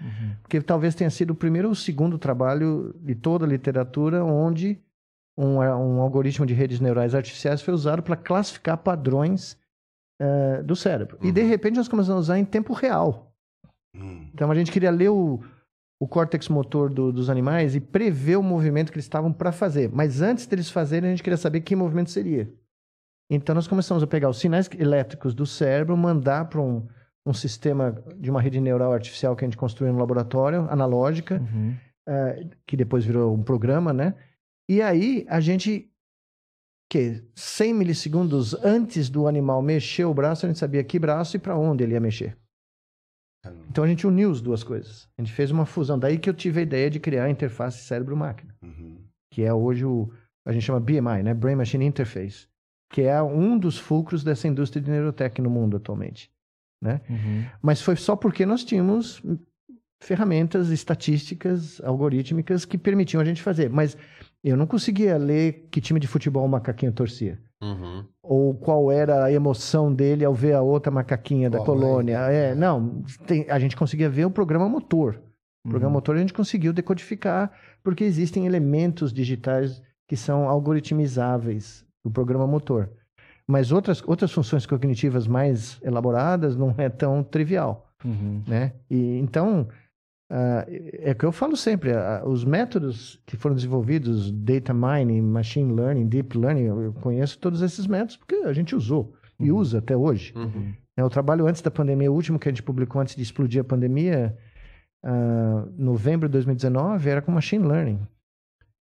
porque 0.42 0.60
talvez 0.60 0.94
tenha 0.94 1.10
sido 1.10 1.32
o 1.32 1.34
primeiro 1.34 1.68
ou 1.68 1.72
o 1.72 1.76
segundo 1.76 2.18
trabalho 2.18 2.94
de 3.00 3.14
toda 3.14 3.44
a 3.44 3.48
literatura 3.48 4.24
onde 4.24 4.80
um, 5.36 5.58
um 5.58 6.00
algoritmo 6.00 6.46
de 6.46 6.54
redes 6.54 6.80
neurais 6.80 7.14
artificiais 7.14 7.60
foi 7.60 7.74
usado 7.74 8.02
para 8.02 8.16
classificar 8.16 8.78
padrões 8.78 9.58
eh, 10.20 10.62
do 10.62 10.76
cérebro. 10.76 11.18
E 11.20 11.32
de 11.32 11.42
repente 11.42 11.76
nós 11.76 11.88
começamos 11.88 12.18
a 12.18 12.20
usar 12.20 12.38
em 12.38 12.44
tempo 12.44 12.72
real. 12.72 13.32
Hum. 13.94 14.28
Então 14.32 14.50
a 14.50 14.54
gente 14.54 14.70
queria 14.70 14.90
ler 14.90 15.10
o, 15.10 15.40
o 16.04 16.08
córtex 16.08 16.48
motor 16.48 16.92
do- 16.92 17.10
dos 17.12 17.30
animais 17.30 17.74
e 17.74 17.80
prever 17.80 18.36
o 18.36 18.42
movimento 18.42 18.92
que 18.92 18.96
eles 18.96 19.06
estavam 19.06 19.32
para 19.32 19.50
fazer. 19.52 19.90
Mas 19.90 20.20
antes 20.20 20.46
deles 20.46 20.70
fazerem, 20.70 21.08
a 21.08 21.12
gente 21.12 21.22
queria 21.22 21.36
saber 21.36 21.62
que 21.62 21.74
movimento 21.74 22.10
seria. 22.10 22.52
Então 23.30 23.54
nós 23.54 23.66
começamos 23.66 24.02
a 24.02 24.06
pegar 24.06 24.28
os 24.28 24.38
sinais 24.38 24.68
elétricos 24.78 25.34
do 25.34 25.46
cérebro, 25.46 25.96
mandar 25.96 26.44
para 26.50 26.60
um, 26.60 26.86
um 27.26 27.32
sistema 27.32 27.92
de 28.18 28.30
uma 28.30 28.40
rede 28.40 28.60
neural 28.60 28.92
artificial 28.92 29.34
que 29.34 29.44
a 29.44 29.48
gente 29.48 29.56
construiu 29.56 29.92
no 29.94 29.98
laboratório, 29.98 30.66
analógica, 30.70 31.40
Uhum. 31.40 31.74
eh, 32.06 32.46
que 32.66 32.76
depois 32.76 33.02
virou 33.04 33.34
um 33.34 33.42
programa, 33.42 33.92
né? 33.92 34.14
E 34.68 34.82
aí 34.82 35.24
a 35.28 35.40
gente 35.40 35.90
que 36.92 37.24
100 37.34 37.72
milissegundos 37.74 38.52
antes 38.62 39.08
do 39.08 39.26
animal 39.26 39.62
mexer 39.62 40.04
o 40.04 40.12
braço, 40.14 40.44
a 40.44 40.48
gente 40.48 40.58
sabia 40.58 40.84
que 40.84 40.98
braço 40.98 41.36
e 41.36 41.40
para 41.40 41.56
onde 41.56 41.82
ele 41.82 41.94
ia 41.94 42.00
mexer. 42.00 42.36
Então 43.70 43.84
a 43.84 43.86
gente 43.88 44.06
uniu 44.06 44.30
as 44.30 44.40
duas 44.40 44.62
coisas. 44.62 45.08
A 45.18 45.22
gente 45.22 45.32
fez 45.32 45.50
uma 45.50 45.66
fusão. 45.66 45.98
Daí 45.98 46.18
que 46.18 46.28
eu 46.28 46.34
tive 46.34 46.60
a 46.60 46.62
ideia 46.62 46.90
de 46.90 47.00
criar 47.00 47.24
a 47.24 47.30
interface 47.30 47.78
cérebro-máquina, 47.84 48.54
Uhum. 48.62 48.98
que 49.32 49.42
é 49.42 49.52
hoje 49.52 49.84
o 49.84 50.10
a 50.46 50.52
gente 50.52 50.62
chama 50.64 50.78
BMI, 50.78 51.22
né? 51.22 51.32
Brain 51.32 51.56
Machine 51.56 51.86
Interface, 51.86 52.46
que 52.92 53.00
é 53.02 53.22
um 53.22 53.58
dos 53.58 53.78
fulcros 53.78 54.22
dessa 54.22 54.46
indústria 54.46 54.82
de 54.82 54.90
neurotech 54.90 55.40
no 55.40 55.48
mundo 55.48 55.78
atualmente, 55.78 56.30
né? 56.82 57.00
Uhum. 57.08 57.44
Mas 57.62 57.80
foi 57.80 57.96
só 57.96 58.14
porque 58.14 58.44
nós 58.44 58.62
tínhamos 58.62 59.22
ferramentas 60.02 60.68
estatísticas, 60.68 61.80
algorítmicas 61.82 62.64
que 62.66 62.76
permitiam 62.76 63.20
a 63.22 63.24
gente 63.24 63.42
fazer. 63.42 63.70
Mas 63.70 63.96
eu 64.42 64.56
não 64.56 64.66
conseguia 64.66 65.16
ler 65.16 65.66
que 65.70 65.80
time 65.80 65.98
de 65.98 66.06
futebol 66.06 66.44
o 66.44 66.48
macaquinho 66.48 66.92
torcia. 66.92 67.40
Uhum. 67.62 68.04
Ou 68.22 68.54
qual 68.54 68.90
era 68.92 69.24
a 69.24 69.32
emoção 69.32 69.92
dele 69.94 70.24
ao 70.24 70.34
ver 70.34 70.54
a 70.54 70.60
outra 70.62 70.90
macaquinha 70.90 71.48
da 71.48 71.58
Pô, 71.58 71.64
colônia. 71.64 72.18
mas- 72.20 72.34
É, 72.34 72.54
não, 72.54 73.02
tem- 73.26 73.46
a 73.48 73.58
gente 73.58 73.76
conseguia 73.76 74.08
ver 74.10 74.24
o 74.26 74.30
programa 74.30 74.68
motor. 74.68 75.20
O 75.64 75.70
programa 75.70 75.92
Uhum. 75.92 75.98
motor 75.98 76.16
a 76.16 76.18
gente 76.18 76.34
conseguiu 76.34 76.72
decodificar, 76.72 77.50
porque 77.82 78.04
existem 78.04 78.44
elementos 78.46 79.12
digitais 79.12 79.80
que 80.06 80.16
são 80.16 80.46
algoritmizáveis 80.48 81.84
do 82.04 82.10
programa 82.10 82.46
motor. 82.46 82.90
Mas 83.46 83.72
outras, 83.72 84.02
outras 84.06 84.32
funções 84.32 84.66
cognitivas 84.66 85.26
mais 85.26 85.78
elaboradas 85.82 86.56
não 86.56 86.74
é 86.78 86.88
tão 86.88 87.22
trivial, 87.22 87.88
Uhum. 88.04 88.42
né? 88.46 88.72
E, 88.90 89.18
então, 89.18 89.66
é 90.30 91.12
o 91.12 91.14
que 91.14 91.24
eu 91.24 91.32
falo 91.32 91.56
sempre, 91.56 91.92
ah, 91.92 92.22
os 92.26 92.44
métodos 92.44 93.20
que 93.26 93.36
foram 93.36 93.54
desenvolvidos, 93.54 94.30
data 94.32 94.72
mining, 94.74 95.20
machine 95.20 95.72
learning, 95.72 96.08
deep 96.08 96.36
learning, 96.36 96.64
eu 96.64 96.92
conheço 96.94 97.38
todos 97.38 97.60
esses 97.62 97.86
métodos 97.86 98.16
porque 98.16 98.36
a 98.36 98.52
gente 98.52 98.74
usou 98.74 99.14
e 99.38 99.50
Uhum. 99.50 99.58
usa 99.58 99.78
até 99.78 99.96
hoje. 99.96 100.32
Uhum. 100.36 100.72
É, 100.96 101.04
o 101.04 101.10
trabalho 101.10 101.46
antes 101.46 101.60
da 101.60 101.70
pandemia, 101.70 102.10
o 102.10 102.14
último 102.14 102.38
que 102.38 102.48
a 102.48 102.52
gente 102.52 102.62
publicou 102.62 103.00
antes 103.02 103.16
de 103.16 103.22
explodir 103.22 103.60
a 103.60 103.64
pandemia, 103.64 104.36
ah, 105.04 105.66
novembro 105.76 106.28
de 106.28 106.32
2019, 106.32 107.08
era 107.08 107.20
com 107.22 107.30
machine 107.32 107.66
learning. 107.66 108.00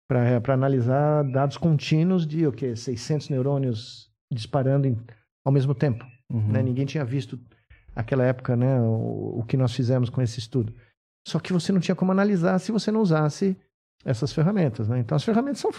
Para 0.07 0.53
analisar 0.53 1.23
dados 1.31 1.55
contínuos 1.57 2.27
de 2.27 2.45
o 2.45 2.51
quê? 2.51 2.75
600 2.75 3.29
neurônios 3.29 4.09
disparando 4.31 4.85
em- 4.87 4.97
ao 5.45 5.51
mesmo 5.53 5.73
tempo. 5.73 6.05
Uhum. 6.29 6.47
né? 6.51 6.61
Ninguém 6.61 6.85
tinha 6.85 7.03
visto 7.03 7.39
naquela 7.95 8.23
época 8.25 8.55
né, 8.55 8.79
o, 8.81 9.39
o 9.39 9.45
que 9.47 9.57
nós 9.57 9.73
fizemos 9.73 10.09
com 10.09 10.21
esse 10.21 10.39
estudo. 10.39 10.73
Só 11.27 11.39
que 11.39 11.53
você 11.53 11.71
não 11.71 11.79
tinha 11.79 11.95
como 11.95 12.11
analisar 12.11 12.57
se 12.59 12.71
você 12.71 12.91
não 12.91 13.01
usasse 13.01 13.55
essas 14.03 14.33
ferramentas. 14.33 14.87
Né? 14.89 14.99
Então 14.99 15.15
as 15.15 15.23
ferramentas 15.23 15.59
são, 15.61 15.71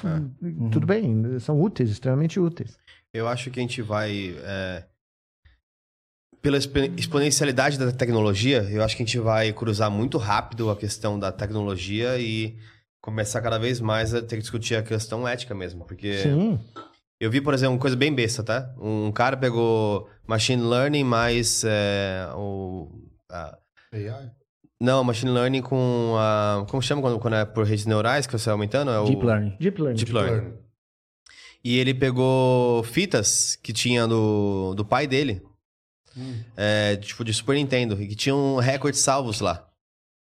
tudo 0.70 0.86
bem, 0.86 1.39
são 1.40 1.60
úteis, 1.60 1.90
extremamente 1.90 2.39
úteis. 2.39 2.78
Eu 3.12 3.27
acho 3.28 3.51
que 3.51 3.59
a 3.59 3.62
gente 3.62 3.82
vai. 3.82 4.35
é, 4.43 4.85
Pela 6.40 6.56
expo- 6.56 6.78
exponencialidade 6.97 7.78
da 7.78 7.93
tecnologia, 7.93 8.62
eu 8.70 8.82
acho 8.82 8.97
que 8.97 9.02
a 9.02 9.06
gente 9.06 9.19
vai 9.19 9.52
cruzar 9.52 9.90
muito 9.90 10.19
rápido 10.19 10.70
a 10.70 10.77
questão 10.77 11.19
da 11.19 11.31
tecnologia 11.31 12.19
e 12.19 12.56
começar 13.01 13.40
cada 13.43 13.59
vez 13.59 13.81
mais 13.81 14.14
a 14.14 14.20
ter 14.23 14.36
que 14.36 14.43
discutir 14.43 14.77
a 14.77 14.82
questão 14.82 15.27
ética 15.27 15.55
mesmo. 15.55 15.85
Porque 15.85 16.23
Sim, 16.23 16.60
eu 17.20 17.31
vi, 17.31 17.40
por 17.40 17.52
exemplo, 17.55 17.74
uma 17.74 17.81
coisa 17.81 17.97
bem 17.97 18.14
besta, 18.14 18.43
tá? 18.43 18.74
Um 18.81 19.12
cara 19.12 19.36
pegou 19.36 20.09
machine 20.27 20.62
learning 20.62 21.05
mais 21.05 21.62
é, 21.64 22.28
o. 22.35 22.89
a- 23.31 23.59
AI? 23.93 24.31
Não, 24.83 25.05
machine 25.05 25.31
learning 25.31 25.63
com 25.63 26.15
a. 26.19 26.67
Como 26.69 26.83
chama 26.83 27.01
quando, 27.01 27.19
quando 27.19 27.35
é 27.35 27.45
por 27.45 27.65
redes 27.65 27.87
neurais 27.87 28.27
que 28.27 28.33
você 28.33 28.47
vai 28.47 28.53
aumentando? 28.55 28.91
É 28.91 28.99
o, 28.99 29.05
Deep 29.05 29.25
Learning. 29.25 29.57
deep 29.61 29.81
learning. 29.81 29.97
Deep 29.97 30.13
learning. 30.13 30.53
E 31.65 31.79
ele 31.79 31.95
pegou 31.95 32.83
fitas 32.83 33.57
que 33.63 33.73
tinha 33.73 34.07
do, 34.09 34.75
do 34.75 34.85
pai 34.85 35.07
dele, 35.07 35.41
é, 36.57 36.97
tipo 36.97 37.25
de 37.25 37.33
Super 37.33 37.55
Nintendo, 37.55 38.03
e 38.03 38.09
que 38.09 38.17
tinham 38.17 38.57
recordes 38.57 39.01
salvos 39.01 39.41
lá. 39.41 39.69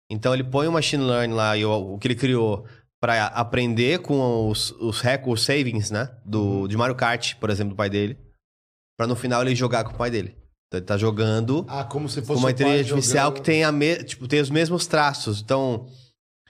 Então 0.10 0.34
ele 0.34 0.44
põe 0.44 0.68
o 0.68 0.72
machine 0.72 1.04
learning 1.04 1.34
lá, 1.34 1.56
e 1.56 1.64
o, 1.64 1.94
o 1.94 1.98
que 1.98 2.08
ele 2.08 2.16
criou, 2.16 2.66
para 3.00 3.28
aprender 3.28 4.00
com 4.00 4.50
os, 4.50 4.72
os 4.72 5.00
records 5.00 5.46
savings, 5.46 5.90
né? 5.92 6.14
Do, 6.26 6.68
De 6.68 6.76
Mario 6.76 6.96
Kart, 6.96 7.36
por 7.36 7.50
exemplo, 7.50 7.74
do 7.74 7.78
pai 7.78 7.90
dele. 7.90 8.18
Pra 8.98 9.08
no 9.08 9.16
final 9.16 9.42
ele 9.42 9.56
jogar 9.56 9.86
com 9.86 9.94
o 9.94 9.98
pai 9.98 10.12
dele. 10.12 10.36
Tá- 10.74 10.82
Tá 10.82 10.98
jogando 10.98 11.66
Ah, 11.68 11.84
como 11.84 12.10
se 12.10 12.22
fosse 12.24 12.40
uma 12.40 12.50
inteligência 12.52 12.94
artificial 12.96 13.26
jogando. 13.28 13.36
que 13.40 13.46
tem, 13.46 13.64
a 13.64 13.72
me- 13.72 14.04
tipo, 14.04 14.28
tem 14.28 14.40
os 14.42 14.50
mesmos 14.50 14.88
traços. 14.88 15.40
Então, 15.42 15.86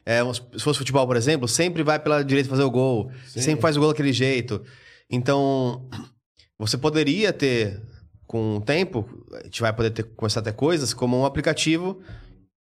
é, 0.05 0.19
se 0.33 0.59
fosse 0.63 0.79
futebol, 0.79 1.05
por 1.05 1.17
exemplo, 1.17 1.47
sempre 1.47 1.83
vai 1.83 1.99
pela 1.99 2.23
direita 2.23 2.49
fazer 2.49 2.63
o 2.63 2.71
gol. 2.71 3.11
Sim. 3.27 3.41
Sempre 3.41 3.61
faz 3.61 3.75
o 3.75 3.79
gol 3.81 3.89
daquele 3.89 4.13
jeito. 4.13 4.63
Então, 5.09 5.87
você 6.57 6.77
poderia 6.77 7.33
ter, 7.33 7.81
com 8.25 8.57
o 8.57 8.61
tempo, 8.61 9.05
a 9.33 9.43
gente 9.43 9.59
vai 9.61 9.73
poder 9.73 9.91
ter, 9.91 10.03
começar 10.03 10.39
a 10.39 10.43
ter 10.43 10.53
coisas 10.53 10.93
como 10.93 11.17
um 11.19 11.25
aplicativo, 11.25 12.01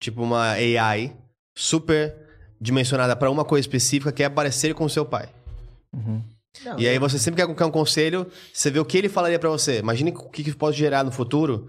tipo 0.01 0.21
uma 0.21 0.51
AI, 0.51 1.15
super 1.57 2.15
dimensionada 2.61 3.15
para 3.15 3.31
uma 3.31 3.43
coisa 3.43 3.61
específica, 3.61 4.11
que 4.11 4.21
é 4.23 4.29
parecer 4.29 4.73
com 4.75 4.85
o 4.85 4.89
seu 4.89 5.03
pai. 5.05 5.29
E 6.77 6.87
aí 6.87 6.97
você 6.97 7.17
sempre 7.19 7.45
quer 7.55 7.65
um 7.65 7.71
conselho, 7.71 8.27
você 8.53 8.69
vê 8.71 8.79
o 8.79 8.85
que 8.85 8.97
ele 8.97 9.07
falaria 9.09 9.39
pra 9.39 9.49
você. 9.49 9.79
Imagine 9.79 10.11
o 10.11 10.29
que 10.29 10.43
que 10.43 10.53
pode 10.55 10.77
gerar 10.77 11.03
no 11.03 11.11
futuro 11.11 11.67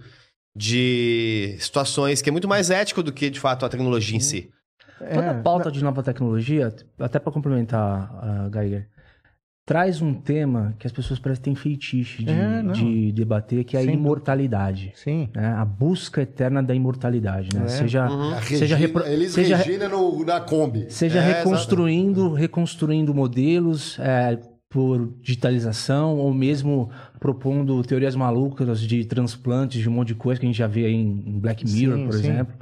de 0.57 1.57
situações 1.61 2.20
que 2.20 2.28
é 2.28 2.32
muito 2.32 2.48
mais 2.48 2.70
ético 2.70 3.02
do 3.02 3.12
que, 3.12 3.31
de 3.31 3.39
fato, 3.39 3.65
a 3.65 3.69
tecnologia 3.69 4.16
em 4.16 4.20
si. 4.20 4.51
Toda 4.98 5.12
É, 5.27 5.35
pauta 5.43 5.70
de 5.70 5.82
nova 5.82 6.02
tecnologia, 6.02 6.74
até 6.98 7.19
para 7.19 7.32
complementar 7.32 8.11
a 8.23 8.51
Geiger, 8.52 8.86
traz 9.66 10.02
um 10.02 10.12
tema 10.12 10.74
que 10.78 10.86
as 10.86 10.93
pessoas 10.93 11.19
parecem 11.20 11.40
que 11.40 11.44
têm 11.44 11.55
feitiço 11.55 12.23
de, 12.24 12.31
É, 12.31 12.61
não. 12.62 12.73
de 12.73 13.12
debater, 13.12 13.65
que 13.65 13.77
é 13.77 13.81
a 13.81 13.85
Sem 13.85 13.94
imortalidade. 13.94 14.93
Sim. 14.97 15.31
né? 15.35 15.55
A 15.57 15.65
busca 15.65 16.20
eterna 16.23 16.62
da 16.62 16.74
imortalidade, 16.74 17.48
né? 17.55 17.65
É. 17.65 17.69
Seja, 17.69 18.11
Uhum. 18.11 18.35
A 18.35 18.43
seja, 18.43 18.59
Regina- 18.74 18.77
repro- 18.78 19.07
Eles 19.07 19.32
seja, 19.32 19.57
Regina 19.57 19.89
no, 19.89 20.24
na 20.24 20.40
Kombi. 20.40 20.90
seja 20.90 21.20
É, 21.20 21.32
reconstruindo, 21.39 22.32
reconstruindo 22.35 23.15
modelos 23.15 23.97
é, 24.01 24.36
por 24.71 25.13
digitalização 25.21 26.17
ou 26.17 26.33
mesmo 26.33 26.91
propondo 27.19 27.83
teorias 27.83 28.15
malucas 28.15 28.81
de 28.81 29.05
transplantes 29.05 29.83
de 29.83 29.89
um 29.89 29.93
monte 29.93 30.09
de 30.09 30.15
coisa 30.15 30.41
que 30.41 30.47
a 30.47 30.49
gente 30.49 30.59
já 30.59 30.69
vê 30.69 30.87
aí 30.87 30.95
em 30.95 31.39
Black 31.41 31.65
Mirror, 31.65 31.99
Sim, 31.99 32.05
por 32.05 32.13
sim. 32.15 32.21
exemplo. 32.21 32.55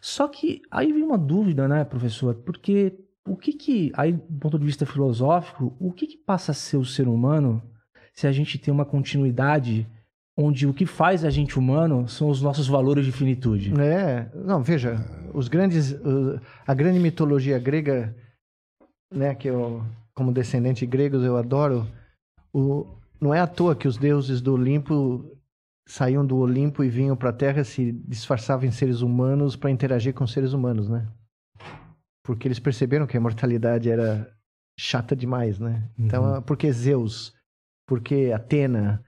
Só 0.00 0.26
que 0.26 0.62
aí 0.70 0.92
vem 0.92 1.02
uma 1.02 1.16
dúvida, 1.16 1.68
né, 1.68 1.84
professor? 1.84 2.34
Porque 2.34 2.98
o 3.26 3.36
que 3.36 3.52
que, 3.52 3.92
aí 3.94 4.12
do 4.12 4.38
ponto 4.40 4.58
de 4.58 4.64
vista 4.64 4.84
filosófico, 4.84 5.76
o 5.78 5.92
que 5.92 6.08
que 6.08 6.16
passa 6.16 6.50
a 6.50 6.54
ser 6.54 6.76
o 6.76 6.84
ser 6.84 7.06
humano 7.06 7.62
se 8.12 8.26
a 8.26 8.32
gente 8.32 8.58
tem 8.58 8.74
uma 8.74 8.84
continuidade 8.84 9.86
onde 10.36 10.66
o 10.66 10.74
que 10.74 10.86
faz 10.86 11.24
a 11.24 11.30
gente 11.30 11.56
humano 11.56 12.08
são 12.08 12.28
os 12.28 12.42
nossos 12.42 12.66
valores 12.66 13.04
de 13.04 13.12
finitude? 13.12 13.72
É, 13.80 14.28
não, 14.34 14.60
veja, 14.60 15.04
os 15.32 15.46
grandes, 15.46 15.96
a 16.66 16.74
grande 16.74 16.98
mitologia 16.98 17.58
grega, 17.58 18.14
né, 19.12 19.34
que 19.34 19.48
eu, 19.48 19.84
como 20.18 20.32
descendente 20.32 20.80
de 20.80 20.86
gregos 20.86 21.22
eu 21.22 21.36
adoro, 21.36 21.86
o, 22.52 22.84
não 23.20 23.32
é 23.32 23.38
à 23.38 23.46
toa 23.46 23.76
que 23.76 23.86
os 23.86 23.96
deuses 23.96 24.40
do 24.40 24.54
Olimpo 24.54 25.24
saíam 25.86 26.26
do 26.26 26.36
Olimpo 26.38 26.82
e 26.82 26.90
vinham 26.90 27.16
para 27.16 27.30
a 27.30 27.32
Terra 27.32 27.62
se 27.62 27.92
disfarçavam 27.92 28.66
em 28.66 28.72
seres 28.72 29.00
humanos 29.00 29.54
para 29.54 29.70
interagir 29.70 30.12
com 30.12 30.26
seres 30.26 30.52
humanos, 30.52 30.88
né? 30.88 31.06
Porque 32.24 32.48
eles 32.48 32.58
perceberam 32.58 33.06
que 33.06 33.16
a 33.16 33.20
imortalidade 33.20 33.88
era 33.88 34.28
chata 34.76 35.14
demais, 35.14 35.60
né? 35.60 35.88
Então, 35.96 36.34
Uhum. 36.34 36.42
por 36.42 36.56
que 36.56 36.70
Zeus? 36.72 37.32
Por 37.86 38.00
que 38.00 38.32
Atena? 38.32 39.04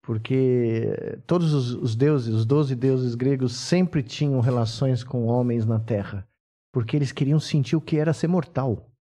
Porque 0.00 1.18
todos 1.26 1.52
os, 1.52 1.74
os 1.74 1.96
deuses, 1.96 2.32
os 2.32 2.46
doze 2.46 2.76
deuses 2.76 3.16
gregos, 3.16 3.52
sempre 3.56 4.00
tinham 4.00 4.38
relações 4.40 5.02
com 5.02 5.26
homens 5.26 5.66
na 5.66 5.80
Terra. 5.80 6.24
Porque 6.72 6.96
eles 6.96 7.10
queriam 7.10 7.40
sentir 7.40 7.74
o 7.74 7.80
que 7.80 7.96
era 7.98 8.12
ser 8.12 8.28
mortal. 8.28 8.91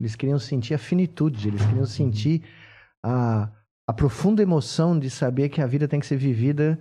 Eles 0.00 0.16
queriam 0.16 0.38
sentir 0.38 0.74
a 0.74 0.78
finitude, 0.78 1.48
eles 1.48 1.64
queriam 1.64 1.84
sentir 1.86 2.42
a, 3.04 3.50
a 3.86 3.92
profunda 3.92 4.42
emoção 4.42 4.98
de 4.98 5.10
saber 5.10 5.50
que 5.50 5.60
a 5.60 5.66
vida 5.66 5.86
tem 5.86 6.00
que 6.00 6.06
ser 6.06 6.16
vivida 6.16 6.78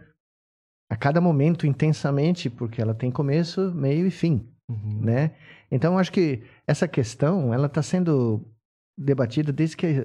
a 0.89 0.95
cada 0.95 1.19
momento 1.19 1.67
intensamente, 1.67 2.49
porque 2.49 2.81
ela 2.81 2.95
tem 2.95 3.11
começo, 3.11 3.73
meio 3.75 4.07
e 4.07 4.11
fim 4.11 4.49
Uhum. 4.69 5.01
né? 5.01 5.35
Então, 5.71 5.97
acho 5.97 6.11
que 6.11 6.43
essa 6.67 6.87
questão, 6.87 7.53
ela 7.53 7.65
está 7.65 7.81
sendo 7.81 8.47
debatida 8.97 9.51
desde 9.51 9.75
que, 9.75 10.03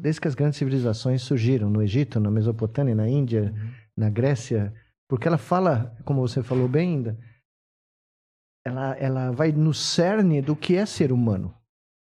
desde 0.00 0.20
que 0.20 0.28
as 0.28 0.34
grandes 0.34 0.58
civilizações 0.58 1.22
surgiram, 1.22 1.70
no 1.70 1.82
Egito, 1.82 2.20
na 2.20 2.30
Mesopotâmia, 2.30 2.94
na 2.94 3.08
Índia, 3.08 3.54
na 3.96 4.10
Grécia, 4.10 4.74
porque 5.08 5.26
ela 5.26 5.38
fala, 5.38 5.96
como 6.04 6.20
você 6.20 6.42
falou 6.42 6.68
bem 6.68 6.96
ainda, 6.96 7.18
ela, 8.66 8.96
ela 8.96 9.30
vai 9.30 9.52
no 9.52 9.72
cerne 9.72 10.42
do 10.42 10.56
que 10.56 10.74
é 10.74 10.84
ser 10.84 11.12
humano, 11.12 11.54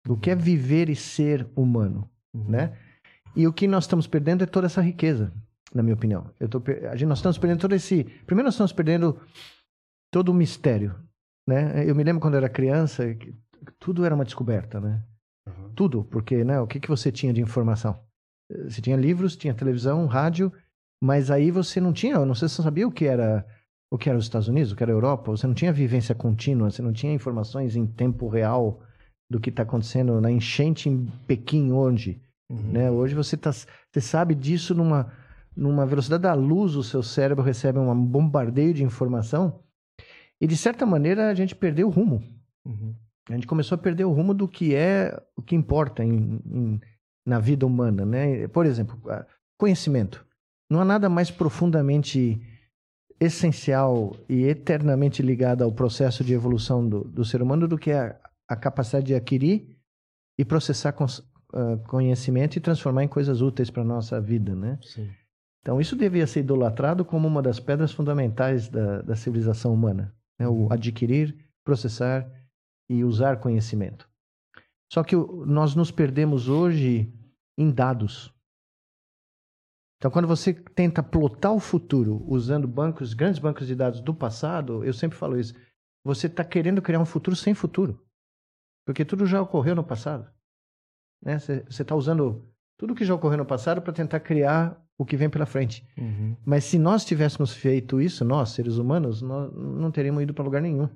do 0.05 0.17
que 0.17 0.29
é 0.31 0.35
viver 0.35 0.89
e 0.89 0.95
ser 0.95 1.47
humano, 1.55 2.09
Uhum. 2.33 2.49
né? 2.49 2.77
E 3.35 3.47
o 3.47 3.53
que 3.53 3.67
nós 3.67 3.83
estamos 3.83 4.07
perdendo 4.07 4.43
é 4.43 4.47
toda 4.47 4.65
essa 4.67 4.81
riqueza, 4.81 5.33
na 5.73 5.81
minha 5.83 5.95
opinião. 5.95 6.29
Eu 6.39 6.49
tô, 6.49 6.61
a 6.89 6.95
gente, 6.95 7.07
nós 7.07 7.19
estamos 7.19 7.37
perdendo 7.37 7.59
todo 7.59 7.73
esse... 7.73 8.03
Primeiro, 8.25 8.47
nós 8.47 8.55
estamos 8.55 8.73
perdendo 8.73 9.19
todo 10.11 10.29
o 10.29 10.33
mistério, 10.33 10.95
né? 11.47 11.89
Eu 11.89 11.95
me 11.95 12.03
lembro 12.03 12.21
quando 12.21 12.33
eu 12.33 12.39
era 12.39 12.49
criança, 12.49 13.03
tudo 13.79 14.03
era 14.03 14.13
uma 14.15 14.25
descoberta, 14.25 14.79
né? 14.81 15.01
Tudo, 15.75 16.03
porque, 16.03 16.43
né, 16.43 16.59
o 16.59 16.67
que, 16.67 16.79
que 16.79 16.89
você 16.89 17.11
tinha 17.11 17.31
de 17.33 17.41
informação? 17.41 17.99
Você 18.65 18.81
tinha 18.81 18.97
livros, 18.97 19.37
tinha 19.37 19.53
televisão, 19.53 20.05
rádio, 20.05 20.51
mas 21.01 21.31
aí 21.31 21.49
você 21.51 21.79
não 21.79 21.93
tinha, 21.93 22.23
não 22.25 22.35
sei 22.35 22.49
se 22.49 22.55
você 22.55 22.63
sabia 22.63 22.87
o 22.87 22.91
que 22.91 23.05
era 23.05 23.45
o 23.93 23.97
que 23.97 24.09
era 24.09 24.17
os 24.17 24.23
Estados 24.23 24.47
Unidos, 24.47 24.71
o 24.71 24.75
que 24.75 24.83
era 24.83 24.91
a 24.91 24.95
Europa, 24.95 25.31
você 25.31 25.45
não 25.45 25.53
tinha 25.53 25.73
vivência 25.73 26.15
contínua, 26.15 26.69
você 26.69 26.81
não 26.81 26.93
tinha 26.93 27.13
informações 27.13 27.75
em 27.75 27.85
tempo 27.85 28.29
real 28.29 28.81
do 29.31 29.39
que 29.39 29.49
está 29.49 29.63
acontecendo 29.63 30.19
na 30.19 30.29
enchente 30.29 30.89
em 30.89 31.05
Pequim 31.27 31.71
hoje, 31.71 32.21
Uhum. 32.49 32.71
né? 32.73 32.91
Hoje 32.91 33.15
você 33.15 33.37
tá, 33.37 33.51
você 33.51 34.01
sabe 34.01 34.35
disso 34.35 34.75
numa 34.75 35.11
numa 35.55 35.85
velocidade 35.85 36.23
da 36.23 36.33
luz, 36.33 36.75
o 36.75 36.83
seu 36.83 37.01
cérebro 37.03 37.43
recebe 37.43 37.77
um 37.79 38.05
bombardeio 38.05 38.73
de 38.73 38.83
informação 38.83 39.59
e 40.39 40.47
de 40.47 40.55
certa 40.57 40.85
maneira 40.85 41.29
a 41.29 41.33
gente 41.33 41.53
perdeu 41.55 41.87
o 41.87 41.89
rumo. 41.91 42.21
Uhum. 42.65 42.93
A 43.29 43.33
gente 43.33 43.47
começou 43.47 43.75
a 43.75 43.79
perder 43.79 44.05
o 44.05 44.11
rumo 44.11 44.33
do 44.33 44.47
que 44.47 44.73
é 44.75 45.17
o 45.35 45.41
que 45.41 45.55
importa 45.55 46.03
em, 46.03 46.41
em- 46.45 46.81
na 47.25 47.39
vida 47.39 47.65
humana, 47.65 48.05
né? 48.05 48.47
Por 48.49 48.65
exemplo, 48.65 48.97
conhecimento. 49.57 50.25
Não 50.69 50.79
há 50.81 50.85
nada 50.85 51.07
mais 51.09 51.29
profundamente 51.31 52.41
essencial 53.19 54.15
e 54.27 54.43
eternamente 54.45 55.21
ligado 55.21 55.63
ao 55.63 55.71
processo 55.71 56.23
de 56.23 56.33
evolução 56.33 56.87
do, 56.87 57.03
do 57.03 57.23
ser 57.23 57.41
humano 57.41 57.67
do 57.67 57.77
que 57.77 57.91
a, 57.91 58.15
a 58.51 58.55
capacidade 58.57 59.05
de 59.05 59.15
adquirir 59.15 59.77
e 60.37 60.43
processar 60.43 60.93
ah, 61.53 61.77
conhecimento 61.87 62.57
e 62.57 62.59
transformar 62.59 63.05
em 63.05 63.07
coisas 63.07 63.41
úteis 63.41 63.69
para 63.69 63.81
nossa 63.81 64.19
vida, 64.19 64.53
né? 64.53 64.77
Sim. 64.81 65.09
Então, 65.61 65.79
isso 65.79 65.95
devia 65.95 66.27
ser 66.27 66.41
idolatrado 66.41 67.05
como 67.05 67.29
uma 67.29 67.41
das 67.41 67.61
pedras 67.61 67.93
fundamentais 67.93 68.67
da, 68.67 69.03
da 69.03 69.15
civilização 69.15 69.73
humana. 69.73 70.13
né? 70.37 70.49
O 70.49 70.67
adquirir, 70.69 71.33
processar 71.63 72.29
e 72.89 73.05
usar 73.05 73.39
conhecimento. 73.39 74.09
Só 74.91 75.01
que 75.01 75.15
nós 75.15 75.73
nos 75.73 75.89
perdemos 75.89 76.49
hoje 76.49 77.13
em 77.57 77.71
dados. 77.71 78.33
Então, 79.97 80.11
quando 80.11 80.27
você 80.27 80.53
tenta 80.53 81.01
plotar 81.01 81.53
o 81.53 81.59
futuro 81.59 82.21
usando 82.27 82.67
bancos, 82.67 83.13
grandes 83.13 83.39
bancos 83.39 83.65
de 83.65 83.75
dados 83.75 84.01
do 84.01 84.13
passado, 84.13 84.83
eu 84.83 84.91
sempre 84.91 85.17
falo 85.17 85.39
isso, 85.39 85.53
você 86.03 86.27
está 86.27 86.43
querendo 86.43 86.81
criar 86.81 86.99
um 86.99 87.05
futuro 87.05 87.35
sem 87.35 87.53
futuro. 87.53 88.03
Porque 88.91 89.05
tudo 89.05 89.25
já 89.25 89.41
ocorreu 89.41 89.73
no 89.73 89.85
passado. 89.85 90.27
né? 91.23 91.39
Você 91.39 91.63
está 91.69 91.95
usando 91.95 92.45
tudo 92.77 92.93
que 92.93 93.05
já 93.05 93.15
ocorreu 93.15 93.37
no 93.37 93.45
passado 93.45 93.81
para 93.81 93.93
tentar 93.93 94.19
criar 94.19 94.77
o 94.97 95.05
que 95.05 95.15
vem 95.15 95.29
pela 95.29 95.45
frente. 95.45 95.87
Uhum. 95.97 96.35
Mas 96.45 96.65
se 96.65 96.77
nós 96.77 97.05
tivéssemos 97.05 97.53
feito 97.53 98.01
isso, 98.01 98.25
nós, 98.25 98.49
seres 98.49 98.75
humanos, 98.75 99.21
nós 99.21 99.49
não 99.53 99.89
teríamos 99.91 100.21
ido 100.21 100.33
para 100.33 100.43
lugar 100.43 100.61
nenhum. 100.61 100.89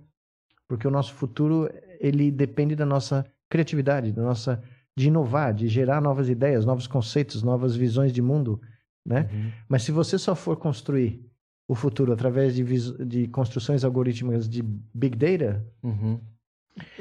Porque 0.68 0.86
o 0.86 0.92
nosso 0.92 1.14
futuro, 1.14 1.70
ele 2.02 2.30
depende 2.32 2.76
da 2.76 2.86
nossa 2.86 3.26
criatividade, 3.50 4.12
da 4.12 4.22
nossa 4.24 4.62
de 4.98 5.08
inovar, 5.08 5.54
de 5.54 5.70
gerar 5.70 6.02
novas 6.02 6.28
ideias, 6.28 6.66
novos 6.66 6.88
conceitos, 6.88 7.44
novas 7.44 7.78
visões 7.78 8.12
de 8.12 8.22
mundo, 8.22 8.62
né? 9.06 9.30
Uhum. 9.32 9.52
Mas 9.70 9.84
se 9.84 9.92
você 9.94 10.18
só 10.18 10.36
for 10.36 10.58
construir 10.58 11.26
o 11.66 11.76
futuro 11.76 12.12
através 12.12 12.56
de, 12.56 13.06
de 13.06 13.28
construções 13.30 13.86
algorítmicas 13.86 14.50
de 14.50 14.62
big 14.62 15.18
data, 15.18 15.66
Uhum. 15.82 16.20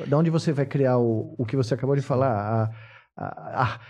Da 0.07 0.17
onde 0.19 0.31
você 0.31 0.53
vai 0.53 0.67
criar 0.67 0.99
o, 0.99 1.35
o 1.39 1.45
que 1.45 1.57
você 1.57 1.75
acabou 1.75 1.97
de 1.97 2.03
falar? 2.03 2.71
A, 3.17 3.25
a, 3.25 3.63
a- 3.75 3.81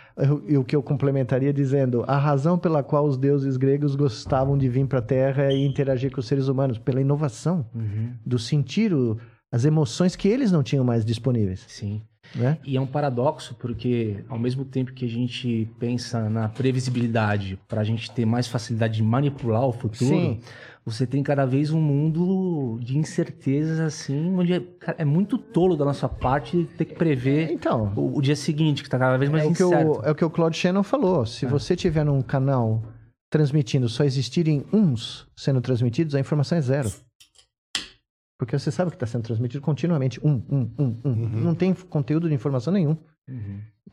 e 0.48 0.56
o 0.56 0.64
que 0.64 0.76
eu 0.76 0.82
complementaria 0.82 1.52
dizendo, 1.52 2.04
a 2.06 2.16
razão 2.18 2.58
pela 2.58 2.82
qual 2.82 3.06
os 3.06 3.16
deuses 3.16 3.56
gregos 3.56 3.96
gostavam 3.96 4.56
de 4.58 4.68
vir 4.68 4.86
para 4.86 4.98
a 4.98 5.02
Terra 5.02 5.52
e 5.52 5.64
interagir 5.64 6.10
com 6.12 6.20
os 6.20 6.26
seres 6.26 6.48
humanos, 6.48 6.78
pela 6.78 7.00
inovação, 7.00 7.66
Uhum. 7.74 8.12
do 8.24 8.38
sentir 8.38 8.92
o- 8.92 9.18
as 9.50 9.64
emoções 9.64 10.14
que 10.16 10.28
eles 10.28 10.52
não 10.52 10.62
tinham 10.62 10.84
mais 10.84 11.04
disponíveis. 11.04 11.64
Sim. 11.68 12.02
Né? 12.34 12.58
E 12.64 12.76
é 12.76 12.80
um 12.80 12.86
paradoxo, 12.86 13.54
porque 13.54 14.24
ao 14.28 14.38
mesmo 14.38 14.64
tempo 14.64 14.92
que 14.92 15.04
a 15.04 15.08
gente 15.08 15.70
pensa 15.78 16.28
na 16.30 16.48
previsibilidade 16.48 17.58
para 17.68 17.80
a 17.80 17.84
gente 17.84 18.10
ter 18.10 18.24
mais 18.24 18.46
facilidade 18.48 18.94
de 18.96 19.02
manipular 19.02 19.64
o 19.66 19.72
futuro, 19.72 20.10
Sim. 20.10 20.40
Você 20.84 21.06
tem 21.06 21.22
cada 21.22 21.46
vez 21.46 21.70
um 21.70 21.80
mundo 21.80 22.78
de 22.82 22.98
incertezas 22.98 23.80
assim, 23.80 24.34
onde 24.36 24.52
é, 24.52 24.60
cara, 24.60 24.98
é 25.00 25.04
muito 25.04 25.38
tolo 25.38 25.76
da 25.76 25.84
nossa 25.84 26.08
parte 26.08 26.68
ter 26.76 26.84
que 26.84 26.94
prever 26.94 27.50
Então, 27.50 27.92
o, 27.96 28.18
o 28.18 28.20
dia 28.22 28.36
seguinte, 28.36 28.82
que 28.82 28.88
está 28.88 28.98
cada 28.98 29.16
vez 29.16 29.30
mais 29.30 29.44
é 29.44 29.46
incerto. 29.48 30.00
o, 30.00 30.04
é 30.04 30.10
o 30.10 30.14
que 30.14 30.24
o 30.24 30.30
Claude 30.30 30.56
Shannon 30.56 30.82
falou. 30.82 31.24
Se 31.24 31.46
É. 31.46 31.48
você 31.48 31.74
tiver 31.74 32.04
num 32.04 32.20
canal 32.20 32.82
transmitindo 33.30 33.88
só 33.88 34.04
existirem 34.04 34.64
uns 34.72 35.26
sendo 35.36 35.60
transmitidos, 35.60 36.14
a 36.14 36.20
informação 36.20 36.58
é 36.58 36.60
zero. 36.60 36.92
Porque 38.38 38.58
você 38.58 38.70
sabe 38.70 38.90
que 38.90 38.96
está 38.96 39.06
sendo 39.06 39.22
transmitido 39.22 39.62
continuamente. 39.62 40.20
Um, 40.24 40.42
um, 40.50 40.70
um, 40.78 41.00
um. 41.04 41.10
Uhum. 41.10 41.28
Não 41.40 41.54
tem 41.54 41.72
conteúdo 41.72 42.28
de 42.28 42.34
informação 42.34 42.72
nenhum. 42.72 42.96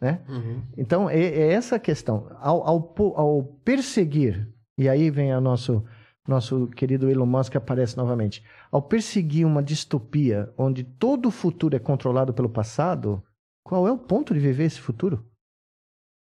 Né? 0.01 0.19
Uhum. 0.27 0.61
Então, 0.77 1.09
é, 1.09 1.19
é 1.23 1.53
essa 1.53 1.75
a 1.75 1.79
questão. 1.79 2.27
Ao, 2.39 2.67
ao 2.67 2.93
ao 3.15 3.43
perseguir, 3.63 4.47
e 4.77 4.89
aí 4.89 5.09
vem 5.11 5.33
o 5.33 5.39
nosso, 5.39 5.83
nosso 6.31 6.67
querido 6.69 7.09
Elon 7.09 7.25
Musk 7.25 7.55
aparece 7.55 7.95
novamente. 7.97 8.43
Ao 8.71 8.81
perseguir 8.81 9.45
uma 9.45 9.61
distopia 9.61 10.51
onde 10.57 10.83
todo 10.83 11.27
o 11.27 11.31
futuro 11.31 11.75
é 11.75 11.79
controlado 11.79 12.33
pelo 12.33 12.49
passado, 12.49 13.23
qual 13.63 13.87
é 13.87 13.91
o 13.91 13.97
ponto 13.97 14.33
de 14.33 14.39
viver 14.39 14.63
esse 14.65 14.79
futuro? 14.79 15.23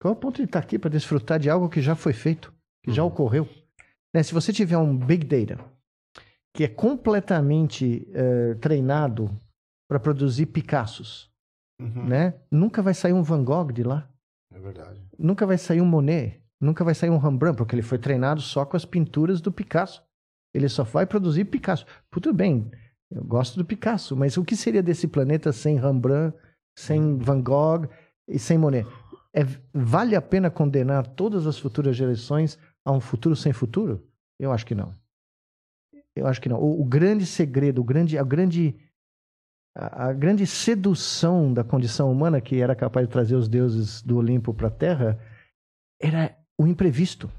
Qual 0.01 0.15
é 0.15 0.17
o 0.17 0.21
ponto 0.21 0.37
de 0.37 0.45
estar 0.45 0.59
aqui 0.61 0.79
para 0.79 0.91
desfrutar 0.91 1.39
de 1.39 1.51
algo 1.51 1.69
que 1.69 1.81
já 1.81 1.97
foi 1.97 2.13
feito, 2.13 2.53
que 2.85 2.93
já 2.93 3.03
ocorreu? 3.03 3.49
Né, 4.15 4.23
Se 4.23 4.33
você 4.35 4.53
tiver 4.53 4.77
um 4.79 4.97
Big 4.97 5.25
Data 5.27 5.65
que 6.55 6.65
é 6.65 6.69
completamente 6.69 8.09
eh, 8.15 8.55
treinado 8.55 9.31
para 9.89 10.01
produzir 10.01 10.47
Picassos, 10.47 11.31
Uhum. 11.79 12.07
né? 12.07 12.33
Nunca 12.51 12.81
vai 12.81 12.95
sair 12.95 13.13
um 13.13 13.23
Van 13.23 13.45
Gogh 13.45 13.71
de 13.71 13.83
lá. 13.83 14.09
É 14.51 14.59
verdade. 14.59 14.99
Nunca 15.19 15.45
vai 15.47 15.59
sair 15.59 15.83
um 15.83 15.85
Monet. 15.85 16.41
Nunca 16.61 16.85
vai 16.85 16.95
sair 16.95 17.11
um 17.11 17.19
Rembrandt, 17.19 17.57
porque 17.57 17.75
ele 17.75 17.83
foi 17.83 17.99
treinado 17.99 18.41
só 18.41 18.65
com 18.65 18.77
as 18.77 18.85
pinturas 18.85 19.41
do 19.41 19.53
Picasso. 19.53 20.03
Ele 20.55 20.69
só 20.69 20.85
vai 20.85 21.07
produzir 21.07 21.45
Picasso. 21.45 21.85
Tudo 22.11 22.33
bem, 22.33 22.71
eu 23.11 23.23
gosto 23.25 23.57
do 23.57 23.65
Picasso, 23.65 24.17
mas 24.17 24.37
o 24.37 24.45
que 24.45 24.57
seria 24.57 24.83
desse 24.83 25.07
planeta 25.07 25.53
sem 25.53 25.79
Rembrandt, 25.79 26.37
sem 26.77 27.19
Van 27.19 27.43
Gogh 27.43 27.89
e 28.27 28.39
sem 28.39 28.57
Monet? 28.57 28.87
É, 29.35 29.41
vale 29.73 30.17
a 30.17 30.23
pena 30.23 30.51
condenar 30.51 31.07
todas 31.09 31.47
as 31.47 31.59
futuras 31.59 31.95
gerações 31.95 32.59
a 32.85 32.91
um 32.91 33.01
futuro 33.01 33.37
sem 33.37 33.53
futuro? 33.53 34.09
Eu 34.41 34.51
acho 34.51 34.65
que 34.65 34.75
não. 34.75 34.95
Eu 36.15 36.27
acho 36.27 36.41
que 36.41 36.49
não. 36.49 36.59
O, 36.59 36.81
o 36.81 36.85
grande 36.85 37.27
segredo, 37.27 37.83
o 37.83 37.85
grande, 37.85 38.17
a 38.17 38.25
grande 38.25 38.75
a, 39.77 40.07
a 40.07 40.13
grande 40.15 40.47
sedução 40.47 41.53
da 41.53 41.63
condição 41.63 42.11
humana 42.11 42.41
que 42.41 42.61
era 42.61 42.75
capaz 42.75 43.07
de 43.07 43.13
trazer 43.13 43.35
os 43.35 43.47
deuses 43.47 44.01
do 44.01 44.17
Olimpo 44.17 44.55
para 44.55 44.69
a 44.69 44.71
Terra 44.71 45.21
era 46.01 46.35
o 46.59 46.67
imprevisto. 46.67 47.31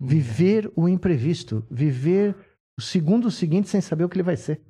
Viver 0.00 0.70
o 0.76 0.88
imprevisto. 0.88 1.64
Viver 1.70 2.34
o 2.78 2.82
segundo 2.82 3.30
seguinte 3.30 3.68
sem 3.68 3.80
saber 3.80 4.04
o 4.04 4.08
que 4.08 4.16
ele 4.16 4.22
vai 4.22 4.36
ser. 4.36 4.60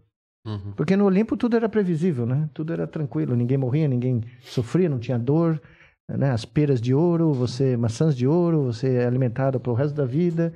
Uhum. 0.46 0.72
Porque 0.76 0.96
no 0.96 1.06
Olimpo 1.06 1.36
tudo 1.36 1.56
era 1.56 1.68
previsível, 1.68 2.24
né? 2.24 2.48
Tudo 2.54 2.72
era 2.72 2.86
tranquilo. 2.86 3.34
Ninguém 3.34 3.58
morria, 3.58 3.88
ninguém 3.88 4.22
sofria, 4.42 4.88
não 4.88 4.98
tinha 4.98 5.18
dor. 5.18 5.60
Né? 6.08 6.30
As 6.30 6.44
peras 6.44 6.80
de 6.80 6.94
ouro, 6.94 7.32
você 7.32 7.76
maçãs 7.76 8.16
de 8.16 8.26
ouro, 8.26 8.64
você 8.64 8.94
é 8.94 9.06
alimentado 9.06 9.58
pelo 9.58 9.74
resto 9.74 9.94
da 9.94 10.04
vida, 10.04 10.54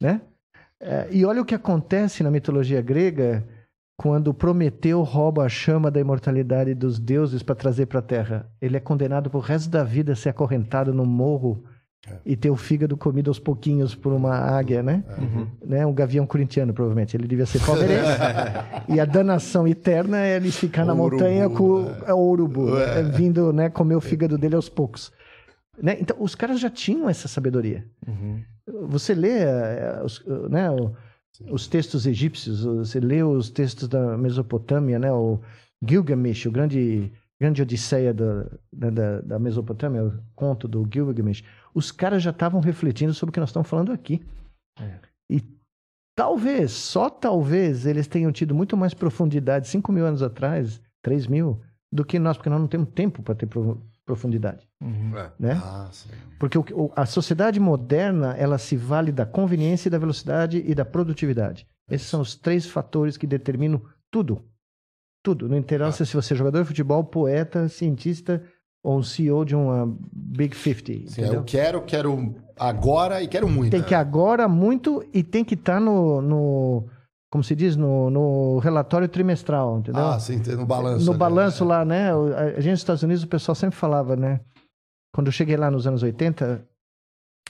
né? 0.00 0.20
É, 0.80 1.08
e 1.10 1.24
olha 1.24 1.40
o 1.40 1.44
que 1.44 1.54
acontece 1.54 2.22
na 2.22 2.30
mitologia 2.30 2.80
grega 2.80 3.44
quando 3.96 4.34
Prometeu 4.34 5.02
rouba 5.02 5.44
a 5.44 5.48
chama 5.48 5.90
da 5.90 6.00
imortalidade 6.00 6.74
dos 6.74 6.98
deuses 6.98 7.42
para 7.42 7.54
trazer 7.54 7.86
para 7.86 8.00
a 8.00 8.02
Terra. 8.02 8.50
Ele 8.60 8.76
é 8.76 8.80
condenado 8.80 9.30
pro 9.30 9.40
resto 9.40 9.70
da 9.70 9.82
vida 9.82 10.12
a 10.12 10.16
ser 10.16 10.30
acorrentado 10.30 10.92
no 10.92 11.06
morro 11.06 11.64
É. 12.06 12.16
e 12.26 12.36
ter 12.36 12.50
o 12.50 12.56
fígado 12.56 12.96
comido 12.98 13.30
aos 13.30 13.38
pouquinhos 13.38 13.94
por 13.94 14.12
uma 14.12 14.34
águia, 14.34 14.82
né? 14.82 15.02
Uhum. 15.18 15.46
né? 15.64 15.86
Um 15.86 15.94
gavião 15.94 16.26
corintiano, 16.26 16.74
provavelmente. 16.74 17.16
Ele 17.16 17.26
devia 17.26 17.46
ser 17.46 17.60
palmeirense. 17.64 18.10
e 18.94 19.00
a 19.00 19.04
danação 19.06 19.66
eterna 19.66 20.20
é 20.20 20.36
ele 20.36 20.50
ficar 20.50 20.84
na 20.84 20.92
O 20.92 20.98
urubu, 21.00 21.14
montanha 21.16 21.48
com 21.48 21.80
né? 21.80 21.96
é, 22.06 22.12
o 22.12 22.18
urubu, 22.18 22.76
É. 22.78 23.00
é, 23.00 23.02
vindo 23.04 23.52
né, 23.54 23.70
comer 23.70 23.96
o 23.96 24.00
fígado 24.02 24.36
dele 24.36 24.54
aos 24.54 24.68
poucos. 24.68 25.10
Né? 25.82 25.96
Então, 25.98 26.16
os 26.20 26.34
caras 26.34 26.60
já 26.60 26.68
tinham 26.68 27.08
essa 27.08 27.26
sabedoria. 27.26 27.86
Você 28.88 29.14
lê 29.14 29.38
eh, 29.40 30.00
os, 30.04 30.22
né, 30.50 30.70
o- 30.70 30.92
os 31.50 31.66
textos 31.66 32.06
egípcios, 32.06 32.64
você 32.64 33.00
lê 33.00 33.22
os 33.22 33.50
textos 33.50 33.88
da 33.88 34.16
Mesopotâmia, 34.16 34.98
né, 34.98 35.10
o 35.12 35.40
Gilgamesh, 35.86 36.46
o 36.46 36.50
grande, 36.50 37.10
grande 37.44 37.60
odisseia 37.62 38.14
da, 38.14 38.46
da, 38.72 38.90
da- 38.90 39.20
da 39.20 39.38
Mesopotâmia, 39.38 40.02
o 40.04 40.12
conto 40.34 40.66
do 40.66 40.88
Gilgamesh. 40.90 41.44
Os 41.74 41.92
caras 41.92 42.22
já 42.22 42.30
estavam 42.30 42.60
refletindo 42.60 43.12
sobre 43.12 43.30
o 43.30 43.32
que 43.32 43.40
nós 43.40 43.50
estamos 43.50 43.68
falando 43.68 43.92
aqui. 43.92 44.22
E 45.30 45.42
talvez, 46.16 46.70
só 46.72 47.10
talvez, 47.10 47.84
eles 47.86 48.06
tenham 48.06 48.32
tido 48.32 48.54
muito 48.54 48.76
mais 48.76 48.94
profundidade 48.94 49.68
5 49.68 49.92
mil 49.92 50.06
anos 50.06 50.22
atrás, 50.22 50.80
3 51.02 51.26
mil, 51.26 51.60
do 51.92 52.04
que 52.04 52.18
nós, 52.18 52.36
porque 52.36 52.48
nós 52.50 52.60
não 52.60 52.66
temos 52.68 52.88
tempo 52.94 53.22
para 53.22 53.34
ter 53.34 53.46
pro- 53.46 53.80
profundidade. 54.06 54.66
É. 54.82 55.30
Né? 55.38 55.60
Ah, 55.62 55.88
sim. 55.92 56.08
Porque 56.38 56.58
o- 56.58 56.64
o- 56.74 56.92
a 56.96 57.06
sociedade 57.06 57.58
moderna, 57.60 58.34
ela 58.36 58.58
se 58.58 58.76
vale 58.76 59.12
da 59.12 59.24
conveniência, 59.26 59.90
da 59.90 59.98
velocidade 59.98 60.62
e 60.66 60.74
da 60.74 60.84
produtividade. 60.84 61.66
Esses 61.90 62.08
são 62.08 62.20
os 62.20 62.34
três 62.36 62.66
fatores 62.66 63.16
que 63.16 63.26
determinam 63.26 63.82
tudo. 64.10 64.42
Tudo. 65.24 65.48
Não 65.48 65.56
interessa 65.56 66.04
se 66.04 66.14
você 66.14 66.34
é 66.34 66.36
jogador 66.36 66.60
de 66.60 66.68
futebol, 66.68 67.02
poeta, 67.02 67.66
cientista 67.66 68.42
ou 68.84 68.98
um 68.98 69.02
CEO 69.02 69.42
de 69.42 69.56
uma 69.56 69.96
Big 70.12 70.54
50. 70.54 71.10
Sim, 71.10 71.22
eu 71.22 71.42
quero, 71.42 71.80
quero 71.80 72.34
agora 72.54 73.22
e 73.22 73.26
quero 73.26 73.48
muito. 73.48 73.70
Tem 73.70 73.82
que 73.82 73.94
agora 73.94 74.46
muito 74.46 75.02
e 75.14 75.22
tem 75.22 75.42
que 75.42 75.54
estar 75.54 75.80
no, 75.80 76.20
no- 76.20 76.84
como 77.32 77.42
se 77.42 77.56
diz, 77.56 77.74
no, 77.74 78.10
no 78.10 78.58
relatório 78.58 79.08
trimestral, 79.08 79.78
entendeu? 79.78 80.04
Ah, 80.04 80.20
sim, 80.20 80.36
no 80.36 80.66
balanço. 80.66 81.06
no 81.06 81.12
né? 81.12 81.18
balanço 81.18 81.64
lá, 81.64 81.86
né? 81.86 82.10
A 82.12 82.60
gente 82.60 82.72
nos 82.72 82.80
Estados 82.80 83.02
Unidos, 83.02 83.22
o 83.22 83.28
pessoal 83.28 83.54
sempre 83.54 83.76
falava, 83.78 84.14
né? 84.14 84.40
Quando 85.14 85.28
eu 85.28 85.32
cheguei 85.32 85.56
lá 85.56 85.70
nos 85.70 85.86
anos 85.86 86.02
80, 86.02 86.62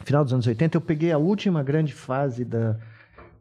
final 0.05 0.23
dos 0.23 0.33
anos 0.33 0.47
80, 0.47 0.77
eu 0.77 0.81
peguei 0.81 1.11
a 1.11 1.19
última 1.19 1.61
grande 1.65 1.93
fase 1.93 2.45
da, 2.45 2.79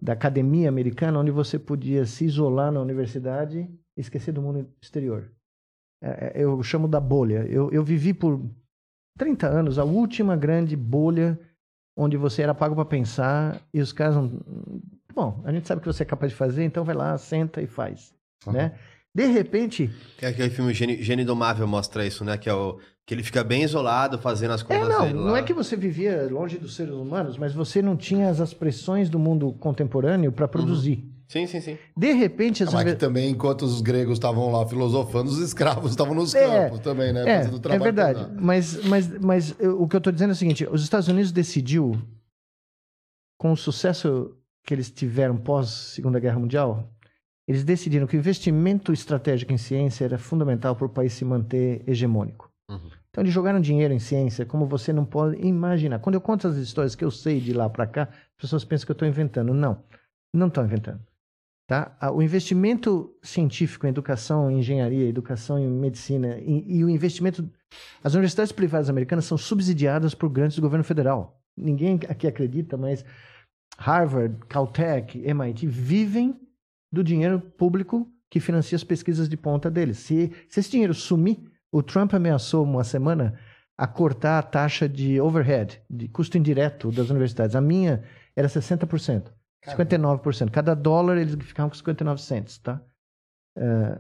da 0.02 0.14
academia 0.14 0.70
americana, 0.70 1.20
onde 1.20 1.30
você 1.30 1.60
podia 1.60 2.04
se 2.08 2.26
isolar 2.26 2.72
na 2.72 2.82
universidade 2.82 3.70
esquecer 3.98 4.32
do 4.32 4.42
mundo 4.42 4.68
exterior. 4.82 5.32
É, 6.02 6.34
é, 6.40 6.44
Eu 6.44 6.62
chamo 6.64 6.88
da 6.88 7.00
bolha. 7.00 7.46
Eu, 7.50 7.72
eu 7.72 7.84
vivi 7.84 8.14
por 8.14 8.42
30 9.18 9.48
anos 9.48 9.78
a 9.80 9.84
última 9.84 10.36
grande 10.36 10.76
bolha 10.76 11.40
onde 11.96 12.18
você 12.18 12.42
era 12.42 12.56
pago 12.56 12.76
para 12.76 12.86
pensar 12.86 13.62
e 13.74 13.80
os 13.80 13.94
caras 13.94 14.16
não... 14.16 14.42
Bom, 15.14 15.42
a 15.46 15.52
gente 15.52 15.68
sabe 15.68 15.80
que 15.82 15.88
você 15.88 16.02
é 16.02 16.06
capaz 16.08 16.32
de 16.32 16.36
fazer, 16.38 16.64
então 16.64 16.84
vai 16.84 16.96
lá, 16.96 17.16
senta 17.20 17.62
e 17.62 17.68
faz, 17.68 18.16
né? 18.48 18.74
De 19.16 19.28
repente, 19.28 19.92
Que 20.18 20.26
é 20.26 20.30
aquele 20.30 20.50
filme 20.50 20.74
Gênio, 20.74 21.04
Gênio 21.04 21.22
Indomável 21.22 21.68
mostra 21.68 22.04
isso, 22.04 22.26
né? 22.26 22.36
Que 22.36 22.50
é 22.50 22.54
o 22.54 22.80
que 23.06 23.14
ele 23.14 23.22
fica 23.22 23.44
bem 23.44 23.62
isolado 23.62 24.18
fazendo 24.18 24.52
as 24.56 24.62
É, 24.62 24.64
contas 24.64 24.90
não, 24.90 25.02
dele 25.02 25.14
não 25.14 25.34
lá. 25.34 25.38
é 25.38 25.44
que 25.44 25.54
você 25.54 25.76
vivia 25.76 26.28
longe 26.32 26.58
dos 26.58 26.76
seres 26.76 26.96
humanos, 26.96 27.38
mas 27.38 27.54
você 27.54 27.80
não 27.80 27.96
tinha 27.96 28.28
as 28.28 28.40
expressões 28.40 29.08
do 29.08 29.20
mundo 29.20 29.54
contemporâneo 29.54 30.32
para 30.32 30.48
produzir. 30.48 31.08
Sim, 31.34 31.48
sim, 31.48 31.62
sim. 31.62 31.78
De 31.98 32.12
repente, 32.14 32.62
as 32.64 32.72
Mas 32.72 32.84
que 32.84 32.96
também, 32.96 33.32
enquanto 33.32 33.64
os 33.64 33.82
gregos 33.82 34.14
estavam 34.14 34.52
lá 34.52 34.68
filosofando, 34.68 35.32
os 35.32 35.40
escravos 35.40 35.90
estavam 35.90 36.14
nos 36.14 36.36
É, 36.36 36.66
campos 36.66 36.80
também, 36.82 37.12
né? 37.12 37.22
é, 37.22 37.74
é 37.74 37.80
verdade. 37.80 38.28
Mas, 38.40 38.86
mas, 38.86 39.20
mas 39.20 39.56
eu- 39.60 39.82
o 39.82 39.88
que 39.88 39.96
eu 39.96 39.98
estou 39.98 40.14
dizendo 40.14 40.30
é 40.30 40.34
o 40.34 40.36
seguinte: 40.36 40.68
os 40.72 40.84
Estados 40.84 41.08
Unidos 41.08 41.32
decidiu, 41.32 42.00
com 43.36 43.52
o 43.52 43.58
sucesso 43.58 44.38
que 44.64 44.76
eles 44.76 44.92
tiveram 44.92 45.36
pós 45.36 45.70
Segunda 45.70 46.20
Guerra 46.20 46.38
Mundial, 46.38 46.88
eles 47.48 47.64
decidiram 47.64 48.06
que 48.06 48.16
o 48.16 48.20
investimento 48.20 48.94
estratégico 48.94 49.52
em 49.52 49.58
ciência 49.58 50.06
era 50.06 50.20
fundamental 50.20 50.76
para 50.76 50.86
o 50.86 50.90
país 50.90 51.14
se 51.14 51.26
manter 51.26 51.82
hegemônico. 51.88 52.52
Uhum. 52.70 52.92
Então 53.10 53.24
eles 53.24 53.34
jogaram 53.34 53.60
dinheiro 53.60 53.92
em 53.92 53.98
ciência 54.00 54.46
como 54.46 54.68
você 54.68 54.94
não 54.94 55.04
pode 55.04 55.42
imaginar. 55.44 55.98
Quando 55.98 56.14
eu 56.14 56.22
conto 56.22 56.48
as 56.48 56.58
histórias 56.58 56.94
que 56.94 57.04
eu 57.04 57.10
sei 57.10 57.40
de 57.40 57.54
lá 57.54 57.68
para 57.72 57.88
cá, 57.88 58.04
as 58.04 58.42
pessoas 58.42 58.64
pensam 58.64 58.86
que 58.86 58.92
eu 58.92 58.94
estou 58.94 59.08
inventando. 59.08 59.52
Não, 59.52 59.84
não 60.32 60.46
estou 60.48 60.64
inventando. 60.64 61.02
Tá? 61.74 62.12
O 62.12 62.22
investimento 62.22 63.18
científico 63.24 63.88
em 63.88 63.90
educação, 63.90 64.52
em 64.52 64.60
engenharia, 64.60 65.10
educação 65.10 65.58
em 65.58 65.68
medicina 65.68 66.38
e, 66.38 66.78
e 66.78 66.86
o 66.86 66.90
investimento. 66.90 67.50
As 68.04 68.14
universidades 68.14 68.52
privadas 68.52 68.92
americanas 68.92 69.26
são 69.26 69.40
subsidiadas 69.40 70.14
por 70.14 70.30
grandes 70.30 70.56
do 70.56 70.62
governo 70.62 70.84
federal. 70.84 71.42
Ninguém 71.58 72.00
aqui 72.08 72.28
acredita, 72.28 72.78
mas 72.78 73.04
Harvard, 73.76 74.38
Caltech, 74.48 75.18
MIT 75.18 75.66
vivem 75.66 76.40
do 76.92 77.04
dinheiro 77.04 77.40
público 77.40 78.08
que 78.30 78.40
financia 78.40 78.76
as 78.76 78.84
pesquisas 78.84 79.28
de 79.28 79.36
ponta 79.36 79.72
deles. 79.72 79.98
Se, 79.98 80.32
se 80.48 80.60
esse 80.60 80.70
dinheiro 80.70 80.94
sumir, 80.94 81.40
o 81.72 81.82
Trump 81.82 82.14
ameaçou 82.14 82.64
uma 82.64 82.84
semana 82.84 83.34
a 83.76 83.88
cortar 83.88 84.38
a 84.38 84.44
taxa 84.44 84.88
de 84.88 85.20
overhead, 85.20 85.82
de 85.90 86.08
custo 86.08 86.38
indireto 86.38 86.92
das 86.92 87.10
universidades. 87.10 87.56
A 87.56 87.62
minha 87.62 88.04
era 88.36 88.48
60%. 88.48 89.32
59%. 89.68 90.50
Cada 90.52 90.76
dólar 90.76 91.18
eles 91.18 91.36
ficavam 91.46 91.70
com 91.70 91.76
59 91.76 92.22
centos, 92.22 92.58
tá? 92.58 92.82
É, 93.58 94.00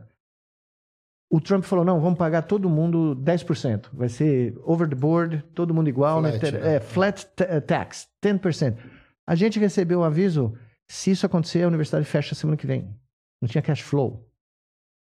o 1.34 1.41
Trump 1.41 1.64
falou, 1.64 1.84
não, 1.84 1.99
vamos 1.99 2.19
pagar 2.19 2.44
todo 2.44 2.69
mundo 2.69 3.15
10%. 3.23 3.88
Vai 3.91 4.07
ser 4.07 4.56
over 4.64 4.88
the 4.88 4.95
board, 4.95 5.44
todo 5.56 5.73
mundo 5.73 5.90
igual. 5.90 6.22
né? 6.22 6.34
Flat, 6.34 6.52
né? 6.53 6.76
É, 6.76 6.80
flat 6.80 7.27
eh, 7.40 7.60
tax, 7.60 8.07
10%. 8.23 8.77
A 9.26 9.34
gente 9.34 9.57
recebeu 9.57 10.02
o 10.02 10.03
aviso, 10.03 10.53
se 10.88 11.10
isso 11.10 11.26
acontecer, 11.26 11.64
a 11.64 11.68
universidade 11.68 12.06
fecha 12.06 12.35
semana 12.35 12.56
que 12.56 12.68
vem. 12.68 12.95
Não 13.41 13.49
tinha 13.49 13.64
cash 13.64 13.81
flow. 13.81 14.30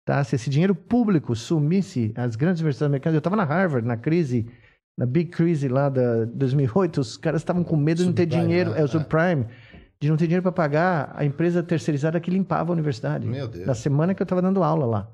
Tá? 0.04 0.24
Se 0.24 0.36
esse 0.36 0.50
dinheiro 0.50 0.74
público 0.74 1.36
sumisse, 1.36 2.12
as 2.16 2.36
grandes 2.36 2.60
universidades 2.60 2.90
americanas... 2.90 3.14
Eu 3.14 3.20
estava 3.20 3.36
na 3.36 3.44
Harvard, 3.44 3.88
na 3.88 3.98
crise 3.98 4.52
na 4.98 5.06
Big 5.06 5.30
Crise 5.30 5.68
lá 5.68 5.90
da 5.90 6.26
2008, 6.26 7.02
os 7.02 7.18
caras 7.18 7.42
estavam 7.42 7.64
com 7.64 7.76
medo 7.76 7.98
de 7.98 8.06
não 8.06 8.14
ter 8.14 8.24
Subprime, 8.24 8.44
dinheiro, 8.44 8.72
né? 8.72 8.80
é 8.80 8.84
o 8.84 8.88
subprime, 8.88 9.46
de 10.00 10.10
não 10.10 10.18
ter 10.18 10.26
dinheiro 10.26 10.44
para 10.44 10.52
pagar 10.52 11.14
a 11.16 11.24
empresa 11.24 11.64
terceirizada 11.64 12.20
que 12.20 12.30
limpava 12.30 12.72
a 12.72 12.74
universidade. 12.74 13.28
Meu 13.28 13.48
Deus. 13.48 13.66
Na 13.66 13.74
semana 13.74 14.14
que 14.14 14.22
eu 14.22 14.26
estava 14.26 14.42
dando 14.42 14.64
aula 14.64 14.86
lá, 14.86 15.12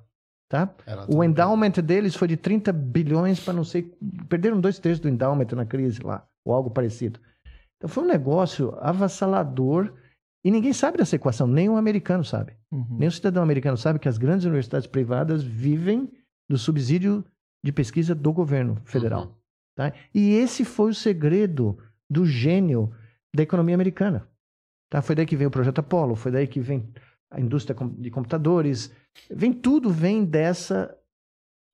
tá? 0.49 0.73
Era 0.85 1.05
O 1.07 1.23
endowment 1.23 1.71
deles 1.83 2.15
foi 2.15 2.27
de 2.27 2.37
30 2.37 2.71
bilhões 2.73 3.39
para 3.39 3.53
não 3.53 3.63
sei. 3.63 3.93
Perderam 4.27 4.59
dois 4.59 4.79
terços 4.79 4.99
do 4.99 5.09
endowment 5.09 5.47
na 5.55 5.65
crise 5.65 6.01
lá, 6.01 6.25
ou 6.43 6.53
algo 6.53 6.69
parecido. 6.69 7.19
Então 7.77 7.89
foi 7.89 8.03
um 8.03 8.07
negócio 8.07 8.75
avassalador 8.79 9.93
e 10.43 10.49
ninguém 10.49 10.73
sabe 10.73 10.97
dessa 10.97 11.15
equação, 11.15 11.47
nem 11.47 11.69
o 11.69 11.77
americano 11.77 12.23
sabe. 12.23 12.53
Uhum. 12.71 12.97
Nem 12.97 13.07
o 13.07 13.11
cidadão 13.11 13.43
americano 13.43 13.77
sabe 13.77 13.99
que 13.99 14.09
as 14.09 14.17
grandes 14.17 14.45
universidades 14.45 14.87
privadas 14.87 15.43
vivem 15.43 16.11
do 16.49 16.57
subsídio 16.57 17.23
de 17.63 17.71
pesquisa 17.71 18.15
do 18.15 18.33
governo 18.33 18.81
federal. 18.85 19.23
Uhum. 19.23 19.33
Tá? 19.75 19.93
E 20.13 20.33
esse 20.33 20.65
foi 20.65 20.91
o 20.91 20.95
segredo 20.95 21.77
do 22.09 22.25
gênio 22.25 22.91
da 23.33 23.43
economia 23.43 23.75
americana. 23.75 24.27
Tá? 24.91 25.01
Foi 25.01 25.15
daí 25.15 25.25
que 25.25 25.37
veio 25.37 25.47
o 25.47 25.51
projeto 25.51 25.79
Apollo, 25.79 26.15
foi 26.15 26.31
daí 26.33 26.45
que 26.45 26.59
vem 26.59 26.87
a 27.31 27.39
indústria 27.39 27.73
de 27.97 28.11
computadores, 28.11 28.91
vem 29.29 29.53
tudo 29.53 29.89
vem 29.89 30.25
dessa 30.25 30.93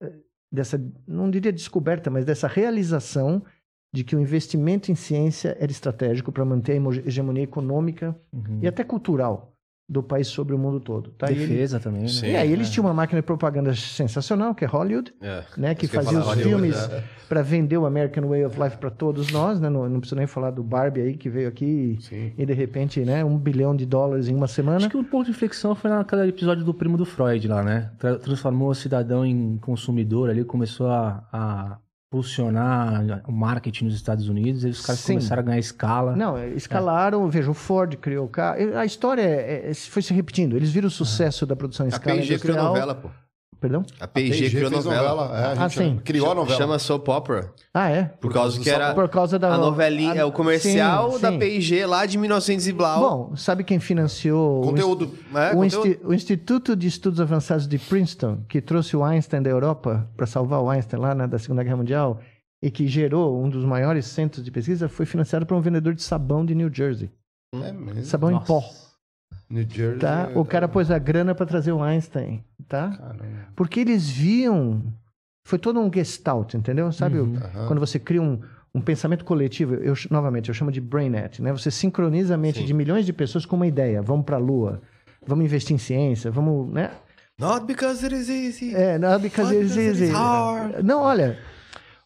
eh, 0.02 0.14
dessa 0.52 0.80
não 1.07 1.30
diria 1.31 1.52
descoberta, 1.52 2.11
mas 2.11 2.23
dessa 2.23 2.48
realização 2.48 3.44
de 3.91 4.03
que 4.03 4.15
o 4.15 4.19
investimento 4.19 4.91
em 4.91 4.95
ciência 4.95 5.57
era 5.60 5.72
estratégico 5.72 6.31
para 6.31 6.45
manter 6.45 6.73
a 6.80 7.07
hegemonia 7.07 7.44
econômica 7.44 8.15
Uhum. 8.31 8.60
e 8.61 8.68
até 8.68 8.84
cultural 8.84 9.57
do 9.90 10.04
país 10.04 10.28
sobre 10.28 10.54
o 10.54 10.58
mundo 10.58 10.82
todo. 10.82 11.12
Tá? 11.12 11.32
E, 11.32 11.34
ele- 11.36 11.48
Defesa 11.48 11.80
também, 11.80 12.02
né? 12.02 12.08
Sim. 12.10 12.28
e 12.28 12.36
aí 12.36 12.52
eles 12.52 12.70
tinham 12.70 12.86
uma 12.86 12.94
máquina 12.94 13.22
de 13.22 13.26
propaganda 13.26 13.74
sensacional, 13.74 14.54
que 14.54 14.66
é 14.66 14.68
Hollywood, 14.68 15.14
É. 15.22 15.44
né, 15.58 15.74
que 15.76 15.88
fazia 15.88 16.20
os 16.20 16.26
Hollywood, 16.26 16.44
filmes 16.50 16.76
é. 16.90 17.04
para 17.30 17.42
vender 17.42 17.78
o 17.78 17.86
American 17.86 18.28
Way 18.28 18.46
of 18.46 18.62
Life 18.62 18.78
para 18.78 18.90
todos 18.90 19.32
nós, 19.32 19.62
né? 19.62 19.70
Não, 19.70 19.88
não 19.88 20.00
preciso 20.02 20.18
nem 20.18 20.28
falar 20.28 20.52
do 20.52 20.62
Barbie 20.62 21.00
aí 21.02 21.16
que 21.16 21.30
veio 21.30 21.48
aqui 21.48 21.98
Sim. 22.02 22.34
e, 22.38 22.46
de 22.46 22.54
repente, 22.54 23.00
né, 23.06 23.24
um 23.24 23.38
bilhão 23.38 23.74
de 23.74 23.86
dólares 23.86 24.28
em 24.28 24.36
uma 24.36 24.48
semana. 24.48 24.78
Acho 24.78 24.90
que 24.90 24.98
o 24.98 25.04
ponto 25.06 25.26
de 25.26 25.32
inflexão 25.32 25.74
foi 25.74 25.90
naquele 25.90 26.28
episódio 26.28 26.66
do 26.66 26.74
primo 26.74 26.98
do 26.98 27.06
Freud 27.06 27.48
lá, 27.48 27.64
né? 27.64 27.90
Tra- 27.98 28.18
Transformou 28.20 28.70
o 28.70 28.76
cidadão 28.76 29.26
em 29.26 29.58
consumidor 29.58 30.30
ali, 30.30 30.44
começou 30.44 30.88
a, 30.90 31.24
a 31.32 31.78
pulsionar 32.10 33.22
o 33.28 33.32
marketing 33.32 33.86
nos 33.86 33.96
Estados 33.96 34.30
Unidos, 34.30 34.64
e 34.64 34.70
os 34.70 34.86
caras 34.86 35.02
Sim. 35.02 35.14
começaram 35.14 35.42
a 35.42 35.46
ganhar 35.46 35.60
escala. 35.60 36.16
Não, 36.16 36.38
é, 36.38 36.50
escalaram, 36.50 37.28
veja, 37.30 37.52
o 37.52 37.54
Ford 37.54 37.96
criou 37.98 38.26
o 38.26 38.30
carro. 38.30 38.58
A 38.78 38.86
história 38.86 39.22
é- 39.22 39.70
é- 39.70 39.74
foi 39.74 40.02
se 40.02 40.14
repetindo. 40.14 40.56
Eles 40.56 40.72
viram 40.72 40.88
o 40.88 40.92
sucesso 40.92 41.46
da 41.46 41.56
produção 41.56 41.86
em 41.86 41.90
A 41.90 41.94
escala 41.94 42.18
P&G 42.18 42.40
criou 42.40 42.58
novela, 42.58 42.96
pô. 42.96 43.10
Perdão? 43.60 43.84
A 44.00 44.08
P&G 44.08 44.50
criou 44.52 44.70
fez 44.72 44.86
novela. 44.86 45.32
é, 45.56 45.60
a 45.60 45.66
Ah, 45.66 45.70
sim. 45.70 46.00
Criou 46.04 46.32
a 46.32 46.36
novela. 46.36 46.58
Chama 46.58 46.78
Soap 46.80 47.08
Opera. 47.10 47.52
Ah, 47.74 47.90
é? 47.90 48.04
Por 48.04 48.32
causa 48.32 48.58
do 48.58 48.64
que 48.64 48.70
era 48.70 48.94
Por 48.94 49.10
causa 49.10 49.40
da 49.40 49.54
a 49.56 49.58
novelinha, 49.58 50.14
a- 50.14 50.18
é 50.18 50.24
o 50.26 50.32
comercial 50.32 51.14
Sim, 51.14 51.22
da. 51.22 51.32
P&G 51.32 51.86
lá 51.86 52.06
de 52.06 52.18
1900 52.18 52.68
e 52.68 52.72
blau. 52.74 53.00
Bom, 53.30 53.36
sabe 53.36 53.64
quem 53.64 53.80
financiou 53.80 54.62
o 54.62 54.64
Conteúdo. 54.68 55.12
é, 55.34 55.52
o, 55.52 55.56
conteúdo. 55.56 55.88
Insti- 55.88 56.00
o 56.06 56.14
Instituto 56.14 56.76
de 56.76 56.88
Estudos 56.88 57.20
Avançados 57.20 57.68
de 57.68 57.80
Princeton, 57.80 58.40
que 58.48 58.62
trouxe 58.62 58.96
o 58.96 59.04
Einstein 59.04 59.42
da 59.42 59.50
Europa 59.50 60.08
para 60.16 60.26
salvar 60.28 60.62
o 60.62 60.70
Einstein 60.70 61.00
lá 61.00 61.16
né, 61.16 61.26
da 61.28 61.40
Segunda 61.40 61.64
Guerra 61.64 61.78
Mundial 61.78 62.20
e 62.62 62.70
que 62.72 62.88
gerou 62.88 63.44
um 63.44 63.50
dos 63.50 63.66
maiores 63.66 64.06
centros 64.06 64.44
de 64.44 64.52
pesquisa, 64.52 64.88
foi 64.88 65.06
financiado 65.06 65.46
por 65.46 65.56
um 65.56 65.62
vendedor 65.62 65.94
de 65.94 66.02
sabão 66.04 66.46
de 66.46 66.54
New 66.56 66.70
Jersey. 66.74 67.10
É 67.56 67.72
mesmo. 67.72 68.04
Sabão 68.04 68.30
em 68.30 68.34
Nossa. 68.34 68.46
pó, 68.46 68.64
New 69.49 69.65
Jersey. 69.69 69.99
tá? 69.99 70.30
é- 70.34 70.38
O 70.38 70.44
cara 70.45 70.68
pôs 70.68 70.91
a 70.91 70.98
grana 70.99 71.34
para 71.34 71.45
trazer 71.45 71.72
o 71.72 71.82
Einstein, 71.82 72.44
tá? 72.68 72.90
Caramba. 72.98 73.26
Porque 73.56 73.80
eles 73.80 74.10
viam... 74.10 74.84
Foi 75.45 75.57
todo 75.57 75.80
um 75.80 75.90
gestalt, 75.94 76.53
entendeu? 76.56 76.91
Sabe 76.91 77.19
Uhum. 77.19 77.38
Quando 77.68 77.80
você 77.80 77.98
cria 77.98 78.22
um, 78.22 78.41
um 78.76 78.82
pensamento 78.82 79.24
coletivo, 79.24 79.76
eu, 79.76 79.94
novamente, 80.11 80.49
eu 80.49 80.53
chamo 80.53 80.72
de 80.72 80.82
brainnet, 80.82 81.41
né? 81.41 81.53
Você 81.53 81.72
sincroniza 81.72 82.36
a 82.36 82.38
mente 82.38 82.60
Sim. 82.60 82.65
de 82.65 82.74
milhões 82.74 83.06
de 83.06 83.14
pessoas 83.14 83.45
com 83.45 83.56
uma 83.56 83.65
ideia. 83.65 84.02
Vamos 84.02 84.26
para 84.26 84.36
a 84.36 84.40
Lua, 84.40 84.82
vamos 85.26 85.45
investir 85.45 85.74
em 85.74 85.78
ciência, 85.80 86.30
vamos, 86.30 86.69
né? 86.74 86.91
Not 87.40 87.65
because 87.65 88.03
it 88.03 88.14
is 88.14 88.28
easy. 88.28 88.76
É, 88.76 88.98
não, 88.99 89.18
because 89.19 89.53
Not 89.53 89.64
it's 89.64 89.74
because 89.76 89.80
it 89.80 89.95
is 89.95 90.02
easy. 90.02 90.11
hard. 90.14 90.84
Não, 90.84 91.02
olha, 91.03 91.40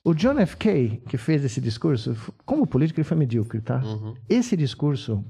o 0.03 0.13
John 0.13 0.37
F. 0.37 0.55
K., 0.57 1.01
que 1.09 1.17
fez 1.17 1.43
esse 1.43 1.59
discurso, 1.59 2.15
como 2.45 2.67
político, 2.67 2.99
ele 2.99 3.07
foi 3.07 3.17
medíocre, 3.17 3.59
tá? 3.59 3.81
Uhum. 3.83 4.13
Esse 4.29 4.55
discurso 4.55 5.25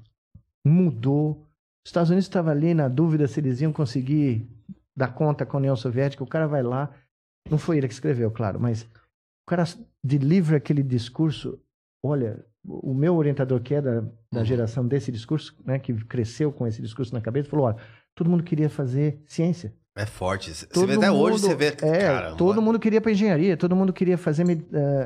mudou. 0.65 1.47
Os 1.83 1.89
Estados 1.89 2.09
Unidos 2.09 2.25
estavam 2.25 2.51
ali 2.51 2.73
na 2.73 2.87
dúvida 2.87 3.27
se 3.27 3.39
eles 3.39 3.59
iam 3.61 3.73
conseguir 3.73 4.47
dar 4.95 5.13
conta 5.13 5.45
com 5.45 5.57
a 5.57 5.59
União 5.59 5.75
Soviética. 5.75 6.23
O 6.23 6.27
cara 6.27 6.47
vai 6.47 6.61
lá, 6.61 6.91
não 7.49 7.57
foi 7.57 7.77
ele 7.77 7.87
que 7.87 7.93
escreveu, 7.93 8.29
claro, 8.29 8.59
mas 8.59 8.83
o 8.83 9.49
cara 9.49 9.63
delivra 10.03 10.57
aquele 10.57 10.83
discurso. 10.83 11.59
Olha, 12.03 12.43
o 12.63 12.93
meu 12.93 13.15
orientador, 13.15 13.59
que 13.61 13.73
é 13.75 13.81
da, 13.81 14.01
da 14.31 14.39
Uhum. 14.39 14.45
geração 14.45 14.87
desse 14.87 15.11
discurso, 15.11 15.55
né, 15.65 15.79
que 15.79 15.93
cresceu 16.05 16.51
com 16.51 16.67
esse 16.67 16.81
discurso 16.81 17.13
na 17.13 17.21
cabeça, 17.21 17.49
falou: 17.49 17.65
olha, 17.65 17.77
todo 18.15 18.29
mundo 18.29 18.43
queria 18.43 18.69
fazer 18.69 19.19
ciência. 19.25 19.73
É 19.95 20.05
forte. 20.05 20.53
Você 20.53 20.65
Todo 20.67 20.87
vê 20.87 20.93
até 20.95 21.11
hoje, 21.11 21.31
mundo- 21.41 21.49
você 21.49 21.55
vê. 21.55 21.65
É, 21.81 22.05
caramba. 22.07 22.37
todo 22.37 22.61
mundo 22.61 22.79
queria 22.79 23.01
para 23.01 23.11
engenharia, 23.11 23.57
todo 23.57 23.75
mundo 23.75 23.91
queria 23.91 24.17
fazer 24.17 24.45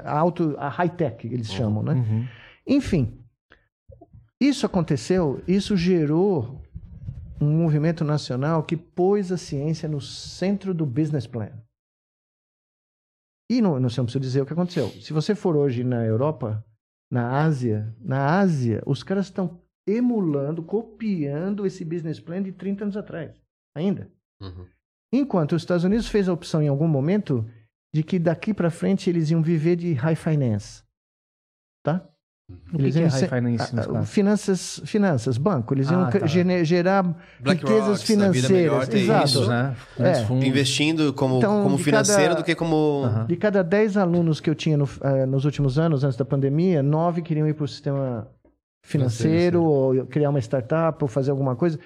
a 0.03 0.19
auto, 0.19 0.55
a 0.59 0.67
high-tech, 0.69 1.25
eles 1.25 1.51
chamam, 1.51 1.81
né? 1.81 1.93
Uhum. 1.93 2.27
Enfim, 2.67 3.17
isso 4.39 4.65
aconteceu, 4.65 5.41
isso 5.47 5.75
gerou 5.75 6.61
um 7.39 7.49
movimento 7.57 8.03
nacional 8.03 8.63
que 8.63 8.77
pôs 8.77 9.31
a 9.31 9.37
ciência 9.37 9.89
no 9.89 9.99
centro 9.99 10.73
do 10.73 10.85
business 10.85 11.27
plan. 11.27 11.51
E 13.49 13.61
não, 13.61 13.79
não 13.79 13.89
sei, 13.89 14.01
não 14.01 14.05
preciso 14.05 14.19
dizer 14.19 14.41
o 14.41 14.45
que 14.45 14.53
aconteceu. 14.53 14.89
Se 15.01 15.13
você 15.13 15.35
for 15.35 15.55
hoje 15.55 15.83
na 15.83 16.03
Europa, 16.03 16.65
na 17.11 17.43
Ásia, 17.43 17.95
na 17.99 18.39
Ásia, 18.39 18.81
os 18.85 19.03
caras 19.03 19.25
estão 19.25 19.61
emulando, 19.87 20.63
copiando 20.63 21.65
esse 21.65 21.85
business 21.85 22.19
plan 22.19 22.41
de 22.41 22.51
30 22.51 22.85
anos 22.85 22.97
atrás, 22.97 23.39
ainda. 23.75 24.09
Uhum. 24.41 24.65
Enquanto 25.13 25.53
os 25.53 25.61
Estados 25.61 25.83
Unidos 25.83 26.07
fez 26.07 26.27
a 26.27 26.33
opção 26.33 26.61
em 26.61 26.67
algum 26.67 26.87
momento 26.87 27.45
de 27.93 28.03
que 28.03 28.17
daqui 28.17 28.53
para 28.53 28.71
frente 28.71 29.09
eles 29.09 29.29
iam 29.29 29.41
viver 29.41 29.75
de 29.75 29.93
high 29.93 30.15
finance, 30.15 30.83
tá? 32.47 32.53
O 32.73 32.77
que, 32.77 32.91
que 32.91 32.97
é 32.97 33.01
iam 33.01 33.09
high 33.09 33.27
finance 33.29 33.63
ah, 33.73 33.75
caso? 33.83 34.05
finanças, 34.05 34.81
finanças, 34.85 35.37
banco. 35.37 35.73
Eles 35.73 35.89
iam 35.89 36.03
Ah, 36.03 36.09
cre- 36.11 36.19
tá. 36.21 36.27
gerar 36.63 37.03
BlackRock, 37.39 37.73
riquezas 37.73 38.09
melhor, 38.09 38.33
financeiras. 38.33 38.89
Exato. 38.93 39.25
isso, 39.27 39.47
né? 39.47 39.75
É. 39.99 40.33
Investindo 40.47 41.13
como, 41.13 41.37
Então, 41.37 41.63
como 41.63 41.77
financeiro 41.77 42.29
cada- 42.29 42.41
do 42.41 42.43
que 42.45 42.55
como. 42.55 43.03
De 43.27 43.35
cada 43.35 43.63
10 43.63 43.97
alunos 43.97 44.39
que 44.39 44.49
eu 44.49 44.55
tinha 44.55 44.77
no- 44.77 44.89
eh, 45.01 45.25
nos 45.25 45.45
últimos 45.45 45.79
anos, 45.79 46.03
antes 46.03 46.17
da 46.17 46.25
pandemia, 46.25 46.83
nove 46.83 47.21
queriam 47.21 47.47
ir 47.47 47.53
para 47.53 47.65
o 47.65 47.67
sistema 47.67 48.27
financeiro, 48.83 49.59
Financeiro, 49.59 49.63
ou 49.63 50.05
criar 50.05 50.29
uma 50.29 50.39
startup, 50.39 51.03
ou 51.03 51.07
fazer 51.07 51.31
alguma 51.31 51.55
coisa. 51.55 51.79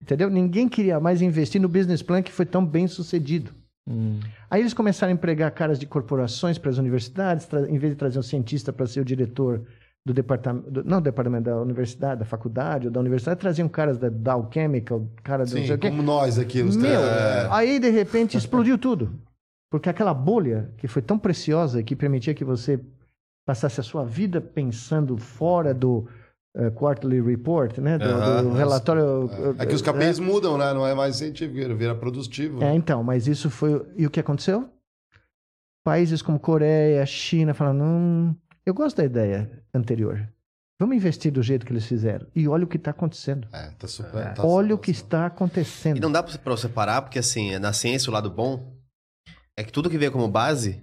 Entendeu? 0.00 0.30
Ninguém 0.30 0.68
queria 0.68 1.00
mais 1.00 1.22
investir 1.22 1.60
no 1.60 1.68
business 1.68 2.02
plan 2.02 2.22
que 2.22 2.30
foi 2.30 2.44
tão 2.46 2.64
bem 2.64 2.86
sucedido. 2.86 3.50
Hum. 3.88 4.20
Aí 4.50 4.60
eles 4.60 4.72
começaram 4.72 5.10
a 5.10 5.14
empregar 5.14 5.50
caras 5.50 5.78
de 5.78 5.86
corporações 5.86 6.56
para 6.58 6.70
as 6.70 6.78
universidades, 6.78 7.48
em 7.68 7.76
vez 7.78 7.92
de 7.92 7.98
trazer 7.98 8.18
um 8.18 8.22
cientista 8.22 8.72
para 8.72 8.86
ser 8.86 9.00
o 9.00 9.04
diretor 9.04 9.62
do 10.06 10.12
departamento, 10.12 10.70
do- 10.70 10.84
não 10.84 11.00
do 11.00 11.04
departamento 11.04 11.44
da 11.44 11.56
universidade, 11.60 12.18
da 12.20 12.24
faculdade 12.26 12.86
ou 12.88 12.92
da 12.92 13.00
universidade, 13.00 13.40
traziam 13.40 13.68
caras 13.68 13.96
da 13.96 14.08
Dow 14.10 14.48
Chemical, 14.52 15.08
cara 15.22 15.44
do 15.44 15.50
Sim, 15.50 15.66
sei 15.66 15.76
o 15.76 15.78
quê. 15.78 15.88
como 15.88 16.02
nós 16.02 16.38
aqui. 16.38 16.60
Os 16.62 16.76
Meu, 16.76 17.00
é. 17.00 17.48
aí 17.50 17.78
de 17.78 17.88
repente 17.90 18.36
explodiu 18.36 18.76
tudo. 18.76 19.18
Porque 19.70 19.88
aquela 19.88 20.12
bolha 20.14 20.70
que 20.76 20.86
foi 20.86 21.00
tão 21.02 21.18
preciosa 21.18 21.82
que 21.82 21.96
permitia 21.96 22.34
que 22.34 22.44
você 22.44 22.78
passasse 23.46 23.80
a 23.80 23.82
sua 23.82 24.04
vida 24.04 24.40
pensando 24.40 25.16
fora 25.16 25.72
do 25.74 26.06
eh, 26.56 26.70
quarterly 26.70 27.20
report, 27.20 27.78
né? 27.78 27.98
Do, 27.98 28.04
Aham, 28.04 28.42
do 28.42 28.48
nossa. 28.50 28.58
relatório. 28.58 29.30
É 29.58 29.66
que 29.66 29.74
os 29.74 29.82
KPIs 29.82 30.20
mudam, 30.20 30.56
né? 30.56 30.72
Não 30.72 30.86
é 30.86 30.94
mais 30.94 31.16
científico, 31.16 31.74
vira 31.74 31.94
produtivo. 31.96 32.58
É, 32.62 32.66
né? 32.66 32.74
então, 32.76 33.02
mas 33.02 33.26
isso 33.26 33.50
foi. 33.50 33.84
E 33.96 34.06
o 34.06 34.10
que 34.10 34.20
aconteceu? 34.20 34.68
Países 35.84 36.22
como 36.22 36.38
Coreia, 36.38 37.04
China 37.04 37.52
falaram: 37.52 37.78
não, 37.78 38.36
eu 38.66 38.74
gosto 38.74 38.96
da 38.96 39.04
ideia 39.04 39.50
anterior. 39.74 40.28
Vamos 40.80 40.96
investir 40.96 41.30
do 41.30 41.42
jeito 41.42 41.64
que 41.64 41.72
eles 41.72 41.86
fizeram. 41.86 42.26
E 42.34 42.48
olha 42.48 42.64
o 42.64 42.66
que 42.66 42.76
está 42.76 42.90
acontecendo. 42.90 43.46
É, 43.52 43.70
tá 43.78 43.86
super. 43.86 44.34
tá 44.34 44.44
olha 44.44 44.74
o 44.74 44.78
que 44.78 44.90
está 44.90 45.26
acontecendo. 45.26 45.96
E 45.96 46.00
não 46.00 46.10
dá 46.10 46.22
pra 46.22 46.36
pra 46.36 46.52
você 46.52 46.68
parar, 46.68 47.02
porque 47.02 47.18
assim, 47.18 47.56
na 47.58 47.72
ciência 47.72 48.10
o 48.10 48.12
lado 48.12 48.28
bom 48.30 48.74
é 49.56 49.62
que 49.62 49.72
tudo 49.72 49.88
que 49.88 49.96
veio 49.98 50.10
como 50.10 50.26
base 50.28 50.82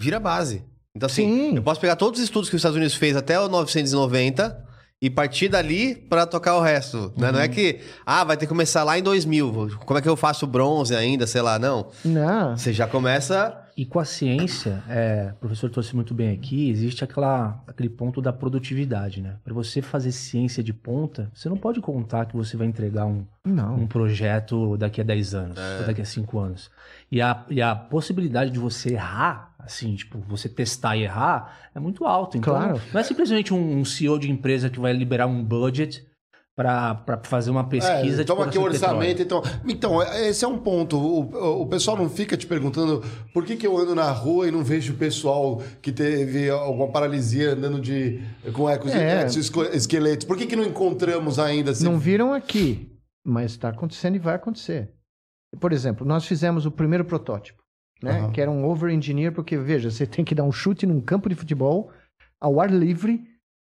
vira 0.00 0.18
base. 0.18 0.64
Então, 0.96 1.06
assim, 1.06 1.50
Sim. 1.50 1.56
eu 1.56 1.62
posso 1.62 1.80
pegar 1.80 1.94
todos 1.94 2.18
os 2.18 2.24
estudos 2.24 2.48
que 2.50 2.56
os 2.56 2.60
Estados 2.60 2.76
Unidos 2.76 2.94
fez 2.94 3.16
até 3.16 3.38
o 3.38 3.48
990 3.48 4.66
e 5.00 5.08
partir 5.08 5.48
dali 5.48 5.94
pra 5.94 6.26
tocar 6.26 6.56
o 6.56 6.60
resto. 6.60 7.12
né? 7.16 7.30
Não 7.30 7.38
é 7.38 7.48
que, 7.48 7.80
ah, 8.04 8.24
vai 8.24 8.36
ter 8.36 8.46
que 8.46 8.48
começar 8.48 8.82
lá 8.82 8.98
em 8.98 9.02
2000. 9.02 9.78
Como 9.84 9.98
é 9.98 10.02
que 10.02 10.08
eu 10.08 10.16
faço 10.16 10.44
bronze 10.44 10.94
ainda, 10.94 11.24
sei 11.26 11.40
lá, 11.40 11.56
não. 11.56 11.90
Não. 12.04 12.56
Você 12.56 12.72
já 12.72 12.88
começa 12.88 13.64
e 13.78 13.86
com 13.86 14.00
a 14.00 14.04
ciência, 14.04 14.82
é, 14.88 15.30
o 15.36 15.36
professor 15.36 15.70
trouxe 15.70 15.94
muito 15.94 16.12
bem 16.12 16.30
aqui, 16.32 16.68
existe 16.68 17.04
aquela, 17.04 17.62
aquele 17.64 17.88
ponto 17.88 18.20
da 18.20 18.32
produtividade, 18.32 19.20
né? 19.22 19.36
Para 19.44 19.54
você 19.54 19.80
fazer 19.80 20.10
ciência 20.10 20.64
de 20.64 20.72
ponta, 20.72 21.30
você 21.32 21.48
não 21.48 21.56
pode 21.56 21.80
contar 21.80 22.26
que 22.26 22.36
você 22.36 22.56
vai 22.56 22.66
entregar 22.66 23.06
um, 23.06 23.24
Não. 23.44 23.76
um 23.76 23.86
projeto 23.86 24.76
daqui 24.76 25.00
a 25.00 25.04
10 25.04 25.32
anos, 25.34 25.58
É. 25.58 25.78
ou 25.80 25.86
daqui 25.86 26.00
a 26.02 26.04
5 26.04 26.38
anos. 26.40 26.68
E 27.08 27.22
a, 27.22 27.44
e 27.48 27.62
a 27.62 27.76
possibilidade 27.76 28.50
de 28.50 28.58
você 28.58 28.94
errar, 28.94 29.54
assim, 29.60 29.94
tipo, 29.94 30.18
você 30.28 30.48
testar 30.48 30.96
e 30.96 31.04
errar, 31.04 31.56
é 31.72 31.78
muito 31.78 32.04
alta. 32.04 32.36
Então, 32.36 32.52
Claro. 32.54 32.80
não 32.92 33.00
é 33.00 33.04
simplesmente 33.04 33.54
um, 33.54 33.78
um 33.78 33.84
CEO 33.84 34.18
de 34.18 34.28
empresa 34.28 34.68
que 34.68 34.80
vai 34.80 34.92
liberar 34.92 35.28
um 35.28 35.40
budget 35.44 36.04
para 36.58 37.20
fazer 37.22 37.52
uma 37.52 37.62
pesquisa 37.68 38.22
É, 38.22 38.24
toma 38.24 38.42
de 38.42 38.48
aqui 38.48 38.58
o 38.58 38.62
exploração 38.68 38.88
de 38.88 38.94
orçamento, 38.96 39.22
então. 39.22 39.42
Então, 39.64 40.02
esse 40.02 40.44
é 40.44 40.48
um 40.48 40.58
ponto. 40.58 40.96
O, 40.98 41.20
o- 41.20 41.62
o 41.62 41.66
pessoal 41.68 41.96
não 41.96 42.10
fica 42.10 42.36
te 42.36 42.48
perguntando 42.48 43.00
por 43.32 43.44
que, 43.44 43.54
que 43.54 43.64
eu 43.64 43.78
ando 43.78 43.94
na 43.94 44.10
rua 44.10 44.48
e 44.48 44.50
não 44.50 44.64
vejo 44.64 44.92
o 44.92 44.96
pessoal 44.96 45.62
que 45.80 45.92
teve 45.92 46.50
alguma 46.50 46.88
paralisia 46.88 47.52
andando 47.52 47.80
de 47.80 48.20
com 48.52 48.68
ecos 48.68 48.90
É. 48.92 49.24
esqueletos. 49.72 50.26
Por 50.26 50.36
que, 50.36 50.46
que 50.46 50.56
não 50.56 50.64
encontramos 50.64 51.38
ainda? 51.38 51.70
assim? 51.70 51.84
Não 51.84 51.96
viram 51.96 52.32
aqui, 52.32 52.90
mas 53.24 53.52
está 53.52 53.68
acontecendo 53.68 54.16
e 54.16 54.18
vai 54.18 54.34
acontecer. 54.34 54.90
Por 55.60 55.72
exemplo, 55.72 56.04
nós 56.04 56.24
fizemos 56.26 56.66
o 56.66 56.72
primeiro 56.72 57.04
protótipo, 57.04 57.62
né? 58.02 58.18
Aham. 58.18 58.32
Que 58.32 58.40
era 58.40 58.50
um 58.50 58.64
over-engineer, 58.64 59.30
porque, 59.32 59.56
veja, 59.56 59.92
você 59.92 60.06
tem 60.06 60.24
que 60.24 60.34
dar 60.34 60.42
um 60.42 60.50
chute 60.50 60.86
num 60.86 61.00
campo 61.00 61.28
de 61.28 61.36
futebol 61.36 61.92
ao 62.40 62.60
ar 62.60 62.68
livre, 62.68 63.20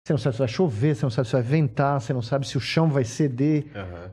você 0.07 0.13
não 0.13 0.17
sabe 0.17 0.33
se 0.35 0.39
vai 0.39 0.47
chover, 0.47 0.95
você 0.95 1.05
não 1.05 1.09
sabe 1.09 1.27
se 1.27 1.33
vai 1.33 1.41
ventar, 1.41 1.99
você 1.99 2.13
não 2.13 2.21
sabe 2.21 2.47
se 2.47 2.55
o 2.57 2.59
chão 2.61 2.87
vai 2.89 3.03
ceder. 3.03 3.65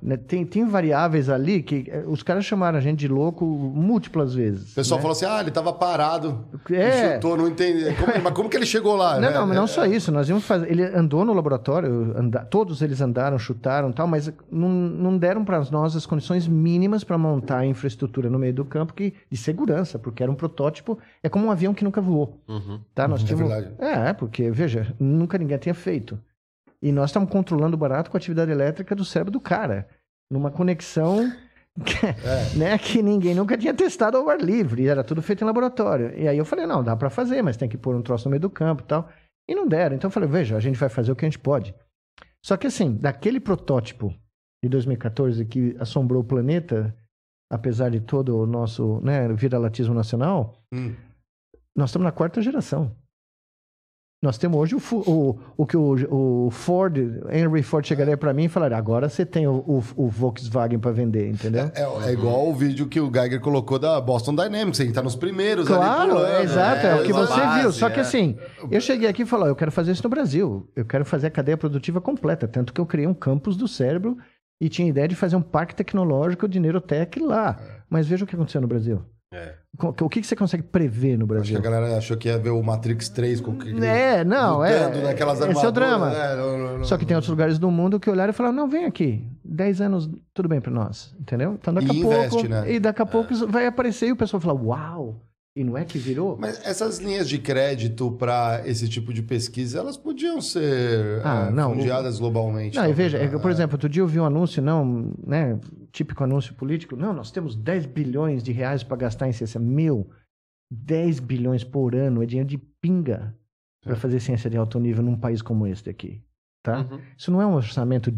né? 0.02 0.16
Tem, 0.16 0.44
tem 0.44 0.64
variáveis 0.66 1.28
ali 1.28 1.62
que 1.62 1.86
eh, 1.88 2.02
os 2.06 2.22
caras 2.22 2.44
chamaram 2.44 2.76
a 2.78 2.80
gente 2.80 2.98
de 2.98 3.08
louco 3.08 3.44
múltiplas 3.44 4.34
vezes. 4.34 4.72
O 4.72 4.74
pessoal 4.74 4.98
né? 4.98 5.02
falou 5.02 5.12
assim: 5.12 5.24
ah, 5.26 5.40
ele 5.40 5.50
tava 5.50 5.72
parado. 5.72 6.44
É. 6.70 7.14
chutou, 7.14 7.36
não 7.36 7.48
entendi. 7.48 7.84
Como- 7.94 8.22
mas 8.22 8.32
como 8.34 8.48
que 8.48 8.56
ele 8.56 8.66
chegou 8.66 8.96
lá? 8.96 9.14
Não, 9.20 9.20
né? 9.20 9.30
não, 9.30 9.46
não 9.46 9.66
só 9.66 9.84
isso. 9.86 10.10
Nós 10.10 10.28
íamos 10.28 10.44
fazer. 10.44 10.70
Ele 10.70 10.82
andou 10.84 11.24
no 11.24 11.32
laboratório, 11.32 12.12
anda- 12.16 12.44
todos 12.44 12.82
eles 12.82 13.00
andaram, 13.00 13.38
chutaram 13.38 13.90
e 13.90 13.92
tal, 13.92 14.06
mas 14.06 14.32
não, 14.50 14.68
não 14.68 15.16
deram 15.16 15.44
para 15.44 15.60
nós 15.70 15.94
as 15.96 16.04
condições 16.06 16.48
mínimas 16.48 17.04
para 17.04 17.16
montar 17.16 17.58
a 17.58 17.66
infraestrutura 17.66 18.28
no 18.28 18.38
meio 18.38 18.52
do 18.54 18.64
campo 18.64 18.92
que, 18.94 19.14
de 19.30 19.36
segurança, 19.36 19.98
porque 19.98 20.22
era 20.22 20.30
um 20.32 20.34
protótipo. 20.34 20.98
É 21.22 21.28
como 21.28 21.46
um 21.46 21.50
avião 21.50 21.72
que 21.72 21.84
nunca 21.84 22.00
voou. 22.00 22.40
Uhum. 22.48 22.80
Tá? 22.94 23.06
Nós 23.06 23.22
É 23.22 23.26
tínhamos... 23.26 23.48
verdade. 23.48 23.74
É, 23.78 24.12
porque, 24.12 24.50
veja, 24.50 24.92
nunca 24.98 25.38
ninguém 25.38 25.58
tinha 25.58 25.74
feito. 25.84 26.18
E 26.82 26.90
nós 26.92 27.10
estamos 27.10 27.30
controlando 27.30 27.76
o 27.76 27.78
barato 27.78 28.10
com 28.10 28.16
a 28.16 28.18
atividade 28.18 28.50
elétrica 28.50 28.94
do 28.94 29.04
cérebro 29.04 29.30
do 29.32 29.40
cara. 29.40 29.88
Numa 30.30 30.50
conexão 30.50 31.30
que, 31.84 32.06
É. 32.06 32.56
né, 32.56 32.78
que 32.78 33.02
ninguém 33.02 33.34
nunca 33.34 33.56
tinha 33.56 33.72
testado 33.74 34.16
ao 34.16 34.28
ar 34.28 34.40
livre. 34.40 34.86
Era 34.88 35.04
tudo 35.04 35.22
feito 35.22 35.42
em 35.42 35.46
laboratório. 35.46 36.12
E 36.18 36.26
aí 36.28 36.36
eu 36.38 36.44
falei, 36.44 36.66
não, 36.66 36.82
dá 36.82 36.96
para 36.96 37.10
fazer, 37.10 37.42
mas 37.42 37.56
tem 37.56 37.68
que 37.68 37.76
pôr 37.78 37.94
um 37.94 38.02
troço 38.02 38.24
no 38.26 38.30
meio 38.30 38.40
do 38.40 38.50
campo 38.50 38.82
e 38.82 38.86
tal. 38.86 39.08
E 39.48 39.54
não 39.54 39.66
deram. 39.68 39.94
Então 39.96 40.08
eu 40.08 40.12
falei, 40.12 40.28
veja, 40.28 40.56
a 40.56 40.60
gente 40.60 40.78
vai 40.78 40.88
fazer 40.88 41.12
o 41.12 41.16
que 41.16 41.24
a 41.24 41.28
gente 41.28 41.38
pode. 41.38 41.74
Só 42.44 42.56
que 42.56 42.66
assim, 42.66 42.94
daquele 42.96 43.40
protótipo 43.40 44.14
de 44.62 44.68
2014 44.68 45.44
que 45.46 45.76
assombrou 45.78 46.22
o 46.22 46.26
planeta, 46.26 46.94
apesar 47.50 47.90
de 47.90 48.00
todo 48.00 48.36
o 48.38 48.46
nosso 48.46 49.00
né, 49.02 49.28
viralatismo 49.32 49.94
nacional, 49.94 50.62
Hum. 50.72 50.94
nós 51.76 51.90
estamos 51.90 52.04
na 52.04 52.12
quarta 52.12 52.42
geração. 52.42 52.94
Nós 54.24 54.38
temos 54.38 54.58
hoje 54.58 54.74
o, 54.74 54.78
o, 55.06 55.38
o 55.54 55.66
que 55.66 55.76
o, 55.76 56.46
o 56.46 56.50
Ford, 56.50 56.96
Henry 57.30 57.62
Ford 57.62 57.86
chegaria 57.86 58.16
para 58.16 58.32
mim 58.32 58.44
e 58.44 58.48
falaria: 58.48 58.78
agora 58.78 59.06
você 59.06 59.26
tem 59.26 59.46
o, 59.46 59.56
o- 59.56 59.84
o 59.96 60.08
Volkswagen 60.08 60.78
para 60.78 60.92
vender, 60.92 61.28
entendeu? 61.28 61.70
É, 61.74 62.08
é 62.08 62.12
igual 62.14 62.48
o 62.48 62.54
vídeo 62.54 62.86
que 62.88 62.98
o 62.98 63.10
Geiger 63.12 63.38
colocou 63.38 63.78
da 63.78 64.00
Boston 64.00 64.34
Dynamics, 64.34 64.80
ele 64.80 64.94
tá 64.94 65.02
nos 65.02 65.14
primeiros 65.14 65.66
ali 65.70 65.76
Claro, 65.76 66.10
pulando, 66.12 66.26
é 66.26 66.42
exato, 66.42 66.86
é, 66.86 66.94
o 67.00 67.04
que 67.04 67.12
você 67.12 67.38
base, 67.38 67.60
viu. 67.60 67.72
Só 67.72 67.90
que 67.90 67.98
é. 67.98 68.02
assim, 68.02 68.36
eu 68.70 68.80
cheguei 68.80 69.08
aqui 69.10 69.22
e 69.24 69.26
falei: 69.26 69.50
eu 69.50 69.56
quero 69.56 69.70
fazer 69.70 69.92
isso 69.92 70.02
no 70.02 70.08
Brasil. 70.08 70.66
Eu 70.74 70.86
quero 70.86 71.04
fazer 71.04 71.26
a 71.26 71.30
cadeia 71.30 71.58
produtiva 71.58 72.00
completa. 72.00 72.48
Tanto 72.48 72.72
que 72.72 72.80
eu 72.80 72.86
criei 72.86 73.06
um 73.06 73.12
campus 73.12 73.58
do 73.58 73.68
cérebro 73.68 74.16
e 74.58 74.70
tinha 74.70 74.88
ideia 74.88 75.06
de 75.06 75.14
fazer 75.14 75.36
um 75.36 75.42
parque 75.42 75.74
tecnológico 75.74 76.48
de 76.48 76.58
Neurotech 76.58 77.20
lá. 77.20 77.58
Mas 77.90 78.06
veja 78.08 78.24
o 78.24 78.26
que 78.26 78.34
aconteceu 78.34 78.62
no 78.62 78.66
Brasil. 78.68 79.02
É. 79.34 79.54
O 80.00 80.08
que 80.08 80.20
que 80.20 80.26
você 80.26 80.36
consegue 80.36 80.62
prever 80.62 81.18
no 81.18 81.24
Acho 81.24 81.26
que 81.26 81.52
Brasil? 81.52 81.58
a 81.58 81.60
galera 81.60 81.96
achou 81.98 82.16
que 82.16 82.28
ia 82.28 82.38
ver 82.38 82.50
o 82.50 82.62
Matrix 82.62 83.08
3 83.08 83.40
com 83.40 83.56
que 83.56 83.70
É, 83.84 84.22
não, 84.24 84.64
é. 84.64 84.88
naquelas 85.02 85.38
Esse 85.40 85.46
é 85.46 85.46
o 85.46 85.48
armaduras, 85.50 85.72
drama. 85.74 86.10
né? 86.10 86.36
Não, 86.36 86.58
não, 86.58 86.78
não. 86.78 86.84
Só 86.84 86.96
que 86.96 87.04
tem 87.04 87.16
outros 87.16 87.30
lugares 87.30 87.58
do 87.58 87.70
mundo 87.70 87.98
que 87.98 88.08
olharam 88.08 88.30
e 88.30 88.34
falaram: 88.34 88.54
não, 88.54 88.68
vem 88.68 88.84
aqui. 88.84 89.26
10 89.44 89.80
anos, 89.80 90.08
tudo 90.32 90.48
bem 90.48 90.60
pra 90.60 90.70
nós. 90.70 91.12
Entendeu? 91.18 91.54
Então 91.60 91.74
daqui 91.74 91.86
E 91.88 91.90
a 91.90 92.02
pouco. 92.02 92.14
investe, 92.16 92.48
né? 92.48 92.72
E 92.72 92.78
daqui 92.78 93.02
a 93.02 93.06
pouco 93.06 93.32
isso 93.32 93.48
vai 93.48 93.66
aparecer 93.66 94.06
e 94.08 94.12
o 94.12 94.16
pessoal 94.16 94.40
fala: 94.40 94.58
uau! 94.60 95.20
E 95.56 95.62
não 95.62 95.78
é 95.78 95.84
que 95.84 95.98
virou? 95.98 96.36
Mas 96.36 96.60
essas 96.66 96.98
linhas 96.98 97.28
de 97.28 97.38
crédito 97.38 98.10
para 98.12 98.62
esse 98.66 98.88
tipo 98.88 99.12
de 99.14 99.22
pesquisa, 99.22 99.78
elas 99.78 99.96
podiam 99.96 100.40
ser 100.40 101.20
Ah, 101.24 101.46
eh, 101.48 101.52
não, 101.52 101.74
fundiadas 101.74 102.18
globalmente. 102.18 102.76
Não, 102.76 102.88
e 102.88 102.92
veja, 102.92 103.18
né? 103.18 103.26
é 103.32 103.38
por 103.38 103.52
exemplo, 103.52 103.76
outro 103.76 103.88
dia 103.88 104.02
eu 104.02 104.06
vi 104.08 104.18
um 104.18 104.24
anúncio, 104.24 104.60
não, 104.60 105.12
né? 105.24 105.56
Típico 105.94 106.24
anúncio 106.24 106.52
político. 106.54 106.96
Não, 106.96 107.12
nós 107.12 107.30
temos 107.30 107.54
10 107.54 107.86
bilhões 107.86 108.42
de 108.42 108.50
reais 108.50 108.82
para 108.82 108.96
gastar 108.96 109.28
em 109.28 109.32
ciência. 109.32 109.60
Meu, 109.60 110.10
10 110.68 111.20
bilhões 111.20 111.62
por 111.62 111.94
ano 111.94 112.20
é 112.20 112.26
dinheiro 112.26 112.48
de 112.48 112.58
pinga 112.58 113.32
para 113.80 113.94
fazer 113.94 114.18
ciência 114.18 114.50
de 114.50 114.56
alto 114.56 114.80
nível 114.80 115.04
num 115.04 115.16
país 115.16 115.40
como 115.40 115.68
este 115.68 115.88
aqui. 115.88 116.20
Tá? 116.64 116.80
Uhum. 116.80 117.00
Isso 117.16 117.30
não 117.30 117.40
é 117.40 117.46
um 117.46 117.54
orçamento 117.54 118.12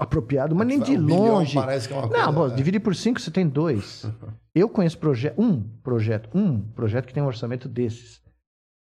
apropriado, 0.00 0.54
mas 0.56 0.66
nem 0.66 0.80
de 0.80 0.96
Um 0.96 1.04
bilhão 1.04 1.34
longe. 1.34 1.54
Parece 1.54 1.86
que 1.86 1.92
é 1.92 1.98
uma 1.98 2.08
coisa, 2.08 2.24
Não, 2.24 2.32
bom, 2.32 2.48
né? 2.48 2.54
dividir 2.54 2.80
por 2.80 2.96
cinco 2.96 3.20
você 3.20 3.30
tem 3.30 3.46
dois. 3.46 4.10
Eu 4.54 4.66
conheço 4.66 4.96
proje 4.96 5.34
um 5.36 5.62
projeto, 5.82 6.30
um 6.34 6.62
projeto 6.62 7.06
que 7.06 7.12
tem 7.12 7.22
um 7.22 7.26
orçamento 7.26 7.68
desses. 7.68 8.22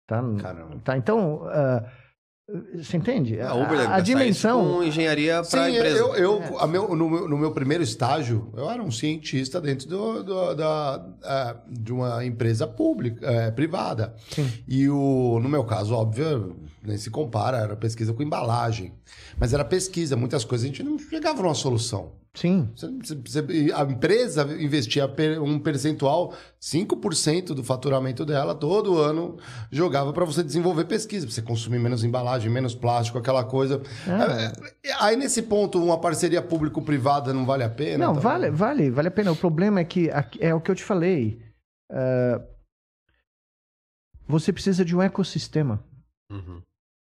Tá? 0.07 0.23
Caramba. 0.39 0.79
tá 0.85 0.97
então, 0.97 1.43
ah, 1.47 1.91
você 2.75 2.97
entende? 2.97 3.39
A 3.41 3.53
Uber 3.55 3.91
a, 3.91 4.01
dimensão. 4.01 4.77
com 4.77 4.83
engenharia 4.83 5.45
Sim, 5.45 5.51
para 5.51 5.71
empresa. 5.71 5.99
eu, 5.99 6.15
eu 6.15 6.59
a 6.59 6.67
meu- 6.67 6.97
no, 6.97 7.11
meu, 7.11 7.29
no 7.29 7.37
meu 7.37 7.53
primeiro 7.53 7.83
estágio, 7.85 8.51
eu 8.57 8.71
era 8.71 8.83
um 8.83 8.91
cientista 8.91 9.61
dentro 9.61 9.87
do- 9.87 10.23
do- 10.23 10.55
da, 10.55 11.07
eh, 11.25 11.57
de 11.69 11.93
uma 11.93 12.25
empresa 12.25 12.67
pública, 12.67 13.27
eh, 13.27 13.51
privada. 13.51 14.15
Sim. 14.31 14.51
E 14.67 14.89
o, 14.89 15.39
no 15.43 15.49
meu 15.49 15.63
caso, 15.65 15.95
óbvio, 15.95 16.57
nem 16.83 16.97
se 16.97 17.11
compara, 17.11 17.59
era 17.59 17.77
pesquisa 17.77 18.15
com 18.15 18.23
embalagem. 18.23 18.95
Mas 19.39 19.53
era 19.53 19.65
pesquisa, 19.65 20.17
muitas 20.17 20.43
coisas 20.43 20.65
a 20.65 20.69
gente 20.69 20.83
não 20.83 20.99
chegava 20.99 21.43
numa 21.43 21.55
solução. 21.55 22.13
Sim. 22.39 22.71
Você- 22.77 22.87
você- 22.89 23.43
você- 23.43 23.73
a 23.75 23.83
empresa 23.83 24.43
investia 24.63 25.11
um 25.43 25.59
percentual, 25.59 26.33
5% 26.61 27.55
do 27.55 27.65
faturamento 27.65 28.25
dela, 28.25 28.55
todo 28.55 28.97
ano, 28.99 29.37
jogava 29.73 30.13
para 30.13 30.25
você 30.25 30.45
desenvolver 30.45 30.85
pesquisa, 30.85 31.27
pra 31.27 31.35
você 31.35 31.43
consumir 31.43 31.81
menos 31.81 32.05
embalagem, 32.05 32.49
menos 32.51 32.75
plástico, 32.77 33.19
aquela 33.19 33.43
coisa. 33.45 33.83
É, 34.07 34.93
Aí, 35.01 35.17
nesse 35.17 35.43
ponto, 35.43 35.83
uma 35.83 35.99
parceria 36.01 36.41
público-privada 36.41 37.35
não 37.35 37.45
vale 37.45 37.65
a 37.65 37.71
pena? 37.71 38.05
Não, 38.05 38.11
Então, 38.13 38.23
vale, 38.23 38.51
vale, 38.51 38.91
vale 38.91 39.09
a 39.09 39.11
pena. 39.11 39.33
O 39.33 39.37
problema 39.37 39.81
é 39.81 39.85
que 39.85 40.09
é 40.39 40.55
o 40.55 40.61
que 40.61 40.71
eu 40.71 40.75
te 40.77 40.85
falei. 40.85 41.43
ah, 41.91 42.41
você 44.27 44.53
precisa 44.53 44.85
de 44.85 44.95
um 44.95 45.03
ecossistema. 45.03 45.83
Uhum. 46.31 46.61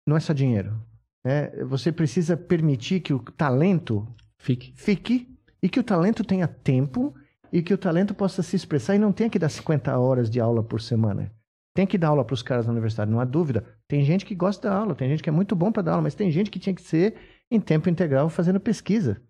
Não 0.07 0.17
é 0.17 0.19
só 0.19 0.33
dinheiro. 0.33 0.75
né? 1.23 1.51
Você 1.65 1.91
precisa 1.91 2.35
permitir 2.35 2.99
que 2.99 3.13
o 3.13 3.19
talento 3.19 4.07
Fique. 4.41 4.73
fique 4.75 5.27
e 5.61 5.69
que 5.69 5.79
o 5.79 5.83
talento 5.83 6.23
tenha 6.23 6.47
tempo 6.47 7.13
e 7.53 7.61
que 7.61 7.73
o 7.73 7.77
talento 7.77 8.13
possa 8.13 8.41
se 8.41 8.55
expressar 8.55 8.95
e 8.95 8.99
não 8.99 9.11
tenha 9.11 9.29
que 9.29 9.37
dar 9.37 9.49
50 9.49 9.97
horas 9.97 10.29
de 10.29 10.39
aula 10.39 10.63
por 10.63 10.81
semana. 10.81 11.31
Tem 11.75 11.85
que 11.85 11.97
dar 11.97 12.09
aula 12.09 12.25
para 12.25 12.33
os 12.33 12.41
caras 12.41 12.65
da 12.65 12.71
universidade, 12.71 13.11
não 13.11 13.19
há 13.19 13.25
dúvida. 13.25 13.63
Tem 13.87 14.03
gente 14.03 14.25
que 14.25 14.35
gosta 14.35 14.67
da 14.67 14.75
aula, 14.75 14.95
tem 14.95 15.07
gente 15.09 15.21
que 15.21 15.29
é 15.29 15.31
muito 15.31 15.55
bom 15.55 15.71
para 15.71 15.83
dar 15.83 15.91
aula, 15.91 16.03
mas 16.03 16.15
tem 16.15 16.31
gente 16.31 16.49
que 16.49 16.59
tinha 16.59 16.73
que 16.73 16.81
ser 16.81 17.15
em 17.49 17.59
tempo 17.59 17.89
integral 17.89 18.29
fazendo 18.29 18.59
pesquisa. 18.59 19.21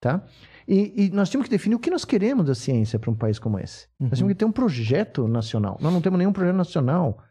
Tá? 0.00 0.24
E, 0.66 1.06
e 1.06 1.10
nós 1.10 1.30
temos 1.30 1.46
que 1.46 1.50
definir 1.50 1.76
o 1.76 1.78
que 1.78 1.90
nós 1.90 2.04
queremos 2.04 2.46
da 2.46 2.54
ciência 2.54 2.98
para 2.98 3.10
um 3.10 3.14
país 3.14 3.38
como 3.38 3.58
esse. 3.58 3.88
Nós 3.98 4.18
temos 4.18 4.32
que 4.32 4.38
ter 4.38 4.44
um 4.44 4.52
projeto 4.52 5.26
nacional. 5.26 5.78
Nós 5.80 5.92
não 5.92 6.00
temos 6.00 6.18
nenhum 6.18 6.32
projeto 6.32 6.56
nacional. 6.56 7.22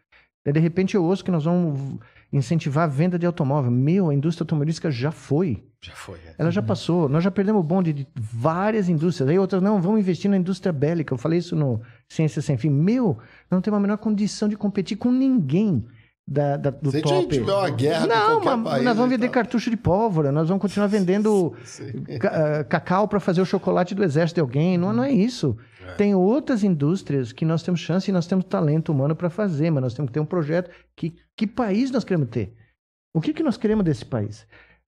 Daí, 0.44 0.54
de 0.54 0.60
repente 0.60 0.96
eu 0.96 1.04
ouço 1.04 1.24
que 1.24 1.30
nós 1.32 1.44
vamos 1.46 2.00
incentivar 2.34 2.86
a 2.86 2.88
venda 2.88 3.20
de 3.20 3.26
automóvel. 3.26 3.70
Meu, 3.70 4.10
a 4.10 4.14
indústria 4.14 4.44
automobilística 4.44 4.90
já 4.90 5.12
foi. 5.12 5.64
Já 5.82 5.94
foi. 5.94 6.18
é. 6.28 6.36
Ela 6.38 6.50
já 6.52 6.62
passou. 6.62 7.08
Nós 7.10 7.24
já 7.24 7.30
perdemos 7.32 7.60
o 7.60 7.64
bonde 7.64 7.92
de 7.94 8.08
várias 8.16 8.88
indústrias. 8.90 9.30
Aí 9.30 9.38
outras, 9.38 9.62
não, 9.62 9.82
vamos 9.82 10.00
investir 10.00 10.30
na 10.32 10.38
indústria 10.38 10.72
bélica. 10.72 11.14
Eu 11.14 11.18
falei 11.18 11.40
isso 11.40 11.56
no 11.56 11.82
Ciência 12.10 12.42
Sem 12.42 12.58
Fim. 12.58 12.70
Meu, 12.70 13.18
não 13.50 13.62
temos 13.62 13.78
a 13.78 13.82
menor 13.82 13.98
condição 13.98 14.48
de 14.48 14.56
competir 14.56 14.98
com 14.98 15.12
ninguém 15.12 15.86
da, 16.28 16.56
da- 16.58 16.70
do 16.70 16.92
Se 16.92 16.98
a 16.98 17.02
top. 17.02 17.16
gente 17.16 17.30
tiver 17.40 17.52
uma 17.54 17.70
guerra 17.70 18.08
não, 18.08 18.42
mas 18.44 18.64
país, 18.64 18.84
nós 18.86 18.96
vamos 18.96 19.12
vender 19.12 19.26
então- 19.26 19.34
cartucho 19.34 19.70
de 19.70 19.78
pólvora. 19.78 20.32
Nós 20.32 20.48
vamos 20.48 20.62
continuar 20.62 20.88
vendendo 20.88 21.54
ca- 22.20 22.60
ah, 22.60 22.64
cacau 22.64 23.08
para 23.08 23.20
fazer 23.20 23.42
o 23.42 23.46
chocolate 23.46 23.94
do 23.94 24.04
exército 24.04 24.36
de 24.36 24.42
alguém. 24.42 24.78
Não, 24.78 24.94
não 24.94 25.04
é 25.04 25.12
isso. 25.12 25.58
Tem 25.98 26.16
outras 26.16 26.64
indústrias 26.64 27.32
que 27.32 27.46
nós 27.46 27.64
temos 27.64 27.80
chance 27.80 28.10
e 28.10 28.14
nós 28.14 28.28
temos 28.28 28.46
talento 28.46 28.92
humano 28.92 29.16
para 29.16 29.30
fazer, 29.30 29.70
mas 29.72 29.82
nós 29.84 29.94
temos 29.94 30.10
que 30.10 30.14
ter 30.14 30.20
um 30.20 30.26
projeto. 30.26 30.70
Que, 30.96 31.16
que 31.36 31.46
país 31.48 31.92
nós 31.92 32.04
queremos 32.04 32.30
ter? 32.30 32.54
O 33.16 33.20
que, 33.22 33.34
que 33.34 33.44
nós 33.44 33.58
queremos 33.58 33.84
desse 33.84 34.06
país? 34.06 34.48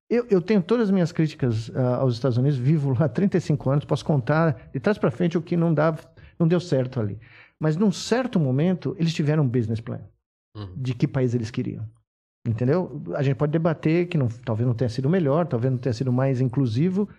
Eu, 0.09 0.25
eu 0.29 0.41
tenho 0.41 0.61
todas 0.61 0.87
as 0.87 0.91
minhas 0.91 1.11
críticas 1.11 1.71
ah, 1.75 1.95
aos 1.97 2.13
Estados 2.15 2.37
Unidos, 2.37 2.57
vivo 2.57 2.91
lá 2.91 3.05
há 3.05 3.09
35 3.09 3.69
anos, 3.69 3.85
posso 3.85 4.05
contar 4.05 4.69
de 4.73 4.79
trás 4.79 4.97
para 4.97 5.09
frente 5.11 5.37
o 5.37 5.41
que 5.41 5.57
não, 5.57 5.73
dá, 5.73 5.97
não 6.37 6.47
deu 6.47 6.59
certo 6.59 6.99
ali. 6.99 7.19
Mas 7.59 7.75
num 7.77 7.91
certo 7.91 8.39
momento, 8.39 8.95
eles 8.99 9.13
tiveram 9.13 9.43
um 9.43 9.47
business 9.47 9.79
plan 9.79 10.01
Uhum. 10.55 10.71
de 10.77 10.93
que 10.93 11.07
país 11.07 11.33
eles 11.33 11.49
queriam. 11.49 11.83
Entendeu? 12.47 13.01
A 13.15 13.23
gente 13.23 13.37
pode 13.37 13.51
debater 13.51 14.07
que 14.07 14.17
não- 14.17 14.27
talvez 14.27 14.67
não 14.67 14.75
tenha 14.75 14.89
sido 14.89 15.09
melhor, 15.09 15.47
talvez 15.47 15.71
não 15.71 15.79
tenha 15.79 15.93
sido 15.93 16.11
mais 16.13 16.39
inclusivo, 16.41 17.09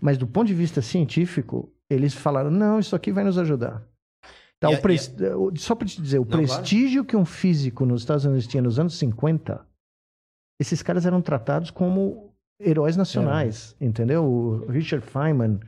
mas 0.00 0.16
do 0.16 0.26
ponto 0.28 0.46
de 0.46 0.54
vista 0.54 0.80
científico, 0.80 1.72
eles 1.90 2.14
falaram: 2.14 2.50
não, 2.50 2.78
isso 2.78 2.94
aqui 2.96 3.12
vai 3.12 3.24
nos 3.24 3.38
ajudar. 3.38 3.82
Tá, 4.60 4.70
E 4.70 4.76
o- 5.34 5.56
Só 5.56 5.74
para 5.74 5.86
te 5.88 6.00
dizer, 6.00 6.18
o 6.18 6.22
Não, 6.22 6.28
claro. 6.30 6.46
prestígio 6.46 7.04
que 7.04 7.16
um 7.16 7.24
físico 7.24 7.84
nos 7.84 8.02
Estados 8.02 8.24
Unidos 8.24 8.46
tinha 8.46 8.62
nos 8.62 8.78
anos 8.78 8.96
50, 8.98 9.66
esses 10.60 10.82
caras 10.82 11.04
eram 11.04 11.20
tratados 11.20 11.70
como 11.70 12.32
heróis 12.60 12.96
nacionais, 12.96 13.76
entendeu? 13.80 14.24
O 14.24 14.66
Richard 14.70 15.04
Feynman. 15.06 15.60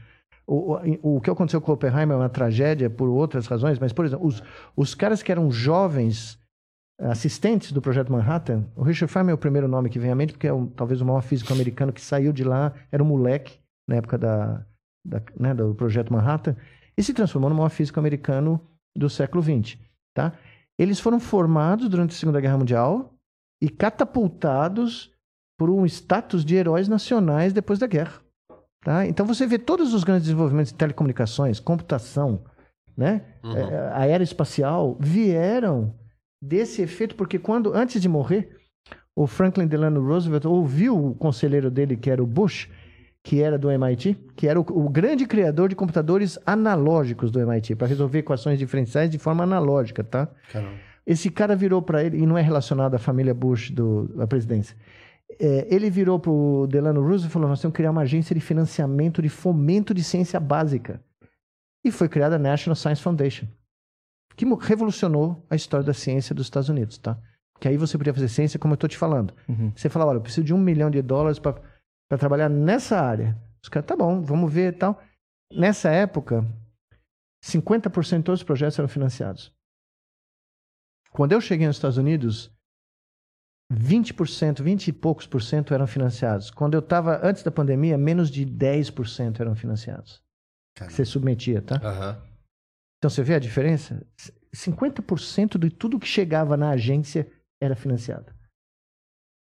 O, 0.48 0.74
o, 1.02 1.16
o 1.16 1.20
que 1.20 1.28
aconteceu 1.28 1.60
com 1.60 1.72
o 1.72 1.74
Oppenheimer 1.74 2.14
é 2.14 2.20
uma 2.20 2.28
tragédia 2.28 2.88
por 2.88 3.08
outras 3.08 3.48
razões, 3.48 3.80
mas, 3.80 3.92
por 3.92 4.04
exemplo, 4.04 4.24
os, 4.24 4.40
os 4.76 4.94
caras 4.94 5.20
que 5.20 5.32
eram 5.32 5.50
jovens 5.50 6.38
assistentes 7.00 7.72
do 7.72 7.82
Projeto 7.82 8.10
Manhattan, 8.12 8.64
o 8.76 8.82
Richard 8.82 9.12
Feynman 9.12 9.32
é 9.32 9.34
o 9.34 9.38
primeiro 9.38 9.66
nome 9.68 9.90
que 9.90 9.98
vem 9.98 10.10
à 10.10 10.14
mente, 10.14 10.32
porque 10.32 10.46
é 10.46 10.52
um- 10.52 10.66
talvez 10.68 11.00
o 11.00 11.04
maior 11.04 11.20
físico 11.20 11.52
americano 11.52 11.92
que 11.92 12.00
saiu 12.00 12.32
de 12.32 12.44
lá, 12.44 12.72
era 12.92 13.02
um 13.02 13.06
moleque 13.06 13.58
na 13.88 13.96
época 13.96 14.16
da, 14.16 14.64
da- 15.06 15.22
né, 15.38 15.54
do 15.54 15.74
Projeto 15.74 16.12
Manhattan, 16.12 16.56
e 16.96 17.02
se 17.02 17.14
transformou 17.14 17.50
no 17.50 17.56
maior 17.56 17.68
físico 17.68 17.98
americano 18.00 18.60
do 18.96 19.08
século 19.08 19.42
XX. 19.42 19.78
Tá? 20.14 20.32
Eles 20.78 20.98
foram 20.98 21.20
formados 21.20 21.88
durante 21.88 22.10
a 22.10 22.18
Segunda 22.18 22.40
Guerra 22.40 22.58
Mundial 22.58 23.14
e 23.62 23.68
catapultados 23.68 25.12
por 25.58 25.70
um 25.70 25.84
status 25.86 26.44
de 26.44 26.54
heróis 26.54 26.88
nacionais 26.88 27.52
depois 27.52 27.78
da 27.78 27.86
guerra. 27.86 28.20
Tá? 28.84 29.06
Então 29.06 29.26
você 29.26 29.46
vê 29.46 29.58
todos 29.58 29.92
os 29.94 30.04
grandes 30.04 30.24
desenvolvimentos 30.24 30.72
em 30.72 30.76
telecomunicações, 30.76 31.58
computação, 31.58 32.44
né? 32.96 33.22
Uhum. 33.42 33.56
é, 33.56 33.92
aeroespacial 33.94 34.96
vieram 35.00 35.94
desse 36.42 36.82
efeito, 36.82 37.14
porque 37.14 37.38
quando, 37.38 37.74
antes 37.74 38.00
de 38.00 38.08
morrer, 38.08 38.56
o 39.14 39.26
Franklin 39.26 39.66
Delano 39.66 40.06
Roosevelt 40.06 40.44
ouviu 40.44 41.08
o 41.10 41.14
conselheiro 41.14 41.70
dele, 41.70 41.96
que 41.96 42.10
era 42.10 42.22
o 42.22 42.26
Bush, 42.26 42.68
que 43.26 43.42
era 43.42 43.58
do 43.58 43.68
MIT, 43.68 44.16
que 44.36 44.46
era 44.46 44.60
o, 44.60 44.62
o 44.62 44.88
grande 44.88 45.26
criador 45.26 45.68
de 45.68 45.74
computadores 45.74 46.38
analógicos 46.46 47.28
do 47.28 47.40
MIT, 47.40 47.74
para 47.74 47.88
resolver 47.88 48.20
equações 48.20 48.56
diferenciais 48.56 49.10
de 49.10 49.18
forma 49.18 49.42
analógica, 49.42 50.04
tá? 50.04 50.28
Caramba. 50.52 50.76
Esse 51.04 51.28
cara 51.28 51.56
virou 51.56 51.82
para 51.82 52.04
ele, 52.04 52.18
e 52.18 52.24
não 52.24 52.38
é 52.38 52.40
relacionado 52.40 52.94
à 52.94 53.00
família 53.00 53.34
Bush 53.34 53.72
do, 53.72 54.06
da 54.14 54.28
presidência. 54.28 54.76
É, 55.40 55.66
ele 55.68 55.90
virou 55.90 56.20
para 56.20 56.30
o 56.30 56.68
Delano 56.68 57.00
Roosevelt 57.00 57.28
e 57.28 57.32
falou: 57.32 57.48
Nós 57.48 57.60
temos 57.60 57.72
que 57.72 57.78
criar 57.78 57.90
uma 57.90 58.02
agência 58.02 58.32
de 58.32 58.40
financiamento 58.40 59.20
de 59.20 59.28
fomento 59.28 59.92
de 59.92 60.04
ciência 60.04 60.38
básica. 60.38 61.00
E 61.84 61.90
foi 61.90 62.08
criada 62.08 62.36
a 62.36 62.38
National 62.38 62.76
Science 62.76 63.02
Foundation, 63.02 63.48
que 64.36 64.46
revolucionou 64.60 65.44
a 65.50 65.56
história 65.56 65.84
da 65.84 65.92
ciência 65.92 66.32
dos 66.32 66.46
Estados 66.46 66.68
Unidos, 66.68 66.96
tá? 66.96 67.18
Que 67.58 67.66
aí 67.66 67.76
você 67.76 67.98
podia 67.98 68.14
fazer 68.14 68.28
ciência, 68.28 68.56
como 68.56 68.74
eu 68.74 68.76
estou 68.76 68.88
te 68.88 68.96
falando. 68.96 69.34
Uhum. 69.48 69.72
Você 69.74 69.88
fala: 69.88 70.06
Olha, 70.06 70.18
eu 70.18 70.22
preciso 70.22 70.44
de 70.44 70.54
um 70.54 70.58
milhão 70.58 70.88
de 70.88 71.02
dólares 71.02 71.40
para 71.40 71.60
trabalhar 72.08 72.48
nessa 72.48 73.00
área. 73.00 73.36
Os 73.62 73.68
caras, 73.68 73.86
tá 73.86 73.96
bom, 73.96 74.22
vamos 74.22 74.52
ver 74.52 74.72
e 74.72 74.76
tal. 74.76 75.02
Nessa 75.52 75.90
época, 75.90 76.44
50% 77.44 78.18
de 78.18 78.22
todos 78.22 78.40
os 78.40 78.44
projetos 78.44 78.78
eram 78.78 78.88
financiados. 78.88 79.52
Quando 81.10 81.32
eu 81.32 81.40
cheguei 81.40 81.66
nos 81.66 81.76
Estados 81.76 81.96
Unidos, 81.96 82.52
20%, 83.72 84.62
20 84.62 84.88
e 84.88 84.92
poucos 84.92 85.26
por 85.26 85.42
cento 85.42 85.74
eram 85.74 85.86
financiados. 85.86 86.50
Quando 86.50 86.74
eu 86.74 86.80
estava 86.80 87.26
antes 87.26 87.42
da 87.42 87.50
pandemia, 87.50 87.98
menos 87.98 88.30
de 88.30 88.46
10% 88.46 89.40
eram 89.40 89.56
financiados. 89.56 90.22
Caramba. 90.76 90.94
Você 90.94 91.04
submetia, 91.04 91.62
tá? 91.62 91.76
Aham. 91.76 92.22
Então 92.98 93.10
você 93.10 93.22
vê 93.22 93.34
a 93.34 93.38
diferença? 93.38 94.06
50% 94.54 95.58
de 95.58 95.70
tudo 95.70 95.98
que 95.98 96.06
chegava 96.06 96.56
na 96.56 96.70
agência 96.70 97.30
era 97.60 97.74
financiado. 97.74 98.32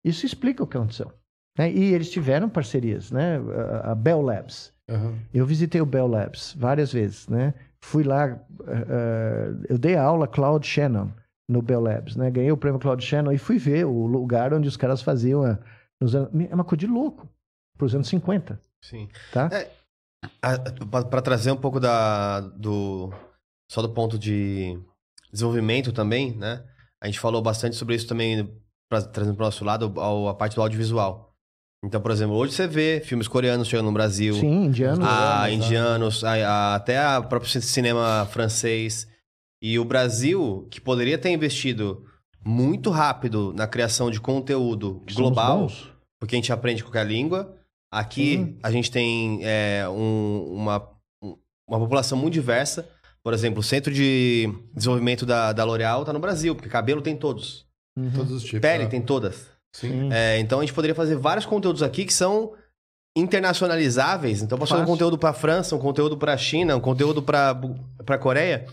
Isso 0.03 0.25
explica 0.25 0.63
o 0.63 0.67
que 0.67 0.77
aconteceu. 0.77 1.11
Né? 1.57 1.71
E 1.71 1.93
eles 1.93 2.09
tiveram 2.09 2.49
parcerias, 2.49 3.11
né? 3.11 3.37
A- 3.83 3.91
A 3.91 3.95
Bell 3.95 4.21
Labs. 4.21 4.73
Aham. 4.89 5.17
Eu 5.33 5.45
visitei 5.45 5.79
o 5.81 5.85
Bell 5.85 6.07
Labs 6.07 6.53
várias 6.57 6.91
vezes, 6.91 7.27
né? 7.27 7.53
Fui 7.81 8.03
lá, 8.03 8.27
eh, 8.67 9.49
eu 9.69 9.77
dei 9.77 9.95
a 9.95 10.03
aula 10.03 10.27
Cloud 10.27 10.65
Shannon 10.65 11.09
no 11.47 11.61
Bell 11.61 11.81
Labs, 11.81 12.15
né? 12.15 12.29
Ganhei 12.31 12.51
o 12.51 12.57
prêmio 12.57 12.79
Cloud 12.79 13.03
Shannon 13.03 13.31
e 13.31 13.37
fui 13.37 13.57
ver 13.57 13.85
o 13.85 14.05
lugar 14.05 14.53
onde 14.53 14.67
os 14.67 14.77
caras 14.77 15.01
faziam 15.01 15.43
a, 15.43 15.57
nos 16.01 16.15
anos, 16.15 16.29
é 16.49 16.53
uma 16.55 16.63
coisa 16.63 16.79
de 16.79 16.87
louco, 16.87 17.27
para 17.77 17.85
os 17.85 17.95
anos 17.95 18.07
50, 18.07 18.59
Sim. 18.81 19.09
tá? 19.31 19.49
É, 19.51 19.69
para 21.09 21.21
trazer 21.21 21.51
um 21.51 21.57
pouco 21.57 21.79
da 21.79 22.39
do 22.41 23.11
só 23.69 23.81
do 23.81 23.89
ponto 23.89 24.17
de 24.17 24.79
desenvolvimento 25.31 25.91
também, 25.91 26.35
né? 26.37 26.63
A 27.01 27.07
gente 27.07 27.19
falou 27.19 27.41
bastante 27.41 27.75
sobre 27.75 27.95
isso 27.95 28.07
também 28.07 28.49
trazendo 29.11 29.35
para 29.35 29.43
o 29.43 29.47
nosso 29.47 29.65
lado 29.65 29.93
a 30.29 30.33
parte 30.33 30.55
do 30.55 30.61
audiovisual. 30.61 31.32
Então, 31.83 31.99
por 32.01 32.11
exemplo, 32.11 32.35
hoje 32.35 32.53
você 32.53 32.65
vê 32.65 33.01
filmes 33.03 33.27
coreanos 33.27 33.67
chegando 33.67 33.87
no 33.87 33.91
Brasil, 33.91 34.35
Sim, 34.35 34.65
indiano. 34.65 35.03
a 35.05 35.07
coreanos, 35.41 35.65
indianos, 35.65 36.23
a- 36.23 36.33
a- 36.33 36.75
até 36.75 36.97
a 36.97 37.21
próprio 37.21 37.49
cinema 37.61 38.25
francês 38.31 39.07
e 39.61 39.77
o 39.77 39.83
Brasil 39.85 40.65
que 40.71 40.79
poderia 40.79 41.17
ter 41.17 41.29
investido 41.29 42.05
muito 42.45 42.89
rápido 42.89 43.53
na 43.55 43.67
criação 43.67 44.09
de 44.09 44.19
conteúdo 44.19 45.01
que 45.05 45.13
global 45.13 45.69
porque 46.19 46.35
a 46.35 46.37
gente 46.37 46.53
aprende 46.53 46.83
qualquer 46.83 47.05
língua. 47.05 47.53
Aqui 47.91 48.57
a 48.63 48.71
gente 48.71 48.89
tem 48.89 49.39
é, 49.43 49.85
um- 49.89 50.53
uma, 50.55 50.89
um- 51.21 51.35
uma 51.69 51.79
população 51.79 52.17
muito 52.17 52.33
diversa. 52.33 52.87
Por 53.21 53.33
exemplo, 53.33 53.59
o 53.59 53.63
centro 53.63 53.93
de 53.93 54.49
desenvolvimento 54.73 55.25
da, 55.25 55.51
da 55.53 55.63
L'Oréal 55.65 56.03
tá 56.05 56.11
no 56.13 56.19
Brasil, 56.19 56.55
porque 56.55 56.69
cabelo 56.69 57.01
tem 57.01 57.15
todos. 57.15 57.65
Uhum. 57.97 58.11
Todos 58.11 58.31
os 58.31 58.43
tipos. 58.43 58.59
Pele 58.61 58.85
né? 58.85 58.89
tem 58.89 59.01
todas. 59.01 59.47
Sim. 59.73 60.11
É, 60.13 60.37
então 60.39 60.59
a 60.59 60.61
gente 60.61 60.73
poderia 60.73 60.95
fazer 60.95 61.15
vários 61.15 61.45
conteúdos 61.45 61.81
aqui 61.83 62.05
que 62.05 62.13
são 62.13 62.53
internacionalizáveis. 63.17 64.41
Então, 64.41 64.57
posso 64.57 64.71
fazer 64.71 64.83
um 64.83 64.85
conteúdo 64.87 65.17
para 65.17 65.33
França, 65.33 65.75
um 65.75 65.79
conteúdo 65.79 66.17
para 66.17 66.35
China, 66.37 66.75
um 66.75 66.79
conteúdo 66.81 67.21
para 67.21 67.59
para 68.05 68.17
Coreia. 68.17 68.65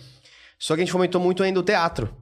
Só 0.59 0.75
que 0.75 0.83
a 0.83 0.85
gente 0.85 0.93
fomentou 0.93 1.21
muito 1.21 1.43
ainda 1.43 1.61
o 1.61 1.63
teatro. 1.63 2.15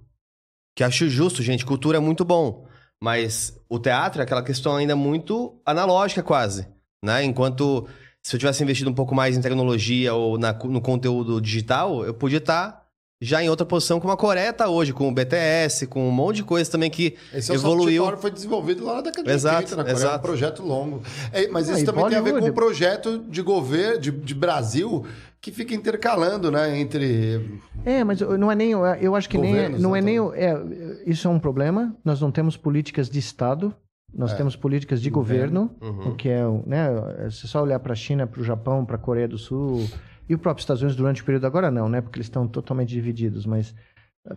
Que 0.76 0.84
acho 0.84 1.08
justo, 1.08 1.42
gente. 1.42 1.64
Cultura 1.66 1.96
é 1.98 2.00
muito 2.00 2.24
bom. 2.24 2.66
Mas 3.02 3.56
o 3.68 3.78
teatro 3.78 4.20
é 4.20 4.24
aquela 4.24 4.42
questão 4.42 4.76
ainda 4.76 4.94
muito 4.96 5.60
analógica, 5.64 6.22
quase. 6.22 6.68
Né? 7.04 7.24
Enquanto 7.24 7.88
se 8.22 8.34
eu 8.34 8.38
tivesse 8.40 8.62
investido 8.62 8.90
um 8.90 8.94
pouco 8.94 9.14
mais 9.14 9.36
em 9.36 9.40
tecnologia 9.40 10.14
ou 10.14 10.36
na- 10.38 10.52
no 10.52 10.80
conteúdo 10.80 11.40
digital, 11.40 12.04
eu 12.04 12.12
podia 12.14 12.38
estar 12.38 12.84
já 13.20 13.42
em 13.42 13.48
outra 13.48 13.66
posição 13.66 13.98
como 13.98 14.12
a 14.12 14.16
Coreia 14.16 14.50
está 14.50 14.68
hoje, 14.68 14.92
com 14.92 15.08
o 15.08 15.12
BTS, 15.12 15.86
com 15.88 16.06
um 16.08 16.10
monte 16.12 16.36
de 16.36 16.44
coisa 16.44 16.70
também 16.70 16.88
que 16.88 17.16
Esse 17.34 17.50
é 17.50 17.54
o 17.54 17.56
evoluiu. 17.56 18.02
soft 18.02 18.10
power 18.12 18.20
foi 18.20 18.30
desenvolvido 18.30 18.84
lá 18.84 18.96
na 18.96 19.00
década 19.02 19.24
de 19.24 19.30
Exato, 19.30 19.56
80 19.58 19.76
na 19.76 19.82
Coreia. 19.82 19.92
É 19.92 19.96
um 19.96 20.08
exato. 20.08 20.22
projeto 20.22 20.62
longo. 20.62 21.02
É, 21.32 21.48
mas 21.48 21.68
Ah, 21.68 21.72
isso 21.72 21.82
e 21.82 21.84
também 21.84 22.06
tem 22.08 22.18
a 22.18 22.20
ver 22.22 22.38
com 22.38 22.46
o 22.46 22.52
projeto 22.52 23.18
de 23.28 23.42
governo, 23.42 24.00
de, 24.00 24.10
de 24.12 24.34
Brasil, 24.34 25.04
que 25.40 25.50
fica 25.50 25.74
intercalando, 25.74 26.50
né? 26.50 26.78
Entre. 26.78 27.58
É, 27.84 28.04
mas 28.04 28.20
eu- 28.20 28.38
não 28.38 28.52
é 28.52 28.54
nem. 28.54 28.70
Eu 28.70 29.16
acho 29.16 29.28
que 29.28 29.36
nem. 29.38 29.56
é- 29.58 29.68
Não 29.68 29.96
é 29.96 30.00
nem. 30.00 30.20
o- 30.20 30.32
É, 30.32 30.56
isso 31.04 31.26
é 31.26 31.30
um 31.30 31.38
problema. 31.40 31.94
Nós 32.04 32.20
não 32.20 32.30
temos 32.30 32.56
políticas 32.56 33.08
de 33.10 33.18
Estado, 33.18 33.74
nós 34.14 34.32
É. 34.32 34.36
temos 34.36 34.54
políticas 34.54 35.02
de 35.02 35.10
governo, 35.10 35.70
Uhum. 35.80 36.10
o 36.10 36.14
que 36.14 36.28
é. 36.28 36.46
o- 36.46 36.62
Né, 36.66 36.88
é 37.26 37.30
só 37.30 37.62
olhar 37.64 37.78
para 37.80 37.92
a 37.92 37.96
China, 37.96 38.26
para 38.28 38.40
o 38.40 38.44
Japão, 38.44 38.84
para 38.84 38.94
a 38.96 38.98
Coreia 38.98 39.26
do 39.28 39.38
Sul 39.38 39.88
e 40.28 40.34
o 40.34 40.38
próprio 40.38 40.62
Estados 40.62 40.82
Unidos 40.82 40.96
durante 40.96 41.22
o 41.22 41.24
período 41.24 41.46
agora, 41.46 41.70
não, 41.70 41.88
né? 41.88 42.00
Porque 42.00 42.18
eles 42.18 42.26
estão 42.26 42.46
totalmente 42.46 42.88
divididos, 42.90 43.46
mas 43.46 43.74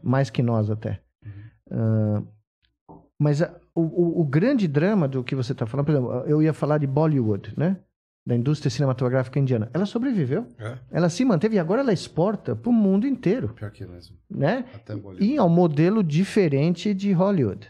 mais 0.02 0.30
que 0.30 0.42
nós 0.42 0.70
até. 0.70 1.02
Ah, 1.70 2.22
mas 3.20 3.42
a- 3.42 3.53
o, 3.76 4.22
o- 4.22 4.26
grande 4.26 4.68
drama 4.68 5.08
do 5.08 5.24
que 5.24 5.36
você 5.36 5.52
está 5.52 5.66
falando, 5.66 5.86
por 5.86 5.92
exemplo, 5.94 6.11
eu 6.28 6.42
ia 6.42 6.53
falar 6.53 6.78
de 6.78 6.88
Bollywood, 6.88 7.53
né? 7.58 7.78
Da 8.26 8.36
indústria 8.36 8.70
cinematográfica 8.70 9.40
indiana. 9.40 9.70
Ela 9.74 9.86
sobreviveu. 9.86 10.45
É, 10.60 10.78
Ela 10.92 11.10
se 11.10 11.24
manteve 11.26 11.56
e 11.56 11.60
agora 11.60 11.82
ela 11.82 11.92
exporta 11.94 12.56
para 12.56 12.70
o 12.70 12.74
mundo 12.74 13.08
inteiro, 13.08 13.50
pior 13.50 13.72
que 13.72 13.86
mesmo. 13.86 14.16
né? 14.30 14.66
Até 14.76 14.95
Bolívia. 14.95 15.26
E 15.26 15.38
é 15.38 15.42
um 15.44 15.50
modelo 15.50 16.03
diferente 16.03 16.94
de 16.94 17.11
Hollywood. 17.14 17.68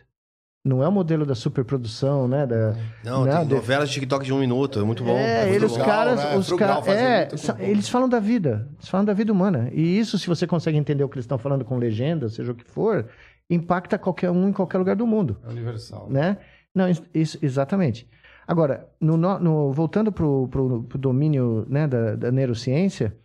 Não 0.64 0.84
é 0.84 0.88
o 0.88 0.92
modelo 0.92 1.26
da 1.26 1.34
superprodução, 1.34 2.28
né? 2.28 2.46
Da, 2.46 2.76
Não, 3.04 3.26
Não, 3.26 3.38
tem 3.40 3.48
de- 3.48 3.56
novelas 3.56 3.90
de 3.90 3.96
TikTok 3.96 4.24
de 4.24 4.32
um 4.32 4.40
minuto, 4.40 4.80
é 4.80 4.84
muito 4.84 5.04
bom. 5.04 5.18
é, 5.18 5.46
muito 5.46 5.56
eles, 5.56 5.76
bom. 5.76 5.84
caras, 5.84 6.20
né? 6.24 6.38
os 6.38 6.54
caras, 6.54 6.88
é, 6.88 7.28
eles 7.60 7.90
falam 7.90 8.08
da 8.08 8.20
vida, 8.20 8.68
eles 8.78 8.88
falam 8.88 9.04
da 9.04 9.14
vida 9.14 9.32
humana. 9.34 9.70
E 9.74 9.98
isso, 9.98 10.20
se 10.20 10.28
você 10.28 10.46
consegue 10.46 10.78
entender 10.78 11.04
o 11.04 11.10
que 11.10 11.16
eles 11.16 11.24
estão 11.26 11.40
falando 11.40 11.66
com 11.66 11.78
legenda, 11.78 12.30
seja 12.30 12.52
o 12.52 12.56
que 12.56 12.64
for, 12.64 13.08
impacta 13.50 13.98
qualquer 13.98 14.30
um 14.30 14.50
em 14.50 14.54
qualquer 14.54 14.78
lugar 14.78 14.96
do 14.96 15.08
mundo. 15.08 15.38
É 15.44 15.50
universal. 15.50 16.08
né? 16.10 16.38
Não, 16.76 16.86
isso, 17.14 17.40
exatamente. 17.42 18.08
Agora, 18.48 18.88
no- 19.00 19.18
no- 19.18 19.72
voltando 19.74 20.12
para 20.12 20.26
o 20.26 20.84
domínio 20.96 21.66
né, 21.70 21.88
da, 21.88 22.16
da 22.16 22.32
neurociência, 22.32 23.16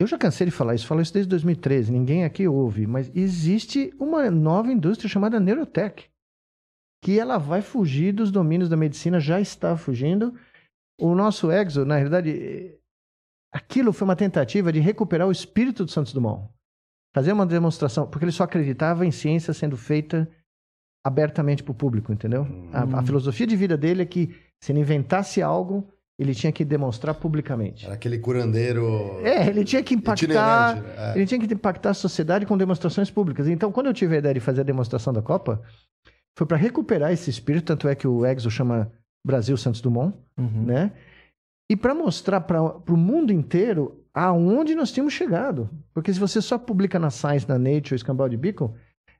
eu 0.00 0.06
já 0.06 0.16
cansei 0.18 0.44
de 0.46 0.50
falar 0.50 0.74
isso, 0.74 0.86
falo 0.86 1.00
isso 1.00 1.12
desde 1.12 1.28
2013, 1.30 1.90
ninguém 1.92 2.24
aqui 2.24 2.46
ouve, 2.46 2.86
mas 2.86 3.10
existe 3.16 3.92
uma 3.98 4.30
nova 4.30 4.72
indústria 4.72 5.08
chamada 5.08 5.40
Neurotech, 5.40 6.08
que 7.04 7.18
ela 7.18 7.38
vai 7.38 7.62
fugir 7.62 8.12
dos 8.12 8.30
domínios 8.30 8.68
da 8.68 8.76
medicina, 8.76 9.20
já 9.20 9.40
está 9.40 9.76
fugindo. 9.76 10.34
O 11.00 11.14
nosso 11.14 11.50
Exo, 11.50 11.84
na 11.84 11.94
realidade, 11.96 12.30
eh, 12.30 12.78
aquilo 13.52 13.92
foi 13.92 14.04
uma 14.06 14.16
tentativa 14.16 14.72
de 14.72 14.80
recuperar 14.80 15.28
o 15.28 15.32
espírito 15.32 15.84
do 15.84 15.90
Santos 15.90 16.12
Dumont. 16.12 16.48
Fazer 17.14 17.32
uma 17.32 17.46
demonstração, 17.46 18.06
porque 18.08 18.24
ele 18.24 18.32
só 18.32 18.44
acreditava 18.44 19.06
em 19.06 19.10
ciência 19.10 19.54
sendo 19.54 19.76
feita 19.76 20.28
abertamente 21.06 21.62
para 21.62 21.72
o 21.72 21.74
público, 21.74 22.12
entendeu? 22.12 22.46
A, 22.72 22.82
a 22.82 22.84
Hum. 23.00 23.06
filosofia 23.06 23.46
de 23.46 23.56
vida 23.56 23.76
dele 23.76 24.02
é 24.02 24.06
que 24.06 24.28
se 24.62 24.72
ele 24.72 24.80
inventasse 24.80 25.40
algo, 25.40 25.88
ele 26.18 26.34
tinha 26.34 26.50
que 26.50 26.64
demonstrar 26.64 27.14
publicamente. 27.14 27.84
Era 27.84 27.94
aquele 27.94 28.18
curandeiro. 28.18 29.20
É, 29.22 29.46
ele 29.46 29.64
tinha 29.64 29.82
que 29.82 29.94
impactar, 29.94 30.76
né? 30.76 30.94
É. 30.96 31.16
ele 31.16 31.26
tinha 31.26 31.38
que 31.40 31.52
impactar 31.54 31.90
a 31.90 31.94
sociedade 31.94 32.44
com 32.44 32.58
demonstrações 32.58 33.10
públicas. 33.10 33.46
Então, 33.46 33.70
quando 33.70 33.86
eu 33.86 33.94
tive 33.94 34.16
a 34.16 34.18
ideia 34.18 34.34
de 34.34 34.40
fazer 34.40 34.62
a 34.62 34.64
demonstração 34.64 35.12
da 35.12 35.22
Copa, 35.22 35.62
foi 36.36 36.46
para 36.46 36.56
recuperar 36.56 37.12
esse 37.12 37.30
espírito, 37.30 37.66
tanto 37.66 37.86
é 37.88 37.94
que 37.94 38.06
o 38.08 38.26
Exo 38.26 38.50
chama 38.50 38.90
Brasil 39.24 39.56
Santos 39.56 39.80
Dumont, 39.80 40.16
Uhum. 40.36 40.64
né? 40.64 40.92
E 41.70 41.76
para 41.76 41.94
mostrar 41.94 42.40
para 42.40 42.62
o 42.62 42.96
mundo 42.96 43.32
inteiro 43.32 44.02
aonde 44.14 44.74
nós 44.74 44.90
tínhamos 44.90 45.12
chegado. 45.12 45.68
Porque 45.92 46.12
se 46.12 46.18
você 46.18 46.40
só 46.40 46.58
publica 46.58 46.98
na 46.98 47.10
Science, 47.10 47.48
na 47.48 47.58
Nature, 47.58 47.94
Escambau 47.94 48.28
de 48.28 48.36
Beacon, 48.36 48.74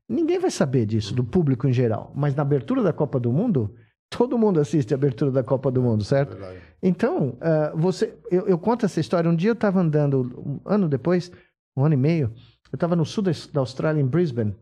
ninguém 0.08 0.38
vai 0.38 0.50
saber 0.50 0.86
disso, 0.86 1.14
do 1.14 1.22
público 1.22 1.68
em 1.68 1.72
geral. 1.72 2.10
Mas 2.16 2.34
na 2.34 2.42
abertura 2.42 2.82
da 2.82 2.92
Copa 2.92 3.20
do 3.20 3.30
Mundo, 3.30 3.74
todo 4.10 4.38
mundo 4.38 4.60
assiste 4.60 4.92
a 4.92 4.96
abertura 4.96 5.30
da 5.30 5.42
Copa 5.42 5.70
do 5.70 5.82
Mundo, 5.82 6.04
certo? 6.04 6.30
Verdade. 6.30 6.60
Então, 6.82 7.36
ah, 7.40 7.72
você, 7.74 8.14
eu, 8.30 8.46
eu 8.46 8.58
conto 8.58 8.86
essa 8.86 9.00
história. 9.00 9.30
Um 9.30 9.36
dia 9.36 9.50
eu 9.50 9.54
estava 9.54 9.80
andando, 9.80 10.20
um 10.38 10.60
ano 10.64 10.88
depois, 10.88 11.30
um 11.76 11.84
ano 11.84 11.94
e 11.94 11.98
meio, 11.98 12.32
eu 12.72 12.76
estava 12.76 12.96
no 12.96 13.04
sul 13.04 13.22
da, 13.22 13.60
Austrália, 13.60 14.00
em 14.00 14.06
Brisbane, 14.06 14.54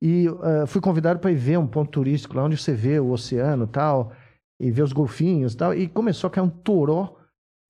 e 0.00 0.26
ah, 0.42 0.66
fui 0.66 0.80
convidado 0.80 1.18
para 1.18 1.30
ir 1.30 1.36
ver 1.36 1.58
um 1.58 1.66
ponto 1.66 1.90
turístico 1.90 2.36
lá 2.36 2.44
onde 2.44 2.56
você 2.56 2.72
vê 2.72 3.00
o 3.00 3.10
oceano 3.10 3.64
e 3.64 3.68
tal, 3.68 4.12
e 4.60 4.70
ver 4.70 4.82
os 4.82 4.92
golfinhos 4.92 5.54
e 5.54 5.56
tal, 5.56 5.74
e 5.74 5.88
começou 5.88 6.28
a 6.28 6.30
cair 6.30 6.44
um 6.44 6.50
toró 6.50 7.16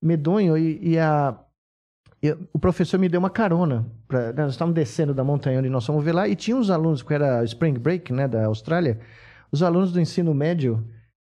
medonho, 0.03 0.57
e, 0.57 0.91
e 0.91 0.99
a, 0.99 1.39
e 2.23 2.31
o 2.53 2.59
professor 2.59 2.99
me 2.99 3.09
deu 3.09 3.19
uma 3.19 3.31
carona. 3.31 3.87
Pra, 4.07 4.33
nós 4.33 4.53
estávamos 4.53 4.75
descendo 4.75 5.13
da 5.13 5.25
montanha 5.25 5.59
onde 5.59 5.69
nós 5.69 5.85
fomos 5.85 6.05
ver 6.05 6.15
lá, 6.15 6.29
e 6.29 6.37
tinha 6.37 6.57
uns 6.57 6.71
alunos, 6.71 7.03
que 7.03 7.15
era 7.15 7.43
Spring 7.45 7.79
Break, 7.79 8.13
né, 8.13 8.29
da 8.29 8.47
Austrália, 8.47 9.01
os 9.51 9.63
alunos 9.63 9.93
do 9.93 10.01
ensino 10.01 10.35
médio 10.35 10.85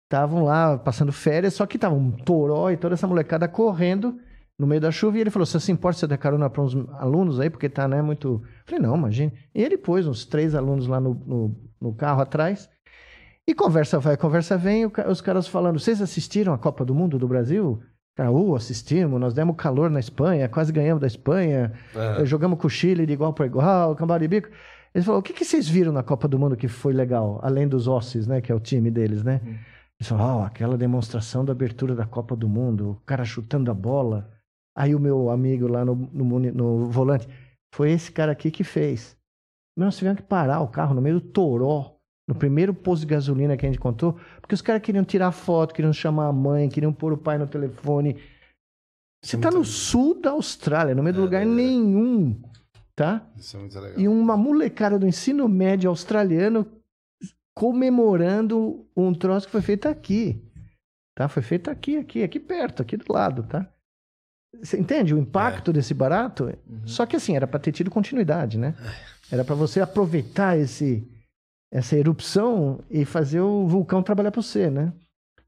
estavam 0.08 0.44
lá 0.46 0.78
passando 0.78 1.12
férias, 1.12 1.54
só 1.54 1.66
que 1.66 1.78
tava 1.78 1.94
um 1.94 2.12
toró 2.12 2.72
e 2.72 2.78
toda 2.78 2.94
essa 2.96 3.06
molecada 3.06 3.48
correndo 3.48 4.18
no 4.58 4.66
meio 4.66 4.82
da 4.82 4.90
chuva, 4.90 5.18
e 5.18 5.22
ele 5.22 5.30
falou, 5.30 5.46
você 5.46 5.60
se 5.60 5.72
importa 5.72 6.00
se 6.00 6.06
eu 6.06 6.10
der 6.10 6.18
carona 6.18 6.50
para 6.50 6.64
uns 6.64 6.76
alunos 6.94 7.40
aí, 7.40 7.48
porque 7.50 7.70
tá, 7.70 7.88
né, 7.88 8.02
muito... 8.02 8.42
Eu 8.44 8.64
falei, 8.66 8.82
não, 8.82 8.96
imagine. 8.96 9.32
E 9.54 9.62
ele 9.62 9.78
pôs 9.78 10.08
uns 10.08 10.26
três 10.26 10.56
alunos 10.56 10.88
lá 10.88 11.00
no, 11.00 11.14
no, 11.14 11.56
no 11.80 11.94
carro 11.94 12.22
atrás, 12.22 12.68
e 13.48 13.54
conversa 13.54 14.00
vai, 14.00 14.18
conversa 14.18 14.58
vem, 14.58 14.90
os 15.08 15.22
caras 15.22 15.48
falando, 15.48 15.80
vocês 15.80 16.02
assistiram 16.02 16.54
a 16.54 16.58
Copa 16.58 16.84
do 16.84 16.96
Mundo 16.96 17.20
do 17.20 17.28
Brasil? 17.28 17.80
Cara, 18.16 18.32
uh, 18.32 18.56
assistimos, 18.56 19.20
nós 19.20 19.34
demos 19.36 19.56
calor 19.56 19.92
na 19.92 20.00
Espanha, 20.00 20.50
quase 20.50 20.72
ganhamos 20.72 21.02
da 21.02 21.08
Espanha, 21.08 21.72
É. 21.94 22.26
jogamos 22.26 22.58
com 22.60 22.66
o 22.66 22.70
Chile 22.70 23.06
de 23.06 23.14
igual 23.14 23.32
para 23.34 23.46
igual, 23.46 23.96
cambau 23.96 24.18
de 24.18 24.28
bico. 24.28 24.50
Eles 24.92 25.06
falaram, 25.06 25.20
o 25.20 25.24
que, 25.24 25.34
que 25.34 25.46
vocês 25.46 25.70
viram 25.70 25.92
na 25.92 26.02
Copa 26.02 26.28
do 26.28 26.40
Mundo 26.40 26.58
que 26.58 26.68
foi 26.68 26.94
legal, 26.94 27.40
além 27.44 27.68
dos 27.68 27.88
Osses, 27.88 28.26
né, 28.26 28.42
que 28.42 28.52
é 28.52 28.56
o 28.56 28.60
time 28.60 28.90
deles, 28.90 29.24
né? 29.24 29.40
Eles 29.44 29.60
falaram, 30.04 30.40
ó, 30.40 30.46
aquela 30.46 30.78
demonstração 30.78 31.44
da 31.44 31.52
abertura 31.52 31.96
da 31.96 32.06
Copa 32.06 32.36
do 32.36 32.48
Mundo, 32.48 32.92
o 32.92 33.06
cara 33.06 33.26
chutando 33.26 33.72
a 33.72 33.74
bola. 33.74 34.32
Aí 34.78 34.94
o 34.94 35.00
meu 35.00 35.30
amigo 35.32 35.68
lá 35.68 35.84
no, 35.84 35.96
no, 35.96 36.40
no 36.40 36.86
volante, 36.92 37.28
foi 37.74 37.92
esse 37.92 38.12
cara 38.12 38.32
aqui 38.32 38.52
que 38.52 38.64
fez. 38.64 39.18
Nós 39.78 39.98
tivemos 39.98 40.22
que 40.22 40.28
parar 40.28 40.62
o 40.62 40.68
carro 40.68 40.94
no 40.94 41.02
meio 41.02 41.20
do 41.20 41.28
Toró, 41.28 41.98
no 42.28 42.36
primeiro 42.36 42.74
posto 42.74 43.02
de 43.02 43.08
gasolina 43.08 43.58
que 43.58 43.66
a 43.66 43.70
gente 43.70 43.80
contou, 43.80 44.20
porque 44.42 44.54
os 44.54 44.62
caras 44.62 44.82
queriam 44.82 45.04
tirar 45.04 45.32
foto, 45.32 45.74
queriam 45.74 45.94
chamar 45.94 46.28
a 46.28 46.34
mãe, 46.34 46.70
queriam 46.70 46.94
pôr 46.94 47.14
o 47.14 47.18
pai 47.18 47.38
no 47.38 47.48
telefone. 47.48 48.18
Você 49.24 49.36
é 49.36 49.40
tá 49.40 49.50
no 49.50 49.64
sul 49.66 50.22
da 50.22 50.32
Austrália, 50.32 50.94
no 50.94 51.02
meio 51.02 51.14
de 51.14 51.20
É, 51.20 51.24
lugar 51.24 51.42
é. 51.42 51.46
nenhum, 51.46 52.40
tá? 52.96 53.28
Isso 53.36 53.58
é 53.58 53.60
muito 53.60 53.80
legal. 53.80 54.00
E 54.00 54.08
uma 54.08 54.38
molecada 54.38 55.00
do 55.00 55.08
ensino 55.08 55.48
médio 55.48 55.90
australiano 55.90 56.68
comemorando 57.58 58.88
um 58.96 59.14
troço 59.14 59.48
que 59.48 59.52
foi 59.52 59.62
feito 59.62 59.88
aqui. 59.88 60.40
Tá? 61.16 61.28
Foi 61.28 61.42
feito 61.42 61.72
aqui, 61.72 61.98
aqui, 61.98 62.24
aqui 62.24 62.40
perto, 62.40 62.84
aqui 62.84 62.96
do 62.96 63.12
lado, 63.12 63.42
tá? 63.44 63.68
Você 64.62 64.80
entende 64.80 65.16
o 65.16 65.18
impacto 65.18 65.74
desse 65.74 65.94
barato? 65.94 66.46
Uhum. 66.46 66.86
Só 66.86 67.06
que 67.08 67.16
assim, 67.16 67.36
era 67.36 67.48
para 67.48 67.60
ter 67.60 67.72
tido 67.72 67.90
continuidade, 67.90 68.58
né? 68.58 68.76
Era 69.32 69.44
para 69.44 69.56
você 69.56 69.82
aproveitar 69.82 70.58
esse 70.58 71.06
essa 71.70 71.98
erupção 71.98 72.80
e 72.90 73.04
fazer 73.04 73.42
o 73.42 73.68
vulcão 73.68 74.02
trabalhar 74.02 74.32
para 74.32 74.42
você, 74.42 74.70
né? 74.70 74.94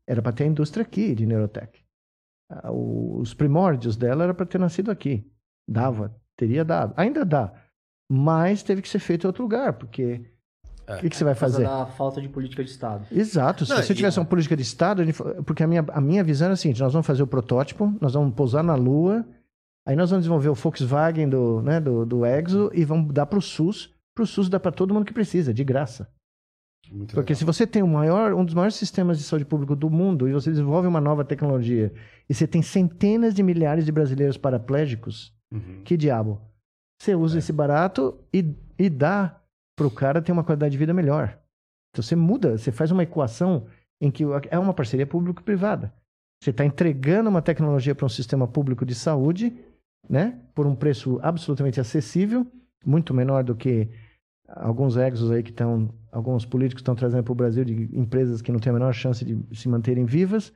Era 0.08 0.22
para 0.22 0.34
ter 0.34 0.44
a 0.46 0.48
indústria 0.48 0.84
aqui 0.84 1.16
de 1.16 1.26
Neurotech. 1.26 1.86
Os 2.74 3.34
primórdios 3.34 3.96
dela 3.96 4.24
era 4.24 4.34
para 4.34 4.46
ter 4.46 4.58
nascido 4.58 4.90
aqui. 4.92 5.32
Dava, 5.68 6.14
teria 6.36 6.66
dado. 6.66 6.94
Ainda 6.98 7.24
dá. 7.24 7.54
Mas 8.12 8.64
teve 8.64 8.82
que 8.82 8.90
ser 8.90 9.00
feito 9.00 9.24
em 9.24 9.28
outro 9.28 9.44
lugar, 9.44 9.74
porque 9.74 10.26
o 10.98 11.00
que, 11.02 11.10
que 11.10 11.16
você 11.16 11.24
vai 11.24 11.36
fazer? 11.36 11.64
da 11.64 11.86
falta 11.86 12.22
de 12.22 12.28
política 12.30 12.64
de 12.64 12.70
Estado. 12.70 13.06
Exato. 13.12 13.66
Se 13.66 13.72
Não, 13.72 13.82
você 13.82 13.94
e- 13.94 13.96
tivesse 13.96 14.20
uma 14.20 14.26
política 14.26 14.56
de 14.56 14.64
Estado, 14.64 15.04
porque 15.46 15.64
a 15.64 15.68
minha, 15.68 15.86
a 15.90 16.02
minha 16.02 16.24
visão 16.24 16.50
é 16.50 16.52
a 16.52 16.56
seguinte: 16.56 16.82
nós 16.82 16.94
vamos 16.94 17.06
fazer 17.08 17.24
o 17.24 17.28
protótipo, 17.28 17.94
nós 18.02 18.14
vamos 18.14 18.34
pousar 18.34 18.64
na 18.64 18.76
Lua, 18.76 19.26
aí 19.88 19.96
nós 19.96 20.10
vamos 20.10 20.24
desenvolver 20.24 20.50
o 20.50 20.54
Volkswagen 20.56 21.30
do, 21.30 21.62
né, 21.62 21.80
do, 21.80 22.06
do 22.06 22.26
Exo 22.26 22.70
e 22.74 22.84
vamos 22.86 23.14
dar 23.14 23.26
para 23.26 23.40
o 23.40 23.42
SUS. 23.42 23.94
Para 24.16 24.24
o 24.24 24.28
SUS 24.28 24.50
dá 24.50 24.60
para 24.60 24.72
todo 24.72 24.94
mundo 24.94 25.06
que 25.06 25.14
precisa, 25.14 25.54
de 25.54 25.64
graça. 25.64 26.10
Muito 26.92 27.14
Porque 27.14 27.34
legal. 27.34 27.40
se 27.40 27.46
você 27.46 27.68
tem 27.68 27.84
o 27.84 27.88
maior, 27.88 28.34
um 28.34 28.44
dos 28.44 28.56
maiores 28.56 28.76
sistemas 28.76 29.18
de 29.20 29.24
saúde 29.24 29.46
público 29.46 29.76
do 29.76 29.90
mundo 29.92 30.28
e 30.28 30.34
você 30.34 30.50
desenvolve 30.50 30.88
uma 30.88 31.00
nova 31.00 31.24
tecnologia 31.24 31.94
e 32.28 32.34
você 32.34 32.48
tem 32.48 32.62
centenas 32.64 33.34
de 33.34 33.44
milhares 33.44 33.86
de 33.86 33.92
brasileiros 33.92 34.38
paraplégicos, 34.38 35.32
Uhum. 35.54 35.82
que 35.84 35.96
diabo? 35.98 36.40
Você 37.02 37.16
usa 37.16 37.40
esse 37.40 37.52
barato 37.54 38.18
e, 38.34 38.54
e 38.78 38.90
dá 38.90 39.40
pro 39.80 39.90
cara 39.90 40.22
ter 40.22 40.34
uma 40.34 40.44
qualidade 40.44 40.74
de 40.74 40.78
vida 40.78 40.94
melhor. 40.94 41.40
Então 41.92 42.04
você 42.04 42.14
muda, 42.14 42.58
você 42.58 42.70
faz 42.70 42.92
uma 42.92 43.04
equação 43.04 43.66
em 44.02 44.12
que 44.12 44.26
é 44.52 44.60
uma 44.60 44.74
parceria 44.74 45.08
público-privada. 45.08 45.94
Você 46.44 46.50
está 46.50 46.66
entregando 46.66 47.30
uma 47.30 47.42
tecnologia 47.42 47.96
para 47.96 48.06
um 48.06 48.10
sistema 48.10 48.46
público 48.46 48.86
de 48.86 48.94
saúde, 48.94 49.58
né? 50.10 50.38
Por 50.54 50.68
um 50.68 50.76
preço 50.76 51.18
absolutamente 51.24 51.80
acessível, 51.80 52.46
muito 52.86 53.14
menor 53.14 53.42
do 53.42 53.56
que 53.56 53.90
alguns 54.50 54.98
exos 54.98 55.32
aí 55.32 55.42
que 55.42 55.52
estão, 55.52 55.90
alguns 56.12 56.46
políticos 56.46 56.82
estão 56.82 56.96
trazendo 56.96 57.24
para 57.24 57.32
o 57.32 57.36
Brasil 57.36 57.64
de 57.64 57.90
empresas 57.98 58.42
que 58.42 58.52
não 58.52 58.60
têm 58.60 58.72
a 58.72 58.74
menor 58.74 58.94
chance 58.94 59.24
de 59.24 59.56
se 59.58 59.70
manterem 59.70 60.04
vivas, 60.04 60.52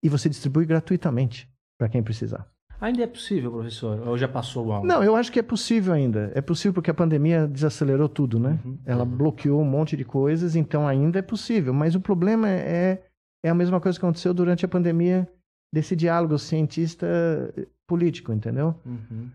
e 0.00 0.08
você 0.08 0.28
distribui 0.28 0.64
gratuitamente 0.64 1.52
para 1.76 1.88
quem 1.88 2.04
precisar. 2.04 2.48
Ainda 2.84 3.02
é 3.02 3.06
possível, 3.06 3.50
professor? 3.50 4.06
Ou 4.06 4.18
já 4.18 4.28
passou 4.28 4.66
o 4.66 4.72
algo? 4.72 4.86
Não, 4.86 5.02
eu 5.02 5.16
acho 5.16 5.32
que 5.32 5.38
é 5.38 5.42
possível 5.42 5.94
ainda. 5.94 6.30
É 6.34 6.42
possível 6.42 6.74
porque 6.74 6.90
a 6.90 6.94
pandemia 6.94 7.48
desacelerou 7.48 8.10
tudo, 8.10 8.38
né? 8.38 8.58
Uhum. 8.62 8.76
Ela 8.84 9.06
bloqueou 9.06 9.58
um 9.62 9.64
monte 9.64 9.96
de 9.96 10.04
coisas, 10.04 10.54
então 10.54 10.86
ainda 10.86 11.18
é 11.18 11.22
possível. 11.22 11.72
Mas 11.72 11.94
o 11.94 12.00
problema 12.00 12.46
é, 12.46 13.02
é 13.42 13.48
a 13.48 13.54
mesma 13.54 13.80
coisa 13.80 13.98
que 13.98 14.04
aconteceu 14.04 14.34
durante 14.34 14.66
a 14.66 14.68
pandemia 14.68 15.26
desse 15.72 15.96
diálogo 15.96 16.38
cientista-político, 16.38 18.34
entendeu? 18.34 18.74
Uhum. 18.84 19.30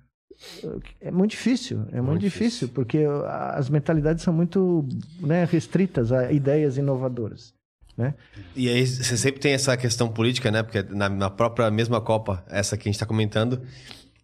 É 1.01 1.09
muito 1.09 1.31
difícil, 1.31 1.79
é 1.91 1.95
muito, 1.95 2.05
Muito 2.05 2.21
difícil, 2.21 2.67
difícil. 2.67 2.69
porque 2.69 2.99
as 3.25 3.67
mentalidades 3.67 4.23
são 4.23 4.31
muito 4.31 4.85
né, 5.19 5.43
restritas 5.45 6.11
a 6.11 6.31
ideias 6.31 6.77
inovadoras. 6.77 7.51
E 8.55 8.69
aí 8.69 8.85
você 8.85 9.17
sempre 9.17 9.39
tem 9.39 9.53
essa 9.53 9.75
questão 9.77 10.07
política, 10.09 10.49
né? 10.51 10.63
Porque 10.63 10.83
na, 10.83 11.09
na 11.09 11.29
própria 11.29 11.69
mesma 11.69 11.99
Copa, 12.01 12.43
essa 12.49 12.77
que 12.77 12.87
a 12.87 12.91
gente 12.91 12.99
tá 12.99 13.05
comentando, 13.05 13.61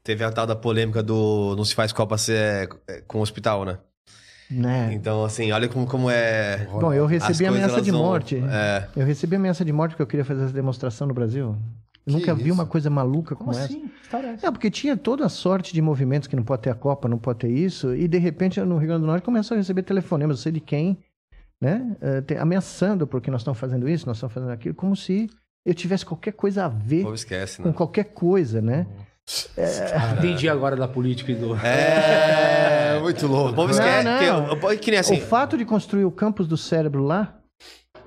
teve 0.03 0.23
a 0.23 0.31
tal 0.31 0.45
da 0.47 0.55
polêmica 0.55 1.01
do 1.03 1.55
não 1.55 1.65
se 1.65 1.75
faz 1.75 1.91
Copa 1.91 2.17
se 2.17 2.33
é, 2.33 2.67
é 2.87 3.01
com 3.07 3.19
o 3.19 3.21
hospital, 3.21 3.65
né? 3.65 3.77
Né? 4.49 4.91
Então, 4.93 5.25
assim, 5.25 5.51
olha 5.51 5.67
como, 5.67 5.87
como 5.87 6.09
é. 6.09 6.67
Bom, 6.71 6.93
eu 6.93 7.07
recebi 7.07 7.45
coisas, 7.45 7.47
ameaça 7.63 7.81
de 7.81 7.89
vão- 7.91 8.01
morte. 8.03 8.35
É. 8.47 8.87
Eu 8.95 9.05
recebi 9.05 9.35
ameaça 9.35 9.65
de 9.65 9.73
morte 9.73 9.91
porque 9.91 10.03
eu 10.03 10.07
queria 10.07 10.23
fazer 10.25 10.43
essa 10.43 10.53
demonstração 10.53 11.07
no 11.07 11.13
Brasil. 11.15 11.55
Nunca 12.05 12.35
vi 12.35 12.43
isso? 12.43 12.53
uma 12.53 12.67
coisa 12.67 12.87
maluca 12.87 13.35
como, 13.35 13.49
Como 13.49 13.57
essa. 13.63 13.73
assim? 13.73 13.89
É 14.13 14.17
essa? 14.33 14.45
É, 14.47 14.51
porque 14.51 14.69
tinha 14.69 14.95
toda 14.95 15.25
a 15.25 15.29
sorte 15.29 15.73
de 15.73 15.81
movimentos 15.81 16.27
que 16.27 16.35
não 16.35 16.43
pode 16.43 16.61
ter 16.61 16.69
a 16.69 16.75
Copa, 16.75 17.07
não 17.09 17.17
pode 17.17 17.39
ter 17.39 17.49
isso, 17.49 17.95
e 17.95 18.07
de 18.07 18.19
repente 18.19 18.61
no 18.61 18.77
Rio 18.77 18.89
Grande 18.89 19.01
do 19.01 19.07
Norte 19.07 19.23
começou 19.23 19.55
a 19.55 19.57
receber 19.57 19.81
telefonemas, 19.81 20.37
não 20.37 20.43
sei 20.43 20.51
de 20.51 20.59
quem, 20.59 20.99
né? 21.61 21.95
te- 22.27 22.35
ameaçando 22.37 23.05
porque 23.07 23.31
nós 23.31 23.41
estamos 23.41 23.59
fazendo 23.59 23.87
isso, 23.89 24.05
nós 24.05 24.17
estamos 24.17 24.33
fazendo 24.33 24.51
aquilo, 24.51 24.75
como 24.75 24.95
se 24.95 25.29
eu 25.65 25.73
tivesse 25.73 26.05
qualquer 26.05 26.33
coisa 26.33 26.65
a 26.65 26.67
O 26.67 26.71
ver 26.71 27.05
esquece, 27.13 27.61
com 27.61 27.69
né? 27.69 27.73
qualquer 27.73 28.05
coisa, 28.05 28.61
né? 28.61 28.85
Entendi 30.17 30.47
agora 30.47 30.75
da 30.75 30.87
política 30.87 31.31
e 31.31 31.35
do. 31.35 31.55
É, 31.55 32.99
muito 33.01 33.25
O 33.25 33.29
louco. 33.29 33.53
povo 33.55 33.73
Não, 33.73 33.79
esquece. 33.79 34.03
não. 34.03 34.47
porque- 34.59 34.75
o- 34.75 34.79
que 34.79 34.91
nem 34.91 34.99
assim. 34.99 35.17
o 35.17 35.21
fato 35.21 35.57
de 35.57 35.65
construir 35.65 36.05
o 36.05 36.11
campus 36.11 36.47
do 36.47 36.57
cérebro 36.57 37.03
lá 37.03 37.35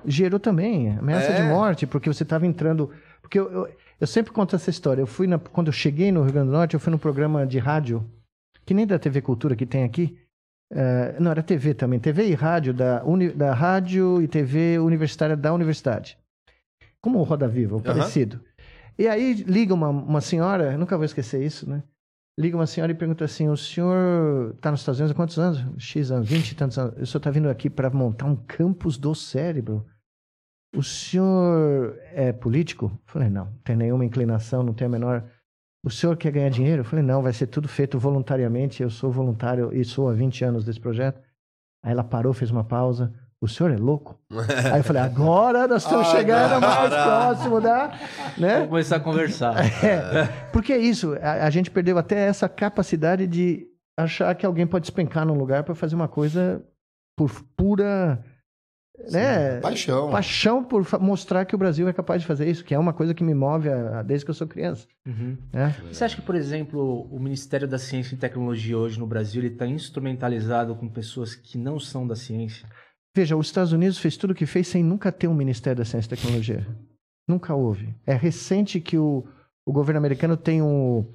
gerou 0.05 0.39
também 0.39 0.91
ameaça 0.97 1.27
É. 1.31 1.41
de 1.41 1.47
morte, 1.49 1.85
porque 1.85 2.07
você 2.11 2.23
estava 2.23 2.45
entrando. 2.47 2.89
Porque 3.21 3.37
eu, 3.37 3.51
eu, 3.51 3.69
eu 3.99 4.07
sempre 4.07 4.31
conto 4.31 4.55
essa 4.55 4.69
história. 4.69 5.01
Eu 5.01 5.07
fui 5.07 5.27
na- 5.27 5.37
quando 5.39 5.67
eu 5.67 5.73
cheguei 5.73 6.11
no 6.11 6.23
Rio 6.23 6.31
Grande 6.31 6.47
do 6.47 6.53
Norte, 6.53 6.73
eu 6.75 6.79
fui 6.79 6.89
num 6.91 6.97
programa 6.97 7.45
de 7.45 7.59
rádio, 7.59 8.09
que 8.65 8.73
nem 8.73 8.87
da 8.87 8.97
TV 8.97 9.21
Cultura 9.21 9.55
que 9.55 9.65
tem 9.65 9.83
aqui. 9.83 10.17
Eh, 10.71 11.15
não, 11.19 11.31
era 11.31 11.43
TV 11.43 11.73
também, 11.73 11.99
TV 11.99 12.27
e 12.27 12.33
rádio 12.33 12.73
da, 12.73 13.03
uni, 13.03 13.29
da 13.29 13.53
rádio 13.53 14.21
e 14.21 14.27
TV 14.27 14.79
universitária 14.79 15.35
da 15.35 15.53
universidade. 15.53 16.17
Como 17.01 17.19
o 17.19 17.23
Roda 17.23 17.47
Viva, 17.47 17.77
o 17.77 17.81
parecido. 17.81 18.39
E 18.97 19.07
aí 19.07 19.33
liga 19.33 19.73
uma, 19.73 19.89
uma 19.89 20.21
senhora, 20.21 20.77
nunca 20.77 20.97
vou 20.97 21.05
esquecer 21.05 21.41
isso, 21.41 21.69
né? 21.69 21.81
liga 22.39 22.55
uma 22.55 22.65
senhora 22.65 22.91
e 22.91 22.95
pergunta 22.95 23.25
assim: 23.25 23.49
o 23.49 23.57
senhor 23.57 24.53
está 24.55 24.71
nos 24.71 24.79
Estados 24.79 24.99
Unidos 24.99 25.11
há 25.11 25.15
quantos 25.15 25.37
anos? 25.37 25.59
X 25.77 26.09
anos, 26.09 26.29
20 26.29 26.51
e 26.51 26.55
tantos 26.55 26.77
anos. 26.77 26.93
O 26.93 27.05
senhor 27.05 27.19
está 27.19 27.29
vindo 27.29 27.49
aqui 27.49 27.69
para 27.69 27.89
montar 27.89 28.25
um 28.25 28.35
campus 28.35 28.97
do 28.97 29.13
cérebro. 29.13 29.85
O 30.73 30.81
senhor 30.81 31.97
é 32.13 32.31
político? 32.31 32.85
Eu 32.85 32.99
falei, 33.05 33.29
não, 33.29 33.45
não 33.45 33.57
tem 33.63 33.75
nenhuma 33.75 34.05
inclinação, 34.05 34.63
não 34.63 34.73
tem 34.73 34.85
a 34.85 34.89
menor. 34.89 35.23
O 35.83 35.89
senhor 35.89 36.17
quer 36.17 36.31
ganhar 36.31 36.49
dinheiro? 36.49 36.81
Eu 36.81 36.85
falei, 36.85 37.03
não, 37.03 37.21
vai 37.21 37.31
ser 37.31 37.47
tudo 37.47 37.67
feito 37.67 37.97
voluntariamente. 37.97 38.83
Eu 38.83 38.89
sou 38.89 39.11
voluntário 39.11 39.73
e 39.73 39.85
sou 39.85 40.09
há 40.09 40.13
20 40.13 40.43
anos 40.43 40.63
desse 40.65 40.79
projeto. 40.79 41.21
Aí 41.83 41.91
ela 41.91 42.03
parou, 42.03 42.33
fez 42.33 42.51
uma 42.51 42.63
pausa. 42.63 43.13
O 43.41 43.47
senhor 43.47 43.71
é 43.71 43.77
louco? 43.77 44.19
Aí 44.73 44.81
eu 44.81 44.83
falei, 44.83 45.01
agora 45.01 45.65
nós 45.65 45.83
estamos 45.83 46.07
chegando 46.07 46.59
mais 46.59 46.93
próximo 46.93 47.61
da. 47.61 47.97
Né? 48.37 48.55
Vamos 48.55 48.69
começar 48.69 48.97
a 48.97 48.99
conversar. 48.99 49.55
É, 49.81 50.25
porque 50.51 50.73
é 50.73 50.77
isso, 50.77 51.13
a, 51.21 51.45
a 51.45 51.49
gente 51.49 51.71
perdeu 51.71 51.97
até 51.97 52.27
essa 52.27 52.49
capacidade 52.49 53.25
de 53.25 53.65
achar 53.97 54.35
que 54.35 54.45
alguém 54.45 54.67
pode 54.67 54.83
despencar 54.83 55.25
num 55.25 55.37
lugar 55.37 55.63
para 55.63 55.73
fazer 55.73 55.95
uma 55.95 56.07
coisa 56.07 56.61
por 57.17 57.31
pura 57.55 58.23
né? 59.11 59.59
Paixão. 59.59 60.09
Paixão 60.11 60.63
por 60.63 60.85
mostrar 60.99 61.45
que 61.45 61.55
o 61.55 61.57
Brasil 61.57 61.87
é 61.87 61.93
capaz 61.93 62.21
de 62.21 62.27
fazer 62.27 62.49
isso, 62.49 62.63
que 62.63 62.73
é 62.73 62.79
uma 62.79 62.93
coisa 62.93 63.13
que 63.13 63.23
me 63.23 63.33
move 63.33 63.69
a- 63.69 63.99
a- 63.99 64.03
desde 64.03 64.25
que 64.25 64.31
eu 64.31 64.35
sou 64.35 64.47
criança. 64.47 64.87
Uhum. 65.07 65.37
Né? 65.53 65.75
Você 65.91 66.03
acha 66.03 66.15
que, 66.15 66.21
por 66.21 66.35
exemplo, 66.35 67.07
o 67.11 67.19
Ministério 67.19 67.67
da 67.67 67.77
Ciência 67.77 68.15
e 68.15 68.17
Tecnologia 68.17 68.77
hoje 68.77 68.99
no 68.99 69.07
Brasil 69.07 69.43
está 69.45 69.65
instrumentalizado 69.65 70.75
com 70.75 70.87
pessoas 70.87 71.35
que 71.35 71.57
não 71.57 71.79
são 71.79 72.05
da 72.07 72.15
ciência? 72.15 72.67
Veja, 73.15 73.35
os 73.35 73.47
Estados 73.47 73.71
Unidos 73.73 73.97
fez 73.97 74.15
tudo 74.15 74.31
o 74.31 74.35
que 74.35 74.45
fez 74.45 74.67
sem 74.67 74.83
nunca 74.83 75.11
ter 75.11 75.27
um 75.27 75.33
Ministério 75.33 75.77
da 75.79 75.85
Ciência 75.85 76.07
e 76.13 76.17
Tecnologia. 76.17 76.65
Nunca 77.27 77.53
houve. 77.53 77.93
É 78.05 78.13
recente 78.15 78.79
que 78.79 78.97
o, 78.97 79.23
o 79.65 79.71
governo 79.73 79.97
americano 79.99 80.37
tem 80.37 80.61
um, 80.61 81.05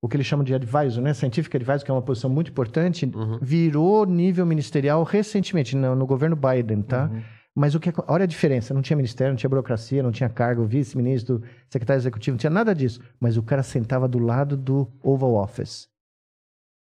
o 0.00 0.08
que 0.08 0.16
eles 0.16 0.26
chamam 0.26 0.44
de 0.44 0.54
advisor, 0.54 1.02
né? 1.02 1.12
Scientific 1.12 1.56
advisor, 1.56 1.84
que 1.84 1.90
é 1.90 1.94
uma 1.94 2.02
posição 2.02 2.30
muito 2.30 2.50
importante, 2.50 3.04
Uhum. 3.14 3.38
virou 3.42 4.06
nível 4.06 4.46
ministerial 4.46 5.02
recentemente, 5.02 5.74
no, 5.76 5.94
no 5.94 6.06
governo 6.06 6.36
Biden, 6.36 6.82
tá? 6.82 7.10
Uhum. 7.12 7.20
Mas 7.54 7.74
o 7.74 7.80
que 7.80 7.88
acon- 7.88 8.04
olha 8.06 8.22
a 8.22 8.26
diferença, 8.26 8.72
não 8.72 8.80
tinha 8.82 8.96
ministério, 8.96 9.32
não 9.32 9.36
tinha 9.36 9.50
burocracia, 9.50 10.00
não 10.02 10.12
tinha 10.12 10.28
cargo, 10.28 10.64
vice-ministro, 10.64 11.42
secretário 11.68 11.98
executivo, 12.00 12.34
não 12.34 12.38
tinha 12.38 12.50
nada 12.50 12.72
disso. 12.72 13.00
Mas 13.18 13.36
o 13.36 13.42
cara 13.42 13.64
sentava 13.64 14.06
do 14.06 14.20
lado 14.20 14.56
do 14.56 14.86
Oval 15.02 15.34
Office. 15.34 15.88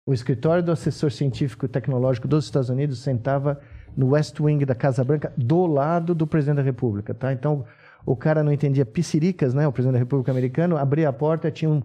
O 0.04 0.12
escritório 0.12 0.62
do 0.62 0.72
assessor 0.72 1.12
científico 1.12 1.66
e 1.66 1.68
tecnológico 1.68 2.26
dos 2.26 2.46
Estados 2.46 2.70
Unidos 2.70 2.98
sentava 2.98 3.60
no 3.96 4.08
West 4.10 4.40
Wing 4.40 4.64
da 4.64 4.74
Casa 4.74 5.04
Branca, 5.04 5.32
do 5.36 5.66
lado 5.66 6.14
do 6.14 6.26
presidente 6.26 6.56
da 6.56 6.62
República, 6.62 7.14
tá? 7.14 7.32
Então, 7.32 7.64
o 8.06 8.16
cara 8.16 8.42
não 8.42 8.50
entendia 8.52 8.86
pisciricas, 8.86 9.54
né? 9.54 9.66
O 9.68 9.72
presidente 9.72 9.92
da 9.94 9.98
República 10.00 10.32
americano 10.32 10.76
abria 10.76 11.08
a 11.08 11.12
porta, 11.12 11.50
tinha 11.50 11.70
um 11.70 11.82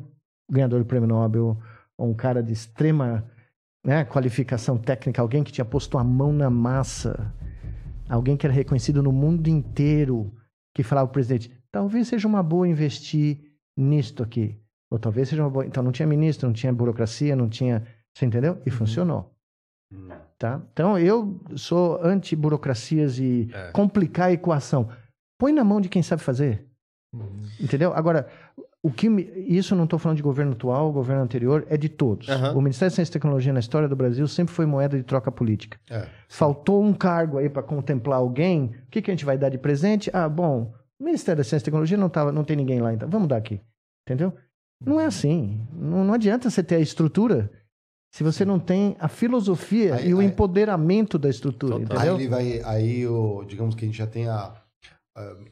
ganhador 0.49 0.79
do 0.79 0.85
prêmio 0.85 1.07
Nobel, 1.07 1.57
um 1.97 2.13
cara 2.13 2.41
de 2.43 2.51
extrema 2.53 3.23
né, 3.85 4.03
qualificação 4.05 4.77
técnica, 4.77 5.21
alguém 5.21 5.43
que 5.43 5.51
tinha 5.51 5.65
posto 5.65 5.97
a 5.97 6.03
mão 6.03 6.31
na 6.31 6.49
massa, 6.49 7.33
alguém 8.09 8.37
que 8.37 8.45
era 8.45 8.53
reconhecido 8.53 9.01
no 9.03 9.11
mundo 9.11 9.47
inteiro, 9.47 10.33
que 10.75 10.83
falava 10.83 11.09
o 11.09 11.13
presidente: 11.13 11.51
talvez 11.71 12.07
seja 12.07 12.27
uma 12.27 12.41
boa 12.43 12.67
investir 12.67 13.39
nisto 13.77 14.23
aqui. 14.23 14.59
Ou 14.91 14.99
talvez 14.99 15.29
seja 15.29 15.43
uma 15.43 15.49
boa. 15.49 15.65
Então 15.65 15.81
não 15.81 15.91
tinha 15.91 16.07
ministro, 16.07 16.47
não 16.47 16.53
tinha 16.53 16.71
burocracia, 16.71 17.35
não 17.35 17.49
tinha. 17.49 17.83
Você 18.15 18.25
entendeu? 18.25 18.61
E 18.65 18.69
funcionou. 18.69 19.33
Tá? 20.37 20.61
Então 20.71 20.97
eu 20.99 21.39
sou 21.55 21.99
anti-burocracias 22.03 23.17
e 23.19 23.49
É. 23.53 23.71
complicar 23.71 24.27
a 24.27 24.31
equação. 24.33 24.89
Põe 25.39 25.51
na 25.51 25.63
mão 25.63 25.81
de 25.81 25.89
quem 25.89 26.03
sabe 26.03 26.21
fazer. 26.21 26.67
Entendeu? 27.59 27.93
Agora, 27.93 28.27
o 28.85 28.91
que 28.91 29.07
me- 29.09 29.23
isso 29.47 29.75
não 29.75 29.85
estou 29.85 29.97
falando 29.97 30.17
de 30.17 30.23
governo 30.23 30.51
atual, 30.51 30.91
governo 30.91 31.23
anterior, 31.23 31.65
é 31.69 31.77
de 31.77 31.87
todos. 31.87 32.27
Aham. 32.27 32.53
O 32.53 32.61
Ministério 32.61 32.91
da 32.91 32.95
Ciência 32.95 33.11
e 33.11 33.13
Tecnologia 33.13 33.53
na 33.53 33.59
história 33.61 33.87
do 33.87 33.95
Brasil 33.95 34.27
sempre 34.27 34.53
foi 34.53 34.65
moeda 34.65 34.97
de 34.97 35.03
troca 35.03 35.31
política. 35.31 35.79
É. 35.89 36.05
Faltou 36.27 36.83
um 36.83 36.93
cargo 36.93 37.37
aí 37.37 37.47
para 37.49 37.63
contemplar 37.63 38.19
alguém. 38.19 38.65
O 38.87 38.91
que, 38.91 39.01
que 39.01 39.09
a 39.09 39.13
gente 39.13 39.23
vai 39.25 39.37
dar 39.37 39.47
de 39.49 39.57
presente? 39.57 40.09
Ah, 40.13 40.27
bom, 40.27 40.73
o 40.99 41.03
Ministério 41.05 41.37
da 41.37 41.43
Ciência 41.45 41.63
e 41.63 41.65
Tecnologia 41.65 41.97
não, 41.97 42.09
tava, 42.09 42.31
não 42.31 42.43
tem 42.43 42.57
ninguém 42.57 42.81
lá, 42.81 42.93
então 42.93 43.09
vamos 43.09 43.27
dar 43.29 43.37
aqui. 43.37 43.61
Entendeu? 44.05 44.33
Não 44.85 44.99
é 44.99 45.05
assim. 45.05 45.65
Não, 45.71 46.03
não 46.03 46.13
adianta 46.13 46.49
você 46.49 46.61
ter 46.61 46.75
a 46.75 46.79
estrutura 46.79 47.49
se 48.13 48.21
você 48.21 48.43
não 48.43 48.59
tem 48.59 48.97
a 48.99 49.07
filosofia 49.07 49.95
Aí- 49.95 50.09
e 50.09 50.13
o 50.13 50.19
aí- 50.19 50.25
empoderamento 50.27 51.17
da 51.17 51.29
estrutura. 51.29 51.77
Aí 51.97 52.09
ele 52.09 52.27
vai. 52.27 52.61
Aí, 52.65 53.07
o, 53.07 53.45
digamos 53.47 53.75
que 53.75 53.85
a 53.85 53.87
gente 53.87 53.97
já 53.97 54.05
tem 54.05 54.27
a- 54.27 54.53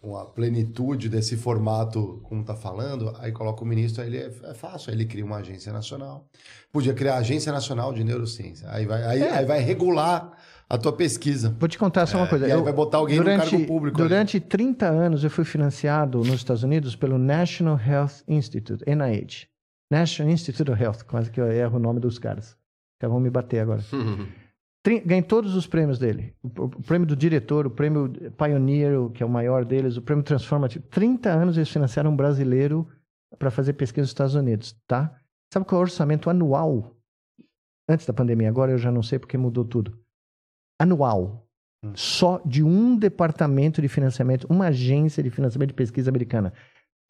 uma 0.02 0.26
plenitude 0.26 1.08
desse 1.08 1.38
formato, 1.38 2.20
como 2.24 2.44
tá 2.44 2.56
falando, 2.56 3.14
aí 3.20 3.32
coloca 3.32 3.64
o 3.64 3.66
ministro, 3.68 4.02
aí 4.02 4.08
ele 4.10 4.18
é, 4.18 4.32
é 4.50 4.54
fácil, 4.56 4.90
aí 4.90 4.96
ele 4.98 5.06
cria 5.06 5.24
uma 5.24 5.38
agência 5.38 5.72
nacional. 5.72 6.26
Podia 6.72 6.94
criar 6.96 7.16
a 7.16 7.18
Agência 7.18 7.52
Nacional 7.52 7.94
de 7.94 8.04
Neurociência. 8.04 8.68
Aí 8.72 8.86
vai, 8.88 9.04
aí, 9.04 9.22
É. 9.22 9.32
aí 9.38 9.46
vai 9.46 9.60
regular 9.60 10.32
a 10.68 10.78
tua 10.80 10.92
pesquisa. 10.94 11.56
Vou 11.60 11.70
te 11.70 11.78
contar 11.78 12.08
só 12.08 12.18
uma 12.18 12.28
coisa. 12.28 12.48
E 12.48 12.52
aí 12.52 12.58
Eu- 12.58 12.64
vai 12.64 12.74
botar 12.74 12.98
alguém 12.98 13.18
durante, 13.18 13.46
no 13.46 13.52
cargo 13.52 13.66
público. 13.68 14.00
ali. 14.00 14.10
Durante 14.10 14.40
30 14.40 14.88
anos 14.88 15.24
eu 15.24 15.30
fui 15.30 15.46
financiado 15.46 16.18
nos 16.20 16.36
Estados 16.36 16.64
Unidos 16.64 16.96
pelo 16.96 17.20
National 17.20 17.80
Health 17.80 18.24
Institute, 18.28 18.84
NIH. 18.88 19.48
National 19.92 20.32
Institute 20.34 20.72
of 20.72 20.82
Health, 20.82 21.04
quase 21.06 21.30
que 21.30 21.40
eu 21.40 21.52
erro 21.52 21.76
o 21.76 21.80
nome 21.80 22.00
dos 22.00 22.18
caras. 22.18 22.56
Já 23.00 23.08
vão 23.08 23.20
me 23.20 23.30
bater 23.30 23.60
agora. 23.60 23.84
Ganhei 24.84 25.22
todos 25.22 25.56
os 25.56 25.68
prêmios 25.68 26.00
dele. 26.00 26.36
O, 26.42 26.68
prêmio 26.82 27.08
do 27.08 27.16
diretor, 27.16 27.68
o 27.68 27.70
prêmio 27.70 28.12
Pioneer, 28.32 29.10
que 29.10 29.22
é 29.22 29.26
o 29.26 29.30
maior 29.30 29.64
deles, 29.64 29.96
o 29.96 30.02
prêmio 30.02 30.24
Transformative. 30.24 30.84
30 30.90 31.30
anos 31.30 31.56
eles 31.56 31.70
financiaram 31.70 32.12
um 32.12 32.16
brasileiro 32.16 32.88
para 33.38 33.52
fazer 33.52 33.74
pesquisa 33.74 34.02
nos 34.02 34.10
Estados 34.10 34.34
Unidos, 34.34 34.76
tá? 34.88 35.16
Sabe 35.54 35.66
qual 35.66 35.80
é 35.80 35.84
o 35.84 35.86
orçamento 35.86 36.30
anual? 36.30 36.96
Antes 37.88 38.06
da 38.06 38.14
pandemia, 38.14 38.50
agora 38.50 38.72
eu 38.72 38.78
já 38.78 38.92
não 38.92 39.04
sei 39.04 39.20
porque 39.20 39.38
mudou 39.38 39.66
tudo. 39.66 40.00
Anual. 40.80 41.46
Hum. 41.84 41.92
Só 41.96 42.42
de 42.46 42.64
um 42.64 42.98
departamento 42.98 43.82
de 43.82 43.88
financiamento, 43.88 44.48
uma 44.50 44.68
agência 44.68 45.22
de 45.22 45.30
financiamento 45.30 45.70
de 45.70 45.76
pesquisa 45.76 46.10
americana. 46.10 46.54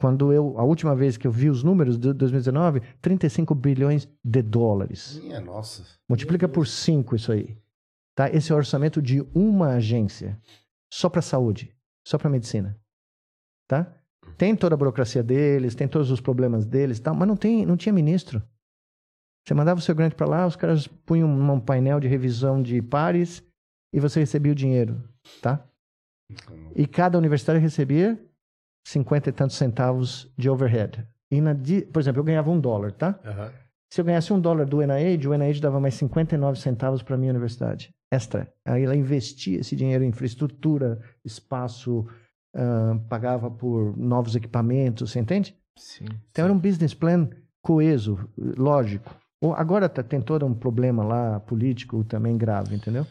Quando 0.02 0.32
eu, 0.32 0.58
a 0.58 0.64
última 0.64 0.96
vez 0.96 1.16
que 1.16 1.28
eu 1.28 1.30
vi 1.30 1.48
os 1.48 1.62
números 1.62 1.96
de 1.96 2.12
2019, 2.12 2.80
35 3.00 3.54
bilhões 3.54 4.08
de 4.24 4.42
dólares. 4.42 5.20
Minha 5.22 5.40
nossa. 5.40 5.84
Multiplica 6.08 6.48
por 6.48 6.66
5 6.66 7.14
isso 7.14 7.30
aí. 7.30 7.56
Tá? 8.12 8.28
Esse 8.28 8.50
é 8.50 8.54
o 8.56 8.58
orçamento 8.58 9.00
de 9.00 9.20
uma 9.32 9.74
agência. 9.74 10.36
Só 10.92 11.08
para 11.08 11.22
saúde. 11.22 11.72
Só 12.04 12.18
para 12.18 12.28
medicina. 12.28 12.76
Tá? 13.68 13.94
Tem 14.36 14.56
toda 14.56 14.74
a 14.74 14.76
burocracia 14.76 15.22
deles, 15.22 15.76
tem 15.76 15.86
todos 15.86 16.10
os 16.10 16.20
problemas 16.20 16.66
deles 16.66 16.98
tal, 16.98 17.14
mas 17.14 17.28
não, 17.28 17.36
tem, 17.36 17.64
não 17.64 17.76
tinha 17.76 17.92
ministro. 17.92 18.42
Você 19.46 19.54
mandava 19.54 19.78
o 19.78 19.82
seu 19.84 19.94
grande 19.94 20.16
para 20.16 20.26
lá, 20.26 20.48
os 20.48 20.56
caras 20.56 20.88
punham 20.88 21.28
um 21.28 21.60
painel 21.60 22.00
de 22.00 22.08
revisão 22.08 22.60
de 22.60 22.82
pares 22.82 23.40
e 23.94 24.00
você 24.00 24.18
recebia 24.18 24.50
o 24.50 24.56
dinheiro. 24.56 25.00
Tá? 25.40 25.64
E 26.74 26.88
cada 26.88 27.16
universidade 27.16 27.60
recebia 27.60 28.20
50 28.84 29.28
e 29.28 29.32
tantos 29.32 29.56
centavos 29.56 30.32
de 30.36 30.48
overhead. 30.50 31.06
E 31.30 31.40
na, 31.40 31.54
por 31.92 32.00
exemplo, 32.00 32.20
eu 32.20 32.24
ganhava 32.24 32.50
um 32.50 32.60
dólar, 32.60 32.92
tá? 32.92 33.18
Aham. 33.24 33.50
Se 33.92 34.00
eu 34.00 34.04
ganhasse 34.06 34.32
um 34.32 34.40
dólar 34.40 34.64
do 34.64 34.80
NIH, 34.80 35.28
o 35.28 35.34
NIH 35.34 35.60
dava 35.60 35.78
mais 35.78 35.94
59 35.94 36.58
centavos 36.58 37.02
para 37.02 37.14
a 37.14 37.18
minha 37.18 37.30
universidade. 37.30 37.94
Extra. 38.10 38.50
Aí 38.64 38.84
ela 38.84 38.96
investia 38.96 39.60
esse 39.60 39.76
dinheiro 39.76 40.02
em 40.02 40.08
infraestrutura, 40.08 40.98
espaço, 41.22 42.06
ah, 42.54 42.98
pagava 43.08 43.50
por 43.50 43.96
novos 43.96 44.34
equipamentos, 44.36 45.10
você 45.10 45.18
entende? 45.18 45.54
Sim. 45.78 46.06
Então 46.30 46.44
era 46.44 46.52
um 46.52 46.58
business 46.58 46.94
plan 46.94 47.28
coeso, 47.62 48.18
lógico. 48.36 49.14
Agora 49.56 49.88
tá, 49.88 50.02
tem 50.02 50.20
todo 50.20 50.46
um 50.46 50.54
problema 50.54 51.02
lá 51.02 51.40
político 51.40 52.04
também 52.04 52.36
grave, 52.36 52.74
entendeu? 52.74 53.06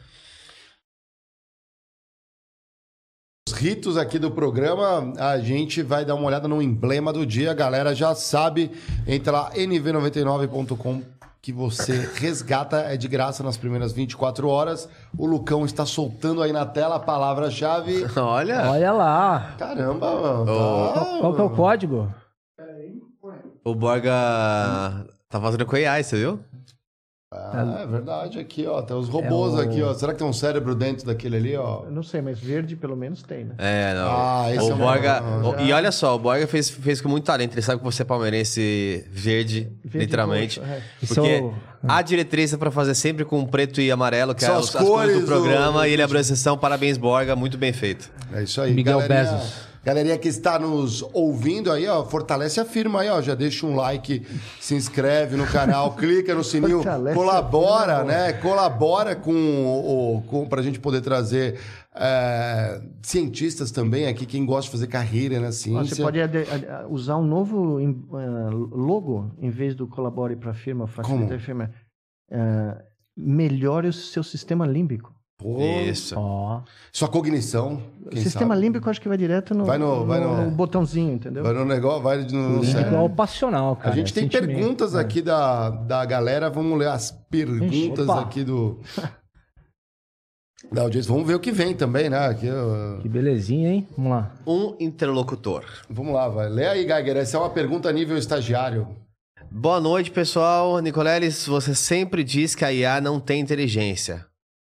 Ritos 3.62 3.96
aqui 3.96 4.18
do 4.18 4.32
programa, 4.32 5.14
a 5.20 5.38
gente 5.38 5.84
vai 5.84 6.04
dar 6.04 6.16
uma 6.16 6.26
olhada 6.26 6.48
no 6.48 6.64
emblema 6.64 7.14
do 7.14 7.24
dia. 7.28 7.52
A 7.52 7.54
galera 7.54 7.94
já 7.94 8.16
sabe. 8.16 8.72
Entra 9.06 9.32
lá, 9.32 9.52
nv99.com, 9.52 11.04
que 11.40 11.54
você 11.54 12.10
resgata. 12.16 12.78
É 12.78 12.98
de 12.98 13.08
graça 13.08 13.44
nas 13.44 13.58
primeiras 13.58 13.94
24 13.94 14.48
horas. 14.48 14.90
O 15.16 15.28
Lucão 15.28 15.64
está 15.64 15.86
soltando 15.86 16.42
aí 16.42 16.52
na 16.52 16.66
tela 16.66 16.96
a 16.96 17.00
palavra-chave. 17.00 18.04
Olha, 18.18 18.68
Olha 18.68 18.92
lá. 18.92 19.54
Caramba, 19.60 20.12
mano. 20.12 20.46
Tá... 20.48 21.18
Qual 21.20 21.36
que 21.36 21.42
é 21.42 21.44
o 21.44 21.50
código? 21.52 22.14
o 23.64 23.76
Borga 23.76 24.12
tá 25.30 25.40
fazendo 25.40 25.68
com 25.68 25.76
AI, 25.76 26.04
você 26.04 26.18
viu? 26.18 26.40
Ah, 27.34 27.80
é 27.84 27.88
verdade. 27.88 28.40
Aqui, 28.40 28.68
ó. 28.68 28.82
Tem 28.82 28.96
os 28.96 29.08
robôs 29.08 29.54
É 29.54 29.58
o- 29.58 29.62
aqui, 29.62 29.82
ó. 29.82 29.94
Será 29.94 30.12
que 30.12 30.20
tem 30.20 30.28
um 30.28 30.34
cérebro 30.34 30.76
dentro 30.76 31.06
daquele 31.06 31.38
ali, 31.38 31.56
ó? 31.56 31.84
Eu 31.86 31.92
não 31.92 32.04
sei, 32.04 32.22
mas 32.22 32.38
verde 32.38 32.76
pelo 32.76 32.94
menos 32.98 33.24
tem, 33.24 33.46
né? 33.46 33.56
É, 33.58 33.94
não. 33.94 34.06
Ah, 34.12 34.46
esse 34.54 34.70
o 34.70 34.74
é 34.74 34.76
Borga. 34.76 35.24
o- 35.24 35.62
E 35.62 35.72
olha 35.72 35.94
só, 35.94 36.14
o 36.14 36.20
Borga 36.20 36.46
fez, 36.46 36.70
fez 36.70 37.00
com 37.00 37.08
muito 37.08 37.24
talento. 37.24 37.54
Ele 37.54 37.62
sabe 37.62 37.80
que 37.80 37.86
você 37.86 38.02
é 38.02 38.06
palmeirense 38.06 39.06
verde, 39.10 39.72
Verde 39.82 40.00
literalmente. 40.06 40.60
roxo, 40.60 40.72
é. 40.74 40.82
Porque 41.08 41.30
é 41.30 41.42
o- 41.42 41.54
a 41.88 42.02
diretriz 42.02 42.52
é 42.52 42.58
pra 42.58 42.70
fazer 42.70 42.96
sempre 42.96 43.24
com 43.24 43.46
preto 43.46 43.80
e 43.80 43.90
amarelo, 43.90 44.36
que 44.36 44.44
São 44.44 44.56
é 44.56 44.58
as 44.58 44.66
as, 44.66 44.72
cores 44.72 44.88
cores 44.90 45.14
do 45.16 45.22
do- 45.22 45.26
programa, 45.26 45.88
e 45.88 45.94
ele 45.94 46.02
abriu 46.02 46.20
a 46.20 46.24
sessão. 46.26 46.58
Parabéns, 46.58 46.98
Borga, 46.98 47.34
muito 47.34 47.58
bem 47.58 47.72
feito. 47.72 48.12
É 48.34 48.44
isso 48.44 48.60
aí. 48.60 48.74
Miguel 48.74 49.00
galerinha. 49.00 49.38
Bezos. 49.38 49.71
Galerinha 49.84 50.18
que 50.18 50.28
está 50.28 50.60
nos 50.60 51.02
ouvindo 51.12 51.72
aí, 51.72 51.88
ó, 51.88 52.04
fortalece 52.06 52.60
a 52.60 52.66
firma 52.66 53.02
aí, 53.02 53.10
ó. 53.10 53.20
Já 53.20 53.34
deixa 53.34 53.66
um 53.66 53.76
like, 53.76 54.26
se 54.60 54.76
inscreve 54.76 55.36
no 55.36 55.48
canal, 55.48 55.94
clica 55.98 56.36
no 56.36 56.44
sininho, 56.44 56.78
Fortalece 56.84 57.16
colabora, 57.16 58.04
né? 58.04 58.34
Colabora 58.34 59.16
com 59.16 59.34
o, 59.34 60.22
com, 60.28 60.48
pra 60.48 60.62
gente 60.62 60.80
poder 60.80 61.02
trazer 61.02 61.60
é, 61.96 62.80
cientistas 63.02 63.72
também 63.72 64.08
aqui, 64.08 64.26
quem 64.26 64.46
gosta 64.46 64.66
de 64.66 64.72
fazer 64.72 64.88
carreira 64.88 65.40
na 65.40 65.48
Ó, 65.48 65.52
ciência. 65.52 65.96
Você 65.96 66.04
pode 66.04 66.20
usar 66.90 67.18
um 67.18 67.26
novo 67.26 67.80
eh, 67.80 68.50
logo 68.52 69.32
em 69.40 69.50
vez 69.50 69.76
do 69.76 69.88
colabore 69.88 70.36
para 70.36 70.52
a 70.52 70.54
firma, 70.54 70.88
facilita 70.88 71.36
a 71.36 71.40
firma. 71.40 71.72
Eh, 72.30 72.84
melhore 73.18 73.88
o 73.88 73.94
seu 73.94 74.24
sistema 74.24 74.66
límbico. 74.66 75.14
Pô, 75.42 75.60
Isso. 75.60 76.16
Ó. 76.18 76.62
Sua 76.92 77.08
cognição. 77.08 77.82
quem 78.12 78.22
sistema 78.22 78.54
sabe? 78.54 78.66
límbico 78.68 78.90
acho 78.90 79.02
que 79.02 79.08
vai 79.08 79.18
direto 79.18 79.54
no, 79.56 79.66
Vai 79.66 79.78
no- 79.78 80.06
vai 80.06 80.20
no- 80.20 80.52
botãozinho, 80.52 81.14
entendeu? 81.14 81.44
Vai 81.44 81.54
no 81.54 81.66
negócio, 81.66 82.02
vai 82.04 82.18
no. 82.24 82.62
É 82.62 82.66
cérebro. 82.68 82.88
igual 82.94 83.10
passional, 83.10 83.74
A 83.74 83.76
cara. 83.78 83.96
gente 83.96 84.14
tem 84.14 84.24
sentimento. 84.24 84.48
perguntas 84.48 84.94
É. 84.96 85.00
aqui 85.00 85.22
da, 85.22 85.70
da 85.72 86.06
galera. 86.06 86.50
Vamos 86.50 86.78
ler 86.78 86.90
as 86.90 87.12
perguntas 87.30 88.08
Opa. 88.08 88.22
aqui 88.22 88.44
do. 88.44 88.80
Da 90.72 90.84
audiência. 90.84 91.12
Vamos 91.12 91.28
ver 91.28 91.34
o 91.34 91.40
que 91.40 91.52
vem 91.52 91.74
também, 91.74 92.08
né? 92.10 92.20
Aqui, 92.28 92.48
ó. 92.50 93.02
Que 93.02 93.10
belezinha, 93.10 93.70
hein? 93.74 93.88
Vamos 93.98 94.12
lá. 94.12 94.32
Um 94.46 94.76
interlocutor. 94.80 95.66
Vamos 95.90 96.14
lá, 96.14 96.30
vai. 96.30 96.50
Lê 96.50 96.68
aí, 96.68 96.88
Geiger. 96.88 97.18
Essa 97.18 97.38
é 97.38 97.40
uma 97.40 97.50
pergunta 97.50 97.90
a 97.90 97.92
nível 97.92 98.16
estagiário. 98.16 98.88
Boa 99.50 99.82
noite, 99.82 100.12
pessoal. 100.12 100.78
Nicoleles, 100.80 101.48
você 101.48 101.74
sempre 101.74 102.24
diz 102.24 102.54
que 102.54 102.64
a 102.64 102.72
IA 102.72 103.02
não 103.02 103.20
tem 103.20 103.42
inteligência. 103.42 104.24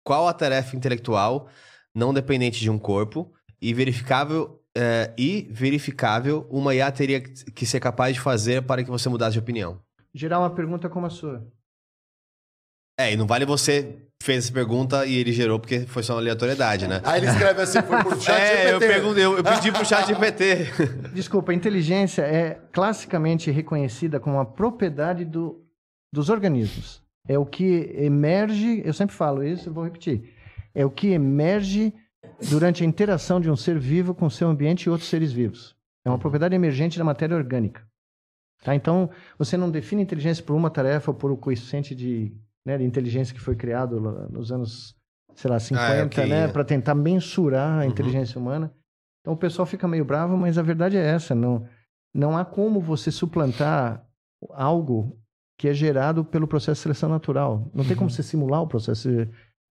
Qual 0.08 0.26
a 0.26 0.32
tarefa 0.32 0.74
intelectual 0.74 1.50
não 1.94 2.14
dependente 2.14 2.60
de 2.60 2.70
um 2.70 2.78
corpo 2.78 3.30
e 3.60 3.74
verificável 3.74 4.58
eh, 4.74 5.12
e 5.18 5.46
verificável 5.50 6.46
uma 6.48 6.74
IA 6.74 6.90
teria 6.90 7.20
que 7.20 7.66
ser 7.66 7.78
capaz 7.78 8.14
de 8.14 8.20
fazer 8.22 8.62
para 8.62 8.82
que 8.82 8.88
você 8.88 9.06
mudasse 9.10 9.34
de 9.34 9.38
opinião? 9.38 9.82
Gerar 10.14 10.38
uma 10.38 10.48
pergunta 10.48 10.88
como 10.88 11.04
a 11.04 11.10
sua. 11.10 11.46
É, 12.98 13.12
e 13.12 13.16
não 13.18 13.26
vale 13.26 13.44
você 13.44 13.98
fez 14.22 14.46
essa 14.46 14.52
pergunta 14.54 15.04
e 15.04 15.14
ele 15.14 15.30
gerou 15.30 15.60
porque 15.60 15.80
foi 15.80 16.02
só 16.02 16.14
uma 16.14 16.20
aleatoriedade, 16.20 16.88
né? 16.88 17.02
Aí 17.04 17.20
ele 17.20 17.30
escreve 17.30 17.60
assim, 17.60 17.82
foi 17.82 18.02
por 18.02 18.16
chat 18.18 18.40
é, 18.40 18.72
eu, 18.72 18.80
GPT. 18.80 18.86
perguntei, 18.94 19.24
eu, 19.26 19.36
eu 19.36 19.44
pedi 19.44 19.70
pro 19.70 19.84
chat 19.84 20.06
GPT. 20.06 20.68
Desculpa, 21.12 21.52
a 21.52 21.54
inteligência 21.54 22.22
é 22.22 22.58
classicamente 22.72 23.50
reconhecida 23.50 24.18
como 24.18 24.36
uma 24.36 24.46
propriedade 24.46 25.26
do, 25.26 25.62
dos 26.10 26.30
organismos. 26.30 27.06
É 27.28 27.38
o 27.38 27.44
que 27.44 27.92
emerge, 27.94 28.82
eu 28.84 28.92
sempre 28.92 29.14
falo 29.14 29.44
isso, 29.44 29.68
eu 29.68 29.72
vou 29.72 29.84
repetir. 29.84 30.34
É 30.74 30.84
o 30.84 30.90
que 30.90 31.08
emerge 31.08 31.92
durante 32.50 32.82
a 32.82 32.86
interação 32.86 33.40
de 33.40 33.50
um 33.50 33.56
ser 33.56 33.78
vivo 33.78 34.14
com 34.14 34.28
seu 34.30 34.48
ambiente 34.48 34.84
e 34.84 34.90
outros 34.90 35.08
seres 35.08 35.30
vivos. 35.30 35.76
É 36.04 36.08
uma 36.08 36.18
propriedade 36.18 36.54
emergente 36.54 36.98
da 36.98 37.04
matéria 37.04 37.36
orgânica. 37.36 37.86
Tá? 38.64 38.74
Então, 38.74 39.10
você 39.38 39.56
não 39.56 39.70
define 39.70 40.02
inteligência 40.02 40.42
por 40.42 40.56
uma 40.56 40.70
tarefa 40.70 41.10
ou 41.10 41.14
por 41.14 41.30
o 41.30 41.36
coeficiente 41.36 41.94
de, 41.94 42.34
né, 42.64 42.78
de 42.78 42.84
inteligência 42.84 43.34
que 43.34 43.40
foi 43.40 43.54
criado 43.54 44.00
nos 44.30 44.50
anos, 44.50 44.96
sei 45.34 45.50
lá, 45.50 45.60
50, 45.60 45.84
Ah, 45.86 45.94
é, 45.94 46.04
ok. 46.04 46.26
né, 46.26 46.48
para 46.48 46.64
tentar 46.64 46.94
mensurar 46.94 47.80
a 47.80 47.86
inteligência 47.86 48.38
humana. 48.40 48.72
Então 49.20 49.34
o 49.34 49.36
pessoal 49.36 49.66
fica 49.66 49.86
meio 49.86 50.04
bravo, 50.04 50.36
mas 50.36 50.56
a 50.56 50.62
verdade 50.62 50.96
é 50.96 51.04
essa, 51.04 51.34
não 51.34 51.68
não 52.14 52.36
há 52.38 52.44
como 52.44 52.80
você 52.80 53.10
suplantar 53.10 54.02
algo 54.52 55.20
que 55.58 55.66
é 55.66 55.74
gerado 55.74 56.24
pelo 56.24 56.46
processo 56.46 56.78
de 56.78 56.82
seleção 56.84 57.08
natural. 57.08 57.68
Não 57.74 57.84
tem 57.84 57.96
como 57.96 58.08
você 58.08 58.22
simular 58.22 58.62
o 58.62 58.66
processo 58.68 59.08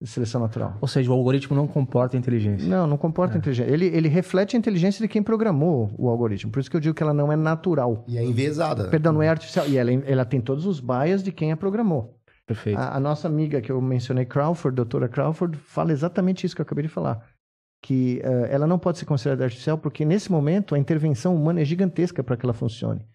de 0.00 0.06
seleção 0.06 0.38
natural. 0.38 0.76
Ou 0.82 0.86
seja, 0.86 1.10
o 1.10 1.14
algoritmo 1.14 1.56
não 1.56 1.66
comporta 1.66 2.14
inteligência. 2.16 2.68
Não, 2.68 2.86
não 2.86 2.98
comporta 2.98 3.38
inteligência. 3.38 3.72
Ele, 3.72 3.86
ele 3.86 4.06
reflete 4.06 4.54
a 4.54 4.58
inteligência 4.58 5.02
de 5.02 5.08
quem 5.08 5.22
programou 5.22 5.90
o 5.98 6.08
algoritmo. 6.08 6.52
Por 6.52 6.60
isso 6.60 6.70
que 6.70 6.76
eu 6.76 6.80
digo 6.80 6.94
que 6.94 7.02
ela 7.02 7.14
não 7.14 7.32
é 7.32 7.36
natural. 7.36 8.04
E 8.06 8.18
é 8.18 8.22
enviesada. 8.22 8.88
Perdão, 8.88 9.14
não 9.14 9.22
é 9.22 9.30
artificial. 9.30 9.66
E 9.66 9.78
ela, 9.78 9.90
ela 9.90 10.24
tem 10.26 10.42
todos 10.42 10.66
os 10.66 10.78
bias 10.78 11.22
de 11.22 11.32
quem 11.32 11.50
a 11.52 11.56
programou. 11.56 12.14
Perfeito. 12.46 12.78
A, 12.78 12.96
a 12.96 13.00
nossa 13.00 13.26
amiga 13.26 13.60
que 13.62 13.72
eu 13.72 13.80
mencionei, 13.80 14.26
Crawford, 14.26 14.76
doutora 14.76 15.08
Crawford, 15.08 15.56
fala 15.56 15.90
exatamente 15.90 16.44
isso 16.44 16.54
que 16.54 16.60
eu 16.60 16.64
acabei 16.64 16.82
de 16.82 16.88
falar. 16.90 17.26
Que 17.82 18.20
eh, 18.22 18.48
ela 18.50 18.66
não 18.66 18.78
pode 18.78 18.98
ser 18.98 19.06
considerada 19.06 19.44
artificial 19.44 19.78
porque, 19.78 20.04
nesse 20.04 20.30
momento, 20.30 20.74
a 20.74 20.78
intervenção 20.78 21.34
humana 21.34 21.62
é 21.62 21.64
gigantesca 21.64 22.22
para 22.22 22.36
que 22.36 22.44
ela 22.44 22.54
funcione. 22.54 23.06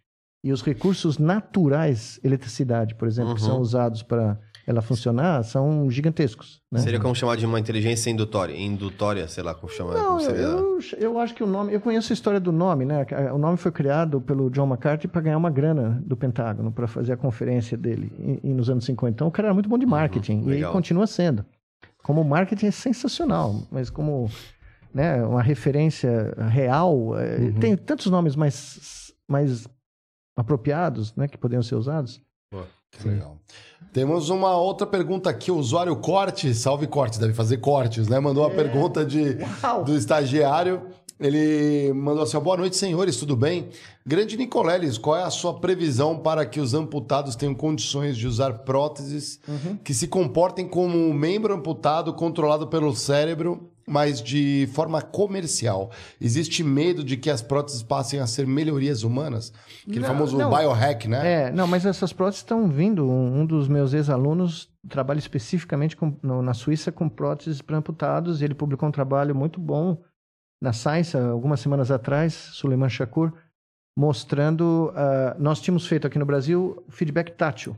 E 0.44 0.52
os 0.52 0.62
recursos 0.62 1.18
naturais, 1.18 2.20
eletricidade, 2.24 2.96
por 2.96 3.08
exemplo, 3.08 3.34
que 3.36 3.42
Uhum. 3.42 3.48
são 3.48 3.62
usados 3.62 4.04
para 4.04 4.38
ela 4.68 4.82
funcionar, 4.82 5.44
são 5.44 5.90
gigantescos. 5.90 6.62
Né? 6.72 6.80
Seria 6.80 7.00
como 7.00 7.14
chamar 7.16 7.38
de 7.38 7.46
uma 7.46 7.60
inteligência 7.60 8.10
indutória, 8.10 8.54
indutória, 8.56 9.28
sei 9.28 9.42
lá 9.44 9.54
como 9.54 9.72
chama. 9.72 9.94
Não, 9.94 10.06
como 10.06 10.20
eu, 10.22 10.26
seria. 10.26 10.42
eu, 10.44 10.80
eu 11.14 11.20
acho 11.20 11.34
que 11.34 11.44
o 11.44 11.48
nome. 11.48 11.74
Eu 11.74 11.80
conheço 11.82 12.12
a 12.12 12.16
história 12.16 12.40
do 12.40 12.52
nome, 12.52 12.84
né? 12.86 13.06
O 13.34 13.38
nome 13.38 13.58
foi 13.58 13.72
criado 13.72 14.20
pelo 14.22 14.50
John 14.50 14.68
McCarthy 14.68 15.08
para 15.08 15.22
ganhar 15.22 15.38
uma 15.38 15.50
grana 15.50 16.02
do 16.06 16.16
Pentágono, 16.18 16.72
para 16.72 16.88
fazer 16.88 17.14
a 17.14 17.18
conferência 17.18 17.78
dele 17.78 18.12
e, 18.44 18.50
e 18.50 18.54
nos 18.54 18.70
anos 18.70 18.84
50. 18.86 19.14
Então 19.14 19.28
o 19.28 19.32
cara 19.32 19.48
era 19.50 19.54
muito 19.54 19.70
bom 19.70 19.78
de 19.78 19.86
marketing 19.86 20.42
e 20.42 20.46
legal. 20.46 20.72
continua 20.74 21.08
sendo. 21.08 21.46
Como 22.02 22.22
marketing 22.24 22.66
é 22.68 22.72
sensacional, 22.72 23.56
mas 23.72 23.90
como 23.90 24.30
né, 24.94 25.24
uma 25.24 25.42
referência 25.42 26.34
real, 26.50 27.18
é, 27.18 27.52
tem 27.60 27.76
tantos 27.78 28.08
nomes 28.08 28.36
mais, 28.36 29.14
mais 29.28 29.68
apropriados 30.36 31.16
né, 31.16 31.28
que 31.28 31.38
poderiam 31.38 31.64
ser 31.64 31.76
usados. 31.76 32.22
Que 32.92 33.08
legal. 33.08 33.38
Temos 33.92 34.30
uma 34.30 34.56
outra 34.58 34.88
pergunta 34.88 35.30
aqui, 35.30 35.52
o 35.52 35.58
usuário 35.58 35.96
Corte, 35.96 36.54
salve 36.54 36.88
Corte, 36.88 37.20
deve 37.20 37.34
fazer 37.34 37.58
cortes, 37.58 38.08
né? 38.08 38.20
Mandou 38.20 38.44
uma 38.44 38.50
pergunta 38.50 39.06
de, 39.06 39.38
do 39.86 39.96
estagiário. 39.96 40.88
Ele 41.20 41.94
mandou 41.94 42.24
assim: 42.24 42.40
boa 42.40 42.58
noite, 42.58 42.76
senhores, 42.76 43.18
tudo 43.18 43.36
bem? 43.36 43.70
Grande 44.06 44.36
Nicoleles, 44.36 44.98
qual 44.98 45.18
é 45.18 45.24
a 45.24 45.30
sua 45.30 45.60
previsão 45.60 46.18
para 46.18 46.46
que 46.46 46.60
os 46.60 46.74
amputados 46.74 47.36
tenham 47.36 47.54
condições 47.54 48.18
de 48.18 48.28
usar 48.28 48.60
próteses 48.60 49.40
que 49.84 49.94
se 49.94 50.08
comportem 50.08 50.68
como 50.68 50.98
um 50.98 51.14
membro 51.14 51.54
amputado 51.54 52.14
controlado 52.14 52.68
pelo 52.68 52.96
cérebro, 52.96 53.70
mas 53.88 54.22
de 54.22 54.68
forma 54.74 55.02
comercial? 55.02 55.92
Existe 56.20 56.64
medo 56.64 57.04
de 57.04 57.18
que 57.18 57.30
as 57.30 57.42
próteses 57.42 57.84
passem 57.84 58.20
a 58.20 58.28
ser 58.28 58.46
melhorias 58.48 59.04
humanas? 59.04 59.52
Aquele 59.84 60.00
Não, 60.00 60.08
famoso 60.08 60.38
não. 60.38 60.50
biohack, 60.50 61.08
né? 61.08 61.44
É, 61.48 61.52
não, 61.52 61.68
mas 61.68 61.86
essas 61.86 62.14
próteses 62.14 62.40
estão 62.42 62.68
vindo. 62.70 63.10
Um, 63.10 63.46
dos 63.46 63.68
meus 63.68 63.94
ex-alunos 63.94 64.70
trabalha 64.90 65.20
especificamente 65.20 65.96
com- 65.98 66.18
no- 66.22 66.42
na 66.42 66.54
Suíça 66.54 66.92
com 66.92 67.08
próteses 67.10 67.62
para 67.62 67.78
amputados 67.78 68.42
ele 68.42 68.54
publicou 68.54 68.88
um 68.90 68.92
trabalho 68.92 69.34
muito 69.36 69.60
bom 69.60 69.98
na 70.62 70.72
Science 70.74 71.16
algumas 71.18 71.60
semanas 71.60 71.92
atrás, 71.92 72.34
Suleiman 72.34 72.90
Shakur, 72.90 73.34
mostrando. 73.98 74.92
ah, 74.96 75.36
nós 75.40 75.60
tínhamos 75.62 75.86
feito 75.86 76.08
aqui 76.08 76.18
no 76.20 76.26
Brasil 76.26 76.84
feedback 76.90 77.32
tátil. 77.32 77.76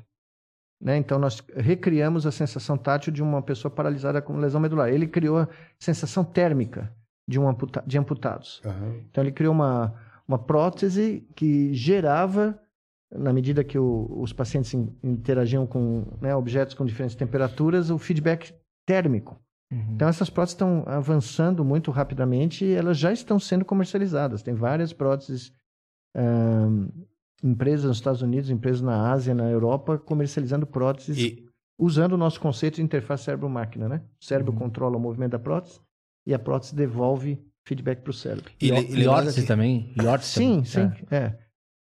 Né? 0.81 0.97
Então, 0.97 1.17
nós 1.17 1.41
recriamos 1.55 2.25
a 2.25 2.31
sensação 2.31 2.77
tátil 2.77 3.11
de 3.11 3.23
uma 3.23 3.41
pessoa 3.41 3.71
paralisada 3.73 4.21
com 4.21 4.37
lesão 4.37 4.59
medular. 4.59 4.89
Ele 4.89 5.07
criou 5.07 5.37
a 5.39 5.47
sensação 5.79 6.23
térmica 6.23 6.93
de, 7.27 7.39
um 7.39 7.47
amputa- 7.47 7.83
de 7.87 7.97
amputados. 7.97 8.61
Aham. 8.65 8.95
Então 9.09 9.23
ele 9.23 9.31
criou 9.31 9.53
uma, 9.53 9.93
uma 10.27 10.37
prótese 10.37 11.25
que 11.35 11.73
gerava, 11.73 12.59
na 13.11 13.31
medida 13.31 13.63
que 13.63 13.79
o- 13.79 14.07
os 14.21 14.33
pacientes 14.33 14.73
in- 14.73 14.93
interagiam 15.01 15.65
com 15.65 16.05
né, 16.21 16.35
objetos 16.35 16.73
com 16.75 16.85
diferentes 16.85 17.15
temperaturas, 17.15 17.89
o 17.89 17.97
feedback 17.97 18.53
térmico. 18.85 19.39
Uhum. 19.71 19.93
Então 19.95 20.07
essas 20.07 20.29
próteses 20.29 20.53
estão 20.55 20.83
avançando 20.85 21.63
muito 21.65 21.89
rapidamente 21.89 22.63
e 22.65 22.73
elas 22.73 22.97
já 22.97 23.11
estão 23.11 23.39
sendo 23.39 23.65
comercializadas. 23.65 24.43
Tem 24.43 24.53
várias 24.53 24.91
próteses, 24.93 25.51
empresas 27.45 27.85
nos 27.85 27.97
Estados 27.97 28.21
Unidos, 28.21 28.49
empresas 28.49 28.81
na 28.81 29.11
Ásia, 29.11 29.33
na 29.33 29.49
Europa, 29.49 29.97
comercializando 29.97 30.65
próteses 30.65 31.17
E, 31.19 31.45
usando 31.77 32.13
o 32.13 32.17
nosso 32.17 32.39
conceito 32.39 32.75
de 32.75 32.81
interface 32.81 33.23
cérebro-máquina, 33.25 33.87
né? 33.87 34.01
O 34.19 34.25
cérebro 34.25 34.51
Uhum. 34.51 34.59
controla 34.59 34.97
o 34.97 34.99
movimento 34.99 35.31
da 35.33 35.39
prótese 35.39 35.79
e 36.25 36.33
a 36.33 36.39
prótese 36.39 36.75
devolve 36.75 37.39
feedback 37.67 38.01
para 38.01 38.09
o 38.11 38.13
cérebro. 38.13 38.51
e, 38.61 38.71
E, 38.71 39.01
e 39.03 39.07
órtese 39.07 39.41
que- 39.41 39.47
também? 39.47 39.93
E 39.95 40.05
órtese 40.05 40.31
Sim, 40.31 40.63
também? 40.63 40.91
sim, 40.91 41.05
é. 41.11 41.35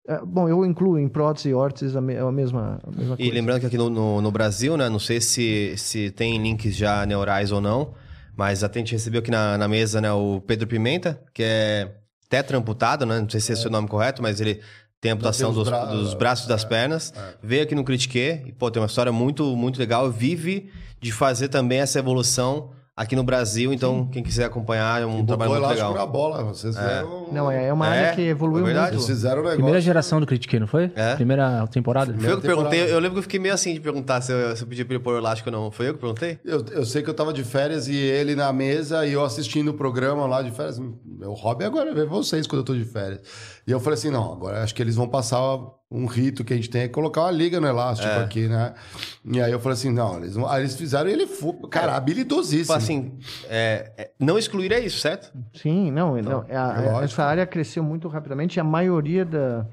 É, 0.07 0.19
Bom, 0.23 0.47
eu 0.47 0.63
incluo 0.65 0.99
em 0.99 1.07
prótese 1.09 1.49
e 1.49 1.53
órtese 1.53 1.97
a, 1.97 2.01
me- 2.01 2.15
a 2.17 2.31
mesma, 2.31 2.79
a 2.83 2.91
mesma 2.91 3.15
E 3.15 3.21
coisa. 3.21 3.33
lembrando 3.33 3.59
que 3.61 3.65
aqui 3.65 3.77
no, 3.77 3.89
no, 3.89 4.21
no 4.21 4.31
Brasil, 4.31 4.77
né? 4.77 4.87
Não 4.87 4.99
sei 4.99 5.19
se, 5.19 5.75
se 5.77 6.11
tem 6.11 6.37
links 6.41 6.75
já 6.75 7.03
neurais 7.07 7.51
ou 7.51 7.59
não, 7.59 7.93
mas 8.37 8.63
até 8.63 8.79
a 8.79 8.81
gente 8.81 8.91
recebeu 8.91 9.19
aqui 9.21 9.31
na, 9.31 9.57
na 9.57 9.67
mesa 9.67 9.99
né, 9.99 10.11
o 10.11 10.41
Pedro 10.41 10.67
Pimenta, 10.67 11.19
que 11.33 11.41
é 11.41 11.95
tetraamputado, 12.29 13.05
né? 13.05 13.19
Não 13.19 13.29
sei 13.29 13.39
se 13.39 13.53
esse 13.53 13.65
é 13.65 13.69
o 13.69 13.71
nome 13.71 13.87
correto, 13.87 14.21
mas 14.21 14.39
ele 14.39 14.61
tem 15.05 15.11
amputação 15.11 15.53
dos, 15.53 15.67
bra- 15.69 15.85
dos 15.85 16.13
braços 16.15 16.45
e 16.45 16.49
das 16.49 16.63
é, 16.63 16.67
pernas. 16.67 17.13
Veio 17.43 17.61
aqui 17.61 17.75
no 17.75 17.83
Critique 17.83 18.41
e, 18.47 18.51
pô, 18.51 18.71
tem 18.71 18.81
uma 18.81 18.87
história 18.87 19.11
muito, 19.11 19.55
muito 19.55 19.77
legal. 19.79 20.09
Vive 20.09 20.71
de 20.99 21.11
fazer 21.11 21.47
também 21.49 21.79
essa 21.79 21.99
evolução 21.99 22.71
aqui 22.97 23.13
no 23.13 23.23
Brasil. 23.25 23.73
Então, 23.73 24.07
quem 24.07 24.23
quiser 24.23 24.45
acompanhar, 24.45 25.01
é 25.01 25.05
um 25.05 25.25
trabalho 25.25 25.51
Botou 25.51 25.67
muito 25.67 25.75
legal. 25.77 25.93
na 25.93 26.05
bola. 26.05 26.43
Vocês 26.45 26.75
fizeram... 26.75 27.27
Não, 27.29 27.51
é, 27.51 27.65
é 27.67 27.73
uma 27.73 27.93
É, 27.93 27.99
área 27.99 28.15
que 28.15 28.21
evoluiu 28.21 28.63
é 28.63 28.67
verdade. 28.67 28.95
Muito. 28.95 29.05
fizeram 29.05 29.35
o 29.35 29.37
negócio... 29.41 29.57
Primeira 29.57 29.81
geração 29.81 30.19
do 30.21 30.25
Critique, 30.25 30.57
não 30.57 30.65
foi? 30.65 30.89
É. 30.95 31.13
Primeira 31.15 31.67
temporada? 31.67 32.13
Foi 32.13 32.31
eu 32.31 32.37
que 32.37 32.41
temporada. 32.47 32.69
perguntei, 32.69 32.95
eu 32.95 32.97
lembro 32.99 33.11
que 33.15 33.19
eu 33.19 33.23
fiquei 33.23 33.39
meio 33.39 33.53
assim 33.53 33.73
de 33.73 33.81
perguntar 33.81 34.21
se 34.21 34.31
eu, 34.31 34.55
se 34.55 34.63
eu 34.63 34.67
pedi 34.67 34.85
pra 34.85 34.95
ele 34.95 35.03
pôr 35.03 35.13
o 35.15 35.17
elástico 35.17 35.49
ou 35.49 35.55
não. 35.55 35.69
Foi 35.71 35.89
eu 35.89 35.93
que 35.93 35.99
perguntei? 35.99 36.39
Eu, 36.45 36.63
eu 36.71 36.85
sei 36.85 37.03
que 37.03 37.09
eu 37.09 37.13
tava 37.13 37.33
de 37.33 37.43
férias 37.43 37.87
e 37.89 37.95
ele 37.97 38.33
na 38.33 38.51
mesa 38.53 39.05
e 39.05 39.11
eu 39.11 39.23
assistindo 39.25 39.67
o 39.71 39.73
programa 39.73 40.25
lá 40.25 40.41
de 40.41 40.51
férias. 40.51 40.79
meu 40.79 41.33
hobby 41.33 41.65
agora 41.65 41.91
é 41.91 41.93
ver 41.93 42.05
vocês 42.07 42.47
quando 42.47 42.59
eu 42.61 42.65
tô 42.65 42.73
de 42.73 42.85
férias. 42.85 43.19
E 43.67 43.71
eu 43.71 43.79
falei 43.79 43.97
assim, 43.97 44.11
não, 44.11 44.31
agora 44.33 44.61
acho 44.63 44.75
que 44.75 44.81
eles 44.81 44.95
vão 44.95 45.07
passar 45.07 45.39
um 45.89 46.05
rito 46.05 46.43
que 46.43 46.53
a 46.53 46.55
gente 46.55 46.69
tem 46.69 46.81
é 46.83 46.87
colocar 46.87 47.21
uma 47.21 47.31
liga 47.31 47.59
no 47.59 47.65
elástico 47.67 48.07
É. 48.07 48.23
aqui, 48.23 48.47
né? 48.47 48.75
E 49.23 49.41
aí 49.41 49.51
eu 49.51 49.59
falei 49.59 49.73
assim, 49.73 49.91
não, 49.91 50.17
eles, 50.17 50.35
vão- 50.35 50.47
aí 50.47 50.61
eles 50.61 50.75
fizeram 50.75 51.09
e 51.09 51.13
ele 51.13 51.25
foi, 51.25 51.53
cara, 51.71 51.95
habilidosíssimo. 51.95 52.63
Tipo 52.63 52.73
assim, 52.73 53.17
é, 53.49 53.91
é, 53.97 54.11
não 54.19 54.37
excluir 54.37 54.71
é 54.71 54.79
isso, 54.79 54.99
certo? 54.99 55.31
Sim, 55.53 55.89
não, 55.91 56.15
não, 56.21 56.45
a- 56.49 56.61
a- 56.77 56.81
lógico. 56.81 57.03
essa 57.05 57.23
área 57.23 57.45
cresceu 57.47 57.83
muito 57.83 58.07
rapidamente 58.07 58.57
e 58.57 58.59
a 58.59 58.63
maioria 58.63 59.25
da, 59.25 59.65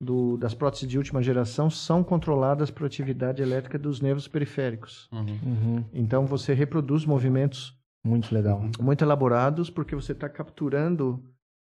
do- 0.00 0.36
das 0.38 0.54
próteses 0.54 0.88
de 0.88 0.96
última 0.96 1.22
geração 1.22 1.68
são 1.68 2.02
controladas 2.02 2.70
por 2.70 2.86
atividade 2.86 3.42
elétrica 3.42 3.78
dos 3.78 4.00
nervos 4.00 4.26
periféricos. 4.26 5.08
Uhum. 5.12 5.84
Então 5.92 6.24
você 6.26 6.54
reproduz 6.54 7.04
movimentos 7.04 7.76
Muito 8.04 8.34
legal. 8.34 8.64
muito 8.80 9.04
elaborados 9.04 9.68
porque 9.70 9.94
você 9.94 10.12
está 10.12 10.28
capturando 10.28 11.22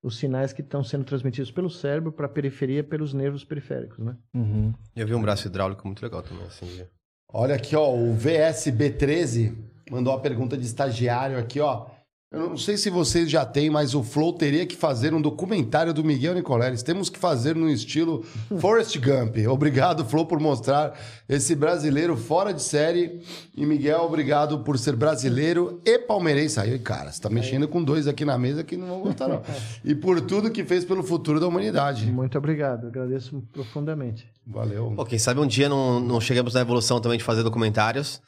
os 0.04 0.18
sinais 0.18 0.52
que 0.52 0.62
estão 0.62 0.84
sendo 0.84 1.06
transmitidos 1.06 1.50
pelo 1.50 1.70
cérebro 1.70 2.12
para 2.12 2.26
a 2.26 2.30
periferia 2.30 2.84
pelos 2.84 3.14
nervos 3.14 3.46
periféricos, 3.46 4.00
né? 4.00 4.18
Uhum. 4.34 4.74
Eu 4.94 5.08
vi 5.08 5.16
um 5.16 5.22
braço 5.22 5.48
hidráulico 5.48 5.88
muito 5.88 6.04
legal 6.04 6.22
também, 6.22 6.46
assim. 6.46 6.84
Olha 7.30 7.56
aqui, 7.56 7.74
ó, 7.76 7.90
o 7.90 8.16
VSB13 8.16 9.56
mandou 9.90 10.14
uma 10.14 10.20
pergunta 10.20 10.58
de 10.58 10.66
estagiário 10.66 11.40
aqui, 11.40 11.62
ó. 11.62 11.88
Eu 12.34 12.50
não 12.50 12.58
sei 12.58 12.78
se 12.78 12.90
vocês 12.90 13.30
já 13.30 13.46
têm, 13.46 13.70
mas 13.70 13.94
o 13.94 14.02
Flow 14.02 14.34
teria 14.34 14.66
que 14.66 14.76
fazer 14.76 15.14
um 15.14 15.22
documentário 15.22 15.94
do 15.94 16.04
Miguel 16.04 16.34
Nicoleles. 16.34 16.82
Temos 16.82 17.08
que 17.08 17.20
fazer 17.20 17.56
no 17.56 17.70
estilo 17.70 18.26
Forrest 18.60 18.98
Gump. 18.98 19.38
Obrigado, 19.48 20.04
Flow, 20.04 20.26
por 20.26 20.40
mostrar 20.40 21.00
esse 21.30 21.54
brasileiro 21.54 22.18
fora 22.18 22.52
de 22.52 22.64
série. 22.64 23.22
E 23.56 23.64
Miguel, 23.68 24.02
obrigado 24.02 24.64
por 24.64 24.80
ser 24.80 24.96
brasileiro 24.96 25.80
e 25.86 26.00
palmeirense. 26.00 26.60
Aí, 26.60 26.80
cara, 26.80 27.12
você 27.12 27.22
tá 27.22 27.30
mexendo 27.30 27.68
com 27.68 27.84
dois 27.84 28.08
aqui 28.08 28.26
na 28.26 28.36
mesa 28.36 28.64
que 28.64 28.76
não 28.76 28.88
vão 28.88 29.02
gostar, 29.02 29.28
não. 29.28 29.44
E 29.86 29.94
por 29.94 30.20
tudo 30.20 30.50
que 30.50 30.64
fez 30.64 30.84
pelo 30.84 31.04
futuro 31.04 31.40
da 31.40 31.48
humanidade. 31.48 32.12
Muito 32.12 32.36
obrigado, 32.36 32.88
agradeço 32.88 33.44
profundamente. 33.54 34.28
Valeu. 34.48 34.92
Pô, 34.96 35.06
quem 35.06 35.20
sabe 35.20 35.40
um 35.40 35.46
dia 35.46 35.70
não, 35.70 36.00
não 36.00 36.20
chegamos 36.20 36.56
na 36.56 36.62
evolução 36.62 37.00
também 37.00 37.20
de 37.20 37.24
fazer 37.24 37.44
documentários. 37.44 38.20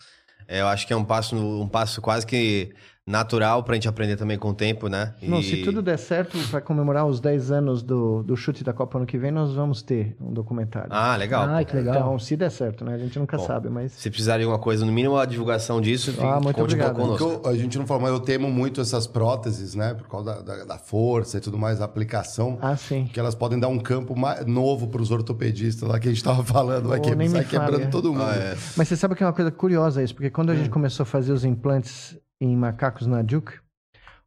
É, 0.47 0.61
eu 0.61 0.67
acho 0.67 0.85
que 0.85 0.93
é 0.93 0.95
um 0.95 1.03
passo, 1.03 1.35
um 1.35 1.67
passo 1.67 1.99
quase 2.01 2.23
que 2.23 2.71
natural 3.15 3.61
pra 3.63 3.75
gente 3.75 3.87
aprender 3.87 4.15
também 4.15 4.35
com 4.37 4.49
o 4.49 4.53
tempo, 4.53 4.87
né? 4.89 5.13
Não, 5.21 5.39
E- 5.39 5.43
se 5.43 5.57
tudo 5.63 5.79
der 5.81 5.97
certo, 5.97 6.37
para 6.49 6.59
comemorar 6.59 7.05
os 7.05 7.19
10 7.19 7.51
anos 7.51 7.83
do, 7.83 8.23
do 8.23 8.35
chute 8.35 8.63
da 8.63 8.73
Copa 8.73 8.97
ano 8.97 9.05
que 9.05 9.15
vem, 9.17 9.31
nós 9.31 9.53
vamos 9.53 9.83
ter 9.83 10.17
um 10.19 10.33
documentário. 10.33 10.89
Ah, 10.91 11.15
legal. 11.15 11.43
Ai, 11.47 11.65
que 11.65 11.75
legal. 11.75 11.95
Então, 11.95 12.17
se 12.19 12.35
der 12.35 12.49
certo, 12.49 12.83
né? 12.83 12.95
A 12.95 12.97
gente 12.97 13.19
nunca 13.19 13.37
sabe, 13.37 13.69
mas... 13.69 13.91
Se 13.91 14.09
precisar 14.09 14.37
de 14.37 14.43
alguma 14.43 14.57
coisa, 14.59 14.83
no 14.83 14.91
mínimo 14.91 15.17
a 15.17 15.25
divulgação 15.25 15.79
disso, 15.79 16.15
Ah, 16.19 16.39
muito 16.39 16.55
conte 16.55 16.73
obrigado. 16.73 16.95
conosco. 16.95 17.41
eu- 17.45 17.49
a 17.51 17.55
gente 17.55 17.77
não 17.77 17.85
falou, 17.85 18.01
mas 18.03 18.11
eu 18.11 18.19
temo 18.19 18.49
muito 18.49 18.81
essas 18.81 19.05
próteses, 19.05 19.75
né? 19.75 19.93
Por 19.93 20.07
causa 20.07 20.41
da, 20.41 20.41
da- 20.57 20.65
da 20.65 20.77
força 20.79 21.37
e 21.37 21.41
tudo 21.41 21.59
mais, 21.59 21.77
da 21.77 21.85
aplicação. 21.85 22.57
Ah, 22.59 22.75
sim. 22.75 23.05
Que 23.13 23.19
elas 23.19 23.35
podem 23.35 23.59
dar 23.59 23.67
um 23.67 23.77
campo 23.77 24.15
mais 24.17 24.43
novo 24.47 24.87
para 24.87 25.01
os 25.01 25.11
ortopedistas 25.11 25.87
lá 25.87 25.99
que 25.99 26.07
a 26.07 26.11
gente 26.11 26.17
estava 26.17 26.43
falando, 26.43 26.89
vai 26.89 26.97
Oh, 26.97 27.01
que 27.03 27.13
nem 27.13 27.29
sai 27.29 27.45
quebrando 27.45 27.83
é. 27.83 27.87
todo 27.87 28.11
mundo. 28.11 28.23
Ah, 28.23 28.35
é. 28.35 28.57
Mas 28.75 28.87
você 28.87 28.95
sabe 28.97 29.13
que 29.13 29.21
é 29.23 29.27
uma 29.27 29.33
coisa 29.33 29.51
curiosa 29.51 30.01
isso, 30.01 30.15
porque 30.15 30.31
quando 30.31 30.49
a 30.49 30.55
gente 30.55 30.69
começou 30.71 31.03
a 31.03 31.05
fazer 31.05 31.31
os 31.31 31.45
implantes 31.45 32.17
em 32.41 32.55
macacos 32.55 33.07
na 33.07 33.21
Duke, 33.21 33.59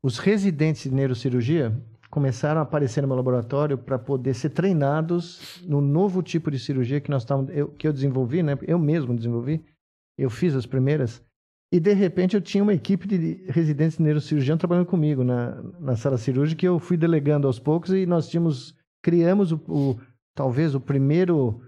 os 0.02 0.18
residentes 0.18 0.82
de 0.84 0.90
neurocirurgia 0.94 1.76
começaram 2.10 2.60
a 2.60 2.62
aparecer 2.62 3.02
no 3.02 3.08
meu 3.08 3.16
laboratório 3.16 3.76
para 3.76 3.98
poder 3.98 4.34
ser 4.34 4.50
treinados 4.50 5.62
no 5.66 5.80
novo 5.80 6.22
tipo 6.22 6.50
de 6.50 6.58
cirurgia 6.58 7.00
que 7.00 7.10
nós 7.10 7.22
estávamos, 7.22 7.50
eu, 7.54 7.68
que 7.68 7.86
eu 7.86 7.92
desenvolvi, 7.92 8.42
né? 8.42 8.56
Eu 8.62 8.78
mesmo 8.78 9.14
desenvolvi. 9.14 9.62
Eu 10.16 10.30
fiz 10.30 10.54
as 10.54 10.64
primeiras. 10.66 11.22
E 11.72 11.78
de 11.78 11.92
repente 11.92 12.34
eu 12.34 12.40
tinha 12.40 12.62
uma 12.62 12.72
equipe 12.72 13.06
de 13.06 13.44
residentes 13.50 13.98
de 13.98 14.02
neurocirurgião 14.04 14.56
trabalhando 14.56 14.86
comigo 14.86 15.22
na, 15.22 15.62
na 15.78 15.96
sala 15.96 16.16
cirúrgica 16.16 16.60
que 16.60 16.66
eu 16.68 16.78
fui 16.78 16.96
delegando 16.96 17.46
aos 17.46 17.58
poucos 17.58 17.90
e 17.92 18.06
nós 18.06 18.26
tínhamos 18.28 18.74
criamos 19.04 19.52
o, 19.52 19.56
o- 19.68 20.00
talvez 20.34 20.74
o 20.74 20.80
primeiro 20.80 21.60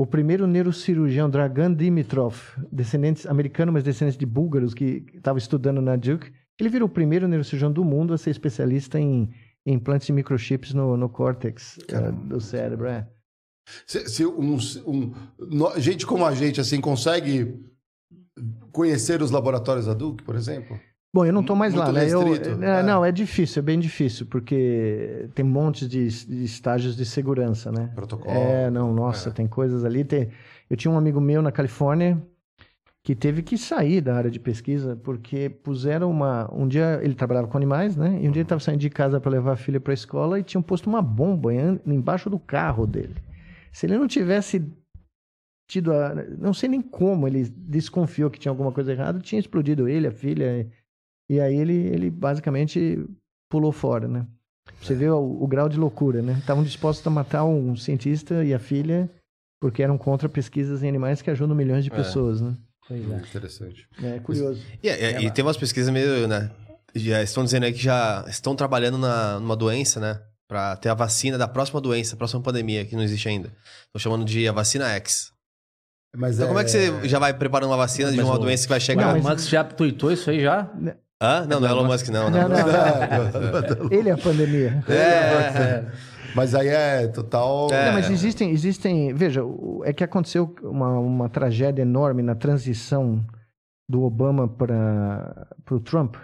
o 0.00 0.06
primeiro 0.06 0.46
neurocirurgião 0.46 1.28
Dragan 1.28 1.74
Dimitrov, 1.74 2.34
descendente 2.70 3.26
americano, 3.26 3.72
mas 3.72 3.82
descendente 3.82 4.16
de 4.18 4.26
búlgaros 4.26 4.72
que 4.72 5.04
estava 5.14 5.38
estudando 5.38 5.80
na 5.82 5.96
Duke, 5.96 6.32
ele 6.58 6.68
virou 6.68 6.86
o 6.88 6.92
primeiro 6.92 7.26
neurocirurgião 7.26 7.72
do 7.72 7.84
mundo 7.84 8.12
a 8.14 8.18
ser 8.18 8.30
especialista 8.30 8.98
em 9.00 9.28
em 9.66 9.74
implantes 9.74 10.06
de 10.06 10.12
microchips 10.14 10.72
no, 10.72 10.96
no 10.96 11.08
córtex 11.10 11.78
eh, 11.88 12.12
do 12.28 12.40
cérebro. 12.40 12.86
É. 12.86 13.06
Se, 13.86 14.08
se 14.08 14.24
um- 14.24 14.56
um- 14.86 15.12
no- 15.38 15.78
gente 15.78 16.06
como 16.06 16.24
a 16.24 16.32
gente, 16.32 16.58
assim, 16.60 16.80
consegue 16.80 17.60
conhecer 18.72 19.20
os 19.20 19.30
laboratórios 19.30 19.84
da 19.86 19.92
Duke, 19.94 20.22
por 20.24 20.36
exemplo? 20.36 20.78
Bom, 21.14 21.24
eu 21.24 21.32
não 21.32 21.40
estou 21.40 21.56
mais 21.56 21.72
Muito 21.72 21.86
lá, 21.86 21.92
né? 21.92 22.06
Eu- 22.12 22.22
restrito, 22.32 22.62
é, 22.62 22.80
é. 22.80 22.82
Não, 22.82 23.02
é 23.04 23.10
difícil, 23.10 23.60
é 23.60 23.62
bem 23.62 23.78
difícil, 23.78 24.26
porque 24.26 25.28
tem 25.34 25.44
montes 25.44 25.88
de, 25.88 26.06
de 26.26 26.44
estágios 26.44 26.94
de 26.96 27.04
segurança, 27.06 27.72
né? 27.72 27.90
Protocolo. 27.94 28.30
É, 28.36 28.70
não, 28.70 28.92
nossa, 28.92 29.30
É. 29.30 29.32
tem 29.32 29.46
coisas 29.46 29.84
ali. 29.84 30.04
Tem... 30.04 30.28
Eu 30.68 30.76
tinha 30.76 30.92
um 30.92 30.98
amigo 30.98 31.18
meu 31.20 31.40
na 31.40 31.50
Califórnia 31.50 32.22
que 33.02 33.14
teve 33.14 33.42
que 33.42 33.56
sair 33.56 34.02
da 34.02 34.16
área 34.16 34.30
de 34.30 34.38
pesquisa 34.38 34.96
porque 35.02 35.48
puseram 35.48 36.10
uma. 36.10 36.46
Um 36.54 36.68
dia 36.68 37.00
ele 37.02 37.14
trabalhava 37.14 37.48
com 37.48 37.56
animais, 37.56 37.96
né? 37.96 38.10
E 38.20 38.28
um 38.28 38.30
dia 38.30 38.40
ele 38.40 38.42
estava 38.42 38.60
saindo 38.60 38.80
de 38.80 38.90
casa 38.90 39.18
para 39.18 39.30
levar 39.30 39.52
a 39.52 39.56
filha 39.56 39.80
para 39.80 39.92
a 39.92 39.94
escola 39.94 40.38
e 40.38 40.42
tinham 40.42 40.60
posto 40.62 40.88
uma 40.90 41.00
bomba 41.00 41.54
em- 41.54 41.80
embaixo 41.86 42.28
do 42.28 42.38
carro 42.38 42.86
dele. 42.86 43.14
Se 43.72 43.86
ele 43.86 43.96
não 43.96 44.06
tivesse 44.06 44.62
tido 45.66 45.90
a. 45.90 46.14
Não 46.38 46.52
sei 46.52 46.68
nem 46.68 46.82
como 46.82 47.26
ele 47.26 47.44
desconfiou 47.56 48.28
que 48.30 48.38
tinha 48.38 48.52
alguma 48.52 48.72
coisa 48.72 48.92
errada, 48.92 49.20
tinha 49.20 49.38
explodido 49.38 49.88
ele, 49.88 50.06
a 50.06 50.12
filha. 50.12 50.68
E 51.28 51.40
aí 51.40 51.54
ele, 51.56 51.74
ele 51.74 52.10
basicamente 52.10 53.04
pulou 53.50 53.72
fora, 53.72 54.08
né? 54.08 54.26
Você 54.82 54.94
vê 54.94 55.08
o, 55.08 55.42
o 55.42 55.46
grau 55.46 55.68
de 55.68 55.78
loucura, 55.78 56.22
né? 56.22 56.36
Estavam 56.38 56.62
dispostos 56.62 57.06
a 57.06 57.10
matar 57.10 57.44
um 57.44 57.74
cientista 57.76 58.44
e 58.44 58.52
a 58.54 58.58
filha 58.58 59.10
porque 59.60 59.82
eram 59.82 59.98
contra 59.98 60.28
pesquisas 60.28 60.82
em 60.82 60.88
animais 60.88 61.20
que 61.20 61.30
ajudam 61.30 61.56
milhões 61.56 61.84
de 61.84 61.90
É. 61.92 61.94
pessoas, 61.96 62.40
né? 62.40 62.54
Pois 62.86 63.00
é. 63.02 63.06
Muito 63.06 63.28
interessante. 63.28 63.88
É 64.02 64.18
curioso. 64.20 64.62
E, 64.82 64.88
e- 64.88 65.26
e 65.26 65.30
tem 65.30 65.44
umas 65.44 65.56
pesquisas 65.56 65.92
meio, 65.92 66.28
né? 66.28 66.50
Já 66.94 67.22
estão 67.22 67.44
dizendo 67.44 67.64
aí 67.64 67.72
que 67.72 67.82
já 67.82 68.24
estão 68.28 68.54
trabalhando 68.56 68.96
na, 68.96 69.38
numa 69.40 69.56
doença, 69.56 70.00
né? 70.00 70.22
Pra 70.48 70.76
ter 70.76 70.88
a 70.88 70.94
vacina 70.94 71.36
da 71.36 71.46
próxima 71.46 71.80
doença, 71.80 72.16
próxima 72.16 72.40
pandemia, 72.42 72.84
que 72.86 72.96
não 72.96 73.02
existe 73.02 73.28
ainda. 73.28 73.48
Estão 73.86 73.98
chamando 74.00 74.24
de 74.24 74.48
a 74.48 74.52
vacina 74.52 74.88
X. 74.94 75.32
Mas 76.16 76.36
Então, 76.36 76.48
como 76.48 76.58
é 76.60 76.64
que 76.64 76.70
você 76.70 77.06
já 77.08 77.18
vai 77.18 77.34
preparando 77.34 77.68
uma 77.70 77.76
vacina 77.76 78.10
de 78.10 78.16
Mas 78.16 78.24
uma 78.26 78.36
o- 78.36 78.38
doença 78.38 78.62
que 78.62 78.68
vai 78.70 78.78
Mas 78.78 78.84
chegar? 78.84 79.14
o 79.14 79.22
Max 79.22 79.46
já 79.48 79.62
tweetou 79.64 80.10
isso 80.10 80.30
aí 80.30 80.40
já? 80.40 80.70
Hã? 81.20 81.46
Não, 81.46 81.60
não 81.60 81.68
é 81.68 81.70
Elon 81.72 81.84
Musk, 81.84 82.08
não. 82.08 82.30
Não, 82.30 82.48
não. 82.48 82.48
não, 82.48 82.66
não. 82.66 83.90
Ele 83.90 84.08
é 84.08 84.12
a 84.12 84.18
pandemia. 84.18 84.84
É, 84.88 85.84
Mas 86.34 86.54
aí 86.54 86.68
é 86.68 87.08
total. 87.08 87.68
É. 87.72 87.86
Não, 87.86 87.92
mas 87.94 88.10
existem, 88.10 88.50
existem. 88.50 89.12
Veja, 89.12 89.42
é 89.84 89.92
que 89.92 90.04
aconteceu 90.04 90.54
uma, 90.62 90.98
uma 90.98 91.28
tragédia 91.28 91.82
enorme 91.82 92.22
na 92.22 92.34
transição 92.34 93.24
do 93.88 94.02
Obama 94.02 94.46
para 94.46 95.48
o 95.70 95.80
Trump, 95.80 96.16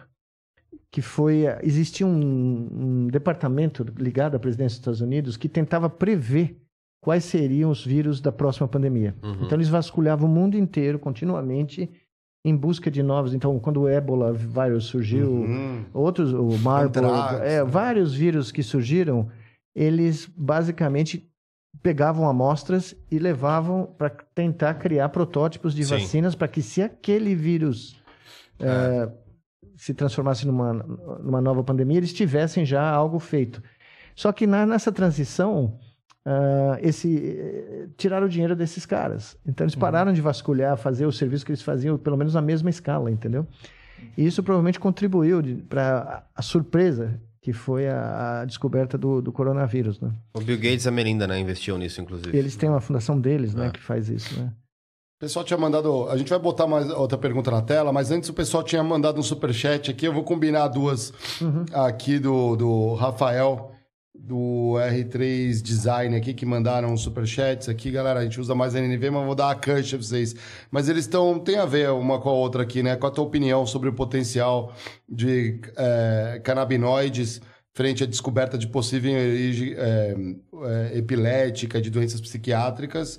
que 0.91 1.03
foi. 1.03 1.45
Existia 1.63 2.07
um, 2.07 2.69
um 2.73 3.07
departamento 3.09 3.85
ligado 3.99 4.37
à 4.37 4.39
presidência 4.39 4.77
dos 4.77 4.83
Estados 4.83 5.01
Unidos 5.01 5.37
que 5.37 5.49
tentava 5.49 5.91
prever 5.91 6.61
quais 7.01 7.25
seriam 7.25 7.71
os 7.71 7.85
vírus 7.85 8.21
da 8.21 8.31
próxima 8.31 8.69
pandemia. 8.69 9.15
Uhum. 9.23 9.45
Então 9.45 9.57
eles 9.57 9.69
vasculhavam 9.69 10.29
o 10.29 10.33
mundo 10.33 10.57
inteiro 10.57 10.99
continuamente 10.99 11.91
em 12.45 12.55
busca 12.55 12.91
de 12.91 13.03
novos. 13.03 13.33
Então, 13.35 13.59
quando 13.59 13.81
o 13.81 13.89
Ebola 13.89 14.33
vírus 14.33 14.81
surgiu, 14.81 15.33
Hum. 15.33 15.85
outros, 15.95 16.33
o 16.33 16.59
Marburg, 16.59 17.35
é, 17.43 17.59
né? 17.59 17.65
vários 17.65 18.15
vírus 18.15 18.53
que 18.53 18.63
surgiram, 18.63 19.29
eles 19.75 20.27
basicamente 20.37 21.29
pegavam 21.83 22.29
amostras 22.29 22.95
e 23.11 23.19
levavam 23.19 23.87
para 23.87 24.11
tentar 24.11 24.75
criar 24.75 25.09
protótipos 25.09 25.75
de 25.75 25.85
Sim. 25.85 25.91
vacinas 25.95 26.35
para 26.35 26.47
que 26.47 26.63
se 26.63 26.83
aquele 26.83 27.35
vírus 27.35 27.97
é, 28.61 29.11
se 29.77 29.93
transformasse 29.93 30.47
numa, 30.47 30.73
numa 30.73 31.41
nova 31.41 31.65
pandemia, 31.65 31.97
eles 31.97 32.13
tivessem 32.13 32.65
já 32.65 32.89
algo 32.89 33.19
feito. 33.19 33.61
Só 34.15 34.31
que 34.33 34.47
na- 34.47 34.65
nessa 34.65 34.93
transição, 34.93 35.79
ah, 36.27 36.79
esse, 36.81 37.37
eh, 37.39 37.87
tiraram 37.97 38.27
o 38.27 38.29
dinheiro 38.29 38.57
desses 38.57 38.87
caras. 38.87 39.37
Então 39.47 39.65
eles 39.65 39.75
pararam 39.75 40.13
de 40.13 40.21
vasculhar, 40.21 40.77
fazer 40.77 41.07
o 41.07 41.13
serviço 41.13 41.45
que 41.45 41.53
eles 41.53 41.63
faziam, 41.63 41.99
pelo 41.99 42.17
menos 42.17 42.35
na 42.35 42.41
mesma 42.43 42.71
escala, 42.71 43.11
entendeu? 43.11 43.47
E 44.17 44.27
isso 44.27 44.43
provavelmente 44.43 44.81
contribuiu 44.81 45.43
para 45.69 46.25
a 46.35 46.43
surpresa 46.43 47.21
que 47.41 47.53
foi 47.53 47.87
a, 47.87 48.41
a 48.41 48.45
descoberta 48.47 48.97
do, 48.97 49.21
do 49.21 49.31
coronavírus, 49.31 50.01
né? 50.01 50.11
O 50.33 50.41
Bill 50.41 50.57
Gates 50.57 50.87
e 50.87 50.89
a 50.89 50.91
Melinda, 50.91 51.27
né? 51.27 51.39
Investiu 51.39 51.77
nisso, 51.77 52.01
inclusive. 52.01 52.35
Eles 52.35 52.57
têm 52.57 52.71
uma 52.71 52.81
fundação 52.81 53.21
deles, 53.21 53.55
né, 53.55 53.67
É. 53.67 53.71
que 53.71 53.81
faz 53.81 54.09
isso, 54.09 54.41
né? 54.41 54.51
O 55.19 55.21
pessoal 55.21 55.45
tinha 55.45 55.59
mandado. 55.59 56.09
A 56.09 56.17
gente 56.17 56.31
vai 56.31 56.39
botar 56.39 56.67
mais 56.67 56.89
outra 56.91 57.19
pergunta 57.19 57.51
na 57.51 57.61
tela, 57.61 57.93
mas 57.93 58.11
antes 58.11 58.31
o 58.31 58.33
pessoal 58.33 58.63
tinha 58.63 58.83
mandado 58.83 59.21
um 59.21 59.23
superchat 59.23 59.91
aqui. 59.91 60.07
Eu 60.07 60.13
vou 60.15 60.25
combinar 60.25 60.69
duas 60.69 61.13
aqui 61.73 62.19
do, 62.19 62.57
do 62.57 62.95
Rafael, 62.95 63.73
do 64.15 64.75
R3 64.79 65.61
Design 65.61 66.17
aqui, 66.17 66.33
que 66.33 66.47
mandaram 66.47 66.97
superchats 66.97 67.69
aqui. 67.69 67.91
Galera, 67.91 68.21
a 68.21 68.23
gente 68.23 68.41
usa 68.41 68.55
mais 68.55 68.75
NNV, 68.75 69.11
mas 69.11 69.27
vou 69.27 69.35
dar 69.35 69.51
a 69.51 69.55
cancha 69.55 69.97
pra 69.97 70.07
vocês. 70.07 70.35
Mas 70.71 70.89
eles 70.89 71.05
estão. 71.05 71.39
Tem 71.39 71.57
a 71.57 71.67
ver 71.67 71.91
uma 71.91 72.21
com 72.21 72.29
a 72.29 72.33
outra 72.33 72.63
aqui, 72.63 72.83
né? 72.83 72.97
Com 72.97 73.07
a 73.07 73.11
tua 73.11 73.25
opinião 73.25 73.67
sobre 73.67 73.89
o 73.89 73.93
potencial 73.93 74.73
de 75.09 75.61
eh, 75.77 76.41
canabinoides 76.45 77.41
frente 77.75 78.05
à 78.05 78.07
descoberta 78.07 78.57
de 78.57 78.69
possível 78.69 79.13
origem 79.13 79.75
é, 79.77 80.15
é, 80.93 80.99
epilética, 80.99 81.81
de 81.81 81.91
doenças 81.91 82.21
psiquiátricas. 82.21 83.19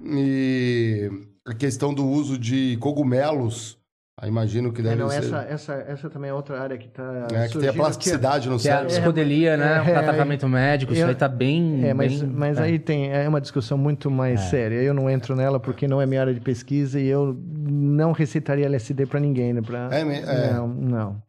E 0.00 1.10
a 1.44 1.52
questão 1.52 1.92
do 1.92 2.06
uso 2.06 2.38
de 2.38 2.76
cogumelos. 2.80 3.75
Ah, 4.18 4.26
imagino 4.26 4.72
que 4.72 4.80
É, 4.80 4.84
deve 4.84 4.96
não, 4.96 5.10
ser. 5.10 5.18
essa, 5.18 5.36
essa, 5.46 5.72
essa 5.74 6.08
também 6.08 6.30
é 6.30 6.32
outra 6.32 6.58
área 6.58 6.78
que 6.78 6.86
está 6.86 7.26
É, 7.34 7.48
que 7.48 7.58
tem 7.58 7.68
a 7.68 7.72
plasticidade 7.74 8.48
no 8.48 8.58
Que 8.58 8.66
é 8.66 8.72
a 8.72 8.76
cérebro. 8.76 8.88
psicodelia, 8.94 9.58
né? 9.58 9.76
É, 9.76 9.80
o 9.82 9.84
tratamento 10.04 10.48
médico, 10.48 10.94
isso 10.94 11.02
eu- 11.02 11.08
aí 11.08 11.14
tá 11.14 11.28
bem. 11.28 11.86
É, 11.86 11.92
mas, 11.92 12.22
bem- 12.22 12.30
mas 12.34 12.58
é. 12.58 12.62
aí 12.62 12.78
tem 12.78 13.12
é 13.12 13.28
uma 13.28 13.42
discussão 13.42 13.76
muito 13.76 14.10
mais 14.10 14.40
séria. 14.40 14.76
Eu 14.76 14.94
não 14.94 15.10
entro 15.10 15.36
nela 15.36 15.60
porque 15.60 15.86
não 15.86 16.00
é 16.00 16.06
minha 16.06 16.22
área 16.22 16.32
de 16.32 16.40
pesquisa 16.40 16.98
e 16.98 17.06
eu 17.06 17.36
não 17.68 18.12
receitaria 18.12 18.64
LSD 18.64 19.04
para 19.04 19.20
ninguém, 19.20 19.52
né? 19.52 19.60
Pra... 19.60 19.90
É, 19.92 20.00
é. 20.00 20.52
Não, 20.54 20.66
não. 20.66 21.22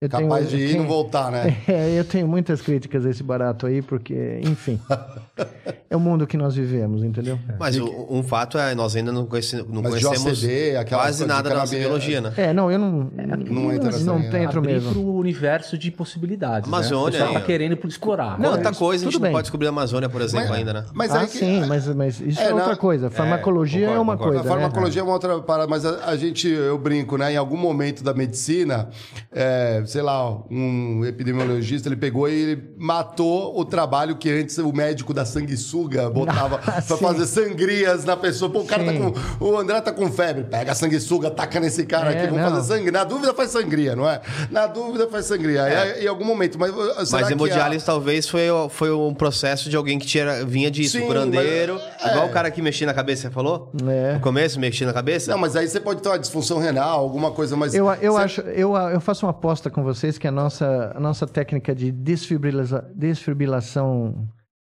Eu 0.00 0.08
Capaz 0.08 0.46
tenho- 0.46 0.58
de 0.58 0.64
eu 0.64 0.70
ir 0.70 0.74
e 0.74 0.78
não 0.78 0.86
voltar, 0.86 1.32
né? 1.32 1.56
É, 1.66 1.98
eu 1.98 2.04
tenho 2.04 2.28
muitas 2.28 2.60
críticas 2.62 3.04
a 3.04 3.10
esse 3.10 3.20
barato 3.22 3.66
aí, 3.66 3.82
porque, 3.82 4.38
enfim, 4.44 4.78
é 5.90 5.96
o 5.96 5.98
mundo 5.98 6.24
que 6.24 6.36
nós 6.36 6.54
vivemos, 6.54 7.02
entendeu? 7.02 7.36
Mas 7.58 7.76
o- 7.76 8.06
um 8.08 8.22
fato 8.22 8.56
é, 8.58 8.76
nós 8.76 8.94
ainda 8.94 9.10
não, 9.10 9.26
conhece, 9.26 9.56
não 9.68 9.82
Mas 9.82 9.96
de 9.96 10.04
conhecemos 10.04 10.38
OCD, 10.44 10.84
quase 10.88 11.26
nada 11.26 11.50
da 11.50 11.56
nossa 11.56 11.74
biologia, 11.74 12.20
né? 12.20 12.32
É, 12.36 12.52
não, 12.52 12.70
eu 12.70 12.78
não, 12.78 13.10
não 13.50 13.72
entra 13.72 13.86
nessa 13.90 14.04
não 14.04 14.20
né? 14.20 14.44
entro 14.44 14.62
mesmo. 14.62 14.92
pro 14.92 15.02
universo 15.02 15.76
de 15.76 15.90
possibilidades. 15.90 16.68
Amazônia, 16.68 17.18
né? 17.18 17.30
O 17.30 17.32
tá 17.32 17.40
querendo 17.40 17.76
por 17.76 17.88
explorar. 17.88 18.38
Não, 18.38 18.50
Quanta 18.52 18.70
isso- 18.70 18.78
coisa 18.78 19.02
a 19.02 19.04
gente 19.04 19.12
tudo 19.14 19.20
não 19.22 19.26
bem. 19.28 19.32
pode 19.32 19.42
descobrir 19.46 19.66
na 19.66 19.70
Amazônia, 19.70 20.08
por 20.08 20.20
exemplo, 20.20 20.52
ainda, 20.54 20.72
né? 20.74 20.84
Mas 20.94 21.12
ah, 21.12 21.22
aí 21.22 21.26
que- 21.26 21.38
sim, 21.38 21.66
mas, 21.66 21.88
mas 21.88 22.20
isso 22.20 22.40
é, 22.40 22.50
É, 22.50 22.54
outra 22.54 22.76
coisa. 22.76 23.10
Farmacologia 23.10 23.88
é, 23.88 23.98
uma 23.98 24.16
coisa, 24.16 24.40
A 24.40 24.42
né? 24.44 24.48
farmacologia 24.48 25.00
é 25.00 25.04
uma 25.04 25.12
outra 25.14 25.40
parada, 25.40 25.68
mas 25.68 25.84
a, 25.84 26.04
a 26.06 26.16
gente, 26.16 26.46
eu 26.48 26.78
brinco, 26.78 27.16
né? 27.18 27.32
Em 27.32 27.36
algum 27.36 27.56
momento 27.56 28.04
da 28.04 28.14
medicina, 28.14 28.88
é, 29.32 29.82
sei 29.88 30.02
lá, 30.02 30.30
um 30.50 31.04
epidemiologista, 31.04 31.88
ele 31.88 31.96
pegou 31.96 32.28
e 32.28 32.32
ele 32.32 32.64
matou 32.76 33.58
o 33.58 33.64
trabalho 33.64 34.16
que 34.16 34.30
antes 34.30 34.58
o 34.58 34.72
médico 34.72 35.12
da 35.14 35.24
sanguessuga 35.24 36.08
botava 36.10 36.58
pra 36.62 36.80
sim. 36.80 36.96
fazer 36.96 37.26
sangrias 37.26 38.04
na 38.04 38.16
pessoa. 38.16 38.50
Pô, 38.50 38.60
o 38.60 38.64
cara 38.66 38.84
Sim. 38.84 39.12
tá 39.12 39.20
com. 39.38 39.44
O 39.44 39.56
André 39.58 39.80
tá 39.80 39.92
com 39.92 40.10
febre, 40.10 40.44
pega 40.44 40.72
a 40.72 40.74
sanguessuga, 40.74 41.30
taca 41.30 41.58
nesse 41.60 41.84
cara 41.86 42.12
É, 42.12 42.18
aqui, 42.18 42.26
vamos 42.28 42.42
não. 42.42 42.50
fazer 42.50 42.74
sangria. 42.74 42.92
Na 42.92 43.04
dúvida 43.04 43.34
faz 43.34 43.50
sangria, 43.50 43.96
não 43.96 44.08
é? 44.08 44.20
Na 44.50 44.66
dúvida 44.66 45.08
faz 45.08 45.26
sangria. 45.26 45.64
Aí, 45.64 46.04
em 46.04 46.06
algum 46.08 46.24
momento, 46.24 46.58
mas. 46.58 46.70
uh, 46.70 46.76
será 46.76 46.94
Mas 46.94 47.08
que 47.08 47.16
a- 47.16 47.30
hemodiálise 47.32 47.84
talvez 47.84 48.28
foi, 48.28 48.42
foi 48.70 48.92
um 48.92 49.14
processo 49.14 49.68
de 49.70 49.76
alguém 49.76 49.98
que 49.98 50.06
tinha, 50.06 50.44
vinha 50.44 50.70
disso, 50.70 50.98
Sim, 50.98 51.06
curandeiro. 51.06 51.74
mas- 52.00 52.10
Igual 52.12 52.26
é. 52.26 52.30
o 52.30 52.32
cara 52.32 52.50
que 52.50 52.60
mexia 52.62 52.86
na 52.86 52.94
cabeça, 52.94 53.22
você 53.22 53.30
falou? 53.30 53.70
É. 53.88 54.14
No 54.14 54.20
começo, 54.20 54.58
mexia 54.60 54.86
na 54.86 54.92
cabeça? 54.92 55.30
Não, 55.30 55.38
mas 55.38 55.56
aí 55.56 55.66
você 55.68 55.80
pode 55.80 56.00
ter 56.02 56.08
uma 56.08 56.18
disfunção 56.18 56.58
renal, 56.58 57.00
alguma 57.00 57.30
coisa, 57.30 57.56
mas. 57.56 57.74
Eu, 57.74 57.90
eu 58.00 58.12
você- 58.12 58.22
acho, 58.22 58.40
eu, 58.42 58.74
eu 58.76 59.00
faço 59.00 59.26
uma 59.26 59.30
aposta 59.30 59.70
com 59.70 59.77
vocês 59.82 60.18
que 60.18 60.26
a 60.28 60.30
nossa, 60.32 60.92
a 60.94 61.00
nossa 61.00 61.26
técnica 61.26 61.74
de 61.74 61.90
desfibriliza- 61.92 62.90
desfibrilação 62.94 64.28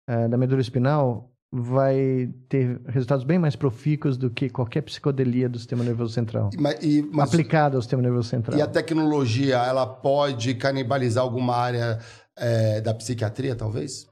eh, 0.07 0.27
da 0.27 0.37
medula 0.37 0.61
espinal 0.61 1.29
vai 1.55 2.31
ter 2.49 2.81
resultados 2.87 3.23
bem 3.23 3.37
mais 3.37 3.55
profícuos 3.55 4.17
do 4.17 4.29
que 4.31 4.49
qualquer 4.49 4.81
psicodelia 4.81 5.47
do 5.47 5.59
sistema 5.59 5.83
nervoso 5.83 6.11
central. 6.13 6.49
E, 6.81 7.01
mas- 7.11 7.29
Aplicada 7.29 7.75
ao 7.77 7.81
sistema 7.81 8.01
nervoso 8.01 8.27
central. 8.29 8.57
E 8.57 8.61
a 8.61 8.67
tecnologia, 8.67 9.57
ela 9.57 9.85
pode 9.85 10.55
canibalizar 10.55 11.23
alguma 11.23 11.55
área 11.55 11.99
é, 12.35 12.81
da 12.81 12.93
psiquiatria, 12.93 13.55
talvez? 13.55 14.07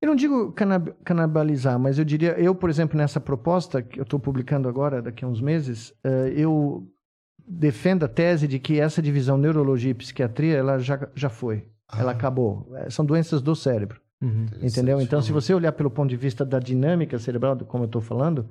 Eu 0.00 0.08
não 0.08 0.16
digo 0.16 0.52
canab- 0.52 0.94
canibalizar, 1.04 1.78
mas 1.78 1.98
eu 1.98 2.04
diria, 2.04 2.32
eu, 2.38 2.54
por 2.54 2.70
exemplo, 2.70 2.96
nessa 2.96 3.20
proposta 3.20 3.82
que 3.82 3.98
eu 3.98 4.02
estou 4.04 4.18
publicando 4.18 4.68
agora, 4.68 5.02
daqui 5.02 5.24
a 5.24 5.28
uns 5.28 5.40
meses, 5.42 5.92
eh, 6.04 6.32
eu 6.36 6.86
defendo 7.46 8.04
a 8.04 8.08
tese 8.08 8.46
de 8.48 8.58
que 8.58 8.80
essa 8.80 9.00
divisão 9.02 9.36
neurologia 9.36 9.90
e 9.90 9.94
psiquiatria, 9.94 10.56
ela 10.56 10.78
já, 10.78 11.08
já 11.14 11.28
foi. 11.28 11.66
Ela 11.96 12.12
acabou. 12.12 12.68
Eh, 12.76 12.90
São 12.90 13.04
doenças 13.04 13.40
do 13.42 13.54
cérebro. 13.54 14.00
Uhum. 14.22 14.46
Entendeu? 14.62 15.00
Então, 15.00 15.20
se 15.20 15.30
você 15.32 15.52
olhar 15.52 15.72
pelo 15.72 15.90
ponto 15.90 16.08
de 16.08 16.16
vista 16.16 16.44
da 16.44 16.58
dinâmica 16.58 17.18
cerebral, 17.18 17.56
como 17.58 17.84
eu 17.84 17.86
estou 17.86 18.00
falando, 18.00 18.48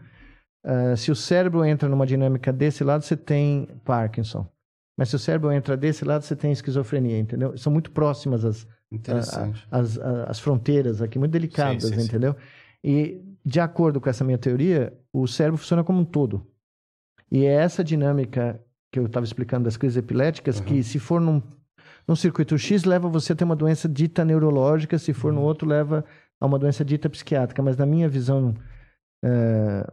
ah, 0.63 0.95
se 0.95 1.11
o 1.11 1.15
cérebro 1.15 1.65
entra 1.65 1.89
numa 1.89 2.05
dinâmica 2.05 2.53
desse 2.53 2.83
lado, 2.83 3.03
você 3.03 3.17
tem 3.17 3.67
Parkinson. 3.83 4.47
Mas 4.97 5.09
se 5.09 5.15
o 5.15 5.19
cérebro 5.19 5.51
entra 5.51 5.75
desse 5.75 6.05
lado, 6.05 6.21
você 6.21 6.35
tem 6.35 6.51
esquizofrenia, 6.51 7.17
entendeu? 7.17 7.57
São 7.57 7.73
muito 7.73 7.89
próximas 7.91 8.45
as, 8.45 8.67
Interessante. 8.91 9.67
as, 9.71 9.97
a- 9.99 10.25
as 10.25 10.39
fronteiras 10.39 11.01
aqui, 11.01 11.17
muito 11.17 11.31
delicadas, 11.31 11.81
Sim, 11.83 11.93
sim, 11.95 11.99
sim. 12.01 12.05
entendeu? 12.05 12.35
E, 12.83 13.19
de 13.43 13.59
acordo 13.59 13.99
com 13.99 14.07
essa 14.09 14.23
minha 14.23 14.37
teoria, 14.37 14.93
o 15.11 15.27
cérebro 15.27 15.57
funciona 15.57 15.83
como 15.83 15.99
um 15.99 16.05
todo. 16.05 16.45
E 17.31 17.43
é 17.45 17.53
essa 17.53 17.83
dinâmica 17.83 18.61
que 18.93 18.99
eu 18.99 19.07
estava 19.07 19.25
explicando 19.25 19.63
das 19.63 19.75
crises 19.75 19.97
epiléticas, 19.97 20.59
que 20.59 20.83
se 20.83 20.99
for 20.99 21.19
num, 21.19 21.41
num 22.07 22.15
circuito 22.15 22.55
X, 22.59 22.83
leva 22.83 23.09
você 23.09 23.33
a 23.33 23.35
ter 23.35 23.43
uma 23.43 23.55
doença 23.55 23.89
dita 23.89 24.23
neurológica, 24.23 24.99
se 24.99 25.13
for 25.13 25.33
no 25.33 25.41
outro, 25.41 25.67
leva 25.67 26.05
a 26.39 26.45
uma 26.45 26.59
doença 26.59 26.85
dita 26.85 27.09
psiquiátrica. 27.09 27.63
Mas 27.63 27.75
na 27.75 27.87
minha 27.87 28.07
visão, 28.07 28.53
eh, 29.25 29.91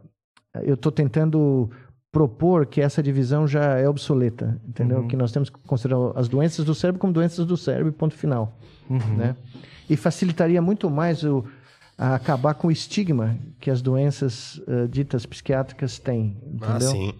eu 0.61 0.75
estou 0.75 0.91
tentando 0.91 1.67
propor 2.11 2.67
que 2.67 2.79
essa 2.79 3.01
divisão 3.01 3.47
já 3.47 3.79
é 3.79 3.89
obsoleta, 3.89 4.61
entendeu? 4.67 4.99
Uhum. 4.99 5.07
Que 5.07 5.15
nós 5.15 5.31
temos 5.31 5.49
que 5.49 5.57
considerar 5.61 6.11
as 6.15 6.27
doenças 6.27 6.63
do 6.63 6.75
cérebro 6.75 6.99
como 6.99 7.11
doenças 7.11 7.43
do 7.43 7.57
cérebro, 7.57 7.91
ponto 7.91 8.13
final 8.13 8.55
Uhum. 8.87 9.15
né? 9.15 9.35
E 9.89 9.95
facilitaria 9.97 10.61
muito 10.61 10.89
mais 10.91 11.23
o, 11.23 11.43
acabar 11.97 12.53
com 12.53 12.67
o 12.67 12.71
estigma 12.71 13.37
que 13.59 13.71
as 13.71 13.81
doenças 13.81 14.61
eh, 14.67 14.87
ditas 14.87 15.25
psiquiátricas 15.25 15.97
têm, 15.97 16.37
entendeu? 16.45 16.75
Ah, 16.75 16.79
sim. 16.79 17.13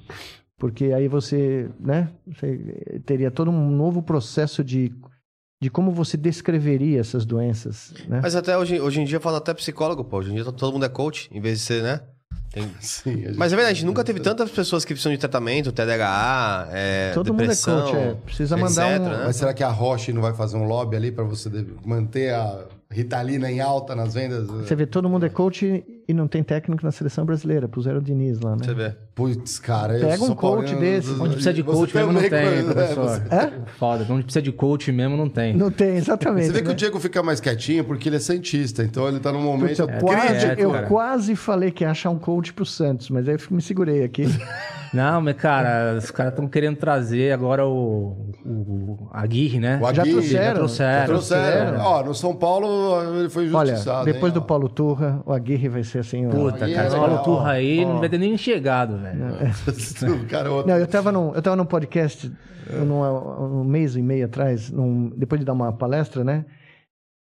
Porque 0.62 0.94
aí 0.94 1.08
você, 1.08 1.68
né, 1.80 2.08
você 2.28 3.02
teria 3.04 3.32
todo 3.32 3.50
um 3.50 3.72
novo 3.72 4.04
processo 4.04 4.64
de, 4.64 4.94
de 5.60 5.72
como 5.72 5.90
você 5.92 6.16
descreveria 6.16 7.00
essas 7.00 7.26
doenças, 7.26 7.92
né? 8.08 8.20
Mas 8.22 8.36
até 8.36 8.56
hoje, 8.56 8.80
hoje 8.80 9.02
em 9.02 9.06
dia 9.06 9.20
fala 9.20 9.40
até 9.40 9.56
psicólogo, 9.56 10.04
pô. 10.04 10.18
Hoje 10.18 10.30
em 10.30 10.36
dia 10.36 10.46
todo 10.46 10.72
mundo 10.72 10.86
é 10.86 10.90
coach, 10.90 11.28
em 11.34 11.42
vez 11.42 11.58
de 11.58 11.66
ser, 11.66 11.82
né? 11.82 12.02
Tem- 12.52 12.70
Sim, 12.80 13.24
Mas 13.36 13.52
é 13.52 13.56
verdade, 13.56 13.72
a 13.72 13.74
gente 13.74 13.86
nunca 13.88 14.04
teve 14.04 14.20
tantas 14.20 14.52
pessoas 14.52 14.86
que 14.86 14.94
precisam 14.94 15.12
de 15.12 15.18
tratamento, 15.18 15.72
TDAH, 15.72 16.70
é, 16.72 17.12
todo 17.12 17.34
depressão, 17.34 17.78
mundo 17.78 17.88
é 17.88 17.92
coach, 17.92 17.98
é. 18.04 18.16
Precisa 18.24 18.56
mandar 18.56 18.92
etc, 18.92 19.02
um... 19.02 19.10
né? 19.10 19.24
Mas 19.26 19.36
será 19.38 19.56
que 19.56 19.64
a 19.64 19.70
Roche 19.70 20.14
não 20.14 20.22
vai 20.22 20.36
fazer 20.36 20.58
um 20.58 20.66
lobby 20.66 20.96
ali 20.96 21.12
para 21.12 21.24
você 21.24 21.50
manter 21.84 22.36
a 22.36 22.68
Ritalina 22.92 23.52
em 23.52 23.62
alta 23.62 23.96
nas 23.96 24.14
vendas? 24.14 24.46
Você 24.48 24.76
vê, 24.76 24.86
todo 24.86 25.10
mundo 25.10 25.26
é 25.26 25.30
coach 25.30 25.84
e 26.12 26.14
não 26.14 26.28
tem 26.28 26.44
técnico 26.44 26.86
na 26.86 26.92
seleção 26.92 27.26
brasileira, 27.26 27.68
puseram 27.68 27.98
o 28.00 28.02
Diniz 28.02 28.40
lá, 28.40 28.52
né? 28.52 28.64
Você 28.64 28.74
vê. 28.74 28.94
Putz, 29.16 29.60
cara, 29.60 30.00
Pega 30.00 30.24
um 30.24 30.34
coach 30.36 30.76
desse. 30.76 31.12
Onde 31.12 31.34
precisa 31.34 31.54
de 31.54 31.64
coach 31.64 31.96
mesmo 31.96 32.14
não 32.14 32.22
tem, 32.22 32.64
professor. 32.64 33.10
Você- 33.10 33.52
Foda. 33.78 34.06
Onde 34.10 34.24
precisa 34.24 34.42
de 34.42 34.52
coach 34.52 34.92
mesmo 34.92 35.18
não 35.18 35.30
tem. 35.30 35.56
Não 35.56 35.70
tem, 35.70 35.98
exatamente. 35.98 36.48
Você 36.48 36.54
vê 36.54 36.62
que 36.62 36.68
né? 36.68 36.74
o 36.74 36.76
Diego 36.76 37.00
fica 37.00 37.22
mais 37.22 37.40
quietinho 37.40 37.84
porque 37.84 38.10
ele 38.10 38.16
é 38.16 38.20
santista, 38.20 38.84
então 38.84 39.08
ele 39.08 39.20
tá 39.20 39.32
num 39.32 39.40
Putz, 39.40 39.78
momento 39.78 39.80
eu, 39.82 39.88
quase, 40.00 40.28
quieto, 40.28 40.60
eu 40.60 40.84
quase 40.88 41.36
falei 41.36 41.72
que 41.72 41.84
ia 41.84 41.92
achar 41.92 42.10
um 42.10 42.20
coach 42.20 42.54
pro 42.54 42.66
Santos, 42.66 43.10
mas 43.10 43.28
aí 43.28 43.36
eu 43.36 43.40
me 43.56 43.62
segurei 43.62 44.04
aqui. 44.04 44.24
Não, 44.94 45.22
mas 45.22 45.38
cara, 45.38 45.96
os 45.98 46.12
caras 46.12 46.34
estão 46.34 46.48
querendo 46.50 46.76
trazer 46.76 47.32
agora 47.32 47.66
o, 47.66 48.30
o 48.46 49.08
Aguirre, 49.14 49.58
né? 49.58 49.80
O 49.82 49.94
Já 49.94 50.02
Aguirre, 50.02 50.12
trouxeram? 50.18 50.46
Já 50.46 50.54
trouxeram. 50.56 51.06
Trouxeram. 51.06 51.80
Ó, 51.80 52.04
no 52.04 52.14
São 52.14 52.36
Paulo 52.36 53.18
ele 53.20 53.30
foi 53.30 53.50
Olha, 53.54 53.72
injustiçado. 53.72 54.04
depois 54.06 54.34
hein, 54.34 54.40
do. 54.40 54.42
Paulo 54.42 54.68
Turra, 54.68 55.22
o 55.26 55.32
Aguirre 55.32 55.70
vai 55.70 55.84
ser 55.84 56.00
assim. 56.02 56.26
ó. 56.28 56.30
Puta, 56.30 56.66
Aí 56.66 56.74
cara, 56.74 56.88
é 56.88 56.90
legal, 56.92 57.24
Turra 57.24 57.44
ó. 57.44 57.48
aí 57.52 57.86
Ó. 57.86 57.88
não 57.94 58.00
vai 58.00 58.10
ter 58.10 58.18
nem 58.18 58.38
chegado, 58.38 58.98
velho. 58.98 59.20
Não, 60.68 60.78
eu 60.78 60.88
tava 60.88 61.12
num, 61.12 61.34
eu 61.34 61.42
tava 61.42 61.56
num 61.56 61.66
podcast 61.66 62.32
num, 62.86 63.02
um 63.62 63.64
mês 63.64 63.96
e 63.96 64.02
meio 64.02 64.26
atrás, 64.26 64.70
num- 64.70 65.10
depois 65.16 65.40
de 65.40 65.46
dar 65.46 65.54
uma 65.54 65.72
palestra, 65.74 66.24
né? 66.24 66.46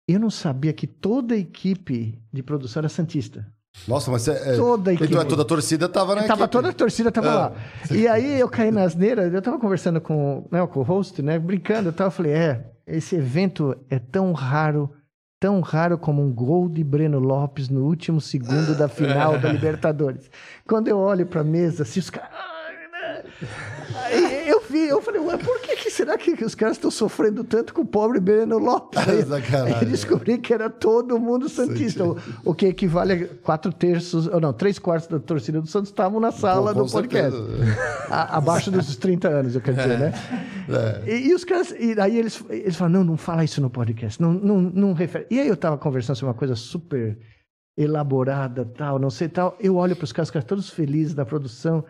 Eu 0.09 0.19
não 0.19 0.29
sabia 0.29 0.73
que 0.73 0.85
toda 0.85 1.33
a 1.33 1.37
equipe 1.37 2.19
de 2.31 2.43
produção 2.43 2.81
era 2.81 2.89
Santista. 2.89 3.47
Nossa, 3.87 4.11
mas 4.11 4.21
você, 4.23 4.31
é, 4.31 4.55
Toda 4.55 4.91
a 4.91 4.93
então, 4.93 5.07
equipe. 5.07 5.25
toda 5.25 5.41
a 5.41 5.45
torcida 5.45 5.89
tava 5.89 6.13
na 6.13 6.23
Tava 6.23 6.41
equipe. 6.41 6.51
toda 6.51 6.69
a 6.69 6.73
torcida 6.73 7.11
tava 7.11 7.29
Ah. 7.31 7.35
lá. 7.35 7.53
E 7.89 8.07
aí 8.07 8.39
eu 8.39 8.47
caí 8.47 8.69
na 8.69 8.83
asneira, 8.83 9.23
eu 9.23 9.41
tava 9.41 9.57
conversando 9.57 9.99
com, 9.99 10.47
né, 10.51 10.65
com 10.67 10.79
o 10.79 10.83
host, 10.83 11.21
né, 11.23 11.39
brincando, 11.39 11.89
eu 11.89 11.93
tava, 11.93 12.11
falei, 12.11 12.33
é, 12.33 12.65
esse 12.85 13.15
evento 13.15 13.75
é 13.89 13.97
tão 13.97 14.31
raro, 14.33 14.91
tão 15.43 15.59
raro 15.59 15.97
como 15.97 16.23
um 16.23 16.31
gol 16.31 16.69
de 16.69 16.81
Breno 16.85 17.19
Lopes 17.19 17.67
no 17.67 17.83
último 17.83 18.21
segundo 18.21 18.77
da 18.77 18.87
final 18.87 19.37
da 19.37 19.51
Libertadores. 19.51 20.31
Quando 20.65 20.87
eu 20.87 20.97
olho 20.97 21.25
pra 21.25 21.43
mesa, 21.43 21.83
assim, 21.83 21.99
os 21.99 22.09
caras... 22.09 22.29
Aí 24.05 24.47
eu 24.47 24.61
vi, 24.69 24.87
eu 24.87 25.01
falei, 25.01 25.21
ué, 25.21 25.37
por 25.37 25.59
que, 25.61 25.75
que 25.75 25.89
será 25.91 26.17
que 26.17 26.31
os 26.43 26.55
caras 26.55 26.77
estão 26.77 26.89
sofrendo 26.91 27.43
tanto 27.43 27.73
com 27.73 27.81
o 27.81 27.85
pobre 27.85 28.19
Breno 28.19 28.57
Lopes? 28.57 28.99
Aí, 29.07 29.73
aí 29.75 29.85
descobri 29.85 30.37
que 30.37 30.53
era 30.53 30.69
todo 30.69 31.19
mundo 31.19 31.47
Santista, 31.49 32.03
o, 32.05 32.17
o 32.45 32.53
que 32.53 32.67
equivale 32.67 33.13
a 33.13 33.27
quatro 33.43 33.71
terços, 33.73 34.27
ou 34.27 34.39
não, 34.39 34.53
três 34.53 34.79
quartos 34.79 35.07
da 35.07 35.19
torcida 35.19 35.61
do 35.61 35.67
Santos 35.67 35.89
estavam 35.89 36.19
na 36.19 36.31
sala 36.31 36.73
Com 36.73 36.83
do 36.85 36.91
podcast. 36.91 37.39
A- 38.09 38.37
abaixo 38.37 38.71
dos 38.71 38.95
30 38.95 39.27
anos, 39.27 39.55
eu 39.55 39.61
quero 39.61 39.77
dizer, 39.77 39.99
né? 39.99 40.13
É. 41.05 41.11
E, 41.11 41.27
e 41.29 41.33
os 41.33 41.43
caras, 41.43 41.71
e 41.77 41.99
aí 41.99 42.17
eles, 42.17 42.43
eles 42.49 42.75
falam, 42.75 42.93
não, 42.93 43.03
não 43.03 43.17
fala 43.17 43.43
isso 43.43 43.61
no 43.61 43.69
podcast, 43.69 44.21
não, 44.21 44.33
não, 44.33 44.61
não 44.61 44.93
refere. 44.93 45.27
E 45.29 45.39
aí 45.39 45.47
eu 45.47 45.57
tava 45.57 45.77
conversando 45.77 46.15
sobre 46.15 46.29
uma 46.29 46.37
coisa 46.37 46.55
super 46.55 47.17
elaborada, 47.77 48.65
tal, 48.65 48.99
não 48.99 49.09
sei 49.09 49.27
tal. 49.27 49.57
Eu 49.59 49.75
olho 49.75 49.95
para 49.95 50.03
os 50.05 50.11
caras, 50.11 50.27
os 50.27 50.31
caras 50.31 50.47
todos 50.47 50.69
felizes 50.69 51.13
da 51.13 51.25
produção. 51.25 51.83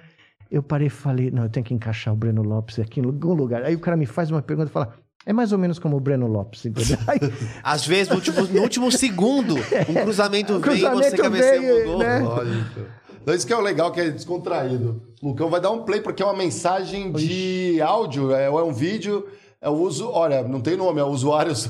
Eu 0.51 0.61
parei 0.61 0.87
e 0.87 0.89
falei, 0.89 1.31
não, 1.31 1.43
eu 1.43 1.49
tenho 1.49 1.65
que 1.65 1.73
encaixar 1.73 2.13
o 2.13 2.17
Breno 2.17 2.43
Lopes 2.43 2.79
aqui 2.79 2.99
em 2.99 3.05
algum 3.05 3.33
lugar. 3.33 3.63
Aí 3.63 3.75
o 3.75 3.79
cara 3.79 3.97
me 3.97 4.05
faz 4.05 4.29
uma 4.29 4.41
pergunta 4.41 4.69
e 4.69 4.71
fala, 4.73 4.93
É 5.25 5.33
mais 5.33 5.51
ou 5.51 5.57
menos 5.57 5.79
como 5.79 5.95
o 5.97 5.99
Breno 5.99 6.27
Lopes, 6.27 6.65
entendeu? 6.65 6.97
Aí, 7.07 7.19
Às 7.63 7.85
vezes, 7.87 8.09
no 8.09 8.15
último, 8.15 8.41
no 8.45 8.61
último 8.61 8.91
segundo, 8.91 9.55
um 9.89 9.93
cruzamento, 10.03 10.53
O 10.53 10.59
vem 10.59 10.77
e 10.83 10.89
você 10.89 11.17
cabeceia 11.17 11.59
veio, 11.61 11.81
pro 11.83 11.91
gol. 11.91 11.99
né? 11.99 12.19
Lógico. 12.19 12.79
Então, 13.21 13.33
isso 13.33 13.47
que 13.47 13.53
é 13.53 13.57
o 13.57 13.61
legal, 13.61 13.89
que 13.91 14.01
é 14.01 14.09
descontraído. 14.09 15.01
Lucão 15.21 15.49
vai 15.49 15.61
dar 15.61 15.71
um 15.71 15.83
play, 15.83 16.01
porque 16.01 16.21
é 16.21 16.25
uma 16.25 16.35
mensagem 16.35 17.09
de 17.13 17.79
áudio, 17.81 18.33
é, 18.35 18.47
é 18.47 18.49
um 18.51 18.73
vídeo. 18.73 19.25
É 19.63 19.69
o 19.69 19.73
uso, 19.73 20.09
olha, 20.11 20.43
não 20.43 20.59
tem 20.59 20.75
nome, 20.75 20.99
é 20.99 21.03
o 21.03 21.07
usuário 21.07 21.53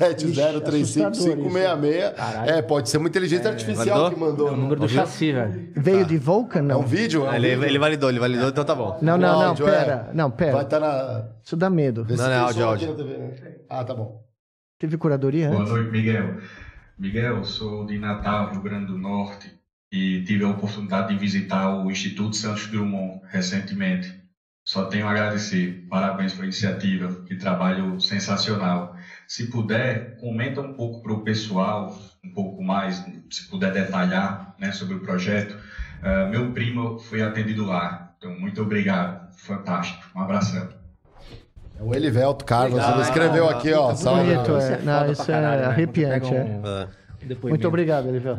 7035566. 0.83 2.15
Caralho. 2.15 2.49
É, 2.51 2.61
pode 2.61 2.89
ser 2.89 2.97
uma 2.97 3.07
inteligência 3.07 3.49
artificial 3.49 3.85
mandou? 3.97 4.11
que 4.11 4.19
mandou. 4.19 4.47
É 4.47 4.51
o 4.51 4.55
número 4.57 4.75
do 4.77 4.81
Ouviu? 4.83 4.97
chassi, 4.99 5.31
velho. 5.31 5.69
veio 5.75 6.05
de 6.05 6.17
Vulcan, 6.17 6.59
É 6.59 6.63
não? 6.63 6.79
um 6.81 6.85
vídeo? 6.85 7.25
É 7.25 7.29
um 7.29 7.33
Ele, 7.35 7.49
vídeo? 7.49 7.65
ele 7.65 7.79
validou, 7.79 8.09
ele 8.09 8.19
validou, 8.19 8.49
então 8.49 8.63
tá 8.65 8.75
bom. 8.75 8.97
Não, 9.01 9.17
não, 9.17 9.39
não, 9.39 9.47
áudio, 9.49 9.65
pera. 9.65 10.07
é. 10.09 10.13
Não, 10.13 10.31
pera. 10.31 10.53
Vai 10.53 10.63
estar 10.63 10.79
na. 10.79 11.25
Isso 11.43 11.55
dá 11.55 11.69
medo. 11.69 12.05
Não, 12.09 12.15
não, 12.17 12.25
tem 12.25 12.35
áudio, 12.35 12.65
áudio. 12.65 12.95
TV, 12.95 13.17
né? 13.17 13.31
Ah, 13.69 13.83
tá 13.83 13.93
bom. 13.93 14.23
Teve 14.79 14.97
curadoria 14.97 15.49
Boa 15.49 15.61
antes? 15.61 15.73
noite, 15.73 15.91
Miguel. 15.91 16.37
Miguel, 16.97 17.43
sou 17.43 17.85
de 17.85 17.97
Natal, 17.99 18.51
Rio 18.51 18.61
Grande 18.61 18.87
do 18.87 18.97
Norte, 18.97 19.51
e 19.91 20.23
tive 20.23 20.43
a 20.43 20.49
oportunidade 20.49 21.09
de 21.13 21.19
visitar 21.19 21.83
o 21.83 21.91
Instituto 21.91 22.35
Santos 22.35 22.67
Drummond 22.67 23.21
recentemente. 23.29 24.22
Só 24.65 24.85
tenho 24.85 25.07
a 25.07 25.11
agradecer. 25.11 25.85
Parabéns 25.89 26.33
pela 26.33 26.45
iniciativa, 26.45 27.23
que 27.25 27.35
trabalho 27.35 27.99
sensacional. 27.99 28.95
Se 29.27 29.47
puder, 29.47 30.17
comenta 30.17 30.61
um 30.61 30.73
pouco 30.73 31.01
para 31.03 31.13
o 31.13 31.21
pessoal, 31.21 31.97
um 32.23 32.33
pouco 32.33 32.63
mais, 32.63 33.03
se 33.29 33.49
puder 33.49 33.73
detalhar 33.73 34.55
né, 34.57 34.71
sobre 34.71 34.95
o 34.95 34.99
projeto. 35.01 35.57
Ah, 36.01 36.27
meu 36.29 36.51
primo 36.51 36.99
foi 36.99 37.21
atendido 37.21 37.65
lá, 37.65 38.13
então 38.17 38.37
muito 38.39 38.61
obrigado. 38.61 39.23
Fantástico. 39.37 40.03
Um 40.15 40.21
abração. 40.21 40.69
É 41.77 41.83
o 41.83 41.93
Elivelto 41.93 42.45
Carlos. 42.45 42.83
Ele 42.83 43.01
escreveu 43.01 43.49
aqui, 43.49 43.73
ó. 43.73 43.87
Muito 43.87 43.99
Salve. 43.99 44.33
bonito, 44.33 44.55
é. 44.57 44.77
Não, 44.79 45.11
isso 45.11 45.31
é 45.31 45.65
arrepiante, 45.65 46.29
Quando 46.29 46.45
pega 46.45 46.53
um 46.53 46.65
Ah. 46.65 46.87
Muito 47.49 47.67
obrigado, 47.67 48.07
Elivel. 48.07 48.37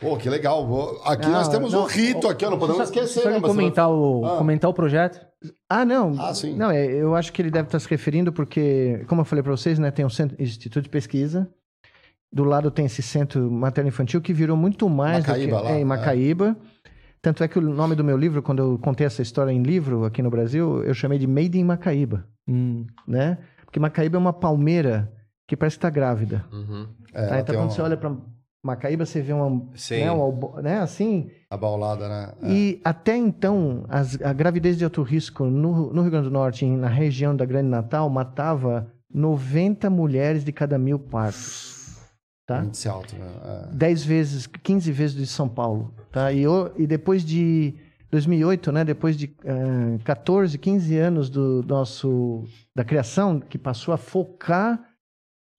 Pô, 0.00 0.16
que 0.16 0.30
legal. 0.30 0.62
Aqui 1.04 1.26
Não, 1.26 1.32
nós 1.32 1.48
temos 1.48 1.72
não, 1.72 1.82
um 1.82 1.86
rito 1.86 2.26
aqui, 2.28 2.44
ó, 2.44 2.50
não 2.50 2.58
podemos 2.58 2.78
Só- 2.78 2.84
esquecer, 2.84 3.22
só 3.22 3.28
né? 3.30 3.38
Mas 3.40 3.50
comentar, 3.50 3.90
o, 3.90 4.24
Ah. 4.24 4.38
comentar 4.38 4.70
o 4.70 4.74
projeto. 4.74 5.20
Ah, 5.68 5.84
não. 5.84 6.14
Ah, 6.18 6.34
sim. 6.34 6.54
Não, 6.56 6.70
é, 6.70 6.86
eu 6.86 7.14
acho 7.14 7.32
que 7.32 7.42
ele 7.42 7.50
deve 7.50 7.68
estar 7.68 7.78
se 7.78 7.88
referindo 7.88 8.32
porque, 8.32 9.04
como 9.08 9.20
eu 9.20 9.24
falei 9.24 9.42
para 9.42 9.52
vocês, 9.52 9.78
né, 9.78 9.90
tem 9.90 10.04
um 10.04 10.10
centro, 10.10 10.42
instituto 10.42 10.82
de 10.84 10.88
pesquisa. 10.88 11.48
Do 12.32 12.44
lado 12.44 12.70
tem 12.70 12.86
esse 12.86 13.02
centro 13.02 13.50
materno-infantil 13.50 14.20
que 14.20 14.32
virou 14.32 14.56
muito 14.56 14.88
mais 14.88 15.18
Macaíba 15.26 15.56
do 15.56 15.62
que 15.62 15.68
lá, 15.68 15.70
é, 15.74 15.78
em 15.78 15.82
é. 15.82 15.84
Macaíba. 15.84 16.56
Tanto 17.20 17.44
é 17.44 17.48
que 17.48 17.58
o 17.58 17.62
nome 17.62 17.94
do 17.94 18.02
meu 18.04 18.16
livro, 18.16 18.40
quando 18.42 18.60
eu 18.60 18.78
contei 18.78 19.06
essa 19.06 19.20
história 19.20 19.50
em 19.52 19.62
livro 19.62 20.04
aqui 20.04 20.22
no 20.22 20.30
Brasil, 20.30 20.82
eu 20.84 20.94
chamei 20.94 21.18
de 21.18 21.26
Made 21.26 21.58
in 21.58 21.64
Macaíba, 21.64 22.24
Hum. 22.48 22.86
né? 23.06 23.36
Porque 23.64 23.78
Macaíba 23.78 24.16
é 24.16 24.18
uma 24.20 24.32
palmeira 24.32 25.12
que 25.46 25.56
parece 25.56 25.76
que 25.76 25.78
está 25.78 25.90
grávida. 25.90 26.44
Uhum. 26.52 26.86
É, 27.12 27.26
tá? 27.26 27.40
Então 27.40 27.54
quando 27.56 27.64
uma 27.64 27.70
você 27.70 27.82
olha 27.82 27.96
para 27.96 28.16
Macaíba, 28.62 29.06
você 29.06 29.22
vê 29.22 29.32
uma, 29.32 29.66
Sim. 29.74 30.00
né, 30.00 30.10
uma 30.10 30.60
né, 30.62 30.78
assim, 30.80 31.30
abaulada, 31.50 32.08
né? 32.08 32.32
É. 32.42 32.52
e 32.52 32.80
até 32.84 33.16
então, 33.16 33.84
as- 33.88 34.20
a 34.20 34.32
gravidez 34.34 34.76
de 34.76 34.84
alto 34.84 35.02
risco 35.02 35.44
no, 35.46 35.92
no 35.92 36.02
Rio 36.02 36.10
Grande 36.10 36.28
do 36.28 36.32
Norte, 36.32 36.66
na 36.66 36.88
região 36.88 37.34
da 37.34 37.46
Grande 37.46 37.68
Natal, 37.68 38.10
matava 38.10 38.86
90 39.12 39.88
mulheres 39.88 40.44
de 40.44 40.52
cada 40.52 40.78
mil 40.78 40.98
partos. 40.98 41.98
Tá? 42.46 42.64
Índice 42.64 42.88
alto, 42.88 43.14
né? 43.16 43.26
É. 43.70 43.74
10 43.74 44.04
vezes, 44.04 44.46
15 44.46 44.92
vezes 44.92 45.16
de 45.16 45.26
São 45.26 45.48
Paulo. 45.48 45.94
Tá? 46.12 46.30
E, 46.32 46.46
o- 46.46 46.70
e 46.76 46.86
depois 46.86 47.24
de 47.24 47.74
2008, 48.10 48.72
né, 48.72 48.84
depois 48.84 49.16
de 49.16 49.34
eh, 49.44 49.98
14, 50.04 50.58
15 50.58 50.96
anos 50.98 51.30
do 51.30 51.62
nosso, 51.66 52.44
da 52.76 52.84
criação, 52.84 53.38
que 53.40 53.56
passou 53.56 53.94
a 53.94 53.96
focar 53.96 54.84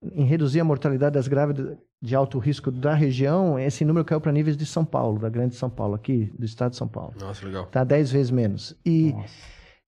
em 0.03 0.25
reduzir 0.25 0.59
a 0.59 0.63
mortalidade 0.65 1.13
das 1.13 1.27
grávidas 1.29 1.77
de 2.01 2.15
alto 2.15 2.39
risco 2.39 2.71
da 2.71 2.95
região, 2.95 3.59
esse 3.59 3.85
número 3.85 4.03
caiu 4.03 4.19
para 4.19 4.31
níveis 4.31 4.57
de 4.57 4.65
São 4.65 4.83
Paulo, 4.83 5.19
da 5.19 5.29
Grande 5.29 5.55
São 5.55 5.69
Paulo, 5.69 5.93
aqui, 5.93 6.31
do 6.37 6.45
estado 6.45 6.71
de 6.71 6.77
São 6.77 6.87
Paulo. 6.87 7.13
Nossa, 7.19 7.45
legal. 7.45 7.67
Tá 7.67 7.83
10 7.83 8.11
vezes 8.11 8.31
menos. 8.31 8.75
E 8.83 9.13
Nossa. 9.13 9.33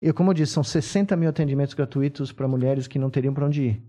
eu, 0.00 0.12
como 0.12 0.30
eu 0.30 0.34
disse, 0.34 0.52
são 0.52 0.62
60 0.62 1.16
mil 1.16 1.30
atendimentos 1.30 1.72
gratuitos 1.72 2.30
para 2.30 2.46
mulheres 2.46 2.86
que 2.86 2.98
não 2.98 3.08
teriam 3.08 3.32
para 3.32 3.46
onde 3.46 3.62
ir. 3.62 3.82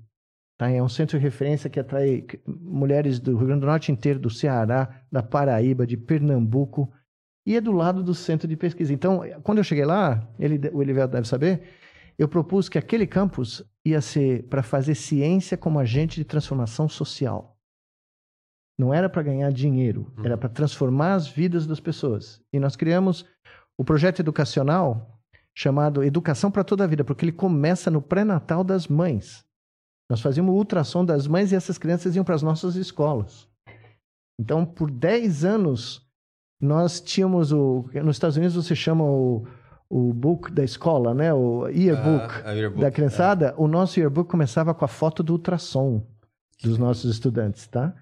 Tá? 0.58 0.69
É 0.69 0.82
um 0.82 0.88
centro 0.88 1.18
de 1.18 1.24
referência 1.24 1.69
que 1.69 1.80
atrai 1.80 2.26
mulheres 2.48 3.19
do 3.19 3.35
Rio 3.35 3.48
Grande 3.48 3.61
do 3.61 3.68
Norte 3.68 3.92
inteiro, 3.92 4.19
do 4.19 4.30
Ceará, 4.30 5.02
da 5.11 5.22
Paraíba, 5.22 5.85
de 5.85 5.98
Pernambuco, 5.98 6.90
e 7.45 7.58
é 7.58 7.61
do 7.61 7.74
lado 7.74 8.02
do 8.02 8.14
centro 8.14 8.48
de 8.48 8.56
pesquisa. 8.56 8.93
Então, 8.93 9.22
quando 9.43 9.58
eu 9.58 9.64
cheguei 9.66 9.84
lá, 9.84 10.26
ele, 10.40 10.61
o 10.72 10.82
Elivel 10.82 11.10
deve 11.10 11.27
saber, 11.27 11.64
eu 12.18 12.30
propus 12.30 12.69
que 12.69 12.77
aquele 12.77 13.06
campus 13.06 13.61
ia 13.84 14.00
ser 14.00 14.43
para 14.43 14.64
fazer 14.64 14.95
ciência 14.95 15.58
como 15.58 15.77
agente 15.77 16.16
de 16.16 16.24
transformação 16.24 16.88
social. 16.88 17.52
Não 18.77 18.93
era 18.93 19.08
para 19.08 19.22
ganhar 19.22 19.52
dinheiro, 19.52 20.11
era 20.24 20.38
para 20.38 20.50
transformar 20.50 21.14
as 21.14 21.27
vidas 21.27 21.68
das 21.68 21.80
pessoas. 21.80 22.42
E 22.52 22.60
nós 22.60 22.76
criamos 22.76 23.26
o 23.77 23.84
projeto 23.84 24.19
educacional 24.19 25.19
chamado 25.56 26.03
Educação 26.03 26.50
para 26.50 26.64
Toda 26.64 26.84
a 26.84 26.88
Vida, 26.88 27.03
porque 27.03 27.24
ele 27.24 27.32
começa 27.32 27.92
no 27.92 28.02
pré-natal 28.02 28.64
das 28.64 28.88
mães. 28.88 29.43
Nós 30.10 30.22
fazíamos 30.22 30.56
ultrassom 30.56 31.06
das 31.06 31.27
mães 31.27 31.52
e 31.52 31.56
essas 31.56 31.77
crianças 31.77 32.16
iam 32.16 32.26
para 32.26 32.35
as 32.35 32.42
nossas 32.42 32.76
escolas. 32.76 33.48
Então, 34.40 34.66
por 34.66 34.90
10 34.90 35.45
anos, 35.45 36.02
nós 36.60 37.00
tínhamos 37.00 37.52
o. 37.52 37.85
Nos 38.03 38.16
Estados 38.16 38.38
Unidos 38.38 38.56
você 38.56 38.76
chama 38.76 39.03
o, 39.03 39.45
o 39.90 40.14
book 40.14 40.52
da 40.52 40.64
escola, 40.64 41.14
né? 41.14 41.32
O 41.34 41.68
yearbook 41.68 42.42
Ah, 42.43 42.52
yearbook, 42.52 42.82
da 42.82 42.90
criançada. 42.92 43.53
O 43.58 43.68
nosso 43.68 44.00
yearbook 44.00 44.30
começava 44.30 44.74
com 44.74 44.84
a 44.84 44.88
foto 44.88 45.22
do 45.22 45.34
ultrassom 45.34 46.03
dos 46.64 46.77
nossos 46.77 47.11
estudantes, 47.11 47.68
tá? 47.68 47.93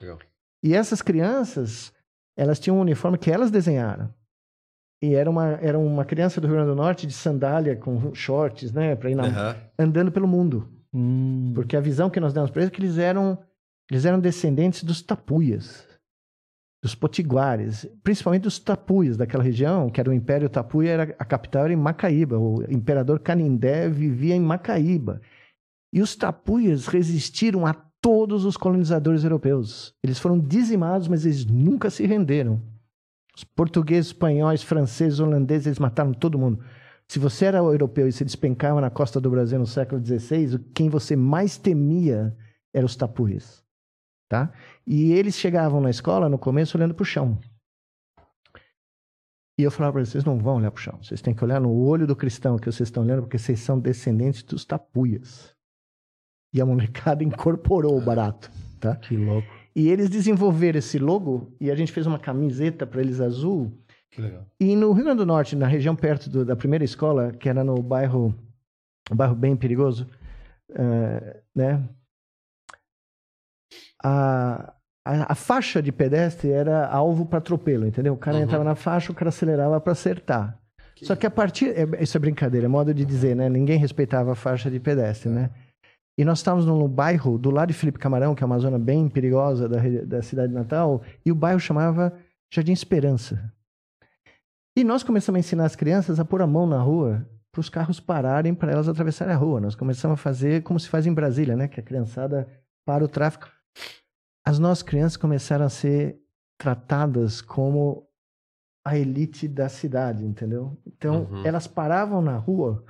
Legal. 0.00 0.18
E 0.62 0.74
essas 0.74 1.02
crianças, 1.02 1.92
elas 2.36 2.58
tinham 2.58 2.78
um 2.78 2.80
uniforme 2.80 3.18
que 3.18 3.30
elas 3.30 3.50
desenharam. 3.50 4.12
E 5.02 5.14
era 5.14 5.28
uma, 5.28 5.48
era 5.60 5.78
uma 5.78 6.04
criança 6.04 6.40
do 6.40 6.46
Rio 6.46 6.56
Grande 6.56 6.70
do 6.70 6.76
Norte 6.76 7.06
de 7.06 7.12
sandália 7.12 7.76
com 7.76 8.14
shorts, 8.14 8.72
né? 8.72 8.96
Para 8.96 9.10
ir 9.10 9.14
na, 9.14 9.26
Aham. 9.26 9.56
andando 9.78 10.10
pelo 10.10 10.26
mundo. 10.26 10.72
Hum. 10.94 11.52
Porque 11.54 11.76
a 11.76 11.80
visão 11.80 12.08
que 12.08 12.20
nós 12.20 12.32
demos 12.32 12.50
para 12.50 12.62
eles 12.62 12.72
é 12.72 12.74
que 12.74 12.80
eles 12.80 12.96
eram, 12.96 13.38
eles 13.90 14.04
eram 14.06 14.18
descendentes 14.18 14.82
dos 14.82 15.02
tapuias, 15.02 15.86
dos 16.82 16.94
potiguares, 16.94 17.86
principalmente 18.02 18.44
dos 18.44 18.58
tapuias 18.58 19.16
daquela 19.16 19.42
região, 19.42 19.90
que 19.90 20.00
era 20.00 20.08
o 20.08 20.14
Império 20.14 20.48
Tapuia, 20.48 20.90
era, 20.90 21.16
a 21.18 21.24
capital 21.24 21.64
era 21.64 21.72
em 21.72 21.76
Macaíba. 21.76 22.38
O 22.38 22.62
imperador 22.70 23.18
Canindé 23.20 23.88
vivia 23.88 24.34
em 24.34 24.40
Macaíba. 24.40 25.20
E 25.92 26.00
os 26.00 26.16
tapuias 26.16 26.86
resistiram 26.86 27.66
a 27.66 27.74
todos 28.04 28.44
os 28.44 28.58
colonizadores 28.58 29.24
europeus. 29.24 29.94
Eles 30.04 30.18
foram 30.18 30.38
dizimados, 30.38 31.08
mas 31.08 31.24
eles 31.24 31.46
nunca 31.46 31.88
se 31.88 32.04
renderam. 32.04 32.60
Os 33.34 33.44
portugueses, 33.44 34.08
espanhóis, 34.08 34.62
franceses, 34.62 35.20
holandeses, 35.20 35.68
eles 35.68 35.78
mataram 35.78 36.12
todo 36.12 36.38
mundo. 36.38 36.62
Se 37.08 37.18
você 37.18 37.46
era 37.46 37.58
europeu 37.58 38.06
e 38.06 38.12
se 38.12 38.22
despencava 38.22 38.78
na 38.78 38.90
costa 38.90 39.18
do 39.18 39.30
Brasil 39.30 39.58
no 39.58 39.66
século 39.66 40.04
XVI, 40.04 40.58
quem 40.74 40.90
você 40.90 41.16
mais 41.16 41.56
temia 41.56 42.36
eram 42.74 42.84
os 42.84 42.94
tapuias. 42.94 43.64
Tá? 44.28 44.52
E 44.86 45.14
eles 45.14 45.36
chegavam 45.36 45.80
na 45.80 45.88
escola, 45.88 46.28
no 46.28 46.38
começo, 46.38 46.76
olhando 46.76 46.94
para 46.94 47.02
o 47.02 47.06
chão. 47.06 47.38
E 49.58 49.62
eu 49.62 49.70
falava 49.70 49.92
para 49.92 50.00
eles, 50.02 50.10
vocês 50.10 50.24
não 50.24 50.38
vão 50.38 50.56
olhar 50.56 50.70
para 50.70 50.78
o 50.78 50.82
chão. 50.82 50.98
Vocês 51.02 51.22
têm 51.22 51.34
que 51.34 51.42
olhar 51.42 51.58
no 51.58 51.72
olho 51.72 52.06
do 52.06 52.14
cristão 52.14 52.58
que 52.58 52.70
vocês 52.70 52.88
estão 52.88 53.02
olhando, 53.02 53.22
porque 53.22 53.38
vocês 53.38 53.60
são 53.60 53.80
descendentes 53.80 54.42
dos 54.42 54.66
tapuias. 54.66 55.53
E 56.54 56.60
a 56.60 56.64
molecada 56.66 57.22
incorporou 57.24 57.98
o 57.98 58.00
barato. 58.00 58.50
Tá? 58.80 58.94
Que 58.96 59.16
louco. 59.16 59.48
E 59.76 59.88
eles 59.88 60.08
desenvolveram 60.08 60.78
esse 60.78 60.98
logo, 60.98 61.52
e 61.60 61.68
a 61.70 61.74
gente 61.74 61.90
fez 61.90 62.06
uma 62.06 62.18
camiseta 62.18 62.86
para 62.86 63.00
eles 63.00 63.20
azul, 63.20 63.76
Que 64.10 64.20
legal. 64.22 64.46
e 64.60 64.76
no 64.76 64.92
Rio 64.92 65.02
Grande 65.04 65.18
do 65.18 65.26
Norte, 65.26 65.56
na 65.56 65.66
região 65.66 65.96
perto 65.96 66.30
do- 66.30 66.44
da 66.44 66.54
primeira 66.54 66.84
escola, 66.84 67.32
que 67.32 67.48
era 67.48 67.64
no 67.64 67.82
bairro, 67.82 68.32
um 69.10 69.16
bairro 69.16 69.34
bem 69.34 69.56
perigoso, 69.56 70.06
eh, 70.70 71.40
né? 71.52 71.82
A, 74.02 74.74
a, 75.04 75.32
a 75.32 75.34
faixa 75.34 75.82
de 75.82 75.90
pedestre 75.90 76.50
era 76.50 76.86
alvo 76.86 77.26
para 77.26 77.38
atropelo, 77.38 77.86
entendeu? 77.86 78.12
O 78.14 78.18
cara 78.18 78.36
Uhum. 78.36 78.42
entrava 78.44 78.64
na 78.64 78.74
faixa, 78.74 79.10
o 79.10 79.14
cara 79.14 79.30
acelerava 79.30 79.80
para 79.80 79.92
acertar. 79.92 80.58
Só 81.02 81.16
que 81.16 81.26
a 81.26 81.30
partir. 81.30 81.70
é- 81.76 82.02
Isso 82.02 82.16
é 82.16 82.20
brincadeira, 82.20 82.66
é 82.66 82.68
modo 82.68 82.94
de 82.94 83.04
dizer, 83.04 83.34
né? 83.34 83.48
Ninguém 83.48 83.78
respeitava 83.78 84.32
a 84.32 84.34
faixa 84.36 84.70
de 84.70 84.78
pedestre, 84.78 85.28
né? 85.30 85.50
E 86.16 86.24
nós 86.24 86.38
estávamos 86.38 86.64
num 86.66 86.86
bairro 86.88 87.36
do 87.38 87.50
lado 87.50 87.68
de 87.68 87.74
Felipe 87.74 87.98
Camarão, 87.98 88.34
que 88.34 88.42
é 88.44 88.46
uma 88.46 88.58
zona 88.58 88.78
bem 88.78 89.08
perigosa 89.08 89.68
da, 89.68 89.78
da 90.06 90.22
cidade 90.22 90.48
de 90.48 90.54
Natal, 90.54 91.02
e 91.24 91.32
o 91.32 91.34
bairro 91.34 91.58
chamava 91.58 92.16
Jardim 92.52 92.72
Esperança. 92.72 93.52
E 94.76 94.84
nós 94.84 95.02
começamos 95.02 95.36
a 95.36 95.40
ensinar 95.40 95.64
as 95.64 95.76
crianças 95.76 96.20
a 96.20 96.24
pôr 96.24 96.40
a 96.42 96.46
mão 96.46 96.66
na 96.66 96.80
rua 96.80 97.28
para 97.52 97.60
os 97.60 97.68
carros 97.68 98.00
pararem, 98.00 98.54
para 98.54 98.72
elas 98.72 98.88
atravessarem 98.88 99.34
a 99.34 99.36
rua. 99.36 99.60
Nós 99.60 99.74
começamos 99.74 100.14
a 100.18 100.22
fazer 100.22 100.62
como 100.62 100.78
se 100.78 100.88
faz 100.88 101.06
em 101.06 101.14
Brasília, 101.14 101.56
né? 101.56 101.68
Que 101.68 101.78
a 101.80 101.82
criançada 101.82 102.48
para 102.84 103.04
o 103.04 103.08
tráfico. 103.08 103.48
As 104.46 104.58
nossas 104.58 104.82
crianças 104.82 105.16
começaram 105.16 105.64
a 105.64 105.68
ser 105.70 106.20
tratadas 106.58 107.40
como 107.40 108.06
a 108.86 108.96
elite 108.98 109.48
da 109.48 109.68
cidade, 109.68 110.24
entendeu? 110.24 110.76
Então, 110.86 111.28
Uhum. 111.30 111.46
elas 111.46 111.66
paravam 111.66 112.20
na 112.20 112.36
rua, 112.36 112.84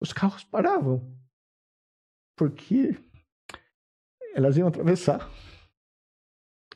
os 0.00 0.12
carros 0.12 0.42
paravam. 0.44 1.14
Porque 2.36 2.96
elas 4.34 4.56
iam 4.56 4.68
atravessar 4.68 5.28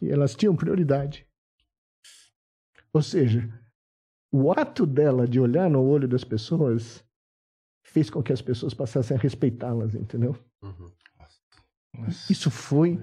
e 0.01 0.11
elas 0.11 0.35
tinham 0.35 0.57
prioridade. 0.57 1.27
Ou 2.93 3.03
seja, 3.03 3.49
o 4.33 4.51
ato 4.51 4.87
dela 4.87 5.29
de 5.29 5.39
olhar 5.39 5.69
no 5.69 5.83
olho 5.83 6.09
das 6.09 6.25
pessoas 6.25 7.05
fez 7.85 8.09
com 8.09 8.23
que 8.23 8.33
as 8.33 8.41
pessoas 8.41 8.73
passassem 8.73 9.17
a 9.17 9.21
respeitá-las, 9.21 9.95
entendeu? 9.95 10.37
Uhum. 10.63 10.91
Isso 12.29 12.51
foi 12.51 12.99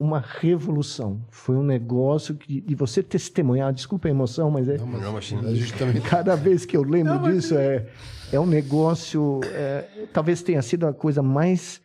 uma 0.00 0.18
revolução. 0.18 1.24
Foi 1.30 1.54
um 1.54 1.62
negócio 1.62 2.34
que, 2.34 2.60
de 2.60 2.74
você 2.74 3.02
testemunhar. 3.02 3.72
Desculpa 3.72 4.08
a 4.08 4.10
emoção, 4.10 4.50
mas 4.50 4.68
é. 4.68 4.76
Não, 4.78 4.86
mas 4.86 5.02
Não, 5.02 5.54
gente 5.54 5.74
também 5.78 6.02
Cada 6.02 6.34
vez 6.34 6.64
que 6.64 6.76
eu 6.76 6.82
lembro 6.82 7.18
disso, 7.20 7.56
é, 7.56 7.88
é 8.32 8.40
um 8.40 8.46
negócio. 8.46 9.40
é, 9.44 10.08
talvez 10.12 10.42
tenha 10.42 10.60
sido 10.60 10.86
a 10.86 10.92
coisa 10.92 11.22
mais 11.22 11.80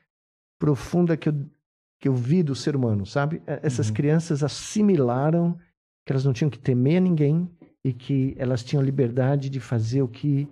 profunda 0.59 1.15
que 1.17 1.29
eu, 1.29 1.35
que 1.99 2.07
eu 2.07 2.13
vi 2.15 2.43
do 2.43 2.55
ser 2.55 2.75
humano, 2.75 3.05
sabe? 3.05 3.41
É, 3.47 3.59
Essas 3.63 3.89
crianças 3.91 4.43
assimilaram 4.43 5.57
que 6.05 6.11
elas 6.13 6.25
não 6.25 6.33
tinham 6.33 6.49
que 6.49 6.59
temer 6.59 7.01
ninguém 7.01 7.49
e 7.83 7.93
que 7.93 8.35
elas 8.37 8.63
tinham 8.63 8.83
liberdade 8.83 9.49
de 9.49 9.59
fazer 9.59 10.01
o 10.01 10.07
que. 10.07 10.47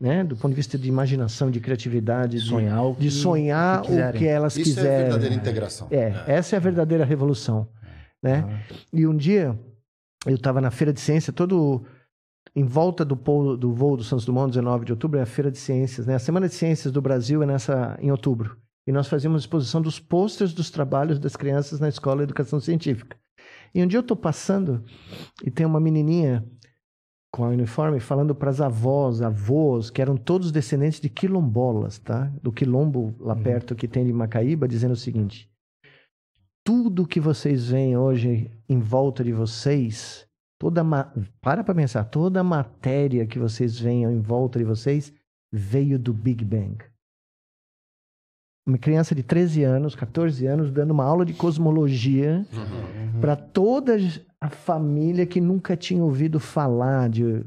Né, 0.00 0.24
do 0.24 0.34
ponto 0.34 0.48
de 0.48 0.56
vista 0.56 0.76
de 0.76 0.88
imaginação, 0.88 1.48
de 1.48 1.60
criatividade, 1.60 2.40
de, 2.40 2.48
Sonhar 2.48 2.82
o 2.84 2.92
de 2.94 3.06
que- 3.06 3.10
sonhar 3.10 3.82
que 3.82 3.92
o 3.92 4.12
que 4.18 4.26
elas 4.26 4.56
Isso 4.56 4.70
é 4.70 4.74
quiserem. 4.74 5.02
verdadeira 5.04 5.34
integração. 5.34 5.86
É, 5.92 6.24
essa 6.26 6.56
é 6.56 6.58
a 6.58 6.60
verdadeira 6.60 7.04
revolução, 7.04 7.68
né? 8.20 8.64
E 8.92 9.06
um 9.06 9.16
dia 9.16 9.56
eu 10.26 10.34
estava 10.34 10.60
na 10.60 10.72
feira 10.72 10.92
de 10.92 10.98
ciência, 11.00 11.32
todo 11.32 11.84
em 12.56 12.64
volta 12.64 13.04
do, 13.04 13.16
polo- 13.16 13.56
do 13.56 13.72
voo 13.72 13.96
do 13.96 14.02
Santos 14.02 14.24
Dumont, 14.24 14.48
19 14.50 14.84
de 14.86 14.92
outubro, 14.92 15.20
é 15.20 15.22
a 15.22 15.26
feira 15.26 15.52
de 15.52 15.58
ciências, 15.58 16.04
né? 16.04 16.16
A 16.16 16.18
semana 16.18 16.48
de 16.48 16.54
ciências 16.54 16.92
do 16.92 17.00
Brasil 17.00 17.40
é 17.42 17.46
nessa 17.46 17.96
em 18.00 18.10
outubro. 18.10 18.56
E 18.86 18.92
nós 18.92 19.06
fazíamos 19.08 19.42
exposição 19.42 19.80
dos 19.80 20.00
pôsteres 20.00 20.52
dos 20.52 20.70
trabalhos 20.70 21.18
das 21.18 21.36
crianças 21.36 21.78
na 21.78 21.88
escola 21.88 22.18
de 22.18 22.24
educação 22.24 22.58
científica. 22.58 23.16
E 23.74 23.82
um 23.82 23.86
dia 23.86 23.98
eu 23.98 24.02
estou 24.02 24.16
passando 24.16 24.84
e 25.44 25.50
tem 25.50 25.64
uma 25.64 25.80
menininha 25.80 26.44
com 27.32 27.44
a 27.44 27.48
uniforme 27.48 27.98
falando 27.98 28.34
para 28.34 28.50
as 28.50 28.60
avós, 28.60 29.22
avós, 29.22 29.88
que 29.88 30.02
eram 30.02 30.16
todos 30.16 30.52
descendentes 30.52 31.00
de 31.00 31.08
quilombolas, 31.08 31.98
tá? 31.98 32.30
Do 32.42 32.52
quilombo 32.52 33.14
lá 33.18 33.34
perto 33.34 33.74
que 33.74 33.88
tem 33.88 34.04
de 34.04 34.12
Macaíba, 34.12 34.68
dizendo 34.68 34.92
o 34.92 34.96
seguinte: 34.96 35.50
tudo 36.62 37.06
que 37.06 37.18
vocês 37.18 37.68
veem 37.68 37.96
hoje 37.96 38.50
em 38.68 38.78
volta 38.78 39.24
de 39.24 39.32
vocês, 39.32 40.28
toda 40.58 40.84
para 41.40 41.64
para 41.64 41.74
pensar, 41.74 42.04
toda 42.04 42.40
a 42.40 42.44
matéria 42.44 43.26
que 43.26 43.38
vocês 43.38 43.78
veem 43.78 44.04
em 44.04 44.20
volta 44.20 44.58
de 44.58 44.64
vocês 44.64 45.12
veio 45.50 45.98
do 45.98 46.12
Big 46.12 46.44
Bang. 46.44 46.91
Uma 48.66 48.78
criança 48.78 49.14
de 49.14 49.22
13 49.22 49.64
anos, 49.64 49.94
14 49.96 50.46
anos, 50.46 50.70
dando 50.70 50.92
uma 50.92 51.04
aula 51.04 51.24
de 51.24 51.32
cosmologia 51.32 52.46
para 53.20 53.34
toda 53.34 53.96
a 54.40 54.48
família 54.48 55.26
que 55.26 55.40
nunca 55.40 55.76
tinha 55.76 56.02
ouvido 56.02 56.38
falar 56.38 57.08
de 57.08 57.44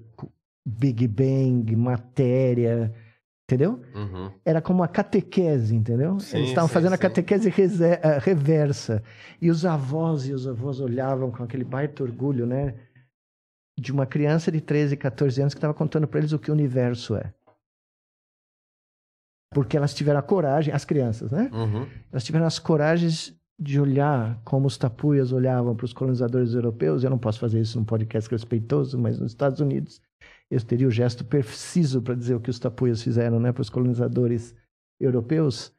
Big 0.68 1.08
Bang, 1.08 1.74
matéria, 1.76 2.94
entendeu? 3.48 3.80
Uhum. 3.96 4.30
Era 4.44 4.62
como 4.62 4.80
uma 4.82 4.88
catequese, 4.90 5.74
entendeu? 5.76 6.20
Sim, 6.20 6.38
Eles 6.38 6.50
estavam 6.50 6.68
sim, 6.68 6.74
fazendo 6.74 6.94
a 6.94 6.98
sim. 6.98 7.02
catequese 7.04 7.50
rese- 7.50 7.84
eh, 7.86 8.20
reversa. 8.22 9.02
E 9.42 9.50
os 9.50 9.66
avós 9.66 10.28
e 10.28 10.34
os 10.34 10.46
avós 10.48 10.82
olhavam 10.82 11.32
com 11.32 11.44
aquele 11.44 11.64
baita 11.64 12.04
orgulho, 12.04 12.46
né? 12.46 12.74
De 13.80 13.92
uma 13.92 14.06
criança 14.06 14.52
de 14.52 14.60
13, 14.60 14.98
14 14.98 15.40
anos 15.42 15.54
que 15.54 15.60
estava 15.60 15.74
contando 15.74 16.08
para 16.08 16.20
eles 16.20 16.34
o 16.34 16.40
que 16.40 16.50
o 16.50 16.54
universo 16.54 17.16
é. 17.16 17.32
Porque 19.56 19.78
elas 19.78 19.94
tiveram 19.94 20.20
a 20.20 20.22
coragem, 20.22 20.74
as 20.74 20.84
crianças, 20.84 21.32
né? 21.32 21.50
Uhum. 21.54 21.88
Elas 22.12 22.26
tiveram 22.26 22.46
as 22.46 22.60
coragens 22.60 23.34
de 23.58 23.80
olhar 23.80 24.38
como 24.44 24.68
os 24.68 24.78
tapuias 24.78 25.32
olhavam 25.32 25.74
para 25.74 25.86
os 25.86 25.94
colonizadores 25.94 26.54
europeus. 26.54 27.06
Eu 27.06 27.10
não 27.10 27.18
posso 27.18 27.40
fazer 27.40 27.62
isso 27.62 27.80
num 27.80 27.86
podcast 27.86 28.30
respeitoso, 28.30 29.00
mas 29.00 29.18
nos 29.18 29.32
Estados 29.32 29.62
Unidos 29.62 30.02
eu 30.52 30.62
teria 30.62 30.86
o 30.86 30.92
gesto 30.92 31.24
preciso 31.24 32.02
para 32.02 32.16
dizer 32.16 32.36
o 32.36 32.40
que 32.42 32.50
os 32.50 32.60
tapuias 32.60 33.02
fizeram 33.02 33.40
né, 33.40 33.54
para 33.54 33.62
os 33.62 33.70
colonizadores 33.70 34.54
europeus. 35.00 35.74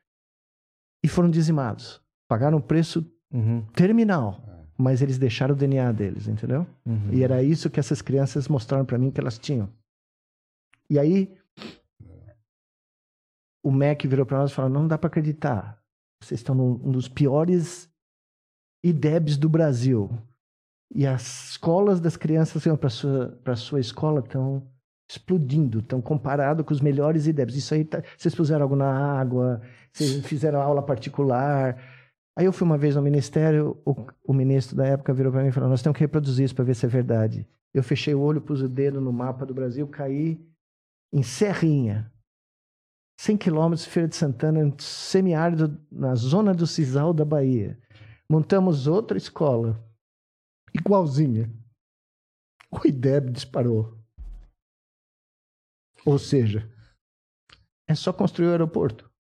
E 1.05 1.09
foram 1.09 1.29
dizimados. 1.29 2.01
Pagaram 2.27 2.57
um 2.57 2.63
preço 2.63 3.05
Uhum, 3.31 3.61
terminal, 3.75 4.41
mas 4.79 5.03
eles 5.03 5.19
deixaram 5.19 5.53
o 5.55 5.59
DNA 5.59 5.93
deles, 5.93 6.29
entendeu? 6.29 6.67
uhum. 6.87 7.13
E 7.13 7.23
era 7.25 7.43
isso 7.43 7.69
que 7.69 7.79
essas 7.79 8.01
crianças 8.01 8.49
mostraram 8.49 8.87
para 8.87 8.97
mim 8.97 9.11
que 9.11 9.21
elas 9.21 9.37
tinham. 9.37 9.69
E 10.89 10.99
aí 10.99 11.37
o 13.67 13.73
MEC 13.73 14.07
virou 14.07 14.25
para 14.25 14.39
nós 14.39 14.53
e 14.53 14.55
falou: 14.55 14.71
"Não 14.71 14.87
dá 14.87 14.97
para 14.97 15.09
acreditar. 15.09 15.83
Vocês 16.23 16.39
estão 16.39 16.55
num 16.55 16.81
um 16.85 16.93
dos 16.93 17.09
piores 17.09 17.91
IDEBs 18.85 19.37
do 19.37 19.49
Brasil. 19.49 20.09
E 20.95 21.05
as 21.05 21.51
escolas 21.51 22.01
das 22.01 22.17
crianças 22.17 22.63
que 22.63 22.69
vão 22.69 22.79
para 22.79 22.89
sua 22.91 23.29
para 23.43 23.57
sua 23.57 23.81
escola 23.81 24.21
estão 24.21 24.63
explodindo, 25.11 25.81
estão 25.81 26.01
comparado 26.01 26.63
com 26.65 26.73
os 26.73 26.81
melhores 26.81 27.27
IDEBs. 27.27 27.57
Isso 27.57 27.75
aí 27.75 27.85
tá, 27.85 28.03
vocês 28.17 28.35
puseram 28.37 28.63
algo 28.63 28.77
na 28.77 29.19
água, 29.19 29.61
vocês 29.93 30.25
fizeram 30.25 30.61
aula 30.61 30.81
particular. 30.81 31.77
Aí 32.39 32.45
eu 32.45 32.53
fui 32.53 32.65
uma 32.65 32.79
vez 32.79 32.95
no 32.95 33.03
ministério, 33.03 33.77
o, 33.85 33.97
o 34.25 34.33
ministro 34.33 34.77
da 34.77 34.87
época 34.87 35.13
virou 35.13 35.33
para 35.33 35.43
mim 35.43 35.49
e 35.49 35.53
falou: 35.53 35.69
Nós 35.69 35.83
temos 35.83 35.97
que 35.97 36.05
reproduzir 36.05 36.45
isso 36.45 36.55
para 36.55 36.65
ver 36.65 36.77
se 36.77 36.87
é 36.87 36.89
verdade. 36.89 37.45
Eu 37.75 37.83
fechei 37.83 38.15
o 38.15 38.21
olho, 38.21 38.41
pus 38.41 38.63
o 38.63 38.69
dedo 38.69 39.01
no 39.01 39.13
mapa 39.13 39.45
do 39.45 39.53
Brasil, 39.53 39.89
caí 39.89 40.41
em 41.13 41.23
Serrinha, 41.25 42.13
100 43.19 43.39
quilômetros, 43.39 43.87
Feira 43.87 44.09
de 44.09 44.17
Santana, 44.17 44.75
semiárido, 44.79 45.81
na 45.91 46.15
zona 46.15 46.55
do 46.55 46.67
Cisal 46.67 47.15
da 47.15 47.25
Bahia. 47.25 47.79
Montamos 48.31 48.87
outra 48.87 49.17
escola, 49.17 49.83
igualzinha. 50.75 51.51
O 52.71 52.87
IDEB 52.87 53.31
disparou. 53.31 53.97
Ou 56.05 56.19
seja, 56.19 56.71
é 57.89 57.95
só 57.95 58.13
construir 58.13 58.49
o 58.49 58.51
aeroporto. 58.51 59.11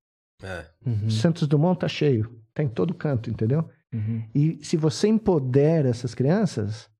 É. 0.42 0.70
Uhum, 0.84 1.08
Santos 1.08 1.48
Dumont 1.48 1.80
tá 1.80 1.88
cheio, 1.88 2.42
tá 2.52 2.62
em 2.62 2.68
todo 2.68 2.94
canto, 2.94 3.30
entendeu? 3.30 3.68
uhum. 3.92 4.28
E 4.34 4.62
se 4.64 4.76
você 4.76 5.08
empodera 5.08 5.88
essas 5.88 6.14
crianças, 6.14 6.90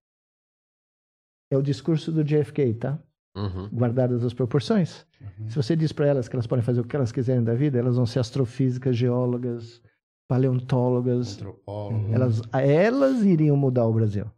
é 1.53 1.57
o 1.57 1.63
discurso 1.63 2.11
do 2.11 2.25
JFK, 2.25 2.75
tá? 2.75 3.03
Uhum. 3.37 3.69
Guardadas 3.69 4.25
as 4.25 4.33
proporções. 4.33 5.07
Se 5.49 5.55
você 5.55 5.77
diz 5.77 5.93
para 5.93 6.07
elas 6.07 6.27
que 6.27 6.35
elas 6.35 6.47
podem 6.47 6.65
fazer 6.65 6.81
o 6.81 6.85
que 6.85 6.97
elas 6.97 7.13
quiserem 7.13 7.45
da 7.45 7.55
vida, 7.55 7.79
elas 7.79 7.97
vão 7.97 8.07
ser 8.07 8.19
astrofísicas, 8.19 8.97
geólogas, 8.97 9.83
paleontólogas. 10.27 11.39
Elas, 12.13 12.41
elas 12.53 13.23
iriam 13.23 13.57
mudar 13.57 13.87
o 13.87 13.93
Brasil. 13.93 14.31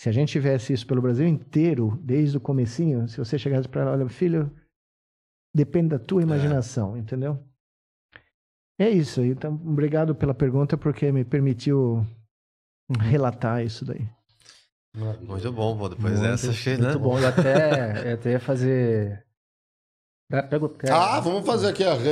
Se 0.00 0.08
a 0.08 0.12
gente 0.12 0.30
tivesse 0.30 0.72
isso 0.72 0.86
pelo 0.86 1.02
Brasil 1.02 1.26
inteiro, 1.26 1.98
desde 2.02 2.36
o 2.36 2.40
comecinho, 2.40 3.08
se 3.08 3.18
você 3.18 3.38
chegasse 3.38 3.68
para 3.68 3.82
ela, 3.82 3.92
olha, 3.92 4.08
filho, 4.08 4.50
depende 5.54 5.88
da 5.88 5.98
tua 5.98 6.22
imaginação, 6.22 6.96
entendeu? 6.96 7.38
É 8.80 8.88
isso. 8.88 9.22
Então, 9.22 9.54
obrigado 9.54 10.14
pela 10.14 10.34
pergunta, 10.34 10.76
porque 10.76 11.10
me 11.10 11.24
permitiu 11.24 12.06
relatar 13.00 13.64
isso 13.64 13.84
daí. 13.84 14.08
Muito 14.94 15.52
bom, 15.52 15.76
pô. 15.76 15.88
Depois 15.88 16.14
Muito- 16.14 16.28
dessa, 16.30 16.50
achei, 16.50 16.76
né? 16.76 16.88
Muito 16.88 16.98
bom. 17.00 17.18
Eu 17.18 17.28
até, 17.28 18.10
eu 18.10 18.14
até 18.14 18.30
ia 18.32 18.40
fazer. 18.40 19.24
Pega- 20.30 20.46
pega- 20.68 20.94
Ah, 20.94 21.20
vamos 21.20 21.46
fazer 21.46 21.68
aqui 21.68 21.82
a 21.82 21.94
nós 21.94 22.02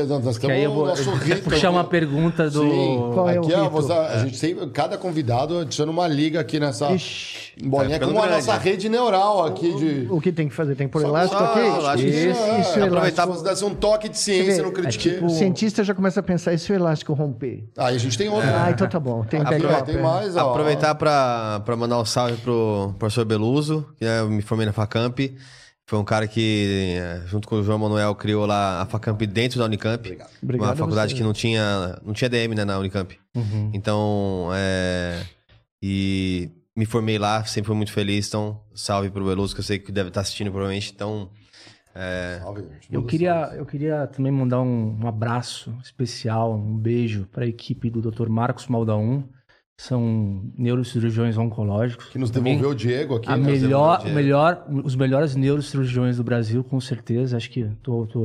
aí 0.55 0.63
eu 0.65 0.71
temos 0.71 0.75
vou 0.75 0.85
o 0.85 0.87
nosso 0.89 1.11
rito. 1.23 1.43
puxar 1.51 1.67
eu 1.67 1.73
vou- 1.73 1.81
uma 1.83 1.85
pergunta 1.85 2.49
do. 2.49 2.63
Sim, 2.63 3.11
Qual 3.13 3.29
é 3.29 3.39
o 3.39 3.43
aqui 3.45 3.53
ó, 3.53 3.63
rito? 3.65 3.71
você- 3.73 3.93
a 3.93 4.19
gente 4.25 4.39
sempre, 4.39 4.67
cada 4.71 4.97
convidado 4.97 5.59
adiciona 5.59 5.93
uma 5.93 6.09
liga 6.09 6.41
aqui 6.41 6.59
nessa 6.59 6.93
Ixi, 6.93 7.53
bolinha, 7.67 7.99
Tá 8.01 8.07
como 8.07 8.19
a 8.19 8.27
grande. 8.27 8.47
nossa 8.47 8.57
rede 8.59 8.89
neural 8.89 9.45
aqui 9.45 9.71
de... 9.77 10.07
o 10.11 10.19
que 10.19 10.33
tem 10.33 10.49
que 10.49 10.55
fazer? 10.55 10.75
Tem 10.77 10.87
que 10.87 10.95
pôr 10.95 11.03
Só- 11.03 11.09
elástico 11.09 11.43
aqui? 11.45 11.59
elástico. 11.61 12.09
Isso, 12.09 12.29
Isso, 12.31 12.41
é, 12.41 12.61
isso, 12.63 12.83
aproveitar 12.85 13.27
para 13.27 13.43
dar 13.43 13.65
um 13.67 13.75
toque 13.75 14.09
de 14.09 14.17
ciência 14.19 14.63
no 14.63 14.71
ver, 14.71 14.81
Critique. 14.81 15.11
tipo- 15.11 15.27
O 15.27 15.29
cientista 15.29 15.85
já 15.85 15.95
começa 15.95 16.21
a 16.21 16.23
pensar, 16.23 16.55
e 16.55 16.59
se 16.59 16.73
o 16.73 16.75
elástico 16.75 17.13
romper? 17.13 17.69
Aí 17.77 17.97
a 17.97 17.99
gente 17.99 18.17
tem 18.17 18.31
outro. 18.31 18.49
Ah, 18.49 18.71
então 18.71 18.89
tá 18.89 18.99
bom. 18.99 19.25
Tem 19.25 19.43
backup, 19.45 19.85
tem 19.85 19.97
é. 19.97 20.01
mais, 20.01 20.35
ó. 20.37 20.53
Aproveitar 20.53 20.95
para 20.95 21.63
mandar 21.77 22.01
um 22.01 22.05
salve 22.07 22.39
pro 22.39 22.95
professor 22.99 23.27
Beluso, 23.27 23.87
que 23.99 24.07
eu 24.07 24.31
me 24.31 24.41
formei 24.41 24.65
na 24.65 24.73
Facamp. 24.73 25.19
Foi 25.89 25.99
um 26.01 26.05
cara 26.05 26.27
que, 26.27 26.97
eh, 26.99 27.23
junto 27.27 27.47
com 27.47 27.57
o 27.57 27.63
João 27.63 27.79
Manuel, 27.79 28.15
criou 28.17 28.45
lá 28.45 28.83
a 28.83 28.87
Facamp 28.87 29.23
dentro 29.23 29.61
da 29.61 29.67
Unicamp. 29.67 30.19
Obrigado 30.43 30.67
uma 30.67 30.73
a 30.73 30.77
faculdade 30.77 31.13
você. 31.13 31.19
que 31.19 31.23
não 31.23 31.33
tinha, 31.33 32.01
não 32.05 32.13
tinha 32.13 32.29
DM 32.29 32.57
né, 32.57 32.65
na 32.65 32.77
Unicamp. 32.77 33.17
Uhum. 33.37 33.71
Então, 33.73 34.49
é, 34.53 35.23
e 35.81 36.51
me 36.75 36.85
formei 36.85 37.19
lá, 37.19 37.45
sempre 37.45 37.69
fui 37.69 37.77
muito 37.77 37.93
feliz. 37.93 38.27
Então, 38.27 38.61
salve 38.75 39.11
pro 39.11 39.25
Beluso, 39.25 39.55
que 39.55 39.61
eu 39.61 39.65
sei 39.65 39.79
que 39.79 39.93
deve 39.93 40.09
estar 40.09 40.23
assistindo 40.23 40.51
provavelmente. 40.51 40.93
Então, 40.93 41.31
é, 41.95 42.41
Salve, 42.43 42.63
gente. 42.63 42.93
Eu 42.93 43.05
queria, 43.05 43.53
eu 43.57 43.65
queria 43.65 44.07
também 44.09 44.31
mandar 44.31 44.61
um, 44.61 44.99
um 45.03 45.07
abraço 45.07 45.73
especial, 45.83 46.55
um 46.55 46.77
beijo 46.77 47.27
para 47.33 47.45
a 47.45 47.49
equipe 47.49 47.89
do 47.89 48.03
Dr. 48.03 48.29
Marcos 48.29 48.67
Maldaum. 48.67 49.25
São 49.79 50.51
neurocirurgiões 50.57 51.37
oncológicos. 51.37 52.09
Que 52.09 52.19
nos 52.19 52.31
devolveu 52.31 52.71
o 52.71 52.75
Diego 52.75 53.17
aqui. 53.17 53.29
a 53.29 53.37
né? 53.37 53.51
melhor, 53.51 54.05
melhor, 54.07 54.67
os 54.85 54.97
melhores 54.97 55.37
neurocirurgiões 55.37 56.17
do 56.17 56.25
Brasil, 56.25 56.65
com 56.65 56.81
certeza. 56.81 57.37
Acho 57.37 57.51
que 57.51 57.65
tô, 57.83 58.07
tô 58.07 58.25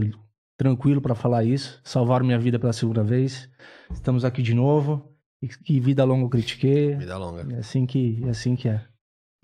tranquilo 0.57 1.01
para 1.01 1.13
falar 1.13 1.43
isso. 1.43 1.81
Salvaram 1.83 2.25
minha 2.25 2.39
vida 2.39 2.57
pela 2.57 2.71
segunda 2.71 3.03
vez. 3.03 3.49
Estamos 3.91 4.23
aqui 4.23 4.41
de 4.41 4.53
novo. 4.53 5.11
E, 5.41 5.49
e 5.67 5.79
vida 5.79 6.03
longa 6.03 6.25
eu 6.25 6.29
critiquei. 6.29 6.95
Vida 6.95 7.17
longa. 7.17 7.45
É 7.53 7.59
assim 7.59 7.85
que, 7.85 8.21
é 8.25 8.29
assim 8.29 8.55
que 8.55 8.69
é. 8.69 8.81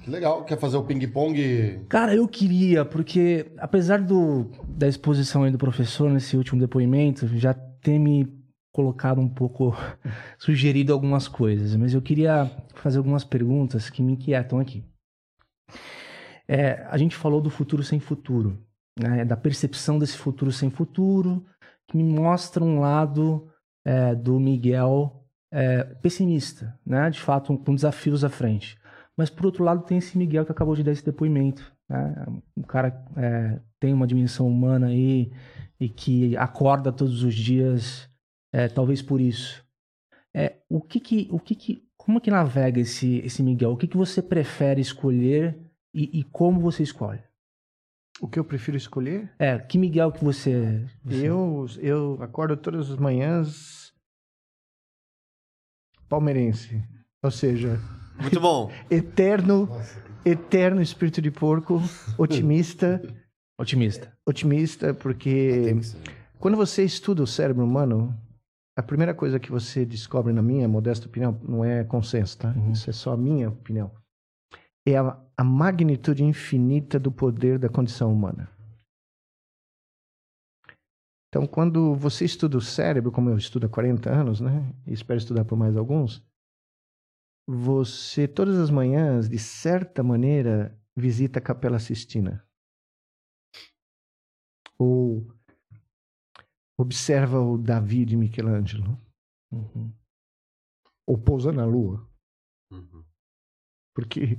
Que 0.04 0.12
legal. 0.12 0.46
Quer 0.46 0.58
fazer 0.58 0.78
o 0.78 0.84
ping-pong? 0.84 1.82
Cara, 1.90 2.16
eu 2.16 2.28
queria, 2.28 2.86
porque 2.86 3.52
apesar 3.58 4.00
do, 4.00 4.50
da 4.68 4.88
exposição 4.88 5.44
aí 5.44 5.52
do 5.52 5.58
professor 5.58 6.10
nesse 6.10 6.38
último 6.38 6.62
depoimento, 6.62 7.28
já 7.36 7.54
ter 7.54 7.98
me 7.98 8.26
colocado 8.78 9.20
um 9.20 9.28
pouco, 9.28 9.76
sugerido 10.38 10.94
algumas 10.94 11.28
coisas, 11.28 11.76
mas 11.76 11.96
eu 11.96 12.02
queria 12.02 12.46
fazer 12.76 13.00
algumas 13.00 13.24
perguntas 13.24 13.90
que 13.90 14.04
me 14.04 14.14
inquietam 14.14 14.60
aqui. 14.60 14.86
É, 16.48 16.86
a 16.88 16.96
gente 16.96 17.16
falou 17.16 17.42
do 17.42 17.50
futuro 17.50 17.82
sem 17.82 18.00
futuro, 18.00 18.64
né, 18.96 19.26
da 19.26 19.36
percepção 19.36 19.98
desse 19.98 20.16
futuro 20.16 20.52
sem 20.52 20.70
futuro, 20.70 21.44
que 21.88 21.98
me 21.98 22.04
mostra 22.04 22.64
um 22.64 22.80
lado 22.80 23.50
é, 23.84 24.14
do 24.14 24.40
Miguel 24.40 25.26
é, 25.52 25.84
pessimista, 25.84 26.80
né, 26.86 27.10
de 27.10 27.20
fato, 27.20 27.58
com 27.58 27.74
desafios 27.74 28.24
à 28.24 28.30
frente. 28.30 28.78
Mas, 29.18 29.32
por 29.32 29.48
outro 29.48 29.64
lado, 29.64 29.86
tem 29.86 29.98
esse 29.98 30.16
Miguel 30.16 30.46
que 30.46 30.52
acabou 30.52 30.76
de 30.76 30.84
dar 30.84 30.92
esse 30.92 31.04
depoimento. 31.04 31.74
Né? 31.90 32.26
O 32.56 32.68
cara 32.68 33.04
é, 33.16 33.60
tem 33.80 33.92
uma 33.92 34.06
dimensão 34.06 34.48
humana 34.48 34.88
aí 34.88 35.32
e 35.80 35.90
que 35.90 36.38
acorda 36.38 36.92
todos 36.92 37.24
os 37.24 37.34
dias, 37.34 38.08
é, 38.58 38.68
talvez 38.68 39.04
por 39.04 39.22
isso. 39.22 39.64
É, 40.34 40.56
o 40.68 40.82
que 40.82 41.00
que, 41.00 41.28
o 41.30 41.40
que 41.40 41.54
que, 41.54 41.88
como 41.96 42.20
que 42.20 42.32
navega 42.32 42.80
esse, 42.80 43.20
esse 43.20 43.44
Miguel? 43.44 43.72
O 43.72 43.78
que 43.78 43.88
que 43.88 43.96
você 43.96 44.20
prefere 44.20 44.82
escolher 44.82 45.56
e, 45.94 46.20
e 46.20 46.24
como 46.24 46.60
você 46.60 46.82
escolhe? 46.82 47.22
O 48.20 48.28
que 48.28 48.40
eu 48.40 48.44
prefiro 48.44 48.76
escolher? 48.76 49.32
É, 49.38 49.60
que 49.60 49.78
Miguel 49.78 50.12
que 50.12 50.26
você... 50.26 50.84
você... 51.04 51.28
Eu, 51.30 51.68
eu 51.78 52.18
acordo 52.20 52.58
todas 52.58 52.90
as 52.90 52.98
manhãs 52.98 53.94
palmeirense. 56.10 56.84
Ou 57.22 57.30
seja, 57.30 57.80
Muito 58.20 58.40
bom. 58.40 58.72
eterno, 58.90 59.70
eterno 60.26 60.82
espírito 60.82 61.22
de 61.22 61.30
porco, 61.30 61.80
otimista, 62.18 63.00
Otimista. 63.60 64.18
otimista, 64.26 64.96
porque 64.96 65.76
quando 66.40 66.58
você 66.58 66.84
estuda 66.84 67.22
o 67.22 67.28
cérebro 67.28 67.64
humano, 67.64 68.20
a 68.78 68.84
primeira 68.84 69.12
coisa 69.12 69.40
que 69.40 69.52
você 69.52 69.84
descobre, 69.84 70.32
na 70.32 70.42
minha 70.44 70.68
modesta 70.68 71.08
opinião, 71.08 71.42
não 71.42 71.66
é 71.66 71.84
consenso, 71.84 72.38
tá? 72.38 72.52
Uhum. 72.52 72.74
Isso 72.74 72.88
é 72.88 72.94
só 72.94 73.14
a 73.14 73.18
minha 73.18 73.50
opinião. 73.50 73.92
É 74.88 74.96
a, 74.96 75.20
a 75.36 75.44
magnitude 75.44 76.24
infinita 76.24 77.00
do 77.00 77.12
poder 77.12 77.58
da 77.58 77.70
condição 77.70 78.14
humana. 78.14 78.48
Então, 81.28 81.48
quando 81.48 81.96
você 81.96 82.24
estuda 82.24 82.56
o 82.56 82.62
cérebro, 82.62 83.12
como 83.12 83.32
eu 83.32 83.38
estudo 83.38 83.66
há 83.66 83.70
40 83.70 84.12
anos, 84.12 84.40
né? 84.40 84.72
E 84.86 84.94
espero 84.94 85.18
estudar 85.18 85.44
por 85.44 85.58
mais 85.58 85.76
alguns, 85.76 86.24
você, 87.50 88.28
todas 88.28 88.60
as 88.60 88.70
manhãs, 88.70 89.28
de 89.28 89.40
certa 89.40 90.04
maneira, 90.04 90.80
visita 90.96 91.40
a 91.40 91.42
Capela 91.42 91.80
Sistina. 91.80 92.46
Ou 94.78 95.36
observa 96.78 97.40
o 97.40 97.58
Davi 97.58 98.06
de 98.06 98.16
Michelangelo. 98.16 99.00
Uhum. 99.52 99.92
Ou 101.08 101.18
pousa 101.18 101.52
na 101.52 101.66
lua. 101.66 102.08
Porque 103.96 104.38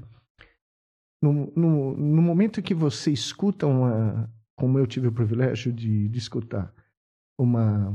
no, 1.20 1.52
no, 1.56 1.96
no 1.96 2.22
momento 2.22 2.62
que 2.62 2.72
você 2.72 3.10
escuta 3.10 3.66
uma, 3.66 4.32
como 4.56 4.78
eu 4.78 4.86
tive 4.86 5.08
o 5.08 5.12
privilégio 5.12 5.72
de, 5.72 6.08
de 6.08 6.18
escutar, 6.18 6.72
uma 7.36 7.92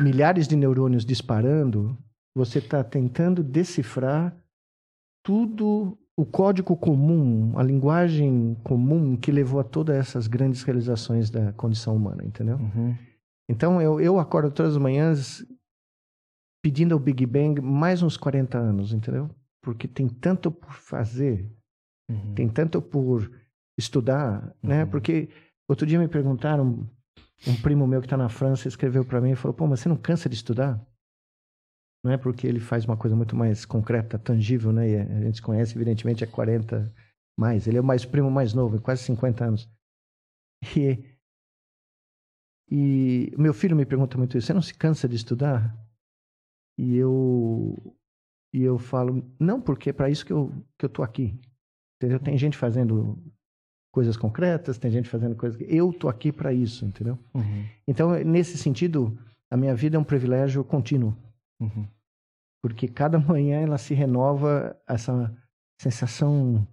milhares 0.00 0.48
de 0.48 0.56
neurônios 0.56 1.04
disparando, 1.04 1.96
você 2.34 2.58
está 2.58 2.82
tentando 2.82 3.42
decifrar 3.44 4.36
tudo 5.24 5.96
o 6.16 6.24
código 6.24 6.76
comum, 6.76 7.56
a 7.58 7.62
linguagem 7.62 8.56
comum 8.64 9.16
que 9.16 9.30
levou 9.30 9.60
a 9.60 9.64
todas 9.64 9.96
essas 9.96 10.26
grandes 10.26 10.62
realizações 10.62 11.30
da 11.30 11.52
condição 11.52 11.94
humana, 11.96 12.24
entendeu? 12.24 12.56
Uhum. 12.56 12.96
Então 13.48 13.80
eu, 13.80 14.00
eu 14.00 14.18
acordo 14.18 14.50
todas 14.50 14.72
as 14.72 14.78
manhãs 14.78 15.44
pedindo 16.64 16.94
ao 16.94 16.98
Big 16.98 17.26
Bang 17.26 17.60
mais 17.60 18.02
uns 18.02 18.16
40 18.16 18.56
anos, 18.56 18.92
entendeu? 18.92 19.28
Porque 19.62 19.86
tem 19.86 20.08
tanto 20.08 20.50
por 20.50 20.72
fazer, 20.72 21.50
Uhum. 22.10 22.34
tem 22.34 22.48
tanto 22.50 22.82
por 22.82 23.30
estudar, 23.78 24.54
né? 24.62 24.84
Uhum. 24.84 24.90
Porque 24.90 25.30
outro 25.68 25.86
dia 25.86 25.98
me 25.98 26.06
perguntaram, 26.08 26.86
um 27.46 27.62
primo 27.62 27.86
meu 27.86 28.00
que 28.00 28.06
está 28.06 28.16
na 28.16 28.28
França 28.28 28.68
escreveu 28.68 29.04
para 29.04 29.20
mim 29.20 29.30
e 29.32 29.36
falou: 29.36 29.54
pô, 29.54 29.66
mas 29.66 29.80
você 29.80 29.88
não 29.88 29.96
cansa 29.96 30.28
de 30.28 30.34
estudar? 30.34 30.78
Não 32.04 32.12
é 32.12 32.18
porque 32.18 32.46
ele 32.46 32.60
faz 32.60 32.84
uma 32.84 32.96
coisa 32.96 33.16
muito 33.16 33.34
mais 33.34 33.64
concreta, 33.64 34.18
tangível, 34.18 34.70
né? 34.72 34.90
E 34.90 34.96
a 34.96 35.20
gente 35.22 35.36
se 35.36 35.42
conhece, 35.42 35.74
evidentemente, 35.74 36.22
há 36.22 36.26
40 36.26 36.92
mais. 37.38 37.66
Ele 37.66 37.78
é 37.78 37.80
o 37.80 37.84
mais 37.84 38.04
primo 38.04 38.30
mais 38.30 38.52
novo, 38.52 38.78
quase 38.80 39.02
50 39.04 39.44
anos. 39.46 39.70
E, 40.76 41.13
e 42.70 43.32
meu 43.36 43.52
filho 43.54 43.76
me 43.76 43.84
pergunta 43.86 44.16
muito 44.18 44.36
isso: 44.36 44.46
você 44.46 44.54
não 44.54 44.62
se 44.62 44.74
cansa 44.74 45.08
de 45.08 45.16
estudar? 45.16 45.76
E 46.78 46.96
eu 46.96 47.76
e 48.52 48.62
eu 48.62 48.78
falo, 48.78 49.24
não, 49.38 49.60
porque 49.60 49.90
é 49.90 49.92
para 49.92 50.08
isso 50.08 50.24
que 50.24 50.32
eu, 50.32 50.52
que 50.78 50.84
eu 50.84 50.88
tô 50.88 51.02
aqui. 51.02 51.36
Entendeu? 51.96 52.20
Tem 52.20 52.38
gente 52.38 52.56
fazendo 52.56 53.18
coisas 53.92 54.16
concretas, 54.16 54.78
tem 54.78 54.92
gente 54.92 55.08
fazendo 55.08 55.34
coisas. 55.34 55.60
Eu 55.62 55.92
tô 55.92 56.08
aqui 56.08 56.30
para 56.30 56.52
isso, 56.52 56.84
entendeu? 56.84 57.18
Uhum. 57.34 57.66
Então, 57.86 58.12
nesse 58.24 58.56
sentido, 58.56 59.18
a 59.50 59.56
minha 59.56 59.74
vida 59.74 59.96
é 59.96 59.98
um 59.98 60.04
privilégio 60.04 60.62
contínuo, 60.64 61.16
Uhum. 61.60 61.86
porque 62.62 62.86
cada 62.86 63.18
manhã 63.20 63.60
ela 63.60 63.78
se 63.78 63.92
renova 63.92 64.76
essa 64.86 65.36
sensação 65.80 66.66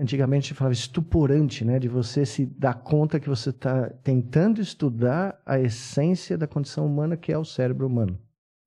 antigamente 0.00 0.54
falava 0.54 0.72
estuporante, 0.72 1.64
né, 1.64 1.78
de 1.78 1.88
você 1.88 2.26
se 2.26 2.44
dar 2.44 2.74
conta 2.74 3.18
que 3.18 3.28
você 3.28 3.50
está 3.50 3.88
tentando 4.02 4.60
estudar 4.60 5.40
a 5.44 5.58
essência 5.58 6.36
da 6.36 6.46
condição 6.46 6.86
humana 6.86 7.16
que 7.16 7.32
é 7.32 7.38
o 7.38 7.44
cérebro 7.44 7.86
humano. 7.86 8.18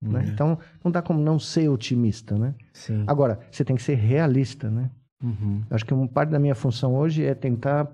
Né? 0.01 0.19
Uhum. 0.19 0.25
Então, 0.27 0.59
não 0.83 0.92
dá 0.92 1.01
como 1.01 1.22
não 1.22 1.40
ser 1.40 1.69
otimista, 1.69 2.38
né? 2.38 2.53
Sim. 2.74 3.06
Agora, 3.08 3.40
você 3.50 3.64
tem 3.64 3.75
que 3.75 3.82
ser 3.82 3.95
realista, 3.95 4.69
né? 4.69 4.92
Uhum. 5.24 5.64
Acho 5.69 5.85
que 5.85 5.93
uma 5.93 6.08
parte 6.08 6.30
da 6.30 6.40
minha 6.40 6.56
função 6.56 6.95
hoje 6.95 7.24
é 7.24 7.33
tentar 7.33 7.90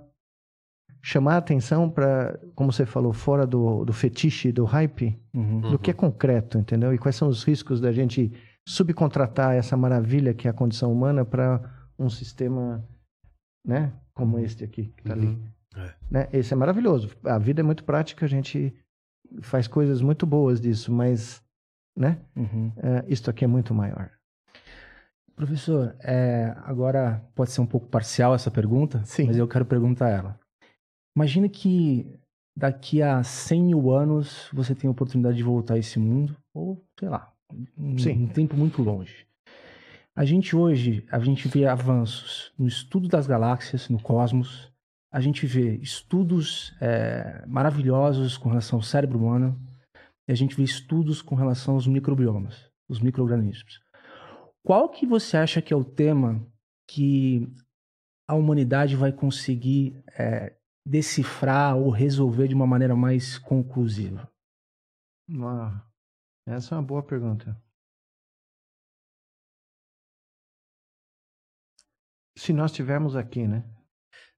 chamar 1.01 1.35
a 1.35 1.37
atenção 1.37 1.89
para, 1.89 2.39
como 2.55 2.73
você 2.73 2.85
falou, 2.85 3.13
fora 3.13 3.45
do, 3.45 3.85
do 3.85 3.93
fetiche, 3.93 4.51
do 4.51 4.65
hype, 4.65 5.17
Uhum. 5.33 5.61
do 5.61 5.79
que 5.79 5.91
é 5.91 5.93
concreto, 5.93 6.57
entendeu? 6.57 6.93
E 6.93 6.97
quais 6.97 7.15
são 7.15 7.27
os 7.27 7.43
riscos 7.43 7.79
da 7.79 7.91
gente 7.91 8.33
subcontratar 8.67 9.53
essa 9.55 9.77
maravilha 9.77 10.33
que 10.33 10.47
é 10.47 10.51
a 10.51 10.53
condição 10.53 10.91
humana 10.91 11.23
para 11.23 11.61
um 11.97 12.09
sistema, 12.09 12.83
né? 13.65 13.91
Como 14.13 14.39
este 14.39 14.63
aqui, 14.63 14.85
que 14.95 15.01
está 15.01 15.13
ali. 15.13 15.27
Uhum. 15.27 15.47
É. 15.75 15.93
Né? 16.09 16.29
Esse 16.33 16.53
é 16.53 16.57
maravilhoso. 16.57 17.09
A 17.23 17.37
vida 17.37 17.61
é 17.61 17.63
muito 17.63 17.83
prática, 17.83 18.25
a 18.25 18.29
gente 18.29 18.73
faz 19.41 19.67
coisas 19.67 20.01
muito 20.01 20.25
boas 20.25 20.59
disso, 20.59 20.91
mas, 20.91 21.43
né? 21.95 22.19
Uhum. 22.35 22.71
É, 22.77 23.05
isto 23.07 23.29
aqui 23.29 23.45
é 23.45 23.47
muito 23.47 23.73
maior. 23.73 24.11
Professor, 25.35 25.95
é, 26.01 26.53
agora 26.65 27.23
pode 27.33 27.51
ser 27.51 27.61
um 27.61 27.65
pouco 27.65 27.87
parcial 27.87 28.35
essa 28.35 28.51
pergunta, 28.51 29.01
Sim. 29.05 29.27
mas 29.27 29.37
eu 29.37 29.47
quero 29.47 29.65
perguntar 29.65 30.09
ela. 30.09 30.39
Imagina 31.15 31.47
que 31.47 32.19
daqui 32.57 33.01
a 33.01 33.23
100 33.23 33.63
mil 33.63 33.91
anos 33.91 34.49
você 34.51 34.75
tem 34.75 34.87
a 34.87 34.91
oportunidade 34.91 35.37
de 35.37 35.43
voltar 35.43 35.75
a 35.75 35.77
esse 35.77 35.97
mundo, 35.97 36.35
ou 36.53 36.83
sei 36.99 37.07
lá, 37.07 37.31
um, 37.77 37.97
Sim. 37.97 38.23
um 38.23 38.27
tempo 38.27 38.57
muito 38.57 38.81
longe. 38.81 39.25
A 40.19 40.25
gente 40.25 40.53
hoje, 40.53 41.07
a 41.09 41.17
gente 41.17 41.47
vê 41.47 41.65
avanços 41.65 42.51
no 42.59 42.67
estudo 42.67 43.07
das 43.07 43.25
galáxias, 43.25 43.87
no 43.87 44.03
cosmos, 44.03 44.69
a 45.09 45.21
gente 45.21 45.45
vê 45.47 45.77
estudos 45.77 46.75
é, 46.81 47.45
maravilhosos 47.47 48.37
com 48.37 48.49
relação 48.49 48.79
ao 48.79 48.83
cérebro 48.83 49.17
humano, 49.17 49.57
e 50.27 50.31
a 50.33 50.35
gente 50.35 50.57
vê 50.57 50.63
estudos 50.63 51.21
com 51.21 51.35
relação 51.35 51.75
aos 51.75 51.87
microbiomas, 51.87 52.69
os 52.89 52.99
microorganismos. 52.99 53.81
Qual 54.61 54.89
que 54.89 55.05
você 55.05 55.37
acha 55.37 55.61
que 55.61 55.73
é 55.73 55.77
o 55.77 55.85
tema 55.85 56.45
que 56.85 57.47
a 58.27 58.35
humanidade 58.35 58.97
vai 58.97 59.13
conseguir 59.13 60.03
é, 60.17 60.53
decifrar 60.85 61.77
ou 61.77 61.89
resolver 61.89 62.49
de 62.49 62.55
uma 62.55 62.67
maneira 62.67 62.93
mais 62.93 63.37
conclusiva? 63.37 64.29
Uma- 65.29 65.81
Essa 66.45 66.75
é 66.75 66.77
uma 66.77 66.83
boa 66.83 67.03
pergunta. 67.03 67.55
Se 72.39 72.53
nós 72.53 72.71
tivermos 72.71 73.15
aqui, 73.15 73.45
né? 73.47 73.63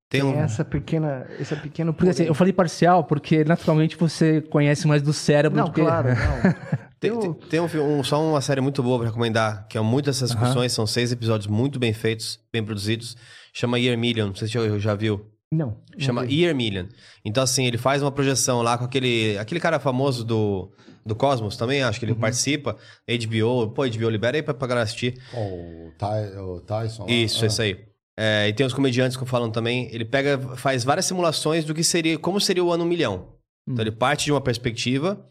Tem 0.10 0.24
um. 0.24 0.34
essa 0.38 0.66
pequena, 0.66 1.26
esse 1.40 1.56
pequeno 1.56 1.94
Porque 1.94 2.10
assim, 2.10 2.24
eu 2.26 2.34
falei 2.34 2.52
parcial 2.52 3.04
porque 3.06 3.46
naturalmente 3.46 3.96
você 3.96 4.42
conhece 4.42 4.86
mais 4.88 5.02
do 5.02 5.14
cérebro 5.14 5.58
Não, 5.60 5.66
do 5.68 5.72
que... 5.72 5.82
claro, 5.82 6.10
não. 6.10 6.82
Tem, 7.02 7.18
tem- 7.20 7.34
tem 7.34 7.60
um, 7.60 8.00
um- 8.00 8.04
só 8.04 8.22
uma 8.24 8.42
série 8.42 8.62
muito 8.62 8.84
boa 8.84 9.00
pra 9.00 9.08
recomendar, 9.08 9.66
que 9.68 9.76
é 9.76 9.82
muito 9.82 10.06
dessas 10.06 10.30
discussões, 10.30 10.72
são 10.72 10.86
seis 10.86 11.12
episódios 11.12 11.48
muito 11.48 11.80
bem 11.80 11.94
feitos, 11.94 12.40
bem 12.54 12.64
produzidos. 12.64 13.18
Chama 13.52 13.80
Year 13.80 13.98
Million, 13.98 14.28
não 14.28 14.36
sei 14.36 14.48
se 14.48 14.54
você 14.54 14.70
já, 14.70 14.78
já 14.78 14.94
viu. 14.96 15.26
Não. 15.52 15.78
não 15.94 16.00
Chama 16.00 16.24
vi. 16.24 16.42
Year 16.44 16.56
Million. 16.56 16.86
Então, 17.26 17.44
assim, 17.44 17.66
ele 17.66 17.80
faz 17.80 18.04
uma 18.04 18.12
projeção 18.12 18.62
lá 18.62 18.78
com 18.78 18.86
aquele, 18.86 19.36
aquele 19.40 19.60
cara 19.60 19.80
famoso 19.80 20.24
do, 20.24 20.72
do 21.04 21.16
Cosmos 21.16 21.58
também, 21.58 21.82
acho 21.82 22.00
que 22.00 22.06
Uhum. 22.06 22.12
ele 22.12 22.20
participa. 22.20 22.78
HBO, 23.10 23.72
pô, 23.72 23.82
HBO, 23.90 24.08
libera 24.10 24.38
aí 24.38 24.44
pra, 24.44 24.54
pra 24.54 24.68
galera 24.68 24.84
assistir. 24.84 25.20
O, 25.34 25.92
Ty, 25.98 26.38
o 26.38 26.60
Tyson. 26.62 27.08
Isso, 27.08 27.44
Ah. 27.44 27.48
isso 27.48 27.62
aí. 27.64 27.80
É, 28.18 28.48
e 28.48 28.54
tem 28.54 28.66
os 28.66 28.74
comediantes 28.74 29.18
que 29.18 29.26
falam 29.26 29.50
também. 29.50 29.90
Ele 29.92 30.06
pega, 30.06 30.38
faz 30.56 30.84
várias 30.84 31.06
simulações 31.06 31.66
do 31.66 31.74
que 31.74 31.84
seria, 31.84 32.18
como 32.18 32.40
seria 32.40 32.64
o 32.64 32.72
ano 32.72 32.86
milhão. 32.86 33.30
Então 33.68 33.84
ele 33.84 33.92
parte 33.92 34.26
de 34.26 34.32
uma 34.32 34.42
perspectiva 34.42 35.26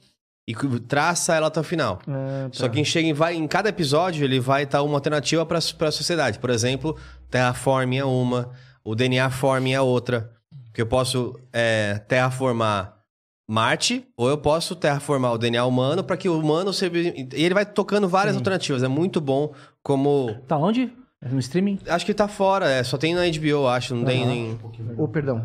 e 0.49 0.55
traça 0.81 1.35
ela 1.35 1.49
até 1.49 1.61
o 1.61 1.65
final. 1.65 2.01
Ah, 2.09 2.49
tá. 2.51 2.59
Só 2.59 2.69
que 2.69 2.85
chega 2.85 3.09
em, 3.09 3.13
vai, 3.13 3.35
em 3.35 3.47
cada 3.47 3.69
episódio, 3.69 4.25
ele 4.25 4.41
vai 4.41 4.65
estar 4.65 4.83
uma 4.83 4.95
alternativa 4.95 5.45
para 5.47 5.59
a 5.59 5.93
sociedade. 5.93 6.39
Por 6.39 6.51
exemplo, 6.51 6.97
Terraforming 7.31 7.99
é 7.99 8.05
uma, 8.05 8.51
o 8.85 8.95
DNA 8.95 9.31
Forming 9.31 9.73
é 9.73 9.81
outra. 9.81 10.33
Que 10.73 10.81
eu 10.81 10.87
posso 10.87 11.39
é, 11.53 12.01
terraformar 12.07 13.01
Marte, 13.49 14.07
ou 14.17 14.29
eu 14.29 14.39
posso 14.39 14.77
terraformar 14.77 15.33
o 15.33 15.39
DNA 15.39 15.65
humano 15.65 16.05
para 16.05 16.17
que 16.17 16.29
o 16.29 16.39
humano 16.39 16.73
seja. 16.73 16.97
E 16.97 17.29
ele 17.33 17.53
vai 17.53 17.67
tocando 17.67 18.09
várias 18.09 18.37
alternativas. 18.37 18.85
É 18.85 18.89
muito 18.89 19.21
bom 19.21 19.53
como. 19.83 20.33
Tá 20.47 20.57
onde? 20.57 20.93
É 21.23 21.29
No 21.29 21.39
streaming? 21.39 21.79
Acho 21.87 22.07
que 22.07 22.15
tá 22.15 22.27
fora, 22.29 22.69
é, 22.71 22.83
só 22.83 22.97
tem 22.97 23.15
na 23.15 23.23
HBO, 23.27 23.67
acho, 23.67 23.95
não 23.95 24.05
tem 24.05 24.27
nem. 24.27 24.59
Ô, 24.97 25.07
perdão. 25.07 25.45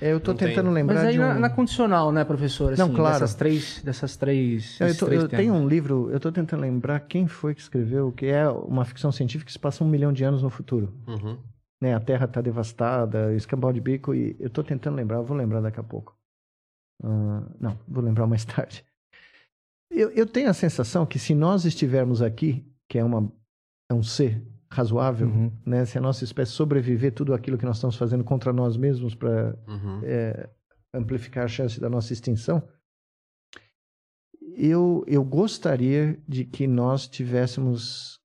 É, 0.00 0.12
Eu 0.12 0.18
tô 0.20 0.30
Não 0.30 0.38
tem. 0.38 0.48
tentando 0.48 0.70
lembrar 0.70 0.94
Mas 0.94 1.04
aí 1.08 1.12
de 1.12 1.18
um... 1.20 1.22
na, 1.22 1.34
na 1.34 1.50
condicional, 1.50 2.10
né, 2.10 2.24
professor? 2.24 2.74
Não, 2.78 2.86
Assim, 2.86 2.94
claro. 2.94 3.12
Dessas 3.20 3.34
três, 3.34 3.82
dessas 3.82 4.16
três, 4.16 4.80
Eu, 4.80 4.96
tô- 4.96 5.04
três 5.04 5.22
eu 5.22 5.28
tenho 5.28 5.52
um 5.52 5.68
livro, 5.68 6.08
eu 6.10 6.18
tô 6.18 6.32
tentando 6.32 6.60
lembrar 6.62 7.00
quem 7.00 7.26
foi 7.26 7.54
que 7.54 7.60
escreveu, 7.60 8.10
que 8.10 8.24
é 8.24 8.48
uma 8.48 8.86
ficção 8.86 9.12
científica 9.12 9.44
que 9.44 9.52
se 9.52 9.58
passa 9.58 9.84
um 9.84 9.88
milhão 9.88 10.10
de 10.10 10.24
anos 10.24 10.42
no 10.42 10.48
futuro. 10.48 10.94
Uhum. 11.06 11.36
Né? 11.82 11.94
A 11.94 12.00
Terra 12.00 12.26
tá 12.26 12.40
devastada, 12.40 13.34
escambau 13.34 13.74
de 13.74 13.80
bico, 13.82 14.14
e 14.14 14.34
eu 14.40 14.48
tô 14.48 14.64
tentando 14.64 14.94
lembrar, 14.96 15.18
eu 15.18 15.24
vou 15.24 15.36
lembrar 15.36 15.60
daqui 15.60 15.78
a 15.80 15.84
pouco. 15.84 16.16
Ah, 17.04 17.42
não, 17.60 17.78
vou 17.86 18.02
lembrar 18.02 18.26
mais 18.26 18.42
tarde. 18.46 18.82
Eu, 19.90 20.08
eu 20.12 20.24
tenho 20.26 20.48
a 20.48 20.54
sensação 20.54 21.04
que 21.04 21.18
se 21.18 21.34
nós 21.34 21.66
estivermos 21.66 22.22
aqui, 22.22 22.64
que 22.88 22.98
é, 22.98 23.04
uma, 23.04 23.30
é 23.90 23.92
um 23.92 24.02
ser 24.02 24.42
razoável, 24.72 25.26
Uhum. 25.28 25.52
né? 25.66 25.84
se 25.84 25.98
a 25.98 26.00
nossa 26.00 26.22
espécie 26.24 26.52
sobreviver 26.52 27.12
tudo 27.12 27.34
aquilo 27.34 27.58
que 27.58 27.64
nós 27.66 27.76
estamos 27.76 27.96
fazendo 27.96 28.22
contra 28.24 28.52
nós 28.52 28.76
mesmos 28.76 29.14
para 29.14 29.56
Uhum. 29.66 30.00
amplificar 30.94 31.44
a 31.44 31.48
chance 31.48 31.80
da 31.80 31.88
nossa 31.90 32.12
extinção, 32.12 32.62
eu, 34.56 35.04
eu 35.06 35.24
gostaria 35.24 36.20
de 36.28 36.44
que 36.44 36.66
nós 36.66 37.06
tivéssemos 37.08 38.18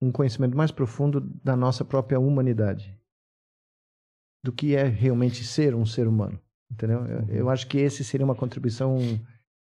um 0.00 0.12
conhecimento 0.12 0.56
mais 0.56 0.70
profundo 0.70 1.20
da 1.20 1.56
nossa 1.56 1.84
própria 1.84 2.18
humanidade. 2.20 2.96
Do 4.44 4.52
que 4.52 4.76
é 4.76 4.84
realmente 4.84 5.44
ser 5.44 5.74
um 5.74 5.84
ser 5.84 6.06
humano. 6.06 6.38
Entendeu? 6.70 7.04
Eu, 7.06 7.28
eu 7.28 7.50
acho 7.50 7.66
que 7.66 7.78
esse 7.78 8.04
seria 8.04 8.24
uma 8.24 8.36
contribuição 8.36 8.98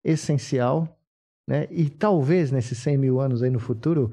essencial. 0.05 1.01
Né? 1.49 1.67
E 1.71 1.89
talvez 1.89 2.53
nesses 2.53 2.77
100 2.79 2.99
mil 2.99 3.21
anos 3.21 3.43
aí 3.43 3.51
no 3.51 3.59
futuro, 3.59 4.13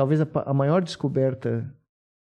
talvez 0.00 0.20
a, 0.22 0.26
a 0.46 0.54
maior 0.54 0.82
descoberta 0.82 1.70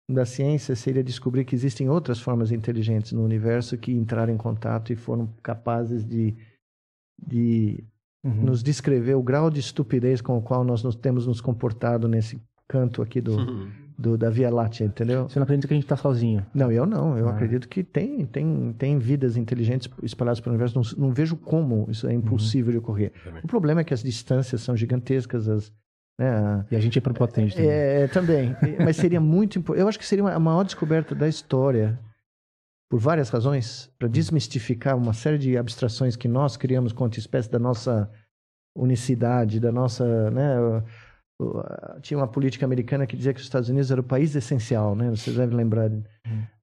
da 0.07 0.25
ciência 0.25 0.75
seria 0.75 1.03
descobrir 1.03 1.43
que 1.43 1.55
existem 1.55 1.89
outras 1.89 2.19
formas 2.19 2.51
inteligentes 2.51 3.11
no 3.13 3.23
universo 3.23 3.75
que 3.77 3.91
entraram 3.91 4.31
em 4.31 4.37
contato 4.37 4.93
e 4.93 4.95
foram 4.95 5.27
capazes 5.41 6.05
de, 6.05 6.35
de 7.25 7.83
Uhum. 8.25 8.43
nos 8.43 8.63
descrever 8.63 9.15
o 9.15 9.21
grau 9.21 9.49
de 9.49 9.59
estupidez 9.59 10.21
com 10.21 10.37
o 10.37 10.41
qual 10.41 10.63
nós 10.63 10.81
nos 10.81 10.95
temos 10.95 11.27
nos 11.27 11.41
comportado 11.41 12.07
nesse 12.07 12.39
canto 12.69 13.01
aqui 13.01 13.19
do, 13.19 13.35
do- 13.97 14.17
da 14.17 14.29
Via 14.29 14.49
Láctea, 14.49 14.85
entendeu? 14.85 15.27
Você 15.27 15.37
não 15.39 15.43
acredita 15.43 15.67
que 15.67 15.73
a 15.73 15.75
gente 15.77 15.87
tá 15.87 15.97
sozinho? 15.97 16.45
Não, 16.53 16.71
eu 16.71 16.85
não. 16.85 17.17
Eu 17.17 17.27
Ah. 17.27 17.31
acredito 17.33 17.67
que 17.67 17.83
tem, 17.83 18.25
tem, 18.25 18.71
tem 18.77 18.97
vidas 18.97 19.35
inteligentes 19.35 19.89
espalhadas 20.01 20.39
pelo 20.39 20.55
universo. 20.55 20.79
Não, 20.97 21.07
não 21.07 21.13
vejo 21.13 21.35
como 21.35 21.85
isso 21.89 22.07
é 22.07 22.13
impossível 22.13 22.71
de 22.71 22.77
ocorrer. 22.77 23.11
Também. 23.25 23.41
O 23.43 23.47
problema 23.47 23.81
é 23.81 23.83
que 23.83 23.93
as 23.93 24.01
distâncias 24.03 24.61
são 24.61 24.77
gigantescas, 24.77 25.49
as, 25.49 25.69
a- 26.19 26.65
E 26.71 26.75
a 26.75 26.79
gente 26.79 26.97
é 26.97 27.01
prepotente 27.01 27.55
também. 27.55 27.69
é, 27.71 28.07
também. 28.07 28.55
Mas 28.83 28.95
seria 28.97 29.19
muito 29.21 29.59
importante. 29.59 29.81
Eu 29.81 29.87
acho 29.87 29.97
que 29.99 30.05
seria 30.05 30.23
a 30.27 30.39
maior 30.39 30.63
descoberta 30.63 31.13
da 31.15 31.27
história, 31.27 31.99
por 32.89 32.99
várias 32.99 33.29
razões, 33.29 33.91
para 33.97 34.07
desmistificar 34.07 34.95
uma 34.95 35.13
série 35.13 35.37
de 35.39 35.57
abstrações 35.57 36.15
que 36.15 36.27
nós 36.27 36.55
criamos 36.57 36.93
a 37.17 37.19
espécie 37.19 37.49
da 37.49 37.57
nossa 37.59 38.09
unicidade, 38.77 39.59
da 39.59 39.71
nossa. 39.71 40.29
Né, 40.31 40.55
tinha 42.01 42.17
uma 42.17 42.27
política 42.27 42.65
americana 42.65 43.05
que 43.07 43.17
dizia 43.17 43.33
que 43.33 43.39
os 43.39 43.45
Estados 43.45 43.67
Unidos 43.67 43.91
era 43.91 43.99
o 43.99 44.03
país 44.03 44.35
essencial, 44.35 44.95
né? 44.95 45.09
Vocês 45.09 45.35
devem 45.35 45.57
lembrar. 45.57 45.89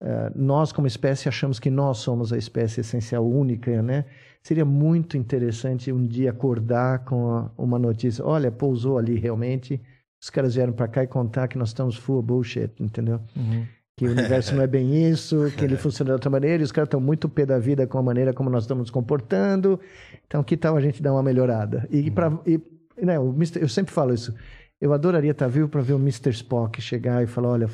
Eh, 0.01 0.33
nós, 0.35 0.73
como 0.73 0.87
espécie, 0.87 1.29
achamos 1.29 1.59
que 1.59 1.69
nós 1.71 1.99
somos 1.99 2.33
a 2.33 2.39
espécie 2.39 2.81
essencial 2.81 3.29
única, 3.29 3.83
né? 3.83 4.05
Seria 4.43 4.65
muito 4.65 5.17
interessante 5.17 5.93
um 5.93 6.07
dia 6.07 6.31
acordar 6.31 7.01
com 7.05 7.51
uma 7.59 7.79
notícia: 7.79 8.25
olha, 8.25 8.51
pousou 8.51 8.99
ali 8.99 9.19
realmente. 9.19 9.81
Os 10.21 10.29
caras 10.29 10.55
vieram 10.55 10.73
para 10.73 10.89
cá 10.89 11.03
e 11.03 11.07
contar 11.07 11.49
que 11.49 11.57
nós 11.57 11.69
estamos 11.69 11.97
full 11.97 12.23
bullshit, 12.23 12.71
entendeu? 12.79 13.21
Uhum. 13.35 13.65
Que 13.97 14.07
o 14.07 14.11
universo 14.11 14.55
não 14.55 14.63
é 14.63 14.67
bem 14.67 15.11
isso, 15.11 15.51
que 15.57 15.65
ele 15.65 15.77
funciona 15.79 16.11
de 16.11 16.13
outra 16.13 16.31
maneira, 16.31 16.63
e 16.63 16.65
os 16.65 16.73
caras 16.73 16.89
estão 16.89 17.01
muito 17.01 17.29
pé 17.29 17.47
da 17.47 17.59
vida 17.59 17.87
com 17.87 17.99
a 17.99 18.03
maneira 18.03 18.33
como 18.33 18.51
nós 18.51 18.65
estamos 18.65 18.83
nos 18.83 18.91
comportando. 18.91 19.81
Então, 20.27 20.43
que 20.43 20.57
tal 20.57 20.77
a 20.77 20.81
gente 20.81 21.03
dar 21.03 21.13
uma 21.13 21.23
melhorada? 21.23 21.87
E, 21.91 22.11
pra, 22.11 22.39
e 22.47 22.61
né, 23.03 23.17
eu 23.17 23.69
sempre 23.69 23.93
falo 23.93 24.13
isso. 24.13 24.35
Eu 24.81 24.95
adoraria 24.95 25.33
estar 25.33 25.47
vivo 25.47 25.69
para 25.69 25.83
ver 25.83 25.93
o 25.93 25.99
Mr. 25.99 26.31
Spock 26.31 26.81
chegar 26.81 27.23
e 27.23 27.27
falar: 27.27 27.51
olha, 27.51 27.69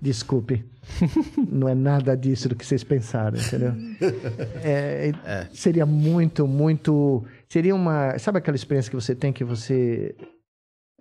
desculpe, 0.00 0.64
não 1.50 1.68
é 1.68 1.74
nada 1.74 2.16
disso 2.16 2.48
do 2.48 2.54
que 2.54 2.64
vocês 2.64 2.82
pensaram, 2.82 3.38
entendeu? 3.38 3.74
É, 4.64 5.12
Seria 5.52 5.84
muito, 5.84 6.46
muito. 6.46 7.22
Seria 7.48 7.74
uma. 7.74 8.18
Sabe 8.18 8.38
aquela 8.38 8.56
experiência 8.56 8.88
que 8.90 8.96
você 8.96 9.14
tem 9.14 9.32
que 9.32 9.44
você. 9.44 10.14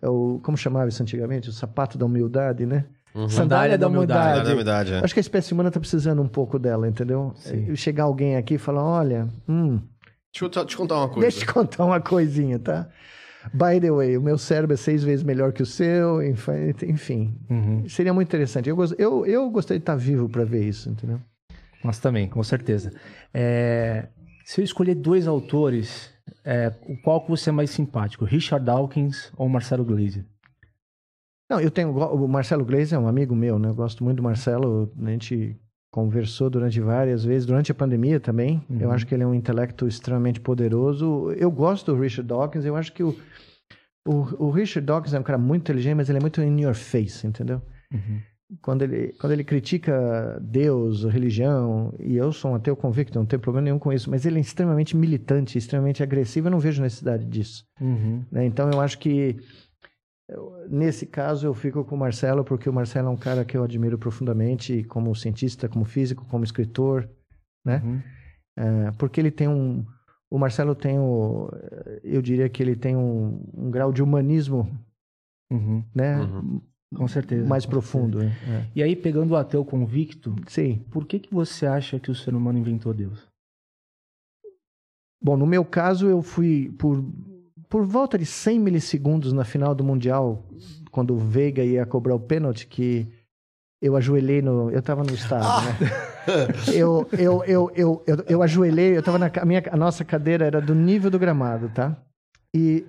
É 0.02 0.10
o, 0.10 0.40
como 0.44 0.58
chamava 0.58 0.90
isso 0.90 1.02
antigamente? 1.02 1.50
O 1.50 1.54
sapato 1.54 1.98
da 1.98 2.06
humildade, 2.06 2.66
né? 2.66 2.86
Uhum. 3.16 3.30
Sandália 3.30 3.78
da 3.78 3.88
humildade. 3.88 4.22
Sandália 4.22 4.44
da 4.44 4.52
humildade, 4.54 4.94
é. 4.94 5.00
Acho 5.04 5.14
que 5.14 5.20
a 5.20 5.22
espécie 5.22 5.54
humana 5.54 5.70
está 5.70 5.80
precisando 5.80 6.22
um 6.22 6.28
pouco 6.28 6.60
dela, 6.60 6.88
entendeu? 6.88 7.34
Sim. 7.38 7.72
É, 7.72 7.76
Chegar 7.76 8.04
alguém 8.04 8.36
aqui 8.36 8.56
e 8.56 8.58
falar: 8.58 8.84
olha, 8.84 9.28
hum, 9.48 9.80
Deixa 10.32 10.60
eu, 10.60 10.66
te 10.66 10.78
contar 10.78 10.98
uma 10.98 11.08
coisa. 11.08 11.22
deixa 11.22 11.38
eu 11.38 11.48
te 11.48 11.54
contar 11.54 11.86
uma 11.86 12.00
coisinha, 12.00 12.60
tá? 12.60 12.88
By 13.54 13.80
the 13.80 13.92
way, 13.92 14.18
o 14.18 14.22
meu 14.22 14.38
cérebro 14.38 14.74
é 14.74 14.78
seis 14.78 15.04
vezes 15.04 15.24
melhor 15.24 15.52
que 15.52 15.64
o 15.64 15.66
seu, 15.66 16.22
enfim. 16.22 17.36
Uhum. 17.50 17.90
Seria 17.90 18.14
muito 18.14 18.28
interessante. 18.28 18.70
Eu, 18.70 18.78
eu, 18.98 19.26
eu 19.26 19.50
gostaria 19.50 19.80
de 19.80 19.84
estar 19.84 19.96
vivo 19.96 20.30
para 20.30 20.44
ver 20.44 20.64
isso, 20.68 20.90
entendeu? 20.90 21.20
Nós 21.84 22.00
também, 22.00 22.28
com 22.28 22.44
certeza. 22.44 22.94
É, 23.34 24.08
se 24.46 24.60
eu 24.60 24.66
escolher 24.66 24.96
dois 24.96 25.28
autores, 25.28 26.12
é, 26.44 26.74
o 26.88 26.98
qual 27.02 27.22
que 27.22 27.30
você 27.30 27.50
é 27.50 27.54
mais 27.54 27.70
simpático? 27.72 28.26
Richard 28.26 28.66
Dawkins 28.66 29.32
ou 29.38 29.48
Marcelo 29.48 29.86
Gleisi? 29.86 30.26
Não, 31.50 31.60
eu 31.60 31.72
tenho. 31.72 31.92
O 31.92 32.28
Marcelo 32.28 32.64
Gleisi 32.64 32.94
é 32.94 33.00
um 33.00 33.08
amigo 33.08 33.36
meu, 33.36 33.58
né? 33.58 33.70
Eu 33.70 33.76
gosto 33.76 34.04
muito 34.04 34.18
do 34.18 34.24
Marcelo. 34.24 34.92
A 35.02 35.10
gente 35.10 35.60
conversou 35.92 36.50
durante 36.50 36.80
várias 36.80 37.24
vezes, 37.24 37.46
durante 37.46 37.72
a 37.72 37.76
pandemia 37.76 38.20
também. 38.20 38.64
Uhum. 38.70 38.80
Eu 38.80 38.92
acho 38.92 39.06
que 39.06 39.14
ele 39.14 39.24
é 39.24 39.28
um 39.28 39.34
intelecto 39.34 39.88
extremamente 39.88 40.40
poderoso. 40.40 41.32
Eu 41.32 41.50
gosto 41.52 41.94
do 41.94 42.00
Richard 42.00 42.28
Dawkins. 42.28 42.66
Eu 42.66 42.76
acho 42.76 42.94
que 42.94 43.04
o, 43.04 43.18
o, 44.08 44.46
o 44.48 44.52
Richard 44.52 44.86
Dawkins 44.86 45.14
é 45.14 45.20
um 45.20 45.24
cara 45.24 45.38
muito 45.38 45.62
inteligente, 45.62 45.96
mas 45.96 46.10
ele 46.10 46.20
é 46.20 46.22
muito 46.22 46.42
in 46.42 46.62
your 46.62 46.76
face, 46.76 47.26
entendeu? 47.26 47.62
Uhum. 47.92 48.20
Quando 48.62 48.82
ele, 48.82 49.14
quando 49.20 49.34
ele 49.34 49.44
critica 49.44 50.40
Deus, 50.42 51.04
religião, 51.04 51.94
e 52.00 52.18
eu 52.18 52.32
sou 52.32 52.52
um 52.52 52.56
ateu 52.56 52.76
convicto, 52.76 53.18
não 53.18 53.26
tenho 53.26 53.40
problema 53.40 53.66
nenhum 53.66 53.78
com 53.78 53.94
isso, 53.94 54.10
mas 54.10 54.26
ele 54.26 54.40
é 54.40 54.42
extremamente 54.42 54.98
militante, 54.98 55.56
extremamente 55.56 56.02
agressivo, 56.02 56.48
eu 56.48 56.52
não 56.52 56.60
vejo 56.60 56.82
necessidade 56.82 57.26
disso. 57.26 57.64
Uhum. 57.80 58.26
né? 58.32 58.46
Então 58.46 58.70
eu 58.72 58.82
acho 58.82 58.98
que 58.98 59.38
eu- 60.30 60.68
nesse 60.70 61.06
caso 61.06 61.46
eu 61.48 61.54
fico 61.54 61.84
com 61.84 61.96
o 61.96 61.98
Marcelo 62.00 62.44
porque 62.44 62.70
o 62.70 62.74
Marcelo 62.74 63.08
é 63.08 63.12
um 63.12 63.18
cara 63.18 63.44
que 63.44 63.58
eu 63.58 63.64
admiro 63.64 63.98
profundamente 63.98 64.84
como 64.84 65.16
cientista, 65.16 65.68
como 65.68 65.86
físico, 65.86 66.26
como 66.30 66.44
escritor, 66.44 67.10
né? 67.66 67.82
Uhum. 67.84 68.02
É, 68.58 68.92
porque 68.98 69.20
ele 69.20 69.32
tem 69.32 69.48
um 69.48 69.86
o 70.32 70.38
Marcelo 70.38 70.76
tem 70.76 71.00
o 71.00 71.50
eu 72.04 72.22
diria 72.22 72.48
que 72.50 72.62
ele 72.62 72.76
tem 72.76 72.96
um, 72.96 73.44
um 73.54 73.72
grau 73.72 73.92
de 73.92 74.02
humanismo, 74.04 74.70
Uhum. 75.52 75.84
né? 75.96 76.20
Uhum. 76.20 76.62
Com 76.96 77.08
certeza. 77.08 77.48
Mais 77.48 77.66
com 77.66 77.72
profundo. 77.72 78.20
né? 78.24 78.32
E 78.76 78.82
aí, 78.82 78.96
pegando 78.96 79.32
o 79.32 79.36
ateu 79.36 79.64
convicto, 79.64 80.36
É. 80.46 80.50
Sim. 80.50 80.86
por 80.92 81.06
que, 81.06 81.20
que 81.20 81.32
você 81.34 81.66
acha 81.68 82.00
que 82.00 82.10
o 82.12 82.16
ser 82.16 82.34
humano 82.36 82.58
inventou 82.60 82.94
Deus? 82.94 83.28
Bom, 85.22 85.36
no 85.38 85.46
meu 85.46 85.66
caso 85.66 86.08
eu 86.08 86.22
fui 86.22 86.74
por 86.80 87.04
por 87.70 87.86
volta 87.86 88.18
de 88.18 88.26
100 88.26 88.60
milissegundos 88.60 89.32
na 89.32 89.46
final 89.46 89.76
do 89.76 89.84
mundial, 89.84 90.44
quando 90.92 91.14
o 91.14 91.18
Veiga 91.18 91.64
ia 91.64 91.86
cobrar 91.86 92.16
o 92.16 92.20
pênalti 92.20 92.66
que 92.68 93.08
eu 93.82 93.96
ajoelhei 93.96 94.42
no. 94.42 94.70
Eu 94.72 94.82
tava 94.82 95.04
no 95.04 95.14
estádio, 95.14 95.70
né? 95.70 95.90
Eu, 96.76 97.08
eu, 97.18 97.44
eu, 97.46 97.72
eu, 97.76 98.04
eu, 98.28 98.44
ajoelhei, 98.44 98.96
eu 98.96 99.02
tava 99.02 99.18
na. 99.18 99.32
minha, 99.46 99.64
a 99.72 99.78
nossa 99.78 100.06
cadeira 100.06 100.46
era 100.46 100.62
do 100.62 100.76
nível 100.76 101.10
do 101.10 101.18
gramado, 101.18 101.70
tá? 101.70 101.98
E 102.54 102.86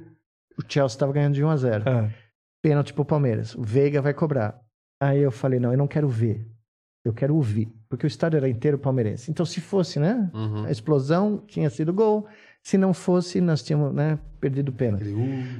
o 0.58 0.62
Chelsea 0.66 0.98
tava 0.98 1.12
ganhando 1.12 1.34
de 1.34 1.44
1 1.44 1.48
a 1.48 1.56
0 1.56 1.84
Pênalti 2.62 2.92
pro 2.92 3.04
Palmeiras. 3.04 3.54
O 3.54 3.62
Veiga 3.62 4.02
vai 4.02 4.12
cobrar. 4.12 4.60
Aí 5.02 5.20
eu 5.20 5.30
falei, 5.30 5.58
não, 5.58 5.72
eu 5.72 5.78
não 5.78 5.88
quero 5.88 6.08
ver. 6.08 6.46
Eu 7.02 7.14
quero 7.14 7.34
ouvir. 7.34 7.72
Porque 7.88 8.04
o 8.04 8.08
estádio 8.08 8.36
era 8.36 8.48
inteiro 8.48 8.78
palmeirense. 8.78 9.30
Então, 9.30 9.46
se 9.46 9.60
fosse, 9.60 9.98
né? 9.98 10.30
Uhum. 10.34 10.66
A 10.66 10.70
explosão 10.70 11.38
tinha 11.46 11.70
sido 11.70 11.94
gol. 11.94 12.26
Se 12.62 12.76
não 12.78 12.92
fosse, 12.92 13.40
nós 13.40 13.62
tínhamos 13.62 13.94
né, 13.94 14.18
perdido 14.40 14.68
o 14.68 14.72
pênalti. 14.72 15.04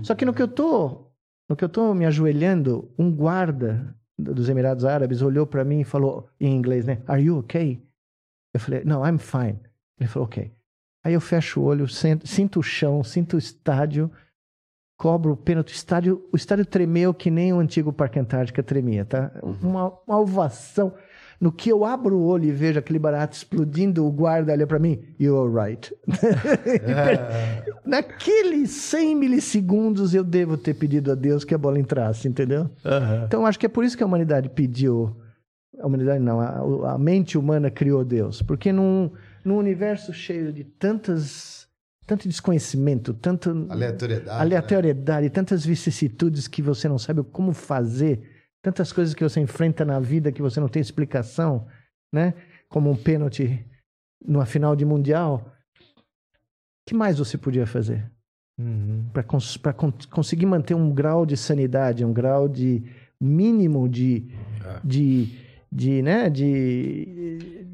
Só 0.03 0.15
que 0.15 0.25
no 0.25 0.35
que 0.35 0.43
eu 0.43 0.49
tô, 0.49 1.07
no 1.49 1.57
que 1.57 1.65
eu 1.65 1.69
tô 1.69 1.95
me 1.95 2.05
ajoelhando, 2.07 2.93
um 2.99 3.11
guarda 3.11 3.95
dos 4.19 4.49
Emirados 4.49 4.85
Árabes 4.85 5.23
olhou 5.23 5.47
para 5.47 5.65
mim 5.65 5.81
e 5.81 5.85
falou 5.85 6.29
em 6.39 6.55
inglês, 6.55 6.85
né? 6.85 7.03
Are 7.07 7.23
you 7.23 7.39
okay? 7.39 7.83
Eu 8.53 8.61
falei, 8.61 8.85
no, 8.85 9.05
I'm 9.07 9.19
fine. 9.19 9.59
Ele 9.99 10.09
falou, 10.09 10.27
ok. 10.27 10.53
Aí 11.03 11.15
eu 11.15 11.21
fecho 11.21 11.61
o 11.61 11.65
olho, 11.65 11.89
sento- 11.89 12.27
sinto 12.27 12.61
o 12.61 12.63
chão, 12.63 13.03
sinto 13.03 13.37
o 13.37 13.39
estádio, 13.39 14.11
cobro 14.99 15.33
o 15.33 15.37
pênalti. 15.37 15.71
O 15.73 15.75
estádio, 15.75 16.29
o 16.31 16.37
estádio 16.37 16.67
tremeu 16.67 17.15
que 17.15 17.31
nem 17.31 17.53
o 17.55 17.59
antigo 17.59 17.91
Parque 17.93 18.19
Antártica 18.19 18.63
tremia, 18.63 19.07
tá? 19.07 19.33
Uma, 19.43 19.99
uma 20.07 20.19
ovação. 20.21 20.93
No 21.41 21.51
que 21.51 21.71
eu 21.71 21.87
abro 21.87 22.19
o 22.19 22.27
olho 22.27 22.45
e 22.45 22.53
vejo 22.53 22.79
aquele 22.79 22.99
barato 22.99 23.35
explodindo, 23.35 24.07
o 24.07 24.13
guarda 24.13 24.53
olha 24.53 24.67
para 24.67 24.79
mim, 24.79 25.03
you're 25.19 25.51
right. 25.51 25.91
Naqueles 27.87 28.71
100 28.71 29.17
milissegundos 29.17 30.13
eu 30.13 30.23
devo 30.23 30.59
ter 30.59 30.75
pedido 30.75 31.11
a 31.11 31.15
Deus 31.15 31.43
que 31.43 31.55
a 31.55 31.59
bola 31.59 31.79
entrasse, 31.79 32.29
entendeu? 32.29 32.69
Então 33.27 33.47
acho 33.47 33.59
que 33.59 33.65
é 33.65 33.71
por 33.71 33.85
isso 33.85 33.97
que 33.97 34.03
a 34.03 34.07
humanidade 34.07 34.51
pediu. 34.51 35.17
A 35.79 35.87
humanidade 35.87 36.23
não, 36.23 36.41
a, 36.41 36.93
a 36.93 36.99
mente 36.99 37.39
humana 37.39 37.71
criou 37.71 38.05
Deus. 38.05 38.43
Porque 38.43 38.71
num, 38.71 39.11
num 39.43 39.57
universo 39.57 40.13
cheio 40.13 40.53
de 40.53 40.63
tantas, 40.65 41.67
tanto 42.07 42.29
desconhecimento, 42.29 43.15
tanto 43.15 43.67
aleatoriedade. 43.71 44.43
aleatoriedade, 44.43 45.31
tantas 45.31 45.65
vicissitudes 45.65 46.47
que 46.47 46.61
você 46.61 46.87
não 46.87 46.99
sabe 46.99 47.23
como 47.23 47.55
fazer, 47.55 48.21
tantas 48.63 48.93
coisas 48.93 49.15
que 49.15 49.23
você 49.23 49.41
enfrenta 49.41 49.85
na 49.85 49.99
vida 49.99 50.33
que 50.33 50.43
você 50.43 50.61
não 50.61 50.69
tem 50.69 50.81
explicação, 50.81 51.67
né? 52.13 52.35
Como 52.69 52.91
um 52.91 52.97
pênalti 52.97 53.65
numa 54.25 54.47
final 54.47 54.77
de 54.77 54.85
mundial. 54.85 55.53
O 55.79 56.03
que 56.89 56.95
mais 56.95 57.19
você 57.19 57.39
podia 57.39 57.67
fazer? 57.67 58.11
Para 59.13 59.73
conseguir 60.11 60.47
manter 60.47 60.75
um 60.75 60.93
grau 60.93 61.25
de 61.25 61.37
sanidade, 61.37 62.05
um 62.05 62.13
grau 62.13 62.49
de 62.49 62.85
mínimo 63.21 63.89
de, 63.89 64.29
de, 64.85 65.39
de, 65.71 66.03
né? 66.03 66.29
de, 66.29 67.67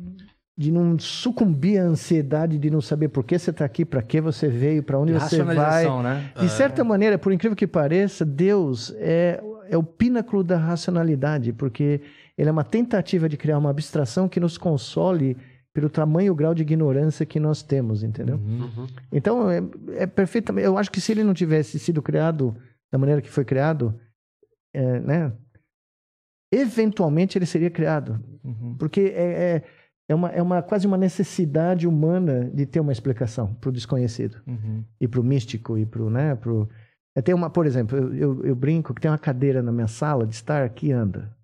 de 0.58 0.72
não 0.72 0.98
sucumbir 0.98 1.78
à 1.78 1.84
ansiedade 1.84 2.58
de 2.58 2.70
não 2.70 2.80
saber 2.80 3.08
por 3.08 3.24
que 3.24 3.38
você 3.38 3.50
está 3.50 3.64
aqui, 3.64 3.84
para 3.84 4.02
que 4.02 4.20
você 4.20 4.48
veio, 4.48 4.82
para 4.82 4.98
onde 4.98 5.12
você 5.12 5.42
vai. 5.42 5.84
Né? 6.02 6.32
De 6.40 6.48
certa 6.48 6.82
maneira, 6.82 7.18
por 7.18 7.32
incrível 7.32 7.54
que 7.54 7.66
pareça, 7.66 8.24
Deus 8.24 8.94
é, 8.96 9.42
é 9.68 9.76
o 9.76 9.82
pináculo 9.82 10.42
da 10.42 10.56
racionalidade, 10.56 11.52
porque 11.52 12.00
ele 12.38 12.48
é 12.48 12.52
uma 12.52 12.64
tentativa 12.64 13.28
de 13.28 13.36
criar 13.36 13.58
uma 13.58 13.70
abstração 13.70 14.28
que 14.28 14.40
nos 14.40 14.56
console 14.56 15.36
pelo 15.74 15.90
tamanho 15.90 16.28
e 16.28 16.30
o 16.30 16.34
grau 16.34 16.54
de 16.54 16.62
ignorância 16.62 17.26
que 17.26 17.38
nós 17.38 17.62
temos, 17.62 18.02
entendeu? 18.02 18.36
Uhum. 18.36 18.86
Então, 19.12 19.50
é, 19.50 19.62
é 19.96 20.06
perfeitamente. 20.06 20.66
Eu 20.66 20.78
acho 20.78 20.90
que 20.90 21.02
se 21.02 21.12
ele 21.12 21.22
não 21.22 21.34
tivesse 21.34 21.78
sido 21.78 22.00
criado 22.00 22.56
da 22.90 22.96
maneira 22.96 23.20
que 23.20 23.28
foi 23.28 23.44
criado, 23.44 23.94
é, 24.72 25.00
né? 25.00 25.32
Eventualmente 26.50 27.36
ele 27.36 27.44
seria 27.44 27.68
criado. 27.68 28.18
Uhum. 28.42 28.74
Porque 28.78 29.00
é, 29.00 29.24
é, 29.26 29.62
é, 30.08 30.14
uma, 30.14 30.28
é 30.30 30.40
uma, 30.42 30.62
quase 30.62 30.86
uma 30.86 30.96
necessidade 30.96 31.86
humana 31.86 32.50
de 32.54 32.64
ter 32.66 32.80
uma 32.80 32.92
explicação 32.92 33.54
para 33.54 33.70
o 33.70 33.72
desconhecido 33.72 34.40
Uhum. 34.46 34.84
e 35.00 35.08
para 35.08 35.20
o 35.20 35.24
místico 35.24 35.76
e 35.76 35.84
para 35.86 36.02
o 36.02 36.10
né 36.10 36.34
pro 36.36 36.68
é, 37.16 37.22
tem 37.22 37.34
uma 37.34 37.50
por 37.50 37.66
exemplo 37.66 37.96
eu, 37.96 38.14
eu, 38.14 38.44
eu 38.44 38.54
brinco 38.56 38.94
que 38.94 39.00
tem 39.00 39.10
uma 39.10 39.18
cadeira 39.18 39.62
na 39.62 39.72
minha 39.72 39.88
sala 39.88 40.26
de 40.26 40.34
estar 40.34 40.68
que 40.70 40.92
anda 40.92 41.34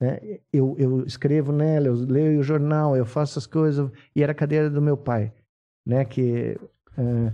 né? 0.00 0.20
eu, 0.52 0.74
eu 0.78 1.04
escrevo 1.06 1.52
nela 1.52 1.86
eu 1.86 1.94
leio 1.94 2.40
o 2.40 2.42
jornal 2.42 2.96
eu 2.96 3.06
faço 3.06 3.38
as 3.38 3.46
coisas 3.46 3.90
e 4.14 4.22
era 4.22 4.32
a 4.32 4.34
cadeira 4.34 4.68
do 4.68 4.82
meu 4.82 4.96
pai 4.96 5.32
né 5.86 6.04
que 6.04 6.58
eh, 6.98 7.32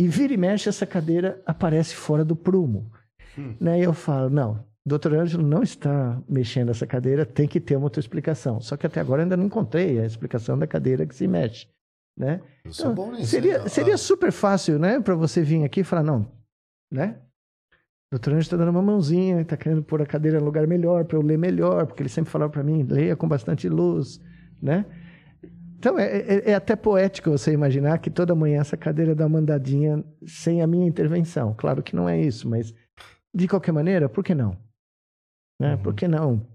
e 0.00 0.08
vira 0.08 0.32
e 0.32 0.36
mexe 0.36 0.68
essa 0.68 0.86
cadeira 0.86 1.42
aparece 1.46 1.94
fora 1.94 2.24
do 2.24 2.34
prumo 2.36 2.90
Hum. 3.36 3.56
né 3.60 3.80
e 3.80 3.82
eu 3.82 3.92
falo 3.92 4.30
não 4.30 4.64
Doutor 4.86 5.14
Ângelo 5.14 5.46
não 5.46 5.62
está 5.62 6.20
mexendo 6.28 6.70
essa 6.70 6.86
cadeira, 6.86 7.24
tem 7.24 7.48
que 7.48 7.58
ter 7.58 7.74
uma 7.76 7.86
outra 7.86 8.00
explicação. 8.00 8.60
Só 8.60 8.76
que 8.76 8.86
até 8.86 9.00
agora 9.00 9.22
ainda 9.22 9.36
não 9.36 9.44
encontrei 9.46 9.98
a 9.98 10.04
explicação 10.04 10.58
da 10.58 10.66
cadeira 10.66 11.06
que 11.06 11.14
se 11.14 11.26
mexe, 11.26 11.66
né? 12.16 12.40
Então. 12.66 12.94
Seria, 13.24 13.58
hein? 13.62 13.68
seria 13.68 13.94
Ah, 13.94 13.98
super 13.98 14.30
fácil, 14.30 14.78
né, 14.78 15.00
para 15.00 15.14
você 15.14 15.42
vir 15.42 15.64
aqui 15.64 15.80
e 15.80 15.84
falar, 15.84 16.02
não, 16.02 16.30
né? 16.92 17.16
O 18.12 18.16
doutor 18.16 18.30
Ângelo 18.30 18.42
está 18.42 18.56
dando 18.58 18.68
uma 18.70 18.82
mãozinha, 18.82 19.40
está 19.40 19.56
querendo 19.56 19.82
pôr 19.82 20.02
a 20.02 20.06
cadeira 20.06 20.38
no 20.38 20.44
lugar 20.44 20.66
melhor, 20.66 21.04
para 21.06 21.16
eu 21.16 21.22
ler 21.22 21.38
melhor, 21.38 21.86
porque 21.86 22.02
ele 22.02 22.10
sempre 22.10 22.30
falava 22.30 22.52
para 22.52 22.62
mim, 22.62 22.82
leia 22.82 23.16
com 23.16 23.26
bastante 23.26 23.68
luz, 23.68 24.20
né? 24.60 24.84
Então, 25.78 25.98
é, 25.98 26.04
é- 26.18 26.50
é 26.50 26.54
até 26.54 26.76
poético 26.76 27.30
você 27.30 27.52
imaginar 27.52 27.98
que 27.98 28.10
toda 28.10 28.34
manhã 28.34 28.60
essa 28.60 28.76
cadeira 28.76 29.14
dá 29.14 29.26
uma 29.26 29.38
andadinha 29.38 30.04
sem 30.26 30.62
a 30.62 30.66
minha 30.66 30.86
intervenção. 30.86 31.54
Claro 31.56 31.82
que 31.82 31.96
não 31.96 32.08
é 32.08 32.20
isso, 32.20 32.48
mas 32.48 32.74
de 33.34 33.48
qualquer 33.48 33.72
maneira, 33.72 34.08
por 34.08 34.22
que 34.22 34.34
não? 34.34 34.56
Né? 35.60 35.76
Por 35.76 35.94
que 35.94 36.08
não, 36.08 36.46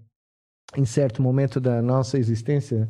em 0.76 0.84
certo 0.84 1.22
momento 1.22 1.60
da 1.60 1.80
nossa 1.82 2.18
existência, 2.18 2.88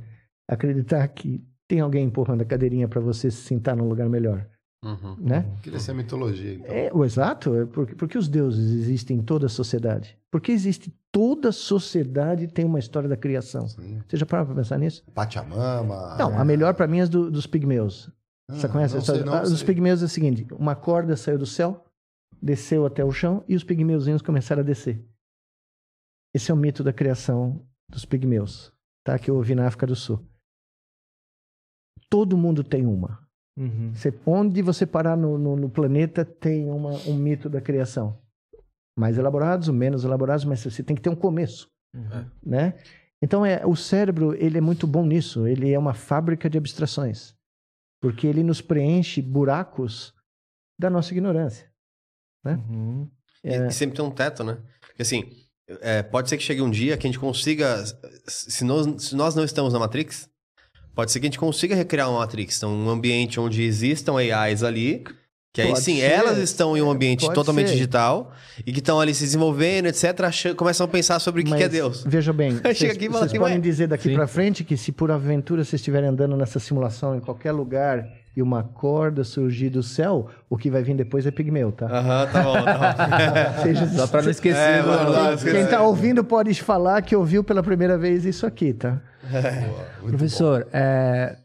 acreditar 0.48 1.06
que 1.08 1.44
tem 1.68 1.80
alguém 1.80 2.04
empurrando 2.06 2.40
a 2.42 2.44
cadeirinha 2.44 2.88
para 2.88 3.00
você 3.00 3.30
se 3.30 3.42
sentar 3.42 3.76
num 3.76 3.88
lugar 3.88 4.08
melhor, 4.08 4.46
Uhum. 4.84 5.14
né? 5.20 5.46
Queria 5.62 5.78
ser 5.78 5.94
mitologia, 5.94 6.54
então. 6.54 6.66
É, 6.74 6.90
o 6.92 7.04
exato, 7.04 7.54
é 7.54 7.66
porque, 7.66 7.94
porque 7.94 8.18
os 8.18 8.28
deuses 8.28 8.72
existem 8.82 9.18
em 9.18 9.22
toda 9.22 9.46
a 9.46 9.48
sociedade. 9.48 10.18
Porque 10.32 10.50
existe 10.50 10.92
toda 11.12 11.50
a 11.50 11.52
sociedade 11.52 12.48
tem 12.48 12.64
uma 12.64 12.78
história 12.78 13.08
da 13.08 13.16
criação. 13.16 13.68
Sim. 13.68 14.00
Você 14.08 14.16
já 14.16 14.24
parou 14.26 14.46
para 14.46 14.54
pensar 14.56 14.78
nisso? 14.78 15.04
Pachamama. 15.14 16.16
Não, 16.18 16.38
a 16.38 16.44
melhor 16.44 16.74
para 16.74 16.86
mim 16.88 17.00
é 17.00 17.06
do- 17.06 17.30
dos 17.30 17.46
pigmeus. 17.46 18.10
Você 18.50 18.66
Ah, 18.66 18.68
conhece 18.68 18.96
a 18.96 18.98
história? 18.98 19.20
sei, 19.22 19.30
não 19.30 19.36
Ah, 19.38 19.42
Dos 19.42 19.58
sei. 19.58 19.66
pigmeus 19.66 20.02
é 20.02 20.06
o 20.06 20.08
seguinte: 20.08 20.46
uma 20.58 20.74
corda 20.74 21.16
saiu 21.16 21.38
do 21.38 21.46
céu, 21.46 21.84
desceu 22.42 22.84
até 22.86 23.04
o 23.04 23.12
chão 23.12 23.44
e 23.48 23.54
os 23.54 23.62
pigmeuzinhos 23.62 24.22
começaram 24.22 24.62
a 24.62 24.64
descer. 24.64 25.04
Esse 26.34 26.50
é 26.50 26.54
o 26.54 26.56
mito 26.56 26.82
da 26.84 26.92
criação 26.92 27.66
dos 27.88 28.04
pigmeus, 28.04 28.72
tá? 29.04 29.18
Que 29.18 29.30
eu 29.30 29.36
ouvi 29.36 29.54
na 29.54 29.66
África 29.66 29.86
do 29.86 29.96
Sul. 29.96 30.24
Todo 32.08 32.36
mundo 32.36 32.62
tem 32.64 32.86
uma. 32.86 33.26
Uhum. 33.56 33.92
Você- 33.94 34.12
onde 34.26 34.62
você 34.62 34.86
parar 34.86 35.16
no, 35.16 35.36
no- 35.36 35.56
no 35.56 35.68
planeta 35.70 36.24
tem 36.24 36.68
uma- 36.70 36.96
um 37.06 37.14
mito 37.14 37.48
da 37.48 37.60
criação. 37.60 38.20
Mais 38.98 39.18
elaborados, 39.18 39.68
menos 39.68 40.04
elaborados, 40.04 40.44
mas 40.44 40.60
você 40.60 40.82
tem 40.82 40.96
que 40.96 41.02
ter 41.02 41.10
um 41.10 41.16
começo, 41.16 41.68
Uhum. 41.94 42.30
né? 42.42 42.78
Então 43.22 43.44
é, 43.44 43.64
o 43.66 43.76
cérebro 43.76 44.34
ele 44.34 44.58
é 44.58 44.60
muito 44.60 44.86
bom 44.86 45.04
nisso. 45.04 45.46
Ele 45.46 45.70
é 45.72 45.78
uma 45.78 45.94
fábrica 45.94 46.48
de 46.48 46.56
abstrações, 46.58 47.34
porque 48.00 48.26
ele 48.26 48.42
nos 48.42 48.60
preenche 48.60 49.20
buracos 49.20 50.14
da 50.78 50.88
nossa 50.88 51.12
ignorância. 51.12 51.70
Uhum. 52.46 53.10
E- 53.44 53.48
É. 53.48 53.66
E, 53.66 53.70
sempre 53.72 53.96
tem 53.96 54.04
um 54.04 54.10
teto, 54.10 54.42
né? 54.42 54.58
Porque 54.80 55.02
assim, 55.02 55.30
é, 55.80 56.02
pode 56.02 56.28
ser 56.28 56.36
que 56.36 56.42
chegue 56.42 56.62
um 56.62 56.70
dia 56.70 56.96
que 56.96 57.06
a 57.06 57.08
gente 57.10 57.18
consiga. 57.18 57.84
Se 58.26 58.64
nós, 58.64 59.04
se 59.04 59.14
nós 59.14 59.34
não 59.34 59.44
estamos 59.44 59.72
na 59.72 59.78
Matrix, 59.78 60.28
pode 60.94 61.10
ser 61.12 61.20
que 61.20 61.26
a 61.26 61.28
gente 61.28 61.38
consiga 61.38 61.74
recriar 61.74 62.10
uma 62.10 62.20
Matrix. 62.20 62.56
Então, 62.56 62.72
um 62.72 62.88
ambiente 62.88 63.38
onde 63.38 63.62
existam 63.62 64.14
AIs 64.16 64.62
ali. 64.62 65.04
Que 65.52 65.62
aí 65.62 65.68
Pode 65.70 65.80
sim, 65.80 65.96
ser. 65.96 66.02
elas 66.04 66.38
estão 66.38 66.76
em 66.76 66.80
um 66.80 66.88
ambiente 66.88 67.22
Pode 67.22 67.34
totalmente 67.34 67.66
ser. 67.66 67.72
digital 67.72 68.32
e 68.64 68.72
que 68.72 68.78
estão 68.78 69.00
ali 69.00 69.12
se 69.12 69.24
desenvolvendo, 69.24 69.86
etc. 69.86 70.54
começam 70.56 70.84
a 70.84 70.88
pensar 70.88 71.18
sobre 71.18 71.42
o 71.42 71.44
que, 71.44 71.52
que 71.52 71.62
é 71.64 71.68
Deus. 71.68 72.04
Veja 72.06 72.32
bem, 72.32 72.50
Aí 72.62 72.72
vocês, 72.72 72.92
aqui 72.92 73.06
fala 73.06 73.18
vocês 73.18 73.30
assim, 73.32 73.38
podem 73.40 73.56
"Ué?" 73.56 73.60
dizer 73.60 73.88
daqui 73.88 74.14
pra 74.14 74.28
frente 74.28 74.62
que 74.62 74.76
se 74.76 74.92
por 74.92 75.10
aventura 75.10 75.64
vocês 75.64 75.80
estiverem 75.80 76.08
andando 76.08 76.36
nessa 76.36 76.60
simulação 76.60 77.16
em 77.16 77.20
qualquer 77.20 77.50
lugar 77.50 78.06
e 78.36 78.42
uma 78.42 78.62
corda 78.62 79.24
surgir 79.24 79.70
do 79.70 79.82
céu, 79.82 80.28
o 80.48 80.56
que 80.56 80.70
vai 80.70 80.82
vir 80.82 80.94
depois 80.96 81.26
é 81.26 81.30
pigmeu, 81.30 81.72
tá? 81.72 81.86
Aham, 81.86 82.26
tá 82.32 82.42
bom, 82.42 82.52
tá 82.64 82.78
bom. 83.56 83.62
Seja- 83.62 83.86
Só 83.88 84.06
pra 84.06 84.22
não 84.22 84.30
esquecer. 84.30 84.58
É, 84.78 84.82
mano, 84.82 85.10
lá, 85.10 85.36
Quem 85.36 85.60
está 85.62 85.82
ouvindo 85.82 86.22
pode 86.24 86.54
falar 86.62 87.02
que 87.02 87.14
ouviu 87.16 87.42
pela 87.42 87.62
primeira 87.62 87.98
vez 87.98 88.24
isso 88.24 88.46
aqui, 88.46 88.72
tá? 88.72 89.00
Muito 90.02 90.08
Professor, 90.16 90.66
é, 90.72 91.36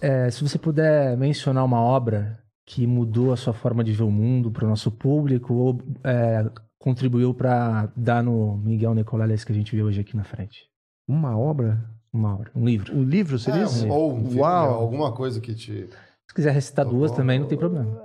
é, 0.00 0.30
se 0.30 0.42
você 0.42 0.58
puder 0.58 1.16
mencionar 1.16 1.64
uma 1.64 1.80
obra 1.80 2.38
que 2.64 2.86
mudou 2.86 3.32
a 3.32 3.36
sua 3.36 3.52
forma 3.52 3.82
de 3.84 3.92
ver 3.92 4.02
o 4.02 4.10
mundo 4.10 4.50
para 4.50 4.64
o 4.64 4.68
nosso 4.68 4.90
público 4.90 5.54
ou 5.54 5.80
é, 6.04 6.44
contribuiu 6.78 7.32
para 7.32 7.88
dar 7.96 8.22
no 8.22 8.56
Miguel 8.58 8.94
Nicoleles 8.94 9.44
que 9.44 9.52
a 9.52 9.54
gente 9.54 9.74
vê 9.74 9.82
hoje 9.82 10.00
aqui 10.00 10.16
na 10.16 10.24
frente. 10.24 10.64
Uma 11.08 11.38
obra? 11.38 11.78
Uma 12.12 12.34
obra, 12.34 12.50
um 12.56 12.64
livro. 12.64 12.96
Um 12.96 13.02
livro, 13.02 13.36
bom. 13.38 13.52
É, 13.52 13.66
um- 13.66 13.90
ou 13.90 14.14
um 14.16 14.24
filme, 14.24 14.40
Uau. 14.40 14.74
alguma 14.74 15.12
coisa 15.12 15.40
que 15.40 15.54
te. 15.54 15.88
Se 16.36 16.42
quiser 16.42 16.52
recitar 16.52 16.84
duas 16.86 17.10
bom. 17.10 17.16
também, 17.16 17.38
não 17.40 17.48
tem 17.48 17.56
problema. 17.58 17.98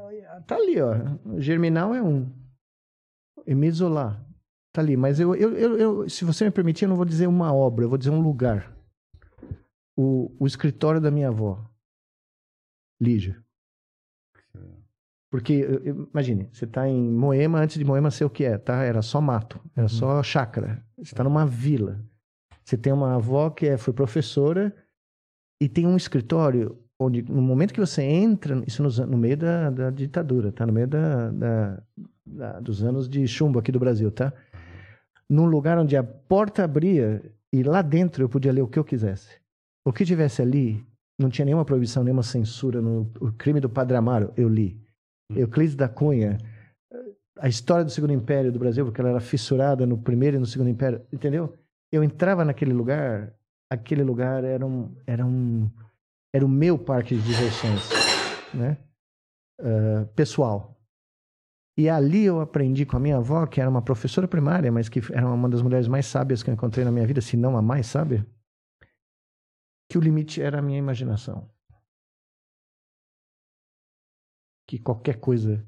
Tá 0.47 0.55
ali, 0.55 0.79
ó. 0.81 0.93
Germinal 1.37 1.93
é 1.93 2.01
um. 2.01 2.31
Emile 3.45 3.71
Zola. 3.73 4.25
Tá 4.73 4.81
ali. 4.81 4.95
Mas 4.95 5.19
eu, 5.19 5.35
eu, 5.35 5.53
eu, 5.57 5.77
eu- 5.77 6.09
se 6.09 6.23
você 6.23 6.45
me 6.45 6.51
permitir, 6.51 6.85
eu 6.85 6.89
não 6.89 6.95
vou 6.95 7.05
dizer 7.05 7.27
uma 7.27 7.53
obra, 7.53 7.83
eu 7.85 7.89
vou 7.89 7.97
dizer 7.97 8.09
um 8.09 8.21
lugar. 8.21 8.73
O, 9.97 10.33
o 10.39 10.47
escritório 10.47 11.01
da 11.01 11.11
minha 11.11 11.27
avó. 11.27 11.63
Lígia. 13.01 13.43
Porque, 15.29 15.65
imagine, 16.13 16.49
você 16.51 16.65
está 16.65 16.87
em 16.87 17.01
Moema, 17.09 17.59
antes 17.59 17.77
de 17.77 17.85
Moema 17.85 18.11
ser 18.11 18.25
o 18.25 18.29
que 18.29 18.43
é, 18.43 18.57
tá? 18.57 18.83
Era 18.83 19.01
só 19.01 19.21
mato, 19.21 19.61
era 19.75 19.87
só 19.87 20.21
chácara. 20.21 20.85
Você 20.97 21.13
está 21.13 21.23
numa 21.23 21.45
vila. 21.45 22.03
Você 22.63 22.77
tem 22.77 22.91
uma 22.91 23.15
avó 23.15 23.49
que 23.49 23.65
é, 23.65 23.77
foi 23.77 23.93
professora 23.93 24.75
e 25.61 25.69
tem 25.69 25.87
um 25.87 25.95
escritório 25.95 26.77
onde, 27.01 27.23
no 27.23 27.41
momento 27.41 27.73
que 27.73 27.79
você 27.79 28.03
entra, 28.03 28.61
isso 28.67 28.83
no, 28.83 29.07
no 29.07 29.17
meio 29.17 29.35
da, 29.35 29.69
da, 29.69 29.89
ditadura, 29.89 30.51
tá? 30.51 30.65
No 30.65 30.73
meio 30.73 30.87
da, 30.87 31.31
da, 31.31 31.83
da, 32.25 32.59
dos 32.59 32.83
anos 32.83 33.09
de 33.09 33.27
chumbo 33.27 33.57
aqui 33.57 33.71
do 33.71 33.79
Brasil, 33.79 34.11
tá? 34.11 34.31
Num 35.27 35.45
lugar 35.45 35.79
onde 35.79 35.97
a 35.97 36.03
porta 36.03 36.63
abria 36.63 37.23
e 37.51 37.63
lá 37.63 37.81
dentro 37.81 38.23
eu 38.23 38.29
podia 38.29 38.51
ler 38.51 38.61
o 38.61 38.67
que 38.67 38.77
eu 38.77 38.83
quisesse. 38.83 39.39
O 39.83 39.91
que 39.91 40.05
tivesse 40.05 40.41
ali, 40.41 40.85
não 41.17 41.29
tinha 41.29 41.45
nenhuma 41.45 41.65
proibição, 41.65 42.03
nenhuma 42.03 42.23
censura. 42.23 42.81
No, 42.81 43.11
o 43.19 43.31
crime 43.31 43.59
do 43.59 43.69
Padre 43.69 43.97
Amaro, 43.97 44.31
eu 44.37 44.47
li. 44.47 44.79
Euclides 45.35 45.75
da 45.75 45.87
Cunha, 45.87 46.37
a 47.39 47.47
história 47.47 47.83
do 47.83 47.89
Segundo 47.89 48.13
Império 48.13 48.51
do 48.51 48.59
Brasil, 48.59 48.85
porque 48.85 49.01
ela 49.01 49.09
era 49.11 49.19
fissurada 49.19 49.85
no 49.85 49.97
Primeiro 49.97 50.37
e 50.37 50.39
no 50.39 50.45
Segundo 50.45 50.69
Império, 50.69 51.01
entendeu? 51.11 51.57
Eu 51.91 52.03
entrava 52.03 52.45
naquele 52.45 52.73
lugar, 52.73 53.33
aquele 53.69 54.03
lugar 54.03 54.43
era 54.43 54.65
um, 54.65 54.93
era 55.07 55.25
um, 55.25 55.69
era 56.33 56.45
o 56.45 56.49
meu 56.49 56.77
parque 56.79 57.15
de 57.15 57.21
diversões, 57.21 57.81
né? 58.53 58.77
Uh, 59.59 60.07
pessoal. 60.15 60.77
E 61.77 61.89
ali 61.89 62.25
eu 62.25 62.41
aprendi 62.41 62.85
com 62.85 62.97
a 62.97 62.99
minha 62.99 63.17
avó, 63.17 63.45
que 63.45 63.59
era 63.59 63.69
uma 63.69 63.81
professora 63.81 64.27
primária, 64.27 64.71
mas 64.71 64.89
que 64.89 64.99
era 65.13 65.27
uma 65.27 65.49
das 65.49 65.61
mulheres 65.61 65.87
mais 65.87 66.05
sábias 66.05 66.43
que 66.43 66.49
eu 66.49 66.53
encontrei 66.53 66.83
na 66.83 66.91
minha 66.91 67.05
vida, 67.05 67.21
se 67.21 67.37
não 67.37 67.57
a 67.57 67.61
mais 67.61 67.87
sábia, 67.87 68.25
que 69.89 69.97
o 69.97 70.01
limite 70.01 70.41
era 70.41 70.59
a 70.59 70.61
minha 70.61 70.79
imaginação. 70.79 71.49
Que 74.67 74.79
qualquer 74.79 75.19
coisa 75.19 75.65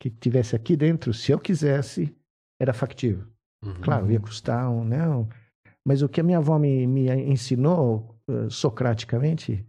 que 0.00 0.10
tivesse 0.10 0.54
aqui 0.54 0.76
dentro, 0.76 1.12
se 1.12 1.32
eu 1.32 1.38
quisesse, 1.38 2.16
era 2.60 2.72
factível. 2.72 3.26
Uhum. 3.62 3.80
Claro, 3.80 4.10
ia 4.10 4.20
custar 4.20 4.70
um, 4.70 4.84
né? 4.84 4.98
Mas 5.84 6.02
o 6.02 6.08
que 6.08 6.20
a 6.20 6.24
minha 6.24 6.38
avó 6.38 6.58
me, 6.58 6.86
me 6.86 7.08
ensinou, 7.30 8.20
uh, 8.28 8.50
socraticamente, 8.50 9.66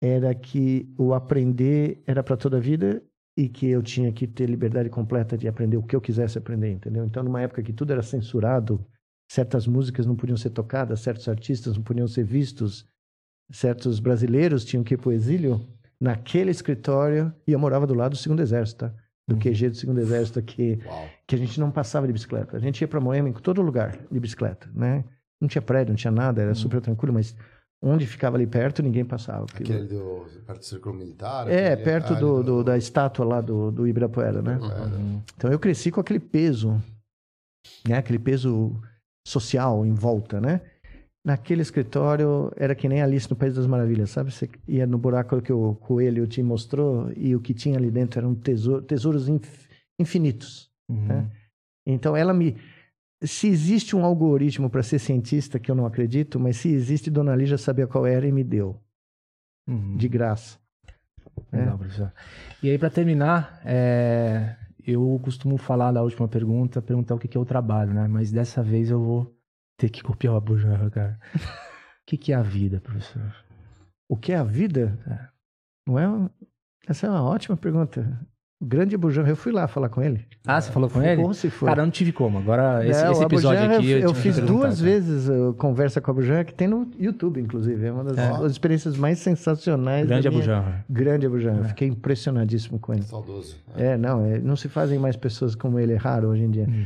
era 0.00 0.34
que 0.34 0.92
o 0.96 1.12
aprender 1.12 2.02
era 2.06 2.22
para 2.22 2.36
toda 2.36 2.56
a 2.56 2.60
vida 2.60 3.02
e 3.36 3.48
que 3.48 3.66
eu 3.66 3.82
tinha 3.82 4.10
que 4.12 4.26
ter 4.26 4.46
liberdade 4.46 4.88
completa 4.88 5.36
de 5.36 5.46
aprender 5.46 5.76
o 5.76 5.82
que 5.82 5.94
eu 5.94 6.00
quisesse 6.00 6.38
aprender, 6.38 6.70
entendeu? 6.70 7.04
Então, 7.04 7.22
numa 7.22 7.40
época 7.40 7.62
que 7.62 7.72
tudo 7.72 7.92
era 7.92 8.02
censurado, 8.02 8.84
certas 9.30 9.66
músicas 9.66 10.06
não 10.06 10.16
podiam 10.16 10.36
ser 10.36 10.50
tocadas, 10.50 11.00
certos 11.00 11.28
artistas 11.28 11.76
não 11.76 11.82
podiam 11.82 12.08
ser 12.08 12.24
vistos, 12.24 12.86
certos 13.50 14.00
brasileiros 14.00 14.64
tinham 14.64 14.82
que 14.82 14.94
ir 14.94 14.96
para 14.96 15.10
o 15.10 15.12
exílio, 15.12 15.60
naquele 16.00 16.50
escritório, 16.50 17.32
e 17.46 17.52
eu 17.52 17.58
morava 17.58 17.86
do 17.86 17.94
lado 17.94 18.12
do 18.12 18.16
Segundo 18.16 18.40
Exército, 18.40 18.86
tá? 18.86 18.94
do 19.28 19.34
uhum. 19.34 19.40
QG 19.40 19.68
do 19.70 19.76
Segundo 19.76 20.00
Exército, 20.00 20.42
que, 20.42 20.80
que 21.26 21.34
a 21.34 21.38
gente 21.38 21.60
não 21.60 21.70
passava 21.70 22.06
de 22.06 22.12
bicicleta. 22.12 22.56
A 22.56 22.60
gente 22.60 22.80
ia 22.80 22.88
para 22.88 23.00
Moema 23.00 23.28
em 23.28 23.32
todo 23.32 23.62
lugar 23.62 23.96
de 24.10 24.18
bicicleta, 24.18 24.68
né? 24.74 25.04
Não 25.40 25.48
tinha 25.48 25.62
prédio, 25.62 25.92
não 25.92 25.96
tinha 25.96 26.10
nada, 26.10 26.40
era 26.40 26.50
uhum. 26.50 26.54
super 26.54 26.80
tranquilo, 26.80 27.14
mas 27.14 27.36
onde 27.82 28.06
ficava 28.06 28.36
ali 28.36 28.46
perto, 28.46 28.82
ninguém 28.82 29.04
passava. 29.04 29.46
Aquele 29.54 29.84
do, 29.84 30.26
perto 30.46 30.58
do 30.58 30.64
Círculo 30.64 30.94
Militar? 30.94 31.48
É, 31.48 31.76
perto 31.76 32.14
do, 32.14 32.42
do, 32.42 32.64
da 32.64 32.76
estátua 32.76 33.24
lá 33.24 33.40
do, 33.40 33.70
do 33.70 33.86
Ibirapuera, 33.86 34.42
né? 34.42 34.58
Uhum. 34.58 35.22
Então 35.36 35.50
eu 35.50 35.58
cresci 35.58 35.90
com 35.90 36.00
aquele 36.00 36.20
peso, 36.20 36.80
né? 37.86 37.96
Aquele 37.96 38.18
peso 38.18 38.80
social 39.26 39.84
em 39.86 39.94
volta, 39.94 40.40
né? 40.40 40.60
Naquele 41.24 41.60
escritório 41.60 42.50
era 42.56 42.74
que 42.74 42.88
nem 42.88 43.02
Alice 43.02 43.28
no 43.28 43.36
País 43.36 43.54
das 43.54 43.66
Maravilhas, 43.66 44.10
sabe? 44.10 44.32
Você 44.32 44.48
ia 44.66 44.86
no 44.86 44.96
buraco 44.96 45.40
que 45.42 45.52
o 45.52 45.74
coelho 45.74 46.26
te 46.26 46.42
mostrou 46.42 47.12
e 47.14 47.36
o 47.36 47.40
que 47.40 47.52
tinha 47.52 47.76
ali 47.76 47.90
dentro 47.90 48.20
eram 48.20 48.34
tesouro, 48.34 48.82
tesouros 48.82 49.26
infinitos. 49.98 50.70
Uhum. 50.88 51.06
Né? 51.06 51.30
Então 51.86 52.16
ela 52.16 52.32
me. 52.32 52.56
Se 53.22 53.48
existe 53.48 53.94
um 53.94 54.04
algoritmo 54.04 54.70
para 54.70 54.82
ser 54.82 54.98
cientista, 54.98 55.58
que 55.58 55.70
eu 55.70 55.74
não 55.74 55.84
acredito, 55.84 56.40
mas 56.40 56.56
se 56.56 56.70
existe, 56.70 57.10
Dona 57.10 57.36
Lígia 57.36 57.58
sabia 57.58 57.86
qual 57.86 58.06
era 58.06 58.26
e 58.26 58.32
me 58.32 58.42
deu. 58.42 58.80
Uhum. 59.68 59.96
De 59.96 60.08
graça. 60.08 60.58
Legal, 61.52 61.74
é. 61.74 61.78
professor. 61.78 62.12
E 62.62 62.70
aí, 62.70 62.78
para 62.78 62.90
terminar, 62.90 63.60
é... 63.64 64.56
eu 64.86 65.20
costumo 65.22 65.58
falar 65.58 65.92
da 65.92 66.02
última 66.02 66.28
pergunta, 66.28 66.80
perguntar 66.80 67.14
o 67.14 67.18
que 67.18 67.36
é 67.36 67.40
o 67.40 67.44
trabalho, 67.44 67.92
né? 67.92 68.08
Mas 68.08 68.32
dessa 68.32 68.62
vez 68.62 68.90
eu 68.90 69.00
vou 69.00 69.36
ter 69.76 69.90
que 69.90 70.02
copiar 70.02 70.34
o 70.34 70.36
Abujanra, 70.36 70.90
cara. 70.90 71.20
O 72.00 72.10
que, 72.10 72.16
que 72.16 72.32
é 72.32 72.34
a 72.34 72.42
vida, 72.42 72.80
professor? 72.80 73.32
O 74.08 74.16
que 74.16 74.32
é 74.32 74.36
a 74.36 74.42
vida? 74.42 74.98
É. 75.06 75.28
Não 75.86 75.96
é? 75.96 76.30
Essa 76.88 77.06
é 77.06 77.10
uma 77.10 77.22
ótima 77.22 77.56
pergunta. 77.56 78.18
Grande 78.62 78.94
Abujanra, 78.94 79.30
eu 79.30 79.36
fui 79.36 79.52
lá 79.52 79.66
falar 79.66 79.88
com 79.88 80.02
ele. 80.02 80.26
Ah, 80.46 80.60
você 80.60 80.70
falou 80.70 80.90
com 80.90 81.02
ele? 81.02 81.22
Como 81.22 81.32
se 81.32 81.48
foi. 81.48 81.66
Cara, 81.66 81.80
eu 81.80 81.86
não 81.86 81.90
tive 81.90 82.12
como. 82.12 82.36
Agora, 82.36 82.86
esse, 82.86 83.02
é, 83.02 83.10
esse 83.10 83.24
episódio 83.24 83.64
aqui. 83.64 83.90
Eu, 83.90 84.00
eu 84.00 84.14
fiz 84.14 84.38
duas 84.38 84.80
cara. 84.80 84.90
vezes 84.90 85.30
uh, 85.30 85.54
conversa 85.54 85.98
com 85.98 86.10
o 86.10 86.12
Abujanra, 86.12 86.44
que 86.44 86.52
tem 86.52 86.68
no 86.68 86.86
YouTube, 86.98 87.40
inclusive. 87.40 87.86
É 87.86 87.90
uma 87.90 88.04
das, 88.04 88.18
é. 88.18 88.38
das 88.38 88.52
experiências 88.52 88.98
mais 88.98 89.18
sensacionais. 89.18 90.06
Grande 90.06 90.28
Abujanra. 90.28 90.84
Grande 90.90 91.24
Abujanra. 91.24 91.64
É. 91.64 91.68
Fiquei 91.68 91.88
impressionadíssimo 91.88 92.78
com 92.78 92.92
ele. 92.92 93.02
Saudoso. 93.02 93.56
É, 93.74 93.96
não, 93.96 94.26
é, 94.26 94.38
não 94.38 94.56
se 94.56 94.68
fazem 94.68 94.98
mais 94.98 95.16
pessoas 95.16 95.54
como 95.54 95.78
ele, 95.78 95.94
é 95.94 95.96
raro 95.96 96.28
hoje 96.28 96.42
em 96.42 96.50
dia. 96.50 96.66
Hum. 96.68 96.84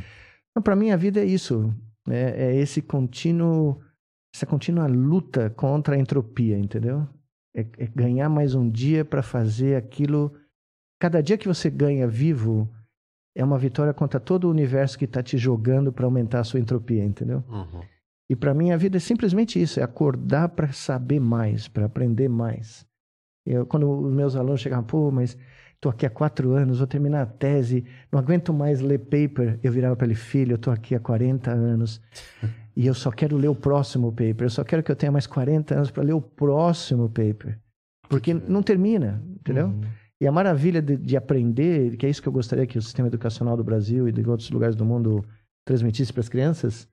Então, 0.52 0.62
para 0.62 0.76
mim, 0.76 0.92
a 0.92 0.96
vida 0.96 1.20
é 1.20 1.24
isso. 1.24 1.74
É, 2.08 2.50
é 2.50 2.56
esse 2.56 2.80
contínuo, 2.82 3.80
essa 4.32 4.46
contínua 4.46 4.86
luta 4.86 5.50
contra 5.50 5.96
a 5.96 5.98
entropia, 5.98 6.56
entendeu? 6.56 7.04
É, 7.52 7.66
é 7.78 7.88
ganhar 7.92 8.28
mais 8.28 8.54
um 8.54 8.70
dia 8.70 9.04
para 9.04 9.22
fazer 9.22 9.74
aquilo. 9.74 10.32
Cada 11.00 11.22
dia 11.22 11.36
que 11.36 11.48
você 11.48 11.68
ganha 11.70 12.06
vivo 12.06 12.68
é 13.36 13.44
uma 13.44 13.58
vitória 13.58 13.92
contra 13.92 14.20
todo 14.20 14.44
o 14.44 14.50
universo 14.50 14.98
que 14.98 15.04
está 15.04 15.22
te 15.22 15.36
jogando 15.36 15.92
para 15.92 16.04
aumentar 16.04 16.40
a 16.40 16.44
sua 16.44 16.60
entropia, 16.60 17.04
entendeu? 17.04 17.42
Uhum. 17.48 17.82
E 18.30 18.36
para 18.36 18.54
mim 18.54 18.70
a 18.70 18.76
vida 18.76 18.96
é 18.96 19.00
simplesmente 19.00 19.60
isso: 19.60 19.80
é 19.80 19.82
acordar 19.82 20.50
para 20.50 20.72
saber 20.72 21.20
mais, 21.20 21.68
para 21.68 21.86
aprender 21.86 22.28
mais. 22.28 22.86
Eu, 23.46 23.66
quando 23.66 23.90
os 23.90 24.12
meus 24.12 24.36
alunos 24.36 24.60
chegavam, 24.60 24.84
pô, 24.84 25.10
mas 25.10 25.36
Estou 25.84 25.90
aqui 25.90 26.06
há 26.06 26.10
quatro 26.10 26.52
anos, 26.52 26.78
vou 26.78 26.86
terminar 26.86 27.20
a 27.20 27.26
tese, 27.26 27.84
não 28.10 28.18
aguento 28.18 28.54
mais 28.54 28.80
ler 28.80 29.00
paper. 29.00 29.60
Eu 29.62 29.70
virava 29.70 29.94
para 29.94 30.06
ele, 30.06 30.14
filho, 30.14 30.52
eu 30.52 30.56
estou 30.56 30.72
aqui 30.72 30.94
há 30.94 30.98
40 30.98 31.50
anos 31.50 32.00
e 32.74 32.86
eu 32.86 32.94
só 32.94 33.10
quero 33.10 33.36
ler 33.36 33.48
o 33.48 33.54
próximo 33.54 34.10
paper. 34.10 34.44
Eu 34.46 34.50
só 34.50 34.64
quero 34.64 34.82
que 34.82 34.90
eu 34.90 34.96
tenha 34.96 35.12
mais 35.12 35.26
40 35.26 35.74
anos 35.74 35.90
para 35.90 36.02
ler 36.02 36.14
o 36.14 36.22
próximo 36.22 37.10
paper. 37.10 37.58
Porque 38.08 38.32
não 38.32 38.62
termina, 38.62 39.22
entendeu? 39.38 39.66
Uhum. 39.66 39.82
E 40.24 40.26
a 40.26 40.32
maravilha 40.32 40.80
de, 40.80 40.96
de, 40.96 41.18
aprender, 41.18 41.98
que 41.98 42.06
é 42.06 42.08
isso 42.08 42.22
que 42.22 42.26
eu 42.26 42.32
gostaria 42.32 42.66
que 42.66 42.78
o 42.78 42.82
sistema 42.82 43.08
educacional 43.08 43.58
do 43.58 43.62
Brasil 43.62 44.08
e 44.08 44.12
de 44.12 44.26
outros 44.26 44.48
lugares 44.50 44.74
do 44.74 44.82
mundo 44.82 45.22
transmitisse 45.66 46.10
para 46.10 46.22
as 46.22 46.30
crianças, 46.30 46.88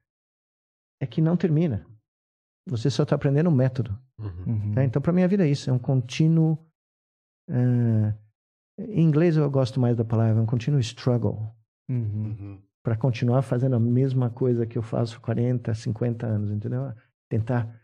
é 1.01 1.07
que 1.07 1.21
não 1.21 1.37
termina. 1.37 1.87
Você 2.67 2.89
só 2.89 3.03
está 3.03 3.15
aprendendo 3.15 3.49
um 3.49 3.55
método. 3.55 3.97
Uhum. 4.19 4.73
Né? 4.73 4.83
Então, 4.83 5.01
para 5.01 5.13
mim, 5.13 5.23
a 5.23 5.27
vida 5.27 5.47
é 5.47 5.49
isso. 5.49 5.69
É 5.69 5.73
um 5.73 5.79
contínuo... 5.79 6.59
Uh, 7.49 8.13
em 8.77 9.01
inglês 9.01 9.37
eu 9.37 9.49
gosto 9.49 9.79
mais 9.79 9.95
da 9.95 10.03
palavra, 10.03 10.41
um 10.41 10.45
contínuo 10.45 10.81
struggle. 10.81 11.55
Uhum. 11.89 12.35
uhum. 12.37 12.61
Para 12.83 12.97
continuar 12.97 13.43
fazendo 13.43 13.77
a 13.77 13.79
mesma 13.79 14.29
coisa 14.29 14.65
que 14.65 14.77
eu 14.77 14.81
faço 14.83 15.21
40, 15.21 15.73
50 15.73 16.27
anos, 16.27 16.51
entendeu? 16.51 16.93
Tentar 17.29 17.79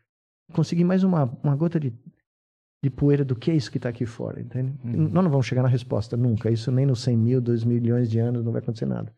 conseguir 0.51 0.84
mais 0.84 1.06
uma, 1.06 1.24
uma 1.42 1.56
gota 1.56 1.80
de, 1.80 1.98
de 2.88 2.90
poeira 2.90 3.25
do 3.25 3.35
que 3.35 3.51
é 3.51 3.56
isso 3.56 3.69
que 3.69 3.77
está 3.77 3.90
aqui 3.90 4.06
fora, 4.06 4.40
entende? 4.40 4.74
Uhum. 4.83 5.09
Nós 5.09 5.24
não 5.24 5.30
vamos 5.30 5.45
chegar 5.45 5.61
na 5.61 5.67
resposta 5.67 6.16
nunca. 6.16 6.49
Isso 6.49 6.72
nem 6.72 6.85
nos 6.85 7.01
100 7.01 7.17
mil, 7.17 7.41
2 7.41 7.66
milhões 7.66 8.09
de 8.09 8.17
anos 8.17 8.45
não 8.45 8.51
vai 8.53 8.61
acontecer 8.61 8.85
nada. 8.85 9.14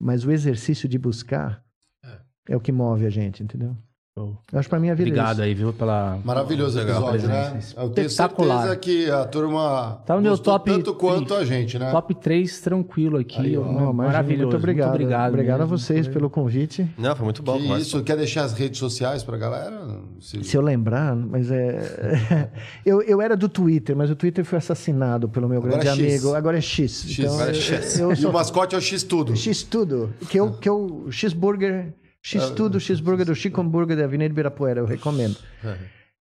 Mas 0.00 0.24
o 0.24 0.32
exercício 0.32 0.88
de 0.88 0.98
buscar 0.98 1.62
é, 2.02 2.18
é 2.50 2.56
o 2.56 2.60
que 2.60 2.72
move 2.72 3.04
a 3.04 3.10
gente, 3.10 3.42
entendeu? 3.42 3.76
Eu 4.16 4.38
acho 4.52 4.68
pra 4.68 4.78
mim 4.78 4.90
a 4.90 4.94
vida 4.94 5.08
Obrigado 5.08 5.42
é 5.42 5.46
aí, 5.46 5.54
viu, 5.54 5.72
pela... 5.72 6.20
Maravilhoso 6.24 6.78
episódio, 6.78 7.26
né? 7.26 7.58
Eu 7.76 7.90
tenho 7.90 8.08
certeza 8.08 8.76
que 8.76 9.10
a 9.10 9.24
turma 9.24 10.00
tá 10.06 10.14
no 10.14 10.22
meu 10.22 10.38
top 10.38 10.70
tanto 10.70 10.94
quanto 10.94 11.34
a 11.34 11.44
gente, 11.44 11.80
né? 11.80 11.90
Top 11.90 12.14
3 12.14 12.60
tranquilo 12.60 13.18
aqui. 13.18 13.40
Aí, 13.40 13.58
ó, 13.58 13.92
maravilhoso. 13.92 14.42
Muito 14.44 14.56
obrigado. 14.56 14.90
Muito 14.90 15.02
obrigado, 15.02 15.32
obrigado 15.32 15.60
a 15.62 15.64
vocês 15.64 16.06
pelo 16.06 16.30
convite. 16.30 16.88
Não, 16.96 17.16
foi 17.16 17.24
muito 17.24 17.42
bom. 17.42 17.58
Que 17.58 17.72
isso, 17.72 18.04
quer 18.04 18.16
deixar 18.16 18.44
as 18.44 18.52
redes 18.52 18.78
sociais 18.78 19.24
pra 19.24 19.36
galera? 19.36 20.00
Se, 20.20 20.44
Se 20.44 20.56
eu 20.56 20.62
lembrar, 20.62 21.16
mas 21.16 21.50
é... 21.50 22.52
eu, 22.86 23.02
eu 23.02 23.20
era 23.20 23.36
do 23.36 23.48
Twitter, 23.48 23.96
mas 23.96 24.12
o 24.12 24.14
Twitter 24.14 24.44
foi 24.44 24.58
assassinado 24.58 25.28
pelo 25.28 25.48
meu 25.48 25.58
agora 25.58 25.82
grande 25.82 25.88
é 25.88 26.08
amigo. 26.08 26.34
Agora 26.34 26.56
é 26.56 26.60
X. 26.60 27.04
X. 27.08 27.18
Então, 27.18 27.34
agora 27.34 27.50
é 27.50 27.54
X. 27.54 27.98
Eu, 27.98 28.10
eu 28.10 28.16
sou... 28.16 28.26
E 28.26 28.30
o 28.30 28.32
mascote 28.32 28.76
é 28.76 28.78
o 28.78 28.80
X 28.80 29.02
Tudo. 29.02 29.34
X 29.34 29.64
Tudo. 29.64 30.14
Que 30.30 30.38
eu, 30.38 30.52
que 30.52 30.68
eu... 30.68 31.08
X-Burger... 31.10 31.92
X-Tudo, 32.24 32.80
X-Burger 32.80 33.26
do 33.26 33.34
Chico 33.34 33.60
Hambúrguer 33.60 33.98
da 33.98 34.04
Avenida 34.04 34.32
Ibirapuera, 34.32 34.80
eu 34.80 34.86
recomendo. 34.86 35.36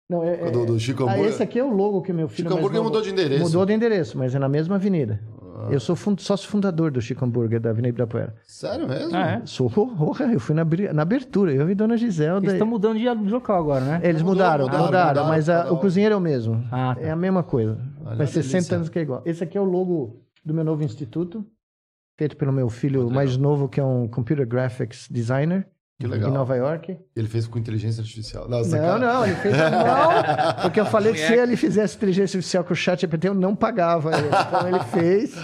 Não, 0.08 0.22
é, 0.22 0.46
é, 0.46 0.50
do, 0.52 0.64
do 0.66 0.78
Chico 0.78 1.08
ah, 1.08 1.18
esse 1.18 1.42
aqui 1.42 1.58
é 1.58 1.64
o 1.64 1.70
logo 1.70 2.00
que 2.00 2.12
meu 2.12 2.28
filho 2.28 2.48
Chico 2.48 2.58
Hambúrguer 2.58 2.80
mudou 2.80 3.02
de 3.02 3.10
endereço. 3.10 3.42
Mudou 3.42 3.66
de 3.66 3.72
endereço, 3.72 4.16
mas 4.16 4.34
é 4.34 4.38
na 4.38 4.48
mesma 4.48 4.76
avenida. 4.76 5.20
Ah. 5.56 5.68
Eu 5.70 5.80
sou 5.80 5.96
fund, 5.96 6.20
sócio 6.20 6.48
fundador 6.48 6.92
do 6.92 7.00
Chico 7.00 7.24
Hambúrguer 7.24 7.58
da 7.58 7.70
Avenida 7.70 7.88
Ibirapuera. 7.88 8.36
Sério 8.44 8.86
mesmo? 8.86 9.16
Ah, 9.16 9.32
é? 9.32 9.46
Sou, 9.46 9.68
porra, 9.68 10.26
eu 10.26 10.38
fui 10.38 10.54
na, 10.54 10.64
na 10.92 11.02
abertura, 11.02 11.52
eu 11.52 11.66
vi 11.66 11.74
Dona 11.74 11.96
Giselda. 11.96 12.44
Eles 12.44 12.52
estão 12.52 12.68
mudando 12.68 12.98
de 12.98 13.32
local 13.32 13.58
agora, 13.58 13.84
né? 13.84 14.00
Eles 14.04 14.22
mudou, 14.22 14.34
mudaram, 14.34 14.66
mudaram, 14.66 14.84
mudaram, 14.84 15.08
mudaram, 15.08 15.28
mas 15.28 15.48
a, 15.48 15.72
o 15.72 15.78
cozinheiro 15.78 16.14
é 16.14 16.18
o 16.18 16.20
mesmo. 16.20 16.62
Ah, 16.70 16.94
tá. 16.94 17.00
É 17.00 17.10
a 17.10 17.16
mesma 17.16 17.42
coisa. 17.42 17.80
Olha 18.04 18.18
Faz 18.18 18.30
60 18.30 18.74
anos 18.76 18.88
que 18.88 18.98
é 18.98 19.02
igual. 19.02 19.22
Esse 19.24 19.42
aqui 19.42 19.58
é 19.58 19.60
o 19.60 19.64
logo 19.64 20.22
do 20.44 20.54
meu 20.54 20.62
novo 20.62 20.84
instituto, 20.84 21.44
feito 22.16 22.36
pelo 22.36 22.52
meu 22.52 22.68
filho 22.68 23.10
mais 23.10 23.36
novo, 23.36 23.68
que 23.68 23.80
é 23.80 23.84
um 23.84 24.06
Computer 24.06 24.46
Graphics 24.46 25.08
Designer. 25.10 25.66
Que 25.98 26.06
legal. 26.06 26.30
em 26.30 26.32
Nova 26.34 26.54
York. 26.56 26.96
Ele 27.16 27.26
fez 27.28 27.46
com 27.46 27.58
inteligência 27.58 28.00
artificial. 28.02 28.48
Não, 28.48 28.58
Não, 28.58 28.64
sacanagem. 28.64 29.00
não, 29.06 29.26
ele 29.26 29.34
fez 29.36 29.54
a 29.58 29.70
mão, 29.70 30.56
porque 30.62 30.80
eu 30.80 30.86
falei 30.86 31.12
que 31.12 31.18
se 31.20 31.32
ele 31.32 31.56
fizesse 31.56 31.96
inteligência 31.96 32.36
artificial 32.36 32.64
com 32.64 32.72
o 32.72 32.76
chat 32.76 33.00
GPT, 33.00 33.28
eu 33.28 33.34
não 33.34 33.56
pagava 33.56 34.10
ele. 34.18 34.28
Então 34.28 34.68
ele 34.68 34.80
fez. 34.84 35.34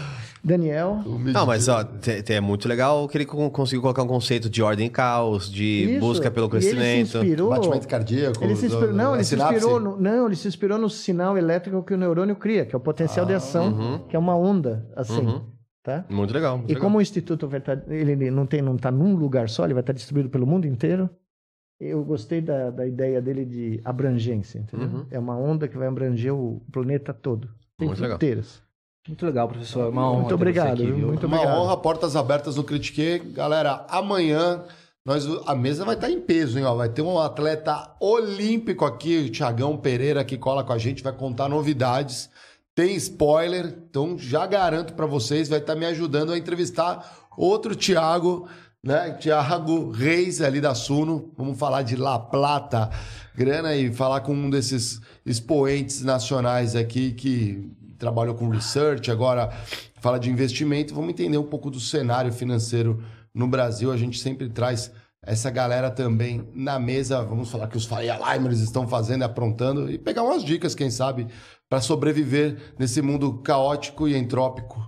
Daniel. 0.44 1.02
Não, 1.06 1.46
mas 1.46 1.68
ó, 1.68 1.84
é 2.28 2.40
muito 2.40 2.68
legal 2.68 3.06
que 3.06 3.16
ele 3.16 3.24
con- 3.24 3.48
conseguiu 3.48 3.80
colocar 3.80 4.02
um 4.02 4.08
conceito 4.08 4.50
de 4.50 4.60
ordem 4.60 4.88
e 4.88 4.90
caos, 4.90 5.48
de 5.48 5.92
Isso. 5.92 6.00
busca 6.00 6.32
pelo 6.32 6.48
E 6.48 6.50
ele 6.56 6.60
se 6.62 6.70
crescimento. 6.74 7.16
inspirou. 7.18 7.50
Batimento 7.50 7.86
cardíaco. 7.86 8.42
Ele 8.44 8.56
se 8.56 8.66
inspirou, 8.66 8.92
não, 8.92 9.14
ele 9.14 9.22
se 9.22 9.36
inspirou 9.36 9.78
no, 9.78 9.96
não, 10.00 10.26
ele 10.26 10.34
se 10.34 10.48
inspirou 10.48 10.78
no 10.78 10.90
sinal 10.90 11.38
elétrico 11.38 11.80
que 11.84 11.94
o 11.94 11.96
neurônio 11.96 12.34
cria, 12.34 12.66
que 12.66 12.74
é 12.74 12.76
o 12.76 12.80
potencial 12.80 13.24
de 13.24 13.34
ação, 13.34 13.68
uhum. 13.72 13.98
que 14.08 14.16
é 14.16 14.18
uma 14.18 14.36
onda, 14.36 14.84
assim, 14.96 15.20
Uhum. 15.24 15.42
Tá? 15.82 16.04
Muito 16.08 16.32
legal. 16.32 16.56
Muito 16.58 16.70
E 16.70 16.74
legal. 16.74 16.82
como 16.82 16.98
o 16.98 17.02
instituto 17.02 17.48
vai 17.48 17.58
estar, 17.60 17.82
ele 17.90 18.12
ele 18.12 18.30
não 18.30 18.46
tem, 18.46 18.62
não 18.62 18.76
está 18.76 18.90
num 18.90 19.14
lugar 19.16 19.48
só, 19.48 19.64
ele 19.64 19.74
vai 19.74 19.82
estar 19.82 19.92
distribuído 19.92 20.28
pelo 20.30 20.46
mundo 20.46 20.66
inteiro. 20.66 21.08
Eu 21.80 22.04
gostei 22.04 22.40
da, 22.40 22.70
da 22.70 22.86
ideia 22.86 23.20
dele 23.20 23.44
de 23.44 23.80
abrangência, 23.84 24.60
entendeu? 24.60 24.86
Uhum. 24.88 25.06
É 25.10 25.18
uma 25.18 25.36
onda 25.36 25.66
que 25.66 25.76
vai 25.76 25.88
abranger 25.88 26.32
o 26.32 26.62
planeta 26.70 27.12
todo. 27.12 27.48
Tem 27.76 27.88
Muito 27.88 28.00
legal. 28.00 28.16
fronteiras. 28.18 28.62
Muito 29.08 29.26
legal, 29.26 29.48
professor. 29.48 29.86
É 29.86 29.88
Uma 29.88 30.08
honra 30.08 30.20
Muito 30.20 30.34
obrigado, 30.36 30.80
aqui? 30.80 30.92
Muito 30.92 31.26
Uma 31.26 31.38
obrigado. 31.38 31.58
honra, 31.60 31.76
portas 31.76 32.14
abertas 32.14 32.54
no 32.54 32.62
Critique. 32.62 33.18
Galera, 33.32 33.84
amanhã 33.88 34.62
nós, 35.04 35.26
a 35.44 35.56
mesa 35.56 35.84
vai 35.84 35.96
estar 35.96 36.08
em 36.08 36.20
peso, 36.20 36.56
hein? 36.56 36.64
ó. 36.64 36.76
Vai 36.76 36.88
ter 36.88 37.02
um 37.02 37.18
atleta 37.18 37.96
olímpico 37.98 38.84
aqui, 38.84 39.26
o 39.26 39.32
Thiagão 39.32 39.76
Pereira, 39.76 40.24
que 40.24 40.38
cola 40.38 40.62
com 40.62 40.72
a 40.72 40.78
gente, 40.78 41.02
vai 41.02 41.12
contar 41.12 41.48
novidades. 41.48 42.30
Tem 42.74 42.96
spoiler, 42.96 43.66
então 43.90 44.16
já 44.16 44.46
garanto 44.46 44.94
para 44.94 45.04
vocês, 45.04 45.48
vai 45.48 45.58
estar 45.58 45.74
me 45.74 45.84
ajudando 45.84 46.32
a 46.32 46.38
entrevistar 46.38 47.28
outro 47.36 47.76
Thiago, 47.76 48.48
né? 48.82 49.10
Thiago 49.12 49.90
Reis 49.90 50.40
ali 50.40 50.58
da 50.58 50.74
Suno. 50.74 51.32
Vamos 51.36 51.58
falar 51.58 51.82
de 51.82 51.96
La 51.96 52.18
Plata, 52.18 52.90
grana 53.34 53.76
e 53.76 53.92
falar 53.92 54.22
com 54.22 54.32
um 54.32 54.48
desses 54.48 55.02
expoentes 55.24 56.02
nacionais 56.02 56.74
aqui 56.74 57.12
que 57.12 57.70
trabalham 57.98 58.34
com 58.34 58.48
research, 58.48 59.10
agora 59.10 59.52
fala 60.00 60.18
de 60.18 60.30
investimento. 60.30 60.94
Vamos 60.94 61.10
entender 61.10 61.36
um 61.36 61.44
pouco 61.44 61.70
do 61.70 61.78
cenário 61.78 62.32
financeiro 62.32 63.04
no 63.34 63.46
Brasil. 63.46 63.92
A 63.92 63.96
gente 63.98 64.18
sempre 64.18 64.48
traz 64.48 64.90
essa 65.24 65.50
galera 65.50 65.90
também 65.90 66.48
na 66.52 66.80
mesa. 66.80 67.22
Vamos 67.22 67.48
falar 67.48 67.68
que 67.68 67.76
os 67.76 67.84
Faria 67.84 68.18
Limers 68.18 68.58
estão 68.58 68.88
fazendo, 68.88 69.22
aprontando 69.22 69.90
e 69.90 69.96
pegar 69.96 70.24
umas 70.24 70.42
dicas, 70.42 70.74
quem 70.74 70.90
sabe, 70.90 71.28
para 71.72 71.80
sobreviver 71.80 72.74
nesse 72.78 73.00
mundo 73.00 73.38
caótico 73.38 74.06
e 74.06 74.14
entrópico, 74.14 74.78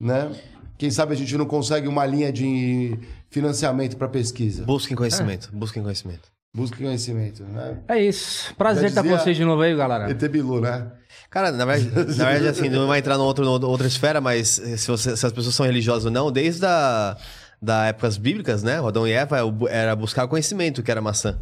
né? 0.00 0.32
Quem 0.76 0.90
sabe 0.90 1.12
a 1.14 1.16
gente 1.16 1.38
não 1.38 1.46
consegue 1.46 1.86
uma 1.86 2.04
linha 2.04 2.32
de 2.32 2.98
financiamento 3.30 3.96
para 3.96 4.08
pesquisa. 4.08 4.64
Busquem 4.64 4.96
conhecimento, 4.96 5.48
busquem 5.52 5.80
conhecimento. 5.80 6.28
Busque 6.52 6.82
conhecimento, 6.82 7.44
né? 7.44 7.78
É 7.86 8.02
isso. 8.02 8.52
Prazer 8.56 8.86
estar 8.88 9.04
com 9.04 9.10
vocês 9.16 9.36
de 9.36 9.44
novo 9.44 9.62
aí, 9.62 9.76
galera. 9.76 10.10
ET 10.10 10.28
Bilu, 10.28 10.60
né? 10.60 10.90
Cara, 11.30 11.52
na 11.52 11.64
verdade, 11.64 11.94
na 12.18 12.24
verdade 12.30 12.48
assim, 12.48 12.68
não 12.68 12.88
vai 12.88 12.98
entrar 12.98 13.16
numa 13.16 13.26
outro, 13.26 13.44
numa 13.44 13.68
outra 13.68 13.86
esfera, 13.86 14.20
mas 14.20 14.48
se, 14.48 14.88
você- 14.88 15.16
se 15.16 15.24
as 15.24 15.32
pessoas 15.32 15.54
são 15.54 15.64
religiosas 15.64 16.06
ou 16.06 16.10
não, 16.10 16.32
desde 16.32 16.66
a, 16.66 17.16
da 17.62 17.86
épocas 17.86 18.16
bíblicas, 18.16 18.64
né? 18.64 18.80
Adão 18.84 19.06
e 19.06 19.12
Eva 19.12 19.36
era 19.70 19.94
buscar 19.94 20.26
conhecimento, 20.26 20.82
que 20.82 20.90
era 20.90 21.00
maçã. 21.00 21.38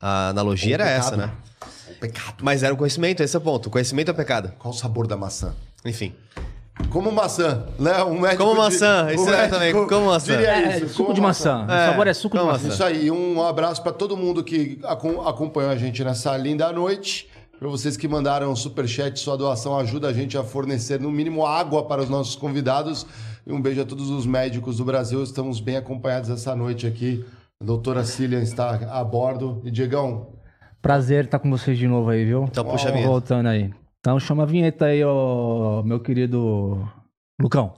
A 0.00 0.28
analogia 0.28 0.74
era 0.74 0.88
essa, 0.88 1.16
né? 1.16 1.32
Pecado. 2.00 2.36
Mas 2.42 2.62
era 2.62 2.72
o 2.72 2.76
conhecimento, 2.76 3.22
esse 3.22 3.34
é 3.34 3.38
o 3.38 3.42
ponto. 3.42 3.66
O 3.66 3.70
conhecimento 3.70 4.10
é 4.10 4.14
pecado. 4.14 4.52
Qual 4.58 4.72
o 4.72 4.76
sabor 4.76 5.06
da 5.06 5.16
maçã? 5.16 5.54
Enfim. 5.84 6.12
Como 6.90 7.10
maçã, 7.10 7.64
né? 7.78 8.04
Um 8.04 8.20
médico 8.20 8.42
Como 8.42 8.52
de- 8.54 8.58
maçã, 8.60 9.06
um 9.06 9.10
isso 9.10 9.30
é 9.30 9.48
também, 9.48 9.72
como 9.72 10.06
maçã. 10.06 10.32
diria 10.36 10.50
É, 10.50 10.76
isso, 10.76 10.88
suco 10.90 11.02
como 11.04 11.14
de 11.14 11.20
maçã. 11.22 11.66
É, 11.68 11.88
O 11.88 11.90
sabor 11.90 12.06
é 12.06 12.12
suco 12.14 12.38
de 12.38 12.44
maçã. 12.44 12.68
Isso 12.68 12.84
aí, 12.84 13.10
um 13.10 13.42
abraço 13.42 13.82
para 13.82 13.92
todo 13.92 14.14
mundo 14.16 14.44
que 14.44 14.78
acom- 14.84 15.26
acompanhou 15.26 15.70
a 15.70 15.76
gente 15.76 16.04
nessa 16.04 16.36
linda 16.36 16.70
noite. 16.72 17.28
Para 17.58 17.68
vocês 17.68 17.96
que 17.96 18.06
mandaram 18.06 18.52
o 18.52 18.56
superchat, 18.56 19.18
sua 19.18 19.38
doação 19.38 19.78
ajuda 19.78 20.08
a 20.08 20.12
gente 20.12 20.36
a 20.36 20.44
fornecer 20.44 21.00
no 21.00 21.10
mínimo 21.10 21.46
água 21.46 21.82
para 21.86 22.02
os 22.02 22.10
nossos 22.10 22.36
convidados. 22.36 23.06
E 23.46 23.50
um 23.52 23.60
beijo 23.62 23.80
a 23.80 23.84
todos 23.86 24.10
os 24.10 24.26
médicos 24.26 24.76
do 24.76 24.84
Brasil. 24.84 25.22
Estamos 25.22 25.58
bem 25.60 25.78
acompanhados 25.78 26.28
essa 26.28 26.54
noite 26.54 26.86
aqui. 26.86 27.24
A 27.58 27.64
doutora 27.64 28.04
Cília 28.04 28.40
está 28.40 28.78
a 28.92 29.02
bordo. 29.02 29.62
E 29.64 29.70
Diegão, 29.70 30.26
Prazer 30.86 31.24
estar 31.24 31.40
com 31.40 31.50
vocês 31.50 31.76
de 31.76 31.88
novo 31.88 32.10
aí, 32.10 32.24
viu? 32.24 32.44
Então 32.44 32.64
puxa 32.64 32.90
a 32.90 32.92
vinheta. 32.92 33.08
Voltando 33.08 33.48
aí. 33.48 33.74
Então 33.98 34.20
chama 34.20 34.44
a 34.44 34.46
vinheta 34.46 34.84
aí, 34.84 35.02
ó, 35.02 35.82
meu 35.82 35.98
querido 35.98 36.88
Lucão. 37.42 37.74